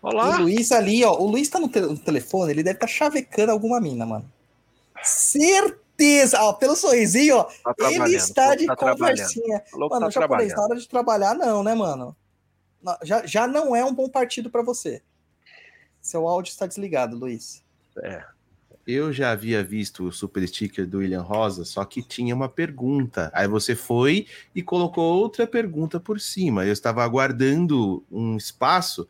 Olá. 0.01 0.37
O 0.37 0.41
Luiz 0.41 0.71
ali, 0.71 1.03
ó, 1.03 1.13
o 1.13 1.25
Luiz 1.25 1.47
tá 1.47 1.59
no, 1.59 1.69
te 1.69 1.79
no 1.79 1.97
telefone, 1.97 2.51
ele 2.51 2.61
deve 2.61 2.75
estar 2.75 2.87
tá 2.87 2.93
chavecando 2.93 3.51
alguma 3.51 3.79
mina, 3.79 4.05
mano. 4.05 4.29
Certeza 5.01 5.83
certeza, 5.93 6.41
ó, 6.41 6.53
pelo 6.53 6.75
sorrisinho, 6.75 7.37
ó, 7.37 7.43
tá 7.43 7.91
ele 7.91 8.15
está 8.15 8.55
de 8.55 8.65
tá 8.65 8.75
conversinha. 8.75 9.63
Mano, 9.73 9.99
tá 9.99 10.09
japonês, 10.09 10.53
na 10.53 10.63
hora 10.63 10.75
de 10.75 10.87
trabalhar, 10.87 11.33
não, 11.35 11.63
né, 11.63 11.73
mano? 11.73 12.15
Já, 13.03 13.25
já 13.25 13.47
não 13.47 13.75
é 13.75 13.83
um 13.85 13.93
bom 13.93 14.09
partido 14.09 14.49
para 14.49 14.61
você. 14.61 15.01
Seu 16.03 16.27
áudio 16.27 16.51
está 16.51 16.67
desligado, 16.67 17.17
Luiz. 17.17 17.63
É. 18.03 18.21
Eu 18.85 19.13
já 19.13 19.31
havia 19.31 19.63
visto 19.63 20.03
o 20.03 20.11
super 20.11 20.45
sticker 20.45 20.85
do 20.85 20.97
William 20.97 21.21
Rosa, 21.21 21.63
só 21.63 21.85
que 21.85 22.03
tinha 22.03 22.35
uma 22.35 22.49
pergunta. 22.49 23.31
Aí 23.33 23.47
você 23.47 23.73
foi 23.73 24.27
e 24.53 24.61
colocou 24.61 25.21
outra 25.21 25.47
pergunta 25.47 26.01
por 26.01 26.19
cima. 26.19 26.65
Eu 26.65 26.73
estava 26.73 27.01
aguardando 27.01 28.03
um 28.11 28.35
espaço 28.35 29.07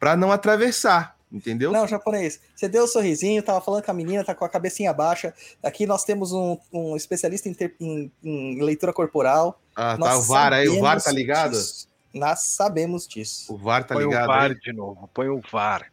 para 0.00 0.16
não 0.16 0.32
atravessar. 0.32 1.16
Entendeu? 1.30 1.72
Não, 1.72 1.86
japonês. 1.86 2.40
Você 2.54 2.68
deu 2.68 2.84
um 2.84 2.86
sorrisinho, 2.86 3.42
tava 3.42 3.60
falando 3.62 3.84
com 3.84 3.90
a 3.90 3.94
menina, 3.94 4.22
tá 4.22 4.34
com 4.34 4.44
a 4.44 4.48
cabecinha 4.48 4.92
baixa. 4.92 5.32
Aqui 5.62 5.86
nós 5.86 6.04
temos 6.04 6.32
um, 6.32 6.58
um 6.70 6.94
especialista 6.94 7.48
em, 7.48 7.54
ter, 7.54 7.74
em, 7.80 8.12
em, 8.22 8.60
leitura 8.60 8.92
corporal. 8.92 9.58
Ah, 9.74 9.96
tá. 9.96 10.18
O 10.18 10.22
VAR 10.22 10.52
aí, 10.52 10.68
o 10.68 10.80
VAR 10.80 11.00
tá 11.00 11.10
ligado? 11.10 11.52
Disso. 11.52 11.88
Nós 12.14 12.40
sabemos 12.40 13.06
disso. 13.06 13.54
O 13.54 13.56
VAR 13.56 13.84
tá 13.84 13.94
põe 13.94 14.04
ligado. 14.04 14.26
Põe 14.26 14.34
o 14.34 14.38
VAR 14.38 14.50
aí? 14.50 14.58
de 14.58 14.72
novo, 14.72 15.10
põe 15.14 15.28
o 15.28 15.40
VAR. 15.40 15.90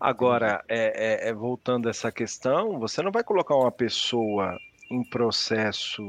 Agora, 0.00 0.64
é, 0.68 1.24
é, 1.24 1.28
é, 1.28 1.34
voltando 1.34 1.88
a 1.88 1.90
essa 1.90 2.12
questão, 2.12 2.78
você 2.78 3.02
não 3.02 3.10
vai 3.10 3.24
colocar 3.24 3.56
uma 3.56 3.72
pessoa 3.72 4.56
em 4.90 5.02
processo 5.02 6.02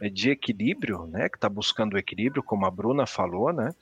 é, 0.00 0.08
de 0.08 0.30
equilíbrio, 0.30 1.06
né, 1.06 1.28
que 1.28 1.36
está 1.36 1.48
buscando 1.48 1.94
o 1.94 1.98
equilíbrio, 1.98 2.42
como 2.42 2.64
a 2.64 2.70
Bruna 2.70 3.06
falou, 3.06 3.52
né? 3.52 3.74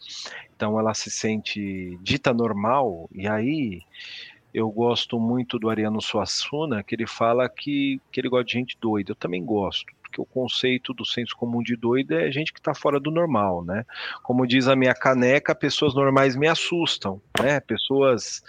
Então 0.57 0.78
ela 0.78 0.94
se 0.94 1.11
sente 1.11 1.98
dita 2.01 2.32
normal 2.32 3.09
e 3.12 3.28
aí 3.28 3.82
eu 4.52 4.69
gosto 4.70 5.20
muito 5.20 5.59
do 5.59 5.69
Ariano 5.69 6.01
Suassuna, 6.01 6.82
que 6.82 6.94
ele 6.94 7.07
fala 7.07 7.48
que, 7.48 8.01
que 8.11 8.20
ele 8.20 8.28
gosta 8.28 8.47
de 8.47 8.52
gente 8.52 8.78
doida. 8.81 9.12
Eu 9.12 9.16
também 9.16 9.44
gosto 9.44 9.99
porque 10.11 10.20
o 10.20 10.27
conceito 10.27 10.93
do 10.93 11.05
senso 11.05 11.37
comum 11.37 11.62
de 11.62 11.77
doido 11.77 12.15
é 12.15 12.31
gente 12.32 12.53
que 12.53 12.59
está 12.59 12.74
fora 12.74 12.99
do 12.99 13.11
normal, 13.11 13.65
né? 13.65 13.87
Como 14.24 14.47
diz 14.47 14.66
a 14.66 14.74
minha 14.74 14.93
caneca, 14.93 15.55
pessoas 15.55 15.95
normais 15.95 16.35
me 16.35 16.49
assustam, 16.49 17.23
né? 17.41 17.61
Pessoas 17.61 18.43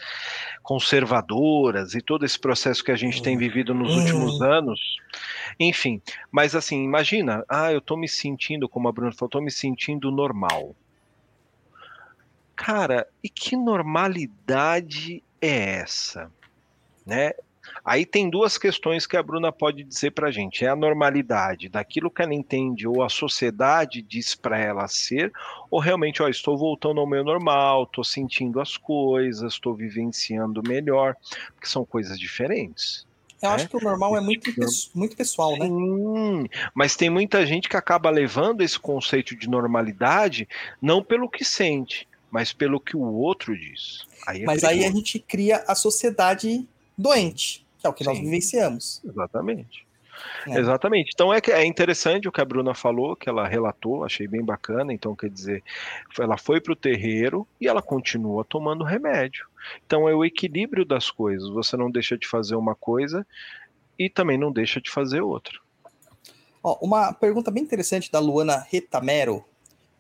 conservadoras 0.64 1.94
e 1.94 2.02
todo 2.02 2.26
esse 2.26 2.40
processo 2.40 2.84
que 2.84 2.92
a 2.92 2.96
gente 2.96 3.22
tem 3.22 3.38
vivido 3.38 3.74
nos 3.74 3.96
últimos 3.96 4.42
anos. 4.42 4.98
Enfim, 5.60 6.02
mas 6.32 6.56
assim, 6.56 6.84
imagina, 6.84 7.46
ah, 7.48 7.72
eu 7.72 7.78
estou 7.80 7.96
me 7.96 8.10
sentindo, 8.10 8.68
como 8.68 8.90
a 8.90 8.92
Bruna 8.92 9.12
falou, 9.12 9.28
estou 9.28 9.42
me 9.42 9.52
sentindo 9.52 10.12
normal. 10.12 10.76
Cara, 12.56 13.08
e 13.24 13.30
que 13.30 13.56
normalidade 13.56 15.24
é 15.40 15.80
essa? 15.80 16.32
Né? 17.06 17.34
Aí 17.84 18.06
tem 18.06 18.30
duas 18.30 18.58
questões 18.58 19.08
que 19.08 19.18
a 19.18 19.24
Bruna 19.24 19.52
pode 19.52 19.84
dizer 19.84 20.12
para 20.12 20.28
a 20.28 20.32
gente: 20.32 20.64
é 20.64 20.70
a 20.70 20.76
normalidade 20.76 21.70
daquilo 21.70 22.12
que 22.12 22.22
ela 22.22 22.34
entende 22.34 22.88
ou 22.88 23.04
a 23.04 23.10
sociedade 23.10 24.02
diz 24.02 24.36
para 24.36 24.60
ela 24.60 24.88
ser, 24.88 25.32
ou 25.70 25.80
realmente, 25.80 26.22
ó, 26.22 26.28
estou 26.28 26.58
voltando 26.58 27.00
ao 27.00 27.08
meu 27.08 27.24
normal, 27.24 27.84
estou 27.84 28.04
sentindo 28.04 28.60
as 28.60 28.78
coisas, 28.78 29.54
estou 29.54 29.76
vivenciando 29.76 30.62
melhor, 30.68 31.16
porque 31.56 31.68
são 31.68 31.86
coisas 31.86 32.20
diferentes. 32.20 33.06
Eu 33.42 33.50
acho 33.50 33.68
que 33.68 33.76
o 33.76 33.82
normal 33.82 34.16
é 34.16 34.22
muito, 34.22 34.54
muito 34.94 35.16
pessoal, 35.16 35.58
né? 35.58 35.66
Sim, 35.66 36.48
mas 36.76 36.96
tem 36.96 37.10
muita 37.10 37.44
gente 37.44 37.68
que 37.68 37.76
acaba 37.76 38.08
levando 38.12 38.62
esse 38.62 38.78
conceito 38.78 39.36
de 39.36 39.50
normalidade 39.50 40.48
não 40.80 41.04
pelo 41.04 41.28
que 41.28 41.44
sente, 41.44 42.08
mas 42.30 42.54
pelo 42.54 42.80
que 42.80 42.96
o 42.96 43.02
outro 43.02 43.58
diz. 43.58 44.06
Aí 44.28 44.44
é 44.44 44.46
mas 44.46 44.62
perigoso. 44.62 44.84
aí 44.84 44.92
a 44.92 44.96
gente 44.96 45.20
cria 45.20 45.64
a 45.68 45.74
sociedade 45.74 46.68
doente, 47.02 47.66
que 47.80 47.88
é 47.88 47.90
o 47.90 47.94
que 47.94 48.04
Sim, 48.04 48.10
nós 48.10 48.20
vivenciamos. 48.20 49.02
Exatamente. 49.04 49.86
É. 50.48 50.60
Exatamente. 50.60 51.12
Então 51.14 51.34
é, 51.34 51.40
é 51.50 51.66
interessante 51.66 52.28
o 52.28 52.32
que 52.32 52.42
a 52.42 52.46
Bruna 52.46 52.74
falou, 52.74 53.16
que 53.16 53.30
ela 53.30 53.48
relatou, 53.48 54.04
achei 54.04 54.28
bem 54.28 54.44
bacana. 54.44 54.94
Então, 54.94 55.16
quer 55.16 55.30
dizer, 55.30 55.64
ela 56.20 56.38
foi 56.38 56.60
para 56.60 56.74
o 56.74 56.76
terreiro 56.76 57.48
e 57.60 57.68
ela 57.68 57.82
continua 57.82 58.46
tomando 58.46 58.84
remédio. 58.84 59.48
Então 59.86 60.08
é 60.08 60.16
o 60.16 60.26
equilíbrio 60.26 60.86
das 60.86 61.10
coisas. 61.10 61.50
Você 61.50 61.76
não 61.78 61.90
deixa 61.90 62.18
de 62.18 62.28
fazer 62.28 62.56
uma 62.56 62.76
coisa 62.76 63.26
e 63.98 64.10
também 64.10 64.38
não 64.38 64.52
deixa 64.52 64.82
de 64.82 64.90
fazer 64.90 65.22
outra. 65.22 65.60
Ó, 66.64 66.78
uma 66.82 67.14
pergunta 67.14 67.50
bem 67.50 67.64
interessante 67.64 68.12
da 68.12 68.20
Luana 68.20 68.66
Retamero, 68.70 69.44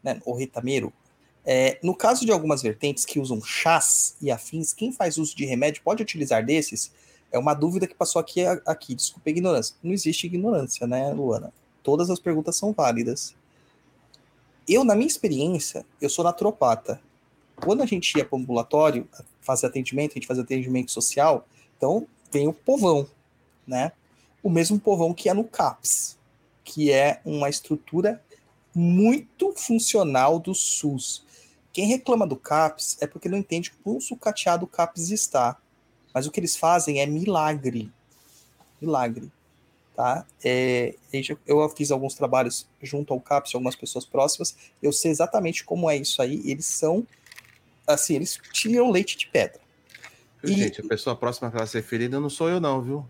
né, 0.04 0.22
ou 0.26 0.36
Retamero. 0.36 0.94
É, 1.46 1.80
no 1.82 1.96
caso 1.96 2.26
de 2.26 2.32
algumas 2.32 2.62
vertentes 2.62 3.04
que 3.04 3.20
usam 3.20 3.42
chás 3.42 4.16
e 4.22 4.30
afins, 4.30 4.74
quem 4.74 4.92
faz 4.92 5.18
uso 5.18 5.36
de 5.36 5.46
remédio 5.46 5.82
pode 5.84 6.04
utilizar 6.04 6.46
desses? 6.46 6.92
É 7.32 7.40
uma 7.40 7.54
dúvida 7.54 7.88
que 7.88 7.96
passou 7.96 8.20
aqui, 8.20 8.46
aqui. 8.66 8.94
Desculpa 8.94 9.30
a 9.30 9.32
ignorância. 9.32 9.76
Não 9.82 9.92
existe 9.92 10.28
ignorância, 10.28 10.86
né, 10.86 11.12
Luana? 11.12 11.52
Todas 11.82 12.10
as 12.10 12.20
perguntas 12.20 12.56
são 12.56 12.74
válidas. 12.74 13.36
Eu, 14.68 14.84
na 14.84 14.96
minha 14.96 15.08
experiência, 15.08 15.86
eu 16.00 16.10
sou 16.10 16.24
naturopata. 16.24 17.02
Quando 17.56 17.82
a 17.82 17.86
gente 17.86 18.16
ia 18.18 18.26
para 18.26 18.38
o 18.38 18.40
ambulatório 18.40 19.08
fazer 19.42 19.68
atendimento, 19.68 20.12
a 20.12 20.14
gente 20.16 20.28
fazia 20.28 20.44
atendimento 20.44 20.92
social, 20.92 21.48
então 21.78 22.08
tem 22.30 22.48
o 22.48 22.54
povão, 22.54 23.08
né? 23.66 23.92
O 24.44 24.50
mesmo 24.50 24.80
povão 24.80 25.14
que 25.14 25.30
é 25.30 25.34
no 25.34 25.44
CAPS, 25.44 26.18
que 26.64 26.92
é 26.92 27.22
uma 27.26 27.50
estrutura 27.50 28.22
muito 28.74 29.54
funcional 29.54 30.40
do 30.40 30.56
SUS. 30.56 31.24
Quem 31.74 31.88
reclama 31.88 32.28
do 32.28 32.36
CAPS 32.36 32.98
é 33.00 33.08
porque 33.08 33.30
não 33.30 33.38
entende 33.38 33.72
quão 33.84 34.00
sucateado 34.00 34.66
o 34.66 34.68
CAPS 34.68 35.10
está. 35.10 35.58
Mas 36.14 36.28
o 36.28 36.32
que 36.32 36.40
eles 36.40 36.56
fazem 36.58 37.00
é 37.00 37.06
milagre. 37.06 37.92
Milagre. 38.82 39.32
Tá? 39.96 40.26
É, 40.44 40.96
eu 41.46 41.70
fiz 41.70 41.92
alguns 41.92 42.14
trabalhos 42.16 42.68
junto 42.82 43.14
ao 43.14 43.22
CAPS, 43.22 43.56
algumas 43.56 43.76
pessoas 43.76 44.06
próximas. 44.06 44.56
Eu 44.82 44.92
sei 44.92 45.12
exatamente 45.12 45.64
como 45.64 45.90
é 45.90 45.96
isso 45.96 46.22
aí. 46.22 46.42
Eles 46.46 46.66
são. 46.66 47.06
Assim, 47.88 48.16
eles 48.16 48.40
tiram 48.52 48.92
leite 48.92 49.18
de 49.18 49.28
pedra. 49.28 49.60
E, 50.44 50.54
Gente, 50.54 50.82
a 50.82 50.88
pessoa 50.88 51.16
próxima 51.16 51.52
que 51.52 51.58
ela 51.58 51.68
se 51.68 51.78
referida 51.78 52.20
não 52.20 52.30
sou 52.30 52.50
eu, 52.50 52.60
não, 52.60 52.82
viu? 52.82 53.06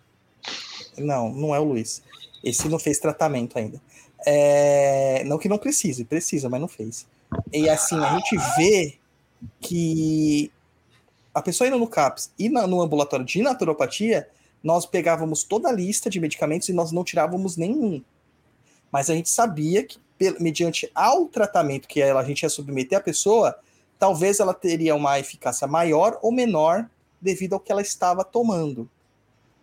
Não, 0.98 1.32
não 1.32 1.56
é 1.56 1.60
o 1.60 1.64
Luiz. 1.64 2.04
Esse 2.44 2.68
não 2.68 2.80
fez 2.80 3.00
tratamento 3.00 3.58
ainda. 3.58 3.82
É, 4.26 5.24
não 5.24 5.38
que 5.38 5.48
não 5.48 5.58
precise, 5.58 6.04
precisa, 6.04 6.50
mas 6.50 6.60
não 6.60 6.68
fez. 6.68 7.08
E 7.52 7.70
assim, 7.70 7.98
a 7.98 8.16
gente 8.18 8.38
vê 8.58 9.00
que 9.60 10.52
a 11.34 11.42
pessoa 11.42 11.68
indo 11.68 11.78
no 11.78 11.88
CAPS 11.88 12.32
e 12.38 12.50
na, 12.50 12.68
no 12.68 12.82
ambulatório 12.82 13.26
de 13.26 13.42
naturopatia, 13.42 14.30
nós 14.64 14.86
pegávamos 14.86 15.44
toda 15.44 15.70
a 15.70 15.72
lista 15.72 16.10
de 16.10 16.20
medicamentos 16.20 16.70
e 16.70 16.74
nós 16.74 16.92
não 16.92 17.04
tirávamos 17.04 17.58
nenhum. 17.58 18.04
Mas 18.92 19.10
a 19.10 19.16
gente 19.16 19.30
sabia 19.30 19.84
que, 19.84 19.98
mediante 20.40 20.92
ao 20.94 21.26
tratamento 21.26 21.88
que 21.88 22.02
a 22.02 22.24
gente 22.24 22.44
ia 22.44 22.50
submeter 22.50 22.98
a 22.98 23.02
pessoa, 23.02 23.58
talvez 23.98 24.40
ela 24.40 24.54
teria 24.54 24.96
uma 24.96 25.20
eficácia 25.20 25.68
maior 25.68 26.20
ou 26.22 26.32
menor 26.32 26.88
devido 27.20 27.54
ao 27.54 27.60
que 27.60 27.72
ela 27.72 27.82
estava 27.82 28.24
tomando. 28.24 28.90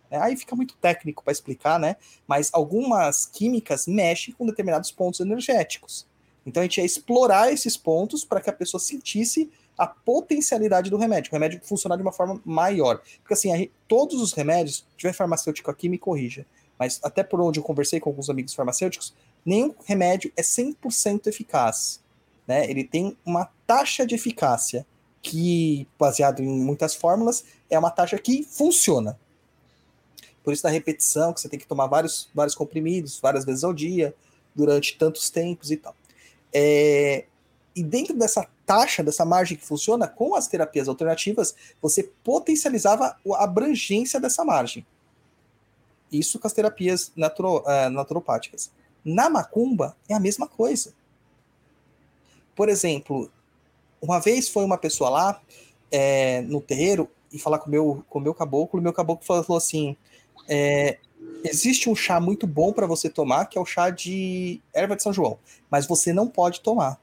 É, 0.09 0.17
aí 0.17 0.35
fica 0.35 0.55
muito 0.55 0.75
técnico 0.77 1.23
para 1.23 1.31
explicar, 1.31 1.79
né? 1.79 1.95
Mas 2.27 2.49
algumas 2.51 3.27
químicas 3.27 3.85
mexem 3.85 4.33
com 4.33 4.45
determinados 4.45 4.91
pontos 4.91 5.19
energéticos. 5.19 6.08
Então 6.49 6.61
a 6.61 6.65
gente 6.65 6.77
ia 6.79 6.85
explorar 6.85 7.53
esses 7.53 7.77
pontos 7.77 8.25
para 8.25 8.41
que 8.41 8.49
a 8.49 8.53
pessoa 8.53 8.81
sentisse 8.81 9.49
a 9.77 9.87
potencialidade 9.87 10.89
do 10.89 10.97
remédio, 10.97 11.31
o 11.31 11.33
remédio 11.33 11.61
funcionar 11.63 11.95
de 11.95 12.01
uma 12.01 12.11
forma 12.11 12.41
maior. 12.43 13.01
Porque 13.21 13.33
assim, 13.33 13.69
todos 13.87 14.21
os 14.21 14.33
remédios, 14.33 14.85
tiver 14.97 15.13
farmacêutico 15.13 15.71
aqui, 15.71 15.87
me 15.87 15.97
corrija, 15.97 16.45
mas 16.77 16.99
até 17.01 17.23
por 17.23 17.39
onde 17.39 17.59
eu 17.59 17.63
conversei 17.63 17.99
com 17.99 18.09
alguns 18.09 18.29
amigos 18.29 18.53
farmacêuticos, 18.53 19.13
nenhum 19.45 19.73
remédio 19.85 20.31
é 20.35 20.41
100% 20.41 21.27
eficaz. 21.27 22.01
Né? 22.45 22.69
Ele 22.69 22.83
tem 22.83 23.15
uma 23.25 23.49
taxa 23.65 24.05
de 24.05 24.15
eficácia 24.15 24.85
que, 25.21 25.87
baseado 25.97 26.41
em 26.41 26.47
muitas 26.47 26.95
fórmulas, 26.95 27.45
é 27.69 27.77
uma 27.77 27.91
taxa 27.91 28.17
que 28.17 28.43
funciona. 28.43 29.17
Por 30.43 30.51
isso 30.51 30.63
da 30.63 30.69
repetição, 30.69 31.31
que 31.31 31.39
você 31.39 31.47
tem 31.47 31.59
que 31.59 31.67
tomar 31.67 31.87
vários, 31.87 32.29
vários 32.33 32.55
comprimidos, 32.55 33.19
várias 33.19 33.45
vezes 33.45 33.63
ao 33.63 33.73
dia, 33.73 34.15
durante 34.55 34.97
tantos 34.97 35.29
tempos 35.29 35.71
e 35.71 35.77
tal. 35.77 35.95
É, 36.53 37.25
e 37.75 37.83
dentro 37.83 38.17
dessa 38.17 38.47
taxa, 38.65 39.03
dessa 39.03 39.25
margem 39.25 39.57
que 39.57 39.65
funciona, 39.65 40.07
com 40.07 40.35
as 40.35 40.47
terapias 40.47 40.87
alternativas, 40.87 41.55
você 41.81 42.03
potencializava 42.23 43.15
a 43.33 43.43
abrangência 43.43 44.19
dessa 44.19 44.43
margem. 44.43 44.85
Isso 46.11 46.39
com 46.39 46.47
as 46.47 46.53
terapias 46.53 47.11
naturo, 47.15 47.63
uh, 47.63 47.89
naturopáticas. 47.89 48.71
Na 49.03 49.29
macumba, 49.29 49.95
é 50.07 50.13
a 50.13 50.19
mesma 50.19 50.47
coisa. 50.47 50.93
Por 52.55 52.67
exemplo, 52.67 53.31
uma 54.01 54.19
vez 54.19 54.49
foi 54.49 54.65
uma 54.65 54.77
pessoa 54.77 55.09
lá 55.09 55.41
é, 55.91 56.41
no 56.41 56.61
terreiro 56.61 57.09
e 57.31 57.39
falar 57.39 57.59
com 57.59 57.67
o 57.67 57.71
meu, 57.71 58.05
com 58.09 58.19
o 58.19 58.21
meu 58.21 58.33
caboclo, 58.33 58.79
e 58.79 58.83
meu 58.83 58.93
caboclo 58.93 59.25
falou 59.25 59.57
assim: 59.57 59.95
é, 60.47 60.97
existe 61.43 61.89
um 61.89 61.95
chá 61.95 62.19
muito 62.19 62.45
bom 62.45 62.73
para 62.73 62.85
você 62.85 63.09
tomar, 63.09 63.45
que 63.45 63.57
é 63.57 63.61
o 63.61 63.65
chá 63.65 63.89
de 63.89 64.61
erva 64.73 64.95
de 64.95 65.03
São 65.03 65.13
João, 65.13 65.37
mas 65.69 65.85
você 65.85 66.13
não 66.13 66.27
pode 66.27 66.61
tomar. 66.61 66.99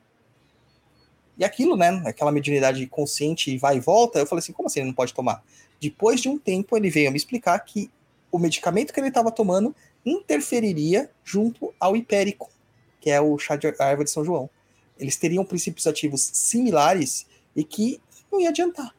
E 1.39 1.45
aquilo, 1.45 1.77
né, 1.77 2.03
aquela 2.07 2.33
mediunidade 2.33 2.87
consciente 2.87 3.57
vai 3.59 3.77
e 3.77 3.81
volta, 3.81 4.19
eu 4.19 4.27
falei 4.27 4.41
assim, 4.41 4.53
como 4.53 4.69
assim 4.69 4.81
ele 4.81 4.89
não 4.89 4.95
pode 4.95 5.13
tomar? 5.13 5.45
Depois 5.81 6.21
de 6.21 6.29
um 6.29 6.39
tempo, 6.39 6.77
ele 6.77 6.89
veio 6.89 7.11
me 7.11 7.17
explicar 7.17 7.59
que 7.61 7.91
o 8.33 8.39
medicamento 8.39 8.93
que 8.93 8.99
ele 8.99 9.09
estava 9.09 9.31
tomando 9.31 9.75
interferiria 10.05 11.11
junto 11.25 11.75
ao 11.79 11.95
hipérico, 11.95 12.51
que 13.01 13.11
é 13.11 13.21
o 13.21 13.37
chá 13.39 13.57
de 13.57 13.67
erva 13.67 14.05
de 14.05 14.11
São 14.11 14.25
João. 14.25 14.49
Eles 14.99 15.17
teriam 15.17 15.45
princípios 15.45 15.87
ativos 15.87 16.23
similares 16.33 17.27
e 17.55 17.63
que 17.63 18.01
não 18.33 18.41
ia 18.41 18.49
adiantar. 18.49 18.95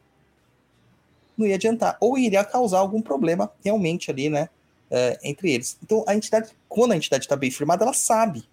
Não 1.36 1.46
ia 1.46 1.56
adiantar. 1.56 1.96
Ou 2.00 2.16
iria 2.16 2.44
causar 2.44 2.78
algum 2.78 3.02
problema 3.02 3.50
realmente 3.64 4.10
ali, 4.10 4.28
né, 4.28 4.48
é, 4.90 5.18
entre 5.22 5.52
eles. 5.52 5.78
Então, 5.82 6.04
a 6.06 6.14
entidade, 6.14 6.50
quando 6.68 6.92
a 6.92 6.96
entidade 6.96 7.24
está 7.24 7.36
bem 7.36 7.50
firmada, 7.50 7.84
ela 7.84 7.92
sabe 7.92 8.48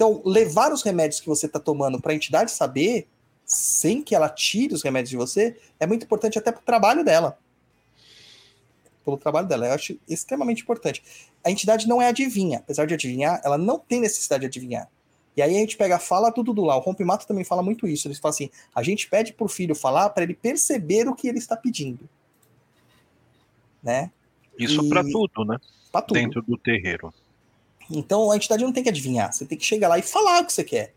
então, 0.00 0.22
levar 0.24 0.72
os 0.72 0.82
remédios 0.82 1.20
que 1.20 1.28
você 1.28 1.44
está 1.44 1.60
tomando 1.60 2.00
para 2.00 2.12
a 2.12 2.14
entidade 2.14 2.50
saber, 2.50 3.06
sem 3.44 4.00
que 4.00 4.14
ela 4.14 4.30
tire 4.30 4.72
os 4.72 4.82
remédios 4.82 5.10
de 5.10 5.16
você, 5.18 5.54
é 5.78 5.86
muito 5.86 6.04
importante 6.06 6.38
até 6.38 6.50
para 6.50 6.62
o 6.62 6.64
trabalho 6.64 7.04
dela. 7.04 7.38
Pelo 9.04 9.18
trabalho 9.18 9.46
dela, 9.46 9.66
eu 9.66 9.74
acho 9.74 10.00
extremamente 10.08 10.62
importante. 10.62 11.02
A 11.44 11.50
entidade 11.50 11.86
não 11.86 12.00
é 12.00 12.08
adivinha, 12.08 12.60
apesar 12.60 12.86
de 12.86 12.94
adivinhar, 12.94 13.42
ela 13.44 13.58
não 13.58 13.78
tem 13.78 14.00
necessidade 14.00 14.40
de 14.40 14.46
adivinhar. 14.46 14.88
E 15.36 15.42
aí 15.42 15.54
a 15.54 15.60
gente 15.60 15.76
pega 15.76 15.96
a 15.96 15.98
fala 15.98 16.30
do 16.30 16.42
Dudu 16.42 16.64
lá. 16.64 16.78
O 16.78 16.80
Rompimato 16.80 17.26
também 17.26 17.44
fala 17.44 17.62
muito 17.62 17.86
isso. 17.86 18.08
Ele 18.08 18.14
fala 18.14 18.32
assim: 18.32 18.48
a 18.74 18.82
gente 18.82 19.06
pede 19.06 19.34
para 19.34 19.44
o 19.44 19.48
filho 19.48 19.74
falar 19.74 20.08
para 20.08 20.22
ele 20.22 20.32
perceber 20.32 21.08
o 21.08 21.14
que 21.14 21.28
ele 21.28 21.38
está 21.38 21.58
pedindo. 21.58 22.08
Né? 23.82 24.10
Isso 24.58 24.88
para 24.88 25.02
tudo, 25.02 25.44
né? 25.44 25.58
Pra 25.90 26.02
tudo. 26.02 26.18
Dentro 26.18 26.42
do 26.42 26.56
terreiro. 26.56 27.12
Então 27.90 28.30
a 28.30 28.36
entidade 28.36 28.62
não 28.62 28.72
tem 28.72 28.82
que 28.82 28.88
adivinhar, 28.88 29.32
você 29.32 29.44
tem 29.44 29.58
que 29.58 29.64
chegar 29.64 29.88
lá 29.88 29.98
e 29.98 30.02
falar 30.02 30.42
o 30.42 30.46
que 30.46 30.52
você 30.52 30.62
quer. 30.62 30.94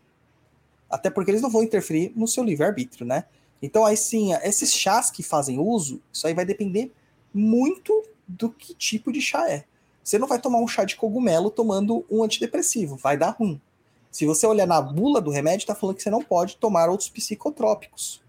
Até 0.88 1.10
porque 1.10 1.30
eles 1.30 1.42
não 1.42 1.50
vão 1.50 1.62
interferir 1.62 2.12
no 2.14 2.28
seu 2.28 2.44
livre-arbítrio, 2.44 3.04
né? 3.04 3.24
Então 3.60 3.84
aí 3.84 3.96
sim, 3.96 4.32
esses 4.34 4.72
chás 4.72 5.10
que 5.10 5.22
fazem 5.22 5.58
uso, 5.58 6.00
isso 6.12 6.26
aí 6.26 6.34
vai 6.34 6.44
depender 6.44 6.92
muito 7.32 8.04
do 8.28 8.50
que 8.50 8.74
tipo 8.74 9.10
de 9.10 9.20
chá 9.20 9.50
é. 9.50 9.64
Você 10.02 10.18
não 10.18 10.28
vai 10.28 10.38
tomar 10.38 10.58
um 10.58 10.68
chá 10.68 10.84
de 10.84 10.96
cogumelo 10.96 11.50
tomando 11.50 12.04
um 12.10 12.22
antidepressivo, 12.22 12.96
vai 12.96 13.16
dar 13.16 13.30
ruim. 13.30 13.60
Se 14.10 14.26
você 14.26 14.46
olhar 14.46 14.66
na 14.66 14.80
bula 14.80 15.20
do 15.20 15.30
remédio, 15.30 15.66
tá 15.66 15.74
falando 15.74 15.96
que 15.96 16.02
você 16.02 16.10
não 16.10 16.22
pode 16.22 16.56
tomar 16.56 16.88
outros 16.88 17.08
psicotrópicos. 17.08 18.22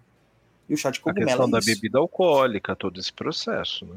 E 0.68 0.74
o 0.74 0.78
chá 0.78 0.90
de 0.90 1.00
cogumelo. 1.00 1.28
A 1.28 1.34
questão 1.34 1.48
é 1.48 1.52
da 1.52 1.60
bebida 1.60 2.00
alcoólica, 2.00 2.76
todo 2.76 3.00
esse 3.00 3.14
processo, 3.14 3.86
né? 3.86 3.96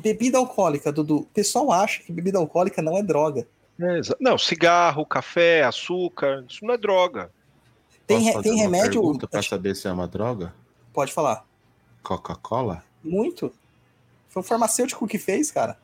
Bebida 0.00 0.38
alcoólica, 0.38 0.92
Dudu. 0.92 1.18
O 1.18 1.24
pessoal 1.26 1.72
acha 1.72 2.02
que 2.02 2.12
bebida 2.12 2.38
alcoólica 2.38 2.82
não 2.82 2.96
é 2.96 3.02
droga. 3.02 3.46
É, 3.80 4.00
não, 4.20 4.36
cigarro, 4.38 5.04
café, 5.04 5.62
açúcar, 5.64 6.44
isso 6.48 6.64
não 6.64 6.74
é 6.74 6.78
droga. 6.78 7.30
Tem, 8.06 8.18
Posso 8.18 8.26
re- 8.28 8.32
fazer 8.34 8.42
tem 8.48 8.52
uma 8.54 8.62
remédio. 8.62 9.00
pergunta 9.02 9.26
pra 9.26 9.42
saber 9.42 9.74
se 9.74 9.88
é 9.88 9.92
uma 9.92 10.06
droga? 10.06 10.54
Pode 10.92 11.12
falar. 11.12 11.44
Coca-Cola? 12.02 12.84
Muito. 13.02 13.52
Foi 14.28 14.40
o 14.40 14.44
farmacêutico 14.44 15.06
que 15.06 15.18
fez, 15.18 15.50
cara. 15.50 15.78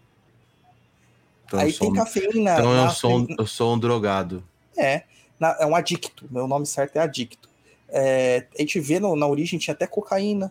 Então, 1.47 1.59
Aí 1.61 1.69
eu 1.69 1.73
sou, 1.75 1.87
tem 1.87 1.91
um- 2.01 2.05
cafeína. 2.05 2.53
então 2.55 2.71
eu, 2.71 2.85
na- 2.85 2.91
sou 2.91 3.19
um, 3.19 3.27
eu 3.39 3.47
sou 3.47 3.75
um 3.75 3.79
drogado. 3.79 4.43
É, 4.77 5.03
na- 5.39 5.57
é 5.61 5.67
um 5.67 5.75
adicto. 5.75 6.27
Meu 6.31 6.47
nome 6.47 6.65
certo 6.67 6.97
é 6.97 7.01
adicto. 7.01 7.49
É, 7.89 8.47
a 8.57 8.61
gente 8.63 8.81
vê 8.81 8.99
no- 9.01 9.17
na 9.17 9.27
origem 9.27 9.59
tinha 9.59 9.75
até 9.75 9.87
cocaína 9.87 10.51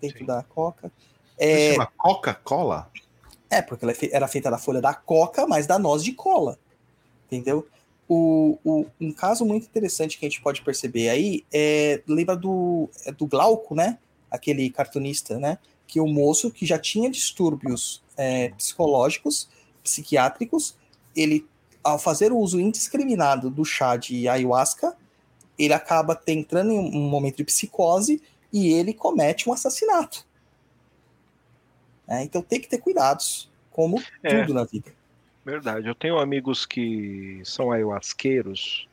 dentro 0.00 0.18
Sim. 0.18 0.26
da 0.26 0.42
coca. 0.42 0.90
É, 1.44 1.72
chama 1.72 1.86
Coca-Cola? 1.96 2.90
é, 3.50 3.60
porque 3.60 3.84
ela 3.84 3.92
é 3.92 3.96
era 4.12 4.28
feita 4.28 4.50
da 4.50 4.58
folha 4.58 4.80
da 4.80 4.94
coca, 4.94 5.46
mas 5.46 5.66
da 5.66 5.78
noz 5.78 6.02
de 6.02 6.12
cola. 6.12 6.58
Entendeu? 7.26 7.66
O, 8.08 8.58
o- 8.64 8.86
um 9.00 9.12
caso 9.12 9.44
muito 9.44 9.64
interessante 9.66 10.18
que 10.18 10.26
a 10.26 10.28
gente 10.28 10.40
pode 10.42 10.62
perceber 10.62 11.08
aí 11.08 11.44
é. 11.52 12.02
Lembra 12.06 12.36
do, 12.36 12.88
é 13.04 13.12
do 13.12 13.26
Glauco, 13.26 13.74
né? 13.74 13.98
Aquele 14.30 14.68
cartunista, 14.70 15.38
né? 15.38 15.58
Que 15.86 16.00
o 16.00 16.06
moço 16.06 16.50
que 16.50 16.64
já 16.64 16.78
tinha 16.78 17.10
distúrbios 17.10 18.02
é, 18.16 18.48
psicológicos, 18.50 19.48
psiquiátricos, 19.82 20.76
ele, 21.14 21.46
ao 21.84 21.98
fazer 21.98 22.32
o 22.32 22.38
uso 22.38 22.58
indiscriminado 22.60 23.50
do 23.50 23.64
chá 23.64 23.96
de 23.96 24.26
ayahuasca, 24.28 24.96
ele 25.58 25.74
acaba 25.74 26.18
entrando 26.26 26.72
em 26.72 26.78
um 26.78 27.08
momento 27.08 27.36
de 27.36 27.44
psicose 27.44 28.22
e 28.52 28.72
ele 28.72 28.94
comete 28.94 29.48
um 29.48 29.52
assassinato. 29.52 30.26
É, 32.08 32.22
então 32.22 32.42
tem 32.42 32.60
que 32.60 32.68
ter 32.68 32.78
cuidados, 32.78 33.50
como 33.70 34.02
É. 34.22 34.40
tudo 34.40 34.54
na 34.54 34.64
vida. 34.64 34.90
Verdade. 35.44 35.88
Eu 35.88 35.94
tenho 35.94 36.18
amigos 36.18 36.64
que 36.66 37.40
são 37.44 37.72
ayahuasqueiros 37.72 38.86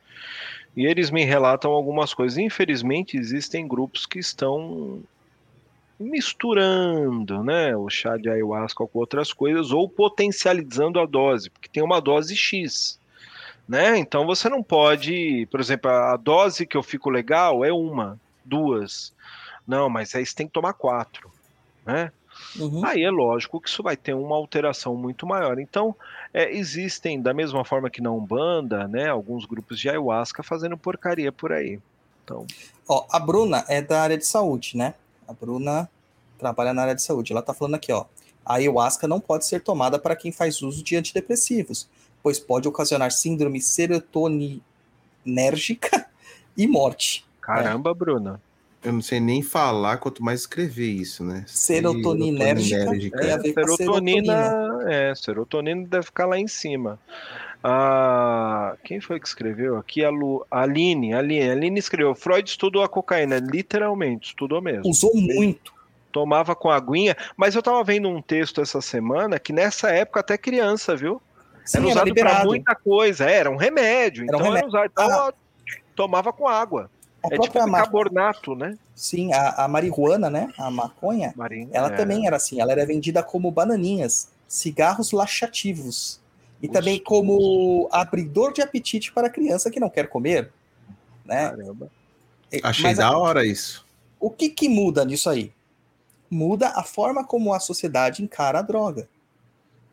e 0.76 0.86
eles 0.86 1.10
me 1.10 1.24
relatam 1.24 1.70
algumas 1.70 2.12
coisas. 2.14 2.38
Infelizmente, 2.38 3.16
existem 3.16 3.66
grupos 3.68 4.06
que 4.06 4.18
estão 4.18 5.02
misturando, 5.98 7.44
né, 7.44 7.76
o 7.76 7.90
chá 7.90 8.16
de 8.16 8.30
ayahuasca 8.30 8.86
com 8.86 8.98
outras 8.98 9.34
coisas 9.34 9.70
ou 9.70 9.86
potencializando 9.86 10.98
a 10.98 11.04
dose, 11.04 11.50
porque 11.50 11.68
tem 11.68 11.82
uma 11.82 12.00
dose 12.00 12.34
X, 12.34 12.98
né? 13.68 13.98
Então 13.98 14.26
você 14.26 14.48
não 14.48 14.62
pode, 14.62 15.46
por 15.50 15.60
exemplo, 15.60 15.90
a 15.90 16.16
dose 16.16 16.66
que 16.66 16.76
eu 16.76 16.82
fico 16.82 17.10
legal 17.10 17.62
é 17.64 17.70
uma, 17.70 18.18
duas. 18.42 19.12
Não, 19.66 19.90
mas 19.90 20.14
aí 20.14 20.24
você 20.24 20.34
tem 20.34 20.46
que 20.46 20.54
tomar 20.54 20.72
quatro, 20.72 21.30
né? 21.84 22.10
Uhum. 22.58 22.84
Aí 22.84 23.02
é 23.02 23.10
lógico 23.10 23.60
que 23.60 23.68
isso 23.68 23.82
vai 23.82 23.96
ter 23.96 24.14
uma 24.14 24.36
alteração 24.36 24.94
muito 24.94 25.26
maior. 25.26 25.58
Então, 25.58 25.94
é, 26.32 26.54
existem, 26.54 27.20
da 27.20 27.32
mesma 27.32 27.64
forma 27.64 27.90
que 27.90 28.00
na 28.00 28.10
Umbanda, 28.10 28.88
né, 28.88 29.08
alguns 29.08 29.44
grupos 29.44 29.78
de 29.78 29.88
ayahuasca 29.88 30.42
fazendo 30.42 30.76
porcaria 30.76 31.30
por 31.30 31.52
aí. 31.52 31.78
Então, 32.24 32.46
Ó, 32.92 33.06
a 33.08 33.20
Bruna 33.20 33.64
é 33.68 33.80
da 33.80 34.02
área 34.02 34.18
de 34.18 34.26
saúde, 34.26 34.76
né? 34.76 34.94
A 35.28 35.32
Bruna 35.32 35.88
trabalha 36.36 36.74
na 36.74 36.82
área 36.82 36.96
de 36.96 37.02
saúde. 37.02 37.30
Ela 37.30 37.40
tá 37.40 37.54
falando 37.54 37.76
aqui, 37.76 37.92
ó. 37.92 38.04
A 38.44 38.54
ayahuasca 38.54 39.06
não 39.06 39.20
pode 39.20 39.46
ser 39.46 39.62
tomada 39.62 39.96
para 39.96 40.16
quem 40.16 40.32
faz 40.32 40.60
uso 40.60 40.82
de 40.82 40.96
antidepressivos, 40.96 41.88
pois 42.20 42.40
pode 42.40 42.66
ocasionar 42.66 43.12
síndrome 43.12 43.60
serotoninérgica 43.60 46.10
e 46.56 46.66
morte. 46.66 47.24
caramba, 47.40 47.94
Bruna. 47.94 48.42
Eu 48.82 48.92
não 48.94 49.02
sei 49.02 49.20
nem 49.20 49.42
falar, 49.42 49.98
quanto 49.98 50.22
mais 50.24 50.40
escrever 50.40 50.88
isso, 50.88 51.22
né? 51.22 51.44
Serotoninérgica. 51.46 52.78
Serotoninérgica. 52.80 53.18
Tem 53.20 53.32
a 53.32 53.36
ver 53.36 53.52
com 53.52 53.60
a 53.60 53.66
serotonina, 53.76 54.84
é, 54.88 55.14
serotonina 55.14 55.86
deve 55.86 56.06
ficar 56.06 56.26
lá 56.26 56.38
em 56.38 56.48
cima. 56.48 56.98
Ah, 57.62 58.74
quem 58.82 59.00
foi 59.00 59.20
que 59.20 59.28
escreveu 59.28 59.76
aqui? 59.76 60.02
A, 60.02 60.08
Lu, 60.08 60.46
a 60.50 60.62
Aline, 60.62 61.12
a 61.12 61.18
Aline, 61.18 61.50
a 61.50 61.52
Aline 61.52 61.78
escreveu. 61.78 62.14
Freud 62.14 62.48
estudou 62.48 62.82
a 62.82 62.88
cocaína, 62.88 63.36
literalmente, 63.38 64.28
estudou 64.28 64.62
mesmo. 64.62 64.88
Usou 64.88 65.14
muito. 65.14 65.72
Tomava 66.10 66.56
com 66.56 66.70
aguinha, 66.70 67.14
mas 67.36 67.54
eu 67.54 67.62
tava 67.62 67.84
vendo 67.84 68.08
um 68.08 68.20
texto 68.22 68.60
essa 68.62 68.80
semana 68.80 69.38
que 69.38 69.52
nessa 69.52 69.90
época 69.90 70.20
até 70.20 70.38
criança, 70.38 70.96
viu? 70.96 71.20
Sim, 71.64 71.78
era 71.78 71.86
era 71.90 71.92
usado 71.92 72.14
para 72.14 72.44
muita 72.46 72.74
coisa, 72.74 73.30
é, 73.30 73.34
era 73.34 73.50
um 73.50 73.56
remédio, 73.56 74.24
Era 74.26 74.36
um 74.38 74.40
então 74.40 74.46
era 74.56 74.66
remédio. 74.66 74.68
usado. 74.68 74.90
Então, 74.90 75.10
Ah. 75.28 75.32
tomava 75.94 76.32
com 76.32 76.48
água. 76.48 76.90
A 77.22 77.28
é 77.28 77.38
tipo 77.38 77.64
bicarbonato, 77.64 78.54
né? 78.54 78.78
Sim, 78.94 79.32
a, 79.32 79.64
a 79.64 79.68
marihuana, 79.68 80.30
né? 80.30 80.52
A 80.56 80.70
maconha, 80.70 81.32
Marinho, 81.36 81.68
ela 81.72 81.88
é. 81.88 81.96
também 81.96 82.26
era 82.26 82.36
assim. 82.36 82.60
Ela 82.60 82.72
era 82.72 82.86
vendida 82.86 83.22
como 83.22 83.50
bananinhas, 83.50 84.30
cigarros 84.48 85.12
laxativos. 85.12 86.20
E 86.62 86.68
também 86.68 87.02
como 87.02 87.88
abridor 87.90 88.52
de 88.52 88.60
apetite 88.60 89.12
para 89.12 89.28
a 89.28 89.30
criança 89.30 89.70
que 89.70 89.80
não 89.80 89.88
quer 89.88 90.08
comer. 90.08 90.52
Né? 91.24 91.48
Caramba. 91.48 91.90
Achei 92.62 92.84
Mas 92.84 92.98
da 92.98 93.16
hora 93.16 93.46
isso. 93.46 93.86
O 94.18 94.30
que, 94.30 94.50
que 94.50 94.68
muda 94.68 95.04
nisso 95.04 95.30
aí? 95.30 95.52
Muda 96.28 96.68
a 96.68 96.82
forma 96.82 97.24
como 97.24 97.54
a 97.54 97.60
sociedade 97.60 98.22
encara 98.22 98.58
a 98.58 98.62
droga. 98.62 99.08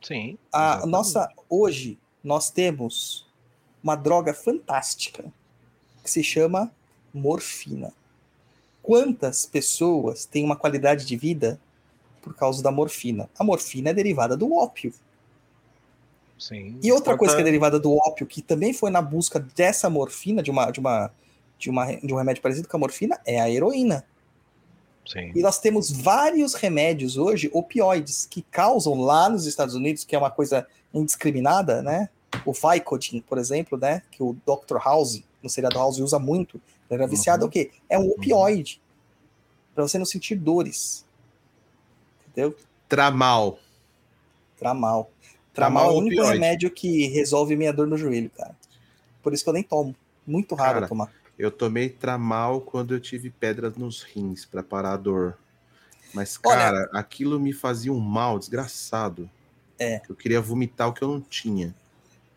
Sim. 0.02 0.38
A 0.52 0.64
exatamente. 0.64 0.92
nossa, 0.92 1.30
hoje, 1.50 1.98
nós 2.24 2.50
temos 2.50 3.26
uma 3.82 3.96
droga 3.96 4.34
fantástica 4.34 5.26
que 6.04 6.12
se 6.12 6.24
chama 6.24 6.72
morfina. 7.18 7.92
Quantas 8.82 9.46
pessoas 9.46 10.26
têm 10.26 10.46
uma 10.46 10.56
qualidade 10.56 11.06
de 11.06 11.18
vida 11.18 11.60
por 12.22 12.34
causa 12.34 12.64
da 12.64 12.72
morfina? 12.72 13.30
A 13.38 13.44
morfina 13.44 13.90
é 13.90 13.94
derivada 13.94 14.38
do 14.38 14.54
ópio. 14.54 14.94
Sim. 16.38 16.78
E 16.84 16.92
outra 16.92 17.18
coisa 17.18 17.36
que 17.36 17.42
é 17.42 17.44
derivada 17.44 17.80
do 17.80 17.96
ópio, 17.96 18.28
que 18.28 18.42
também 18.42 18.72
foi 18.74 18.92
na 18.92 19.02
busca 19.02 19.40
dessa 19.40 19.90
morfina, 19.90 20.44
de, 20.44 20.52
uma, 20.52 20.70
de, 20.72 20.80
uma, 20.80 21.12
de, 21.58 21.70
uma, 21.70 21.86
de 21.96 22.14
um 22.14 22.18
remédio 22.18 22.42
parecido 22.42 22.68
com 22.68 22.78
a 22.78 22.80
morfina, 22.80 23.20
é 23.26 23.42
a 23.42 23.50
heroína. 23.50 24.06
Sim. 25.06 25.32
E 25.34 25.42
nós 25.42 25.60
temos 25.60 25.90
vários 25.90 26.54
remédios 26.54 27.18
hoje, 27.18 27.50
opioides, 27.54 28.28
que 28.30 28.42
causam 28.42 29.02
lá 29.02 29.30
nos 29.30 29.46
Estados 29.46 29.74
Unidos, 29.74 30.04
que 30.04 30.16
é 30.16 30.20
uma 30.20 30.30
coisa 30.30 30.68
indiscriminada, 30.94 31.82
né? 31.82 32.10
O 32.46 32.52
Vicodin, 32.54 33.22
por 33.22 33.38
exemplo, 33.38 33.78
né? 33.78 34.02
Que 34.12 34.22
o 34.22 34.36
Dr. 34.46 34.78
House, 34.84 35.24
no 35.42 35.50
seriado 35.50 35.78
House, 35.78 36.00
usa 36.00 36.20
muito. 36.20 36.62
Ele 36.90 37.02
era 37.02 37.08
viciado 37.08 37.44
Uhum. 37.44 37.48
o 37.50 37.52
quê? 37.52 37.72
É 37.90 37.98
um 38.00 38.10
opioide. 38.10 38.82
Pra 39.76 39.84
você 39.88 39.98
não 39.98 40.06
sentir 40.06 40.36
dores. 40.36 41.06
Entendeu? 42.30 42.56
Tramal. 42.88 43.60
Tramal. 44.58 45.12
Tramal 45.54 45.82
Tramal 45.82 45.86
é 45.86 45.88
o 45.88 45.92
é 45.92 45.98
único 45.98 46.22
opioide. 46.22 46.34
remédio 46.34 46.72
que 46.72 47.08
resolve 47.08 47.56
minha 47.56 47.74
dor 47.74 47.88
no 47.88 47.98
joelho, 47.98 48.30
cara. 48.30 48.56
Por 49.22 49.34
isso 49.34 49.44
que 49.44 49.50
eu 49.50 49.54
nem 49.54 49.64
tomo. 49.64 49.96
Muito 50.26 50.56
raro 50.56 50.74
Cara, 50.76 50.88
tomar. 50.88 51.12
Eu 51.38 51.52
tomei 51.52 51.90
tramal 51.90 52.62
quando 52.62 52.94
eu 52.94 53.00
tive 53.00 53.30
pedras 53.30 53.76
nos 53.76 54.02
rins 54.04 54.46
pra 54.46 54.64
parar 54.64 54.94
a 54.94 54.98
dor. 54.98 55.38
Mas, 56.14 56.40
Olha- 56.46 56.58
cara, 56.58 56.90
aquilo 56.94 57.40
me 57.40 57.54
fazia 57.54 57.92
um 57.92 58.00
mal 58.00 58.40
desgraçado. 58.40 59.30
É. 59.80 60.02
Eu 60.10 60.16
queria 60.16 60.42
vomitar 60.42 60.88
o 60.88 60.94
que 60.94 61.04
eu 61.04 61.08
não 61.08 61.22
tinha. 61.22 61.76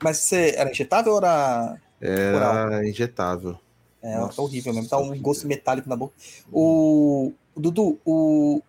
Mas 0.02 0.18
você 0.18 0.54
era 0.56 0.70
injetável 0.70 1.12
ou 1.12 1.18
era. 1.18 1.80
Era 2.00 2.88
injetável. 2.88 3.58
É, 4.02 4.16
Nossa, 4.16 4.40
é 4.40 4.44
horrível 4.44 4.72
mesmo. 4.72 4.88
Dá 4.88 4.98
um 4.98 5.08
horrível. 5.08 5.22
gosto 5.22 5.46
metálico 5.46 5.88
na 5.88 5.96
boca. 5.96 6.14
O, 6.52 7.32
o 7.54 7.60
Dudu, 7.60 7.98
o, 8.04 8.62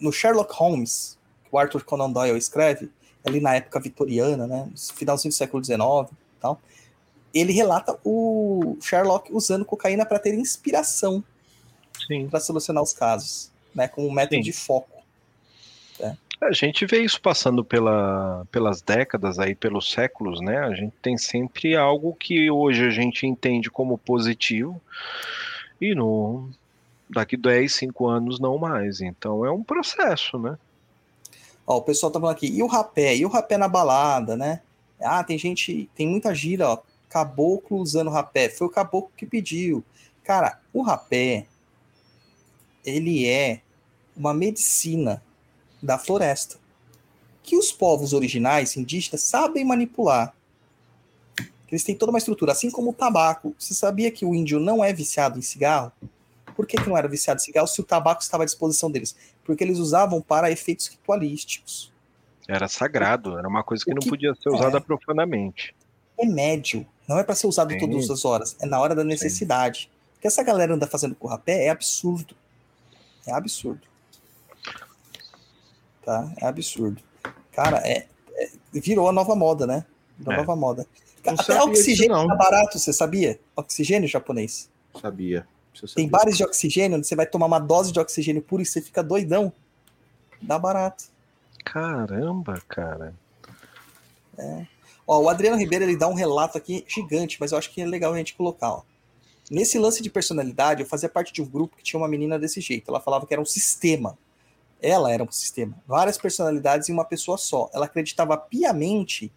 no 0.00 0.12
Sherlock 0.12 0.54
Holmes, 0.54 1.18
que 1.44 1.48
o 1.52 1.58
Arthur 1.58 1.84
Conan 1.84 2.10
Doyle 2.10 2.38
escreve, 2.38 2.90
ali 3.24 3.40
na 3.40 3.54
época 3.54 3.80
vitoriana, 3.80 4.46
né? 4.46 4.68
Finalzinho 4.94 5.32
do 5.32 5.34
século 5.34 5.64
XIX 5.64 5.78
e 5.80 6.40
tal. 6.40 6.60
Ele 7.32 7.52
relata 7.52 7.98
o 8.04 8.76
Sherlock 8.80 9.32
usando 9.32 9.64
cocaína 9.64 10.06
para 10.06 10.18
ter 10.18 10.34
inspiração 10.34 11.22
para 12.30 12.40
solucionar 12.40 12.82
os 12.82 12.92
casos, 12.92 13.50
né? 13.74 13.88
Com 13.88 14.06
um 14.06 14.12
método 14.12 14.36
Sim. 14.36 14.42
de 14.42 14.52
foco. 14.52 14.93
A 16.44 16.52
gente 16.52 16.84
vê 16.84 17.00
isso 17.00 17.18
passando 17.20 17.64
pela, 17.64 18.46
pelas 18.50 18.82
décadas 18.82 19.38
aí, 19.38 19.54
pelos 19.54 19.90
séculos, 19.90 20.42
né? 20.42 20.58
A 20.58 20.74
gente 20.74 20.92
tem 21.00 21.16
sempre 21.16 21.74
algo 21.74 22.14
que 22.14 22.50
hoje 22.50 22.84
a 22.84 22.90
gente 22.90 23.26
entende 23.26 23.70
como 23.70 23.96
positivo 23.96 24.78
e 25.80 25.94
no 25.94 26.50
daqui 27.08 27.34
10, 27.34 27.72
5 27.72 28.06
anos 28.06 28.38
não 28.38 28.58
mais. 28.58 29.00
Então 29.00 29.44
é 29.44 29.50
um 29.50 29.62
processo, 29.62 30.38
né? 30.38 30.58
Ó, 31.66 31.78
o 31.78 31.82
pessoal 31.82 32.12
tá 32.12 32.20
falando 32.20 32.36
aqui, 32.36 32.46
e 32.46 32.62
o 32.62 32.66
rapé? 32.66 33.16
E 33.16 33.24
o 33.24 33.28
rapé 33.30 33.56
na 33.56 33.68
balada, 33.68 34.36
né? 34.36 34.60
Ah, 35.00 35.24
tem 35.24 35.38
gente, 35.38 35.88
tem 35.94 36.06
muita 36.06 36.34
gira, 36.34 36.68
ó. 36.68 36.78
Caboclo 37.08 37.78
usando 37.78 38.10
rapé. 38.10 38.50
Foi 38.50 38.66
o 38.66 38.70
caboclo 38.70 39.10
que 39.16 39.24
pediu. 39.24 39.82
Cara, 40.22 40.60
o 40.74 40.82
rapé, 40.82 41.46
ele 42.84 43.26
é 43.26 43.62
uma 44.14 44.34
medicina 44.34 45.22
da 45.84 45.98
floresta 45.98 46.56
que 47.42 47.56
os 47.58 47.70
povos 47.70 48.14
originais, 48.14 48.74
indígenas, 48.74 49.20
sabem 49.20 49.64
manipular. 49.66 50.34
Eles 51.70 51.84
têm 51.84 51.94
toda 51.94 52.10
uma 52.10 52.18
estrutura, 52.18 52.52
assim 52.52 52.70
como 52.70 52.90
o 52.90 52.94
tabaco. 52.94 53.54
Você 53.58 53.74
sabia 53.74 54.10
que 54.10 54.24
o 54.24 54.34
índio 54.34 54.58
não 54.58 54.82
é 54.82 54.92
viciado 54.94 55.38
em 55.38 55.42
cigarro? 55.42 55.92
Por 56.56 56.66
que, 56.66 56.76
que 56.78 56.88
não 56.88 56.96
era 56.96 57.06
viciado 57.06 57.38
em 57.40 57.44
cigarro 57.44 57.66
se 57.66 57.78
o 57.80 57.84
tabaco 57.84 58.22
estava 58.22 58.44
à 58.44 58.46
disposição 58.46 58.90
deles? 58.90 59.14
Porque 59.44 59.62
eles 59.62 59.78
usavam 59.78 60.22
para 60.22 60.50
efeitos 60.50 60.86
ritualísticos. 60.86 61.92
Era 62.48 62.66
sagrado, 62.66 63.36
era 63.38 63.46
uma 63.48 63.62
coisa 63.62 63.84
que 63.84 63.90
O 63.90 63.94
não 63.94 64.00
que- 64.00 64.08
podia 64.08 64.34
ser 64.34 64.48
é. 64.48 64.52
usada 64.52 64.80
profanamente. 64.80 65.74
remédio. 66.18 66.86
Não 67.06 67.18
é 67.18 67.24
para 67.24 67.34
ser 67.34 67.46
usado 67.48 67.72
Sim. 67.74 67.78
todas 67.78 68.08
as 68.08 68.24
horas. 68.24 68.56
É 68.60 68.64
na 68.66 68.80
hora 68.80 68.94
da 68.94 69.04
necessidade. 69.04 69.90
que 70.20 70.26
essa 70.28 70.42
galera 70.42 70.72
anda 70.74 70.86
fazendo 70.86 71.14
com 71.14 71.26
o 71.26 71.30
rapé 71.30 71.66
é 71.66 71.68
absurdo. 71.68 72.34
É 73.26 73.32
absurdo. 73.32 73.82
Tá? 76.04 76.30
É 76.40 76.46
absurdo. 76.46 77.02
Cara, 77.52 77.78
é, 77.78 78.06
é- 78.36 78.50
virou 78.72 79.08
a 79.08 79.12
nova 79.12 79.34
moda, 79.34 79.66
né? 79.66 79.84
A 80.26 80.32
É. 80.32 80.36
nova 80.36 80.54
moda. 80.56 80.86
Não 81.24 81.32
Até 81.34 81.62
oxigênio 81.62 82.14
disso, 82.14 82.26
não. 82.26 82.28
tá 82.28 82.34
barato, 82.36 82.78
você 82.78 82.92
sabia? 82.92 83.40
Oxigênio 83.56 84.06
japonês. 84.08 84.68
Sabia. 85.00 85.46
Isso 85.72 85.94
Tem 85.94 86.06
bares 86.08 86.36
de 86.36 86.44
oxigênio, 86.44 86.98
onde 86.98 87.06
você 87.06 87.16
vai 87.16 87.26
tomar 87.26 87.46
uma 87.46 87.58
dose 87.58 87.90
de 87.90 87.98
oxigênio 87.98 88.42
puro 88.42 88.62
e 88.62 88.66
você 88.66 88.80
fica 88.82 89.02
doidão. 89.02 89.52
Dá 90.42 90.58
barato. 90.58 91.04
Caramba, 91.64 92.62
cara. 92.68 93.14
Ó, 95.06 95.20
o 95.22 95.28
Adriano 95.28 95.56
Ribeiro 95.56 95.84
ele 95.84 95.96
dá 95.96 96.06
um 96.08 96.14
relato 96.14 96.56
aqui 96.58 96.84
gigante, 96.86 97.38
mas 97.40 97.52
eu 97.52 97.58
acho 97.58 97.70
que 97.72 97.80
é 97.80 97.86
legal 97.86 98.12
a 98.12 98.16
gente 98.18 98.34
colocar. 98.34 98.70
Ó. 98.72 98.82
Nesse 99.50 99.78
lance 99.78 100.02
de 100.02 100.10
personalidade, 100.10 100.82
eu 100.82 100.86
fazia 100.88 101.08
parte 101.08 101.32
de 101.32 101.42
um 101.42 101.46
grupo 101.46 101.76
que 101.76 101.82
tinha 101.82 101.98
uma 102.00 102.08
menina 102.08 102.38
desse 102.38 102.60
jeito. 102.60 102.88
Ela 102.90 103.00
falava 103.00 103.26
que 103.26 103.32
era 103.34 103.40
um 103.40 103.46
sistema. 103.46 104.16
Ela 104.84 105.10
era 105.10 105.24
um 105.24 105.32
sistema. 105.32 105.74
Várias 105.86 106.18
personalidades 106.18 106.90
em 106.90 106.92
uma 106.92 107.06
pessoa 107.06 107.38
só. 107.38 107.70
Ela 107.72 107.86
acreditava 107.86 108.36
piamente 108.36 109.32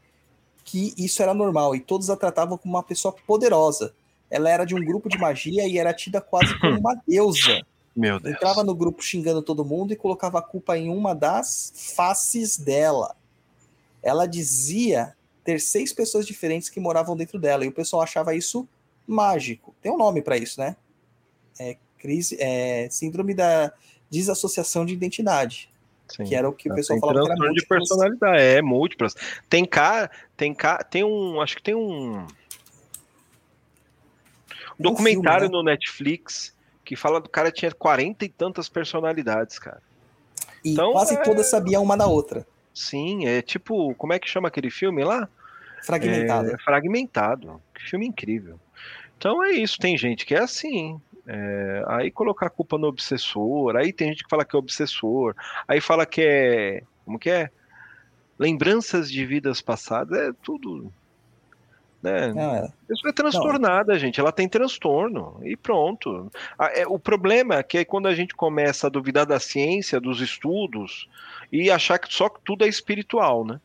que 0.65 0.93
isso 0.97 1.23
era 1.23 1.33
normal 1.33 1.73
e 1.73 1.79
todos 1.79 2.09
a 2.09 2.17
tratavam 2.17 2.57
como 2.57 2.73
uma 2.75 2.83
pessoa 2.83 3.15
poderosa. 3.25 3.93
Ela 4.29 4.49
era 4.49 4.65
de 4.65 4.75
um 4.75 4.83
grupo 4.83 5.07
de 5.07 5.17
magia 5.17 5.65
e 5.65 5.77
era 5.77 5.93
tida 5.93 6.19
quase 6.19 6.59
como 6.59 6.77
uma 6.77 7.01
deusa. 7.07 7.61
Meu 7.95 8.19
Deus. 8.19 8.35
Entrava 8.35 8.61
no 8.61 8.75
grupo 8.75 9.01
xingando 9.01 9.41
todo 9.41 9.63
mundo 9.63 9.93
e 9.93 9.95
colocava 9.95 10.39
a 10.39 10.41
culpa 10.41 10.77
em 10.77 10.89
uma 10.89 11.15
das 11.15 11.71
faces 11.95 12.57
dela. 12.57 13.15
Ela 14.03 14.27
dizia 14.27 15.15
ter 15.45 15.61
seis 15.61 15.93
pessoas 15.93 16.27
diferentes 16.27 16.67
que 16.67 16.79
moravam 16.79 17.15
dentro 17.15 17.39
dela 17.39 17.63
e 17.63 17.69
o 17.69 17.71
pessoal 17.71 18.01
achava 18.01 18.35
isso 18.35 18.67
mágico. 19.07 19.73
Tem 19.81 19.89
um 19.89 19.97
nome 19.97 20.21
para 20.21 20.37
isso, 20.37 20.59
né? 20.59 20.75
É, 21.57 21.77
crise, 21.97 22.35
é 22.37 22.89
síndrome 22.91 23.33
da 23.33 23.71
desassociação 24.09 24.85
de 24.85 24.93
identidade, 24.93 25.69
Sim. 26.07 26.23
que 26.23 26.35
era 26.35 26.47
o 26.47 26.53
que 26.53 26.69
o 26.69 26.73
Ah, 26.73 26.75
pessoal 26.75 26.99
tem 26.99 27.01
falava 27.01 27.19
que 27.19 27.25
era 27.25 27.35
transtorno 27.35 27.53
de 27.55 27.65
personalidade, 27.67 28.41
é, 28.41 28.61
múltiplas. 28.61 29.15
Tem 29.49 29.65
cara, 29.65 30.09
tem 30.35 30.53
cara, 30.53 30.83
tem 30.83 31.03
um, 31.03 31.41
acho 31.41 31.55
que 31.55 31.63
tem 31.63 31.75
um 31.75 32.25
documentário 34.79 35.41
filme, 35.47 35.55
né? 35.55 35.57
no 35.57 35.63
Netflix 35.63 36.55
que 36.85 36.95
fala 36.95 37.19
do 37.19 37.27
cara 37.29 37.51
tinha 37.51 37.71
40 37.71 38.23
e 38.23 38.29
tantas 38.29 38.69
personalidades, 38.69 39.59
cara. 39.59 39.81
E 40.63 40.71
Então, 40.71 40.93
quase 40.93 41.15
é- 41.15 41.21
todas 41.21 41.49
sabiam 41.49 41.83
uma 41.83 41.97
da 41.97 42.07
outra. 42.07 42.47
Sim, 42.73 43.25
é 43.27 43.41
tipo, 43.41 43.93
como 43.95 44.13
é 44.13 44.19
que 44.19 44.29
chama 44.29 44.47
aquele 44.47 44.69
filme 44.69 45.03
lá? 45.03 45.27
Fragmentada. 45.83 46.53
É, 46.53 46.57
fragmentado. 46.59 47.61
Que 47.73 47.89
filme 47.89 48.07
incrível. 48.07 48.59
Então 49.17 49.43
é 49.43 49.51
isso, 49.51 49.77
tem 49.79 49.97
gente 49.97 50.25
que 50.25 50.35
é 50.35 50.39
assim. 50.39 51.01
É, 51.27 51.83
aí 51.87 52.09
colocar 52.09 52.47
a 52.47 52.49
culpa 52.49 52.77
no 52.77 52.87
obsessor, 52.87 53.75
aí 53.75 53.91
tem 53.91 54.07
gente 54.09 54.23
que 54.23 54.29
fala 54.29 54.45
que 54.45 54.55
é 54.55 54.59
obsessor, 54.59 55.35
aí 55.67 55.81
fala 55.81 56.05
que 56.05 56.21
é. 56.21 56.83
Como 57.03 57.19
que 57.19 57.29
é? 57.29 57.49
Lembranças 58.39 59.11
de 59.11 59.25
vidas 59.25 59.61
passadas, 59.61 60.17
é 60.17 60.31
tudo. 60.41 60.91
Né? 62.01 62.33
Não, 62.33 62.55
é. 62.55 62.59
A 62.59 62.87
pessoa 62.87 63.09
é 63.09 63.13
transtornada, 63.13 63.97
gente. 63.97 64.19
Ela 64.19 64.31
tem 64.31 64.47
transtorno. 64.47 65.39
E 65.43 65.57
pronto. 65.57 66.31
É, 66.73 66.87
O 66.87 66.99
problema 66.99 67.55
é 67.55 67.63
que 67.63 67.79
é 67.79 67.85
quando 67.85 68.07
a 68.07 68.15
gente 68.15 68.35
começa 68.35 68.87
a 68.87 68.89
duvidar 68.89 69.25
da 69.25 69.39
ciência, 69.39 69.99
dos 69.99 70.21
estudos, 70.21 71.09
e 71.51 71.71
achar 71.71 71.97
que 71.97 72.13
só 72.13 72.29
que 72.29 72.39
tudo 72.43 72.63
é 72.63 72.67
espiritual, 72.67 73.43
né? 73.45 73.59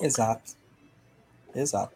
Exato. 0.00 0.52
Exato. 1.54 1.94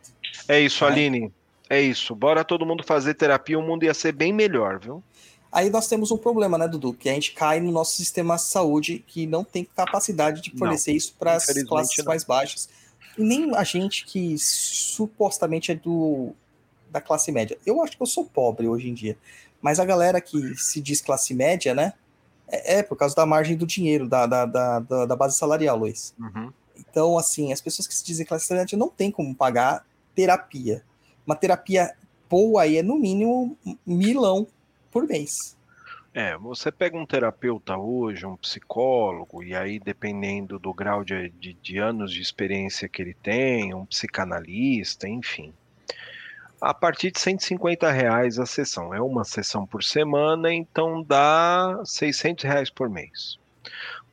É 0.49 0.61
isso, 0.61 0.85
É. 0.85 0.89
Aline. 0.89 1.33
É 1.71 1.81
isso. 1.81 2.15
Bora 2.15 2.45
todo 2.45 2.65
mundo 2.65 2.83
fazer 2.83 3.15
terapia, 3.15 3.59
o 3.59 3.63
mundo 3.63 3.85
ia 3.85 3.95
ser 3.95 4.13
bem 4.13 4.33
melhor, 4.33 4.79
viu? 4.79 5.03
Aí 5.51 5.71
nós 5.71 5.89
temos 5.89 6.11
um 6.11 6.17
problema, 6.19 6.59
né, 6.59 6.69
Dudu? 6.69 6.93
Que 6.93 7.09
a 7.09 7.15
gente 7.15 7.33
cai 7.33 7.59
no 7.61 7.71
nosso 7.73 7.97
sistema 7.97 8.37
de 8.37 8.43
saúde 8.43 9.05
que 9.07 9.27
não 9.27 9.43
tem 9.43 9.65
capacidade 9.65 10.43
de 10.43 10.51
fornecer 10.57 10.93
isso 10.93 11.15
para 11.19 11.35
as 11.35 11.45
classes 11.65 11.99
não. 11.99 12.05
mais 12.05 12.25
baixas. 12.25 12.69
E 13.17 13.23
nem 13.23 13.55
a 13.57 13.65
gente 13.65 14.05
que 14.05 14.37
supostamente 14.39 15.73
é 15.73 15.75
do 15.75 16.33
da 16.91 17.01
classe 17.03 17.31
média. 17.31 17.59
Eu 17.67 17.83
acho 17.83 17.97
que 17.97 18.03
eu 18.03 18.07
sou 18.07 18.25
pobre 18.25 18.67
hoje 18.67 18.89
em 18.89 18.95
dia. 18.95 19.17
Mas 19.61 19.79
a 19.79 19.85
galera 19.85 20.21
que 20.21 20.55
se 20.57 20.81
diz 20.81 21.01
classe 21.03 21.35
média, 21.35 21.75
né? 21.75 21.93
É, 22.49 22.77
é 22.79 22.83
por 22.83 22.97
causa 22.97 23.15
da 23.15 23.27
margem 23.27 23.57
do 23.57 23.67
dinheiro, 23.67 24.09
da, 24.09 24.25
da, 24.27 24.47
da, 24.47 24.79
da- 25.05 25.17
base 25.17 25.37
salarial, 25.37 25.77
Luiz. 25.77 26.15
Então, 26.79 27.19
assim, 27.19 27.53
as 27.53 27.61
pessoas 27.61 27.87
que 27.87 27.95
se 27.95 28.03
dizem 28.05 28.25
classe 28.25 28.53
média 28.55 28.79
não 28.79 28.89
tem 28.89 29.11
como 29.11 29.35
pagar 29.35 29.85
terapia. 30.15 30.83
Uma 31.29 31.37
terapia 31.37 31.95
boa 32.27 32.63
aí 32.63 32.79
é 32.79 32.83
no 32.83 32.97
mínimo 32.99 33.55
milão 33.87 34.47
por 34.91 35.07
mês. 35.07 35.55
É, 36.15 36.35
você 36.39 36.73
pega 36.73 36.97
um 36.97 37.05
terapeuta 37.05 37.77
hoje, 37.77 38.25
um 38.25 38.35
psicólogo, 38.35 39.43
e 39.45 39.55
aí, 39.55 39.79
dependendo 39.79 40.59
do 40.59 40.73
grau 40.73 41.05
de, 41.05 41.29
de, 41.39 41.53
de 41.53 41.77
anos 41.77 42.15
de 42.15 42.23
experiência 42.23 42.89
que 42.89 43.03
ele 43.03 43.13
tem, 43.13 43.75
um 43.75 43.85
psicanalista, 43.85 45.07
enfim. 45.07 45.53
A 46.59 46.73
partir 46.73 47.11
de 47.11 47.21
150 47.21 47.93
reais 47.93 48.39
a 48.39 48.47
sessão. 48.47 48.95
É 48.95 49.01
uma 49.03 49.23
sessão 49.23 49.67
por 49.67 49.85
semana, 49.85 50.51
então 50.51 51.03
dá 51.03 51.79
600 51.85 52.45
reais 52.45 52.71
por 52.71 52.89
mês. 52.89 53.39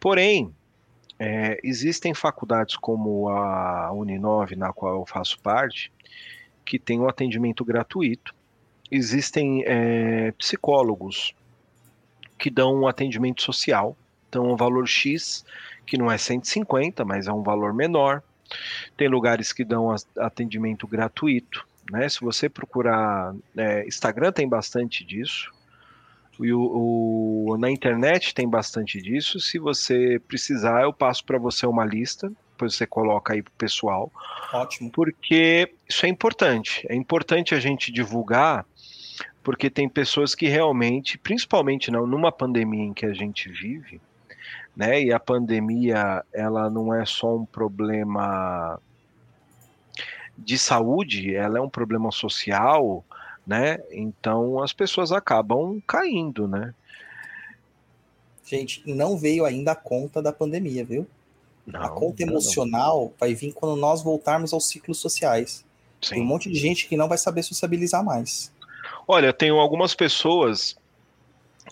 Porém, 0.02 0.54
é, 1.18 1.62
existem 1.64 2.14
faculdades 2.14 2.76
como 2.76 3.30
a 3.30 3.90
Uninove, 3.94 4.58
na 4.58 4.74
qual 4.74 4.96
eu 4.96 5.06
faço 5.06 5.40
parte, 5.40 5.90
que 6.66 6.80
tem 6.80 7.00
um 7.00 7.08
atendimento 7.08 7.64
gratuito. 7.64 8.34
Existem 8.92 9.64
é, 9.66 10.32
psicólogos 10.34 11.34
que 12.38 12.50
dão 12.50 12.76
um 12.82 12.88
atendimento 12.88 13.42
social, 13.42 13.96
então 14.30 14.52
um 14.52 14.56
valor 14.56 14.88
X, 14.88 15.46
que 15.86 15.98
não 15.98 16.12
é 16.12 16.18
150, 16.18 17.06
mas 17.06 17.28
é 17.28 17.32
um 17.34 17.44
valor 17.44 17.74
menor. 17.74 18.22
Tem 18.98 19.08
lugares 19.08 19.52
que 19.54 19.64
dão 19.64 19.96
atendimento 20.18 20.86
gratuito, 20.88 21.66
né? 21.92 22.08
Se 22.10 22.20
você 22.22 22.48
procurar, 22.50 23.34
é, 23.58 23.88
Instagram 23.88 24.32
tem 24.32 24.48
bastante 24.48 25.04
disso, 25.04 25.52
e 26.40 26.52
o, 26.52 27.48
o- 27.54 27.58
na 27.58 27.72
internet 27.72 28.34
tem 28.36 28.48
bastante 28.48 29.02
disso. 29.02 29.40
Se 29.40 29.58
você 29.58 30.20
precisar, 30.28 30.84
eu 30.84 30.92
passo 30.94 31.24
para 31.24 31.38
você 31.38 31.66
uma 31.66 31.86
lista, 31.86 32.32
depois 32.56 32.74
você 32.74 32.88
coloca 32.88 33.34
aí 33.34 33.44
pro 33.44 33.52
pessoal 33.54 34.10
Ótimo. 34.54 34.90
porque 34.90 35.70
isso 35.88 36.06
é 36.06 36.10
importante. 36.10 36.86
É 36.90 36.96
importante 36.96 37.54
a 37.54 37.60
gente 37.60 37.92
divulgar, 37.92 38.66
porque 39.44 39.70
tem 39.70 39.90
pessoas 39.90 40.34
que 40.34 40.48
realmente, 40.48 41.18
principalmente 41.18 41.92
não, 41.92 42.08
numa 42.08 42.32
pandemia 42.32 42.86
em 42.86 42.94
que 42.94 43.06
a 43.06 43.14
gente 43.14 43.50
vive, 43.50 44.00
né? 44.76 45.04
E 45.04 45.12
a 45.12 45.20
pandemia, 45.20 46.24
ela 46.34 46.70
não 46.70 46.94
é 46.94 47.06
só 47.06 47.36
um 47.36 47.46
problema 47.46 48.80
de 50.38 50.58
saúde, 50.58 51.36
ela 51.36 51.58
é 51.58 51.62
um 51.62 51.70
problema 51.70 52.12
social, 52.12 53.04
né? 53.46 53.80
Então 53.92 54.64
as 54.64 54.72
pessoas 54.72 55.12
acabam 55.12 55.82
caindo, 55.86 56.48
né? 56.48 56.74
Gente, 58.46 58.82
não 58.86 59.18
veio 59.18 59.44
ainda 59.44 59.72
a 59.72 59.76
conta 59.76 60.22
da 60.22 60.32
pandemia, 60.32 60.86
viu? 60.86 61.08
A 61.74 61.90
Não, 61.90 61.96
conta 61.96 62.26
não, 62.26 62.34
emocional 62.34 63.14
vai 63.20 63.34
vir 63.34 63.54
quando 63.54 63.76
nós 63.76 64.02
voltarmos 64.04 64.54
aos 64.54 64.68
ciclos 64.68 65.00
sociais. 65.00 65.66
sim. 66.02 66.16
Tem 66.16 66.24
um 66.24 66.26
monte 66.26 66.50
de 66.50 66.56
gente 66.60 66.88
que 66.88 66.98
não 66.98 67.08
vai 67.08 67.18
saber 67.18 67.44
sociabilizar 67.44 68.04
mais. 68.04 68.52
Olha, 69.08 69.34
tenho 69.34 69.58
algumas 69.60 69.94
pessoas 69.96 70.76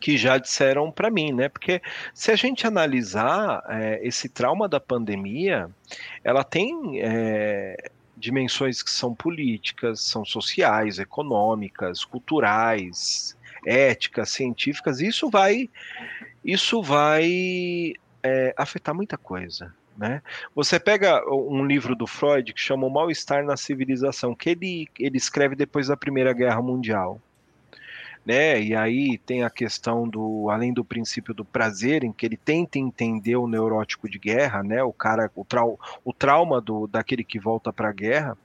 que 0.02 0.18
já 0.18 0.38
disseram 0.38 0.92
para 0.92 1.10
mim, 1.10 1.32
né? 1.32 1.50
Porque 1.50 1.82
se 2.14 2.32
a 2.32 2.36
gente 2.36 2.66
analisar 2.68 3.64
é, 3.70 4.00
esse 4.06 4.28
trauma 4.28 4.68
da 4.68 4.80
pandemia, 4.80 5.70
ela 6.24 6.44
tem 6.44 7.00
é, 7.02 7.90
dimensões 8.18 8.82
que 8.82 8.92
são 8.92 9.14
políticas, 9.16 10.02
são 10.02 10.26
sociais, 10.26 11.00
econômicas, 11.00 12.04
culturais, 12.04 13.38
éticas, 13.66 14.30
científicas. 14.32 15.00
e 15.00 15.08
Isso 15.08 15.30
vai, 15.30 15.70
isso 16.44 16.82
vai 16.82 17.94
é, 18.24 18.54
afetar 18.58 18.94
muita 18.96 19.18
coisa. 19.18 19.74
Né? 19.98 20.22
Você 20.56 20.80
pega 20.80 21.24
um 21.30 21.66
livro 21.66 21.96
do 21.96 22.08
Freud 22.08 22.54
que 22.54 22.60
chama 22.60 22.88
O 22.88 22.90
Mal-Estar 22.90 23.44
na 23.44 23.56
Civilização, 23.56 24.36
que 24.36 24.50
ele, 24.50 24.90
ele 25.00 25.18
escreve 25.18 25.56
depois 25.56 25.88
da 25.88 25.98
Primeira 25.98 26.34
Guerra 26.34 26.62
Mundial. 26.62 27.22
Né? 28.26 28.62
E 28.62 28.76
aí 28.76 29.18
tem 29.18 29.44
a 29.44 29.50
questão 29.50 30.08
do, 30.08 30.50
além 30.50 30.74
do 30.74 30.84
princípio 30.84 31.34
do 31.34 31.44
prazer, 31.44 32.04
em 32.04 32.12
que 32.12 32.26
ele 32.26 32.38
tenta 32.38 32.80
entender 32.80 33.36
o 33.36 33.48
neurótico 33.48 34.10
de 34.10 34.18
guerra, 34.18 34.64
né? 34.64 34.82
O 34.82 34.94
cara, 34.94 35.30
o, 35.36 35.44
trau, 35.44 35.78
o 36.06 36.14
trauma 36.14 36.62
do, 36.62 36.88
daquele 36.88 37.24
que 37.24 37.38
volta 37.38 37.74
para 37.74 37.90
a 37.90 37.94
guerra. 37.94 38.38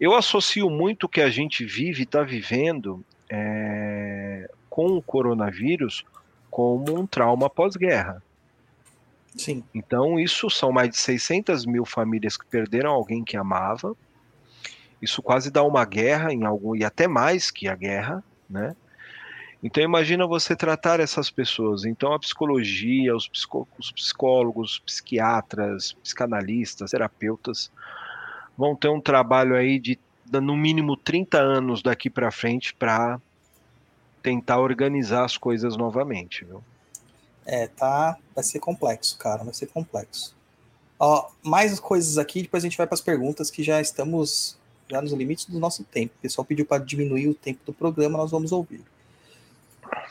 Eu 0.00 0.14
associo 0.14 0.70
muito 0.70 1.04
o 1.04 1.08
que 1.08 1.20
a 1.20 1.28
gente 1.28 1.66
vive 1.66 2.00
e 2.00 2.04
está 2.04 2.22
vivendo 2.22 3.04
é, 3.28 4.50
com 4.70 4.86
o 4.86 5.02
coronavírus 5.02 6.02
como 6.50 6.98
um 6.98 7.06
trauma 7.06 7.50
pós-guerra. 7.50 8.22
Sim. 9.36 9.64
Então, 9.74 10.18
isso 10.18 10.50
são 10.50 10.72
mais 10.72 10.90
de 10.90 10.98
600 10.98 11.64
mil 11.64 11.84
famílias 11.84 12.36
que 12.36 12.46
perderam 12.46 12.90
alguém 12.90 13.24
que 13.24 13.36
amava. 13.36 13.96
Isso 15.00 15.22
quase 15.22 15.50
dá 15.50 15.62
uma 15.62 15.84
guerra 15.84 16.32
em 16.32 16.44
algum, 16.44 16.76
e 16.76 16.84
até 16.84 17.08
mais 17.08 17.50
que 17.50 17.68
a 17.68 17.74
guerra, 17.74 18.22
né? 18.48 18.74
Então 19.62 19.82
imagina 19.82 20.26
você 20.26 20.56
tratar 20.56 21.00
essas 21.00 21.30
pessoas. 21.30 21.84
Então 21.84 22.12
a 22.12 22.18
psicologia, 22.18 23.14
os, 23.14 23.28
psicó 23.28 23.66
os 23.78 23.92
psicólogos, 23.92 24.78
psiquiatras, 24.78 25.92
psicanalistas, 25.92 26.90
terapeutas 26.90 27.70
vão 28.56 28.74
ter 28.74 28.88
um 28.88 29.00
trabalho 29.00 29.54
aí 29.54 29.78
de 29.78 29.98
no 30.32 30.56
mínimo 30.56 30.96
30 30.96 31.38
anos 31.38 31.82
daqui 31.82 32.08
para 32.08 32.30
frente 32.30 32.74
para 32.74 33.20
tentar 34.22 34.58
organizar 34.60 35.24
as 35.24 35.36
coisas 35.36 35.76
novamente, 35.76 36.44
viu? 36.44 36.62
É, 37.44 37.66
tá. 37.66 38.16
Vai 38.34 38.44
ser 38.44 38.58
complexo, 38.58 39.16
cara. 39.18 39.42
Vai 39.42 39.54
ser 39.54 39.66
complexo. 39.66 40.34
Ó, 40.98 41.30
mais 41.42 41.78
coisas 41.80 42.18
aqui, 42.18 42.42
depois 42.42 42.62
a 42.62 42.66
gente 42.66 42.76
vai 42.76 42.86
para 42.86 42.94
as 42.94 43.00
perguntas 43.00 43.50
que 43.50 43.62
já 43.62 43.80
estamos 43.80 44.58
já 44.90 45.00
nos 45.00 45.12
limites 45.12 45.46
do 45.46 45.58
nosso 45.58 45.84
tempo. 45.84 46.12
O 46.18 46.22
pessoal 46.22 46.44
pediu 46.44 46.66
para 46.66 46.82
diminuir 46.82 47.28
o 47.28 47.34
tempo 47.34 47.60
do 47.64 47.72
programa, 47.72 48.18
nós 48.18 48.30
vamos 48.30 48.52
ouvir. 48.52 48.82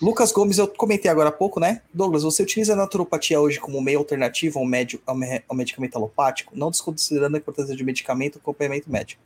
Lucas 0.01 0.31
Gomes, 0.31 0.57
eu 0.57 0.68
comentei 0.68 1.11
agora 1.11 1.30
há 1.30 1.31
pouco, 1.31 1.60
né? 1.60 1.81
Douglas, 1.93 2.23
você 2.23 2.43
utiliza 2.43 2.73
a 2.73 2.76
naturopatia 2.76 3.39
hoje 3.39 3.60
como 3.60 3.81
meio 3.81 3.99
alternativo 3.99 4.60
ao, 4.60 4.65
médio, 4.65 5.01
ao, 5.06 5.56
medicamento 5.56 5.95
alopático, 5.95 6.57
não 6.57 6.72
desconsiderando 6.72 7.35
a 7.35 7.39
importância 7.39 7.76
de 7.76 7.84
medicamento 7.84 8.35
ou 8.35 8.41
acompanhamento 8.41 8.89
médico. 8.89 9.22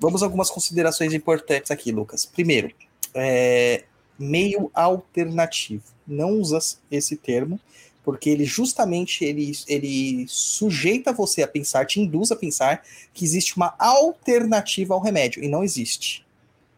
Vamos 0.00 0.22
a 0.22 0.26
algumas 0.26 0.50
considerações 0.50 1.12
importantes 1.12 1.70
aqui, 1.70 1.92
Lucas. 1.92 2.26
Primeiro, 2.26 2.70
é, 3.14 3.84
meio 4.18 4.70
alternativo. 4.74 5.84
Não 6.06 6.32
usa 6.32 6.58
esse 6.90 7.16
termo, 7.16 7.58
porque 8.04 8.28
ele 8.28 8.44
justamente 8.44 9.24
ele, 9.24 9.52
ele 9.66 10.26
sujeita 10.28 11.12
você 11.12 11.42
a 11.42 11.48
pensar, 11.48 11.86
te 11.86 12.00
induz 12.00 12.30
a 12.30 12.36
pensar 12.36 12.82
que 13.12 13.24
existe 13.24 13.56
uma 13.56 13.74
alternativa 13.78 14.94
ao 14.94 15.00
remédio, 15.00 15.42
e 15.42 15.48
não 15.48 15.64
existe. 15.64 16.24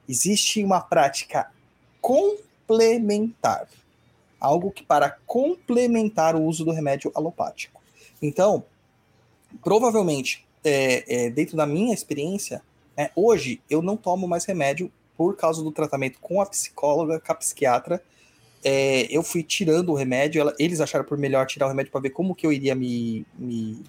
Existe 0.09 0.63
uma 0.63 0.81
prática 0.81 1.51
complementar. 2.01 3.69
Algo 4.39 4.71
que 4.71 4.85
para 4.85 5.19
complementar 5.27 6.37
o 6.37 6.45
uso 6.45 6.65
do 6.65 6.71
remédio 6.71 7.11
alopático. 7.15 7.83
Então, 8.23 8.65
provavelmente, 9.63 10.47
é, 10.63 11.27
é, 11.27 11.31
dentro 11.31 11.57
da 11.57 11.67
minha 11.67 11.93
experiência, 11.93 12.63
é, 12.97 13.11
hoje 13.17 13.61
eu 13.69 13.83
não 13.83 13.97
tomo 13.97 14.29
mais 14.29 14.45
remédio 14.45 14.93
por 15.17 15.37
causa 15.37 15.63
do 15.63 15.73
tratamento 15.73 16.19
com 16.21 16.41
a 16.41 16.47
psicóloga, 16.47 17.21
com 17.21 17.33
a 17.33 17.35
psiquiatra, 17.35 18.03
é, 18.65 19.07
eu 19.11 19.23
fui 19.23 19.43
tirando 19.43 19.91
o 19.91 19.95
remédio, 19.95 20.41
ela, 20.41 20.55
eles 20.59 20.81
acharam 20.81 21.05
por 21.05 21.17
melhor 21.17 21.47
tirar 21.47 21.67
o 21.67 21.69
remédio 21.69 21.93
para 21.93 22.01
ver 22.01 22.11
como 22.11 22.35
que 22.35 22.47
eu 22.47 22.53
iria 22.53 22.75
me, 22.75 23.25
me, 23.39 23.83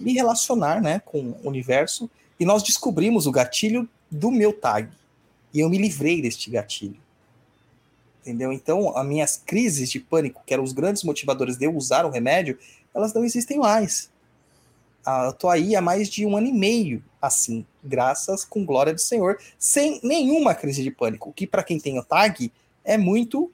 me 0.00 0.12
relacionar 0.12 0.82
né, 0.82 1.00
com 1.04 1.36
o 1.42 1.48
universo, 1.48 2.10
e 2.38 2.44
nós 2.44 2.62
descobrimos 2.62 3.26
o 3.26 3.32
gatilho 3.32 3.88
do 4.10 4.30
meu 4.30 4.52
tag, 4.52 4.88
e 5.52 5.60
eu 5.60 5.70
me 5.70 5.78
livrei 5.78 6.20
deste 6.20 6.50
gatilho. 6.50 6.96
Entendeu? 8.22 8.52
Então, 8.52 8.96
as 8.96 9.06
minhas 9.06 9.36
crises 9.36 9.90
de 9.90 10.00
pânico, 10.00 10.42
que 10.46 10.54
eram 10.54 10.64
os 10.64 10.72
grandes 10.72 11.04
motivadores 11.04 11.56
de 11.56 11.66
eu 11.66 11.76
usar 11.76 12.06
o 12.06 12.10
remédio, 12.10 12.58
elas 12.94 13.12
não 13.12 13.24
existem 13.24 13.58
mais. 13.58 14.10
Ah, 15.04 15.26
eu 15.26 15.32
tô 15.32 15.48
aí 15.48 15.76
há 15.76 15.80
mais 15.80 16.08
de 16.08 16.24
um 16.24 16.36
ano 16.36 16.46
e 16.46 16.52
meio, 16.52 17.04
assim, 17.20 17.66
graças 17.82 18.44
com 18.44 18.64
glória 18.64 18.94
do 18.94 19.00
Senhor, 19.00 19.38
sem 19.58 20.00
nenhuma 20.02 20.54
crise 20.54 20.82
de 20.82 20.90
pânico, 20.90 21.28
o 21.28 21.32
que 21.32 21.46
para 21.46 21.62
quem 21.62 21.78
tem 21.78 21.98
o 21.98 22.04
tag 22.04 22.50
é 22.82 22.96
muito 22.96 23.50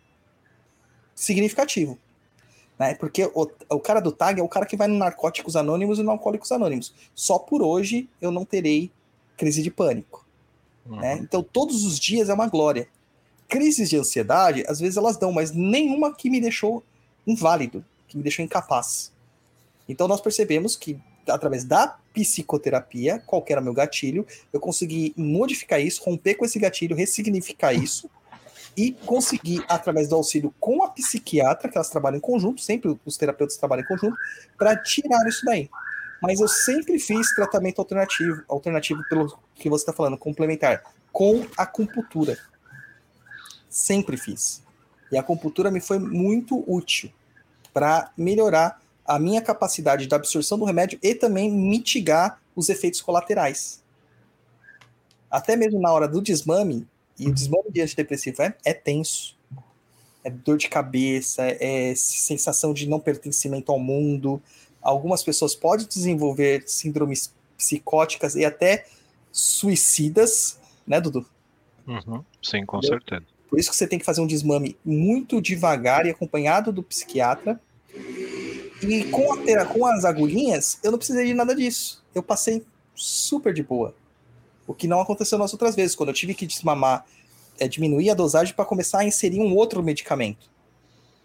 significativo. 1.15 1.99
Né? 2.79 2.95
Porque 2.95 3.31
o, 3.35 3.51
o 3.69 3.79
cara 3.79 4.01
do 4.01 4.11
tag 4.11 4.41
é 4.41 4.43
o 4.43 4.49
cara 4.49 4.65
que 4.65 4.77
vai 4.77 4.89
no 4.89 4.97
Narcóticos 4.97 5.55
Anônimos 5.55 5.99
e 5.99 6.03
no 6.03 6.11
Alcoólicos 6.13 6.51
Anônimos. 6.51 6.95
Só 7.15 7.39
por 7.39 7.63
hoje 7.63 8.09
eu 8.23 8.31
não 8.31 8.45
terei 8.45 8.91
crise 9.37 9.63
de 9.63 9.71
pânico. 9.71 10.27
Uhum. 10.87 10.97
Né? 10.97 11.19
Então 11.19 11.43
todos 11.43 11.85
os 11.85 11.99
dias 11.99 12.31
é 12.31 12.35
uma 12.35 12.49
glória. 12.49 12.89
Crises 13.47 13.91
de 13.91 13.99
ansiedade, 13.99 14.65
às 14.67 14.81
vezes 14.81 14.97
elas 14.97 15.19
dão, 15.19 15.31
mas 15.31 15.51
nenhuma 15.51 16.15
que 16.15 16.31
me 16.31 16.41
deixou 16.41 16.83
inválido, 17.27 17.85
que 18.09 18.17
me 18.17 18.23
deixou 18.23 18.45
incapaz. 18.45 19.13
Então 19.87 20.09
nós 20.09 20.21
percebemos 20.21 20.75
que 20.75 20.99
através 21.31 21.65
da 21.65 21.99
psicoterapia, 22.13 23.23
qual 23.27 23.45
era 23.49 23.61
meu 23.61 23.73
gatilho, 23.73 24.27
eu 24.53 24.61
consegui 24.61 25.15
modificar 25.17 25.81
isso, 25.81 26.03
romper 26.03 26.35
com 26.35 26.45
esse 26.45 26.59
gatilho, 26.59 26.97
ressignificar 26.97 27.73
isso 27.73 28.11
e 28.77 28.93
conseguir, 28.93 29.65
através 29.69 30.09
do 30.09 30.17
auxílio 30.17 30.55
com 30.59 30.83
a 30.83 30.91
psiquiatra, 30.91 31.69
que 31.69 31.77
elas 31.77 31.91
trabalham 31.91 32.19
em 32.19 32.21
conjunto, 32.21 32.61
sempre 32.61 32.99
os 33.05 33.17
terapeutas 33.17 33.57
trabalham 33.57 33.85
em 33.85 33.87
conjunto, 33.87 34.17
para 34.59 34.77
tirar 34.77 35.27
isso 35.27 35.45
daí. 35.45 35.71
Mas 36.21 36.41
eu 36.41 36.49
sempre 36.49 36.99
fiz 36.99 37.33
tratamento 37.35 37.79
alternativo, 37.79 38.43
alternativo 38.47 39.03
pelo 39.09 39.39
que 39.55 39.71
você 39.71 39.83
está 39.83 39.93
falando, 39.93 40.19
complementar, 40.19 40.83
com 41.11 41.47
acupuntura. 41.57 42.37
Sempre 43.69 44.17
fiz. 44.17 44.63
E 45.11 45.17
a 45.17 45.21
acupuntura 45.21 45.71
me 45.71 45.81
foi 45.81 45.99
muito 45.99 46.63
útil 46.71 47.11
para 47.73 48.13
melhorar 48.17 48.81
a 49.11 49.19
minha 49.19 49.43
capacidade 49.43 50.07
de 50.07 50.15
absorção 50.15 50.57
do 50.57 50.65
remédio 50.65 50.97
e 51.03 51.17
também 51.17 51.51
mitigar 51.51 52.41
os 52.55 52.69
efeitos 52.69 53.01
colaterais. 53.01 53.83
Até 55.29 55.57
mesmo 55.57 55.81
na 55.81 55.93
hora 55.93 56.07
do 56.07 56.23
desmame, 56.23 56.87
e 57.19 57.27
o 57.27 57.35
desmame 57.35 57.73
de 57.73 57.81
antidepressivo 57.81 58.41
é, 58.41 58.55
é 58.65 58.73
tenso. 58.73 59.37
É 60.23 60.31
dor 60.31 60.57
de 60.57 60.69
cabeça, 60.69 61.43
é 61.43 61.93
sensação 61.97 62.73
de 62.73 62.89
não 62.89 63.01
pertencimento 63.01 63.73
ao 63.73 63.81
mundo. 63.81 64.41
Algumas 64.81 65.25
pessoas 65.25 65.57
podem 65.57 65.89
desenvolver 65.89 66.63
síndromes 66.69 67.35
psicóticas 67.59 68.37
e 68.37 68.45
até 68.45 68.87
suicidas, 69.33 70.57
né, 70.87 71.01
Dudu? 71.01 71.27
Uhum. 71.85 72.25
Sim, 72.41 72.65
com 72.65 72.79
Entendeu? 72.79 73.01
certeza. 73.01 73.25
Por 73.49 73.59
isso 73.59 73.71
que 73.71 73.77
você 73.77 73.89
tem 73.89 73.99
que 73.99 74.05
fazer 74.05 74.21
um 74.21 74.27
desmame 74.27 74.77
muito 74.85 75.43
devagar 75.43 76.07
e 76.07 76.11
acompanhado 76.11 76.73
do 76.73 76.81
psiquiatra. 76.81 77.61
E 78.83 79.05
com, 79.05 79.33
a, 79.33 79.67
com 79.67 79.87
as 79.87 80.05
agulhinhas, 80.05 80.79
eu 80.83 80.91
não 80.91 80.99
precisei 80.99 81.27
de 81.27 81.35
nada 81.35 81.55
disso. 81.55 82.03
Eu 82.15 82.23
passei 82.23 82.65
super 82.95 83.53
de 83.53 83.63
boa. 83.63 83.95
O 84.67 84.75
que 84.75 84.87
não 84.87 85.01
aconteceu 85.01 85.39
nas 85.39 85.53
outras 85.53 85.75
vezes, 85.75 85.95
quando 85.95 86.11
eu 86.11 86.15
tive 86.15 86.35
que 86.35 86.47
desmamar, 86.47 87.05
é, 87.59 87.69
diminuir 87.69 88.11
a 88.11 88.15
dosagem 88.15 88.55
para 88.55 88.65
começar 88.65 89.01
a 89.01 89.05
inserir 89.05 89.41
um 89.41 89.55
outro 89.55 89.83
medicamento. 89.83 90.49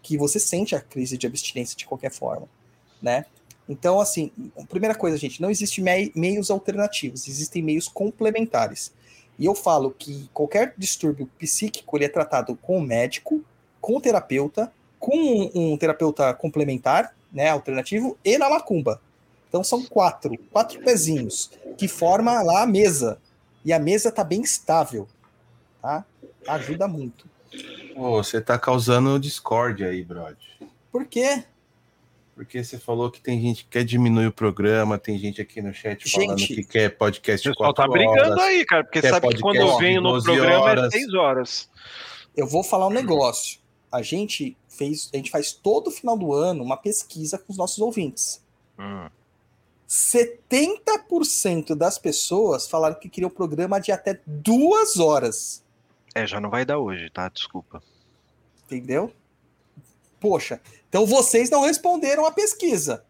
Que 0.02 0.18
você 0.18 0.38
sente 0.38 0.74
a 0.74 0.80
crise 0.80 1.16
de 1.16 1.26
abstinência 1.26 1.76
de 1.76 1.86
qualquer 1.86 2.12
forma, 2.12 2.48
né? 3.00 3.24
Então, 3.68 4.00
assim, 4.00 4.30
primeira 4.68 4.94
coisa, 4.94 5.16
gente, 5.16 5.42
não 5.42 5.50
existe 5.50 5.80
mei 5.80 6.12
meios 6.14 6.50
alternativos, 6.50 7.26
existem 7.26 7.62
meios 7.62 7.88
complementares. 7.88 8.92
E 9.38 9.44
eu 9.44 9.54
falo 9.54 9.90
que 9.90 10.28
qualquer 10.32 10.74
distúrbio 10.78 11.28
psíquico 11.38 11.96
ele 11.96 12.04
é 12.04 12.08
tratado 12.08 12.56
com 12.56 12.78
o 12.78 12.82
médico, 12.82 13.44
com 13.80 13.96
o 13.96 14.00
terapeuta, 14.00 14.72
com 15.00 15.16
um, 15.16 15.72
um 15.72 15.76
terapeuta 15.76 16.32
complementar, 16.34 17.15
né, 17.32 17.50
alternativo, 17.50 18.18
e 18.24 18.38
na 18.38 18.48
macumba. 18.48 19.00
Então 19.48 19.62
são 19.62 19.84
quatro, 19.84 20.36
quatro 20.50 20.80
pezinhos 20.82 21.50
que 21.78 21.88
formam 21.88 22.44
lá 22.44 22.62
a 22.62 22.66
mesa 22.66 23.18
e 23.64 23.72
a 23.72 23.78
mesa 23.78 24.12
tá 24.12 24.22
bem 24.22 24.42
estável, 24.42 25.08
tá? 25.80 26.04
Ajuda 26.46 26.86
muito. 26.86 27.28
Oh, 27.96 28.22
você 28.22 28.40
tá 28.40 28.58
causando 28.58 29.18
discórdia 29.18 29.88
aí, 29.88 30.02
brother. 30.04 30.36
Por 30.92 31.06
quê? 31.06 31.44
Porque 32.34 32.62
você 32.62 32.78
falou 32.78 33.10
que 33.10 33.18
tem 33.18 33.40
gente 33.40 33.64
que 33.64 33.70
quer 33.70 33.84
diminuir 33.84 34.26
o 34.26 34.32
programa, 34.32 34.98
tem 34.98 35.18
gente 35.18 35.40
aqui 35.40 35.62
no 35.62 35.72
chat 35.72 36.08
falando 36.10 36.38
gente, 36.38 36.54
que 36.54 36.64
quer 36.64 36.90
podcast 36.90 37.48
de 37.48 37.56
quatro 37.56 37.82
tá 37.82 37.88
brigando 37.88 38.32
horas, 38.32 38.38
aí, 38.38 38.64
cara, 38.66 38.84
porque 38.84 39.00
sabe 39.00 39.28
que 39.28 39.40
quando 39.40 39.56
eu 39.56 39.78
venho 39.78 40.02
no 40.02 40.22
programa 40.22 40.52
é 40.52 40.58
horas. 40.58 40.84
é 40.84 40.98
seis 40.98 41.14
horas. 41.14 41.70
Eu 42.36 42.46
vou 42.46 42.62
falar 42.62 42.88
um 42.88 42.90
negócio. 42.90 43.58
A 43.90 44.02
gente 44.02 44.54
fez, 44.76 45.10
a 45.12 45.16
gente 45.16 45.30
faz 45.30 45.52
todo 45.52 45.90
final 45.90 46.16
do 46.16 46.32
ano 46.32 46.62
uma 46.62 46.76
pesquisa 46.76 47.38
com 47.38 47.52
os 47.52 47.58
nossos 47.58 47.78
ouvintes. 47.78 48.42
Hum. 48.78 49.08
70% 49.88 51.74
das 51.74 51.98
pessoas 51.98 52.68
falaram 52.68 52.98
que 52.98 53.08
queriam 53.08 53.28
um 53.28 53.34
programa 53.34 53.80
de 53.80 53.92
até 53.92 54.20
duas 54.26 54.98
horas. 54.98 55.64
É, 56.14 56.26
já 56.26 56.40
não 56.40 56.50
vai 56.50 56.64
dar 56.64 56.78
hoje, 56.78 57.08
tá? 57.10 57.28
Desculpa. 57.28 57.82
Entendeu? 58.64 59.12
Poxa, 60.18 60.60
então 60.88 61.06
vocês 61.06 61.50
não 61.50 61.62
responderam 61.62 62.26
a 62.26 62.32
pesquisa. 62.32 63.04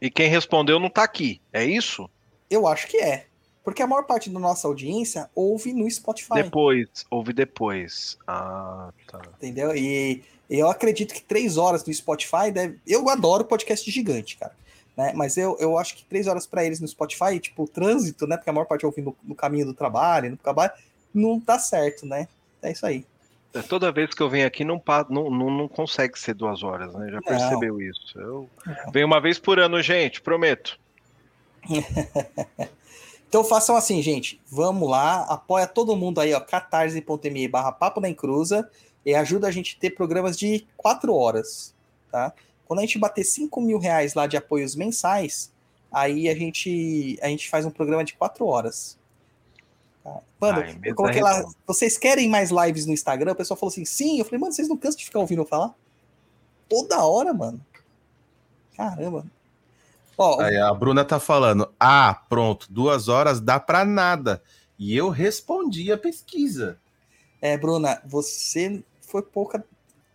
E 0.00 0.10
quem 0.10 0.28
respondeu 0.28 0.78
não 0.78 0.90
tá 0.90 1.02
aqui, 1.02 1.40
é 1.52 1.64
isso? 1.64 2.08
Eu 2.48 2.66
acho 2.66 2.86
que 2.86 2.98
é. 2.98 3.27
Porque 3.68 3.82
a 3.82 3.86
maior 3.86 4.04
parte 4.04 4.30
da 4.30 4.40
nossa 4.40 4.66
audiência 4.66 5.28
ouve 5.34 5.72
no 5.72 5.90
Spotify. 5.90 6.42
Depois, 6.42 6.88
ouve 7.10 7.32
depois. 7.32 8.16
Ah, 8.26 8.90
tá. 9.06 9.20
Entendeu? 9.36 9.76
E 9.76 10.22
eu 10.48 10.70
acredito 10.70 11.12
que 11.12 11.22
três 11.22 11.56
horas 11.56 11.84
no 11.84 11.92
Spotify 11.92 12.50
deve. 12.52 12.78
Eu 12.86 13.08
adoro 13.08 13.44
podcast 13.44 13.90
gigante, 13.90 14.36
cara 14.36 14.52
né? 14.98 15.12
Mas 15.14 15.36
eu, 15.36 15.56
eu 15.60 15.78
acho 15.78 15.94
que 15.94 16.04
três 16.04 16.26
horas 16.26 16.44
para 16.44 16.64
eles 16.64 16.80
no 16.80 16.88
Spotify, 16.88 17.38
tipo, 17.38 17.62
o 17.62 17.68
trânsito, 17.68 18.26
né? 18.26 18.36
Porque 18.36 18.50
a 18.50 18.52
maior 18.52 18.66
parte 18.66 18.82
eu 18.82 18.90
ouvi 18.90 19.00
no, 19.00 19.16
no, 19.22 19.34
caminho 19.36 19.64
do 19.64 19.72
trabalho, 19.72 20.32
no 20.32 20.36
trabalho, 20.36 20.72
não 21.14 21.38
dá 21.38 21.56
certo, 21.56 22.04
né? 22.04 22.26
É 22.60 22.72
isso 22.72 22.84
aí. 22.84 23.06
É, 23.54 23.62
toda 23.62 23.92
vez 23.92 24.12
que 24.12 24.20
eu 24.20 24.28
venho 24.28 24.44
aqui, 24.44 24.64
não, 24.64 24.82
não, 25.08 25.30
não, 25.30 25.50
não 25.50 25.68
consegue 25.68 26.18
ser 26.18 26.34
duas 26.34 26.64
horas, 26.64 26.92
né? 26.94 27.12
Já 27.12 27.22
percebeu 27.22 27.74
não. 27.74 27.80
isso. 27.80 28.18
Eu 28.18 28.50
não. 28.66 28.92
venho 28.92 29.06
uma 29.06 29.20
vez 29.20 29.38
por 29.38 29.60
ano, 29.60 29.80
gente, 29.80 30.20
prometo. 30.20 30.76
Então 33.28 33.44
façam 33.44 33.76
assim, 33.76 34.00
gente. 34.00 34.40
Vamos 34.50 34.88
lá, 34.88 35.22
apoia 35.24 35.66
todo 35.66 35.96
mundo 35.96 36.20
aí, 36.20 36.32
ó, 36.32 36.40
catarse.me 36.40 37.48
barra 37.48 37.70
papo 37.70 38.00
na 38.00 38.08
encruza 38.08 38.68
e 39.04 39.14
ajuda 39.14 39.46
a 39.46 39.50
gente 39.50 39.76
a 39.76 39.80
ter 39.80 39.90
programas 39.90 40.36
de 40.36 40.66
quatro 40.76 41.14
horas, 41.14 41.74
tá? 42.10 42.32
Quando 42.66 42.80
a 42.80 42.82
gente 42.82 42.98
bater 42.98 43.24
5 43.24 43.60
mil 43.60 43.78
reais 43.78 44.14
lá 44.14 44.26
de 44.26 44.36
apoios 44.36 44.74
mensais, 44.74 45.52
aí 45.92 46.28
a 46.28 46.34
gente, 46.34 47.18
a 47.22 47.28
gente 47.28 47.48
faz 47.48 47.64
um 47.64 47.70
programa 47.70 48.04
de 48.04 48.14
quatro 48.14 48.46
horas. 48.46 48.98
Tá? 50.04 50.20
Mano, 50.40 50.60
Ai, 50.60 50.78
eu 50.84 50.94
coloquei 50.94 51.22
lá, 51.22 51.44
vocês 51.66 51.96
querem 51.96 52.28
mais 52.28 52.50
lives 52.50 52.86
no 52.86 52.92
Instagram? 52.92 53.32
O 53.32 53.36
pessoal 53.36 53.58
falou 53.58 53.70
assim, 53.70 53.84
sim. 53.84 54.18
Eu 54.18 54.24
falei, 54.24 54.38
mano, 54.40 54.52
vocês 54.52 54.68
não 54.68 54.76
cansam 54.76 54.98
de 54.98 55.04
ficar 55.04 55.18
ouvindo 55.18 55.42
eu 55.42 55.46
falar? 55.46 55.74
Toda 56.68 57.02
hora, 57.04 57.32
mano. 57.32 57.60
Caramba. 58.76 59.24
Ó, 60.18 60.40
Aí 60.40 60.58
a 60.58 60.74
Bruna 60.74 61.04
tá 61.04 61.20
falando: 61.20 61.72
ah, 61.78 62.22
pronto, 62.28 62.66
duas 62.68 63.06
horas 63.06 63.40
dá 63.40 63.60
pra 63.60 63.84
nada. 63.84 64.42
E 64.76 64.96
eu 64.96 65.08
respondi 65.08 65.92
a 65.92 65.96
pesquisa. 65.96 66.78
É, 67.40 67.56
Bruna, 67.56 68.02
você 68.04 68.82
foi 69.00 69.22
pouca. 69.22 69.64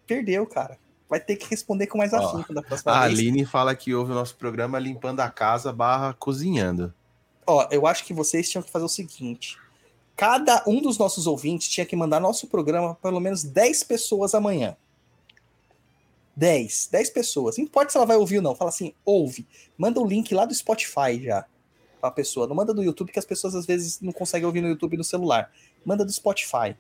Perdeu, 0.05 0.45
cara. 0.45 0.77
Vai 1.09 1.19
ter 1.19 1.38
que 1.38 1.49
responder 1.49 1.88
com 1.88 1.97
mais 1.97 2.13
afinco 2.13 2.53
da 2.53 2.61
próxima 2.61 2.91
A 2.91 3.07
vez. 3.07 3.19
Aline 3.19 3.45
fala 3.45 3.75
que 3.75 3.93
ouve 3.93 4.11
o 4.11 4.15
nosso 4.15 4.35
programa 4.35 4.80
limpando 4.80 5.19
a 5.21 5.30
casa 5.30 5.71
barra 5.71 6.13
cozinhando. 6.13 6.93
Ó, 7.45 7.67
eu 7.71 7.85
acho 7.85 8.03
que 8.03 8.13
vocês 8.13 8.49
tinham 8.49 8.63
que 8.63 8.71
fazer 8.71 8.85
o 8.85 8.89
seguinte: 8.89 9.57
cada 10.15 10.63
um 10.67 10.81
dos 10.81 10.97
nossos 10.97 11.27
ouvintes 11.27 11.69
tinha 11.69 11.85
que 11.85 11.95
mandar 11.95 12.19
nosso 12.19 12.47
programa 12.47 12.95
para 12.95 13.11
pelo 13.11 13.21
menos 13.21 13.43
10 13.43 13.84
pessoas 13.84 14.34
amanhã. 14.34 14.75
10, 16.35 16.89
10 16.91 17.10
pessoas. 17.11 17.57
Não 17.57 17.65
importa 17.65 17.91
se 17.91 17.97
ela 17.97 18.05
vai 18.05 18.18
ouvir 18.18 18.38
ou 18.38 18.43
não. 18.43 18.55
Fala 18.55 18.69
assim, 18.69 18.93
ouve. 19.05 19.47
Manda 19.77 19.99
o 19.99 20.05
link 20.05 20.34
lá 20.34 20.45
do 20.45 20.53
Spotify 20.53 21.22
já 21.22 21.45
pra 22.01 22.11
pessoa. 22.11 22.47
Não 22.47 22.55
manda 22.55 22.73
do 22.73 22.84
YouTube, 22.84 23.11
que 23.11 23.19
as 23.19 23.26
pessoas 23.26 23.55
às 23.55 23.65
vezes 23.65 24.01
não 24.01 24.11
conseguem 24.11 24.45
ouvir 24.45 24.61
no 24.61 24.68
YouTube 24.68 24.97
no 24.97 25.03
celular. 25.03 25.51
Manda 25.85 26.03
do 26.03 26.11
Spotify. 26.11 26.76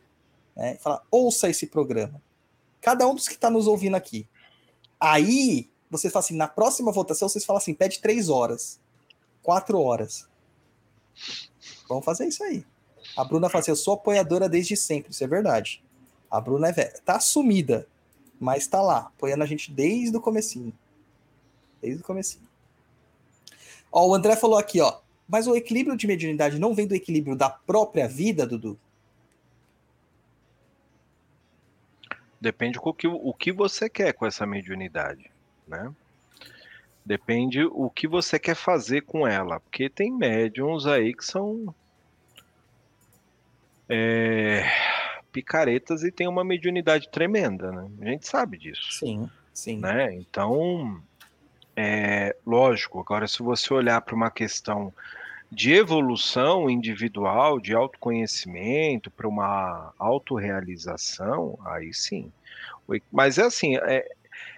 Né? 0.55 0.77
Fala, 0.81 1.01
ouça 1.09 1.49
esse 1.49 1.67
programa. 1.67 2.21
Cada 2.81 3.07
um 3.07 3.15
dos 3.15 3.27
que 3.27 3.35
está 3.35 3.49
nos 3.49 3.67
ouvindo 3.67 3.95
aqui. 3.95 4.27
Aí, 4.99 5.69
você 5.89 6.09
fala 6.09 6.25
assim, 6.25 6.35
na 6.35 6.47
próxima 6.47 6.91
votação, 6.91 7.29
vocês 7.29 7.45
falam 7.45 7.57
assim, 7.57 7.73
pede 7.73 7.99
3 7.99 8.29
horas. 8.29 8.79
4 9.41 9.79
horas. 9.79 10.27
Vamos 11.87 12.03
fazer 12.03 12.27
isso 12.27 12.43
aí. 12.43 12.65
A 13.15 13.23
Bruna 13.23 13.49
fala 13.49 13.61
assim, 13.61 13.71
eu 13.71 13.75
sou 13.75 13.93
apoiadora 13.93 14.49
desde 14.49 14.75
sempre, 14.75 15.11
isso 15.11 15.23
é 15.23 15.27
verdade. 15.27 15.83
A 16.29 16.41
Bruna 16.41 16.69
é. 16.69 16.85
Tá 17.05 17.17
assumida, 17.17 17.87
mas 18.39 18.67
tá 18.67 18.81
lá, 18.81 18.99
apoiando 18.99 19.43
a 19.43 19.47
gente 19.47 19.71
desde 19.71 20.15
o 20.15 20.21
comecinho. 20.21 20.73
Desde 21.81 22.01
o 22.01 22.05
comecinho. 22.05 22.47
Ó, 23.91 24.07
o 24.07 24.13
André 24.13 24.35
falou 24.35 24.57
aqui, 24.57 24.81
ó. 24.81 24.99
Mas 25.27 25.47
o 25.47 25.55
equilíbrio 25.55 25.95
de 25.95 26.07
mediunidade 26.07 26.59
não 26.59 26.73
vem 26.73 26.87
do 26.87 26.95
equilíbrio 26.95 27.35
da 27.35 27.49
própria 27.49 28.07
vida, 28.07 28.45
Dudu? 28.45 28.77
Depende 32.39 32.77
o 32.81 32.93
que, 32.93 33.07
o 33.07 33.33
que 33.33 33.51
você 33.51 33.89
quer 33.89 34.13
com 34.13 34.25
essa 34.25 34.45
mediunidade, 34.45 35.31
né? 35.65 35.93
Depende 37.05 37.63
o 37.63 37.89
que 37.89 38.07
você 38.07 38.37
quer 38.37 38.55
fazer 38.55 39.01
com 39.01 39.25
ela, 39.25 39.59
porque 39.59 39.89
tem 39.89 40.11
médiums 40.11 40.85
aí 40.85 41.13
que 41.13 41.23
são 41.23 41.73
é, 43.87 44.63
picaretas 45.33 46.03
e 46.03 46.11
tem 46.11 46.27
uma 46.27 46.43
mediunidade 46.43 47.09
tremenda, 47.09 47.71
né? 47.71 47.89
A 48.01 48.05
gente 48.05 48.27
sabe 48.27 48.57
disso, 48.57 48.93
Sim, 48.93 49.29
sim. 49.51 49.79
né? 49.79 50.13
Então, 50.13 51.01
é 51.75 52.35
lógico. 52.45 52.99
Agora, 52.99 53.27
se 53.27 53.41
você 53.41 53.73
olhar 53.73 53.99
para 54.01 54.15
uma 54.15 54.29
questão 54.29 54.93
de 55.51 55.73
evolução 55.73 56.69
individual, 56.69 57.59
de 57.59 57.73
autoconhecimento, 57.73 59.11
para 59.11 59.27
uma 59.27 59.93
autorrealização, 59.97 61.57
aí 61.65 61.93
sim. 61.93 62.31
Mas 63.11 63.37
é 63.37 63.43
assim, 63.43 63.77
é, 63.77 64.07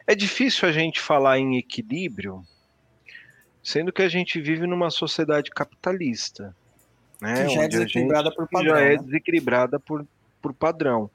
é 0.05 0.15
difícil 0.15 0.67
a 0.67 0.71
gente 0.71 0.99
falar 0.99 1.39
em 1.39 1.57
equilíbrio, 1.57 2.43
sendo 3.63 3.91
que 3.91 4.01
a 4.01 4.09
gente 4.09 4.39
vive 4.39 4.67
numa 4.67 4.89
sociedade 4.89 5.49
capitalista, 5.51 6.55
né? 7.21 7.45
Que 7.45 7.55
já 7.55 7.63
é 7.63 7.67
desequilibrada 7.67 8.31
por 8.33 8.47
padrão, 8.47 8.75
já 8.75 8.81
é 8.81 8.89
né? 8.89 9.03
desequilibrada 9.03 9.79
por, 9.79 10.05
por 10.45 10.53
padrão. 10.53 11.09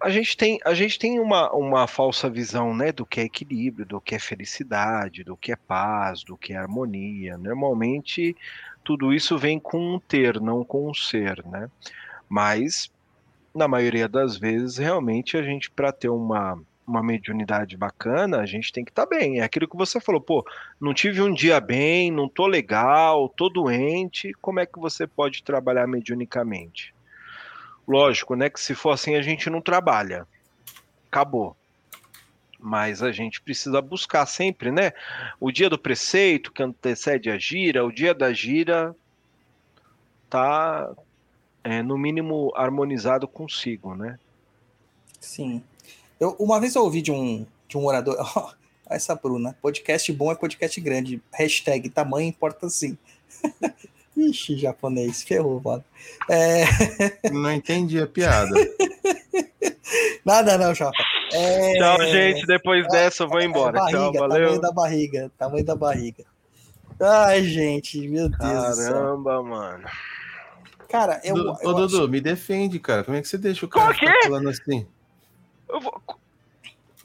A 0.00 0.08
gente 0.08 0.34
tem, 0.34 0.58
a 0.64 0.72
gente 0.72 0.98
tem 0.98 1.20
uma, 1.20 1.52
uma 1.52 1.86
falsa 1.86 2.28
visão 2.30 2.74
né, 2.74 2.90
do 2.90 3.04
que 3.04 3.20
é 3.20 3.24
equilíbrio, 3.24 3.84
do 3.84 4.00
que 4.00 4.14
é 4.14 4.18
felicidade, 4.18 5.24
do 5.24 5.36
que 5.36 5.52
é 5.52 5.56
paz, 5.56 6.22
do 6.24 6.36
que 6.36 6.54
é 6.54 6.56
harmonia. 6.56 7.36
Normalmente, 7.36 8.34
tudo 8.82 9.12
isso 9.12 9.36
vem 9.36 9.58
com 9.60 9.96
um 9.96 9.98
ter, 9.98 10.40
não 10.40 10.64
com 10.64 10.88
um 10.88 10.94
ser, 10.94 11.44
né? 11.44 11.70
Mas, 12.26 12.90
na 13.54 13.68
maioria 13.68 14.08
das 14.08 14.38
vezes, 14.38 14.78
realmente, 14.78 15.36
a 15.36 15.42
gente, 15.42 15.70
para 15.70 15.92
ter 15.92 16.08
uma, 16.08 16.58
uma 16.86 17.02
mediunidade 17.02 17.76
bacana, 17.76 18.38
a 18.38 18.46
gente 18.46 18.72
tem 18.72 18.84
que 18.84 18.90
estar 18.90 19.06
bem. 19.06 19.40
É 19.40 19.44
aquilo 19.44 19.68
que 19.68 19.76
você 19.76 20.00
falou, 20.00 20.20
pô, 20.20 20.44
não 20.80 20.94
tive 20.94 21.20
um 21.20 21.32
dia 21.32 21.60
bem, 21.60 22.10
não 22.10 22.28
tô 22.28 22.46
legal, 22.46 23.28
tô 23.28 23.50
doente, 23.50 24.32
como 24.40 24.60
é 24.60 24.66
que 24.66 24.78
você 24.78 25.06
pode 25.06 25.42
trabalhar 25.42 25.86
mediunicamente? 25.86 26.94
Lógico, 27.86 28.34
né, 28.34 28.48
que 28.48 28.60
se 28.60 28.74
for 28.74 28.90
assim 28.90 29.14
a 29.14 29.22
gente 29.22 29.50
não 29.50 29.60
trabalha. 29.60 30.26
Acabou. 31.08 31.56
Mas 32.58 33.02
a 33.02 33.12
gente 33.12 33.42
precisa 33.42 33.82
buscar 33.82 34.24
sempre, 34.26 34.70
né? 34.70 34.92
O 35.38 35.52
dia 35.52 35.68
do 35.68 35.78
preceito 35.78 36.50
que 36.50 36.62
antecede 36.62 37.30
a 37.30 37.36
gira, 37.36 37.84
o 37.84 37.92
dia 37.92 38.14
da 38.14 38.32
gira 38.32 38.96
tá 40.30 40.90
é, 41.62 41.82
no 41.82 41.98
mínimo 41.98 42.52
harmonizado 42.56 43.28
consigo, 43.28 43.94
né? 43.94 44.18
Sim. 45.20 45.62
Eu, 46.18 46.36
uma 46.38 46.58
vez 46.58 46.74
eu 46.74 46.82
ouvi 46.82 47.02
de 47.02 47.12
um, 47.12 47.46
de 47.68 47.76
um 47.76 47.84
orador. 47.84 48.16
essa 48.88 49.14
Bruna. 49.14 49.56
Podcast 49.60 50.12
bom 50.12 50.30
é 50.30 50.34
podcast 50.34 50.80
grande. 50.80 51.22
Hashtag 51.32 51.88
tamanho 51.88 52.28
importa 52.28 52.68
sim. 52.68 52.96
Ixi, 54.16 54.56
japonês, 54.58 55.22
ferrou, 55.22 55.60
mano. 55.64 55.84
É, 56.30 56.64
Não 57.30 57.50
entendi 57.52 58.00
a 58.00 58.06
piada. 58.06 58.54
nada 60.24 60.56
não, 60.58 60.74
Japa. 60.74 60.92
É, 61.32 61.74
Tchau, 61.78 62.00
gente. 62.06 62.46
Depois 62.46 62.86
dessa 62.88 63.24
eu 63.24 63.28
vou 63.28 63.40
embora. 63.40 63.76
é 63.76 63.80
barriga, 63.80 63.98
Tchau, 63.98 64.12
tamanho 64.12 64.28
valeu. 64.46 64.60
da 64.60 64.72
barriga. 64.72 65.32
Tamanho 65.38 65.64
da 65.64 65.74
barriga. 65.76 66.24
Ai, 67.00 67.42
gente, 67.44 68.06
meu 68.08 68.28
Deus 68.28 68.40
do 68.68 68.74
céu. 68.76 68.92
Caramba, 68.94 69.42
mano. 69.42 69.84
Cara, 70.88 71.20
eu, 71.24 71.34
Du- 71.34 71.42
eu 71.42 71.48
Ô, 71.50 71.54
acho- 71.54 71.74
Dudu, 71.74 72.08
me 72.08 72.20
defende, 72.20 72.78
cara. 72.78 73.02
Como 73.02 73.16
é 73.16 73.20
que 73.22 73.26
você 73.26 73.36
deixa 73.36 73.66
o 73.66 73.68
cara 73.68 73.86
Por 73.86 73.96
quê? 73.98 74.06
ficar 74.06 74.22
falando 74.22 74.48
assim? 74.48 74.86
Eu, 75.68 75.80
vou... 75.80 76.00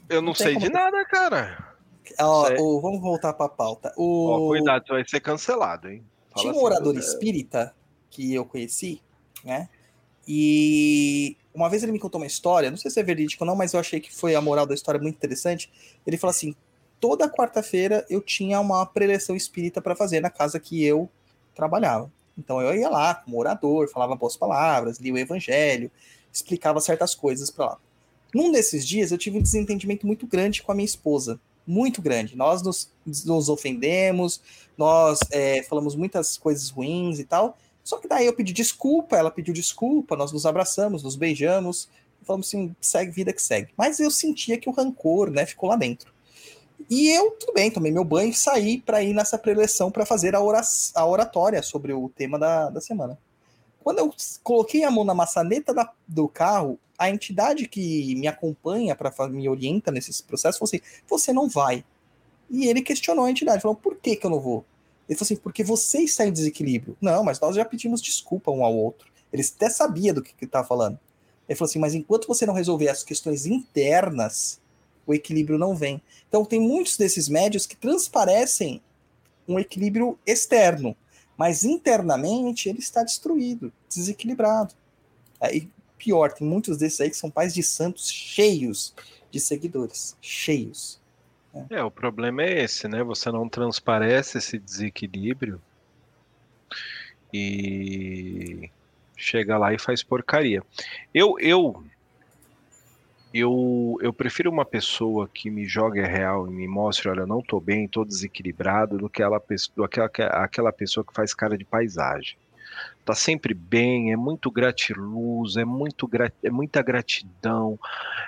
eu 0.08 0.20
não 0.22 0.28
Não 0.28 0.34
sei 0.34 0.54
como- 0.54 0.66
de 0.66 0.72
nada, 0.72 1.04
cara. 1.06 1.74
ó, 2.20 2.48
vamos 2.80 3.00
voltar 3.00 3.32
pra 3.32 3.48
pauta. 3.48 3.92
Ó, 3.96 4.02
O, 4.02 4.48
cuidado, 4.50 4.86
você 4.86 4.92
vai 4.92 5.04
ser 5.08 5.18
cancelado, 5.20 5.88
hein? 5.88 6.04
Fala 6.30 6.42
Tinha 6.42 6.52
um 6.52 6.56
assim, 6.56 6.64
orador 6.64 6.96
é, 6.96 6.98
espírita 6.98 7.74
que 8.10 8.34
eu 8.34 8.44
conheci, 8.44 9.00
né? 9.44 9.68
E 10.26 11.36
uma 11.52 11.68
vez 11.68 11.82
ele 11.82 11.92
me 11.92 11.98
contou 11.98 12.20
uma 12.20 12.26
história, 12.26 12.70
não 12.70 12.76
sei 12.76 12.90
se 12.90 13.00
é 13.00 13.02
verídico 13.02 13.42
ou 13.42 13.46
não, 13.46 13.56
mas 13.56 13.72
eu 13.72 13.80
achei 13.80 14.00
que 14.00 14.14
foi 14.14 14.34
a 14.34 14.40
moral 14.40 14.66
da 14.66 14.74
história 14.74 15.00
muito 15.00 15.16
interessante. 15.16 15.70
Ele 16.06 16.16
falou 16.16 16.30
assim: 16.30 16.54
toda 17.00 17.28
quarta-feira 17.28 18.06
eu 18.08 18.20
tinha 18.20 18.60
uma 18.60 18.84
preleção 18.86 19.34
espírita 19.34 19.80
para 19.80 19.96
fazer 19.96 20.20
na 20.20 20.30
casa 20.30 20.60
que 20.60 20.84
eu 20.84 21.08
trabalhava. 21.54 22.10
Então 22.38 22.60
eu 22.60 22.74
ia 22.74 22.88
lá 22.88 23.14
como 23.14 23.38
orador, 23.38 23.88
falava 23.88 24.14
boas 24.14 24.36
palavras, 24.36 24.98
lia 24.98 25.12
o 25.12 25.18
evangelho, 25.18 25.90
explicava 26.32 26.80
certas 26.80 27.14
coisas 27.14 27.50
para 27.50 27.66
lá. 27.66 27.78
Num 28.34 28.52
desses 28.52 28.86
dias 28.86 29.10
eu 29.10 29.18
tive 29.18 29.38
um 29.38 29.42
desentendimento 29.42 30.06
muito 30.06 30.26
grande 30.26 30.62
com 30.62 30.70
a 30.70 30.74
minha 30.74 30.86
esposa, 30.86 31.40
muito 31.70 32.02
grande. 32.02 32.36
Nós 32.36 32.62
nos, 32.62 32.90
nos 33.24 33.48
ofendemos, 33.48 34.40
nós 34.76 35.20
é, 35.30 35.62
falamos 35.62 35.94
muitas 35.94 36.36
coisas 36.36 36.68
ruins 36.68 37.18
e 37.18 37.24
tal. 37.24 37.56
Só 37.84 37.98
que 37.98 38.08
daí 38.08 38.26
eu 38.26 38.32
pedi 38.32 38.52
desculpa, 38.52 39.16
ela 39.16 39.30
pediu 39.30 39.54
desculpa, 39.54 40.16
nós 40.16 40.32
nos 40.32 40.44
abraçamos, 40.44 41.02
nos 41.02 41.16
beijamos, 41.16 41.88
falamos 42.22 42.48
assim, 42.48 42.74
segue 42.80 43.10
vida 43.10 43.32
que 43.32 43.42
segue. 43.42 43.72
Mas 43.76 44.00
eu 44.00 44.10
sentia 44.10 44.58
que 44.58 44.68
o 44.68 44.72
rancor, 44.72 45.30
né, 45.30 45.46
ficou 45.46 45.68
lá 45.68 45.76
dentro. 45.76 46.12
E 46.88 47.08
eu, 47.08 47.32
tudo 47.32 47.52
bem, 47.52 47.70
tomei 47.70 47.92
meu 47.92 48.04
banho 48.04 48.30
e 48.30 48.34
saí 48.34 48.80
para 48.80 49.02
ir 49.02 49.14
nessa 49.14 49.38
preleção 49.38 49.90
para 49.90 50.06
fazer 50.06 50.34
a, 50.34 50.40
ora 50.40 50.60
a 50.94 51.06
oratória 51.06 51.62
sobre 51.62 51.92
o 51.92 52.08
tema 52.08 52.38
da, 52.38 52.70
da 52.70 52.80
semana. 52.80 53.18
Quando 53.82 53.98
eu 53.98 54.14
coloquei 54.42 54.84
a 54.84 54.90
mão 54.90 55.04
na 55.04 55.14
maçaneta 55.14 55.72
da, 55.72 55.90
do 56.06 56.28
carro, 56.28 56.78
a 56.98 57.08
entidade 57.08 57.66
que 57.66 58.14
me 58.14 58.26
acompanha, 58.26 58.94
para 58.94 59.12
me 59.28 59.48
orienta 59.48 59.90
nesses 59.90 60.20
processos, 60.20 60.58
falou 60.58 60.68
assim: 60.68 60.80
você 61.08 61.32
não 61.32 61.48
vai. 61.48 61.84
E 62.50 62.66
ele 62.66 62.82
questionou 62.82 63.24
a 63.24 63.30
entidade, 63.30 63.62
falou: 63.62 63.76
por 63.76 63.96
que, 63.96 64.16
que 64.16 64.26
eu 64.26 64.30
não 64.30 64.40
vou? 64.40 64.64
Ele 65.08 65.16
falou 65.16 65.26
assim: 65.26 65.36
porque 65.36 65.64
você 65.64 66.00
está 66.00 66.26
em 66.26 66.32
desequilíbrio. 66.32 66.96
Não, 67.00 67.24
mas 67.24 67.40
nós 67.40 67.56
já 67.56 67.64
pedimos 67.64 68.02
desculpa 68.02 68.50
um 68.50 68.64
ao 68.64 68.76
outro. 68.76 69.10
Ele 69.32 69.42
até 69.42 69.70
sabia 69.70 70.12
do 70.12 70.22
que 70.22 70.30
ele 70.30 70.46
estava 70.46 70.66
falando. 70.66 70.98
Ele 71.48 71.56
falou 71.56 71.68
assim: 71.68 71.78
mas 71.78 71.94
enquanto 71.94 72.28
você 72.28 72.44
não 72.44 72.54
resolver 72.54 72.88
as 72.88 73.02
questões 73.02 73.46
internas, 73.46 74.60
o 75.06 75.14
equilíbrio 75.14 75.58
não 75.58 75.74
vem. 75.74 76.00
Então, 76.28 76.44
tem 76.44 76.60
muitos 76.60 76.96
desses 76.96 77.28
médios 77.28 77.66
que 77.66 77.76
transparecem 77.76 78.80
um 79.48 79.58
equilíbrio 79.58 80.18
externo, 80.24 80.96
Mas 81.40 81.64
internamente 81.64 82.68
ele 82.68 82.80
está 82.80 83.02
destruído, 83.02 83.72
desequilibrado. 83.88 84.74
É, 85.40 85.56
e 85.56 85.70
pior, 85.96 86.34
tem 86.34 86.46
muitos 86.46 86.76
desses 86.76 87.00
aí 87.00 87.08
que 87.08 87.16
são 87.16 87.30
pais 87.30 87.54
de 87.54 87.62
santos 87.62 88.10
cheios 88.10 88.94
de 89.30 89.40
seguidores. 89.40 90.14
Cheios. 90.20 91.00
É, 91.70 91.82
o 91.82 91.90
problema 91.90 92.42
é 92.42 92.64
esse, 92.64 92.86
né? 92.86 93.02
Você 93.02 93.32
não 93.32 93.48
transparece 93.48 94.36
esse 94.36 94.58
desequilíbrio 94.58 95.62
e 97.32 98.68
chega 99.16 99.56
lá 99.56 99.72
e 99.72 99.78
faz 99.78 100.02
porcaria. 100.02 100.62
Eu, 101.14 101.36
eu, 101.38 101.82
eu, 103.32 103.96
eu 104.00 104.12
prefiro 104.12 104.50
uma 104.50 104.64
pessoa 104.64 105.28
que 105.32 105.50
me 105.50 105.64
jogue 105.64 106.00
a 106.00 106.06
real 106.06 106.48
e 106.48 106.50
me 106.50 106.66
mostre, 106.66 107.08
olha, 107.08 107.20
eu 107.20 107.26
não 107.26 107.40
tô 107.40 107.60
bem, 107.60 107.86
tô 107.86 108.04
desequilibrado, 108.04 108.98
do 108.98 109.08
que 109.08 109.22
ela, 109.22 109.40
do 109.76 109.84
aquela, 109.84 110.10
aquela 110.32 110.72
pessoa 110.72 111.04
que 111.04 111.14
faz 111.14 111.32
cara 111.32 111.56
de 111.56 111.64
paisagem. 111.64 112.36
Tá 113.04 113.14
sempre 113.14 113.54
bem, 113.54 114.12
é 114.12 114.16
muito 114.16 114.50
gratiluz, 114.50 115.56
é, 115.56 115.64
muito, 115.64 116.08
é 116.42 116.50
muita 116.50 116.82
gratidão, 116.82 117.78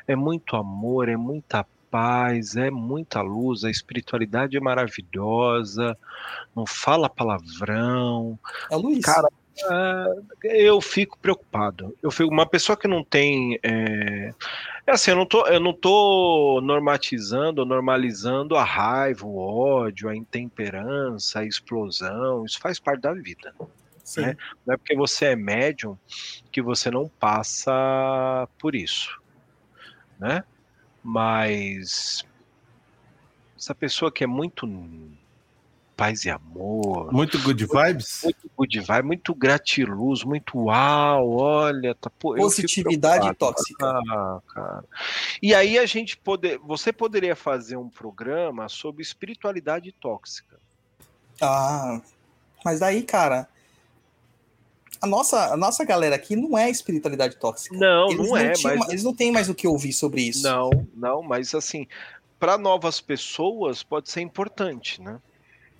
é 0.06 0.14
muito 0.14 0.56
amor, 0.56 1.08
é 1.08 1.16
muita 1.16 1.66
paz, 1.90 2.56
é 2.56 2.70
muita 2.70 3.20
luz, 3.20 3.64
a 3.64 3.70
espiritualidade 3.70 4.56
é 4.56 4.60
maravilhosa, 4.60 5.96
não 6.56 6.64
fala 6.66 7.10
palavrão. 7.10 8.38
É 8.70 8.76
Luiz. 8.76 9.04
Cara, 9.04 9.28
é, 9.60 10.66
eu 10.66 10.80
fico 10.80 11.18
preocupado. 11.18 11.96
Eu 12.02 12.10
fico 12.10 12.30
uma 12.30 12.46
pessoa 12.46 12.76
que 12.76 12.88
não 12.88 13.04
tem 13.04 13.58
é, 13.62 14.32
é 14.86 14.90
assim, 14.90 15.12
eu 15.12 15.16
não 15.16 15.26
tô, 15.26 15.46
eu 15.46 15.60
não 15.60 15.72
tô 15.72 16.60
normatizando, 16.62 17.64
normalizando 17.64 18.56
a 18.56 18.64
raiva, 18.64 19.26
o 19.26 19.36
ódio, 19.36 20.08
a 20.08 20.16
intemperança, 20.16 21.40
a 21.40 21.44
explosão. 21.44 22.44
Isso 22.44 22.58
faz 22.58 22.80
parte 22.80 23.02
da 23.02 23.12
vida. 23.12 23.54
Né? 24.16 24.36
Não 24.66 24.74
é 24.74 24.76
porque 24.76 24.96
você 24.96 25.26
é 25.26 25.36
médium 25.36 25.96
que 26.50 26.60
você 26.60 26.90
não 26.90 27.08
passa 27.08 28.48
por 28.58 28.74
isso, 28.74 29.20
né? 30.18 30.42
Mas 31.02 32.24
essa 33.56 33.74
pessoa 33.74 34.10
que 34.10 34.24
é 34.24 34.26
muito 34.26 34.66
paz 35.96 36.24
e 36.24 36.30
amor. 36.30 37.12
Muito 37.12 37.38
good 37.40 37.64
vibes? 37.64 38.22
Muito 38.24 38.50
good 38.56 38.80
vibes, 38.80 39.04
muito 39.04 39.34
gratiluz, 39.34 40.24
muito 40.24 40.58
uau, 40.58 41.30
olha. 41.30 41.94
Tá, 41.94 42.10
pô, 42.10 42.34
Positividade 42.34 43.32
tóxica. 43.34 43.86
Ah, 43.86 44.40
cara. 44.48 44.84
E 45.42 45.54
aí 45.54 45.78
a 45.78 45.86
gente 45.86 46.16
poder. 46.16 46.58
Você 46.58 46.92
poderia 46.92 47.36
fazer 47.36 47.76
um 47.76 47.88
programa 47.88 48.68
sobre 48.68 49.02
espiritualidade 49.02 49.92
tóxica. 49.92 50.58
Ah, 51.40 52.00
mas 52.64 52.80
daí, 52.80 53.02
cara, 53.02 53.48
a 55.00 55.06
nossa, 55.06 55.52
a 55.52 55.56
nossa 55.56 55.84
galera 55.84 56.14
aqui 56.14 56.36
não 56.36 56.56
é 56.56 56.70
espiritualidade 56.70 57.36
tóxica. 57.36 57.76
Não, 57.76 58.06
eles 58.06 58.18
não, 58.18 58.26
não 58.26 58.36
é. 58.36 58.52
Tinham, 58.52 58.76
mas... 58.78 58.88
Eles 58.88 59.02
não 59.02 59.14
têm 59.14 59.32
mais 59.32 59.48
o 59.48 59.54
que 59.54 59.66
ouvir 59.66 59.92
sobre 59.92 60.22
isso. 60.22 60.44
Não, 60.44 60.70
não, 60.94 61.22
mas 61.22 61.54
assim, 61.54 61.88
para 62.38 62.56
novas 62.56 63.00
pessoas 63.00 63.82
pode 63.82 64.10
ser 64.10 64.20
importante, 64.20 65.00
né? 65.00 65.20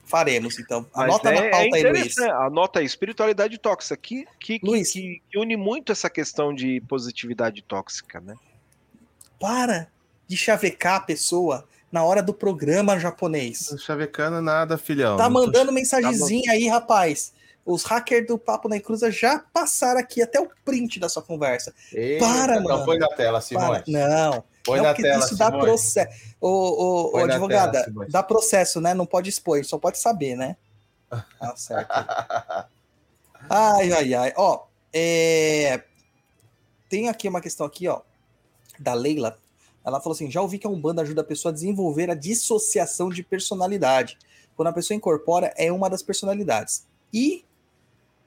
Faremos, 0.04 0.58
então. 0.58 0.86
Anota 0.92 1.30
é, 1.30 1.34
na 1.34 1.40
pauta 1.50 1.56
é 1.56 1.86
aí, 1.86 1.92
Luiz. 1.92 2.18
Anota 2.18 2.80
aí, 2.80 2.86
espiritualidade 2.86 3.56
tóxica, 3.58 3.96
que, 3.96 4.26
que, 4.38 4.60
Luiz. 4.62 4.92
Que, 4.92 5.22
que, 5.30 5.38
une 5.38 5.56
muito 5.56 5.92
essa 5.92 6.10
questão 6.10 6.54
de 6.54 6.80
positividade 6.82 7.62
tóxica, 7.62 8.20
né? 8.20 8.34
Para 9.38 9.88
de 10.26 10.36
chavecar 10.36 10.96
a 10.96 11.00
pessoa 11.00 11.66
na 11.90 12.02
hora 12.02 12.22
do 12.22 12.32
programa 12.32 12.98
japonês. 12.98 13.74
Chavecando 13.78 14.40
nada, 14.40 14.78
filhão. 14.78 15.16
Tá 15.16 15.28
mandando 15.28 15.70
mensagenzinha 15.72 16.46
tá 16.46 16.52
aí, 16.52 16.68
rapaz. 16.68 17.32
Os 17.64 17.84
hackers 17.84 18.26
do 18.26 18.36
Papo 18.36 18.68
na 18.68 18.80
Cruza 18.80 19.10
já 19.10 19.38
passaram 19.38 20.00
aqui 20.00 20.20
até 20.20 20.40
o 20.40 20.50
print 20.64 20.98
da 20.98 21.08
sua 21.08 21.22
conversa. 21.22 21.72
Eita, 21.92 22.24
para, 22.24 22.56
então 22.56 22.64
mano. 22.64 22.84
põe 22.84 22.98
na 22.98 23.08
tela, 23.08 23.40
Simone. 23.40 23.82
Não. 23.86 24.42
Põe 24.64 24.78
não, 24.78 24.84
na 24.84 24.94
tela, 24.94 25.24
isso 25.24 25.36
dá 25.36 25.50
processo. 25.50 26.34
Ô 26.40 27.16
advogada, 27.18 27.84
tela, 27.84 28.06
dá 28.08 28.22
processo, 28.22 28.80
né? 28.80 28.94
Não 28.94 29.06
pode 29.06 29.28
expor, 29.28 29.64
só 29.64 29.78
pode 29.78 29.98
saber, 29.98 30.36
né? 30.36 30.56
Tá 31.10 31.56
certo. 31.56 31.90
ai, 33.50 33.92
ai, 33.92 34.14
ai. 34.14 34.32
Ó, 34.36 34.64
é... 34.92 35.82
tem 36.88 37.08
aqui 37.08 37.28
uma 37.28 37.40
questão 37.40 37.66
aqui, 37.66 37.88
ó, 37.88 38.00
da 38.78 38.94
Leila. 38.94 39.36
Ela 39.84 40.00
falou 40.00 40.14
assim: 40.14 40.30
já 40.30 40.40
ouvi 40.40 40.58
que 40.58 40.66
a 40.66 40.70
Umbanda 40.70 41.02
ajuda 41.02 41.22
a 41.22 41.24
pessoa 41.24 41.50
a 41.50 41.54
desenvolver 41.54 42.10
a 42.10 42.14
dissociação 42.14 43.08
de 43.10 43.22
personalidade. 43.22 44.16
Quando 44.56 44.68
a 44.68 44.72
pessoa 44.72 44.96
incorpora, 44.96 45.52
é 45.56 45.72
uma 45.72 45.90
das 45.90 46.02
personalidades. 46.02 46.86
E 47.12 47.44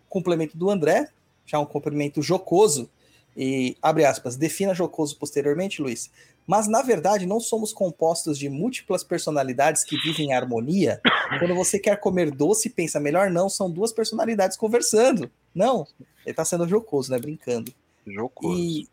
complemento 0.09 0.57
do 0.57 0.69
André, 0.69 1.09
já 1.45 1.59
um 1.59 1.65
complemento 1.65 2.21
jocoso, 2.21 2.89
e 3.35 3.75
abre 3.81 4.05
aspas, 4.05 4.35
defina 4.35 4.73
jocoso 4.73 5.17
posteriormente, 5.17 5.81
Luiz. 5.81 6.09
Mas 6.47 6.67
na 6.67 6.81
verdade 6.81 7.25
não 7.25 7.39
somos 7.39 7.73
compostos 7.73 8.37
de 8.37 8.47
múltiplas 8.49 9.03
personalidades 9.03 9.83
que 9.83 9.97
vivem 9.97 10.27
em 10.27 10.33
harmonia. 10.33 11.01
Quando 11.39 11.55
você 11.55 11.79
quer 11.79 11.99
comer 11.99 12.31
doce, 12.31 12.69
pensa 12.69 12.99
melhor 12.99 13.29
não, 13.29 13.49
são 13.49 13.69
duas 13.69 13.91
personalidades 13.91 14.55
conversando. 14.55 15.29
Não, 15.53 15.87
ele 16.25 16.35
tá 16.35 16.45
sendo 16.45 16.67
jocoso, 16.67 17.11
né, 17.11 17.19
brincando. 17.19 17.73
Jocoso. 18.05 18.57
E 18.57 18.87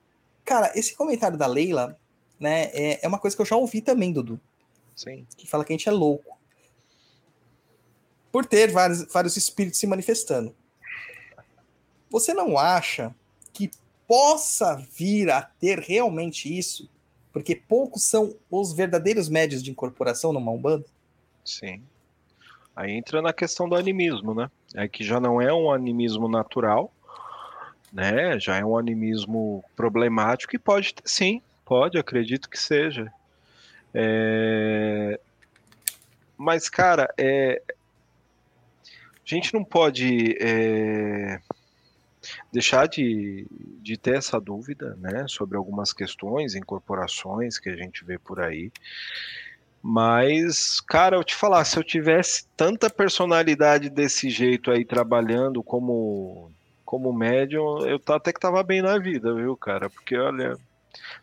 cara, 0.45 0.73
esse 0.75 0.97
comentário 0.97 1.37
da 1.37 1.47
Leila, 1.47 1.99
né, 2.41 2.71
é, 2.73 3.05
é 3.05 3.09
uma 3.09 3.19
coisa 3.19 3.37
que 3.37 3.43
eu 3.43 3.47
já 3.47 3.57
ouvi 3.57 3.81
também, 3.81 4.13
Dudu. 4.13 4.41
Sim. 4.97 5.27
Que 5.37 5.47
fala 5.47 5.65
que 5.65 5.73
a 5.73 5.77
gente 5.77 5.89
é 5.89 5.93
louco. 5.93 6.39
Por 8.31 8.47
ter 8.47 8.71
vários, 8.71 9.05
vários 9.13 9.37
espíritos 9.37 9.79
se 9.79 9.87
manifestando. 9.87 10.55
Você 12.11 12.33
não 12.33 12.59
acha 12.59 13.15
possa 14.07 14.77
vir 14.77 15.31
a 15.31 15.43
ter 15.43 15.79
realmente 15.79 16.57
isso? 16.57 16.89
Porque 17.33 17.55
poucos 17.57 18.03
são 18.05 18.37
os 18.51 18.73
verdadeiros 18.73 19.29
médios 19.29 19.63
de 19.63 19.71
incorporação 19.71 20.33
numa 20.33 20.53
Umbanda? 20.53 20.85
Sim. 21.45 21.83
Aí 22.77 22.93
entra 22.93 23.21
na 23.23 23.33
questão 23.33 23.69
do 23.69 23.75
animismo, 23.75 24.35
né? 24.35 24.51
É 24.75 24.87
que 24.87 25.03
já 25.05 25.19
não 25.19 25.41
é 25.41 25.53
um 25.53 25.71
animismo 25.71 26.29
natural, 26.29 26.93
né? 27.93 28.39
Já 28.39 28.57
é 28.57 28.65
um 28.65 28.77
animismo 28.77 29.65
problemático 29.75 30.55
e 30.55 30.59
pode 30.59 30.95
ter, 30.95 31.03
sim, 31.07 31.43
pode, 31.65 31.99
acredito 31.99 32.49
que 32.49 32.59
seja. 32.59 33.13
É... 33.95 35.19
Mas, 36.37 36.69
cara, 36.69 37.13
é... 37.19 37.63
a 37.69 39.25
gente 39.25 39.53
não 39.53 39.65
pode 39.65 40.37
é 40.41 41.41
deixar 42.53 42.87
de, 42.87 43.47
de 43.81 43.97
ter 43.97 44.17
essa 44.17 44.41
dúvida 44.41 44.97
né, 45.01 45.25
sobre 45.29 45.57
algumas 45.57 45.93
questões, 45.93 46.55
incorporações 46.55 47.59
que 47.59 47.69
a 47.69 47.77
gente 47.77 48.05
vê 48.05 48.19
por 48.19 48.41
aí. 48.41 48.71
Mas, 49.83 50.81
cara, 50.81 51.17
eu 51.17 51.25
te 51.25 51.35
falar, 51.35 51.65
se 51.65 51.77
eu 51.77 51.83
tivesse 51.83 52.47
tanta 52.57 52.89
personalidade 52.89 53.91
desse 53.91 54.31
jeito 54.31 54.71
aí 54.71 54.85
trabalhando 54.85 55.63
como 55.63 56.51
como 56.85 57.11
médium, 57.11 57.87
eu 57.87 57.99
até 58.09 58.35
que 58.35 58.39
tava 58.39 58.63
bem 58.63 58.83
na 58.83 58.99
vida, 58.99 59.35
viu, 59.35 59.57
cara? 59.57 59.89
Porque 59.89 60.15
olha, 60.15 60.59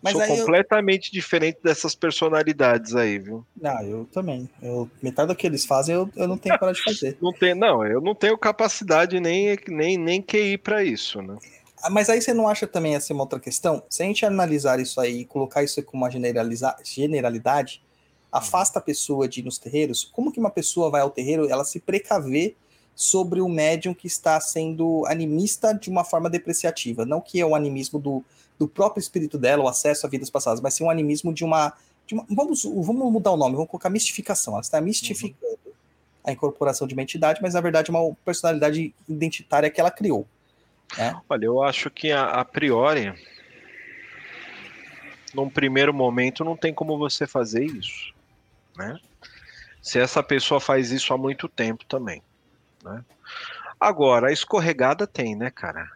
mas 0.02 0.14
Sou 0.14 0.26
completamente 0.26 1.08
eu... 1.08 1.14
diferente 1.14 1.60
dessas 1.64 1.96
personalidades 1.96 2.96
aí, 2.96 3.20
viu? 3.20 3.46
Não, 3.60 3.82
eu 3.82 4.06
também. 4.12 4.50
Eu, 4.62 4.90
metade 5.02 5.28
do 5.28 5.36
que 5.36 5.46
eles 5.46 5.66
fazem 5.66 5.96
eu, 5.96 6.10
eu 6.16 6.28
não 6.28 6.38
tenho 6.38 6.58
para 6.58 6.72
de 6.72 6.84
fazer. 6.84 7.18
não, 7.22 7.34
tem, 7.34 7.54
não, 7.54 7.86
eu 7.86 8.02
não 8.02 8.16
tenho 8.16 8.38
capacidade 8.38 9.20
nem, 9.20 9.58
nem, 9.68 9.98
nem 9.98 10.22
QI 10.22 10.58
para 10.58 10.84
isso, 10.84 11.22
né? 11.22 11.38
Ah, 11.82 11.90
mas 11.90 12.10
aí 12.10 12.22
você 12.22 12.34
não 12.34 12.48
acha 12.48 12.68
também 12.68 12.96
essa 12.96 13.14
uma 13.14 13.24
outra 13.24 13.40
questão? 13.40 13.84
Se 13.90 14.04
a 14.04 14.06
gente 14.06 14.26
analisar 14.26 14.80
isso 14.80 15.00
aí 15.00 15.22
e 15.22 15.26
colocar 15.26 15.64
isso 15.64 15.82
como 15.84 16.04
uma 16.04 16.12
generalidade, 16.12 17.82
afasta 18.32 18.80
a 18.80 18.82
pessoa 18.82 19.28
de 19.28 19.40
ir 19.40 19.44
nos 19.44 19.58
terreiros, 19.58 20.10
como 20.12 20.32
que 20.32 20.40
uma 20.40 20.52
pessoa 20.52 20.90
vai 20.90 21.02
ao 21.02 21.10
terreiro, 21.10 21.50
ela 21.50 21.64
se 21.64 21.80
precaver 21.80 22.56
sobre 22.96 23.40
o 23.40 23.48
médium 23.48 23.94
que 23.94 24.08
está 24.08 24.40
sendo 24.42 25.06
animista 25.08 25.74
de 25.74 25.90
uma 25.90 26.04
forma 26.04 26.30
depreciativa, 26.30 27.06
não 27.06 27.22
que 27.22 27.40
é 27.40 27.46
o 27.46 27.56
animismo 27.56 27.98
do 27.98 28.24
do 28.60 28.68
próprio 28.68 29.00
espírito 29.00 29.38
dela, 29.38 29.64
o 29.64 29.68
acesso 29.68 30.06
a 30.06 30.10
vidas 30.10 30.30
passadas, 30.30 30.60
mas 30.60 30.74
sim 30.74 30.84
um 30.84 30.90
animismo 30.90 31.34
de 31.34 31.46
uma, 31.46 31.74
de 32.06 32.14
uma. 32.14 32.26
vamos, 32.30 32.64
vamos 32.64 33.12
mudar 33.12 33.32
o 33.32 33.38
nome, 33.38 33.56
vamos 33.56 33.70
colocar 33.70 33.90
mistificação. 33.90 34.54
Ela 34.54 34.62
está 34.62 34.82
mistificando 34.82 35.58
uhum. 35.66 35.72
a 36.26 36.32
incorporação 36.34 36.86
de 36.86 36.94
uma 36.94 37.02
entidade, 37.02 37.42
mas 37.42 37.54
na 37.54 37.62
verdade 37.62 37.90
é 37.90 37.94
uma 37.94 38.14
personalidade 38.26 38.94
identitária 39.08 39.70
que 39.70 39.80
ela 39.80 39.90
criou. 39.90 40.28
Né? 40.98 41.20
Olha, 41.30 41.46
eu 41.46 41.64
acho 41.64 41.90
que 41.90 42.12
a, 42.12 42.26
a 42.26 42.44
priori, 42.44 43.14
num 45.34 45.50
primeiro 45.50 45.94
momento, 45.94 46.44
não 46.44 46.58
tem 46.58 46.74
como 46.74 46.98
você 46.98 47.26
fazer 47.26 47.64
isso. 47.64 48.14
Né? 48.76 49.00
Se 49.82 50.00
essa 50.00 50.22
pessoa 50.22 50.60
faz 50.60 50.92
isso 50.92 51.14
há 51.14 51.18
muito 51.18 51.48
tempo 51.48 51.86
também. 51.86 52.22
Né? 52.84 53.06
Agora, 53.80 54.28
a 54.28 54.34
escorregada 54.34 55.08
tem, 55.08 55.34
né, 55.36 55.50
cara? 55.50 55.90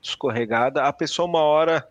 Escorregada, 0.00 0.84
a 0.84 0.92
pessoa 0.92 1.28
uma 1.28 1.40
hora 1.40 1.86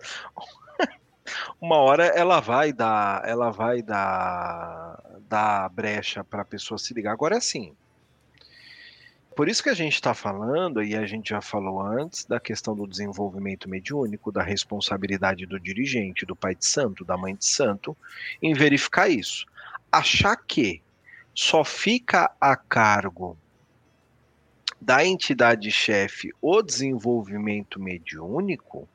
uma 1.60 1.76
hora 1.76 2.06
ela 2.06 2.40
vai 2.40 2.72
dar, 2.72 3.22
ela 3.26 3.50
vai 3.50 3.82
dar, 3.82 5.02
dar 5.28 5.68
brecha 5.68 6.24
para 6.24 6.42
a 6.42 6.44
pessoa 6.44 6.78
se 6.78 6.94
ligar. 6.94 7.12
Agora 7.12 7.34
é 7.34 7.38
assim. 7.38 7.74
por 9.36 9.48
isso 9.48 9.62
que 9.62 9.68
a 9.68 9.74
gente 9.74 9.94
está 9.94 10.14
falando, 10.14 10.82
e 10.82 10.96
a 10.96 11.06
gente 11.06 11.30
já 11.30 11.40
falou 11.40 11.80
antes, 11.80 12.24
da 12.24 12.40
questão 12.40 12.74
do 12.74 12.86
desenvolvimento 12.86 13.68
mediúnico, 13.68 14.32
da 14.32 14.42
responsabilidade 14.42 15.46
do 15.46 15.60
dirigente, 15.60 16.26
do 16.26 16.36
pai 16.36 16.54
de 16.54 16.66
santo, 16.66 17.04
da 17.04 17.16
mãe 17.16 17.34
de 17.34 17.44
santo, 17.44 17.96
em 18.42 18.54
verificar 18.54 19.08
isso. 19.08 19.46
Achar 19.90 20.36
que 20.36 20.82
só 21.34 21.64
fica 21.64 22.32
a 22.40 22.56
cargo 22.56 23.36
da 24.80 25.04
entidade 25.04 25.70
chefe 25.70 26.32
o 26.40 26.62
desenvolvimento 26.62 27.80
mediúnico 27.80 28.88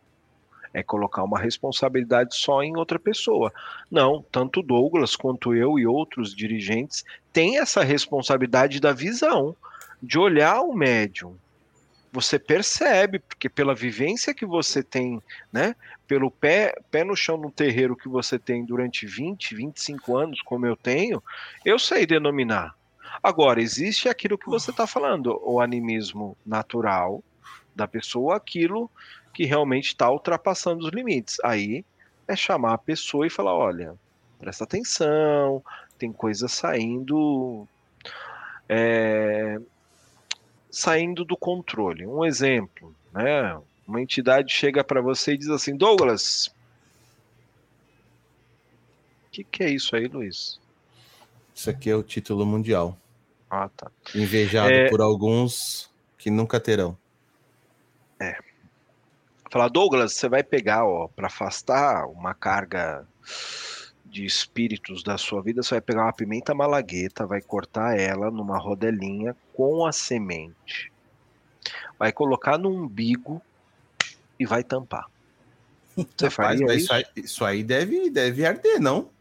é 0.74 0.82
colocar 0.82 1.24
uma 1.24 1.40
responsabilidade 1.40 2.36
só 2.36 2.64
em 2.64 2.76
outra 2.76 2.98
pessoa. 2.98 3.54
Não, 3.92 4.26
tanto 4.32 4.64
Douglas 4.64 5.16
quanto 5.16 5.54
eu 5.54 5.78
e 5.78 5.86
outros 5.86 6.36
dirigentes 6.36 7.06
têm 7.32 7.60
essa 7.60 7.84
responsabilidade 7.84 8.80
da 8.80 8.92
visão, 8.92 9.56
de 10.02 10.18
olhar 10.18 10.62
o 10.62 10.74
médium. 10.74 11.38
Você 12.12 12.38
percebe, 12.38 13.20
porque 13.20 13.50
pela 13.50 13.74
vivência 13.74 14.34
que 14.34 14.46
você 14.46 14.84
tem, 14.84 15.22
né, 15.52 15.76
pelo 16.08 16.30
pé, 16.30 16.76
pé 16.92 17.04
no 17.04 17.16
chão 17.16 17.38
no 17.38 17.50
terreiro 17.50 17.96
que 17.96 18.08
você 18.08 18.38
tem 18.38 18.66
durante 18.66 19.06
20, 19.06 19.56
25 19.56 20.16
anos, 20.18 20.42
como 20.42 20.66
eu 20.66 20.76
tenho, 20.76 21.24
eu 21.66 21.80
sei 21.80 22.06
denominar. 22.06 22.76
Agora, 23.22 23.62
existe 23.62 24.10
aquilo 24.10 24.38
que 24.38 24.50
você 24.50 24.72
está 24.72 24.86
falando, 24.86 25.40
o 25.44 25.60
animismo 25.60 26.38
natural 26.46 27.24
da 27.76 27.88
pessoa, 27.88 28.36
aquilo 28.36 28.90
que 29.34 29.46
realmente 29.46 29.88
está 29.88 30.10
ultrapassando 30.12 30.86
os 30.86 30.92
limites. 30.94 31.38
Aí 31.44 31.84
é 32.28 32.36
chamar 32.36 32.74
a 32.74 32.78
pessoa 32.78 33.26
e 33.26 33.30
falar: 33.30 33.54
olha, 33.56 33.96
presta 34.40 34.64
atenção, 34.64 35.64
tem 35.98 36.12
coisa 36.14 36.48
saindo. 36.48 37.68
É, 38.70 39.60
saindo 40.70 41.26
do 41.26 41.36
controle. 41.36 42.06
Um 42.06 42.24
exemplo, 42.24 42.96
né? 43.12 43.60
Uma 43.88 44.02
entidade 44.02 44.54
chega 44.54 44.84
para 44.84 45.02
você 45.02 45.34
e 45.34 45.38
diz 45.38 45.50
assim: 45.50 45.76
Douglas, 45.76 46.48
o 49.28 49.32
que, 49.32 49.44
que 49.44 49.64
é 49.64 49.70
isso 49.70 49.96
aí, 49.96 50.08
Luiz? 50.08 50.60
Isso 51.54 51.70
aqui 51.70 51.90
é 51.90 51.96
o 51.96 52.04
título 52.04 52.46
mundial. 52.46 52.98
Ah, 53.50 53.70
tá. 53.70 53.92
Invejado 54.16 54.74
É- 54.74 54.90
por 54.90 55.02
alguns 55.02 55.92
que 56.18 56.32
nunca 56.32 56.60
terão. 56.60 56.98
Falar, 59.54 59.70
Douglas, 59.70 60.14
você 60.16 60.28
vai 60.28 60.42
pegar, 60.42 60.84
ó, 60.84 61.08
para 61.08 61.28
afastar 61.28 62.08
uma 62.08 62.34
carga 62.34 63.06
de 64.04 64.26
espíritos 64.26 65.04
da 65.04 65.16
sua 65.16 65.44
vida, 65.44 65.62
você 65.62 65.76
vai 65.76 65.82
pegar 65.82 66.06
uma 66.06 66.12
pimenta 66.12 66.56
malagueta, 66.56 67.28
vai 67.28 67.40
cortar 67.40 67.96
ela 67.96 68.32
numa 68.32 68.58
rodelinha 68.58 69.36
com 69.54 69.86
a 69.86 69.92
semente. 69.92 70.92
Vai 72.00 72.12
colocar 72.12 72.58
no 72.58 72.68
umbigo 72.68 73.40
e 74.40 74.46
vai 74.48 74.64
tampar. 74.64 75.06
Você 75.96 76.30
Rapaz, 76.30 76.32
faria 76.32 76.66
mas 76.66 76.78
isso? 76.78 76.86
isso 76.86 76.94
aí, 76.94 77.06
isso 77.16 77.46
aí 77.46 77.64
deve, 77.64 78.10
deve 78.10 78.44
arder, 78.44 78.82
não? 78.82 79.12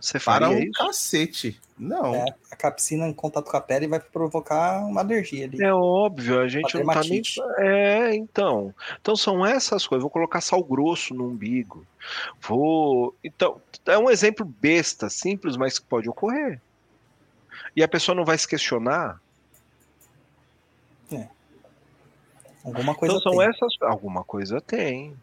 Você 0.00 0.20
Para 0.20 0.48
um 0.48 0.58
isso? 0.58 0.72
cacete. 0.72 1.60
Não. 1.76 2.14
É, 2.14 2.24
a 2.50 2.56
capsina 2.56 3.06
em 3.06 3.12
contato 3.12 3.50
com 3.50 3.56
a 3.56 3.60
pele 3.60 3.86
vai 3.86 3.98
provocar 3.98 4.84
uma 4.84 5.00
alergia 5.00 5.44
ali. 5.44 5.62
É 5.62 5.72
óbvio, 5.72 6.40
a 6.40 6.48
gente 6.48 6.76
não 6.76 6.86
tá 6.86 7.00
nem. 7.02 7.22
É, 7.58 8.14
então. 8.14 8.74
Então 9.00 9.16
são 9.16 9.44
essas 9.44 9.86
coisas. 9.86 10.02
Vou 10.02 10.10
colocar 10.10 10.40
sal 10.40 10.62
grosso 10.62 11.14
no 11.14 11.28
umbigo. 11.28 11.84
Vou. 12.40 13.14
Então, 13.22 13.60
é 13.86 13.98
um 13.98 14.10
exemplo 14.10 14.44
besta, 14.44 15.08
simples, 15.08 15.56
mas 15.56 15.78
que 15.78 15.86
pode 15.86 16.08
ocorrer. 16.08 16.60
E 17.74 17.82
a 17.82 17.88
pessoa 17.88 18.14
não 18.14 18.24
vai 18.24 18.38
se 18.38 18.46
questionar. 18.46 19.20
Alguma 22.64 22.94
coisa 22.94 23.16
então 23.16 23.32
são 23.32 23.40
tem. 23.40 23.48
essas. 23.48 23.72
Alguma 23.80 24.24
coisa 24.24 24.60
tem. 24.60 25.16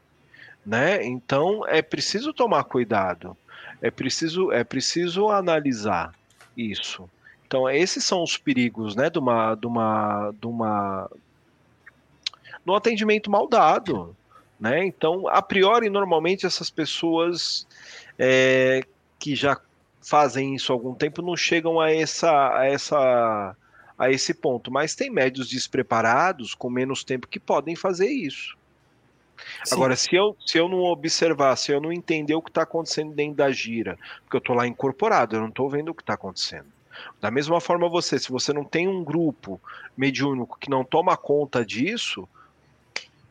Né? 0.66 1.06
Então 1.06 1.66
é 1.68 1.82
preciso 1.82 2.34
tomar 2.34 2.64
cuidado. 2.64 3.38
É 3.86 3.92
preciso, 3.92 4.52
é 4.52 4.64
preciso 4.64 5.30
analisar 5.30 6.12
isso. 6.58 7.08
Então, 7.46 7.70
esses 7.70 8.04
são 8.04 8.24
os 8.24 8.36
perigos, 8.36 8.96
né, 8.96 9.12
de 9.12 9.20
uma, 9.20 9.54
de 9.54 9.68
uma, 9.68 10.34
de 10.42 10.48
uma, 10.48 11.12
de 12.66 12.72
um 12.72 12.74
atendimento 12.74 13.30
mal 13.30 13.48
dado, 13.48 14.18
né? 14.60 14.84
Então, 14.84 15.28
a 15.28 15.40
priori, 15.40 15.88
normalmente 15.88 16.48
essas 16.48 16.72
pessoas 16.72 17.68
é, 18.18 18.82
que 19.20 19.36
já 19.36 19.62
fazem 20.02 20.56
isso 20.56 20.74
há 20.74 20.76
algum 20.76 20.96
tempo 20.96 21.22
não 21.22 21.38
chegam 21.38 21.80
a 21.80 21.92
essa, 21.92 22.58
a 22.58 22.66
essa, 22.66 23.56
a 24.00 24.10
esse 24.10 24.34
ponto. 24.34 24.72
Mas 24.72 24.96
tem 24.96 25.12
médios 25.12 25.48
despreparados 25.48 26.56
com 26.56 26.72
menos 26.72 27.04
tempo 27.04 27.28
que 27.28 27.40
podem 27.40 27.76
fazer 27.76 28.10
isso. 28.10 28.58
Sim. 29.64 29.76
Agora, 29.76 29.96
se 29.96 30.16
eu, 30.16 30.36
se 30.46 30.58
eu 30.58 30.68
não 30.68 30.80
observar, 30.80 31.56
se 31.56 31.72
eu 31.72 31.82
não 31.82 31.92
entender 31.92 32.36
o 32.36 32.42
que 32.42 32.50
está 32.50 32.64
acontecendo 32.64 33.14
dentro 33.14 33.36
da 33.36 33.52
gira, 33.52 33.98
porque 34.24 34.38
eu 34.38 34.40
estou 34.40 34.56
lá 34.56 34.68
incorporado, 34.68 35.36
eu 35.36 35.42
não 35.42 35.50
estou 35.50 35.70
vendo 35.70 35.90
o 35.90 35.96
que 35.96 36.02
está 36.02 36.14
acontecendo. 36.14 36.68
Da 37.20 37.30
mesma 37.30 37.60
forma, 37.60 37.90
você, 37.90 38.18
se 38.18 38.32
você 38.32 38.54
não 38.54 38.64
tem 38.64 38.88
um 38.88 39.04
grupo 39.04 39.60
mediúnico 39.98 40.58
que 40.60 40.70
não 40.70 40.84
toma 40.84 41.18
conta 41.18 41.66
disso, 41.66 42.28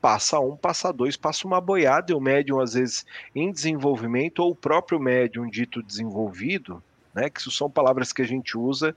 passa 0.00 0.38
um, 0.38 0.54
passa 0.54 0.92
dois, 0.92 1.16
passa 1.16 1.46
uma 1.46 1.60
boiada, 1.60 2.12
e 2.12 2.14
o 2.14 2.20
médium, 2.20 2.60
às 2.60 2.74
vezes, 2.74 3.06
em 3.34 3.50
desenvolvimento, 3.50 4.40
ou 4.40 4.50
o 4.50 4.54
próprio 4.54 5.00
médium 5.00 5.48
dito 5.48 5.82
desenvolvido, 5.82 6.82
né, 7.14 7.30
que 7.30 7.40
isso 7.40 7.50
são 7.50 7.70
palavras 7.70 8.12
que 8.12 8.20
a 8.20 8.26
gente 8.26 8.58
usa, 8.58 8.94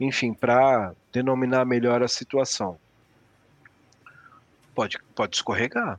enfim, 0.00 0.32
para 0.32 0.94
denominar 1.12 1.64
melhor 1.66 2.02
a 2.02 2.08
situação. 2.08 2.78
Pode, 4.74 4.98
pode 5.14 5.36
escorregar. 5.36 5.98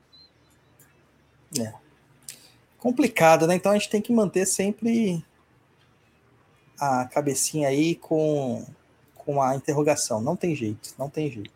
Complicado, 2.78 3.48
né? 3.48 3.56
Então 3.56 3.72
a 3.72 3.76
gente 3.76 3.90
tem 3.90 4.02
que 4.02 4.14
manter 4.14 4.45
sempre 4.45 5.24
a 6.80 7.06
cabecinha 7.06 7.68
aí 7.69 7.95
com, 7.95 8.65
com 9.15 9.41
a 9.41 9.56
interrogação. 9.56 10.22
Não 10.22 10.36
tem 10.36 10.56
jeito, 10.56 10.94
não 10.98 11.10
tem 11.10 11.32
jeito. 11.32 11.52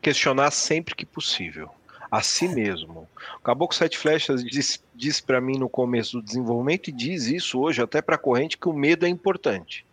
questionar 0.00 0.50
sempre 0.50 0.94
que 0.94 1.06
possível. 1.06 1.70
A 2.10 2.22
si 2.22 2.48
mesmo. 2.48 3.08
O 3.38 3.40
Caboclo 3.40 3.76
Sete 3.76 3.96
Flechas 3.96 4.42
diz, 4.42 4.82
diz 4.92 5.20
para 5.20 5.40
mim 5.40 5.56
no 5.56 5.68
começo 5.68 6.18
do 6.18 6.24
desenvolvimento 6.24 6.88
e 6.88 6.92
diz 6.92 7.26
isso 7.26 7.60
hoje 7.60 7.80
até 7.80 8.02
para 8.02 8.16
a 8.16 8.18
corrente 8.18 8.58
que 8.58 8.68
o 8.68 8.72
medo 8.72 9.06
é 9.06 9.08
importante. 9.08 9.86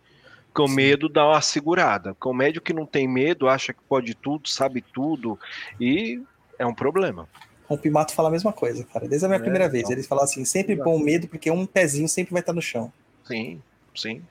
Que 0.52 0.60
o 0.60 0.66
Sim. 0.66 0.74
medo 0.74 1.08
dá 1.08 1.24
uma 1.28 1.40
segurada. 1.40 2.16
Que 2.20 2.26
o 2.26 2.32
médio 2.34 2.60
que 2.60 2.72
não 2.72 2.84
tem 2.84 3.06
medo 3.06 3.48
acha 3.48 3.72
que 3.72 3.80
pode 3.88 4.14
tudo, 4.16 4.48
sabe 4.48 4.82
tudo 4.82 5.38
e 5.80 6.20
é 6.58 6.66
um 6.66 6.74
problema. 6.74 7.28
Rompimato 7.68 8.14
fala 8.14 8.28
a 8.28 8.32
mesma 8.32 8.52
coisa, 8.52 8.82
cara. 8.84 9.06
Desde 9.06 9.26
a 9.26 9.28
minha 9.28 9.38
É, 9.38 9.42
primeira 9.42 9.68
vez. 9.68 9.84
então. 9.84 9.92
Eles 9.92 10.06
falam 10.06 10.24
assim: 10.24 10.44
sempre 10.44 10.72
Exato. 10.72 10.88
bom 10.88 10.98
medo, 10.98 11.28
porque 11.28 11.50
um 11.50 11.66
pezinho 11.66 12.08
sempre 12.08 12.32
vai 12.32 12.40
estar 12.40 12.52
no 12.52 12.62
chão. 12.62 12.90
Sim, 13.26 13.60
sim. 13.94 14.22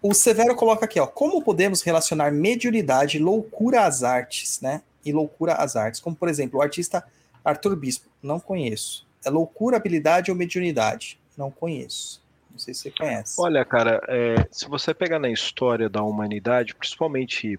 O 0.00 0.14
Severo 0.14 0.54
coloca 0.54 0.84
aqui, 0.84 1.00
ó, 1.00 1.06
como 1.06 1.42
podemos 1.42 1.82
relacionar 1.82 2.30
mediunidade 2.30 3.16
e 3.16 3.20
loucura 3.20 3.84
às 3.86 4.04
artes, 4.04 4.60
né? 4.60 4.82
E 5.04 5.12
loucura 5.12 5.54
às 5.54 5.74
artes. 5.74 6.00
Como, 6.00 6.14
por 6.14 6.28
exemplo, 6.28 6.60
o 6.60 6.62
artista 6.62 7.04
Arthur 7.44 7.74
Bispo. 7.74 8.08
Não 8.22 8.38
conheço. 8.38 9.04
É 9.24 9.30
loucura, 9.30 9.76
habilidade 9.76 10.30
ou 10.30 10.36
mediunidade? 10.36 11.18
Não 11.36 11.50
conheço. 11.50 12.22
Não 12.50 12.58
sei 12.58 12.72
se 12.72 12.82
você 12.82 12.90
conhece. 12.92 13.34
Olha, 13.38 13.64
cara, 13.64 14.00
é, 14.08 14.46
se 14.50 14.68
você 14.68 14.94
pegar 14.94 15.18
na 15.18 15.28
história 15.28 15.88
da 15.88 16.02
humanidade, 16.02 16.74
principalmente 16.74 17.58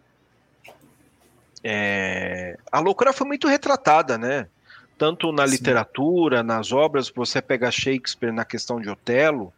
é, 1.63 2.57
a 2.71 2.79
loucura 2.79 3.11
foi 3.11 3.27
muito 3.27 3.47
retratada, 3.47 4.17
né? 4.17 4.47
Tanto 4.97 5.31
na 5.31 5.45
Sim. 5.45 5.53
literatura, 5.53 6.41
nas 6.41 6.71
obras, 6.71 7.09
você 7.09 7.41
pega 7.41 7.69
Shakespeare 7.69 8.31
na 8.31 8.43
questão 8.43 8.81
de 8.81 8.89
Otelo, 8.89 9.53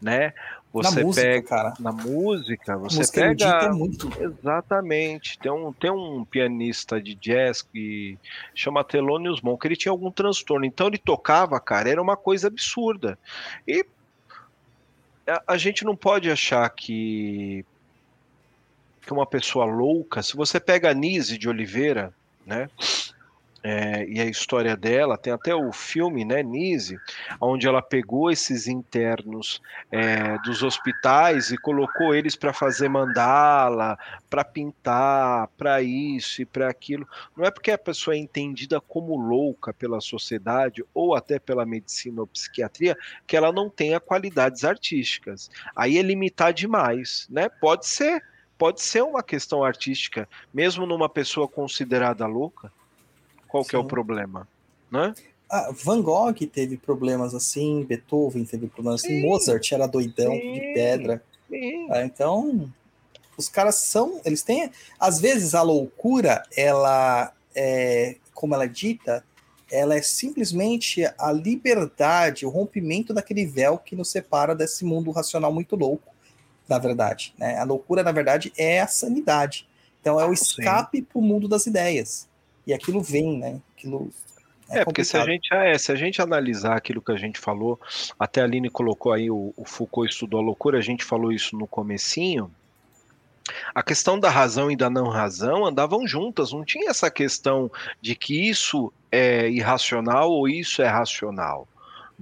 né? 0.00 0.32
Você 0.72 0.96
Na 0.96 1.04
música, 1.04 1.22
pega 1.26 1.48
cara. 1.48 1.74
na 1.78 1.92
música, 1.92 2.76
você 2.76 2.98
música 2.98 3.20
pega 3.20 3.44
é 3.44 3.70
muito. 3.70 4.10
Exatamente. 4.20 5.38
Tem 5.38 5.50
um, 5.50 5.72
tem 5.72 5.90
um 5.90 6.24
pianista 6.24 7.00
de 7.00 7.14
jazz 7.14 7.62
que 7.62 8.18
chama 8.52 8.82
Thelonious 8.82 9.40
Monk, 9.40 9.64
ele 9.64 9.76
tinha 9.76 9.92
algum 9.92 10.10
transtorno. 10.10 10.64
Então 10.64 10.88
ele 10.88 10.98
tocava, 10.98 11.60
cara, 11.60 11.88
era 11.88 12.02
uma 12.02 12.16
coisa 12.16 12.48
absurda. 12.48 13.16
E 13.68 13.86
a, 15.28 15.42
a 15.54 15.56
gente 15.56 15.84
não 15.84 15.94
pode 15.94 16.28
achar 16.28 16.68
que 16.70 17.64
que 19.00 19.12
uma 19.12 19.26
pessoa 19.26 19.66
louca, 19.66 20.22
se 20.22 20.34
você 20.34 20.58
pega 20.58 20.94
Nise 20.94 21.36
de 21.36 21.48
Oliveira, 21.48 22.12
né? 22.46 22.68
É, 23.66 24.06
e 24.06 24.20
a 24.20 24.26
história 24.26 24.76
dela, 24.76 25.16
tem 25.16 25.32
até 25.32 25.54
o 25.54 25.72
filme, 25.72 26.22
né, 26.22 26.42
Nise, 26.42 27.00
onde 27.40 27.66
ela 27.66 27.80
pegou 27.80 28.30
esses 28.30 28.68
internos 28.68 29.62
é, 29.90 30.36
dos 30.40 30.62
hospitais 30.62 31.50
e 31.50 31.56
colocou 31.56 32.14
eles 32.14 32.36
para 32.36 32.52
fazer 32.52 32.90
mandala, 32.90 33.98
para 34.28 34.44
pintar, 34.44 35.48
para 35.56 35.80
isso 35.80 36.42
e 36.42 36.44
para 36.44 36.68
aquilo. 36.68 37.08
Não 37.34 37.46
é 37.46 37.50
porque 37.50 37.70
a 37.70 37.78
pessoa 37.78 38.14
é 38.14 38.18
entendida 38.18 38.82
como 38.82 39.16
louca 39.16 39.72
pela 39.72 39.98
sociedade 39.98 40.84
ou 40.92 41.14
até 41.14 41.38
pela 41.38 41.64
medicina 41.64 42.20
ou 42.20 42.26
psiquiatria 42.26 42.94
que 43.26 43.34
ela 43.34 43.50
não 43.50 43.70
tenha 43.70 43.98
qualidades 43.98 44.62
artísticas. 44.62 45.50
Aí 45.74 45.96
é 45.96 46.02
limitar 46.02 46.52
demais, 46.52 47.26
né? 47.30 47.48
Pode 47.48 47.86
ser 47.86 48.22
pode 48.56 48.82
ser 48.82 49.02
uma 49.02 49.22
questão 49.22 49.64
artística, 49.64 50.28
mesmo 50.52 50.86
numa 50.86 51.08
pessoa 51.08 51.48
considerada 51.48 52.24
louca. 52.24 52.70
Qual 53.54 53.64
que 53.64 53.76
é 53.76 53.78
o 53.78 53.84
problema? 53.84 54.48
Né? 54.90 55.14
Ah, 55.48 55.70
Van 55.70 56.02
Gogh 56.02 56.34
teve 56.52 56.76
problemas 56.76 57.36
assim, 57.36 57.84
Beethoven 57.84 58.44
teve 58.44 58.66
problemas 58.66 59.04
assim, 59.04 59.20
Sim. 59.20 59.28
Mozart 59.28 59.70
era 59.70 59.86
doidão 59.86 60.32
Sim. 60.32 60.54
de 60.54 60.60
pedra. 60.74 61.22
Ah, 61.88 62.02
então, 62.02 62.68
os 63.36 63.48
caras 63.48 63.76
são, 63.76 64.20
eles 64.24 64.42
têm, 64.42 64.72
às 64.98 65.20
vezes 65.20 65.54
a 65.54 65.62
loucura, 65.62 66.42
ela 66.56 67.32
é, 67.54 68.16
como 68.34 68.56
ela 68.56 68.64
é 68.64 68.68
dita, 68.68 69.24
ela 69.70 69.94
é 69.94 70.02
simplesmente 70.02 71.04
a 71.16 71.30
liberdade, 71.30 72.44
o 72.44 72.50
rompimento 72.50 73.14
daquele 73.14 73.46
véu 73.46 73.78
que 73.78 73.94
nos 73.94 74.10
separa 74.10 74.52
desse 74.52 74.84
mundo 74.84 75.12
racional 75.12 75.52
muito 75.52 75.76
louco, 75.76 76.12
na 76.68 76.80
verdade. 76.80 77.32
Né? 77.38 77.56
A 77.56 77.62
loucura, 77.62 78.02
na 78.02 78.10
verdade, 78.10 78.52
é 78.58 78.80
a 78.80 78.88
sanidade. 78.88 79.68
Então 80.00 80.18
é 80.18 80.26
o 80.26 80.32
escape 80.32 81.02
para 81.02 81.18
o 81.20 81.22
mundo 81.22 81.46
das 81.46 81.68
ideias. 81.68 82.28
E 82.66 82.72
aquilo 82.72 83.00
vem, 83.00 83.38
né? 83.38 83.60
Aquilo 83.76 84.10
É, 84.70 84.84
porque 84.84 85.04
se 85.04 85.16
a, 85.16 85.24
gente, 85.24 85.52
é, 85.52 85.76
se 85.76 85.92
a 85.92 85.94
gente 85.94 86.22
analisar 86.22 86.76
aquilo 86.76 87.02
que 87.02 87.12
a 87.12 87.16
gente 87.16 87.38
falou, 87.38 87.78
até 88.18 88.40
a 88.40 88.44
Aline 88.44 88.70
colocou 88.70 89.12
aí, 89.12 89.30
o, 89.30 89.52
o 89.56 89.64
Foucault 89.64 90.10
estudou 90.10 90.40
a 90.40 90.42
loucura, 90.42 90.78
a 90.78 90.82
gente 90.82 91.04
falou 91.04 91.30
isso 91.30 91.56
no 91.56 91.66
comecinho, 91.66 92.50
a 93.74 93.82
questão 93.82 94.18
da 94.18 94.30
razão 94.30 94.70
e 94.70 94.76
da 94.76 94.88
não 94.88 95.08
razão 95.08 95.66
andavam 95.66 96.06
juntas, 96.06 96.52
não 96.52 96.64
tinha 96.64 96.90
essa 96.90 97.10
questão 97.10 97.70
de 98.00 98.14
que 98.14 98.48
isso 98.48 98.92
é 99.12 99.48
irracional 99.50 100.30
ou 100.30 100.48
isso 100.48 100.80
é 100.80 100.88
racional. 100.88 101.68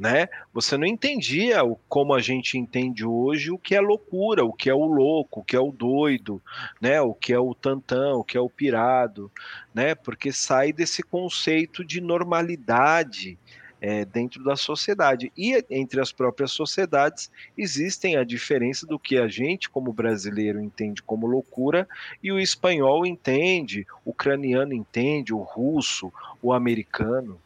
Né? 0.03 0.29
Você 0.53 0.77
não 0.77 0.85
entendia 0.85 1.61
como 1.89 2.13
a 2.13 2.21
gente 2.21 2.59
entende 2.59 3.07
hoje 3.07 3.53
o 3.53 3.57
que 3.57 3.77
é 3.77 3.81
loucura, 3.81 4.45
o 4.45 4.53
que 4.53 4.69
é 4.69 4.75
o 4.75 4.85
louco, 4.85 5.39
o 5.39 5.45
que 5.45 5.55
é 5.55 5.61
o 5.61 5.71
doido, 5.71 6.43
né? 6.81 7.01
o 7.01 7.15
que 7.15 7.33
é 7.33 7.39
o 7.39 7.55
tantão, 7.55 8.19
o 8.19 8.25
que 8.25 8.37
é 8.37 8.41
o 8.41 8.51
pirado, 8.51 9.31
né? 9.73 9.95
porque 9.95 10.33
sai 10.33 10.73
desse 10.73 11.05
conceito 11.05 11.85
de 11.85 12.01
normalidade 12.01 13.39
é, 13.81 14.05
dentro 14.05 14.43
da 14.43 14.57
sociedade. 14.57 15.31
E 15.39 15.65
entre 15.71 16.01
as 16.01 16.11
próprias 16.11 16.51
sociedades 16.51 17.31
existem 17.57 18.17
a 18.17 18.25
diferença 18.25 18.85
do 18.85 18.99
que 18.99 19.17
a 19.17 19.29
gente, 19.29 19.71
como 19.71 19.93
brasileiro, 19.93 20.61
entende 20.61 21.01
como 21.01 21.29
loucura 21.29 21.87
e 22.21 22.33
o 22.33 22.41
espanhol 22.41 23.07
entende, 23.07 23.87
o 24.05 24.11
ucraniano 24.11 24.75
entende, 24.75 25.33
o 25.33 25.39
russo, 25.39 26.13
o 26.43 26.53
americano. 26.53 27.41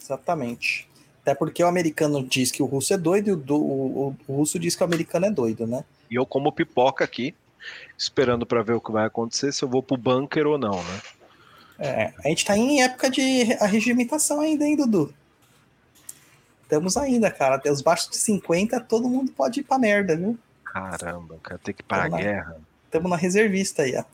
Exatamente. 0.00 0.88
Até 1.22 1.34
porque 1.34 1.62
o 1.62 1.66
americano 1.66 2.22
diz 2.24 2.52
que 2.52 2.62
o 2.62 2.66
russo 2.66 2.94
é 2.94 2.96
doido 2.98 3.28
e 3.28 3.32
o, 3.32 3.36
do- 3.36 3.56
o- 3.56 4.08
o- 4.08 4.16
o 4.28 4.36
russo 4.36 4.58
diz 4.58 4.76
que 4.76 4.82
o 4.82 4.86
americano 4.86 5.26
é 5.26 5.30
doido, 5.30 5.66
né? 5.66 5.84
E 6.10 6.14
eu 6.14 6.24
como 6.24 6.52
pipoca 6.52 7.02
aqui, 7.04 7.34
esperando 7.98 8.46
para 8.46 8.62
ver 8.62 8.74
o 8.74 8.80
que 8.80 8.92
vai 8.92 9.06
acontecer, 9.06 9.52
se 9.52 9.62
eu 9.64 9.68
vou 9.68 9.82
pro 9.82 9.96
bunker 9.96 10.46
ou 10.46 10.56
não, 10.58 10.82
né? 10.82 11.00
É, 11.78 12.12
a 12.24 12.28
gente 12.28 12.44
tá 12.44 12.56
em 12.56 12.80
época 12.82 13.10
de 13.10 13.52
arregimentação 13.60 14.40
ainda, 14.40 14.64
hein, 14.64 14.76
Dudu? 14.76 15.12
Estamos 16.62 16.96
ainda, 16.96 17.30
cara. 17.30 17.56
Até 17.56 17.70
os 17.70 17.80
baixos 17.82 18.08
de 18.10 18.16
50, 18.16 18.80
todo 18.80 19.08
mundo 19.08 19.30
pode 19.32 19.60
ir 19.60 19.62
pra 19.62 19.78
merda, 19.78 20.16
viu? 20.16 20.38
Caramba, 20.64 21.38
cara, 21.42 21.58
ter 21.62 21.72
que 21.72 21.82
ir 21.82 21.84
para 21.84 22.04
a 22.04 22.08
guerra. 22.08 22.56
Estamos 22.84 23.10
na 23.10 23.16
reservista 23.16 23.82
aí, 23.82 23.96
ó. 23.96 24.04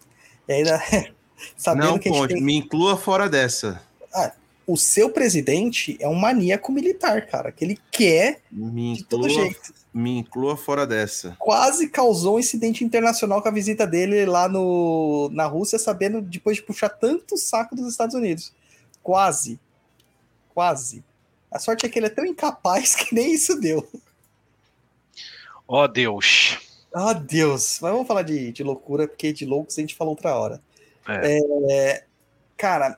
E 0.48 0.52
ainda, 0.52 0.80
sabendo 1.56 1.86
Não, 1.86 1.98
que 1.98 2.08
a 2.08 2.12
gente 2.12 2.20
Ponte, 2.20 2.34
tem... 2.34 2.42
me 2.42 2.56
inclua 2.56 2.96
fora 2.96 3.28
dessa. 3.28 3.80
O 4.66 4.76
seu 4.76 5.10
presidente 5.10 5.96
é 6.00 6.08
um 6.08 6.14
maníaco 6.14 6.70
militar, 6.70 7.26
cara, 7.26 7.50
que 7.50 7.64
ele 7.64 7.78
quer 7.90 8.40
Me 8.50 8.94
de 8.94 9.04
todo 9.04 9.28
inclua, 9.28 9.44
jeito. 9.44 9.74
me 9.92 10.18
inclua 10.18 10.56
fora 10.56 10.86
dessa. 10.86 11.36
Quase 11.38 11.88
causou 11.88 12.36
um 12.36 12.38
incidente 12.38 12.84
internacional 12.84 13.42
com 13.42 13.48
a 13.48 13.52
visita 13.52 13.86
dele 13.86 14.24
lá 14.24 14.48
no, 14.48 15.28
na 15.32 15.46
Rússia, 15.46 15.78
sabendo 15.78 16.22
depois 16.22 16.58
de 16.58 16.62
puxar 16.62 16.90
tanto 16.90 17.36
saco 17.36 17.74
dos 17.74 17.88
Estados 17.88 18.14
Unidos. 18.14 18.52
Quase. 19.02 19.58
Quase. 20.54 21.04
A 21.50 21.58
sorte 21.58 21.84
é 21.84 21.88
que 21.88 21.98
ele 21.98 22.06
é 22.06 22.10
tão 22.10 22.24
incapaz 22.24 22.94
que 22.96 23.14
nem 23.14 23.32
isso 23.34 23.58
deu. 23.60 23.86
Ó 25.66 25.86
Deus. 25.86 26.58
Ah, 26.94 27.12
Deus. 27.14 27.78
Mas 27.80 27.90
vamos 27.92 28.06
falar 28.06 28.22
de, 28.22 28.52
de 28.52 28.62
loucura, 28.62 29.08
porque 29.08 29.32
de 29.32 29.44
loucos 29.46 29.76
a 29.76 29.80
gente 29.80 29.94
falou 29.94 30.12
outra 30.12 30.34
hora. 30.36 30.60
É. 31.08 31.38
É, 31.70 32.04
cara, 32.56 32.96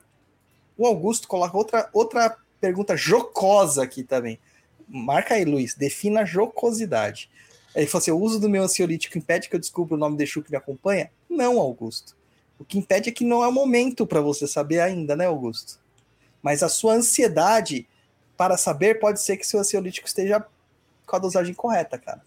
o 0.77 0.85
Augusto 0.85 1.27
coloca 1.27 1.57
outra, 1.57 1.89
outra 1.93 2.37
pergunta 2.59 2.95
jocosa 2.97 3.83
aqui 3.83 4.03
também. 4.03 4.39
Marca 4.87 5.35
aí, 5.35 5.45
Luiz. 5.45 5.75
Defina 5.75 6.25
jocosidade. 6.25 7.29
Ele 7.73 7.87
falou 7.87 8.01
assim: 8.01 8.11
o 8.11 8.19
uso 8.19 8.39
do 8.39 8.49
meu 8.49 8.63
ansiolítico 8.63 9.17
impede 9.17 9.49
que 9.49 9.55
eu 9.55 9.59
descubra 9.59 9.95
o 9.95 9.97
nome 9.97 10.17
do 10.17 10.23
Exu 10.23 10.41
que 10.41 10.51
me 10.51 10.57
acompanha? 10.57 11.11
Não, 11.29 11.59
Augusto. 11.59 12.15
O 12.57 12.63
que 12.63 12.77
impede 12.77 13.09
é 13.09 13.11
que 13.11 13.25
não 13.25 13.43
é 13.43 13.47
o 13.47 13.51
momento 13.51 14.07
para 14.07 14.21
você 14.21 14.47
saber 14.47 14.79
ainda, 14.79 15.15
né, 15.15 15.25
Augusto? 15.25 15.79
Mas 16.41 16.63
a 16.63 16.69
sua 16.69 16.93
ansiedade 16.93 17.87
para 18.37 18.57
saber 18.57 18.99
pode 18.99 19.21
ser 19.21 19.37
que 19.37 19.45
seu 19.45 19.59
ansiolítico 19.59 20.07
esteja 20.07 20.45
com 21.05 21.15
a 21.15 21.19
dosagem 21.19 21.53
correta, 21.53 21.97
cara. 21.97 22.21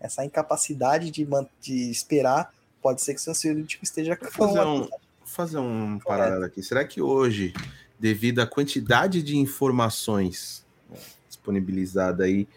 Essa 0.00 0.24
incapacidade 0.24 1.10
de, 1.10 1.26
de 1.60 1.90
esperar 1.90 2.52
pode 2.80 3.02
ser 3.02 3.14
que 3.14 3.20
seu 3.20 3.32
ansiolítico 3.32 3.84
esteja 3.84 4.16
com 4.16 4.26
a 4.26 4.46
dosagem 4.46 4.90
fazer 5.30 5.58
um 5.58 5.98
paralelo 5.98 6.44
aqui. 6.44 6.62
Será 6.62 6.84
que 6.84 7.00
hoje, 7.00 7.52
devido 7.98 8.40
à 8.40 8.46
quantidade 8.46 9.22
de 9.22 9.36
informações 9.36 10.64
né, 10.88 10.98
disponibilizada 11.28 12.24
aí, 12.24 12.48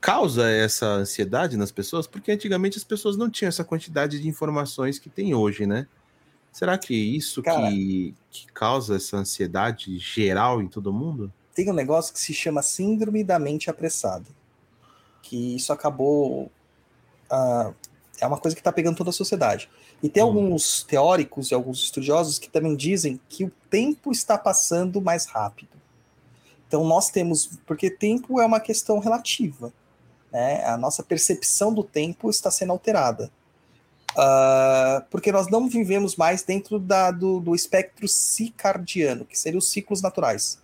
causa 0.00 0.50
essa 0.50 0.86
ansiedade 0.86 1.56
nas 1.56 1.70
pessoas? 1.70 2.06
Porque 2.06 2.32
antigamente 2.32 2.78
as 2.78 2.84
pessoas 2.84 3.16
não 3.16 3.30
tinham 3.30 3.48
essa 3.48 3.64
quantidade 3.64 4.20
de 4.20 4.28
informações 4.28 4.98
que 4.98 5.08
tem 5.08 5.34
hoje, 5.34 5.66
né? 5.66 5.86
Será 6.52 6.76
que 6.76 6.94
isso 6.94 7.42
Cara. 7.42 7.70
que, 7.70 8.14
que 8.30 8.46
causa 8.52 8.96
essa 8.96 9.16
ansiedade 9.16 9.98
geral 9.98 10.60
em 10.60 10.68
todo 10.68 10.92
mundo? 10.92 11.32
tem 11.54 11.70
um 11.70 11.74
negócio 11.74 12.12
que 12.12 12.20
se 12.20 12.32
chama 12.32 12.62
síndrome 12.62 13.22
da 13.22 13.38
mente 13.38 13.70
apressada. 13.70 14.26
Que 15.22 15.56
isso 15.56 15.72
acabou. 15.72 16.50
ah, 17.30 17.72
é 18.20 18.26
uma 18.26 18.38
coisa 18.38 18.54
que 18.54 18.60
está 18.60 18.72
pegando 18.72 18.96
toda 18.96 19.10
a 19.10 19.12
sociedade. 19.12 19.70
E 20.02 20.08
tem 20.08 20.22
Hum. 20.22 20.26
alguns 20.26 20.82
teóricos 20.82 21.50
e 21.50 21.54
alguns 21.54 21.82
estudiosos 21.82 22.38
que 22.38 22.50
também 22.50 22.74
dizem 22.74 23.20
que 23.28 23.44
o 23.44 23.52
tempo 23.70 24.10
está 24.10 24.36
passando 24.36 25.00
mais 25.00 25.26
rápido. 25.26 25.70
Então 26.66 26.84
nós 26.84 27.10
temos. 27.10 27.50
Porque 27.66 27.90
tempo 27.90 28.40
é 28.40 28.46
uma 28.46 28.60
questão 28.60 28.98
relativa. 28.98 29.72
Né? 30.32 30.64
A 30.64 30.76
nossa 30.76 31.02
percepção 31.02 31.72
do 31.72 31.84
tempo 31.84 32.30
está 32.30 32.50
sendo 32.50 32.72
alterada. 32.72 33.30
Ah, 34.16 35.04
porque 35.10 35.32
nós 35.32 35.48
não 35.48 35.68
vivemos 35.68 36.16
mais 36.16 36.42
dentro 36.42 36.78
da, 36.78 37.10
do, 37.10 37.40
do 37.40 37.54
espectro 37.54 38.06
circadiano, 38.08 39.24
que 39.24 39.38
seriam 39.38 39.58
os 39.58 39.70
ciclos 39.70 40.02
naturais. 40.02 40.58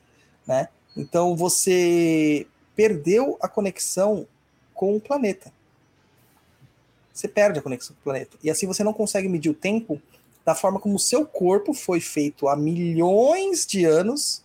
Né? 0.46 0.68
Então 0.96 1.36
você 1.36 2.46
perdeu 2.74 3.36
a 3.40 3.48
conexão 3.48 4.26
com 4.74 4.96
o 4.96 5.00
planeta. 5.00 5.52
Você 7.18 7.26
perde 7.26 7.58
a 7.58 7.62
conexão 7.62 7.96
com 7.96 8.00
o 8.00 8.04
planeta. 8.04 8.38
E 8.44 8.48
assim 8.48 8.64
você 8.64 8.84
não 8.84 8.92
consegue 8.92 9.28
medir 9.28 9.50
o 9.50 9.54
tempo 9.54 10.00
da 10.44 10.54
forma 10.54 10.78
como 10.78 10.94
o 10.94 11.00
seu 11.00 11.26
corpo 11.26 11.74
foi 11.74 12.00
feito 12.00 12.46
há 12.46 12.54
milhões 12.54 13.66
de 13.66 13.84
anos 13.84 14.44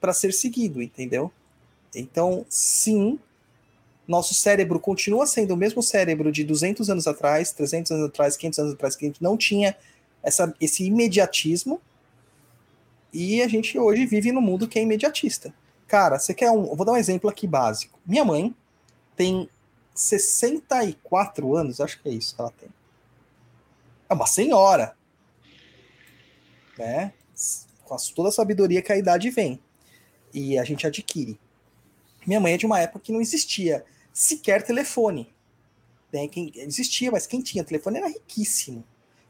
para 0.00 0.14
ser 0.14 0.32
seguido, 0.32 0.80
entendeu? 0.80 1.30
Então, 1.94 2.46
sim, 2.48 3.18
nosso 4.08 4.32
cérebro 4.32 4.80
continua 4.80 5.26
sendo 5.26 5.52
o 5.52 5.58
mesmo 5.58 5.82
cérebro 5.82 6.32
de 6.32 6.42
200 6.42 6.88
anos 6.88 7.06
atrás, 7.06 7.52
300 7.52 7.92
anos 7.92 8.08
atrás, 8.08 8.34
500 8.34 8.58
anos 8.58 8.72
atrás, 8.72 8.96
que 8.96 9.04
a 9.04 9.08
gente 9.08 9.22
não 9.22 9.36
tinha 9.36 9.76
essa, 10.22 10.54
esse 10.58 10.84
imediatismo 10.84 11.82
e 13.12 13.42
a 13.42 13.48
gente 13.48 13.78
hoje 13.78 14.06
vive 14.06 14.32
num 14.32 14.40
mundo 14.40 14.66
que 14.66 14.78
é 14.78 14.82
imediatista. 14.82 15.52
Cara, 15.86 16.18
você 16.18 16.32
quer 16.32 16.50
um. 16.50 16.74
Vou 16.74 16.86
dar 16.86 16.92
um 16.92 16.96
exemplo 16.96 17.28
aqui 17.28 17.46
básico. 17.46 17.98
Minha 18.06 18.24
mãe 18.24 18.54
tem 19.14 19.50
64 19.96 21.56
anos, 21.56 21.80
acho 21.80 22.00
que 22.00 22.08
é 22.08 22.12
isso 22.12 22.34
que 22.34 22.40
ela 22.40 22.52
tem. 22.52 22.68
É 24.08 24.14
uma 24.14 24.26
senhora. 24.26 24.96
Né? 26.78 27.12
Com 27.84 27.96
toda 28.14 28.28
a 28.28 28.32
sabedoria 28.32 28.82
que 28.82 28.92
a 28.92 28.96
idade 28.96 29.30
vem. 29.30 29.60
E 30.32 30.58
a 30.58 30.64
gente 30.64 30.86
adquire. 30.86 31.38
Minha 32.26 32.40
mãe 32.40 32.54
é 32.54 32.56
de 32.56 32.66
uma 32.66 32.80
época 32.80 33.00
que 33.00 33.12
não 33.12 33.20
existia 33.20 33.84
sequer 34.12 34.62
telefone. 34.62 35.32
Né? 36.12 36.28
Quem, 36.28 36.52
existia, 36.56 37.10
mas 37.10 37.26
quem 37.26 37.40
tinha 37.40 37.64
telefone 37.64 37.98
era 37.98 38.08
riquíssimo. 38.08 38.84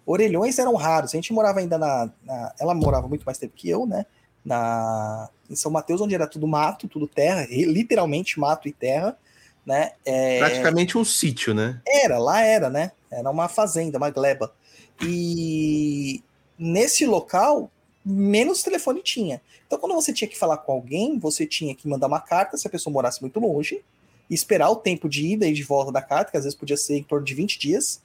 Orelhões 0.04 0.58
eram 0.58 0.74
raros. 0.74 1.12
A 1.12 1.16
gente 1.16 1.32
morava 1.32 1.60
ainda 1.60 1.78
na, 1.78 2.10
na- 2.22 2.54
Ela 2.58 2.74
morava 2.74 3.08
muito 3.08 3.24
mais 3.24 3.38
tempo 3.38 3.54
que 3.54 3.68
eu, 3.68 3.86
né? 3.86 4.06
Na, 4.44 5.28
em 5.50 5.56
São 5.56 5.70
Mateus, 5.72 6.00
onde 6.00 6.14
era 6.14 6.26
tudo 6.26 6.46
mato, 6.46 6.86
tudo 6.86 7.08
terra, 7.08 7.46
literalmente 7.50 8.38
mato 8.38 8.68
e 8.68 8.72
terra, 8.72 9.18
né? 9.66 9.92
É, 10.04 10.38
Praticamente 10.38 10.96
um 10.96 11.04
sítio, 11.04 11.52
né? 11.52 11.80
era, 11.86 12.18
lá 12.18 12.40
era, 12.40 12.70
né? 12.70 12.92
Era 13.10 13.28
uma 13.28 13.48
fazenda, 13.48 13.98
uma 13.98 14.10
gleba. 14.10 14.54
E 15.02 16.22
nesse 16.56 17.04
local, 17.04 17.70
menos 18.04 18.62
telefone 18.62 19.02
tinha. 19.02 19.42
Então, 19.66 19.78
quando 19.78 19.94
você 19.96 20.12
tinha 20.12 20.28
que 20.28 20.38
falar 20.38 20.58
com 20.58 20.72
alguém, 20.72 21.18
você 21.18 21.44
tinha 21.44 21.74
que 21.74 21.88
mandar 21.88 22.06
uma 22.06 22.20
carta, 22.20 22.56
se 22.56 22.66
a 22.66 22.70
pessoa 22.70 22.94
morasse 22.94 23.20
muito 23.20 23.40
longe, 23.40 23.84
esperar 24.30 24.70
o 24.70 24.76
tempo 24.76 25.08
de 25.08 25.26
ida 25.26 25.46
e 25.46 25.52
de 25.52 25.64
volta 25.64 25.90
da 25.90 26.00
carta, 26.00 26.30
que 26.30 26.36
às 26.36 26.44
vezes 26.44 26.56
podia 26.56 26.76
ser 26.76 26.96
em 26.96 27.02
torno 27.02 27.24
de 27.24 27.34
20 27.34 27.58
dias, 27.58 28.00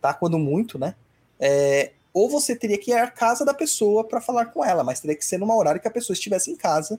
tá? 0.00 0.14
Quando 0.14 0.38
muito, 0.38 0.78
né? 0.78 0.94
É, 1.38 1.92
ou 2.14 2.28
você 2.28 2.56
teria 2.56 2.78
que 2.78 2.90
ir 2.90 2.94
à 2.94 3.10
casa 3.10 3.44
da 3.44 3.52
pessoa 3.52 4.04
para 4.04 4.20
falar 4.20 4.46
com 4.46 4.64
ela, 4.64 4.82
mas 4.82 5.00
teria 5.00 5.16
que 5.16 5.24
ser 5.24 5.38
numa 5.38 5.56
horário 5.56 5.80
que 5.80 5.88
a 5.88 5.90
pessoa 5.90 6.14
estivesse 6.14 6.50
em 6.50 6.56
casa 6.56 6.98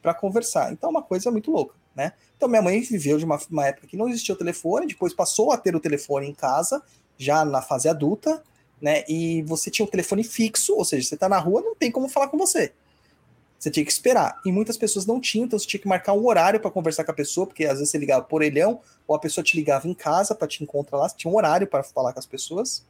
para 0.00 0.14
conversar. 0.14 0.72
Então 0.72 0.88
é 0.88 0.90
uma 0.90 1.02
coisa 1.02 1.30
muito 1.30 1.50
louca, 1.50 1.74
né? 1.94 2.12
Então 2.36 2.48
minha 2.48 2.62
mãe 2.62 2.80
viveu 2.80 3.18
de 3.18 3.24
uma, 3.24 3.38
uma, 3.50 3.66
época 3.66 3.86
que 3.86 3.96
não 3.96 4.08
existia 4.08 4.34
o 4.34 4.38
telefone, 4.38 4.86
depois 4.86 5.12
passou 5.12 5.52
a 5.52 5.56
ter 5.56 5.74
o 5.74 5.80
telefone 5.80 6.28
em 6.28 6.34
casa, 6.34 6.82
já 7.18 7.44
na 7.44 7.60
fase 7.60 7.88
adulta, 7.88 8.42
né? 8.80 9.04
E 9.08 9.42
você 9.42 9.70
tinha 9.70 9.84
um 9.84 9.90
telefone 9.90 10.24
fixo, 10.24 10.74
ou 10.74 10.84
seja, 10.84 11.06
você 11.06 11.16
tá 11.16 11.28
na 11.28 11.38
rua, 11.38 11.60
não 11.60 11.74
tem 11.74 11.90
como 11.90 12.08
falar 12.08 12.28
com 12.28 12.38
você. 12.38 12.72
Você 13.58 13.70
tinha 13.70 13.84
que 13.84 13.92
esperar. 13.92 14.40
E 14.44 14.50
muitas 14.50 14.78
pessoas 14.78 15.04
não 15.04 15.20
tinham, 15.20 15.44
então 15.44 15.58
você 15.58 15.66
tinha 15.66 15.80
que 15.80 15.86
marcar 15.86 16.14
um 16.14 16.26
horário 16.26 16.58
para 16.58 16.70
conversar 16.70 17.04
com 17.04 17.10
a 17.10 17.14
pessoa, 17.14 17.46
porque 17.46 17.66
às 17.66 17.74
vezes 17.74 17.90
você 17.90 17.98
ligava 17.98 18.24
por 18.24 18.36
orelhão, 18.36 18.80
ou 19.06 19.14
a 19.14 19.18
pessoa 19.18 19.44
te 19.44 19.54
ligava 19.54 19.86
em 19.86 19.92
casa 19.92 20.34
para 20.34 20.48
te 20.48 20.62
encontrar 20.64 20.96
lá, 20.98 21.08
você 21.08 21.16
tinha 21.16 21.30
um 21.30 21.36
horário 21.36 21.66
para 21.66 21.82
falar 21.82 22.14
com 22.14 22.18
as 22.18 22.24
pessoas. 22.24 22.86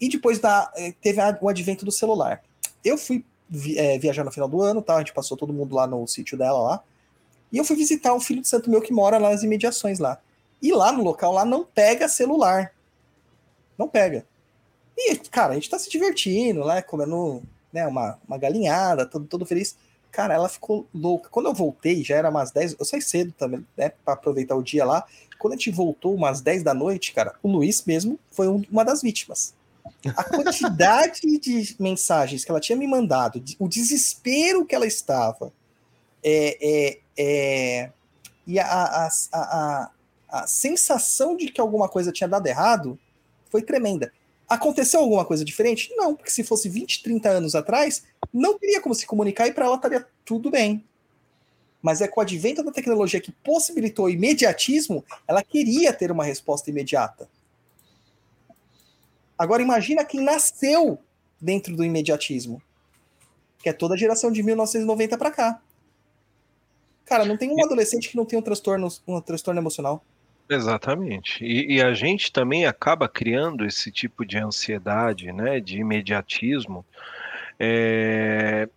E 0.00 0.08
depois 0.08 0.40
da, 0.40 0.72
eh, 0.76 0.92
teve 1.00 1.20
o 1.40 1.48
advento 1.48 1.84
do 1.84 1.92
celular. 1.92 2.42
Eu 2.84 2.98
fui 2.98 3.24
é, 3.76 3.98
viajar 3.98 4.24
no 4.24 4.30
final 4.30 4.48
do 4.48 4.60
ano, 4.60 4.82
tá? 4.82 4.96
A 4.96 4.98
gente 4.98 5.12
passou 5.12 5.36
todo 5.36 5.52
mundo 5.52 5.74
lá 5.74 5.86
no 5.86 6.06
sítio 6.06 6.36
dela 6.36 6.60
lá. 6.60 6.82
E 7.52 7.58
eu 7.58 7.64
fui 7.64 7.76
visitar 7.76 8.14
um 8.14 8.20
filho 8.20 8.42
de 8.42 8.48
santo 8.48 8.70
meu 8.70 8.80
que 8.80 8.92
mora 8.92 9.18
lá 9.18 9.30
nas 9.30 9.42
imediações 9.42 9.98
lá. 9.98 10.20
E 10.60 10.72
lá 10.72 10.92
no 10.92 11.02
local 11.02 11.32
lá 11.32 11.44
não 11.44 11.64
pega 11.64 12.08
celular. 12.08 12.72
Não 13.76 13.88
pega. 13.88 14.26
E, 14.96 15.14
cara, 15.16 15.52
a 15.52 15.54
gente 15.54 15.70
tá 15.70 15.78
se 15.78 15.88
divertindo 15.88 16.60
lá, 16.60 16.82
comendo 16.82 17.42
né, 17.72 17.86
uma, 17.86 18.18
uma 18.26 18.36
galinhada, 18.36 19.06
todo, 19.06 19.26
todo 19.26 19.46
feliz. 19.46 19.76
Cara, 20.10 20.34
ela 20.34 20.48
ficou 20.48 20.86
louca. 20.92 21.28
Quando 21.30 21.46
eu 21.46 21.54
voltei, 21.54 22.02
já 22.02 22.16
era 22.16 22.30
umas 22.30 22.50
10, 22.50 22.76
eu 22.78 22.84
saí 22.84 23.00
cedo 23.00 23.32
também, 23.32 23.64
né, 23.76 23.90
pra 24.04 24.14
aproveitar 24.14 24.56
o 24.56 24.62
dia 24.62 24.84
lá. 24.84 25.06
Quando 25.38 25.52
a 25.52 25.56
gente 25.56 25.70
voltou, 25.70 26.14
umas 26.14 26.40
10 26.40 26.64
da 26.64 26.74
noite, 26.74 27.12
cara, 27.12 27.34
o 27.42 27.48
Luiz 27.48 27.84
mesmo 27.84 28.18
foi 28.32 28.48
um, 28.48 28.64
uma 28.70 28.84
das 28.84 29.00
vítimas. 29.00 29.54
A 30.16 30.24
quantidade 30.24 31.20
de 31.38 31.76
mensagens 31.78 32.44
que 32.44 32.50
ela 32.50 32.60
tinha 32.60 32.76
me 32.76 32.86
mandado, 32.86 33.42
o 33.58 33.68
desespero 33.68 34.64
que 34.66 34.74
ela 34.74 34.86
estava, 34.86 35.52
é, 36.22 36.58
é, 36.60 37.00
é, 37.16 37.92
e 38.46 38.58
a, 38.58 38.66
a, 38.66 39.08
a, 39.32 39.90
a, 40.28 40.46
sensação 40.46 41.36
de 41.36 41.48
que 41.48 41.60
alguma 41.60 41.88
coisa 41.88 42.12
tinha 42.12 42.28
dado 42.28 42.46
errado 42.46 42.98
foi 43.50 43.62
tremenda. 43.62 44.12
Aconteceu 44.48 45.00
alguma 45.00 45.24
coisa 45.24 45.44
diferente? 45.44 45.92
Não, 45.96 46.14
porque 46.14 46.30
se 46.30 46.42
fosse 46.42 46.68
20, 46.68 47.02
30 47.02 47.28
anos 47.28 47.54
atrás, 47.54 48.04
não 48.32 48.58
teria 48.58 48.80
como 48.80 48.94
se 48.94 49.06
comunicar 49.06 49.46
e 49.46 49.52
para 49.52 49.66
ela 49.66 49.76
estaria 49.76 50.06
tudo 50.24 50.50
bem. 50.50 50.84
Mas 51.82 52.00
é 52.00 52.08
com 52.08 52.20
o 52.20 52.22
advento 52.22 52.62
da 52.62 52.72
tecnologia 52.72 53.20
que 53.20 53.30
possibilitou 53.30 54.06
o 54.06 54.10
imediatismo, 54.10 55.04
ela 55.26 55.42
queria 55.42 55.92
ter 55.92 56.10
uma 56.10 56.24
resposta 56.24 56.70
imediata. 56.70 57.28
Agora 59.38 59.62
imagina 59.62 60.04
quem 60.04 60.20
nasceu 60.20 60.98
dentro 61.40 61.76
do 61.76 61.84
imediatismo, 61.84 62.60
que 63.62 63.68
é 63.68 63.72
toda 63.72 63.94
a 63.94 63.96
geração 63.96 64.32
de 64.32 64.42
1990 64.42 65.16
para 65.16 65.30
cá. 65.30 65.62
Cara, 67.08 67.24
não 67.24 67.36
tem 67.36 67.50
um 67.50 67.64
adolescente 67.64 68.10
que 68.10 68.16
não 68.16 68.24
tenha 68.24 68.38
um 68.38 68.42
transtorno, 68.42 68.88
um 69.06 69.20
transtorno 69.20 69.60
emocional. 69.60 70.04
Exatamente. 70.48 71.44
E, 71.44 71.76
e, 71.76 71.82
a 71.82 71.92
gente 71.92 72.32
também 72.32 72.66
acaba 72.66 73.08
criando 73.08 73.64
esse 73.64 73.90
tipo 73.90 74.24
de 74.24 74.38
ansiedade, 74.38 75.30
né, 75.32 75.60
de 75.60 75.78
imediatismo, 75.78 76.84
é... 77.58 78.68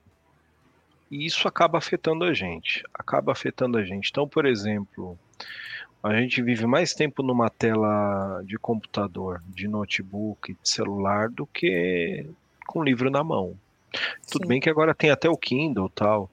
e 1.09 1.25
isso 1.25 1.47
acaba 1.47 1.77
afetando 1.77 2.25
a 2.25 2.33
gente. 2.33 2.83
Acaba 2.93 3.31
afetando 3.31 3.77
a 3.77 3.83
gente. 3.83 4.09
Então, 4.09 4.27
por 4.27 4.45
exemplo, 4.45 5.17
a 6.03 6.13
gente 6.15 6.41
vive 6.41 6.65
mais 6.65 6.93
tempo 6.93 7.21
numa 7.23 7.49
tela 7.49 8.41
de 8.45 8.57
computador, 8.57 9.41
de 9.47 9.67
notebook, 9.67 10.53
de 10.53 10.69
celular, 10.69 11.29
do 11.29 11.45
que 11.45 12.25
com 12.65 12.83
livro 12.83 13.09
na 13.09 13.23
mão. 13.23 13.55
Tudo 14.29 14.43
Sim. 14.43 14.47
bem 14.47 14.59
que 14.59 14.69
agora 14.69 14.95
tem 14.95 15.09
até 15.09 15.29
o 15.29 15.37
Kindle 15.37 15.89
tal. 15.89 16.29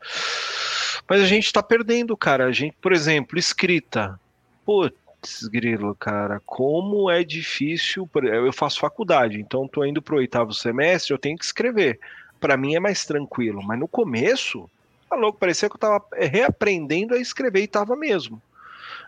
Mas 1.08 1.22
a 1.22 1.26
gente 1.26 1.46
está 1.46 1.62
perdendo, 1.62 2.16
cara. 2.16 2.44
A 2.44 2.52
gente, 2.52 2.76
por 2.80 2.92
exemplo, 2.92 3.38
escrita. 3.38 4.20
Putz, 4.64 5.48
grilo, 5.50 5.94
cara, 5.94 6.40
como 6.44 7.10
é 7.10 7.24
difícil. 7.24 8.08
Eu 8.14 8.52
faço 8.52 8.78
faculdade, 8.78 9.40
então 9.40 9.64
estou 9.64 9.86
indo 9.86 10.02
para 10.02 10.14
o 10.14 10.18
oitavo 10.18 10.52
semestre, 10.52 11.14
eu 11.14 11.18
tenho 11.18 11.38
que 11.38 11.44
escrever. 11.44 11.98
Para 12.38 12.56
mim 12.56 12.74
é 12.74 12.80
mais 12.80 13.04
tranquilo, 13.04 13.62
mas 13.62 13.78
no 13.78 13.88
começo, 13.88 14.70
tá 15.08 15.16
louco, 15.16 15.38
parecia 15.38 15.68
que 15.68 15.74
eu 15.74 15.78
estava 15.78 16.04
reaprendendo 16.12 17.14
a 17.14 17.18
escrever 17.18 17.60
e 17.62 17.64
estava 17.64 17.96
mesmo. 17.96 18.40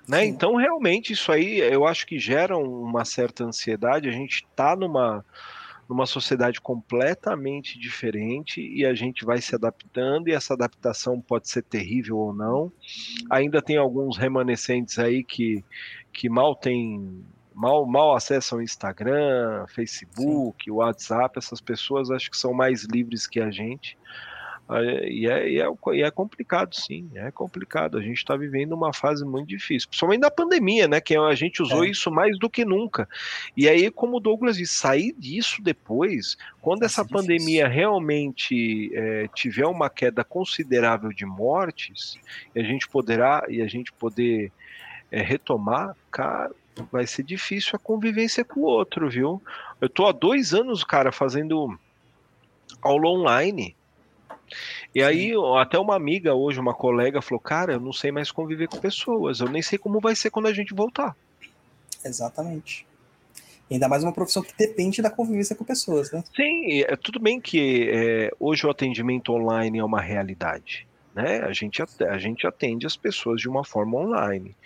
Né? 0.09 0.25
Então, 0.25 0.57
realmente, 0.57 1.13
isso 1.13 1.31
aí 1.31 1.59
eu 1.61 1.87
acho 1.87 2.07
que 2.07 2.19
gera 2.19 2.57
uma 2.57 3.05
certa 3.05 3.45
ansiedade. 3.45 4.09
A 4.09 4.13
gente 4.13 4.47
está 4.51 4.75
numa, 4.75 5.25
numa 5.91 6.07
sociedade 6.07 6.61
completamente 6.61 7.77
diferente 7.77 8.61
e 8.61 8.87
a 8.87 8.95
gente 8.95 9.25
vai 9.25 9.41
se 9.41 9.57
adaptando, 9.57 10.29
e 10.29 10.33
essa 10.33 10.55
adaptação 10.55 11.21
pode 11.21 11.49
ser 11.49 11.65
terrível 11.65 12.17
ou 12.17 12.33
não. 12.33 12.73
Ainda 13.29 13.61
tem 13.61 13.77
alguns 13.77 14.17
remanescentes 14.17 15.01
aí 15.01 15.25
que, 15.25 15.65
que 16.13 16.29
mal 16.29 16.55
tem. 16.55 17.25
Mal, 17.53 17.85
mal 17.85 18.15
acessam 18.15 18.63
Instagram, 18.63 19.67
Facebook, 19.67 20.65
Sim. 20.65 20.71
WhatsApp, 20.71 21.37
essas 21.37 21.61
pessoas 21.61 22.09
acho 22.09 22.31
que 22.31 22.37
são 22.37 22.55
mais 22.55 22.85
livres 22.85 23.27
que 23.27 23.41
a 23.41 23.51
gente. 23.51 23.99
E 25.09 25.27
é, 25.27 25.49
e, 25.49 25.61
é, 25.61 25.67
e 25.95 26.03
é 26.03 26.11
complicado, 26.11 26.75
sim, 26.75 27.11
é 27.15 27.31
complicado. 27.31 27.99
A 27.99 28.01
gente 28.01 28.19
está 28.19 28.37
vivendo 28.37 28.73
uma 28.73 28.93
fase 28.93 29.25
muito 29.25 29.49
difícil, 29.49 29.89
principalmente 29.89 30.21
da 30.21 30.31
pandemia, 30.31 30.87
né? 30.87 31.01
Que 31.01 31.17
a 31.17 31.35
gente 31.35 31.61
usou 31.61 31.85
é. 31.85 31.89
isso 31.89 32.11
mais 32.11 32.39
do 32.39 32.49
que 32.49 32.65
nunca. 32.65 33.09
E 33.57 33.69
aí, 33.69 33.91
como 33.91 34.19
o 34.19 34.21
Douglas 34.21 34.57
disse, 34.57 34.75
sair 34.75 35.13
disso 35.19 35.61
depois, 35.61 36.37
quando 36.61 36.85
essa 36.85 37.05
pandemia 37.05 37.67
realmente 37.67 38.91
é, 38.95 39.29
tiver 39.35 39.67
uma 39.67 39.91
queda 39.91 40.23
considerável 40.23 41.11
de 41.11 41.27
mortes, 41.27 42.17
e 42.55 42.61
a 42.61 42.63
gente 42.63 42.89
poderá 42.89 43.45
e 43.49 43.61
a 43.61 43.67
gente 43.67 43.93
poder 43.93 44.53
é, 45.11 45.21
retomar, 45.21 45.97
cara, 46.11 46.51
vai 46.93 47.07
ser 47.07 47.25
difícil 47.25 47.73
a 47.75 47.79
convivência 47.79 48.45
com 48.45 48.61
o 48.61 48.65
outro, 48.65 49.11
viu? 49.11 49.43
Eu 49.81 49.89
tô 49.89 50.07
há 50.07 50.13
dois 50.13 50.55
anos, 50.55 50.85
cara, 50.85 51.11
fazendo 51.11 51.77
aula 52.81 53.09
online. 53.09 53.75
E 54.95 55.03
aí, 55.03 55.33
até 55.59 55.79
uma 55.79 55.95
amiga 55.95 56.35
hoje, 56.35 56.59
uma 56.59 56.75
colega, 56.75 57.23
falou: 57.23 57.41
Cara, 57.41 57.75
eu 57.75 57.81
não 57.81 57.93
sei 57.93 58.11
mais 58.11 58.31
conviver 58.31 58.69
com 58.69 58.79
pessoas, 58.79 59.41
eu 59.41 59.49
nem 59.49 59.63
sei 59.63 59.79
como 59.79 60.01
vai 60.01 60.15
ser 60.15 60.31
quando 60.31 60.47
a 60.47 60.53
gente 60.53 60.75
voltar. 60.75 61.17
Exatamente. 62.05 62.87
Ainda 63.71 63.89
mais 63.89 64.03
uma 64.03 64.13
profissão 64.13 64.43
que 64.43 64.53
depende 64.59 65.01
da 65.01 65.11
convivência 65.11 65.55
com 65.55 65.65
pessoas, 65.65 66.11
né? 66.11 66.25
Sim, 66.35 66.81
é 66.81 66.97
tudo 66.97 67.21
bem 67.21 67.41
que 67.41 67.89
é, 67.93 68.31
hoje 68.41 68.67
o 68.67 68.71
atendimento 68.71 69.33
online 69.33 69.79
é 69.79 69.85
uma 69.85 70.01
realidade. 70.01 70.89
Né? 71.15 71.41
A, 71.41 71.53
gente, 71.53 71.81
a 71.83 72.19
gente 72.19 72.47
atende 72.47 72.87
as 72.87 72.97
pessoas 72.97 73.41
de 73.41 73.49
uma 73.49 73.65
forma 73.65 73.99
online 73.99 74.57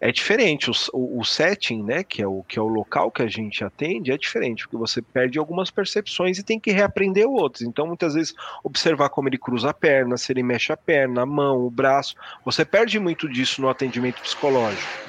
é 0.00 0.12
diferente. 0.12 0.70
O, 0.70 0.74
o, 0.92 1.20
o, 1.20 1.24
setting, 1.24 1.82
né, 1.82 2.02
que 2.02 2.22
é 2.22 2.26
o, 2.26 2.42
que 2.44 2.58
é 2.58 2.62
o 2.62 2.68
local 2.68 3.10
que 3.10 3.22
a 3.22 3.26
gente 3.26 3.64
atende, 3.64 4.12
é 4.12 4.16
diferente, 4.16 4.64
porque 4.64 4.76
você 4.76 5.02
perde 5.02 5.38
algumas 5.38 5.70
percepções 5.70 6.38
e 6.38 6.42
tem 6.42 6.58
que 6.60 6.70
reaprender 6.70 7.28
outras. 7.28 7.62
Então, 7.62 7.86
muitas 7.86 8.14
vezes, 8.14 8.34
observar 8.62 9.08
como 9.08 9.28
ele 9.28 9.38
cruza 9.38 9.70
a 9.70 9.74
perna, 9.74 10.16
se 10.16 10.32
ele 10.32 10.42
mexe 10.42 10.72
a 10.72 10.76
perna, 10.76 11.22
a 11.22 11.26
mão, 11.26 11.64
o 11.64 11.70
braço, 11.70 12.14
você 12.44 12.64
perde 12.64 12.98
muito 12.98 13.28
disso 13.28 13.60
no 13.60 13.68
atendimento 13.68 14.22
psicológico. 14.22 15.08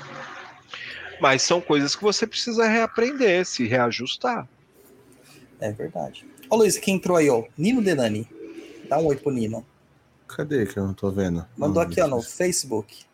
Mas 1.21 1.41
são 1.41 1.59
coisas 1.59 1.95
que 1.95 2.03
você 2.03 2.25
precisa 2.25 2.67
reaprender, 2.67 3.45
se 3.45 3.67
reajustar. 3.67 4.47
É 5.59 5.71
verdade. 5.71 6.25
Ô 6.49 6.55
Luiz, 6.55 6.77
quem 6.77 6.95
entrou 6.95 7.17
aí, 7.17 7.29
ó? 7.29 7.43
Nino 7.57 7.81
Denani. 7.81 8.27
Dá 8.87 8.97
um 8.97 9.07
oi 9.07 9.17
pro 9.17 9.31
Nino. 9.31 9.65
Cadê 10.27 10.65
que 10.65 10.77
eu 10.77 10.85
não 10.85 10.93
tô 10.93 11.11
vendo? 11.11 11.45
Mandou 11.57 11.83
não, 11.83 11.91
aqui, 11.91 12.01
ó, 12.01 12.07
no 12.07 12.21
Facebook. 12.21 13.08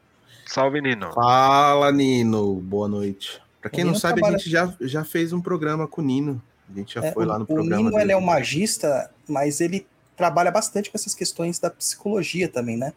Salve, 0.46 0.80
Nino. 0.80 1.12
Fala, 1.14 1.92
Nino. 1.92 2.56
Boa 2.56 2.88
noite. 2.88 3.42
Para 3.60 3.72
quem 3.72 3.84
não 3.84 3.96
sabe, 3.96 4.22
trabalha... 4.22 4.36
a 4.36 4.38
gente 4.38 4.50
já, 4.50 4.76
já 4.80 5.04
fez 5.04 5.34
um 5.34 5.42
programa 5.42 5.88
com 5.88 6.02
o 6.02 6.04
Nino. 6.04 6.42
A 6.70 6.78
gente 6.78 6.94
já 6.94 7.04
é, 7.04 7.12
foi 7.12 7.26
lá 7.26 7.38
no 7.38 7.44
o 7.44 7.48
programa. 7.48 7.82
O 7.82 7.86
Nino 7.86 8.00
ele 8.00 8.12
é 8.12 8.18
um 8.18 8.22
magista, 8.22 9.10
mas 9.28 9.60
ele 9.60 9.88
trabalha 10.16 10.52
bastante 10.52 10.90
com 10.90 10.98
essas 10.98 11.16
questões 11.16 11.60
da 11.60 11.70
psicologia 11.70 12.48
também, 12.48 12.78
né? 12.78 12.94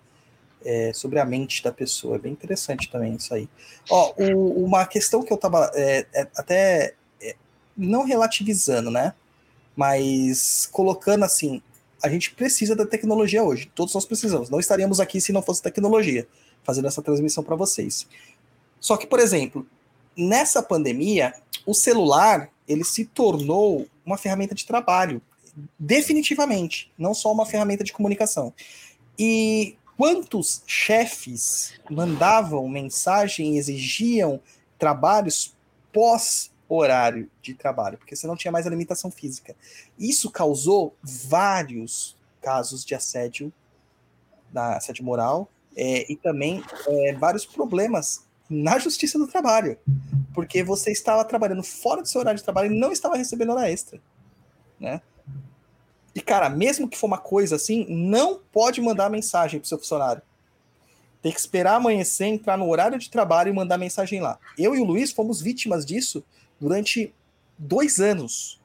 É, 0.64 0.92
sobre 0.92 1.18
a 1.18 1.24
mente 1.24 1.62
da 1.62 1.72
pessoa. 1.72 2.16
É 2.16 2.18
bem 2.18 2.32
interessante 2.32 2.90
também 2.90 3.14
isso 3.14 3.32
aí. 3.32 3.48
Ó, 3.90 4.12
o, 4.18 4.64
uma 4.64 4.84
questão 4.84 5.22
que 5.22 5.32
eu 5.32 5.38
tava 5.38 5.70
é, 5.74 6.06
é, 6.12 6.28
até 6.36 6.94
é, 7.20 7.34
não 7.76 8.04
relativizando, 8.04 8.90
né? 8.90 9.14
Mas 9.74 10.68
colocando 10.70 11.24
assim, 11.24 11.62
a 12.02 12.08
gente 12.10 12.34
precisa 12.34 12.76
da 12.76 12.84
tecnologia 12.84 13.42
hoje. 13.42 13.70
Todos 13.74 13.94
nós 13.94 14.04
precisamos. 14.04 14.50
Não 14.50 14.60
estaríamos 14.60 15.00
aqui 15.00 15.20
se 15.20 15.32
não 15.32 15.40
fosse 15.40 15.62
tecnologia 15.62 16.26
fazendo 16.68 16.86
essa 16.86 17.00
transmissão 17.00 17.42
para 17.42 17.56
vocês. 17.56 18.06
Só 18.78 18.98
que, 18.98 19.06
por 19.06 19.18
exemplo, 19.18 19.66
nessa 20.14 20.62
pandemia, 20.62 21.32
o 21.64 21.72
celular 21.72 22.50
ele 22.68 22.84
se 22.84 23.06
tornou 23.06 23.86
uma 24.04 24.18
ferramenta 24.18 24.54
de 24.54 24.66
trabalho, 24.66 25.22
definitivamente, 25.78 26.92
não 26.98 27.14
só 27.14 27.32
uma 27.32 27.46
ferramenta 27.46 27.82
de 27.82 27.90
comunicação. 27.90 28.52
E 29.18 29.78
quantos 29.96 30.62
chefes 30.66 31.72
mandavam 31.90 32.68
mensagem 32.68 33.54
e 33.54 33.58
exigiam 33.58 34.38
trabalhos 34.78 35.56
pós 35.90 36.50
horário 36.68 37.30
de 37.40 37.54
trabalho, 37.54 37.96
porque 37.96 38.14
você 38.14 38.26
não 38.26 38.36
tinha 38.36 38.52
mais 38.52 38.66
a 38.66 38.70
limitação 38.70 39.10
física. 39.10 39.56
Isso 39.98 40.30
causou 40.30 40.94
vários 41.02 42.14
casos 42.42 42.84
de 42.84 42.94
assédio, 42.94 43.50
da 44.52 44.76
assédio 44.76 45.02
moral, 45.02 45.48
é, 45.78 46.10
e 46.12 46.16
também 46.16 46.62
é, 46.88 47.12
vários 47.14 47.46
problemas 47.46 48.26
na 48.50 48.78
justiça 48.78 49.16
do 49.18 49.28
trabalho, 49.28 49.78
porque 50.34 50.64
você 50.64 50.90
estava 50.90 51.24
trabalhando 51.24 51.62
fora 51.62 52.02
do 52.02 52.08
seu 52.08 52.20
horário 52.20 52.38
de 52.38 52.44
trabalho 52.44 52.72
e 52.72 52.78
não 52.78 52.90
estava 52.90 53.16
recebendo 53.16 53.52
hora 53.52 53.70
extra, 53.70 54.00
né? 54.80 55.00
E, 56.14 56.20
cara, 56.20 56.48
mesmo 56.48 56.88
que 56.88 56.98
for 56.98 57.06
uma 57.06 57.18
coisa 57.18 57.54
assim, 57.54 57.86
não 57.88 58.40
pode 58.50 58.80
mandar 58.80 59.08
mensagem 59.08 59.60
pro 59.60 59.68
seu 59.68 59.78
funcionário. 59.78 60.20
Tem 61.22 61.30
que 61.30 61.38
esperar 61.38 61.76
amanhecer, 61.76 62.26
entrar 62.26 62.56
no 62.56 62.68
horário 62.68 62.98
de 62.98 63.08
trabalho 63.08 63.50
e 63.50 63.52
mandar 63.52 63.78
mensagem 63.78 64.20
lá. 64.20 64.36
Eu 64.58 64.74
e 64.74 64.80
o 64.80 64.84
Luiz 64.84 65.12
fomos 65.12 65.40
vítimas 65.40 65.86
disso 65.86 66.24
durante 66.58 67.14
dois 67.56 68.00
anos. 68.00 68.60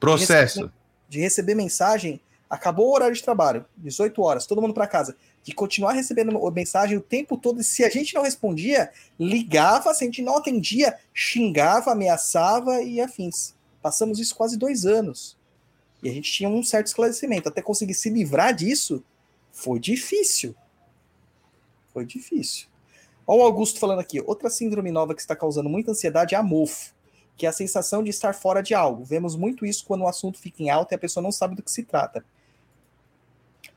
Processo. 0.00 0.54
De 0.54 0.64
receber, 0.64 0.72
de 1.08 1.20
receber 1.20 1.54
mensagem, 1.54 2.20
acabou 2.50 2.88
o 2.88 2.94
horário 2.94 3.14
de 3.14 3.22
trabalho, 3.22 3.64
18 3.76 4.20
horas, 4.20 4.46
todo 4.46 4.60
mundo 4.60 4.74
para 4.74 4.86
casa. 4.86 5.16
De 5.42 5.52
continuar 5.52 5.92
recebendo 5.92 6.38
mensagem 6.52 6.96
o 6.96 7.00
tempo 7.00 7.36
todo, 7.36 7.60
e 7.60 7.64
se 7.64 7.84
a 7.84 7.90
gente 7.90 8.14
não 8.14 8.22
respondia, 8.22 8.90
ligava, 9.18 9.92
se 9.92 10.04
a 10.04 10.06
gente 10.06 10.22
não 10.22 10.36
atendia, 10.36 10.96
xingava, 11.12 11.92
ameaçava 11.92 12.80
e 12.82 13.00
afins. 13.00 13.54
Passamos 13.82 14.20
isso 14.20 14.36
quase 14.36 14.56
dois 14.56 14.86
anos. 14.86 15.36
E 16.02 16.08
a 16.08 16.12
gente 16.12 16.30
tinha 16.30 16.48
um 16.48 16.62
certo 16.62 16.88
esclarecimento. 16.88 17.48
Até 17.48 17.60
conseguir 17.60 17.94
se 17.94 18.08
livrar 18.08 18.54
disso 18.54 19.02
foi 19.50 19.78
difícil. 19.78 20.54
Foi 21.92 22.04
difícil. 22.04 22.68
Olha 23.26 23.42
o 23.42 23.44
Augusto 23.44 23.78
falando 23.78 24.00
aqui. 24.00 24.20
Outra 24.20 24.50
síndrome 24.50 24.90
nova 24.90 25.14
que 25.14 25.20
está 25.20 25.36
causando 25.36 25.68
muita 25.68 25.92
ansiedade 25.92 26.34
é 26.34 26.38
a 26.38 26.42
mofo, 26.42 26.92
que 27.36 27.46
é 27.46 27.48
a 27.48 27.52
sensação 27.52 28.02
de 28.02 28.10
estar 28.10 28.34
fora 28.34 28.62
de 28.62 28.74
algo. 28.74 29.04
Vemos 29.04 29.36
muito 29.36 29.64
isso 29.64 29.84
quando 29.84 30.02
o 30.02 30.08
assunto 30.08 30.38
fica 30.38 30.62
em 30.62 30.70
alta 30.70 30.94
e 30.94 30.96
a 30.96 30.98
pessoa 30.98 31.22
não 31.22 31.30
sabe 31.30 31.54
do 31.54 31.62
que 31.62 31.70
se 31.70 31.84
trata. 31.84 32.24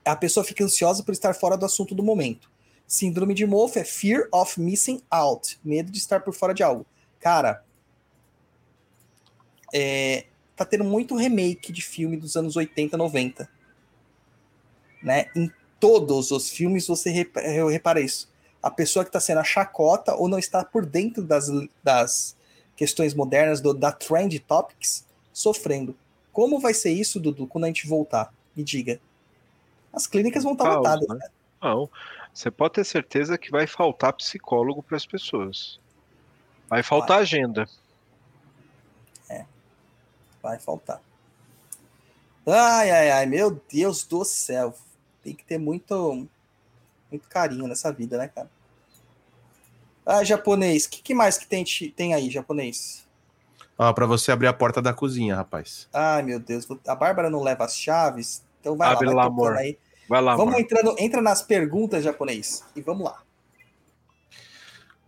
A 0.05 0.15
pessoa 0.15 0.43
fica 0.43 0.63
ansiosa 0.63 1.03
por 1.03 1.11
estar 1.11 1.33
fora 1.33 1.57
do 1.57 1.65
assunto 1.65 1.95
do 1.95 2.03
momento. 2.03 2.49
Síndrome 2.87 3.33
de 3.33 3.45
mofo 3.45 3.79
é 3.79 3.83
fear 3.83 4.27
of 4.31 4.61
missing 4.61 5.01
out, 5.09 5.59
medo 5.63 5.91
de 5.91 5.97
estar 5.97 6.19
por 6.19 6.33
fora 6.33 6.53
de 6.53 6.61
algo. 6.61 6.85
Cara, 7.19 7.63
é, 9.73 10.25
tá 10.55 10.63
tendo 10.63 10.83
muito 10.83 11.15
remake 11.15 11.71
de 11.71 11.81
filme 11.81 12.15
dos 12.15 12.35
anos 12.37 12.55
80, 12.55 12.95
90. 12.95 13.49
Né? 15.01 15.25
Em 15.35 15.51
todos 15.79 16.31
os 16.31 16.49
filmes 16.49 16.87
você 16.87 17.09
repara 17.09 17.99
isso. 17.99 18.31
A 18.61 18.69
pessoa 18.69 19.03
que 19.03 19.09
está 19.09 19.19
sendo 19.19 19.39
a 19.39 19.43
chacota 19.43 20.15
ou 20.15 20.27
não 20.27 20.39
está 20.39 20.63
por 20.63 20.85
dentro 20.85 21.23
das, 21.23 21.47
das 21.83 22.35
questões 22.75 23.13
modernas, 23.13 23.61
do, 23.61 23.73
da 23.73 23.91
trend 23.91 24.39
topics, 24.39 25.05
sofrendo. 25.33 25.95
Como 26.31 26.59
vai 26.59 26.73
ser 26.73 26.91
isso, 26.91 27.19
Dudu, 27.19 27.47
quando 27.47 27.65
a 27.65 27.67
gente 27.67 27.87
voltar? 27.87 28.33
Me 28.55 28.63
diga. 28.63 28.99
As 29.95 30.05
clínicas 30.07 30.43
vão 30.43 30.53
estar 30.53 30.75
lotadas. 30.75 31.07
Né? 31.07 31.29
Não, 31.61 31.89
você 32.33 32.51
pode 32.51 32.73
ter 32.73 32.83
certeza 32.83 33.37
que 33.37 33.49
vai 33.49 33.65
faltar 33.65 34.13
psicólogo 34.13 34.83
para 34.83 34.97
as 34.97 35.05
pessoas. 35.05 35.79
Vai 36.69 36.83
faltar 36.83 37.17
vai. 37.17 37.23
agenda. 37.23 37.67
É. 39.29 39.45
Vai 40.43 40.59
faltar. 40.59 41.01
Ai, 42.45 42.91
ai, 42.91 43.11
ai, 43.11 43.25
meu 43.25 43.59
Deus 43.71 44.03
do 44.03 44.23
céu 44.23 44.75
tem 45.25 45.33
que 45.33 45.43
ter 45.43 45.57
muito, 45.57 46.27
muito 47.09 47.27
carinho 47.27 47.67
nessa 47.67 47.91
vida, 47.91 48.15
né, 48.15 48.27
cara? 48.27 48.49
Ah, 50.05 50.23
japonês, 50.23 50.85
o 50.85 50.89
que, 50.91 51.01
que, 51.01 51.15
mais 51.15 51.35
que 51.35 51.47
tem, 51.47 51.65
tem 51.95 52.13
aí, 52.13 52.29
japonês? 52.29 53.07
Ah, 53.75 53.91
para 53.91 54.05
você 54.05 54.31
abrir 54.31 54.45
a 54.45 54.53
porta 54.53 54.83
da 54.83 54.93
cozinha, 54.93 55.35
rapaz. 55.35 55.89
Ai, 55.91 56.21
meu 56.21 56.39
Deus, 56.39 56.67
a 56.87 56.93
Bárbara 56.93 57.27
não 57.31 57.41
leva 57.41 57.65
as 57.65 57.75
chaves, 57.75 58.43
então 58.61 58.77
vai 58.77 58.93
Abre 58.93 59.07
lá, 59.07 59.13
vai 59.13 59.23
lá 59.23 59.25
amor. 59.25 59.57
aí. 59.57 59.79
Vai 60.07 60.21
lá, 60.21 60.35
vamos 60.35 60.55
entrando, 60.59 60.95
entra 60.99 61.21
nas 61.21 61.41
perguntas, 61.41 62.03
japonês, 62.03 62.63
e 62.75 62.81
vamos 62.81 63.05
lá. 63.05 63.23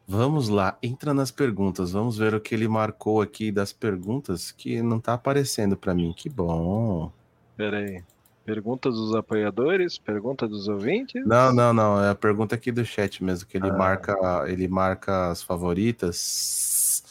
Vamos 0.09 0.47
lá, 0.47 0.77
entra 0.81 1.13
nas 1.13 1.31
perguntas. 1.31 1.91
Vamos 1.91 2.17
ver 2.17 2.33
o 2.33 2.39
que 2.39 2.55
ele 2.55 2.67
marcou 2.67 3.21
aqui 3.21 3.51
das 3.51 3.73
perguntas 3.73 4.51
que 4.51 4.81
não 4.81 5.01
tá 5.01 5.13
aparecendo 5.13 5.75
para 5.75 5.93
mim. 5.93 6.13
Que 6.15 6.29
bom. 6.29 7.11
Pera 7.57 7.79
aí. 7.79 8.01
Pergunta 8.45 8.89
dos 8.89 9.13
apoiadores? 9.13 9.97
Pergunta 9.97 10.47
dos 10.47 10.69
ouvintes? 10.69 11.27
Não, 11.27 11.53
não, 11.53 11.73
não. 11.73 12.01
É 12.01 12.11
a 12.11 12.15
pergunta 12.15 12.55
aqui 12.55 12.71
do 12.71 12.85
chat 12.85 13.21
mesmo, 13.21 13.45
que 13.45 13.57
ele 13.57 13.69
ah. 13.69 13.73
marca, 13.73 14.15
ele 14.47 14.69
marca 14.69 15.29
as 15.29 15.43
favoritas. 15.43 17.03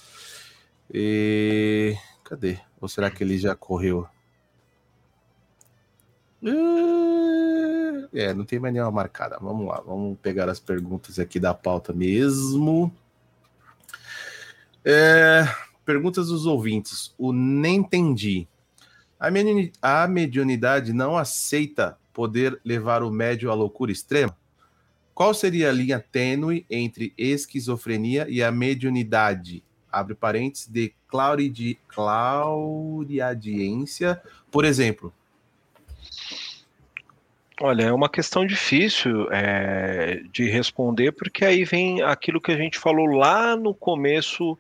E 0.91 1.95
cadê? 2.25 2.59
Ou 2.81 2.89
será 2.89 3.11
que 3.11 3.23
ele 3.23 3.37
já 3.37 3.55
correu? 3.55 4.09
É, 8.13 8.35
não 8.35 8.45
tem 8.45 8.59
mais 8.59 8.73
nenhuma 8.73 8.91
marcada. 8.91 9.39
Vamos 9.41 9.67
lá, 9.67 9.81
vamos 9.81 10.19
pegar 10.21 10.49
as 10.49 10.61
perguntas 10.61 11.19
aqui 11.19 11.41
da 11.41 11.55
pauta 11.55 11.93
mesmo. 11.93 12.93
É, 14.85 15.49
perguntas 15.85 16.29
dos 16.29 16.47
ouvintes. 16.47 17.15
O 17.19 17.33
Nem 17.33 17.77
Entendi. 17.77 18.47
A 19.81 20.07
mediunidade 20.07 20.93
não 20.93 21.17
aceita 21.17 21.97
poder 22.13 22.61
levar 22.65 23.03
o 23.03 23.11
médio 23.11 23.51
à 23.51 23.55
loucura 23.55 23.91
extrema? 23.91 24.37
Qual 25.15 25.33
seria 25.33 25.71
a 25.71 25.73
linha 25.73 25.99
tênue 25.99 26.67
entre 26.71 27.15
esquizofrenia 27.17 28.27
e 28.29 28.43
a 28.43 28.53
mediunidade? 28.53 29.65
Abre 29.91 30.15
parênteses, 30.15 30.69
de 30.69 30.93
clauridi, 31.09 31.79
clauriadiência, 31.89 34.21
por 34.51 34.67
exemplo. 34.67 35.15
Olha, 37.61 37.85
é 37.85 37.93
uma 37.93 38.09
questão 38.09 38.47
difícil 38.47 39.33
é, 39.33 40.21
de 40.31 40.49
responder, 40.51 41.13
porque 41.13 41.43
aí 41.43 41.65
vem 41.65 42.03
aquilo 42.03 42.41
que 42.41 42.53
a 42.53 42.57
gente 42.57 42.79
falou 42.79 43.07
lá 43.07 43.57
no 43.57 43.75
começo 43.75 44.59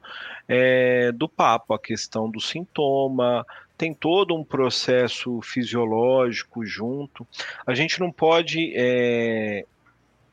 é, 0.48 1.12
do 1.12 1.28
papo, 1.28 1.74
a 1.74 1.78
questão 1.78 2.30
do 2.30 2.40
sintoma, 2.40 3.44
tem 3.76 3.92
todo 3.92 4.34
um 4.34 4.42
processo 4.42 5.42
fisiológico 5.42 6.64
junto. 6.64 7.26
A 7.66 7.74
gente 7.74 8.00
não 8.00 8.10
pode 8.10 8.72
é, 8.74 9.66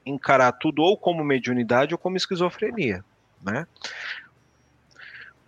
encarar 0.05 0.53
tudo 0.53 0.81
ou 0.83 0.97
como 0.97 1.21
mediunidade 1.21 1.93
ou 1.93 1.97
como 1.97 2.15
esquizofrenia, 2.15 3.03
né? 3.43 3.67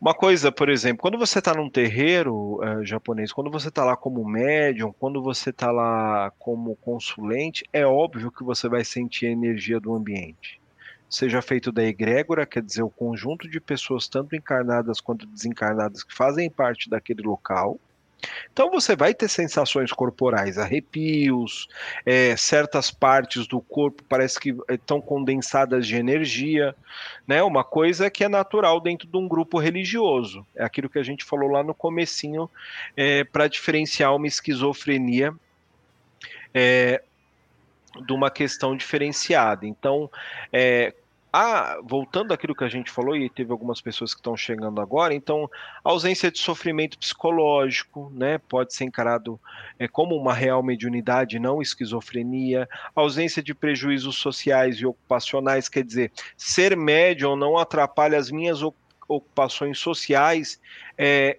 Uma 0.05 0.13
coisa, 0.13 0.51
por 0.51 0.69
exemplo, 0.69 0.99
quando 0.99 1.17
você 1.17 1.39
está 1.39 1.51
num 1.55 1.67
terreiro 1.67 2.63
é, 2.63 2.85
japonês, 2.85 3.33
quando 3.33 3.49
você 3.49 3.69
está 3.69 3.83
lá 3.83 3.97
como 3.97 4.23
médium, 4.23 4.93
quando 4.99 5.19
você 5.19 5.49
está 5.49 5.71
lá 5.71 6.31
como 6.37 6.75
consulente, 6.75 7.65
é 7.73 7.87
óbvio 7.87 8.31
que 8.31 8.43
você 8.43 8.69
vai 8.69 8.85
sentir 8.85 9.25
a 9.25 9.31
energia 9.31 9.79
do 9.79 9.95
ambiente. 9.95 10.61
Seja 11.09 11.41
feito 11.41 11.71
da 11.71 11.83
egrégora, 11.83 12.45
quer 12.45 12.61
dizer, 12.61 12.83
o 12.83 12.89
conjunto 12.91 13.49
de 13.49 13.59
pessoas, 13.59 14.07
tanto 14.07 14.35
encarnadas 14.35 15.01
quanto 15.01 15.25
desencarnadas, 15.25 16.03
que 16.03 16.13
fazem 16.13 16.51
parte 16.51 16.87
daquele 16.87 17.23
local, 17.23 17.79
então 18.51 18.69
você 18.69 18.95
vai 18.95 19.13
ter 19.13 19.27
sensações 19.27 19.91
corporais, 19.91 20.57
arrepios, 20.57 21.67
é, 22.05 22.35
certas 22.35 22.91
partes 22.91 23.47
do 23.47 23.59
corpo 23.59 24.03
parece 24.07 24.39
que 24.39 24.55
estão 24.69 25.01
condensadas 25.01 25.85
de 25.87 25.95
energia, 25.95 26.75
né? 27.27 27.43
Uma 27.43 27.63
coisa 27.63 28.09
que 28.09 28.23
é 28.23 28.29
natural 28.29 28.79
dentro 28.79 29.07
de 29.07 29.17
um 29.17 29.27
grupo 29.27 29.59
religioso. 29.59 30.45
É 30.55 30.63
aquilo 30.63 30.89
que 30.89 30.99
a 30.99 31.03
gente 31.03 31.23
falou 31.23 31.49
lá 31.49 31.63
no 31.63 31.73
comecinho 31.73 32.49
é, 32.95 33.23
para 33.23 33.47
diferenciar 33.47 34.15
uma 34.15 34.27
esquizofrenia 34.27 35.33
é, 36.53 37.01
de 38.05 38.13
uma 38.13 38.29
questão 38.29 38.75
diferenciada. 38.75 39.65
Então, 39.65 40.09
é, 40.51 40.93
ah, 41.37 41.81
voltando 41.83 42.33
àquilo 42.33 42.55
que 42.55 42.63
a 42.63 42.69
gente 42.69 42.89
falou, 42.89 43.13
e 43.13 43.29
teve 43.29 43.51
algumas 43.51 43.81
pessoas 43.81 44.13
que 44.13 44.21
estão 44.21 44.37
chegando 44.37 44.79
agora, 44.79 45.13
então, 45.13 45.51
ausência 45.83 46.31
de 46.31 46.39
sofrimento 46.39 46.97
psicológico, 46.97 48.09
né, 48.15 48.37
pode 48.37 48.73
ser 48.73 48.85
encarado 48.85 49.37
é, 49.77 49.85
como 49.85 50.15
uma 50.15 50.33
real 50.33 50.63
mediunidade, 50.63 51.37
não 51.37 51.61
esquizofrenia, 51.61 52.69
ausência 52.95 53.43
de 53.43 53.53
prejuízos 53.53 54.15
sociais 54.15 54.77
e 54.77 54.85
ocupacionais, 54.85 55.67
quer 55.67 55.83
dizer, 55.83 56.09
ser 56.37 56.77
médium 56.77 57.35
não 57.35 57.57
atrapalha 57.57 58.17
as 58.17 58.31
minhas 58.31 58.61
ocupações 58.61 59.77
sociais 59.77 60.57
é, 60.97 61.37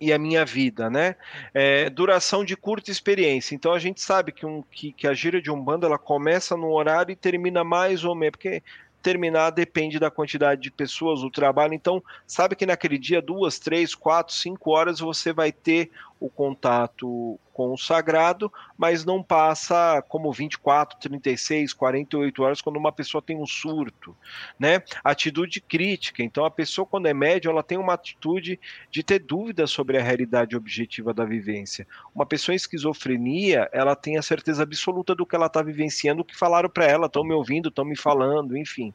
e 0.00 0.12
a 0.12 0.18
minha 0.18 0.44
vida, 0.44 0.90
né? 0.90 1.16
É, 1.54 1.88
duração 1.90 2.44
de 2.44 2.56
curta 2.56 2.90
experiência. 2.90 3.54
Então 3.54 3.72
a 3.72 3.78
gente 3.78 4.00
sabe 4.00 4.30
que, 4.30 4.44
um, 4.44 4.62
que, 4.62 4.92
que 4.92 5.06
a 5.06 5.14
gira 5.14 5.40
de 5.40 5.50
Umbanda 5.50 5.86
ela 5.86 5.98
começa 5.98 6.56
no 6.56 6.70
horário 6.70 7.12
e 7.12 7.16
termina 7.16 7.64
mais 7.64 8.04
ou 8.04 8.14
menos, 8.14 8.32
porque 8.32 8.62
terminar 9.06 9.50
depende 9.50 10.00
da 10.00 10.10
quantidade 10.10 10.60
de 10.60 10.68
pessoas, 10.68 11.20
do 11.20 11.30
trabalho. 11.30 11.72
Então, 11.72 12.02
sabe 12.26 12.56
que 12.56 12.66
naquele 12.66 12.98
dia, 12.98 13.22
duas, 13.22 13.56
três, 13.56 13.94
quatro, 13.94 14.34
cinco 14.34 14.72
horas, 14.72 14.98
você 14.98 15.32
vai 15.32 15.52
ter 15.52 15.92
o 16.18 16.28
contato 16.28 17.38
com 17.52 17.72
o 17.72 17.78
sagrado, 17.78 18.52
mas 18.76 19.04
não 19.04 19.22
passa 19.22 20.04
como 20.08 20.30
24, 20.30 20.98
36, 20.98 21.72
48 21.72 22.42
horas 22.42 22.60
quando 22.60 22.76
uma 22.76 22.92
pessoa 22.92 23.22
tem 23.22 23.40
um 23.40 23.46
surto, 23.46 24.14
né? 24.58 24.82
Atitude 25.02 25.62
crítica. 25.62 26.22
Então 26.22 26.44
a 26.44 26.50
pessoa 26.50 26.86
quando 26.86 27.06
é 27.06 27.14
média, 27.14 27.48
ela 27.48 27.62
tem 27.62 27.78
uma 27.78 27.94
atitude 27.94 28.60
de 28.90 29.02
ter 29.02 29.20
dúvidas 29.20 29.70
sobre 29.70 29.96
a 29.96 30.02
realidade 30.02 30.54
objetiva 30.54 31.14
da 31.14 31.24
vivência. 31.24 31.86
Uma 32.14 32.26
pessoa 32.26 32.52
em 32.52 32.56
esquizofrenia, 32.56 33.70
ela 33.72 33.96
tem 33.96 34.18
a 34.18 34.22
certeza 34.22 34.62
absoluta 34.62 35.14
do 35.14 35.24
que 35.24 35.34
ela 35.34 35.46
está 35.46 35.62
vivenciando, 35.62 36.20
o 36.20 36.24
que 36.24 36.36
falaram 36.36 36.68
para 36.68 36.84
ela, 36.84 37.06
estão 37.06 37.24
me 37.24 37.32
ouvindo, 37.32 37.70
estão 37.70 37.86
me 37.86 37.96
falando, 37.96 38.54
enfim. 38.54 38.92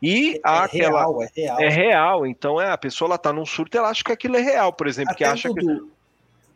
E 0.00 0.34
É, 0.34 0.36
é 0.36 0.40
aquela 0.44 1.00
real, 1.00 1.22
é 1.22 1.28
real. 1.34 1.60
é 1.60 1.68
real, 1.68 2.26
então 2.26 2.60
é, 2.60 2.70
a 2.70 2.78
pessoa 2.78 3.08
ela 3.08 3.18
tá 3.18 3.32
num 3.32 3.44
surto, 3.44 3.76
ela 3.76 3.88
acha 3.88 4.04
que 4.04 4.12
aquilo 4.12 4.36
é 4.36 4.40
real, 4.40 4.72
por 4.72 4.86
exemplo, 4.86 5.16
que 5.16 5.24
Até, 5.24 5.32
acha 5.32 5.48
que 5.52 5.60
Dudu, 5.60 5.90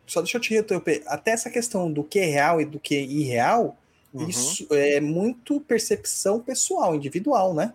Só 0.07 0.21
deixa 0.21 0.37
eu 0.37 0.41
te 0.41 0.55
interromper. 0.55 1.03
Até 1.05 1.31
essa 1.31 1.49
questão 1.49 1.91
do 1.91 2.03
que 2.03 2.17
é 2.19 2.25
real 2.25 2.59
e 2.61 2.65
do 2.65 2.79
que 2.79 2.95
é 2.95 3.01
irreal, 3.01 3.77
Uhum. 4.13 4.29
isso 4.29 4.67
é 4.71 4.99
muito 5.01 5.59
percepção 5.61 6.39
pessoal, 6.39 6.95
individual, 6.95 7.53
né? 7.53 7.73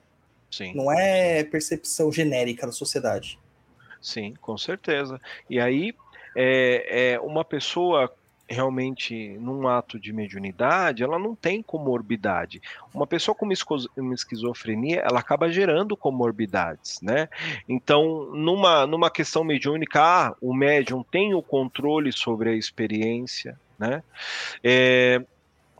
Sim. 0.50 0.74
Não 0.74 0.90
é 0.90 1.44
percepção 1.44 2.10
genérica 2.10 2.66
da 2.66 2.72
sociedade. 2.72 3.38
Sim, 4.00 4.34
com 4.40 4.58
certeza. 4.58 5.20
E 5.48 5.60
aí, 5.60 5.94
é, 6.34 7.12
é, 7.12 7.20
uma 7.20 7.44
pessoa 7.44 8.12
realmente 8.52 9.36
num 9.38 9.66
ato 9.66 9.98
de 9.98 10.12
mediunidade, 10.12 11.02
ela 11.02 11.18
não 11.18 11.34
tem 11.34 11.62
comorbidade. 11.62 12.60
Uma 12.94 13.06
pessoa 13.06 13.34
com 13.34 13.46
uma 13.96 14.14
esquizofrenia, 14.14 15.00
ela 15.00 15.20
acaba 15.20 15.50
gerando 15.50 15.96
comorbidades, 15.96 17.00
né? 17.00 17.28
Então, 17.68 18.30
numa, 18.32 18.86
numa 18.86 19.10
questão 19.10 19.42
mediúnica, 19.42 20.00
ah, 20.00 20.36
o 20.40 20.54
médium 20.54 21.02
tem 21.02 21.34
o 21.34 21.42
controle 21.42 22.12
sobre 22.12 22.50
a 22.50 22.54
experiência, 22.54 23.58
né? 23.78 24.02
É, 24.62 25.22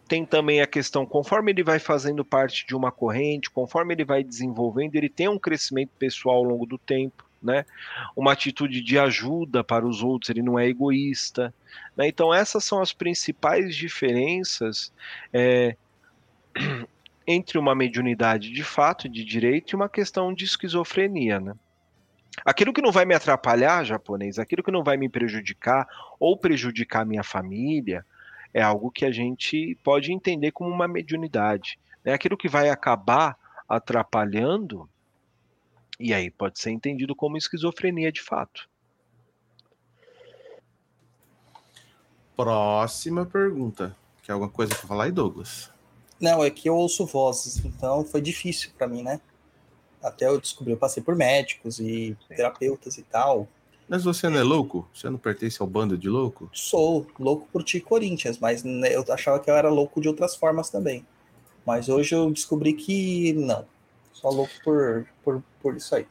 tem 0.09 0.27
também 0.27 0.61
a 0.61 0.67
questão, 0.67 1.07
conforme 1.07 1.53
ele 1.53 1.63
vai 1.63 1.79
fazendo 1.79 2.25
parte 2.25 2.67
de 2.67 2.75
uma 2.75 2.91
corrente, 2.91 3.51
conforme 3.51 3.95
ele 3.95 4.05
vai 4.05 4.23
desenvolvendo, 4.23 4.97
ele 4.97 5.09
tem 5.09 5.29
um 5.29 5.39
crescimento 5.39 5.91
pessoal 5.99 6.37
ao 6.37 6.43
longo 6.43 6.67
do 6.67 6.77
tempo, 6.77 7.25
né? 7.43 7.65
Uma 8.17 8.33
atitude 8.33 8.81
de 8.81 8.99
ajuda 8.99 9.65
para 9.65 9.87
os 9.87 10.03
outros, 10.03 10.31
ele 10.31 10.43
não 10.43 10.59
é 10.59 10.67
egoísta. 10.67 11.53
né? 11.97 12.07
Então, 12.07 12.33
essas 12.33 12.65
são 12.65 12.81
as 12.81 12.93
principais 12.93 13.75
diferenças 13.75 14.93
é, 15.33 15.77
entre 17.27 17.59
uma 17.59 17.75
mediunidade 17.75 18.51
de 18.51 18.63
fato, 18.63 19.09
de 19.09 19.25
direito, 19.25 19.73
e 19.73 19.77
uma 19.77 19.89
questão 19.89 20.33
de 20.33 20.45
esquizofrenia, 20.45 21.41
né? 21.41 21.55
Aquilo 22.45 22.73
que 22.73 22.81
não 22.81 22.91
vai 22.91 23.05
me 23.05 23.15
atrapalhar, 23.15 23.85
japonês, 23.85 24.39
aquilo 24.39 24.63
que 24.63 24.71
não 24.71 24.83
vai 24.83 24.97
me 24.97 25.09
prejudicar 25.09 25.87
ou 26.19 26.37
prejudicar 26.37 27.05
minha 27.05 27.23
família, 27.23 28.07
é 28.55 28.63
algo 28.63 28.91
que 28.91 29.05
a 29.05 29.11
gente 29.11 29.79
pode 29.85 30.13
entender 30.13 30.51
como 30.51 30.71
uma 30.71 30.89
mediunidade. 30.89 31.79
Né? 32.05 32.13
Aquilo 32.13 32.37
que 32.37 32.49
vai 32.49 32.71
acabar 32.71 33.37
atrapalhando, 33.69 34.89
e 36.03 36.13
aí 36.13 36.31
pode 36.31 36.59
ser 36.59 36.71
entendido 36.73 37.15
como 37.15 37.37
esquizofrenia 37.37 38.11
de 38.11 38.21
fato. 38.21 38.69
Próxima 42.37 43.25
pergunta. 43.25 43.97
Quer 44.23 44.33
alguma 44.33 44.51
coisa 44.51 44.75
para 44.75 44.89
falar 44.89 45.05
aí, 45.05 45.13
Douglas? 45.13 45.71
Não, 46.21 46.43
é 46.43 46.51
que 46.51 46.69
eu 46.69 46.75
ouço 46.75 47.07
vozes, 47.07 47.65
então 47.65 48.05
foi 48.05 48.21
difícil 48.21 48.71
para 48.77 48.89
mim, 48.89 49.03
né? 49.03 49.21
Até 50.03 50.27
eu 50.27 50.41
descobri, 50.41 50.73
eu 50.73 50.77
passei 50.77 51.03
por 51.03 51.15
médicos 51.15 51.79
e 51.79 52.17
terapeutas 52.29 52.99
e 52.99 53.03
tal. 53.03 53.47
Mas 53.89 54.03
você 54.03 54.29
não 54.29 54.39
é 54.39 54.43
louco? 54.43 54.89
Você 54.93 55.09
não 55.09 55.19
pertence 55.19 55.61
ao 55.61 55.69
bando 55.69 55.97
de 55.97 56.09
louco? 56.09 56.51
Sou 56.53 57.07
louco 57.19 57.47
por 57.53 57.63
ti, 57.63 57.81
Corinthians, 57.81 58.39
mas 58.39 58.65
né, 58.65 58.95
eu 58.95 59.05
achava 59.11 59.39
que 59.39 59.51
eu 59.51 59.55
era 59.55 59.69
louco 59.69 60.01
de 60.01 60.09
outras 60.09 60.35
formas 60.35 60.71
também. 60.71 61.07
Mas 61.65 61.89
hoje 61.89 62.15
eu 62.15 62.31
descobri 62.31 62.73
que 62.73 63.33
não. 63.35 63.65
Só 64.13 64.31
louco 64.31 64.53
por, 64.65 65.07
por, 65.25 65.43
por 65.63 65.77
isso 65.77 65.95
aí. 65.95 66.07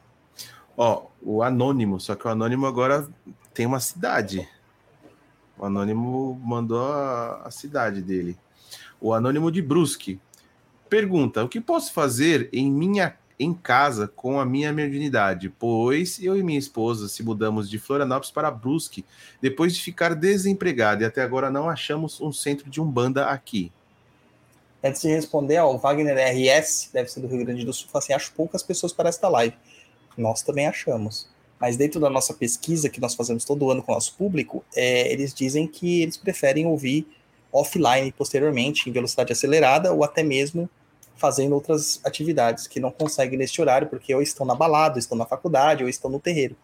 Ó, 0.78 1.08
o 1.22 1.44
Anônimo, 1.44 2.00
só 2.00 2.16
que 2.16 2.26
o 2.26 2.30
Anônimo 2.30 2.66
agora 2.66 3.08
tem 3.54 3.66
uma 3.66 3.80
cidade. 3.80 4.48
O 5.58 5.66
Anônimo 5.66 6.40
mandou 6.44 6.92
a, 6.92 7.42
a 7.46 7.52
cidade 7.52 8.02
dele. 8.02 8.38
O 9.00 9.14
Anônimo 9.14 9.52
de 9.52 9.62
Brusque. 9.62 10.20
Pergunta: 10.90 11.44
o 11.44 11.50
que 11.50 11.60
posso 11.60 11.94
fazer 11.94 12.50
em 12.52 12.72
minha 12.72 13.16
em 13.40 13.54
casa 13.54 14.08
com 14.08 14.40
a 14.40 14.46
minha 14.46 14.72
mediunidade? 14.72 15.50
Pois 15.50 16.22
eu 16.22 16.38
e 16.38 16.44
minha 16.44 16.60
esposa 16.60 17.08
se 17.08 17.24
mudamos 17.24 17.70
de 17.70 17.80
Florianópolis 17.80 18.32
para 18.32 18.52
Brusque 18.52 19.04
depois 19.42 19.76
de 19.76 19.82
ficar 19.82 20.14
desempregado 20.14 21.02
e 21.02 21.06
até 21.06 21.24
agora 21.24 21.50
não 21.50 21.68
achamos 21.68 22.22
um 22.22 22.32
centro 22.32 22.70
de 22.70 22.80
umbanda 22.80 23.26
aqui. 23.26 23.72
Antes 24.84 25.02
de 25.02 25.10
responder, 25.10 25.60
ó, 25.60 25.74
o 25.74 25.78
Wagner 25.78 26.18
RS, 26.18 26.90
deve 26.92 27.10
ser 27.10 27.20
do 27.20 27.28
Rio 27.28 27.46
Grande 27.46 27.64
do 27.64 27.72
Sul, 27.72 27.88
fala 27.90 28.04
assim: 28.04 28.14
acho 28.14 28.34
poucas 28.34 28.64
pessoas 28.64 28.92
para 28.92 29.10
esta 29.10 29.30
live. 29.30 29.56
Nós 30.18 30.42
também 30.42 30.68
achamos. 30.68 31.30
Mas 31.60 31.78
dentro 31.78 32.00
da 32.00 32.10
nossa 32.10 32.34
pesquisa 32.34 32.90
que 32.90 33.00
nós 33.00 33.14
fazemos 33.14 33.46
todo 33.46 33.70
ano 33.70 33.84
com 33.84 33.92
o 33.92 33.96
nosso 33.96 34.16
público, 34.16 34.64
é, 34.76 35.12
eles 35.12 35.32
dizem 35.34 35.68
que 35.68 36.02
eles 36.02 36.18
preferem 36.18 36.66
ouvir 36.66 37.08
offline 37.54 38.12
posteriormente, 38.12 38.90
em 38.90 38.94
velocidade 38.94 39.32
acelerada, 39.32 39.94
ou 39.94 40.04
até 40.04 40.24
mesmo 40.24 40.70
fazendo 41.16 41.54
outras 41.54 42.02
atividades 42.04 42.66
que 42.66 42.80
não 42.80 42.90
conseguem 42.90 43.38
neste 43.38 43.62
horário, 43.62 43.88
porque 43.88 44.14
ou 44.16 44.24
estão 44.24 44.44
na 44.44 44.56
balada, 44.56 44.96
ou 44.96 45.00
estão 45.00 45.16
na 45.16 45.26
faculdade, 45.26 45.84
ou 45.84 45.90
estão 45.90 46.10
no 46.10 46.20
terreiro. 46.20 46.56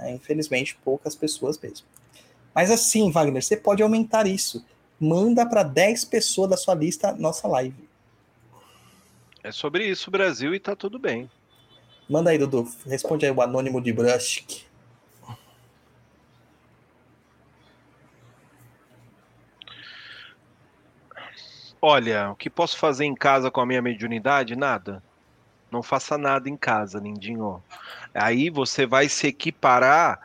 É, 0.00 0.10
infelizmente, 0.10 0.76
poucas 0.84 1.14
pessoas 1.14 1.56
mesmo. 1.58 1.86
Mas 2.52 2.70
assim, 2.70 3.12
Wagner, 3.12 3.44
você 3.44 3.56
pode 3.56 3.82
aumentar 3.82 4.26
isso. 4.26 4.64
Manda 4.98 5.46
para 5.46 5.62
10 5.62 6.04
pessoas 6.04 6.50
da 6.50 6.56
sua 6.56 6.74
lista 6.74 7.12
nossa 7.12 7.46
live. 7.46 7.88
É 9.42 9.52
sobre 9.52 9.86
isso, 9.86 10.10
Brasil, 10.10 10.54
e 10.54 10.60
tá 10.60 10.74
tudo 10.74 10.98
bem. 10.98 11.30
Manda 12.08 12.30
aí, 12.30 12.38
Dudu. 12.38 12.66
Responde 12.86 13.26
aí 13.26 13.32
o 13.32 13.42
anônimo 13.42 13.80
de 13.80 13.92
Brusk. 13.92 14.64
Olha, 21.80 22.30
o 22.30 22.34
que 22.34 22.48
posso 22.48 22.78
fazer 22.78 23.04
em 23.04 23.14
casa 23.14 23.50
com 23.50 23.60
a 23.60 23.66
minha 23.66 23.82
mediunidade? 23.82 24.56
Nada. 24.56 25.02
Não 25.70 25.82
faça 25.82 26.16
nada 26.16 26.48
em 26.48 26.56
casa, 26.56 26.98
lindinho. 26.98 27.62
Aí 28.14 28.50
você 28.50 28.86
vai 28.86 29.08
se 29.08 29.26
equiparar 29.26 30.18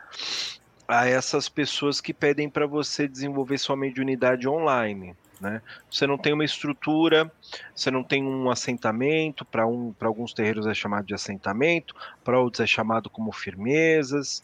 a 0.86 1.06
essas 1.06 1.48
pessoas 1.48 2.00
que 2.00 2.12
pedem 2.12 2.48
para 2.48 2.66
você 2.66 3.08
desenvolver 3.08 3.58
sua 3.58 3.76
mediunidade 3.76 4.48
online. 4.48 5.14
Né? 5.40 5.60
Você 5.90 6.06
não 6.06 6.16
tem 6.16 6.32
uma 6.32 6.44
estrutura, 6.44 7.30
você 7.74 7.90
não 7.90 8.04
tem 8.04 8.22
um 8.22 8.48
assentamento, 8.48 9.44
para 9.44 9.66
um, 9.66 9.92
alguns 10.00 10.32
terreiros 10.32 10.66
é 10.66 10.74
chamado 10.74 11.06
de 11.06 11.14
assentamento, 11.14 11.94
para 12.22 12.38
outros 12.38 12.60
é 12.60 12.66
chamado 12.66 13.10
como 13.10 13.32
firmezas. 13.32 14.42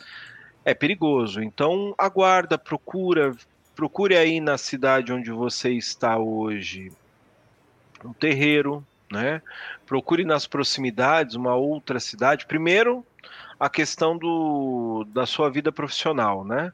É 0.65 0.75
perigoso. 0.75 1.41
Então 1.41 1.95
aguarda, 1.97 2.59
procura, 2.59 3.33
procure 3.77 4.17
aí 4.17 4.41
na 4.41 4.59
cidade 4.59 5.13
onde 5.13 5.31
você 5.31 5.71
está 5.71 6.19
hoje 6.19 6.91
um 8.05 8.13
terreiro, 8.13 8.85
né? 9.11 9.41
Procure 9.87 10.25
nas 10.25 10.47
proximidades 10.47 11.35
uma 11.35 11.55
outra 11.55 12.01
cidade. 12.01 12.47
Primeiro, 12.47 13.05
a 13.59 13.69
questão 13.69 14.17
do, 14.17 15.05
da 15.13 15.27
sua 15.27 15.51
vida 15.51 15.73
profissional, 15.73 16.45
né? 16.45 16.73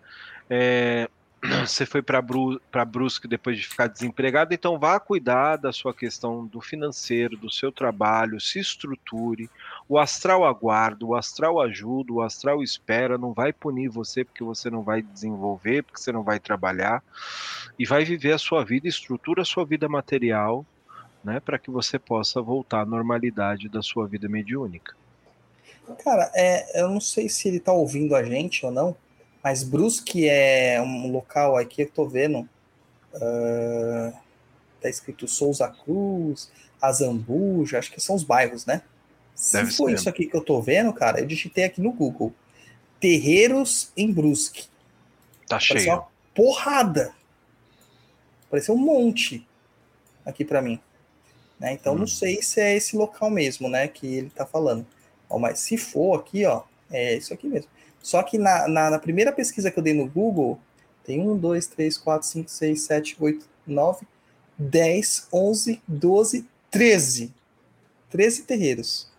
É, 0.51 1.09
você 1.67 1.85
foi 1.85 2.03
para 2.03 2.21
Bru, 2.23 2.61
Brusque 2.87 3.29
depois 3.29 3.59
de 3.59 3.67
ficar 3.67 3.87
desempregado, 3.87 4.55
então 4.55 4.79
vá 4.79 4.99
cuidar 4.99 5.57
da 5.57 5.73
sua 5.73 5.95
questão 5.95 6.47
do 6.47 6.61
financeiro, 6.61 7.37
do 7.37 7.51
seu 7.51 7.71
trabalho, 7.71 8.41
se 8.41 8.59
estruture. 8.59 9.51
O 9.89 9.99
astral 9.99 10.45
aguarda, 10.45 11.05
o 11.05 11.15
astral 11.15 11.61
ajuda, 11.61 12.13
o 12.13 12.23
astral 12.23 12.63
espera, 12.63 13.19
não 13.19 13.33
vai 13.33 13.53
punir 13.53 13.89
você 13.89 14.25
porque 14.25 14.45
você 14.45 14.71
não 14.71 14.83
vai 14.83 15.03
desenvolver, 15.03 15.83
porque 15.83 16.01
você 16.01 16.13
não 16.13 16.23
vai 16.23 16.39
trabalhar, 16.39 17.03
e 17.79 17.85
vai 17.85 18.05
viver 18.05 18.33
a 18.33 18.39
sua 18.39 18.65
vida, 18.65 18.89
estrutura 18.89 19.43
a 19.43 19.47
sua 19.47 19.65
vida 19.65 19.89
material, 19.89 20.65
né, 21.23 21.41
para 21.41 21.59
que 21.59 21.71
você 21.71 21.99
possa 21.99 22.41
voltar 22.41 22.83
à 22.83 22.87
normalidade 22.87 23.69
da 23.69 23.83
sua 23.83 24.07
vida 24.07 24.29
mediúnica. 24.29 24.95
Cara, 26.03 26.31
é, 26.35 26.81
eu 26.81 26.89
não 26.89 27.01
sei 27.01 27.29
se 27.29 27.49
ele 27.49 27.61
tá 27.61 27.73
ouvindo 27.73 28.15
a 28.17 28.23
gente 28.23 28.65
ou 28.65 28.73
não, 28.73 28.97
mas 29.43 29.63
Brusque 29.63 30.29
é 30.29 30.81
um 30.81 31.11
local 31.11 31.57
aqui, 31.57 31.83
eu 31.83 31.91
tô 31.91 32.07
vendo. 32.07 32.49
Uh, 33.15 34.13
tá 34.81 34.89
escrito 34.89 35.29
Souza 35.29 35.69
Cruz, 35.69 36.51
Azambuja, 36.81 37.79
acho 37.79 37.93
que 37.93 38.01
são 38.01 38.17
os 38.17 38.25
bairros, 38.25 38.67
né? 38.67 38.83
Se 39.35 39.53
Deve 39.53 39.71
for 39.73 39.89
ser. 39.91 39.95
isso 39.97 40.09
aqui 40.09 40.27
que 40.27 40.37
eu 40.37 40.41
tô 40.43 40.61
vendo, 40.61 40.93
cara, 40.93 41.21
eu 41.21 41.27
digitei 41.27 41.65
aqui 41.65 41.81
no 41.81 41.93
Google. 41.93 42.33
Terreiros 43.01 43.93
em 43.97 44.13
Brusque. 44.13 44.65
Tá 45.47 45.57
Pareceu 45.59 45.79
cheio. 45.79 45.93
uma 45.93 46.07
porrada. 46.35 47.15
Pareceu 48.51 48.75
um 48.75 48.79
monte 48.79 49.47
aqui 50.25 50.45
para 50.45 50.63
mim. 50.63 50.81
Né? 51.59 51.73
Então 51.75 51.95
Hum. 51.95 51.99
não 51.99 52.07
sei 52.07 52.43
se 52.43 52.61
é 52.61 52.75
esse 52.77 52.97
local 52.97 53.31
mesmo, 53.31 53.69
né, 53.69 53.87
que 53.89 54.07
ele 54.07 54.31
tá 54.31 54.47
falando. 54.47 54.87
Ó, 55.35 55.39
mas 55.39 55.59
se 55.59 55.77
for 55.77 56.21
aqui, 56.21 56.45
ó, 56.45 56.63
é 56.91 57.17
isso 57.17 57.35
aqui 57.35 57.49
mesmo. 57.49 57.69
Só 58.01 58.23
que 58.23 58.39
na, 58.39 58.69
na, 58.69 58.91
na 58.91 58.99
primeira 58.99 59.33
pesquisa 59.33 59.71
que 59.71 59.79
eu 59.79 59.83
dei 59.83 59.95
no 59.95 60.09
Google, 60.09 60.61
Tem 61.05 61.21
1, 61.21 61.37
2, 61.37 61.67
3, 61.67 61.99
4, 61.99 62.27
5, 62.27 62.51
6, 62.51 62.81
7, 62.81 63.17
8, 63.21 63.47
9, 63.67 64.07
10, 64.57 65.29
11, 65.33 65.83
12, 65.87 66.47
13. 66.71 67.35
13 68.11 68.43
terreiros. 68.45 69.11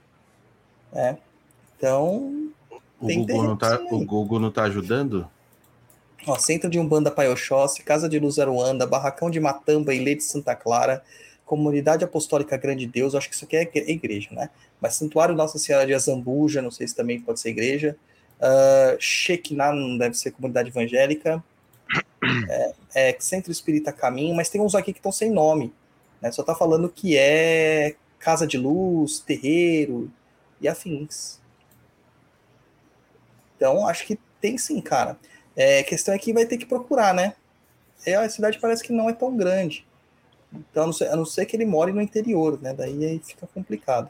É. 0.94 1.18
Então. 1.78 2.50
O 3.00 3.08
Google, 3.08 3.44
não 3.44 3.58
tá, 3.58 3.78
aí. 3.78 3.88
o 3.92 4.06
Google 4.06 4.40
não 4.40 4.52
tá 4.52 4.64
ajudando? 4.64 5.30
Ó, 6.26 6.40
Centro 6.40 6.70
de 6.70 6.80
Umbanda 6.80 7.12
Paioxóssi, 7.12 7.84
Casa 7.84 8.10
de 8.10 8.18
Luz 8.18 8.40
Aruanda, 8.40 8.88
Barracão 8.88 9.30
de 9.30 9.40
Matamba, 9.40 9.94
Ilê 9.94 10.16
de 10.16 10.24
Santa 10.24 10.56
Clara, 10.56 11.04
Comunidade 11.46 12.04
Apostólica 12.04 12.58
Grande 12.58 12.88
Deus, 12.88 13.14
acho 13.14 13.30
que 13.30 13.36
isso 13.36 13.46
aqui 13.46 13.56
é 13.56 13.62
igre- 13.62 13.92
igreja, 13.92 14.30
né? 14.32 14.50
Mas 14.82 14.96
Santuário 14.96 15.36
Nossa 15.36 15.60
Senhora 15.60 15.86
de 15.86 15.94
Azambuja, 15.94 16.62
não 16.62 16.72
sei 16.72 16.88
se 16.88 16.96
também 16.96 17.22
pode 17.22 17.40
ser 17.40 17.50
igreja. 17.50 17.96
Uh, 18.40 19.00
Shekinah, 19.00 19.72
não 19.72 19.98
deve 19.98 20.16
ser 20.16 20.32
comunidade 20.32 20.70
evangélica. 20.70 21.44
É, 22.50 22.74
é 23.10 23.16
Centro 23.20 23.52
Espírita 23.52 23.94
Caminho, 23.94 24.36
mas 24.36 24.50
tem 24.50 24.60
uns 24.60 24.74
aqui 24.74 24.92
que 24.92 25.00
estão 25.00 25.12
sem 25.12 25.30
nome. 25.30 25.74
Né? 26.22 26.32
Só 26.32 26.42
tá 26.44 26.56
falando 26.56 26.90
que 26.90 27.16
é 27.18 27.96
Casa 28.18 28.48
de 28.48 28.58
Luz, 28.58 29.20
Terreiro 29.20 30.12
e 30.60 30.68
afins. 30.68 31.40
Então, 33.56 33.88
acho 33.88 34.06
que 34.06 34.20
tem 34.42 34.58
sim, 34.58 34.82
cara. 34.82 35.18
É, 35.56 35.80
a 35.80 35.84
questão 35.84 36.14
é 36.14 36.18
que 36.18 36.34
vai 36.34 36.46
ter 36.46 36.58
que 36.58 36.66
procurar, 36.66 37.14
né? 37.14 37.36
É, 38.06 38.16
a 38.16 38.30
cidade 38.30 38.60
parece 38.60 38.84
que 38.84 38.92
não 38.92 39.10
é 39.10 39.14
tão 39.14 39.36
grande. 39.36 39.86
Então, 40.54 40.84
a 40.84 40.86
não 40.86 40.94
ser, 40.94 41.08
a 41.10 41.16
não 41.16 41.26
ser 41.26 41.46
que 41.46 41.56
ele 41.56 41.66
more 41.66 41.92
no 41.92 42.02
interior, 42.02 42.62
né? 42.62 42.74
Daí 42.74 43.04
aí 43.06 43.20
fica 43.20 43.48
complicado. 43.48 44.10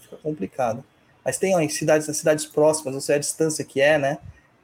Fica 0.00 0.16
complicado. 0.16 0.84
Mas 1.24 1.38
tem 1.38 1.56
ó, 1.56 1.60
em 1.60 1.68
cidades, 1.68 2.14
cidades 2.16 2.46
próximas, 2.46 2.94
não 2.94 3.00
sei 3.00 3.16
a 3.16 3.18
distância 3.18 3.64
que 3.64 3.80
é, 3.80 3.98
né? 3.98 4.18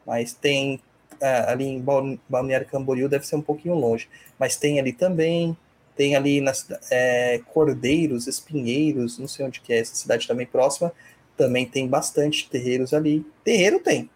Mas 0.06 0.32
tem 0.32 0.80
é, 1.20 1.50
ali 1.50 1.64
em 1.64 1.80
Bal- 1.80 2.18
Balneário 2.28 2.66
Camboriú, 2.66 3.08
deve 3.08 3.26
ser 3.26 3.36
um 3.36 3.42
pouquinho 3.42 3.74
longe. 3.74 4.08
Mas 4.38 4.56
tem 4.56 4.78
ali 4.78 4.92
também. 4.92 5.56
Tem 5.96 6.16
ali 6.16 6.40
nas 6.40 6.66
é, 6.90 7.40
Cordeiros, 7.52 8.26
Espinheiros, 8.26 9.18
não 9.18 9.28
sei 9.28 9.44
onde 9.44 9.60
que 9.60 9.72
é 9.72 9.78
essa 9.78 9.94
cidade 9.94 10.26
também 10.26 10.46
próxima. 10.46 10.92
Também 11.36 11.66
tem 11.66 11.86
bastante 11.86 12.48
terreiros 12.48 12.94
ali. 12.94 13.26
Terreiro 13.44 13.80
tem. 13.80 14.08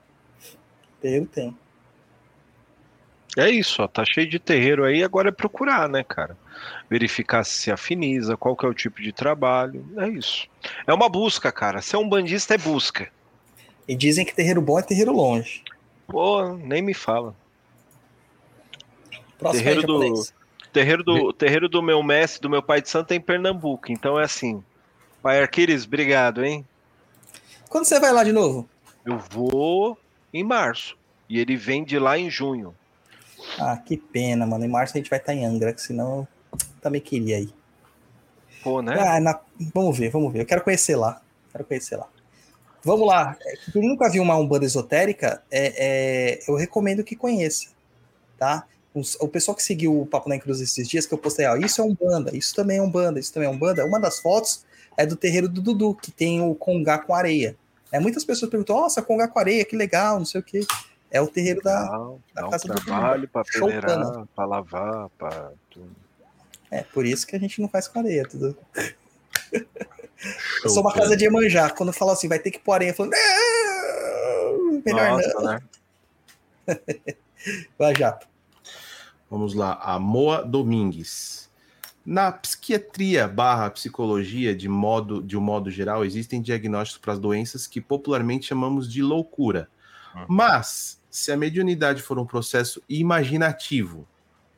Terreiro 1.00 1.26
tem. 1.26 1.56
É 3.36 3.50
isso, 3.50 3.82
ó, 3.82 3.86
tá 3.86 4.02
cheio 4.02 4.28
de 4.28 4.38
terreiro 4.38 4.82
aí, 4.82 5.04
agora 5.04 5.28
é 5.28 5.32
procurar, 5.32 5.88
né, 5.88 6.02
cara? 6.02 6.36
Verificar 6.88 7.44
se 7.44 7.52
se 7.52 7.70
afiniza, 7.70 8.36
qual 8.36 8.56
que 8.56 8.64
é 8.64 8.68
o 8.68 8.72
tipo 8.72 9.02
de 9.02 9.12
trabalho, 9.12 9.86
é 9.98 10.08
isso. 10.08 10.48
É 10.86 10.94
uma 10.94 11.08
busca, 11.08 11.52
cara. 11.52 11.82
Ser 11.82 11.98
um 11.98 12.08
bandista 12.08 12.54
é 12.54 12.58
busca. 12.58 13.10
E 13.86 13.94
dizem 13.94 14.24
que 14.24 14.34
terreiro 14.34 14.62
bom 14.62 14.78
é 14.78 14.82
terreiro 14.82 15.12
longe. 15.12 15.62
Pô, 16.06 16.54
nem 16.54 16.80
me 16.80 16.94
fala. 16.94 17.34
Próximo 19.38 19.62
Terreiro 19.62 20.02
aí, 20.02 20.10
do-. 20.10 20.26
Terreiro 20.72 21.04
do, 21.04 21.32
terreiro 21.32 21.68
do 21.68 21.82
meu 21.82 22.02
mestre, 22.02 22.40
do 22.40 22.50
meu 22.50 22.62
pai 22.62 22.82
de 22.82 22.88
santo 22.88 23.12
é 23.12 23.14
em 23.14 23.20
Pernambuco, 23.20 23.90
então 23.90 24.18
é 24.18 24.24
assim. 24.24 24.62
Pai 25.22 25.40
Arquires, 25.40 25.84
obrigado, 25.84 26.44
hein? 26.44 26.66
Quando 27.68 27.84
você 27.84 27.98
vai 27.98 28.12
lá 28.12 28.22
de 28.24 28.32
novo? 28.32 28.68
Eu 29.04 29.18
vou 29.18 29.98
em 30.32 30.44
março. 30.44 30.96
E 31.28 31.40
ele 31.40 31.56
vem 31.56 31.84
de 31.84 31.98
lá 31.98 32.18
em 32.18 32.30
junho. 32.30 32.74
Ah, 33.58 33.76
que 33.76 33.96
pena, 33.96 34.46
mano. 34.46 34.64
Em 34.64 34.68
março 34.68 34.94
a 34.94 34.98
gente 34.98 35.10
vai 35.10 35.18
estar 35.18 35.34
em 35.34 35.44
Angra, 35.44 35.72
que 35.72 35.80
senão 35.80 36.26
também 36.80 37.00
queria 37.00 37.38
ir. 37.40 37.52
Pô, 38.62 38.82
né? 38.82 38.96
Ah, 38.98 39.20
na- 39.20 39.40
Vamos 39.74 39.96
ver, 39.96 40.10
vamos 40.10 40.32
ver. 40.32 40.42
Eu 40.42 40.46
quero 40.46 40.62
conhecer 40.62 40.96
lá. 40.96 41.20
Quero 41.52 41.64
conhecer 41.64 41.96
lá. 41.96 42.08
Vamos 42.82 43.06
lá. 43.06 43.36
É, 43.44 43.54
Quem 43.72 43.88
nunca 43.88 44.08
viu 44.10 44.22
uma 44.22 44.36
Umbanda 44.36 44.64
esotérica, 44.64 45.42
é, 45.50 45.72
é, 45.76 46.38
eu 46.48 46.54
recomendo 46.56 47.02
que 47.02 47.16
conheça. 47.16 47.68
Tá? 48.38 48.64
O 49.20 49.28
pessoal 49.28 49.54
que 49.54 49.62
seguiu 49.62 50.00
o 50.00 50.06
Papo 50.06 50.28
na 50.28 50.38
Cruz 50.38 50.60
esses 50.60 50.88
dias, 50.88 51.04
que 51.06 51.12
eu 51.12 51.18
postei, 51.18 51.46
ó, 51.46 51.56
isso 51.56 51.80
é 51.82 51.84
Umbanda, 51.84 52.34
isso 52.34 52.54
também 52.54 52.78
é 52.78 52.82
Umbanda, 52.82 53.20
isso 53.20 53.32
também 53.32 53.46
é 53.48 53.52
Umbanda. 53.52 53.84
Uma 53.84 54.00
das 54.00 54.18
fotos 54.20 54.64
é 54.96 55.04
do 55.04 55.16
terreiro 55.16 55.48
do 55.48 55.60
Dudu, 55.60 55.94
que 55.94 56.10
tem 56.10 56.40
o 56.40 56.54
congá 56.54 56.98
com 56.98 57.14
areia. 57.14 57.56
É, 57.92 58.00
muitas 58.00 58.24
pessoas 58.24 58.50
perguntam, 58.50 58.76
nossa, 58.80 59.02
congá 59.02 59.28
com 59.28 59.38
areia, 59.38 59.64
que 59.66 59.76
legal, 59.76 60.18
não 60.18 60.24
sei 60.24 60.40
o 60.40 60.44
quê. 60.44 60.60
É 61.10 61.20
o 61.20 61.28
terreiro 61.28 61.62
da, 61.62 61.82
Legal, 61.82 62.20
da 62.34 62.42
dá 62.42 62.50
casa 62.50 62.68
do 62.68 62.74
trabalho 62.74 63.30
Show 63.46 63.68
peneirar, 63.68 64.02
pana. 64.02 64.28
pra 64.34 64.44
lavar, 64.44 65.08
pra 65.10 65.52
tudo. 65.70 65.90
É, 66.70 66.82
por 66.82 67.06
isso 67.06 67.26
que 67.26 67.36
a 67.36 67.38
gente 67.38 67.60
não 67.60 67.68
faz 67.68 67.86
com 67.86 68.00
areia. 68.00 68.26
Tudo. 68.28 68.56
Eu 70.64 70.70
sou 70.70 70.82
uma 70.82 70.92
casa 70.92 71.16
de 71.16 71.24
Iemanjá. 71.24 71.70
Quando 71.70 71.92
fala 71.92 72.12
assim, 72.12 72.28
vai 72.28 72.38
ter 72.38 72.50
que 72.50 72.58
pôr 72.58 72.72
areia, 72.72 72.90
eu 72.90 72.94
falo, 72.94 73.10
não, 73.10 74.82
melhor 74.84 75.10
não. 75.10 75.16
Nossa, 75.16 75.42
né? 75.42 75.60
Vai, 77.78 77.94
Jato. 77.94 78.26
Vamos 79.30 79.54
lá, 79.54 79.78
a 79.82 79.98
Moa 79.98 80.42
Domingues. 80.44 81.50
Na 82.04 82.30
psiquiatria 82.30 83.26
barra 83.26 83.70
psicologia, 83.70 84.54
de, 84.54 84.68
modo, 84.68 85.22
de 85.22 85.36
um 85.36 85.40
modo 85.40 85.70
geral, 85.70 86.04
existem 86.04 86.40
diagnósticos 86.40 87.00
para 87.00 87.12
as 87.12 87.18
doenças 87.18 87.66
que 87.66 87.80
popularmente 87.80 88.46
chamamos 88.46 88.90
de 88.90 89.02
loucura. 89.02 89.68
Uhum. 90.16 90.24
Mas, 90.28 91.00
se 91.10 91.30
a 91.30 91.36
mediunidade 91.36 92.02
for 92.02 92.18
um 92.18 92.26
processo 92.26 92.82
imaginativo, 92.88 94.08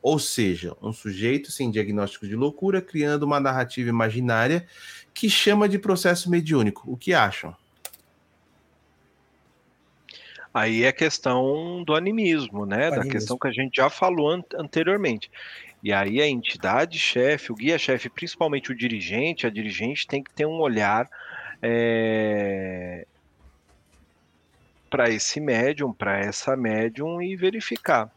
ou 0.00 0.18
seja, 0.18 0.76
um 0.80 0.92
sujeito 0.92 1.50
sem 1.50 1.70
diagnóstico 1.70 2.26
de 2.26 2.36
loucura 2.36 2.80
criando 2.80 3.24
uma 3.24 3.40
narrativa 3.40 3.88
imaginária 3.88 4.66
que 5.12 5.28
chama 5.28 5.68
de 5.68 5.78
processo 5.78 6.30
mediúnico, 6.30 6.90
o 6.90 6.96
que 6.96 7.12
acham? 7.12 7.54
Aí 10.54 10.84
é 10.84 10.92
questão 10.92 11.82
do 11.84 11.94
animismo, 11.94 12.64
né? 12.64 12.88
Da 12.88 12.96
Animismo. 12.96 13.10
questão 13.10 13.38
que 13.38 13.48
a 13.48 13.52
gente 13.52 13.76
já 13.76 13.90
falou 13.90 14.30
an- 14.30 14.42
anteriormente. 14.54 15.30
E 15.82 15.92
aí 15.92 16.20
a 16.20 16.26
entidade 16.26 16.98
chefe, 16.98 17.52
o 17.52 17.54
guia 17.54 17.78
chefe, 17.78 18.08
principalmente 18.08 18.72
o 18.72 18.76
dirigente, 18.76 19.46
a 19.46 19.50
dirigente 19.50 20.06
tem 20.06 20.22
que 20.22 20.32
ter 20.34 20.46
um 20.46 20.58
olhar 20.60 21.08
para 24.88 25.10
esse 25.10 25.40
médium, 25.40 25.92
para 25.92 26.18
essa 26.18 26.56
médium 26.56 27.20
e 27.22 27.36
verificar. 27.36 28.10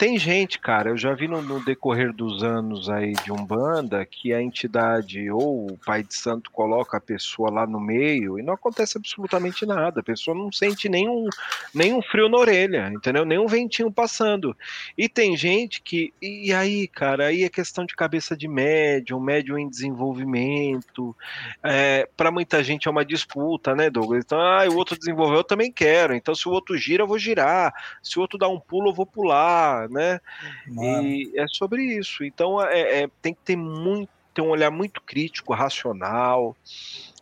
Tem 0.00 0.18
gente, 0.18 0.58
cara, 0.58 0.88
eu 0.88 0.96
já 0.96 1.12
vi 1.12 1.28
no, 1.28 1.42
no 1.42 1.62
decorrer 1.62 2.10
dos 2.10 2.42
anos 2.42 2.88
aí 2.88 3.12
de 3.12 3.30
Umbanda 3.30 4.02
que 4.06 4.32
a 4.32 4.40
entidade 4.40 5.30
ou 5.30 5.72
o 5.72 5.78
pai 5.84 6.02
de 6.02 6.14
santo 6.14 6.50
coloca 6.50 6.96
a 6.96 7.00
pessoa 7.02 7.50
lá 7.50 7.66
no 7.66 7.78
meio 7.78 8.38
e 8.38 8.42
não 8.42 8.54
acontece 8.54 8.96
absolutamente 8.96 9.66
nada. 9.66 10.00
A 10.00 10.02
pessoa 10.02 10.34
não 10.34 10.50
sente 10.50 10.88
nenhum, 10.88 11.28
nenhum 11.74 12.00
frio 12.00 12.30
na 12.30 12.38
orelha, 12.38 12.90
entendeu? 12.90 13.26
Nenhum 13.26 13.46
ventinho 13.46 13.92
passando. 13.92 14.56
E 14.96 15.06
tem 15.06 15.36
gente 15.36 15.82
que. 15.82 16.14
E 16.22 16.50
aí, 16.50 16.88
cara, 16.88 17.26
aí 17.26 17.44
é 17.44 17.50
questão 17.50 17.84
de 17.84 17.94
cabeça 17.94 18.34
de 18.34 18.48
médium, 18.48 19.20
médium 19.20 19.58
em 19.58 19.68
desenvolvimento. 19.68 21.14
É, 21.62 22.08
para 22.16 22.30
muita 22.30 22.64
gente 22.64 22.88
é 22.88 22.90
uma 22.90 23.04
disputa, 23.04 23.74
né, 23.74 23.90
Douglas? 23.90 24.24
Então, 24.24 24.40
ah, 24.40 24.64
o 24.66 24.76
outro 24.76 24.98
desenvolveu, 24.98 25.40
eu 25.40 25.44
também 25.44 25.70
quero. 25.70 26.14
Então, 26.14 26.34
se 26.34 26.48
o 26.48 26.52
outro 26.52 26.74
gira, 26.78 27.02
eu 27.02 27.06
vou 27.06 27.18
girar. 27.18 27.74
Se 28.02 28.18
o 28.18 28.22
outro 28.22 28.38
dá 28.38 28.48
um 28.48 28.58
pulo, 28.58 28.88
eu 28.88 28.94
vou 28.94 29.04
pular, 29.04 29.89
né? 29.90 30.20
Mano, 30.66 31.08
E 31.08 31.32
é 31.36 31.46
sobre 31.48 31.82
isso. 31.82 32.24
Então 32.24 32.62
é, 32.62 33.02
é- 33.02 33.08
tem 33.20 33.34
que 33.34 33.40
ter 33.44 33.56
muito, 33.56 34.10
ter 34.32 34.42
um 34.42 34.48
olhar 34.50 34.70
muito 34.70 35.00
crítico, 35.02 35.52
racional, 35.52 36.56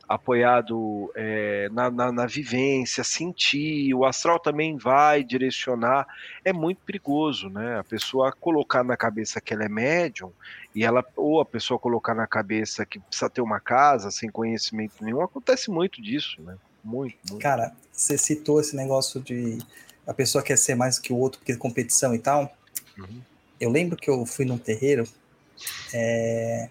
apoiado 0.09 1.13
é, 1.15 1.69
na, 1.71 1.91
na- 1.91 2.13
na 2.13 2.27
vivência, 2.27 3.05
sentir. 3.05 3.93
O 3.95 4.05
astral 4.07 4.39
também 4.41 4.77
vai 4.77 5.23
direcionar. 5.23 6.07
É 6.45 6.53
muito 6.53 6.81
perigoso, 6.85 7.49
né? 7.51 7.79
A 7.79 7.85
pessoa 7.85 8.33
colocar 8.33 8.83
na 8.83 8.97
cabeça 8.97 9.41
que 9.41 9.53
ela 9.53 9.65
é 9.65 9.69
médium 9.69 10.33
e 10.75 10.85
ela 10.85 11.05
ou 11.17 11.41
a 11.41 11.45
pessoa 11.45 11.79
colocar 11.79 12.15
na 12.15 12.27
cabeça 12.27 12.87
que 12.87 12.99
precisa 13.01 13.29
ter 13.29 13.43
uma 13.43 13.61
casa 13.61 14.11
sem 14.11 14.31
conhecimento 14.31 15.05
nenhum. 15.05 15.21
Acontece 15.23 15.71
muito 15.71 16.01
disso, 16.01 16.41
né? 16.43 16.57
Muito, 16.83 17.17
muito. 17.29 17.43
cara, 17.43 17.73
você 17.93 18.17
citou 18.17 18.61
esse 18.61 18.75
negócio 18.75 19.21
de 19.21 19.59
a 20.07 20.15
pessoa 20.15 20.43
quer 20.43 20.57
ser 20.57 20.75
mais 20.75 20.99
que 20.99 21.13
o 21.13 21.17
outro 21.17 21.39
porque 21.39 21.53
é 21.53 21.57
competição 21.57 22.15
e 22.15 22.19
tal. 22.19 22.51
Uhum. 22.99 23.21
Eu 23.61 23.71
lembro 23.71 23.97
que 23.97 24.09
eu 24.09 24.25
fui 24.27 24.45
num 24.45 24.59
terreiro 24.59 25.05
é, 25.93 26.69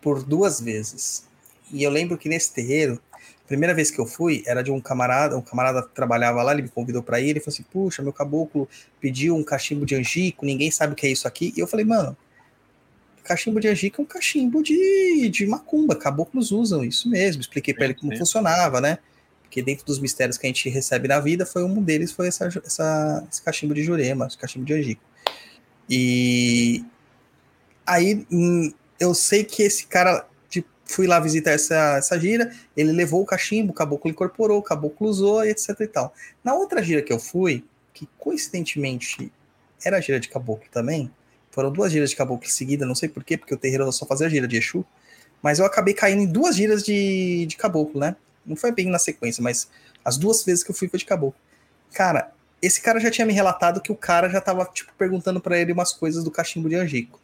por 0.00 0.22
duas 0.22 0.60
vezes. 0.60 1.26
E 1.72 1.82
eu 1.82 1.90
lembro 1.90 2.18
que 2.18 2.28
nesse 2.28 2.52
terreiro, 2.52 3.00
a 3.44 3.48
primeira 3.48 3.74
vez 3.74 3.90
que 3.90 3.98
eu 3.98 4.06
fui, 4.06 4.42
era 4.46 4.62
de 4.62 4.70
um 4.70 4.80
camarada, 4.80 5.36
um 5.36 5.42
camarada 5.42 5.82
que 5.82 5.94
trabalhava 5.94 6.42
lá, 6.42 6.52
ele 6.52 6.62
me 6.62 6.68
convidou 6.68 7.02
para 7.02 7.20
ir, 7.20 7.30
ele 7.30 7.40
falou 7.40 7.54
assim, 7.54 7.64
puxa, 7.64 8.02
meu 8.02 8.12
caboclo 8.12 8.68
pediu 9.00 9.36
um 9.36 9.44
cachimbo 9.44 9.86
de 9.86 9.94
angico, 9.94 10.44
ninguém 10.44 10.70
sabe 10.70 10.92
o 10.92 10.96
que 10.96 11.06
é 11.06 11.10
isso 11.10 11.26
aqui. 11.26 11.52
E 11.56 11.60
eu 11.60 11.66
falei, 11.66 11.84
mano, 11.84 12.16
cachimbo 13.22 13.60
de 13.60 13.68
angico 13.68 14.02
é 14.02 14.04
um 14.04 14.06
cachimbo 14.06 14.62
de, 14.62 15.28
de 15.30 15.46
macumba, 15.46 15.94
caboclos 15.94 16.50
usam 16.50 16.84
isso 16.84 17.08
mesmo. 17.08 17.40
Expliquei 17.40 17.72
para 17.72 17.86
ele 17.86 17.94
como 17.94 18.12
Sim. 18.12 18.18
funcionava, 18.18 18.80
né? 18.80 18.98
Porque 19.52 19.60
dentro 19.60 19.84
dos 19.84 19.98
mistérios 19.98 20.38
que 20.38 20.46
a 20.46 20.48
gente 20.48 20.66
recebe 20.70 21.06
na 21.06 21.20
vida, 21.20 21.44
foi 21.44 21.62
um 21.62 21.82
deles 21.82 22.10
foi 22.10 22.26
essa, 22.28 22.46
essa- 22.64 23.22
esse 23.30 23.42
cachimbo 23.42 23.74
de 23.74 23.82
jurema, 23.84 24.26
esse 24.26 24.38
cachimbo 24.38 24.64
de 24.64 24.72
angico. 24.72 25.02
E 25.90 26.82
aí 27.86 28.26
hum, 28.32 28.72
eu 28.98 29.12
sei 29.12 29.44
que 29.44 29.62
esse 29.62 29.86
cara, 29.86 30.26
tipo, 30.48 30.66
fui 30.86 31.06
lá 31.06 31.20
visitar 31.20 31.50
essa, 31.50 31.96
essa 31.98 32.18
gira, 32.18 32.50
ele 32.74 32.92
levou 32.92 33.20
o 33.20 33.26
cachimbo, 33.26 33.72
o 33.72 33.74
caboclo 33.74 34.10
incorporou, 34.10 34.58
o 34.58 34.62
caboclo 34.62 35.06
usou, 35.06 35.44
etc 35.44 35.78
e 35.80 35.86
tal. 35.86 36.14
Na 36.42 36.54
outra 36.54 36.82
gira 36.82 37.02
que 37.02 37.12
eu 37.12 37.18
fui, 37.18 37.62
que 37.92 38.08
coincidentemente 38.18 39.30
era 39.84 39.98
a 39.98 40.00
gira 40.00 40.18
de 40.18 40.30
caboclo 40.30 40.66
também. 40.72 41.10
Foram 41.50 41.70
duas 41.70 41.92
giras 41.92 42.08
de 42.08 42.16
caboclo 42.16 42.48
seguidas, 42.48 42.88
não 42.88 42.94
sei 42.94 43.10
porquê, 43.10 43.36
porque 43.36 43.52
o 43.52 43.58
terreiro 43.58 43.92
só 43.92 44.06
fazia 44.06 44.30
gira 44.30 44.48
de 44.48 44.56
Exu. 44.56 44.82
Mas 45.42 45.58
eu 45.58 45.66
acabei 45.66 45.92
caindo 45.92 46.22
em 46.22 46.26
duas 46.26 46.56
giras 46.56 46.82
de, 46.82 47.44
de 47.44 47.54
caboclo, 47.58 48.00
né? 48.00 48.16
Não 48.44 48.56
foi 48.56 48.72
bem 48.72 48.86
na 48.86 48.98
sequência, 48.98 49.42
mas 49.42 49.68
as 50.04 50.16
duas 50.16 50.44
vezes 50.44 50.64
que 50.64 50.70
eu 50.70 50.74
fui 50.74 50.88
foi 50.88 50.98
de 50.98 51.04
caboclo. 51.04 51.40
Cara, 51.92 52.32
esse 52.60 52.80
cara 52.80 53.00
já 53.00 53.10
tinha 53.10 53.26
me 53.26 53.32
relatado 53.32 53.80
que 53.80 53.92
o 53.92 53.96
cara 53.96 54.28
já 54.28 54.40
tava, 54.40 54.64
tipo, 54.66 54.92
perguntando 54.96 55.40
para 55.40 55.58
ele 55.58 55.72
umas 55.72 55.92
coisas 55.92 56.22
do 56.22 56.30
cachimbo 56.30 56.68
de 56.68 56.76
Angico, 56.76 57.20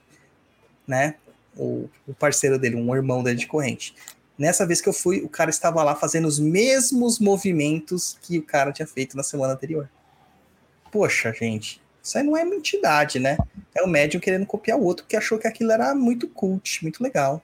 né? 0.87 1.15
O, 1.57 1.89
o, 2.07 2.15
parceiro 2.15 2.59
dele, 2.59 2.77
um 2.77 2.95
irmão 2.95 3.23
dele 3.23 3.39
de 3.39 3.47
corrente. 3.47 3.95
Nessa 4.37 4.67
vez 4.67 4.81
que 4.81 4.89
eu 4.89 4.93
fui, 4.93 5.21
o 5.21 5.29
cara 5.29 5.51
estava 5.51 5.83
lá 5.83 5.95
fazendo 5.95 6.29
os 6.29 6.39
mesmos 6.39 7.19
movimentos 7.19 8.17
que 8.23 8.39
o 8.39 8.43
cara 8.43 8.73
tinha 8.73 8.87
feito 8.87 9.17
na 9.17 9.23
semana 9.23 9.55
anterior. 9.55 9.89
Poxa, 10.93 11.33
gente, 11.33 11.81
isso 12.03 12.17
aí 12.17 12.25
não 12.25 12.37
é 12.37 12.45
uma 12.45 12.55
entidade, 12.55 13.19
né? 13.19 13.37
É 13.75 13.83
o 13.83 13.89
médium 13.89 14.21
querendo 14.21 14.47
copiar 14.47 14.79
o 14.79 14.85
outro 14.85 15.07
que 15.07 15.17
achou 15.17 15.39
que 15.39 15.47
aquilo 15.47 15.73
era 15.73 15.95
muito 15.95 16.29
cult, 16.29 16.83
muito 16.83 17.03
legal. 17.03 17.43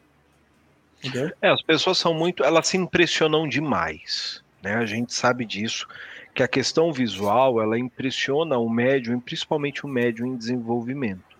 É, 1.42 1.48
as 1.48 1.62
pessoas 1.62 1.98
são 1.98 2.14
muito, 2.14 2.44
elas 2.44 2.68
se 2.68 2.76
impressionam 2.76 3.48
demais, 3.48 4.42
né? 4.62 4.74
A 4.76 4.86
gente 4.86 5.12
sabe 5.12 5.44
disso 5.44 5.86
que 6.34 6.42
a 6.42 6.48
questão 6.48 6.92
visual 6.92 7.60
ela 7.60 7.78
impressiona 7.78 8.58
o 8.58 8.68
médium, 8.68 9.20
principalmente 9.20 9.84
o 9.84 9.88
médium 9.88 10.26
em 10.26 10.36
desenvolvimento. 10.36 11.34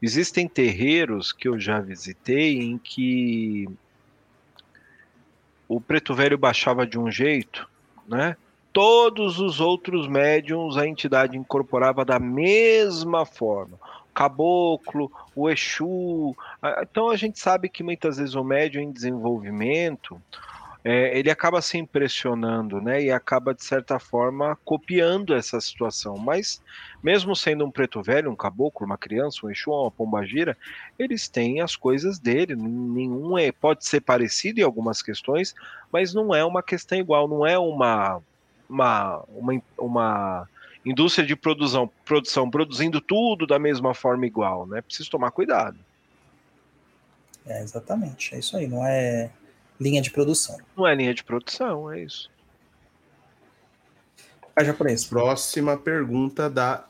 Existem 0.00 0.46
terreiros 0.46 1.32
que 1.32 1.48
eu 1.48 1.58
já 1.58 1.80
visitei 1.80 2.60
em 2.60 2.78
que 2.78 3.68
o 5.68 5.80
preto 5.80 6.14
velho 6.14 6.38
baixava 6.38 6.86
de 6.86 6.98
um 6.98 7.10
jeito, 7.10 7.68
né? 8.06 8.36
Todos 8.72 9.38
os 9.38 9.60
outros 9.60 10.08
médiums 10.08 10.76
a 10.76 10.86
entidade 10.86 11.36
incorporava 11.36 12.04
da 12.04 12.18
mesma 12.18 13.24
forma. 13.24 13.78
Caboclo, 14.14 15.10
o 15.34 15.50
Exu. 15.50 16.34
Então 16.82 17.10
a 17.10 17.16
gente 17.16 17.38
sabe 17.38 17.68
que 17.68 17.82
muitas 17.82 18.16
vezes 18.16 18.34
o 18.34 18.44
médium 18.44 18.82
em 18.82 18.92
desenvolvimento 18.92 20.20
é, 20.84 21.18
ele 21.18 21.30
acaba 21.30 21.62
se 21.62 21.78
impressionando, 21.78 22.78
né? 22.78 23.02
E 23.02 23.10
acaba, 23.10 23.54
de 23.54 23.64
certa 23.64 23.98
forma, 23.98 24.54
copiando 24.66 25.34
essa 25.34 25.58
situação. 25.58 26.18
Mas, 26.18 26.62
mesmo 27.02 27.34
sendo 27.34 27.64
um 27.64 27.70
preto 27.70 28.02
velho, 28.02 28.30
um 28.30 28.36
caboclo, 28.36 28.84
uma 28.84 28.98
criança, 28.98 29.46
um 29.46 29.50
Exu, 29.50 29.70
uma 29.70 29.90
pombagira, 29.90 30.54
eles 30.98 31.26
têm 31.26 31.62
as 31.62 31.74
coisas 31.74 32.18
dele. 32.18 32.54
Nenhum 32.54 33.38
é, 33.38 33.50
pode 33.50 33.86
ser 33.86 34.02
parecido 34.02 34.60
em 34.60 34.62
algumas 34.62 35.00
questões, 35.00 35.54
mas 35.90 36.12
não 36.12 36.34
é 36.34 36.44
uma 36.44 36.62
questão 36.62 36.98
igual, 36.98 37.26
não 37.26 37.46
é 37.46 37.58
uma, 37.58 38.20
uma, 38.68 39.24
uma, 39.28 39.62
uma 39.78 40.48
indústria 40.84 41.26
de 41.26 41.34
produção, 41.34 41.90
produção 42.04 42.50
produzindo 42.50 43.00
tudo 43.00 43.46
da 43.46 43.58
mesma 43.58 43.94
forma 43.94 44.26
igual, 44.26 44.66
né? 44.66 44.80
Preciso 44.82 45.10
tomar 45.10 45.30
cuidado. 45.30 45.78
É, 47.46 47.62
exatamente. 47.62 48.34
É 48.34 48.38
isso 48.38 48.56
aí. 48.56 48.66
Não 48.66 48.84
é 48.86 49.30
linha 49.80 50.00
de 50.00 50.10
produção. 50.10 50.58
Não 50.76 50.86
é 50.86 50.94
linha 50.94 51.14
de 51.14 51.24
produção, 51.24 51.90
é 51.90 52.00
isso. 52.00 52.30
A 54.56 54.62
japonês. 54.62 55.04
Próxima 55.04 55.76
pergunta 55.76 56.48
da 56.48 56.86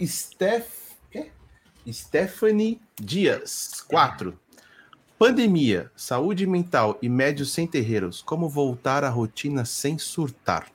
Steph... 0.00 0.78
Stephanie 1.92 2.80
Dias. 3.00 3.82
4. 3.88 4.38
Pandemia, 5.18 5.90
saúde 5.96 6.46
mental 6.46 6.98
e 7.00 7.08
médios 7.08 7.52
sem 7.52 7.66
terreiros. 7.66 8.20
Como 8.22 8.48
voltar 8.48 9.04
à 9.04 9.08
rotina 9.08 9.64
sem 9.64 9.98
surtar? 9.98 10.68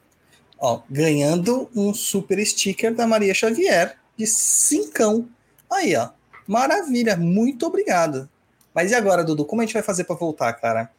Ó, 0.60 0.82
ganhando 0.90 1.70
um 1.76 1.94
super 1.94 2.44
sticker 2.46 2.94
da 2.94 3.06
Maria 3.06 3.34
Xavier 3.34 3.98
de 4.18 4.26
cincão. 4.28 5.28
Aí, 5.72 5.96
ó. 5.96 6.10
Maravilha, 6.48 7.16
muito 7.18 7.66
obrigado. 7.66 8.30
Mas 8.74 8.92
e 8.92 8.96
agora, 8.96 9.24
Dudu? 9.24 9.46
Como 9.46 9.62
a 9.62 9.66
gente 9.66 9.74
vai 9.74 9.84
fazer 9.84 10.04
para 10.04 10.16
voltar, 10.16 10.54
cara? 10.54 10.92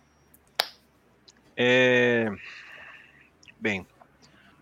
É... 1.57 2.31
Bem, 3.59 3.87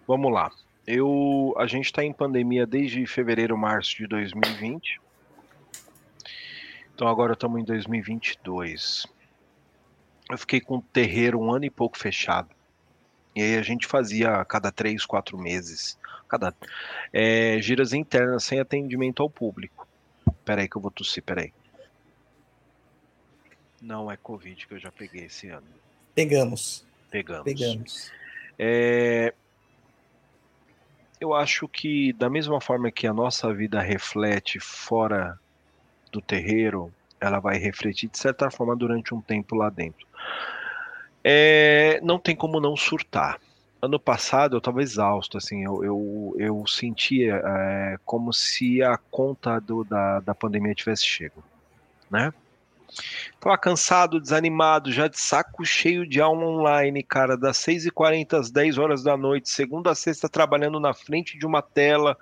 vamos 0.07 0.33
lá. 0.33 0.51
Eu, 0.87 1.55
a 1.57 1.67
gente 1.67 1.87
está 1.87 2.05
em 2.05 2.13
pandemia 2.13 2.67
desde 2.67 3.07
fevereiro, 3.07 3.57
março 3.57 3.97
de 3.97 4.07
2020. 4.07 5.01
Então 6.95 7.07
agora 7.09 7.35
estamos 7.35 7.61
em 7.61 7.65
2022. 7.65 9.07
Eu 10.31 10.39
fiquei 10.39 10.61
com 10.61 10.77
o 10.77 10.83
terreiro 10.83 11.41
um 11.41 11.53
ano 11.53 11.65
e 11.65 11.71
pouco 11.71 11.99
fechado. 11.99 12.49
E 13.35 13.43
aí 13.43 13.57
a 13.57 13.63
gente 13.63 13.87
fazia 13.87 14.37
a 14.37 14.45
cada 14.45 14.71
três, 14.71 15.07
quatro 15.07 15.39
meses, 15.39 15.99
cada 16.29 16.55
é, 17.13 17.59
giras 17.61 17.93
internas 17.93 18.45
sem 18.45 18.61
atendimento 18.61 19.23
ao 19.23 19.31
público. 19.31 19.87
Peraí 20.45 20.69
que 20.69 20.77
eu 20.77 20.83
vou 20.83 20.91
tossir, 20.91 21.23
peraí. 21.23 21.53
Não 23.81 24.11
é 24.11 24.17
Covid 24.17 24.67
que 24.67 24.75
eu 24.75 24.79
já 24.79 24.93
peguei 24.93 25.25
esse 25.25 25.49
ano. 25.49 25.67
Pegamos. 26.15 26.87
Pegamos. 27.11 27.45
Pegamos. 27.45 28.13
É, 28.59 29.35
eu 31.21 31.33
acho 31.35 31.69
que, 31.69 32.13
da 32.13 32.29
mesma 32.29 32.61
forma 32.61 32.91
que 32.91 33.07
a 33.07 33.13
nossa 33.13 33.53
vida 33.55 33.81
reflete 33.81 34.59
fora 34.59 35.39
do 36.11 36.21
terreiro, 36.21 36.93
ela 37.21 37.39
vai 37.39 37.59
refletir 37.59 38.11
de 38.11 38.19
certa 38.19 38.51
forma 38.51 38.75
durante 38.75 39.15
um 39.15 39.21
tempo 39.21 39.55
lá 39.55 39.71
dentro. 39.71 40.07
É, 41.25 42.01
não 42.03 42.19
tem 42.19 42.35
como 42.35 42.61
não 42.61 42.77
surtar. 42.77 43.39
Ano 43.81 43.99
passado 43.99 44.55
eu 44.55 44.59
estava 44.59 44.81
exausto, 44.81 45.37
assim, 45.37 45.65
eu, 45.65 45.85
eu, 45.85 46.37
eu 46.39 46.67
sentia 46.67 47.43
é, 47.45 47.97
como 48.05 48.33
se 48.33 48.83
a 48.83 48.97
conta 48.97 49.61
do, 49.61 49.83
da, 49.83 50.21
da 50.21 50.35
pandemia 50.35 50.75
tivesse 50.75 51.05
chego, 51.05 51.43
né? 52.09 52.33
Tava 53.41 53.57
cansado, 53.59 54.21
desanimado, 54.21 54.93
já 54.93 55.09
de 55.09 55.19
saco 55.19 55.65
cheio 55.65 56.07
de 56.07 56.21
aula 56.21 56.45
online, 56.45 57.03
cara, 57.03 57.37
das 57.37 57.57
6h40 57.59 58.35
às 58.35 58.51
10 58.51 58.79
horas 58.79 59.03
da 59.03 59.17
noite, 59.17 59.51
segunda 59.51 59.91
a 59.91 59.95
sexta 59.95 60.29
trabalhando 60.29 60.79
na 60.79 60.95
frente 60.95 61.39
de 61.39 61.47
uma 61.47 61.63
tela. 61.63 62.17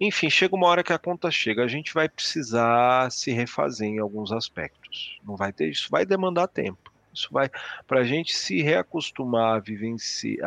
Enfim, 0.00 0.30
chega 0.30 0.54
uma 0.54 0.68
hora 0.68 0.84
que 0.84 0.92
a 0.92 0.98
conta 0.98 1.30
chega, 1.30 1.64
a 1.64 1.66
gente 1.66 1.92
vai 1.92 2.08
precisar 2.08 3.10
se 3.10 3.32
refazer 3.32 3.88
em 3.88 3.98
alguns 3.98 4.30
aspectos. 4.30 5.18
Não 5.24 5.34
vai 5.34 5.52
ter 5.52 5.70
isso, 5.70 5.88
vai 5.90 6.06
demandar 6.06 6.46
tempo. 6.46 6.92
Isso 7.18 7.28
vai 7.32 7.50
para 7.86 8.00
a 8.00 8.04
gente 8.04 8.34
se 8.34 8.62
reacostumar 8.62 9.56
a 9.56 9.58
viver, 9.58 9.88
em, 9.88 9.98
si, 9.98 10.38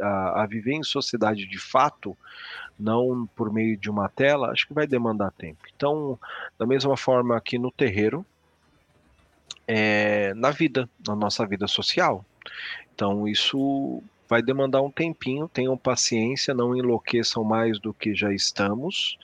a, 0.00 0.42
a, 0.42 0.46
viver 0.46 0.72
em 0.72 0.82
sociedade 0.82 1.46
de 1.46 1.58
fato, 1.58 2.16
não 2.78 3.28
por 3.34 3.52
meio 3.52 3.76
de 3.76 3.90
uma 3.90 4.08
tela, 4.08 4.50
acho 4.50 4.66
que 4.66 4.74
vai 4.74 4.86
demandar 4.86 5.32
tempo. 5.32 5.64
Então, 5.74 6.18
da 6.58 6.64
mesma 6.64 6.96
forma 6.96 7.40
que 7.40 7.58
no 7.58 7.70
terreiro, 7.70 8.24
é, 9.66 10.32
na 10.34 10.50
vida, 10.50 10.88
na 11.06 11.16
nossa 11.16 11.46
vida 11.46 11.66
social. 11.66 12.24
Então, 12.94 13.26
isso 13.26 14.02
vai 14.28 14.42
demandar 14.42 14.82
um 14.82 14.90
tempinho, 14.90 15.48
tenham 15.48 15.76
paciência, 15.76 16.54
não 16.54 16.76
enlouqueçam 16.76 17.44
mais 17.44 17.78
do 17.78 17.92
que 17.92 18.14
já 18.14 18.32
estamos, 18.32 19.18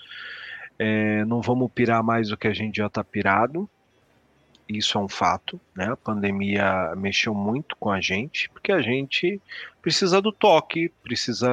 é, 0.79 1.25
não 1.25 1.41
vamos 1.41 1.71
pirar 1.73 2.03
mais 2.03 2.29
do 2.29 2.37
que 2.37 2.49
a 2.49 2.53
gente 2.53 2.77
já 2.77 2.87
está 2.87 3.03
pirado, 3.05 3.69
isso 4.79 4.97
é 4.97 5.01
um 5.01 5.09
fato, 5.09 5.61
né? 5.75 5.91
A 5.91 5.97
pandemia 5.97 6.95
mexeu 6.97 7.35
muito 7.35 7.77
com 7.77 7.91
a 7.91 8.01
gente, 8.01 8.49
porque 8.51 8.71
a 8.71 8.81
gente 8.81 9.41
precisa 9.83 10.21
do 10.21 10.33
toque, 10.33 10.91
precisa 11.03 11.49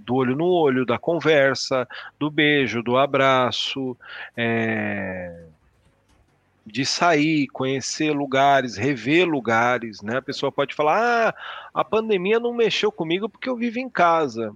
do 0.00 0.14
olho 0.14 0.34
no 0.34 0.46
olho, 0.46 0.84
da 0.84 0.98
conversa, 0.98 1.86
do 2.18 2.30
beijo, 2.30 2.82
do 2.82 2.96
abraço, 2.96 3.96
é, 4.36 5.44
de 6.66 6.84
sair, 6.84 7.46
conhecer 7.48 8.12
lugares, 8.12 8.76
rever 8.76 9.24
lugares, 9.26 10.02
né? 10.02 10.16
A 10.16 10.22
pessoa 10.22 10.50
pode 10.50 10.74
falar: 10.74 11.28
"Ah, 11.28 11.80
a 11.80 11.84
pandemia 11.84 12.40
não 12.40 12.52
mexeu 12.52 12.90
comigo 12.90 13.28
porque 13.28 13.48
eu 13.48 13.56
vivo 13.56 13.78
em 13.78 13.88
casa". 13.88 14.52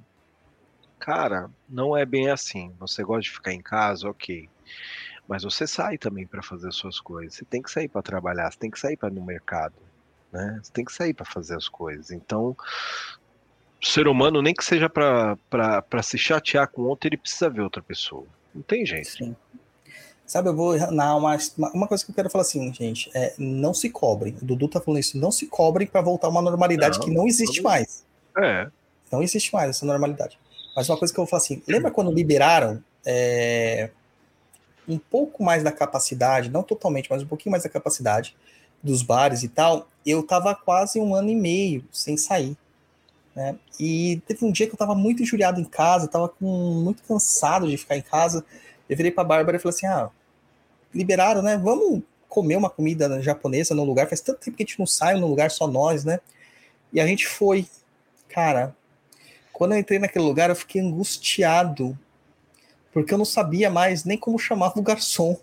Cara, 0.98 1.50
não 1.68 1.96
é 1.96 2.04
bem 2.04 2.30
assim. 2.30 2.74
Você 2.80 3.04
gosta 3.04 3.22
de 3.22 3.30
ficar 3.30 3.52
em 3.52 3.62
casa, 3.62 4.08
OK. 4.08 4.48
Mas 5.28 5.42
você 5.42 5.66
sai 5.66 5.98
também 5.98 6.26
para 6.26 6.42
fazer 6.42 6.72
suas 6.72 7.00
coisas. 7.00 7.34
Você 7.34 7.44
tem 7.44 7.60
que 7.60 7.70
sair 7.70 7.88
para 7.88 8.02
trabalhar, 8.02 8.50
você 8.50 8.58
tem 8.58 8.70
que 8.70 8.78
sair 8.78 8.96
para 8.96 9.08
ir 9.08 9.14
no 9.14 9.24
mercado, 9.24 9.74
né? 10.32 10.60
Você 10.62 10.72
tem 10.72 10.84
que 10.84 10.92
sair 10.92 11.12
para 11.12 11.26
fazer 11.26 11.56
as 11.56 11.68
coisas. 11.68 12.10
Então, 12.10 12.56
o 13.82 13.86
ser 13.86 14.06
humano, 14.06 14.40
nem 14.40 14.54
que 14.54 14.64
seja 14.64 14.88
para 14.88 16.02
se 16.02 16.16
chatear 16.16 16.68
com 16.68 16.82
outro, 16.82 17.08
ele 17.08 17.16
precisa 17.16 17.50
ver 17.50 17.62
outra 17.62 17.82
pessoa. 17.82 18.26
Não 18.54 18.62
tem 18.62 18.86
jeito. 18.86 19.10
Sim. 19.10 19.36
Sabe, 20.26 20.48
eu 20.48 20.56
vou 20.56 20.76
na 20.90 21.14
uma, 21.14 21.38
uma 21.72 21.86
coisa 21.86 22.04
que 22.04 22.10
eu 22.10 22.14
quero 22.14 22.28
falar 22.28 22.42
assim, 22.42 22.72
gente, 22.74 23.08
é 23.14 23.32
não 23.38 23.72
se 23.72 23.88
cobrem. 23.88 24.36
O 24.42 24.44
Dudu 24.44 24.66
tá 24.66 24.80
falando 24.80 24.98
isso, 24.98 25.16
não 25.16 25.30
se 25.30 25.46
cobrem 25.46 25.86
para 25.86 26.00
voltar 26.00 26.26
a 26.26 26.30
uma 26.30 26.42
normalidade 26.42 26.98
não, 26.98 27.04
que 27.04 27.14
não 27.14 27.28
existe 27.28 27.62
não, 27.62 27.70
mais. 27.70 28.04
É. 28.36 28.68
Não 29.12 29.22
existe 29.22 29.52
mais 29.54 29.70
essa 29.70 29.86
normalidade. 29.86 30.36
Mas 30.74 30.88
uma 30.88 30.98
coisa 30.98 31.14
que 31.14 31.20
eu 31.20 31.24
vou 31.24 31.30
falar 31.30 31.42
assim, 31.42 31.62
lembra 31.68 31.92
quando 31.92 32.10
liberaram 32.10 32.82
é, 33.06 33.90
um 34.88 34.98
pouco 34.98 35.42
mais 35.42 35.62
da 35.62 35.72
capacidade, 35.72 36.50
não 36.50 36.62
totalmente, 36.62 37.10
mas 37.10 37.22
um 37.22 37.26
pouquinho 37.26 37.52
mais 37.52 37.62
da 37.62 37.68
capacidade 37.68 38.36
dos 38.82 39.02
bares 39.02 39.42
e 39.42 39.48
tal? 39.48 39.88
Eu 40.04 40.22
tava 40.22 40.54
quase 40.54 41.00
um 41.00 41.14
ano 41.14 41.30
e 41.30 41.34
meio 41.34 41.84
sem 41.90 42.16
sair. 42.16 42.56
Né? 43.34 43.54
E 43.78 44.22
teve 44.26 44.44
um 44.44 44.50
dia 44.50 44.66
que 44.66 44.72
eu 44.72 44.78
tava 44.78 44.94
muito 44.94 45.22
injuriado 45.22 45.60
em 45.60 45.64
casa, 45.64 46.08
tava 46.08 46.28
com, 46.28 46.46
muito 46.46 47.02
cansado 47.02 47.68
de 47.68 47.76
ficar 47.76 47.96
em 47.96 48.02
casa. 48.02 48.44
Eu 48.88 48.96
virei 48.96 49.12
pra 49.12 49.24
Bárbara 49.24 49.58
e 49.58 49.60
falei 49.60 49.76
assim: 49.76 49.86
ah, 49.86 50.08
liberaram, 50.94 51.42
né? 51.42 51.58
Vamos 51.58 52.02
comer 52.28 52.56
uma 52.56 52.70
comida 52.70 53.20
japonesa 53.20 53.74
no 53.74 53.84
lugar. 53.84 54.08
Faz 54.08 54.22
tanto 54.22 54.40
tempo 54.40 54.56
que 54.56 54.62
a 54.62 54.66
gente 54.66 54.78
não 54.78 54.86
sai 54.86 55.20
num 55.20 55.26
lugar 55.26 55.50
só 55.50 55.66
nós, 55.66 56.04
né? 56.04 56.18
E 56.92 56.98
a 56.98 57.06
gente 57.06 57.26
foi. 57.26 57.66
Cara, 58.28 58.74
quando 59.52 59.72
eu 59.72 59.78
entrei 59.78 59.98
naquele 59.98 60.24
lugar, 60.24 60.48
eu 60.48 60.56
fiquei 60.56 60.80
angustiado. 60.80 61.98
Porque 62.96 63.12
eu 63.12 63.18
não 63.18 63.26
sabia 63.26 63.68
mais 63.68 64.04
nem 64.04 64.16
como 64.16 64.38
chamava 64.38 64.80
o 64.80 64.82
garçom. 64.82 65.38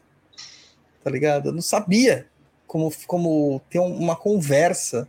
Tá 1.04 1.12
ligado? 1.12 1.50
Eu 1.50 1.54
não 1.54 1.62
sabia 1.62 2.26
como, 2.66 2.92
como 3.06 3.62
ter 3.70 3.78
uma 3.78 4.16
conversa. 4.16 5.08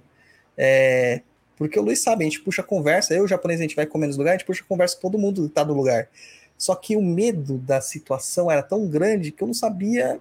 É, 0.55 1.23
porque 1.57 1.81
o 1.81 1.83
Luiz 1.83 2.03
sabe, 2.03 2.23
a 2.23 2.29
gente 2.29 2.41
puxa 2.41 2.63
conversa, 2.63 3.15
eu 3.15 3.25
o 3.25 3.27
japonês 3.27 3.61
a 3.61 3.63
gente 3.63 3.75
vai 3.75 3.87
comer 3.87 4.09
nos 4.09 4.19
lugares, 4.19 4.35
a 4.35 4.39
gente 4.41 4.47
puxa 4.47 4.63
conversa 4.69 4.95
com 4.95 5.01
todo 5.01 5.19
mundo 5.19 5.49
que 5.49 5.55
tá 5.55 5.65
no 5.65 5.73
lugar. 5.73 6.11
Só 6.59 6.75
que 6.75 6.99
o 6.99 7.03
medo 7.03 7.57
da 7.57 7.81
situação 7.81 8.51
era 8.51 8.63
tão 8.63 8.87
grande 8.87 9.33
que 9.33 9.43
eu 9.43 9.47
não 9.47 9.55
sabia 9.55 10.21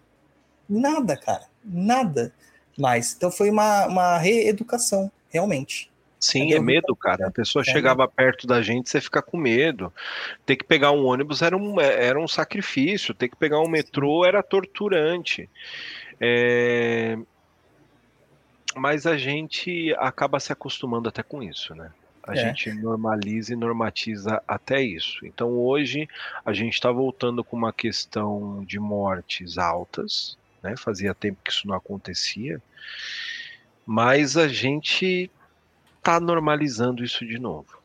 nada, 0.70 1.18
cara. 1.18 1.48
Nada 1.62 2.34
mais. 2.80 3.14
Então 3.18 3.32
foi 3.32 3.50
uma, 3.50 3.86
uma 3.88 4.18
reeducação, 4.18 5.12
realmente. 5.28 5.92
Sim, 6.24 6.54
é 6.54 6.60
medo, 6.60 6.96
cara. 6.96 7.28
A 7.28 7.32
pessoa 7.32 7.64
é 7.64 7.66
chegava 7.66 8.08
perto 8.08 8.48
da 8.48 8.62
gente, 8.62 8.90
você 8.90 9.02
fica 9.02 9.22
com 9.22 9.36
medo. 9.36 9.92
Ter 10.46 10.56
que 10.56 10.64
pegar 10.64 10.92
um 10.92 11.06
ônibus 11.06 11.42
era 11.42 11.56
um, 11.58 11.82
era 11.82 12.18
um 12.18 12.30
sacrifício, 12.30 13.14
ter 13.14 13.28
que 13.28 13.36
pegar 13.36 13.60
um 13.60 13.68
metrô 13.68 14.24
era 14.24 14.42
torturante. 14.42 15.50
É... 16.22 17.18
Mas 18.74 19.06
a 19.06 19.18
gente 19.18 19.94
acaba 20.00 20.40
se 20.40 20.54
acostumando 20.54 21.10
até 21.10 21.22
com 21.22 21.44
isso, 21.44 21.76
né? 21.76 21.92
A 22.26 22.32
é. 22.32 22.38
gente 22.38 22.72
normaliza 22.72 23.52
e 23.52 23.58
normatiza 23.58 24.42
até 24.48 24.82
isso. 24.82 25.26
Então 25.26 25.60
hoje 25.60 26.08
a 26.46 26.54
gente 26.54 26.76
está 26.76 26.90
voltando 26.90 27.44
com 27.44 27.58
uma 27.58 27.74
questão 27.74 28.64
de 28.64 28.80
mortes 28.80 29.58
altas, 29.58 30.38
né? 30.62 30.76
Fazia 30.78 31.14
tempo 31.14 31.42
que 31.44 31.52
isso 31.52 31.68
não 31.68 31.76
acontecia, 31.76 32.62
mas 33.86 34.38
a 34.38 34.48
gente 34.48 35.30
está 36.04 36.20
normalizando 36.20 37.02
isso 37.02 37.26
de 37.26 37.40
novo. 37.40 37.82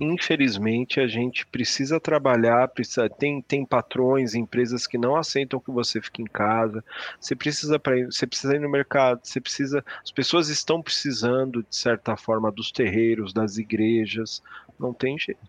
Infelizmente, 0.00 1.00
a 1.00 1.08
gente 1.08 1.44
precisa 1.46 1.98
trabalhar, 1.98 2.68
precisa, 2.68 3.08
tem, 3.08 3.42
tem 3.42 3.64
patrões, 3.64 4.34
empresas 4.34 4.86
que 4.86 4.96
não 4.96 5.16
aceitam 5.16 5.58
que 5.58 5.70
você 5.70 6.00
fique 6.00 6.22
em 6.22 6.26
casa. 6.26 6.84
Você 7.18 7.34
precisa 7.34 7.78
para 7.78 8.04
você 8.04 8.26
precisa 8.26 8.54
ir 8.54 8.60
no 8.60 8.68
mercado, 8.68 9.20
você 9.24 9.40
precisa. 9.40 9.84
As 10.04 10.12
pessoas 10.12 10.48
estão 10.48 10.82
precisando, 10.82 11.62
de 11.62 11.74
certa 11.74 12.16
forma, 12.16 12.52
dos 12.52 12.70
terreiros, 12.70 13.32
das 13.32 13.56
igrejas. 13.56 14.42
Não 14.78 14.92
tem 14.92 15.18
jeito. 15.18 15.40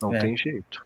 Não 0.00 0.12
é. 0.12 0.18
tem 0.18 0.36
jeito. 0.36 0.84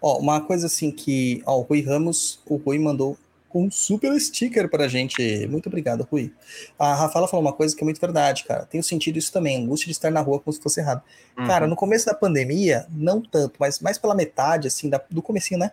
Ó, 0.00 0.18
uma 0.18 0.40
coisa 0.40 0.66
assim 0.66 0.90
que. 0.90 1.42
Ó, 1.46 1.58
o 1.58 1.62
Rui 1.62 1.82
Ramos, 1.82 2.40
o 2.46 2.56
Rui 2.56 2.78
mandou 2.78 3.16
um 3.54 3.70
super 3.70 4.18
sticker 4.20 4.68
pra 4.68 4.88
gente. 4.88 5.46
Muito 5.46 5.66
obrigado, 5.66 6.06
Rui. 6.10 6.32
A 6.78 6.94
Rafaela 6.94 7.28
falou 7.28 7.44
uma 7.44 7.52
coisa 7.52 7.74
que 7.74 7.82
é 7.82 7.84
muito 7.84 8.00
verdade, 8.00 8.44
cara. 8.44 8.66
Tenho 8.66 8.82
sentido 8.82 9.18
isso 9.18 9.32
também, 9.32 9.56
angústia 9.62 9.86
de 9.86 9.92
estar 9.92 10.10
na 10.10 10.20
rua 10.20 10.40
como 10.40 10.52
se 10.52 10.60
fosse 10.60 10.80
errado. 10.80 11.02
Uhum. 11.36 11.46
Cara, 11.46 11.66
no 11.66 11.76
começo 11.76 12.06
da 12.06 12.14
pandemia, 12.14 12.86
não 12.90 13.22
tanto, 13.22 13.56
mas 13.58 13.80
mais 13.80 13.96
pela 13.96 14.14
metade, 14.14 14.68
assim, 14.68 14.88
da, 14.88 15.00
do 15.10 15.22
comecinho, 15.22 15.60
né? 15.60 15.72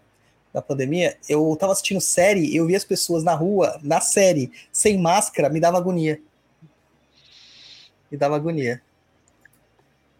Da 0.53 0.61
pandemia, 0.61 1.17
eu 1.27 1.55
tava 1.59 1.73
assistindo 1.73 1.99
série, 1.99 2.55
eu 2.55 2.65
vi 2.65 2.75
as 2.75 2.85
pessoas 2.85 3.23
na 3.23 3.33
rua, 3.33 3.77
na 3.83 3.99
série, 3.99 4.51
sem 4.71 4.97
máscara, 4.97 5.49
me 5.49 5.59
dava 5.59 5.77
agonia. 5.77 6.21
Me 8.09 8.17
dava 8.17 8.35
agonia. 8.35 8.81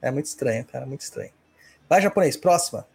É 0.01 0.11
muito 0.11 0.25
estranho, 0.25 0.65
cara, 0.65 0.85
muito 0.85 1.01
estranho. 1.01 1.31
Vai, 1.87 2.01
japonês, 2.01 2.35
próxima. 2.35 2.85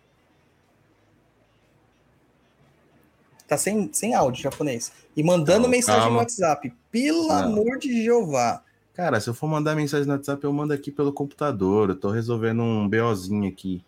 Tá 3.51 3.59
sem, 3.59 3.93
sem 3.93 4.15
áudio 4.15 4.45
japonês. 4.45 4.93
E 5.17 5.25
mandando 5.25 5.63
não, 5.63 5.69
mensagem 5.69 6.03
calma. 6.03 6.13
no 6.13 6.19
WhatsApp. 6.21 6.73
Pelo 6.89 7.27
não. 7.27 7.35
amor 7.35 7.79
de 7.81 8.05
Jeová. 8.05 8.63
Cara, 8.95 9.19
se 9.19 9.29
eu 9.29 9.35
for 9.35 9.49
mandar 9.49 9.75
mensagem 9.75 10.07
no 10.07 10.13
WhatsApp, 10.13 10.45
eu 10.45 10.53
mando 10.53 10.73
aqui 10.73 10.93
pelo 10.93 11.13
computador. 11.13 11.91
Eu 11.91 11.97
tô 11.97 12.13
resolvendo 12.13 12.63
um 12.63 12.89
BOzinho 12.89 13.49
aqui. 13.49 13.85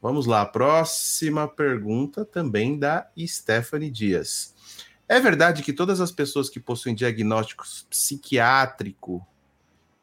Vamos 0.00 0.24
lá, 0.24 0.46
próxima 0.46 1.46
pergunta 1.46 2.24
também 2.24 2.78
da 2.78 3.06
Stephanie 3.18 3.90
Dias. 3.90 4.54
É 5.06 5.20
verdade 5.20 5.62
que 5.62 5.74
todas 5.74 6.00
as 6.00 6.10
pessoas 6.10 6.48
que 6.48 6.58
possuem 6.58 6.94
diagnóstico 6.94 7.64
psiquiátrico 7.90 9.26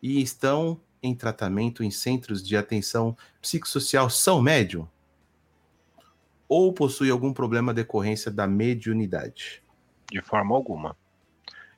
e 0.03 0.21
estão 0.21 0.79
em 1.01 1.15
tratamento 1.15 1.83
em 1.83 1.89
centros 1.89 2.47
de 2.47 2.55
atenção 2.55 3.17
psicossocial 3.41 4.07
são 4.07 4.39
médium? 4.39 4.87
Ou 6.49 6.73
possui 6.73 7.11
algum 7.11 7.31
problema 7.31 7.73
decorrência 7.73 8.31
da 8.31 8.47
mediunidade? 8.47 9.61
De 10.11 10.19
forma 10.19 10.55
alguma. 10.55 10.97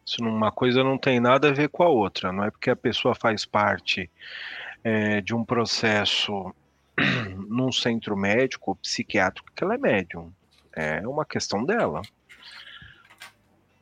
Isso 0.05 0.23
uma 0.23 0.51
coisa 0.51 0.83
não 0.83 0.97
tem 0.97 1.19
nada 1.19 1.49
a 1.49 1.53
ver 1.53 1.67
com 1.67 1.83
a 1.83 1.89
outra. 1.89 2.31
Não 2.31 2.45
é 2.45 2.49
porque 2.49 2.69
a 2.69 2.75
pessoa 2.75 3.13
faz 3.13 3.45
parte 3.45 4.09
é, 4.81 5.19
de 5.19 5.35
um 5.35 5.43
processo 5.43 6.55
num 7.49 7.71
centro 7.71 8.15
médico 8.15 8.71
ou 8.71 8.75
psiquiátrico 8.75 9.51
que 9.53 9.63
ela 9.63 9.75
é 9.75 9.77
médium. 9.77 10.31
É 10.73 11.05
uma 11.05 11.25
questão 11.25 11.65
dela. 11.65 12.01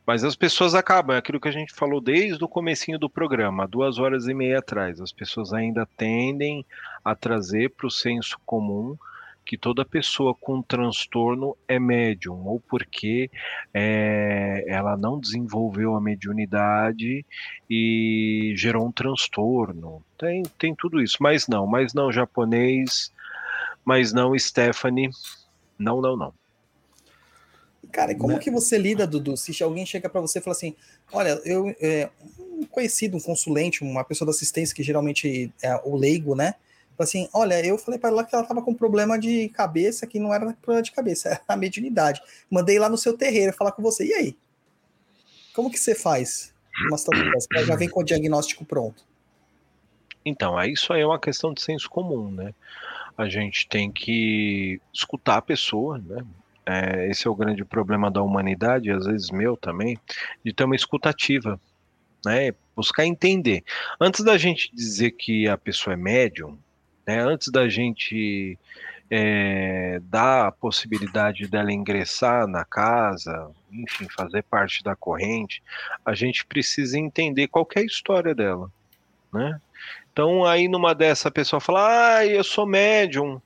Mas 0.04 0.24
as 0.24 0.34
pessoas 0.34 0.74
acabam, 0.74 1.14
é 1.14 1.20
aquilo 1.20 1.38
que 1.38 1.46
a 1.46 1.52
gente 1.52 1.72
falou 1.72 2.00
desde 2.00 2.42
o 2.42 2.48
comecinho 2.48 2.98
do 2.98 3.08
programa, 3.08 3.68
duas 3.68 3.96
horas 3.96 4.26
e 4.26 4.34
meia 4.34 4.58
atrás. 4.58 5.00
As 5.00 5.12
pessoas 5.12 5.52
ainda 5.52 5.86
tendem 5.96 6.66
a 7.04 7.14
trazer 7.14 7.70
para 7.70 7.86
o 7.86 7.90
senso 7.90 8.36
comum 8.44 8.98
que 9.44 9.56
toda 9.58 9.84
pessoa 9.84 10.34
com 10.34 10.62
transtorno 10.62 11.56
é 11.66 11.78
médium, 11.78 12.46
ou 12.46 12.60
porque 12.60 13.30
é, 13.74 14.64
ela 14.68 14.96
não 14.96 15.18
desenvolveu 15.18 15.94
a 15.94 16.00
mediunidade 16.00 17.24
e 17.68 18.52
gerou 18.56 18.86
um 18.86 18.92
transtorno. 18.92 20.04
Tem, 20.18 20.42
tem 20.58 20.74
tudo 20.74 21.02
isso, 21.02 21.16
mas 21.20 21.48
não, 21.48 21.66
mas 21.66 21.92
não 21.92 22.12
japonês, 22.12 23.12
mas 23.84 24.12
não 24.12 24.38
Stephanie, 24.38 25.10
não, 25.78 26.00
não, 26.00 26.16
não. 26.16 26.34
Cara, 27.90 28.14
como 28.14 28.34
né? 28.34 28.38
que 28.38 28.50
você 28.50 28.78
lida, 28.78 29.06
Dudu, 29.06 29.36
se 29.36 29.62
alguém 29.62 29.84
chega 29.84 30.08
para 30.08 30.20
você 30.20 30.38
e 30.38 30.42
fala 30.42 30.54
assim, 30.54 30.76
olha, 31.12 31.40
eu 31.44 31.74
é, 31.80 32.08
um 32.28 32.64
conhecido, 32.66 33.16
um 33.16 33.20
consulente, 33.20 33.82
uma 33.82 34.04
pessoa 34.04 34.26
da 34.26 34.30
assistência 34.30 34.74
que 34.74 34.82
geralmente 34.82 35.52
é 35.62 35.74
o 35.84 35.96
leigo, 35.96 36.34
né? 36.34 36.54
Assim, 37.02 37.28
olha, 37.32 37.64
eu 37.64 37.78
falei 37.78 37.98
para 37.98 38.10
ela 38.10 38.24
que 38.24 38.34
ela 38.34 38.44
tava 38.44 38.62
com 38.62 38.74
problema 38.74 39.18
de 39.18 39.48
cabeça, 39.50 40.06
que 40.06 40.18
não 40.18 40.32
era 40.34 40.52
problema 40.54 40.82
de 40.82 40.92
cabeça, 40.92 41.28
era 41.30 41.40
a 41.48 41.56
mediunidade. 41.56 42.20
Mandei 42.50 42.78
lá 42.78 42.88
no 42.88 42.98
seu 42.98 43.16
terreiro 43.16 43.52
falar 43.52 43.72
com 43.72 43.82
você. 43.82 44.06
E 44.06 44.14
aí? 44.14 44.36
Como 45.54 45.70
que 45.70 45.78
você 45.78 45.94
faz? 45.94 46.54
Situação 46.82 47.12
já 47.66 47.76
vem 47.76 47.88
com 47.88 48.00
o 48.00 48.04
diagnóstico 48.04 48.64
pronto. 48.64 49.04
Então, 50.24 50.62
isso 50.64 50.92
aí 50.92 51.00
é 51.00 51.06
uma 51.06 51.18
questão 51.18 51.52
de 51.52 51.62
senso 51.62 51.88
comum, 51.88 52.30
né? 52.30 52.54
A 53.16 53.28
gente 53.28 53.68
tem 53.68 53.90
que 53.90 54.80
escutar 54.92 55.38
a 55.38 55.42
pessoa, 55.42 55.98
né? 55.98 56.24
É, 56.66 57.08
esse 57.10 57.26
é 57.26 57.30
o 57.30 57.34
grande 57.34 57.64
problema 57.64 58.10
da 58.10 58.22
humanidade, 58.22 58.90
às 58.90 59.06
vezes 59.06 59.30
meu 59.30 59.56
também, 59.56 59.98
de 60.44 60.52
ter 60.52 60.64
uma 60.64 60.76
escutativa, 60.76 61.60
né? 62.24 62.52
Buscar 62.76 63.04
entender. 63.04 63.64
Antes 64.00 64.24
da 64.24 64.38
gente 64.38 64.74
dizer 64.74 65.12
que 65.12 65.48
a 65.48 65.58
pessoa 65.58 65.94
é 65.94 65.96
médium, 65.96 66.58
né? 67.06 67.20
Antes 67.20 67.50
da 67.50 67.68
gente 67.68 68.58
é, 69.10 70.00
dar 70.04 70.46
a 70.46 70.52
possibilidade 70.52 71.48
dela 71.48 71.72
ingressar 71.72 72.46
na 72.46 72.64
casa, 72.64 73.50
enfim, 73.72 74.06
fazer 74.08 74.42
parte 74.44 74.82
da 74.84 74.94
corrente, 74.94 75.62
a 76.04 76.14
gente 76.14 76.46
precisa 76.46 76.98
entender 76.98 77.48
qual 77.48 77.66
é 77.74 77.80
a 77.80 77.84
história 77.84 78.34
dela, 78.34 78.70
né? 79.32 79.60
Então 80.12 80.44
aí 80.44 80.68
numa 80.68 80.94
dessa 80.94 81.28
a 81.28 81.32
pessoa 81.32 81.60
fala, 81.60 82.18
ah, 82.18 82.26
eu 82.26 82.44
sou 82.44 82.66
médium, 82.66 83.40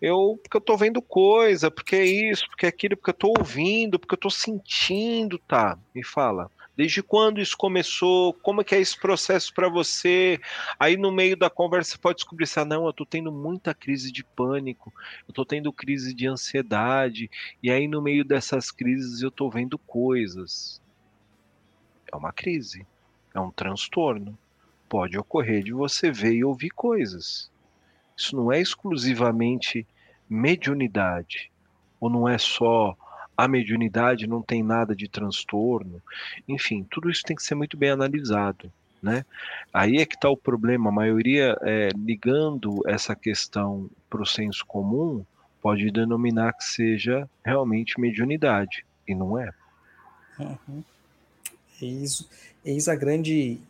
eu 0.00 0.38
porque 0.42 0.56
eu 0.56 0.60
tô 0.60 0.76
vendo 0.76 1.00
coisa, 1.00 1.70
porque 1.70 1.96
é 1.96 2.04
isso, 2.04 2.46
porque 2.48 2.66
é 2.66 2.68
aquilo, 2.68 2.96
porque 2.96 3.10
eu 3.10 3.14
tô 3.14 3.34
ouvindo, 3.38 3.98
porque 3.98 4.14
eu 4.14 4.18
tô 4.18 4.30
sentindo, 4.30 5.38
tá? 5.38 5.78
Me 5.94 6.04
fala. 6.04 6.50
Desde 6.78 7.02
quando 7.02 7.40
isso 7.40 7.56
começou? 7.56 8.32
Como 8.34 8.60
é 8.60 8.64
que 8.64 8.72
é 8.72 8.78
esse 8.78 8.96
processo 8.96 9.52
para 9.52 9.68
você? 9.68 10.40
Aí 10.78 10.96
no 10.96 11.10
meio 11.10 11.36
da 11.36 11.50
conversa 11.50 11.90
você 11.90 11.98
pode 11.98 12.18
descobrir 12.18 12.48
ah, 12.54 12.64
não, 12.64 12.84
eu 12.84 12.90
estou 12.90 13.04
tendo 13.04 13.32
muita 13.32 13.74
crise 13.74 14.12
de 14.12 14.22
pânico, 14.22 14.92
eu 15.26 15.32
estou 15.32 15.44
tendo 15.44 15.72
crise 15.72 16.14
de 16.14 16.28
ansiedade, 16.28 17.28
e 17.60 17.68
aí 17.68 17.88
no 17.88 18.00
meio 18.00 18.24
dessas 18.24 18.70
crises 18.70 19.22
eu 19.22 19.28
estou 19.28 19.50
vendo 19.50 19.76
coisas. 19.76 20.80
É 22.12 22.14
uma 22.14 22.32
crise, 22.32 22.86
é 23.34 23.40
um 23.40 23.50
transtorno. 23.50 24.38
Pode 24.88 25.18
ocorrer 25.18 25.64
de 25.64 25.72
você 25.72 26.12
ver 26.12 26.34
e 26.34 26.44
ouvir 26.44 26.70
coisas. 26.70 27.50
Isso 28.16 28.36
não 28.36 28.52
é 28.52 28.60
exclusivamente 28.60 29.84
mediunidade, 30.30 31.50
ou 31.98 32.08
não 32.08 32.28
é 32.28 32.38
só 32.38 32.96
a 33.38 33.46
mediunidade 33.46 34.26
não 34.26 34.42
tem 34.42 34.64
nada 34.64 34.96
de 34.96 35.08
transtorno. 35.08 36.02
Enfim, 36.48 36.84
tudo 36.90 37.08
isso 37.08 37.22
tem 37.22 37.36
que 37.36 37.42
ser 37.44 37.54
muito 37.54 37.76
bem 37.76 37.90
analisado. 37.90 38.72
né? 39.00 39.24
Aí 39.72 39.98
é 39.98 40.04
que 40.04 40.16
está 40.16 40.28
o 40.28 40.36
problema. 40.36 40.88
A 40.88 40.92
maioria 40.92 41.56
é, 41.62 41.90
ligando 41.96 42.82
essa 42.84 43.14
questão 43.14 43.88
para 44.10 44.20
o 44.20 44.26
senso 44.26 44.66
comum 44.66 45.24
pode 45.62 45.88
denominar 45.92 46.52
que 46.54 46.64
seja 46.64 47.30
realmente 47.44 48.00
mediunidade 48.00 48.84
e 49.06 49.14
não 49.14 49.38
é. 49.38 49.52
Uhum. 50.36 50.82
Eis, 51.80 52.28
eis 52.64 52.88
a 52.88 52.96
grande 52.96 53.60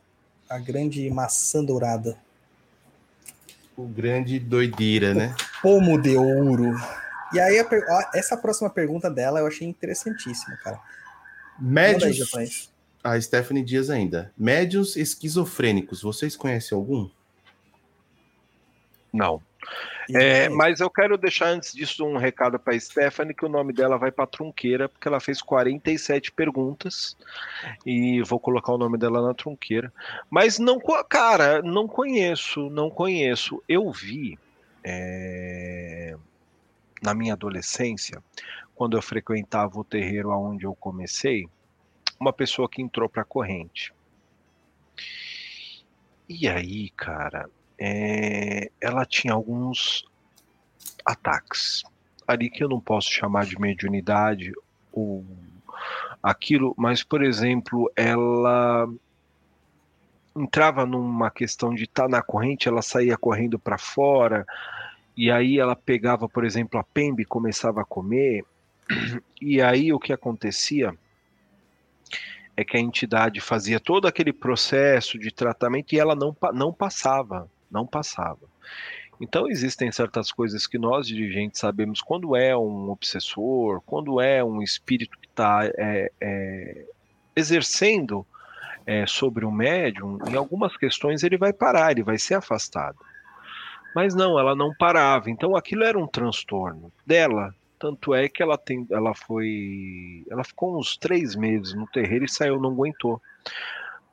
a 0.48 0.58
grande 0.58 1.10
maçã 1.10 1.62
dourada. 1.62 2.16
O 3.76 3.86
grande 3.86 4.38
doideira, 4.38 5.12
né? 5.12 5.36
Pomo 5.60 6.00
de 6.00 6.16
ouro. 6.16 6.74
E 7.32 7.40
aí, 7.40 7.56
essa 8.14 8.36
próxima 8.36 8.70
pergunta 8.70 9.10
dela 9.10 9.40
eu 9.40 9.46
achei 9.46 9.66
interessantíssima, 9.66 10.56
cara. 10.58 10.80
Médios. 11.58 12.70
A 13.02 13.20
Stephanie 13.20 13.64
Dias 13.64 13.90
ainda. 13.90 14.32
Médios 14.36 14.96
esquizofrênicos, 14.96 16.02
vocês 16.02 16.36
conhecem 16.36 16.76
algum? 16.76 17.08
Não. 19.12 19.40
É, 20.14 20.48
mas 20.48 20.80
eu 20.80 20.88
quero 20.88 21.18
deixar 21.18 21.48
antes 21.48 21.74
disso 21.74 22.04
um 22.04 22.16
recado 22.16 22.58
para 22.58 22.74
a 22.74 22.80
Stephanie, 22.80 23.34
que 23.34 23.44
o 23.44 23.48
nome 23.48 23.74
dela 23.74 23.98
vai 23.98 24.10
para 24.10 24.26
trunqueira, 24.26 24.88
porque 24.88 25.06
ela 25.06 25.20
fez 25.20 25.42
47 25.42 26.32
perguntas 26.32 27.16
e 27.84 28.22
vou 28.22 28.40
colocar 28.40 28.72
o 28.72 28.78
nome 28.78 28.96
dela 28.96 29.20
na 29.20 29.34
trunqueira. 29.34 29.92
Mas 30.30 30.58
não, 30.58 30.80
cara, 31.08 31.60
não 31.60 31.86
conheço, 31.86 32.70
não 32.70 32.88
conheço. 32.88 33.62
Eu 33.68 33.92
vi 33.92 34.38
é, 34.82 36.16
na 37.02 37.14
minha 37.14 37.34
adolescência, 37.34 38.22
quando 38.74 38.96
eu 38.96 39.02
frequentava 39.02 39.78
o 39.78 39.84
terreiro 39.84 40.30
aonde 40.30 40.64
eu 40.64 40.74
comecei, 40.74 41.48
uma 42.18 42.32
pessoa 42.32 42.68
que 42.68 42.82
entrou 42.82 43.08
para 43.08 43.22
a 43.22 43.24
corrente. 43.24 43.92
E 46.28 46.48
aí, 46.48 46.90
cara, 46.90 47.48
é, 47.78 48.70
ela 48.80 49.04
tinha 49.06 49.32
alguns 49.32 50.04
ataques 51.04 51.82
ali 52.26 52.50
que 52.50 52.62
eu 52.62 52.68
não 52.68 52.80
posso 52.80 53.10
chamar 53.10 53.46
de 53.46 53.58
mediunidade 53.58 54.52
ou 54.92 55.24
aquilo, 56.22 56.74
mas 56.76 57.02
por 57.02 57.22
exemplo, 57.22 57.90
ela 57.96 58.88
entrava 60.36 60.84
numa 60.84 61.30
questão 61.30 61.74
de 61.74 61.84
estar 61.84 62.04
tá 62.04 62.08
na 62.08 62.22
corrente, 62.22 62.68
ela 62.68 62.82
saía 62.82 63.16
correndo 63.16 63.58
para 63.58 63.78
fora, 63.78 64.46
e 65.18 65.30
aí 65.30 65.58
ela 65.58 65.76
pegava, 65.76 66.28
por 66.28 66.44
exemplo, 66.44 66.80
a 66.80 66.84
pembe 66.84 67.24
e 67.24 67.26
começava 67.26 67.82
a 67.82 67.84
comer, 67.84 68.44
e 69.42 69.60
aí 69.60 69.92
o 69.92 69.98
que 69.98 70.12
acontecia 70.12 70.94
é 72.56 72.64
que 72.64 72.76
a 72.76 72.80
entidade 72.80 73.40
fazia 73.40 73.78
todo 73.78 74.08
aquele 74.08 74.32
processo 74.32 75.18
de 75.18 75.30
tratamento 75.30 75.92
e 75.92 75.98
ela 75.98 76.14
não, 76.14 76.34
não 76.54 76.72
passava 76.72 77.48
não 77.70 77.86
passava. 77.86 78.40
Então 79.20 79.48
existem 79.48 79.90
certas 79.90 80.30
coisas 80.30 80.66
que 80.66 80.78
nós 80.78 81.06
dirigentes 81.06 81.60
sabemos 81.60 82.00
quando 82.00 82.36
é 82.36 82.56
um 82.56 82.90
obsessor, 82.90 83.80
quando 83.84 84.20
é 84.20 84.44
um 84.44 84.62
espírito 84.62 85.18
que 85.18 85.26
está 85.26 85.66
é, 85.76 86.12
é, 86.20 86.84
exercendo 87.34 88.24
é, 88.86 89.06
sobre 89.06 89.44
o 89.44 89.50
médium, 89.50 90.18
em 90.30 90.36
algumas 90.36 90.76
questões 90.76 91.22
ele 91.22 91.36
vai 91.36 91.52
parar, 91.52 91.90
ele 91.90 92.02
vai 92.02 92.16
ser 92.16 92.34
afastado. 92.34 92.96
Mas 93.94 94.14
não, 94.14 94.38
ela 94.38 94.54
não 94.54 94.74
parava. 94.74 95.30
Então 95.30 95.56
aquilo 95.56 95.84
era 95.84 95.98
um 95.98 96.06
transtorno 96.06 96.92
dela. 97.06 97.54
Tanto 97.78 98.12
é 98.12 98.28
que 98.28 98.42
ela 98.42 98.58
tem, 98.58 98.86
ela 98.90 99.14
foi, 99.14 100.24
ela 100.28 100.42
ficou 100.42 100.76
uns 100.76 100.96
três 100.96 101.36
meses 101.36 101.74
no 101.74 101.86
terreiro 101.86 102.24
e 102.24 102.28
saiu, 102.28 102.60
não 102.60 102.72
aguentou, 102.72 103.22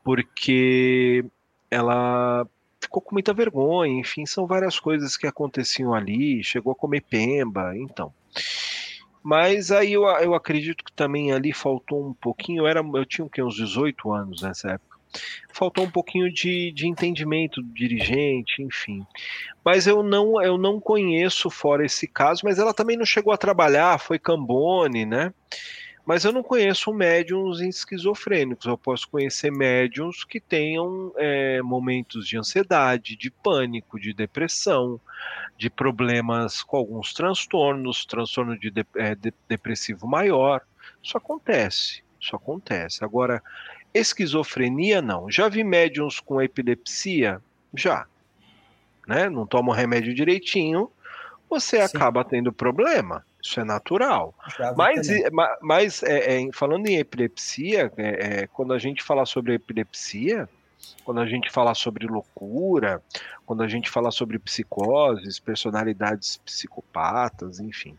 porque 0.04 1.26
ela 1.72 2.48
ficou 2.80 3.02
com 3.02 3.16
muita 3.16 3.34
vergonha, 3.34 4.00
enfim, 4.00 4.26
são 4.26 4.46
várias 4.46 4.80
coisas 4.80 5.18
que 5.18 5.26
aconteciam 5.26 5.96
ali, 5.96 6.44
chegou 6.44 6.74
a 6.74 6.76
comer 6.76 7.02
pemba, 7.02 7.76
então. 7.76 8.14
Mas 9.24 9.72
aí 9.72 9.94
eu, 9.94 10.04
eu 10.04 10.36
acredito 10.36 10.84
que 10.84 10.94
também 10.94 11.32
ali 11.32 11.52
faltou 11.52 12.08
um 12.08 12.14
pouquinho, 12.14 12.62
eu, 12.62 12.68
era, 12.68 12.82
eu 12.82 13.06
tinha 13.06 13.28
uns 13.44 13.56
18 13.56 14.12
anos 14.12 14.44
nessa 14.44 14.74
época, 14.74 14.95
faltou 15.52 15.86
um 15.86 15.92
pouquinho 15.92 16.32
de, 16.32 16.72
de 16.72 16.88
entendimento 16.88 17.62
do 17.62 17.74
dirigente, 17.74 18.62
enfim. 18.62 19.06
Mas 19.64 19.88
eu 19.88 20.04
não, 20.04 20.42
eu 20.42 20.58
não 20.58 20.80
conheço 20.80 21.50
fora 21.50 21.86
esse 21.86 22.08
caso, 22.08 22.42
mas 22.44 22.60
ela 22.60 22.74
também 22.74 22.98
não 22.98 23.06
chegou 23.06 23.34
a 23.34 23.38
trabalhar, 23.38 24.00
foi 24.00 24.20
Cambone, 24.20 25.06
né? 25.06 25.34
Mas 26.06 26.24
eu 26.24 26.32
não 26.32 26.44
conheço 26.44 26.94
médiums 26.94 27.60
esquizofrênicos. 27.60 28.68
Eu 28.68 28.78
posso 28.78 29.10
conhecer 29.10 29.52
médiums 29.52 30.24
que 30.24 30.40
tenham 30.40 31.12
é, 31.18 31.62
momentos 31.64 32.28
de 32.28 32.38
ansiedade, 32.38 33.16
de 33.16 33.32
pânico, 33.32 34.00
de 34.00 34.14
depressão, 34.14 35.02
de 35.58 35.68
problemas 35.68 36.62
com 36.62 36.78
alguns 36.78 37.12
transtornos, 37.12 38.06
transtorno 38.06 38.58
de, 38.58 38.70
de, 38.70 38.86
é, 38.96 39.16
de 39.16 39.34
depressivo 39.48 40.06
maior. 40.06 40.62
Isso 41.02 41.18
acontece. 41.18 42.04
Isso 42.22 42.36
acontece. 42.36 43.04
Agora, 43.04 43.42
esquizofrenia 43.98 45.02
não. 45.02 45.32
Já 45.32 45.48
vi 45.48 45.64
médiums 45.64 46.20
com 46.20 46.42
epilepsia? 46.42 47.42
Já. 47.74 48.06
Né? 49.08 49.30
Não 49.30 49.46
tomam 49.46 49.76
remédio 49.76 50.14
direitinho, 50.14 50.92
você 51.50 51.78
Sim. 51.88 51.98
acaba 51.98 52.24
tendo 52.24 52.52
problema. 52.52 53.26
Isso 53.42 53.60
é 53.60 53.64
natural. 53.64 54.34
Mas, 54.76 55.08
mas 55.62 56.04
é, 56.04 56.42
é, 56.42 56.50
falando 56.52 56.88
em 56.88 56.98
epilepsia, 56.98 57.92
é, 57.96 58.48
quando 58.48 58.74
a 58.74 58.80
gente 58.80 59.04
fala 59.04 59.24
sobre 59.26 59.54
epilepsia, 59.54 60.50
quando 61.04 61.22
a 61.22 61.28
gente 61.28 61.52
fala 61.52 61.76
sobre 61.76 62.08
loucura, 62.08 63.02
quando 63.46 63.62
a 63.62 63.68
gente 63.68 63.90
fala 63.90 64.10
sobre 64.10 64.40
psicoses, 64.40 65.40
personalidades 65.40 66.38
psicopatas, 66.38 67.60
enfim, 67.60 67.96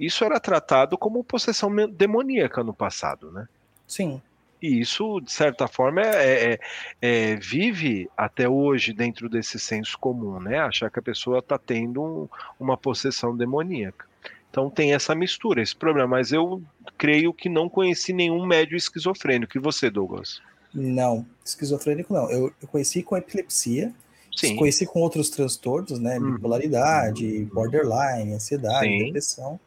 isso 0.00 0.24
era 0.24 0.40
tratado 0.40 0.96
como 0.96 1.22
possessão 1.22 1.70
demoníaca 1.90 2.64
no 2.64 2.72
passado, 2.72 3.30
né? 3.30 3.46
Sim. 3.86 4.22
E 4.62 4.78
isso, 4.78 5.20
de 5.20 5.32
certa 5.32 5.66
forma, 5.66 6.00
é, 6.02 6.52
é, 6.52 6.58
é, 7.00 7.36
vive 7.36 8.08
até 8.16 8.48
hoje 8.48 8.92
dentro 8.92 9.28
desse 9.28 9.58
senso 9.58 9.98
comum, 9.98 10.38
né? 10.38 10.60
Achar 10.60 10.88
que 10.88 11.00
a 11.00 11.02
pessoa 11.02 11.40
está 11.40 11.58
tendo 11.58 12.00
um, 12.00 12.28
uma 12.60 12.76
possessão 12.76 13.36
demoníaca. 13.36 14.06
Então 14.48 14.70
tem 14.70 14.94
essa 14.94 15.14
mistura, 15.14 15.62
esse 15.62 15.74
problema. 15.74 16.08
Mas 16.08 16.30
eu 16.30 16.62
creio 16.96 17.32
que 17.32 17.48
não 17.48 17.68
conheci 17.68 18.12
nenhum 18.12 18.46
médio 18.46 18.76
esquizofrênico. 18.76 19.56
E 19.56 19.60
você, 19.60 19.90
Douglas? 19.90 20.40
Não, 20.72 21.26
esquizofrênico 21.44 22.14
não. 22.14 22.30
Eu, 22.30 22.52
eu 22.62 22.68
conheci 22.68 23.02
com 23.02 23.16
epilepsia, 23.16 23.92
Sim. 24.34 24.56
conheci 24.56 24.86
com 24.86 25.00
outros 25.00 25.28
transtornos, 25.28 25.98
né? 25.98 26.18
Uhum. 26.18 26.34
Bipolaridade, 26.34 27.26
uhum. 27.26 27.46
borderline, 27.46 28.34
ansiedade, 28.34 28.86
Sim. 28.86 29.06
depressão. 29.06 29.60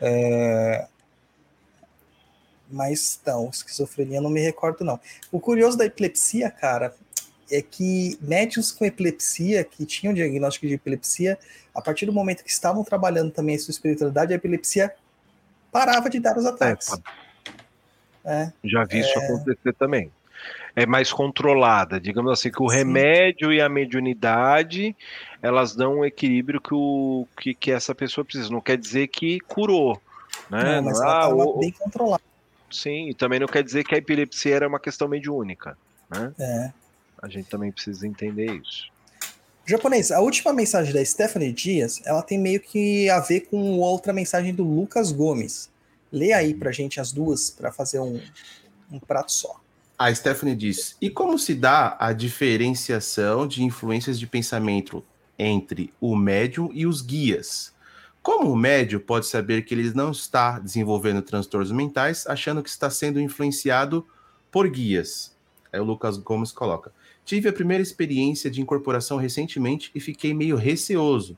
É... 0.00 0.86
Mas 2.70 3.20
não, 3.24 3.48
esquizofrenia 3.48 4.20
não 4.20 4.30
me 4.30 4.40
recordo, 4.40 4.84
não. 4.84 5.00
O 5.32 5.40
curioso 5.40 5.76
da 5.76 5.86
epilepsia, 5.86 6.50
cara, 6.50 6.94
é 7.50 7.62
que 7.62 8.18
médicos 8.20 8.70
com 8.70 8.84
epilepsia, 8.84 9.64
que 9.64 9.86
tinham 9.86 10.12
diagnóstico 10.12 10.66
de 10.66 10.74
epilepsia, 10.74 11.38
a 11.74 11.80
partir 11.80 12.06
do 12.06 12.12
momento 12.12 12.44
que 12.44 12.50
estavam 12.50 12.84
trabalhando 12.84 13.30
também 13.30 13.56
a 13.56 13.58
sua 13.58 13.72
espiritualidade, 13.72 14.32
a 14.32 14.36
epilepsia 14.36 14.92
parava 15.72 16.10
de 16.10 16.20
dar 16.20 16.36
os 16.36 16.44
ataques. 16.44 16.90
É, 18.24 18.52
Já 18.62 18.84
vi 18.84 18.98
é... 18.98 19.00
isso 19.00 19.18
acontecer 19.18 19.72
também. 19.74 20.12
É 20.76 20.86
mais 20.86 21.12
controlada, 21.12 21.98
digamos 21.98 22.30
assim, 22.30 22.50
que 22.50 22.62
o 22.62 22.68
Sim. 22.68 22.76
remédio 22.76 23.52
e 23.52 23.60
a 23.60 23.68
mediunidade 23.68 24.94
elas 25.42 25.74
dão 25.74 25.98
um 25.98 26.04
equilíbrio 26.04 26.60
que, 26.60 26.74
o, 26.74 27.26
que, 27.36 27.54
que 27.54 27.72
essa 27.72 27.94
pessoa 27.94 28.24
precisa. 28.24 28.50
Não 28.50 28.60
quer 28.60 28.76
dizer 28.76 29.08
que 29.08 29.40
curou. 29.40 30.00
Né? 30.48 30.76
Não, 30.76 30.82
mas 30.82 31.00
ela 31.00 31.20
estava 31.20 31.42
ah, 31.42 31.58
bem 31.58 31.72
controlada. 31.72 32.22
Sim, 32.70 33.08
e 33.08 33.14
também 33.14 33.40
não 33.40 33.46
quer 33.46 33.62
dizer 33.62 33.84
que 33.84 33.94
a 33.94 33.98
epilepsia 33.98 34.54
era 34.54 34.68
uma 34.68 34.80
questão 34.80 35.08
mediúnica. 35.08 35.76
Né? 36.10 36.32
É. 36.38 36.72
A 37.20 37.28
gente 37.28 37.48
também 37.48 37.72
precisa 37.72 38.06
entender 38.06 38.52
isso. 38.52 38.90
Japonês, 39.66 40.10
a 40.10 40.20
última 40.20 40.52
mensagem 40.52 40.94
da 40.94 41.04
Stephanie 41.04 41.52
Dias, 41.52 42.00
ela 42.06 42.22
tem 42.22 42.38
meio 42.38 42.58
que 42.58 43.10
a 43.10 43.20
ver 43.20 43.40
com 43.40 43.78
outra 43.78 44.12
mensagem 44.12 44.54
do 44.54 44.64
Lucas 44.64 45.12
Gomes. 45.12 45.68
Lê 46.10 46.32
aí 46.32 46.54
pra 46.54 46.72
gente 46.72 46.98
as 46.98 47.12
duas 47.12 47.50
para 47.50 47.70
fazer 47.70 47.98
um, 47.98 48.18
um 48.90 48.98
prato 48.98 49.30
só. 49.30 49.60
A 49.98 50.14
Stephanie 50.14 50.56
diz: 50.56 50.96
E 51.02 51.10
como 51.10 51.38
se 51.38 51.54
dá 51.54 51.96
a 52.00 52.14
diferenciação 52.14 53.46
de 53.46 53.62
influências 53.62 54.18
de 54.18 54.26
pensamento 54.26 55.04
entre 55.38 55.92
o 56.00 56.16
médium 56.16 56.70
e 56.72 56.86
os 56.86 57.02
guias? 57.02 57.74
Como 58.22 58.52
o 58.52 58.56
médium 58.56 59.00
pode 59.00 59.26
saber 59.26 59.62
que 59.62 59.74
ele 59.74 59.92
não 59.94 60.10
está 60.10 60.58
desenvolvendo 60.58 61.22
transtornos 61.22 61.72
mentais, 61.72 62.26
achando 62.26 62.62
que 62.62 62.68
está 62.68 62.90
sendo 62.90 63.20
influenciado 63.20 64.06
por 64.50 64.68
guias? 64.68 65.36
Aí 65.72 65.80
o 65.80 65.84
Lucas 65.84 66.16
Gomes 66.16 66.52
coloca: 66.52 66.92
Tive 67.24 67.48
a 67.48 67.52
primeira 67.52 67.82
experiência 67.82 68.50
de 68.50 68.60
incorporação 68.60 69.16
recentemente 69.16 69.90
e 69.94 70.00
fiquei 70.00 70.34
meio 70.34 70.56
receoso. 70.56 71.36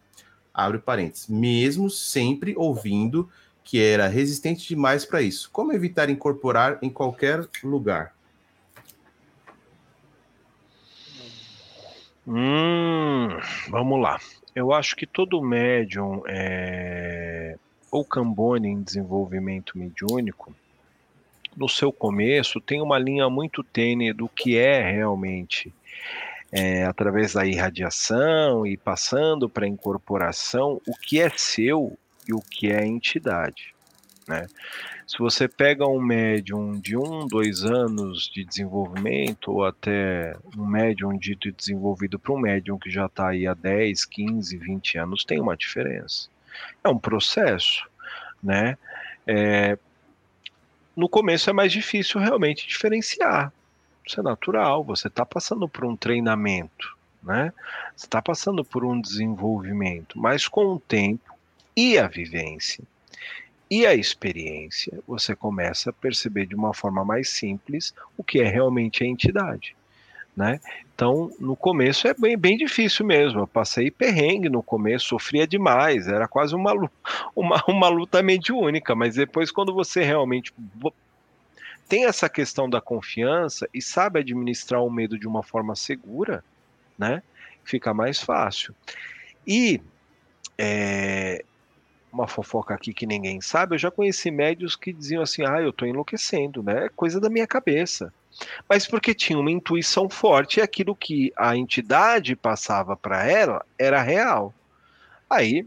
Abre 0.53 0.79
parênteses. 0.79 1.29
Mesmo 1.29 1.89
sempre 1.91 2.55
ouvindo 2.57 3.29
que 3.63 3.81
era 3.81 4.09
resistente 4.09 4.67
demais 4.67 5.05
para 5.05 5.23
isso. 5.23 5.51
Como 5.53 5.73
evitar 5.73 6.11
incorporar 6.11 6.79
em 6.83 6.91
qualquer 6.91 7.49
lugar? 7.63 8.15
Hum, 12.27 13.29
vamos 13.69 14.01
lá. 14.01 14.19
Eu 14.61 14.75
acho 14.75 14.95
que 14.95 15.07
todo 15.07 15.41
médium 15.41 16.23
é, 16.29 17.57
ou 17.91 18.05
cambone 18.05 18.69
em 18.69 18.83
desenvolvimento 18.83 19.79
mediúnico, 19.79 20.55
no 21.57 21.67
seu 21.67 21.91
começo, 21.91 22.61
tem 22.61 22.83
uma 22.83 22.99
linha 22.99 23.29
muito 23.31 23.65
tênue 23.65 24.13
do 24.13 24.29
que 24.29 24.59
é 24.59 24.91
realmente 24.91 25.73
é, 26.53 26.85
através 26.85 27.33
da 27.33 27.47
irradiação 27.47 28.67
e 28.67 28.77
passando 28.77 29.49
para 29.49 29.65
a 29.65 29.69
incorporação, 29.69 30.81
o 30.87 30.95
que 30.95 31.21
é 31.21 31.31
seu 31.31 31.99
e 32.29 32.35
o 32.35 32.41
que 32.41 32.71
é 32.71 32.87
entidade. 32.87 33.75
Né? 34.29 34.47
Se 35.11 35.19
você 35.19 35.49
pega 35.49 35.85
um 35.89 36.01
médium 36.01 36.79
de 36.79 36.97
um, 36.97 37.27
dois 37.27 37.65
anos 37.65 38.31
de 38.33 38.45
desenvolvimento, 38.45 39.51
ou 39.51 39.65
até 39.65 40.37
um 40.57 40.65
médium 40.65 41.19
dito 41.19 41.51
desenvolvido 41.51 42.17
para 42.17 42.33
um 42.33 42.39
médium 42.39 42.79
que 42.79 42.89
já 42.89 43.07
está 43.07 43.31
aí 43.31 43.45
há 43.45 43.53
10, 43.53 44.05
15, 44.05 44.57
20 44.57 44.99
anos, 44.99 45.25
tem 45.25 45.41
uma 45.41 45.57
diferença. 45.57 46.29
É 46.85 46.89
um 46.89 46.97
processo, 46.97 47.89
né? 48.41 48.79
É, 49.27 49.77
no 50.95 51.09
começo 51.09 51.51
é 51.51 51.53
mais 51.53 51.73
difícil 51.73 52.21
realmente 52.21 52.69
diferenciar. 52.69 53.53
Isso 54.07 54.21
é 54.21 54.23
natural, 54.23 54.85
você 54.85 55.09
está 55.09 55.27
passando 55.27 55.69
por 55.69 55.85
um 55.85 55.97
treinamento, 55.97 56.97
né? 57.21 57.53
Você 57.97 58.07
está 58.07 58.23
passando 58.23 58.65
por 58.65 58.85
um 58.85 59.01
desenvolvimento, 59.01 60.17
mas 60.17 60.47
com 60.47 60.67
o 60.67 60.79
tempo 60.79 61.35
e 61.77 61.99
a 61.99 62.07
vivência 62.07 62.85
e 63.71 63.87
a 63.87 63.95
experiência, 63.95 64.99
você 65.07 65.37
começa 65.37 65.91
a 65.91 65.93
perceber 65.93 66.45
de 66.47 66.57
uma 66.57 66.75
forma 66.75 67.05
mais 67.05 67.29
simples 67.31 67.95
o 68.17 68.25
que 68.25 68.41
é 68.41 68.49
realmente 68.49 69.05
a 69.05 69.07
entidade. 69.07 69.77
Né? 70.37 70.61
Então, 70.95 71.31
no 71.39 71.55
começo 71.55 72.09
é 72.09 72.15
bem, 72.15 72.37
bem 72.37 72.57
difícil 72.57 73.07
mesmo. 73.07 73.41
Eu 73.41 73.47
passei 73.47 73.91
perrengue 73.91 74.49
no 74.49 74.63
começo, 74.63 75.07
sofria 75.07 75.47
demais, 75.47 76.09
era 76.09 76.27
quase 76.27 76.55
uma, 76.55 76.73
uma, 77.37 77.63
uma 77.69 77.89
luta 77.89 78.23
mediúnica, 78.23 78.95
mas 78.97 79.15
depois, 79.15 79.53
quando 79.53 79.73
você 79.73 80.03
realmente 80.03 80.53
tem 81.89 82.07
essa 82.07 82.29
questão 82.29 82.69
da 82.69 82.81
confiança 82.81 83.69
e 83.73 83.81
sabe 83.81 84.21
administrar 84.21 84.83
o 84.83 84.91
medo 84.91 85.19
de 85.19 85.29
uma 85.29 85.43
forma 85.43 85.77
segura, 85.77 86.43
né? 86.99 87.23
Fica 87.65 87.93
mais 87.93 88.21
fácil. 88.21 88.75
E 89.47 89.81
é, 90.57 91.45
uma 92.13 92.27
fofoca 92.27 92.75
aqui 92.75 92.93
que 92.93 93.07
ninguém 93.07 93.41
sabe, 93.41 93.75
eu 93.75 93.79
já 93.79 93.91
conheci 93.91 94.31
médios 94.31 94.77
que 94.77 94.93
diziam 94.93 95.23
assim: 95.23 95.45
ah, 95.45 95.61
eu 95.61 95.73
tô 95.73 95.87
enlouquecendo, 95.87 96.63
né? 96.63 96.87
É 96.87 96.89
coisa 96.89 97.21
da 97.21 97.31
minha 97.31 97.47
cabeça. 97.47 98.13
Mas 98.69 98.87
porque 98.87 99.15
tinha 99.15 99.39
uma 99.39 99.51
intuição 99.51 100.09
forte 100.09 100.59
e 100.59 100.63
aquilo 100.63 100.95
que 100.95 101.33
a 101.37 101.57
entidade 101.57 102.35
passava 102.37 102.97
para 102.97 103.27
ela 103.29 103.65
era 103.79 104.01
real. 104.01 104.55
Aí 105.29 105.67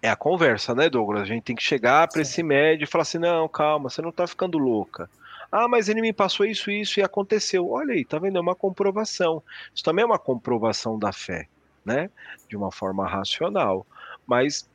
é 0.00 0.08
a 0.08 0.16
conversa, 0.16 0.74
né, 0.74 0.88
Douglas? 0.88 1.22
A 1.22 1.26
gente 1.26 1.42
tem 1.42 1.56
que 1.56 1.62
chegar 1.62 2.08
para 2.08 2.22
esse 2.22 2.42
médio 2.42 2.84
e 2.84 2.86
falar 2.86 3.02
assim: 3.02 3.18
não, 3.18 3.48
calma, 3.48 3.90
você 3.90 4.02
não 4.02 4.12
tá 4.12 4.26
ficando 4.26 4.58
louca. 4.58 5.10
Ah, 5.50 5.66
mas 5.66 5.88
ele 5.88 6.02
me 6.02 6.12
passou 6.12 6.44
isso, 6.44 6.70
isso 6.70 7.00
e 7.00 7.02
aconteceu. 7.02 7.70
Olha 7.70 7.94
aí, 7.94 8.04
tá 8.04 8.18
vendo? 8.18 8.36
É 8.36 8.40
uma 8.40 8.54
comprovação. 8.54 9.42
Isso 9.74 9.82
também 9.82 10.02
é 10.02 10.06
uma 10.06 10.18
comprovação 10.18 10.98
da 10.98 11.10
fé, 11.10 11.48
né? 11.84 12.10
De 12.48 12.56
uma 12.56 12.70
forma 12.70 13.08
racional. 13.08 13.86
Mas 14.26 14.68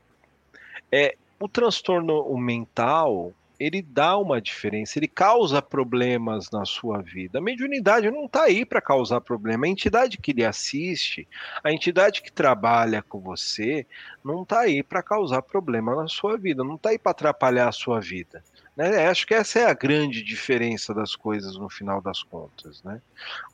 é, 0.93 1.15
o 1.39 1.49
transtorno 1.49 2.37
mental 2.37 3.33
ele 3.59 3.81
dá 3.81 4.17
uma 4.17 4.41
diferença, 4.41 4.99
ele 4.99 5.07
causa 5.07 5.61
problemas 5.61 6.51
na 6.51 6.65
sua 6.65 7.01
vida. 7.01 7.39
A 7.39 7.41
mediunidade 7.41 8.11
não 8.11 8.25
está 8.25 8.43
aí 8.43 8.65
para 8.65 8.81
causar 8.81 9.21
problema. 9.21 9.65
A 9.65 9.69
entidade 9.69 10.17
que 10.17 10.33
lhe 10.33 10.43
assiste, 10.43 11.27
a 11.63 11.71
entidade 11.71 12.21
que 12.21 12.31
trabalha 12.31 13.01
com 13.01 13.19
você, 13.19 13.85
não 14.23 14.43
está 14.43 14.61
aí 14.61 14.83
para 14.83 15.01
causar 15.01 15.41
problema 15.41 15.95
na 15.95 16.07
sua 16.07 16.37
vida, 16.37 16.63
não 16.63 16.75
está 16.75 16.89
aí 16.89 16.99
para 16.99 17.11
atrapalhar 17.11 17.69
a 17.69 17.71
sua 17.71 18.01
vida. 18.01 18.43
Né? 18.75 19.07
Acho 19.07 19.25
que 19.25 19.33
essa 19.33 19.59
é 19.59 19.65
a 19.65 19.73
grande 19.73 20.21
diferença 20.23 20.93
das 20.93 21.15
coisas 21.15 21.55
no 21.55 21.69
final 21.69 22.01
das 22.01 22.21
contas. 22.21 22.83
Né? 22.83 23.01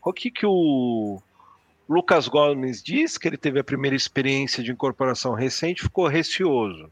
O 0.03 0.11
que, 0.11 0.31
que 0.31 0.45
o 0.45 1.21
Lucas 1.87 2.27
Gomes 2.27 2.81
diz 2.81 3.17
que 3.17 3.27
ele 3.27 3.37
teve 3.37 3.59
a 3.59 3.63
primeira 3.63 3.95
experiência 3.95 4.63
de 4.63 4.71
incorporação 4.71 5.33
recente, 5.33 5.83
ficou 5.83 6.07
receoso 6.07 6.89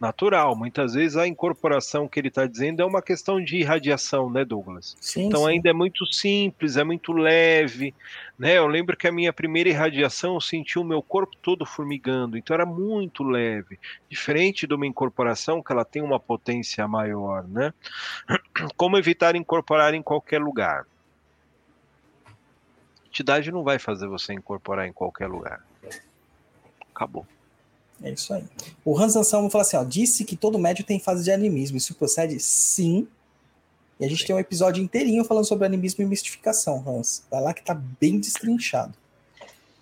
natural. 0.00 0.54
Muitas 0.54 0.94
vezes 0.94 1.16
a 1.16 1.26
incorporação 1.26 2.06
que 2.06 2.20
ele 2.20 2.28
está 2.28 2.46
dizendo 2.46 2.82
é 2.82 2.84
uma 2.84 3.02
questão 3.02 3.42
de 3.42 3.56
irradiação, 3.56 4.30
né, 4.30 4.44
Douglas? 4.44 4.96
Sim, 5.00 5.26
então 5.26 5.42
sim. 5.42 5.50
ainda 5.50 5.70
é 5.70 5.72
muito 5.72 6.06
simples, 6.06 6.76
é 6.76 6.84
muito 6.84 7.12
leve, 7.12 7.94
né? 8.38 8.58
Eu 8.58 8.66
lembro 8.66 8.96
que 8.96 9.08
a 9.08 9.12
minha 9.12 9.32
primeira 9.32 9.68
irradiação 9.68 10.34
eu 10.34 10.40
senti 10.40 10.78
o 10.78 10.84
meu 10.84 11.02
corpo 11.02 11.36
todo 11.40 11.64
formigando, 11.64 12.36
então 12.36 12.54
era 12.54 12.66
muito 12.66 13.24
leve, 13.24 13.78
diferente 14.08 14.66
de 14.66 14.74
uma 14.74 14.86
incorporação 14.86 15.62
que 15.62 15.72
ela 15.72 15.84
tem 15.84 16.02
uma 16.02 16.20
potência 16.20 16.86
maior, 16.86 17.46
né? 17.48 17.72
Como 18.76 18.98
evitar 18.98 19.34
incorporar 19.34 19.94
em 19.94 20.02
qualquer 20.02 20.40
lugar? 20.40 20.86
A 22.26 23.08
entidade 23.08 23.50
não 23.50 23.64
vai 23.64 23.78
fazer 23.78 24.06
você 24.06 24.34
incorporar 24.34 24.86
em 24.86 24.92
qualquer 24.92 25.26
lugar. 25.26 25.64
Acabou. 26.94 27.26
É 28.02 28.10
isso 28.10 28.32
aí. 28.34 28.44
O 28.84 28.98
Hans 28.98 29.16
Anselmo 29.16 29.50
fala 29.50 29.62
assim: 29.62 29.76
ó, 29.76 29.84
disse 29.84 30.24
que 30.24 30.36
todo 30.36 30.58
médio 30.58 30.84
tem 30.84 31.00
fase 31.00 31.24
de 31.24 31.30
animismo. 31.30 31.76
Isso 31.76 31.94
procede? 31.94 32.38
Sim. 32.40 33.08
E 33.98 34.04
a 34.04 34.08
gente 34.08 34.20
Sim. 34.20 34.26
tem 34.26 34.36
um 34.36 34.38
episódio 34.38 34.82
inteirinho 34.82 35.24
falando 35.24 35.46
sobre 35.46 35.66
animismo 35.66 36.02
e 36.02 36.06
mistificação, 36.06 36.84
Hans. 36.86 37.24
Vai 37.30 37.40
lá 37.40 37.54
que 37.54 37.62
tá 37.62 37.74
bem 37.74 38.20
destrinchado. 38.20 38.94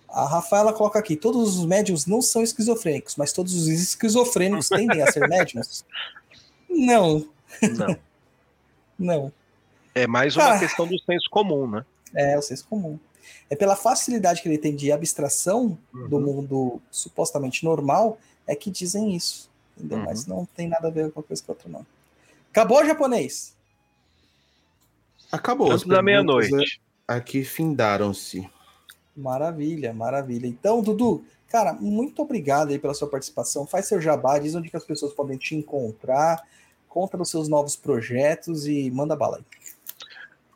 A 0.07 0.25
Rafaela 0.25 0.71
coloca 0.71 0.97
aqui: 0.97 1.17
todos 1.17 1.57
os 1.57 1.65
médiums 1.65 2.05
não 2.05 2.21
são 2.21 2.41
esquizofrênicos, 2.41 3.17
mas 3.17 3.33
todos 3.33 3.53
os 3.53 3.67
esquizofrênicos 3.67 4.69
tendem 4.69 5.01
a 5.01 5.11
ser 5.11 5.27
médiums? 5.27 5.85
Não. 6.69 7.27
Não. 7.61 7.97
não. 8.97 9.33
É 9.93 10.07
mais 10.07 10.35
uma 10.35 10.57
questão 10.59 10.87
do 10.87 10.97
senso 10.99 11.29
comum, 11.29 11.67
né? 11.67 11.85
É, 12.13 12.37
o 12.37 12.41
senso 12.41 12.65
comum. 12.67 12.97
É 13.49 13.55
pela 13.55 13.75
facilidade 13.75 14.41
que 14.41 14.47
ele 14.47 14.57
tem 14.57 14.75
de 14.75 14.91
abstração 14.91 15.77
uhum. 15.93 16.07
do 16.07 16.19
mundo 16.19 16.81
supostamente 16.91 17.63
normal, 17.63 18.17
é 18.47 18.55
que 18.55 18.69
dizem 18.71 19.15
isso. 19.15 19.49
Entendeu? 19.77 19.99
Uhum. 19.99 20.05
Mas 20.05 20.25
não 20.25 20.45
tem 20.45 20.67
nada 20.67 20.87
a 20.87 20.91
ver 20.91 21.11
com 21.11 21.19
uma 21.19 21.25
coisa 21.25 21.43
com 21.43 21.51
outra, 21.51 21.69
não. 21.69 21.85
Acabou, 22.51 22.85
japonês? 22.85 23.53
Acabou. 25.31 25.71
Antes 25.71 25.85
da 25.85 26.01
meia-noite. 26.01 26.81
Aqui 27.07 27.43
findaram-se. 27.43 28.49
Maravilha, 29.15 29.93
maravilha. 29.93 30.47
Então, 30.47 30.81
Dudu, 30.81 31.23
cara, 31.49 31.73
muito 31.73 32.21
obrigado 32.21 32.69
aí 32.69 32.79
pela 32.79 32.93
sua 32.93 33.09
participação. 33.09 33.67
Faz 33.67 33.85
seu 33.87 34.01
jabá, 34.01 34.39
diz 34.39 34.55
onde 34.55 34.69
que 34.69 34.77
as 34.77 34.85
pessoas 34.85 35.13
podem 35.13 35.37
te 35.37 35.55
encontrar, 35.55 36.43
conta 36.87 37.17
dos 37.17 37.29
seus 37.29 37.47
novos 37.47 37.75
projetos 37.75 38.65
e 38.65 38.89
manda 38.91 39.15
bala 39.15 39.37
aí. 39.37 39.43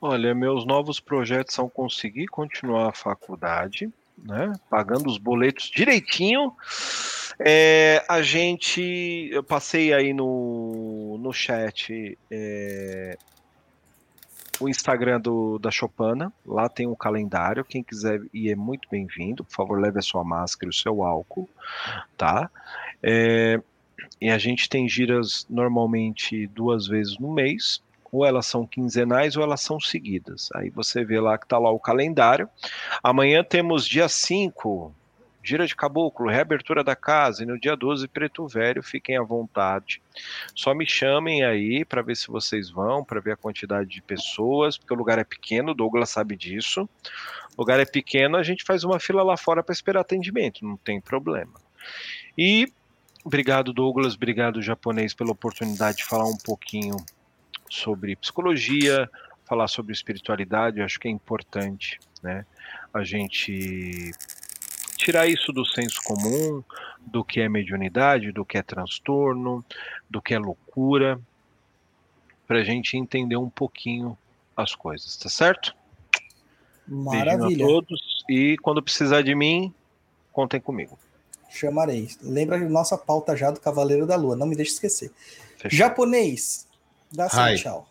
Olha, 0.01 0.33
meus 0.33 0.65
novos 0.65 0.99
projetos 0.99 1.53
são 1.53 1.69
conseguir 1.69 2.27
continuar 2.27 2.89
a 2.89 2.93
faculdade, 2.93 3.91
né? 4.17 4.53
Pagando 4.69 5.07
os 5.07 5.17
boletos 5.17 5.65
direitinho. 5.69 6.53
É, 7.37 8.03
a 8.07 8.21
gente, 8.21 9.29
eu 9.31 9.43
passei 9.43 9.93
aí 9.93 10.13
no, 10.13 11.17
no 11.19 11.31
chat 11.33 12.17
é, 12.29 13.17
o 14.59 14.67
Instagram 14.67 15.21
do, 15.21 15.57
da 15.57 15.71
Chopana, 15.71 16.33
lá 16.45 16.67
tem 16.67 16.85
um 16.85 16.95
calendário, 16.95 17.63
quem 17.63 17.81
quiser 17.81 18.21
ir 18.33 18.51
é 18.51 18.55
muito 18.55 18.89
bem-vindo, 18.89 19.43
por 19.43 19.53
favor 19.53 19.79
leve 19.79 19.99
a 19.99 20.01
sua 20.01 20.23
máscara 20.23 20.67
e 20.67 20.69
o 20.69 20.73
seu 20.73 21.03
álcool, 21.03 21.49
tá? 22.17 22.49
É, 23.01 23.61
e 24.19 24.29
a 24.29 24.37
gente 24.37 24.67
tem 24.67 24.87
giras 24.87 25.45
normalmente 25.49 26.45
duas 26.47 26.87
vezes 26.87 27.17
no 27.17 27.33
mês, 27.33 27.81
ou 28.11 28.25
elas 28.25 28.45
são 28.45 28.65
quinzenais 28.65 29.35
ou 29.35 29.43
elas 29.43 29.61
são 29.61 29.79
seguidas. 29.79 30.49
Aí 30.55 30.69
você 30.69 31.03
vê 31.03 31.19
lá 31.19 31.37
que 31.37 31.45
está 31.45 31.57
lá 31.57 31.71
o 31.71 31.79
calendário. 31.79 32.49
Amanhã 33.03 33.43
temos 33.43 33.85
dia 33.85 34.09
5, 34.09 34.93
gira 35.43 35.65
de 35.65 35.75
caboclo, 35.75 36.29
reabertura 36.29 36.83
da 36.83 36.95
casa, 36.95 37.43
e 37.43 37.45
no 37.45 37.59
dia 37.59 37.75
12, 37.75 38.07
preto 38.07 38.47
velho, 38.47 38.83
fiquem 38.83 39.17
à 39.17 39.23
vontade. 39.23 40.01
Só 40.53 40.73
me 40.73 40.85
chamem 40.85 41.43
aí 41.43 41.85
para 41.85 42.01
ver 42.01 42.15
se 42.15 42.27
vocês 42.27 42.69
vão, 42.69 43.03
para 43.03 43.19
ver 43.19 43.33
a 43.33 43.37
quantidade 43.37 43.89
de 43.89 44.01
pessoas, 44.01 44.77
porque 44.77 44.93
o 44.93 44.97
lugar 44.97 45.17
é 45.17 45.23
pequeno, 45.23 45.71
o 45.71 45.75
Douglas 45.75 46.09
sabe 46.09 46.35
disso. 46.35 46.87
O 47.57 47.61
lugar 47.61 47.79
é 47.79 47.85
pequeno, 47.85 48.37
a 48.37 48.43
gente 48.43 48.63
faz 48.63 48.83
uma 48.83 48.99
fila 48.99 49.23
lá 49.23 49.35
fora 49.37 49.63
para 49.63 49.73
esperar 49.73 50.01
atendimento, 50.01 50.65
não 50.65 50.77
tem 50.77 51.01
problema. 51.01 51.53
E 52.37 52.71
obrigado, 53.23 53.73
Douglas, 53.73 54.15
obrigado, 54.15 54.61
japonês, 54.61 55.13
pela 55.13 55.31
oportunidade 55.31 55.97
de 55.97 56.05
falar 56.05 56.25
um 56.25 56.37
pouquinho 56.37 56.95
sobre 57.69 58.15
psicologia, 58.15 59.09
falar 59.45 59.67
sobre 59.67 59.93
espiritualidade, 59.93 60.79
eu 60.79 60.85
acho 60.85 60.99
que 60.99 61.07
é 61.07 61.11
importante, 61.11 61.99
né? 62.21 62.45
A 62.93 63.03
gente 63.03 64.11
tirar 64.97 65.27
isso 65.27 65.51
do 65.51 65.65
senso 65.65 66.01
comum, 66.03 66.63
do 67.05 67.23
que 67.23 67.39
é 67.39 67.49
mediunidade, 67.49 68.31
do 68.31 68.45
que 68.45 68.57
é 68.57 68.61
transtorno, 68.61 69.63
do 70.09 70.21
que 70.21 70.33
é 70.33 70.39
loucura, 70.39 71.19
para 72.47 72.59
a 72.59 72.63
gente 72.63 72.97
entender 72.97 73.37
um 73.37 73.49
pouquinho 73.49 74.17
as 74.55 74.75
coisas, 74.75 75.15
tá 75.17 75.29
certo? 75.29 75.75
Maravilha. 76.87 77.37
Beijinho 77.37 77.65
a 77.65 77.69
todos 77.69 78.25
E 78.29 78.57
quando 78.57 78.83
precisar 78.83 79.21
de 79.21 79.33
mim, 79.33 79.73
contem 80.31 80.59
comigo. 80.59 80.97
Chamarei. 81.49 82.09
Lembra 82.21 82.57
nossa 82.69 82.97
pauta 82.97 83.35
já 83.35 83.49
do 83.49 83.59
Cavaleiro 83.59 84.05
da 84.05 84.15
Lua, 84.15 84.35
não 84.35 84.45
me 84.45 84.55
deixe 84.55 84.73
esquecer. 84.73 85.11
Fechou. 85.57 85.77
Japonês, 85.77 86.67
dá 87.11 87.27
Hi. 87.27 87.57
tchau. 87.57 87.87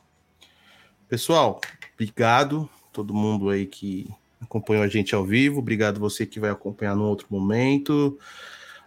Pessoal, 1.08 1.60
obrigado 1.94 2.68
todo 2.92 3.14
mundo 3.14 3.48
aí 3.48 3.64
que 3.64 4.12
acompanhou 4.40 4.82
a 4.82 4.88
gente 4.88 5.14
ao 5.14 5.24
vivo. 5.24 5.60
Obrigado 5.60 6.00
você 6.00 6.26
que 6.26 6.40
vai 6.40 6.50
acompanhar 6.50 6.96
num 6.96 7.04
outro 7.04 7.26
momento. 7.30 8.18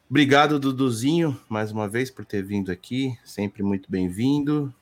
Obrigado, 0.10 0.60
Duduzinho, 0.60 1.40
mais 1.48 1.72
uma 1.72 1.88
vez 1.88 2.12
por 2.12 2.26
ter 2.26 2.44
vindo 2.44 2.72
aqui. 2.72 3.18
Sempre 3.24 3.64
muito 3.64 3.90
bem-vindo. 3.90 4.74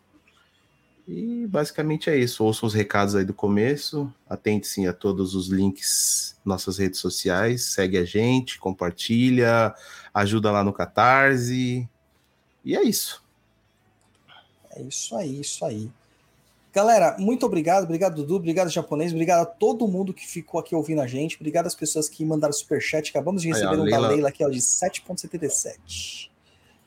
E 1.07 1.45
basicamente 1.47 2.09
é 2.09 2.17
isso. 2.17 2.43
Ouçam 2.43 2.65
os 2.65 2.73
recados 2.73 3.15
aí 3.15 3.23
do 3.23 3.33
começo. 3.33 4.11
Atente-se 4.27 4.87
a 4.87 4.93
todos 4.93 5.35
os 5.35 5.47
links 5.47 6.39
nossas 6.43 6.77
redes 6.79 6.99
sociais. 6.99 7.65
Segue 7.65 7.97
a 7.97 8.05
gente, 8.05 8.59
compartilha, 8.59 9.73
ajuda 10.13 10.51
lá 10.51 10.63
no 10.63 10.73
Catarse. 10.73 11.87
E 12.65 12.75
é 12.75 12.83
isso. 12.83 13.23
É 14.71 14.81
isso 14.81 15.15
aí, 15.15 15.39
isso 15.39 15.63
aí. 15.65 15.89
Galera, 16.71 17.15
muito 17.17 17.45
obrigado, 17.45 17.85
obrigado 17.85 18.15
Dudu, 18.15 18.35
obrigado 18.35 18.69
japonês, 18.69 19.11
obrigado 19.11 19.41
a 19.41 19.45
todo 19.45 19.87
mundo 19.87 20.13
que 20.13 20.27
ficou 20.27 20.59
aqui 20.59 20.75
ouvindo 20.75 21.01
a 21.01 21.07
gente, 21.07 21.35
obrigado 21.35 21.65
às 21.65 21.73
pessoas 21.73 22.07
que 22.07 22.23
mandaram 22.23 22.53
superchat, 22.53 23.09
acabamos 23.09 23.41
de 23.41 23.47
Aí, 23.47 23.53
receber 23.55 23.71
a 23.71 23.73
um 23.73 23.77
da 23.77 23.83
Leila- 23.85 24.07
Leila 24.09 24.29
aqui 24.29 24.45
ó, 24.45 24.49
de 24.49 24.59
7.77. 24.59 26.29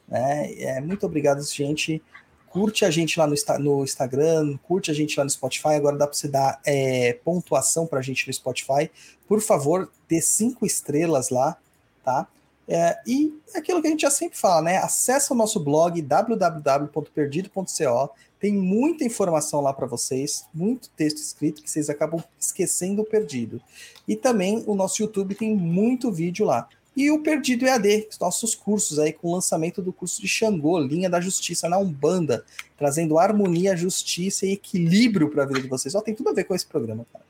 Né? 0.06 0.52
É, 0.54 0.80
muito 0.80 1.04
obrigado, 1.04 1.42
gente. 1.42 2.00
Curte 2.48 2.84
a 2.84 2.90
gente 2.90 3.18
lá 3.18 3.26
no, 3.26 3.34
no 3.58 3.82
Instagram, 3.82 4.58
curte 4.58 4.90
a 4.90 4.94
gente 4.94 5.18
lá 5.18 5.24
no 5.24 5.30
Spotify. 5.30 5.68
Agora 5.68 5.96
dá 5.96 6.06
para 6.06 6.14
você 6.14 6.28
dar 6.28 6.60
é, 6.66 7.14
pontuação 7.24 7.86
para 7.86 7.98
a 7.98 8.02
gente 8.02 8.26
no 8.26 8.32
Spotify. 8.32 8.90
Por 9.26 9.40
favor, 9.40 9.90
dê 10.06 10.20
cinco 10.20 10.66
estrelas 10.66 11.30
lá, 11.30 11.56
tá? 12.04 12.28
É, 12.68 12.98
e 13.06 13.34
é 13.54 13.58
aquilo 13.58 13.80
que 13.80 13.88
a 13.88 13.90
gente 13.90 14.02
já 14.02 14.10
sempre 14.10 14.38
fala, 14.38 14.62
né? 14.62 14.78
Acesse 14.78 15.32
o 15.32 15.34
nosso 15.34 15.60
blog 15.60 16.00
www.perdido.co. 16.00 18.14
Tem 18.38 18.52
muita 18.52 19.04
informação 19.04 19.60
lá 19.60 19.72
para 19.72 19.86
vocês, 19.86 20.46
muito 20.52 20.88
texto 20.90 21.18
escrito 21.18 21.62
que 21.62 21.70
vocês 21.70 21.88
acabam 21.88 22.22
esquecendo 22.38 23.02
o 23.02 23.04
perdido. 23.04 23.60
E 24.06 24.16
também 24.16 24.62
o 24.66 24.74
nosso 24.74 25.02
YouTube 25.02 25.34
tem 25.34 25.54
muito 25.54 26.10
vídeo 26.10 26.44
lá. 26.44 26.68
E 26.94 27.10
o 27.10 27.22
Perdido 27.22 27.64
EAD, 27.64 28.08
os 28.10 28.18
nossos 28.18 28.54
cursos 28.54 28.98
aí 28.98 29.14
com 29.14 29.28
o 29.28 29.34
lançamento 29.34 29.80
do 29.80 29.92
curso 29.92 30.20
de 30.20 30.28
Xangô, 30.28 30.78
linha 30.78 31.08
da 31.08 31.20
justiça 31.20 31.66
na 31.66 31.78
Umbanda, 31.78 32.44
trazendo 32.76 33.18
harmonia, 33.18 33.74
justiça 33.74 34.44
e 34.44 34.52
equilíbrio 34.52 35.30
para 35.30 35.44
a 35.44 35.46
vida 35.46 35.62
de 35.62 35.68
vocês. 35.68 35.94
Ó, 35.94 36.02
tem 36.02 36.14
tudo 36.14 36.28
a 36.28 36.34
ver 36.34 36.44
com 36.44 36.54
esse 36.54 36.66
programa, 36.66 37.06
cara. 37.10 37.21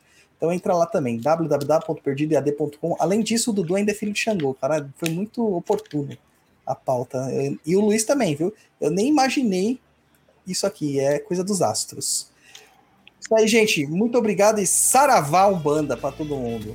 Então 0.43 0.53
entra 0.53 0.75
lá 0.75 0.87
também, 0.87 1.21
www.perdidoead.com. 1.21 2.97
Além 2.99 3.21
disso, 3.21 3.53
o 3.53 3.55
Dudu 3.55 3.77
ainda 3.77 3.93
é 3.93 3.95
filho 3.95 4.13
de 4.13 4.19
Xangô, 4.19 4.53
cara. 4.55 4.91
Foi 4.97 5.09
muito 5.09 5.41
oportuno 5.57 6.19
a 6.67 6.75
pauta. 6.75 7.29
E 7.65 7.77
o 7.77 7.81
Luiz 7.81 8.03
também, 8.03 8.35
viu? 8.35 8.53
Eu 8.81 8.91
nem 8.91 9.07
imaginei 9.07 9.79
isso 10.45 10.67
aqui, 10.67 10.99
é 10.99 11.21
coisa 11.21 11.45
dos 11.45 11.63
astros. 11.63 12.29
Isso 13.21 13.33
aí, 13.37 13.47
gente. 13.47 13.87
Muito 13.87 14.19
obrigado 14.19 14.59
e 14.59 14.67
saravá 14.67 15.47
Umbanda 15.47 15.97
para 15.97 16.11
todo 16.11 16.35
mundo. 16.35 16.75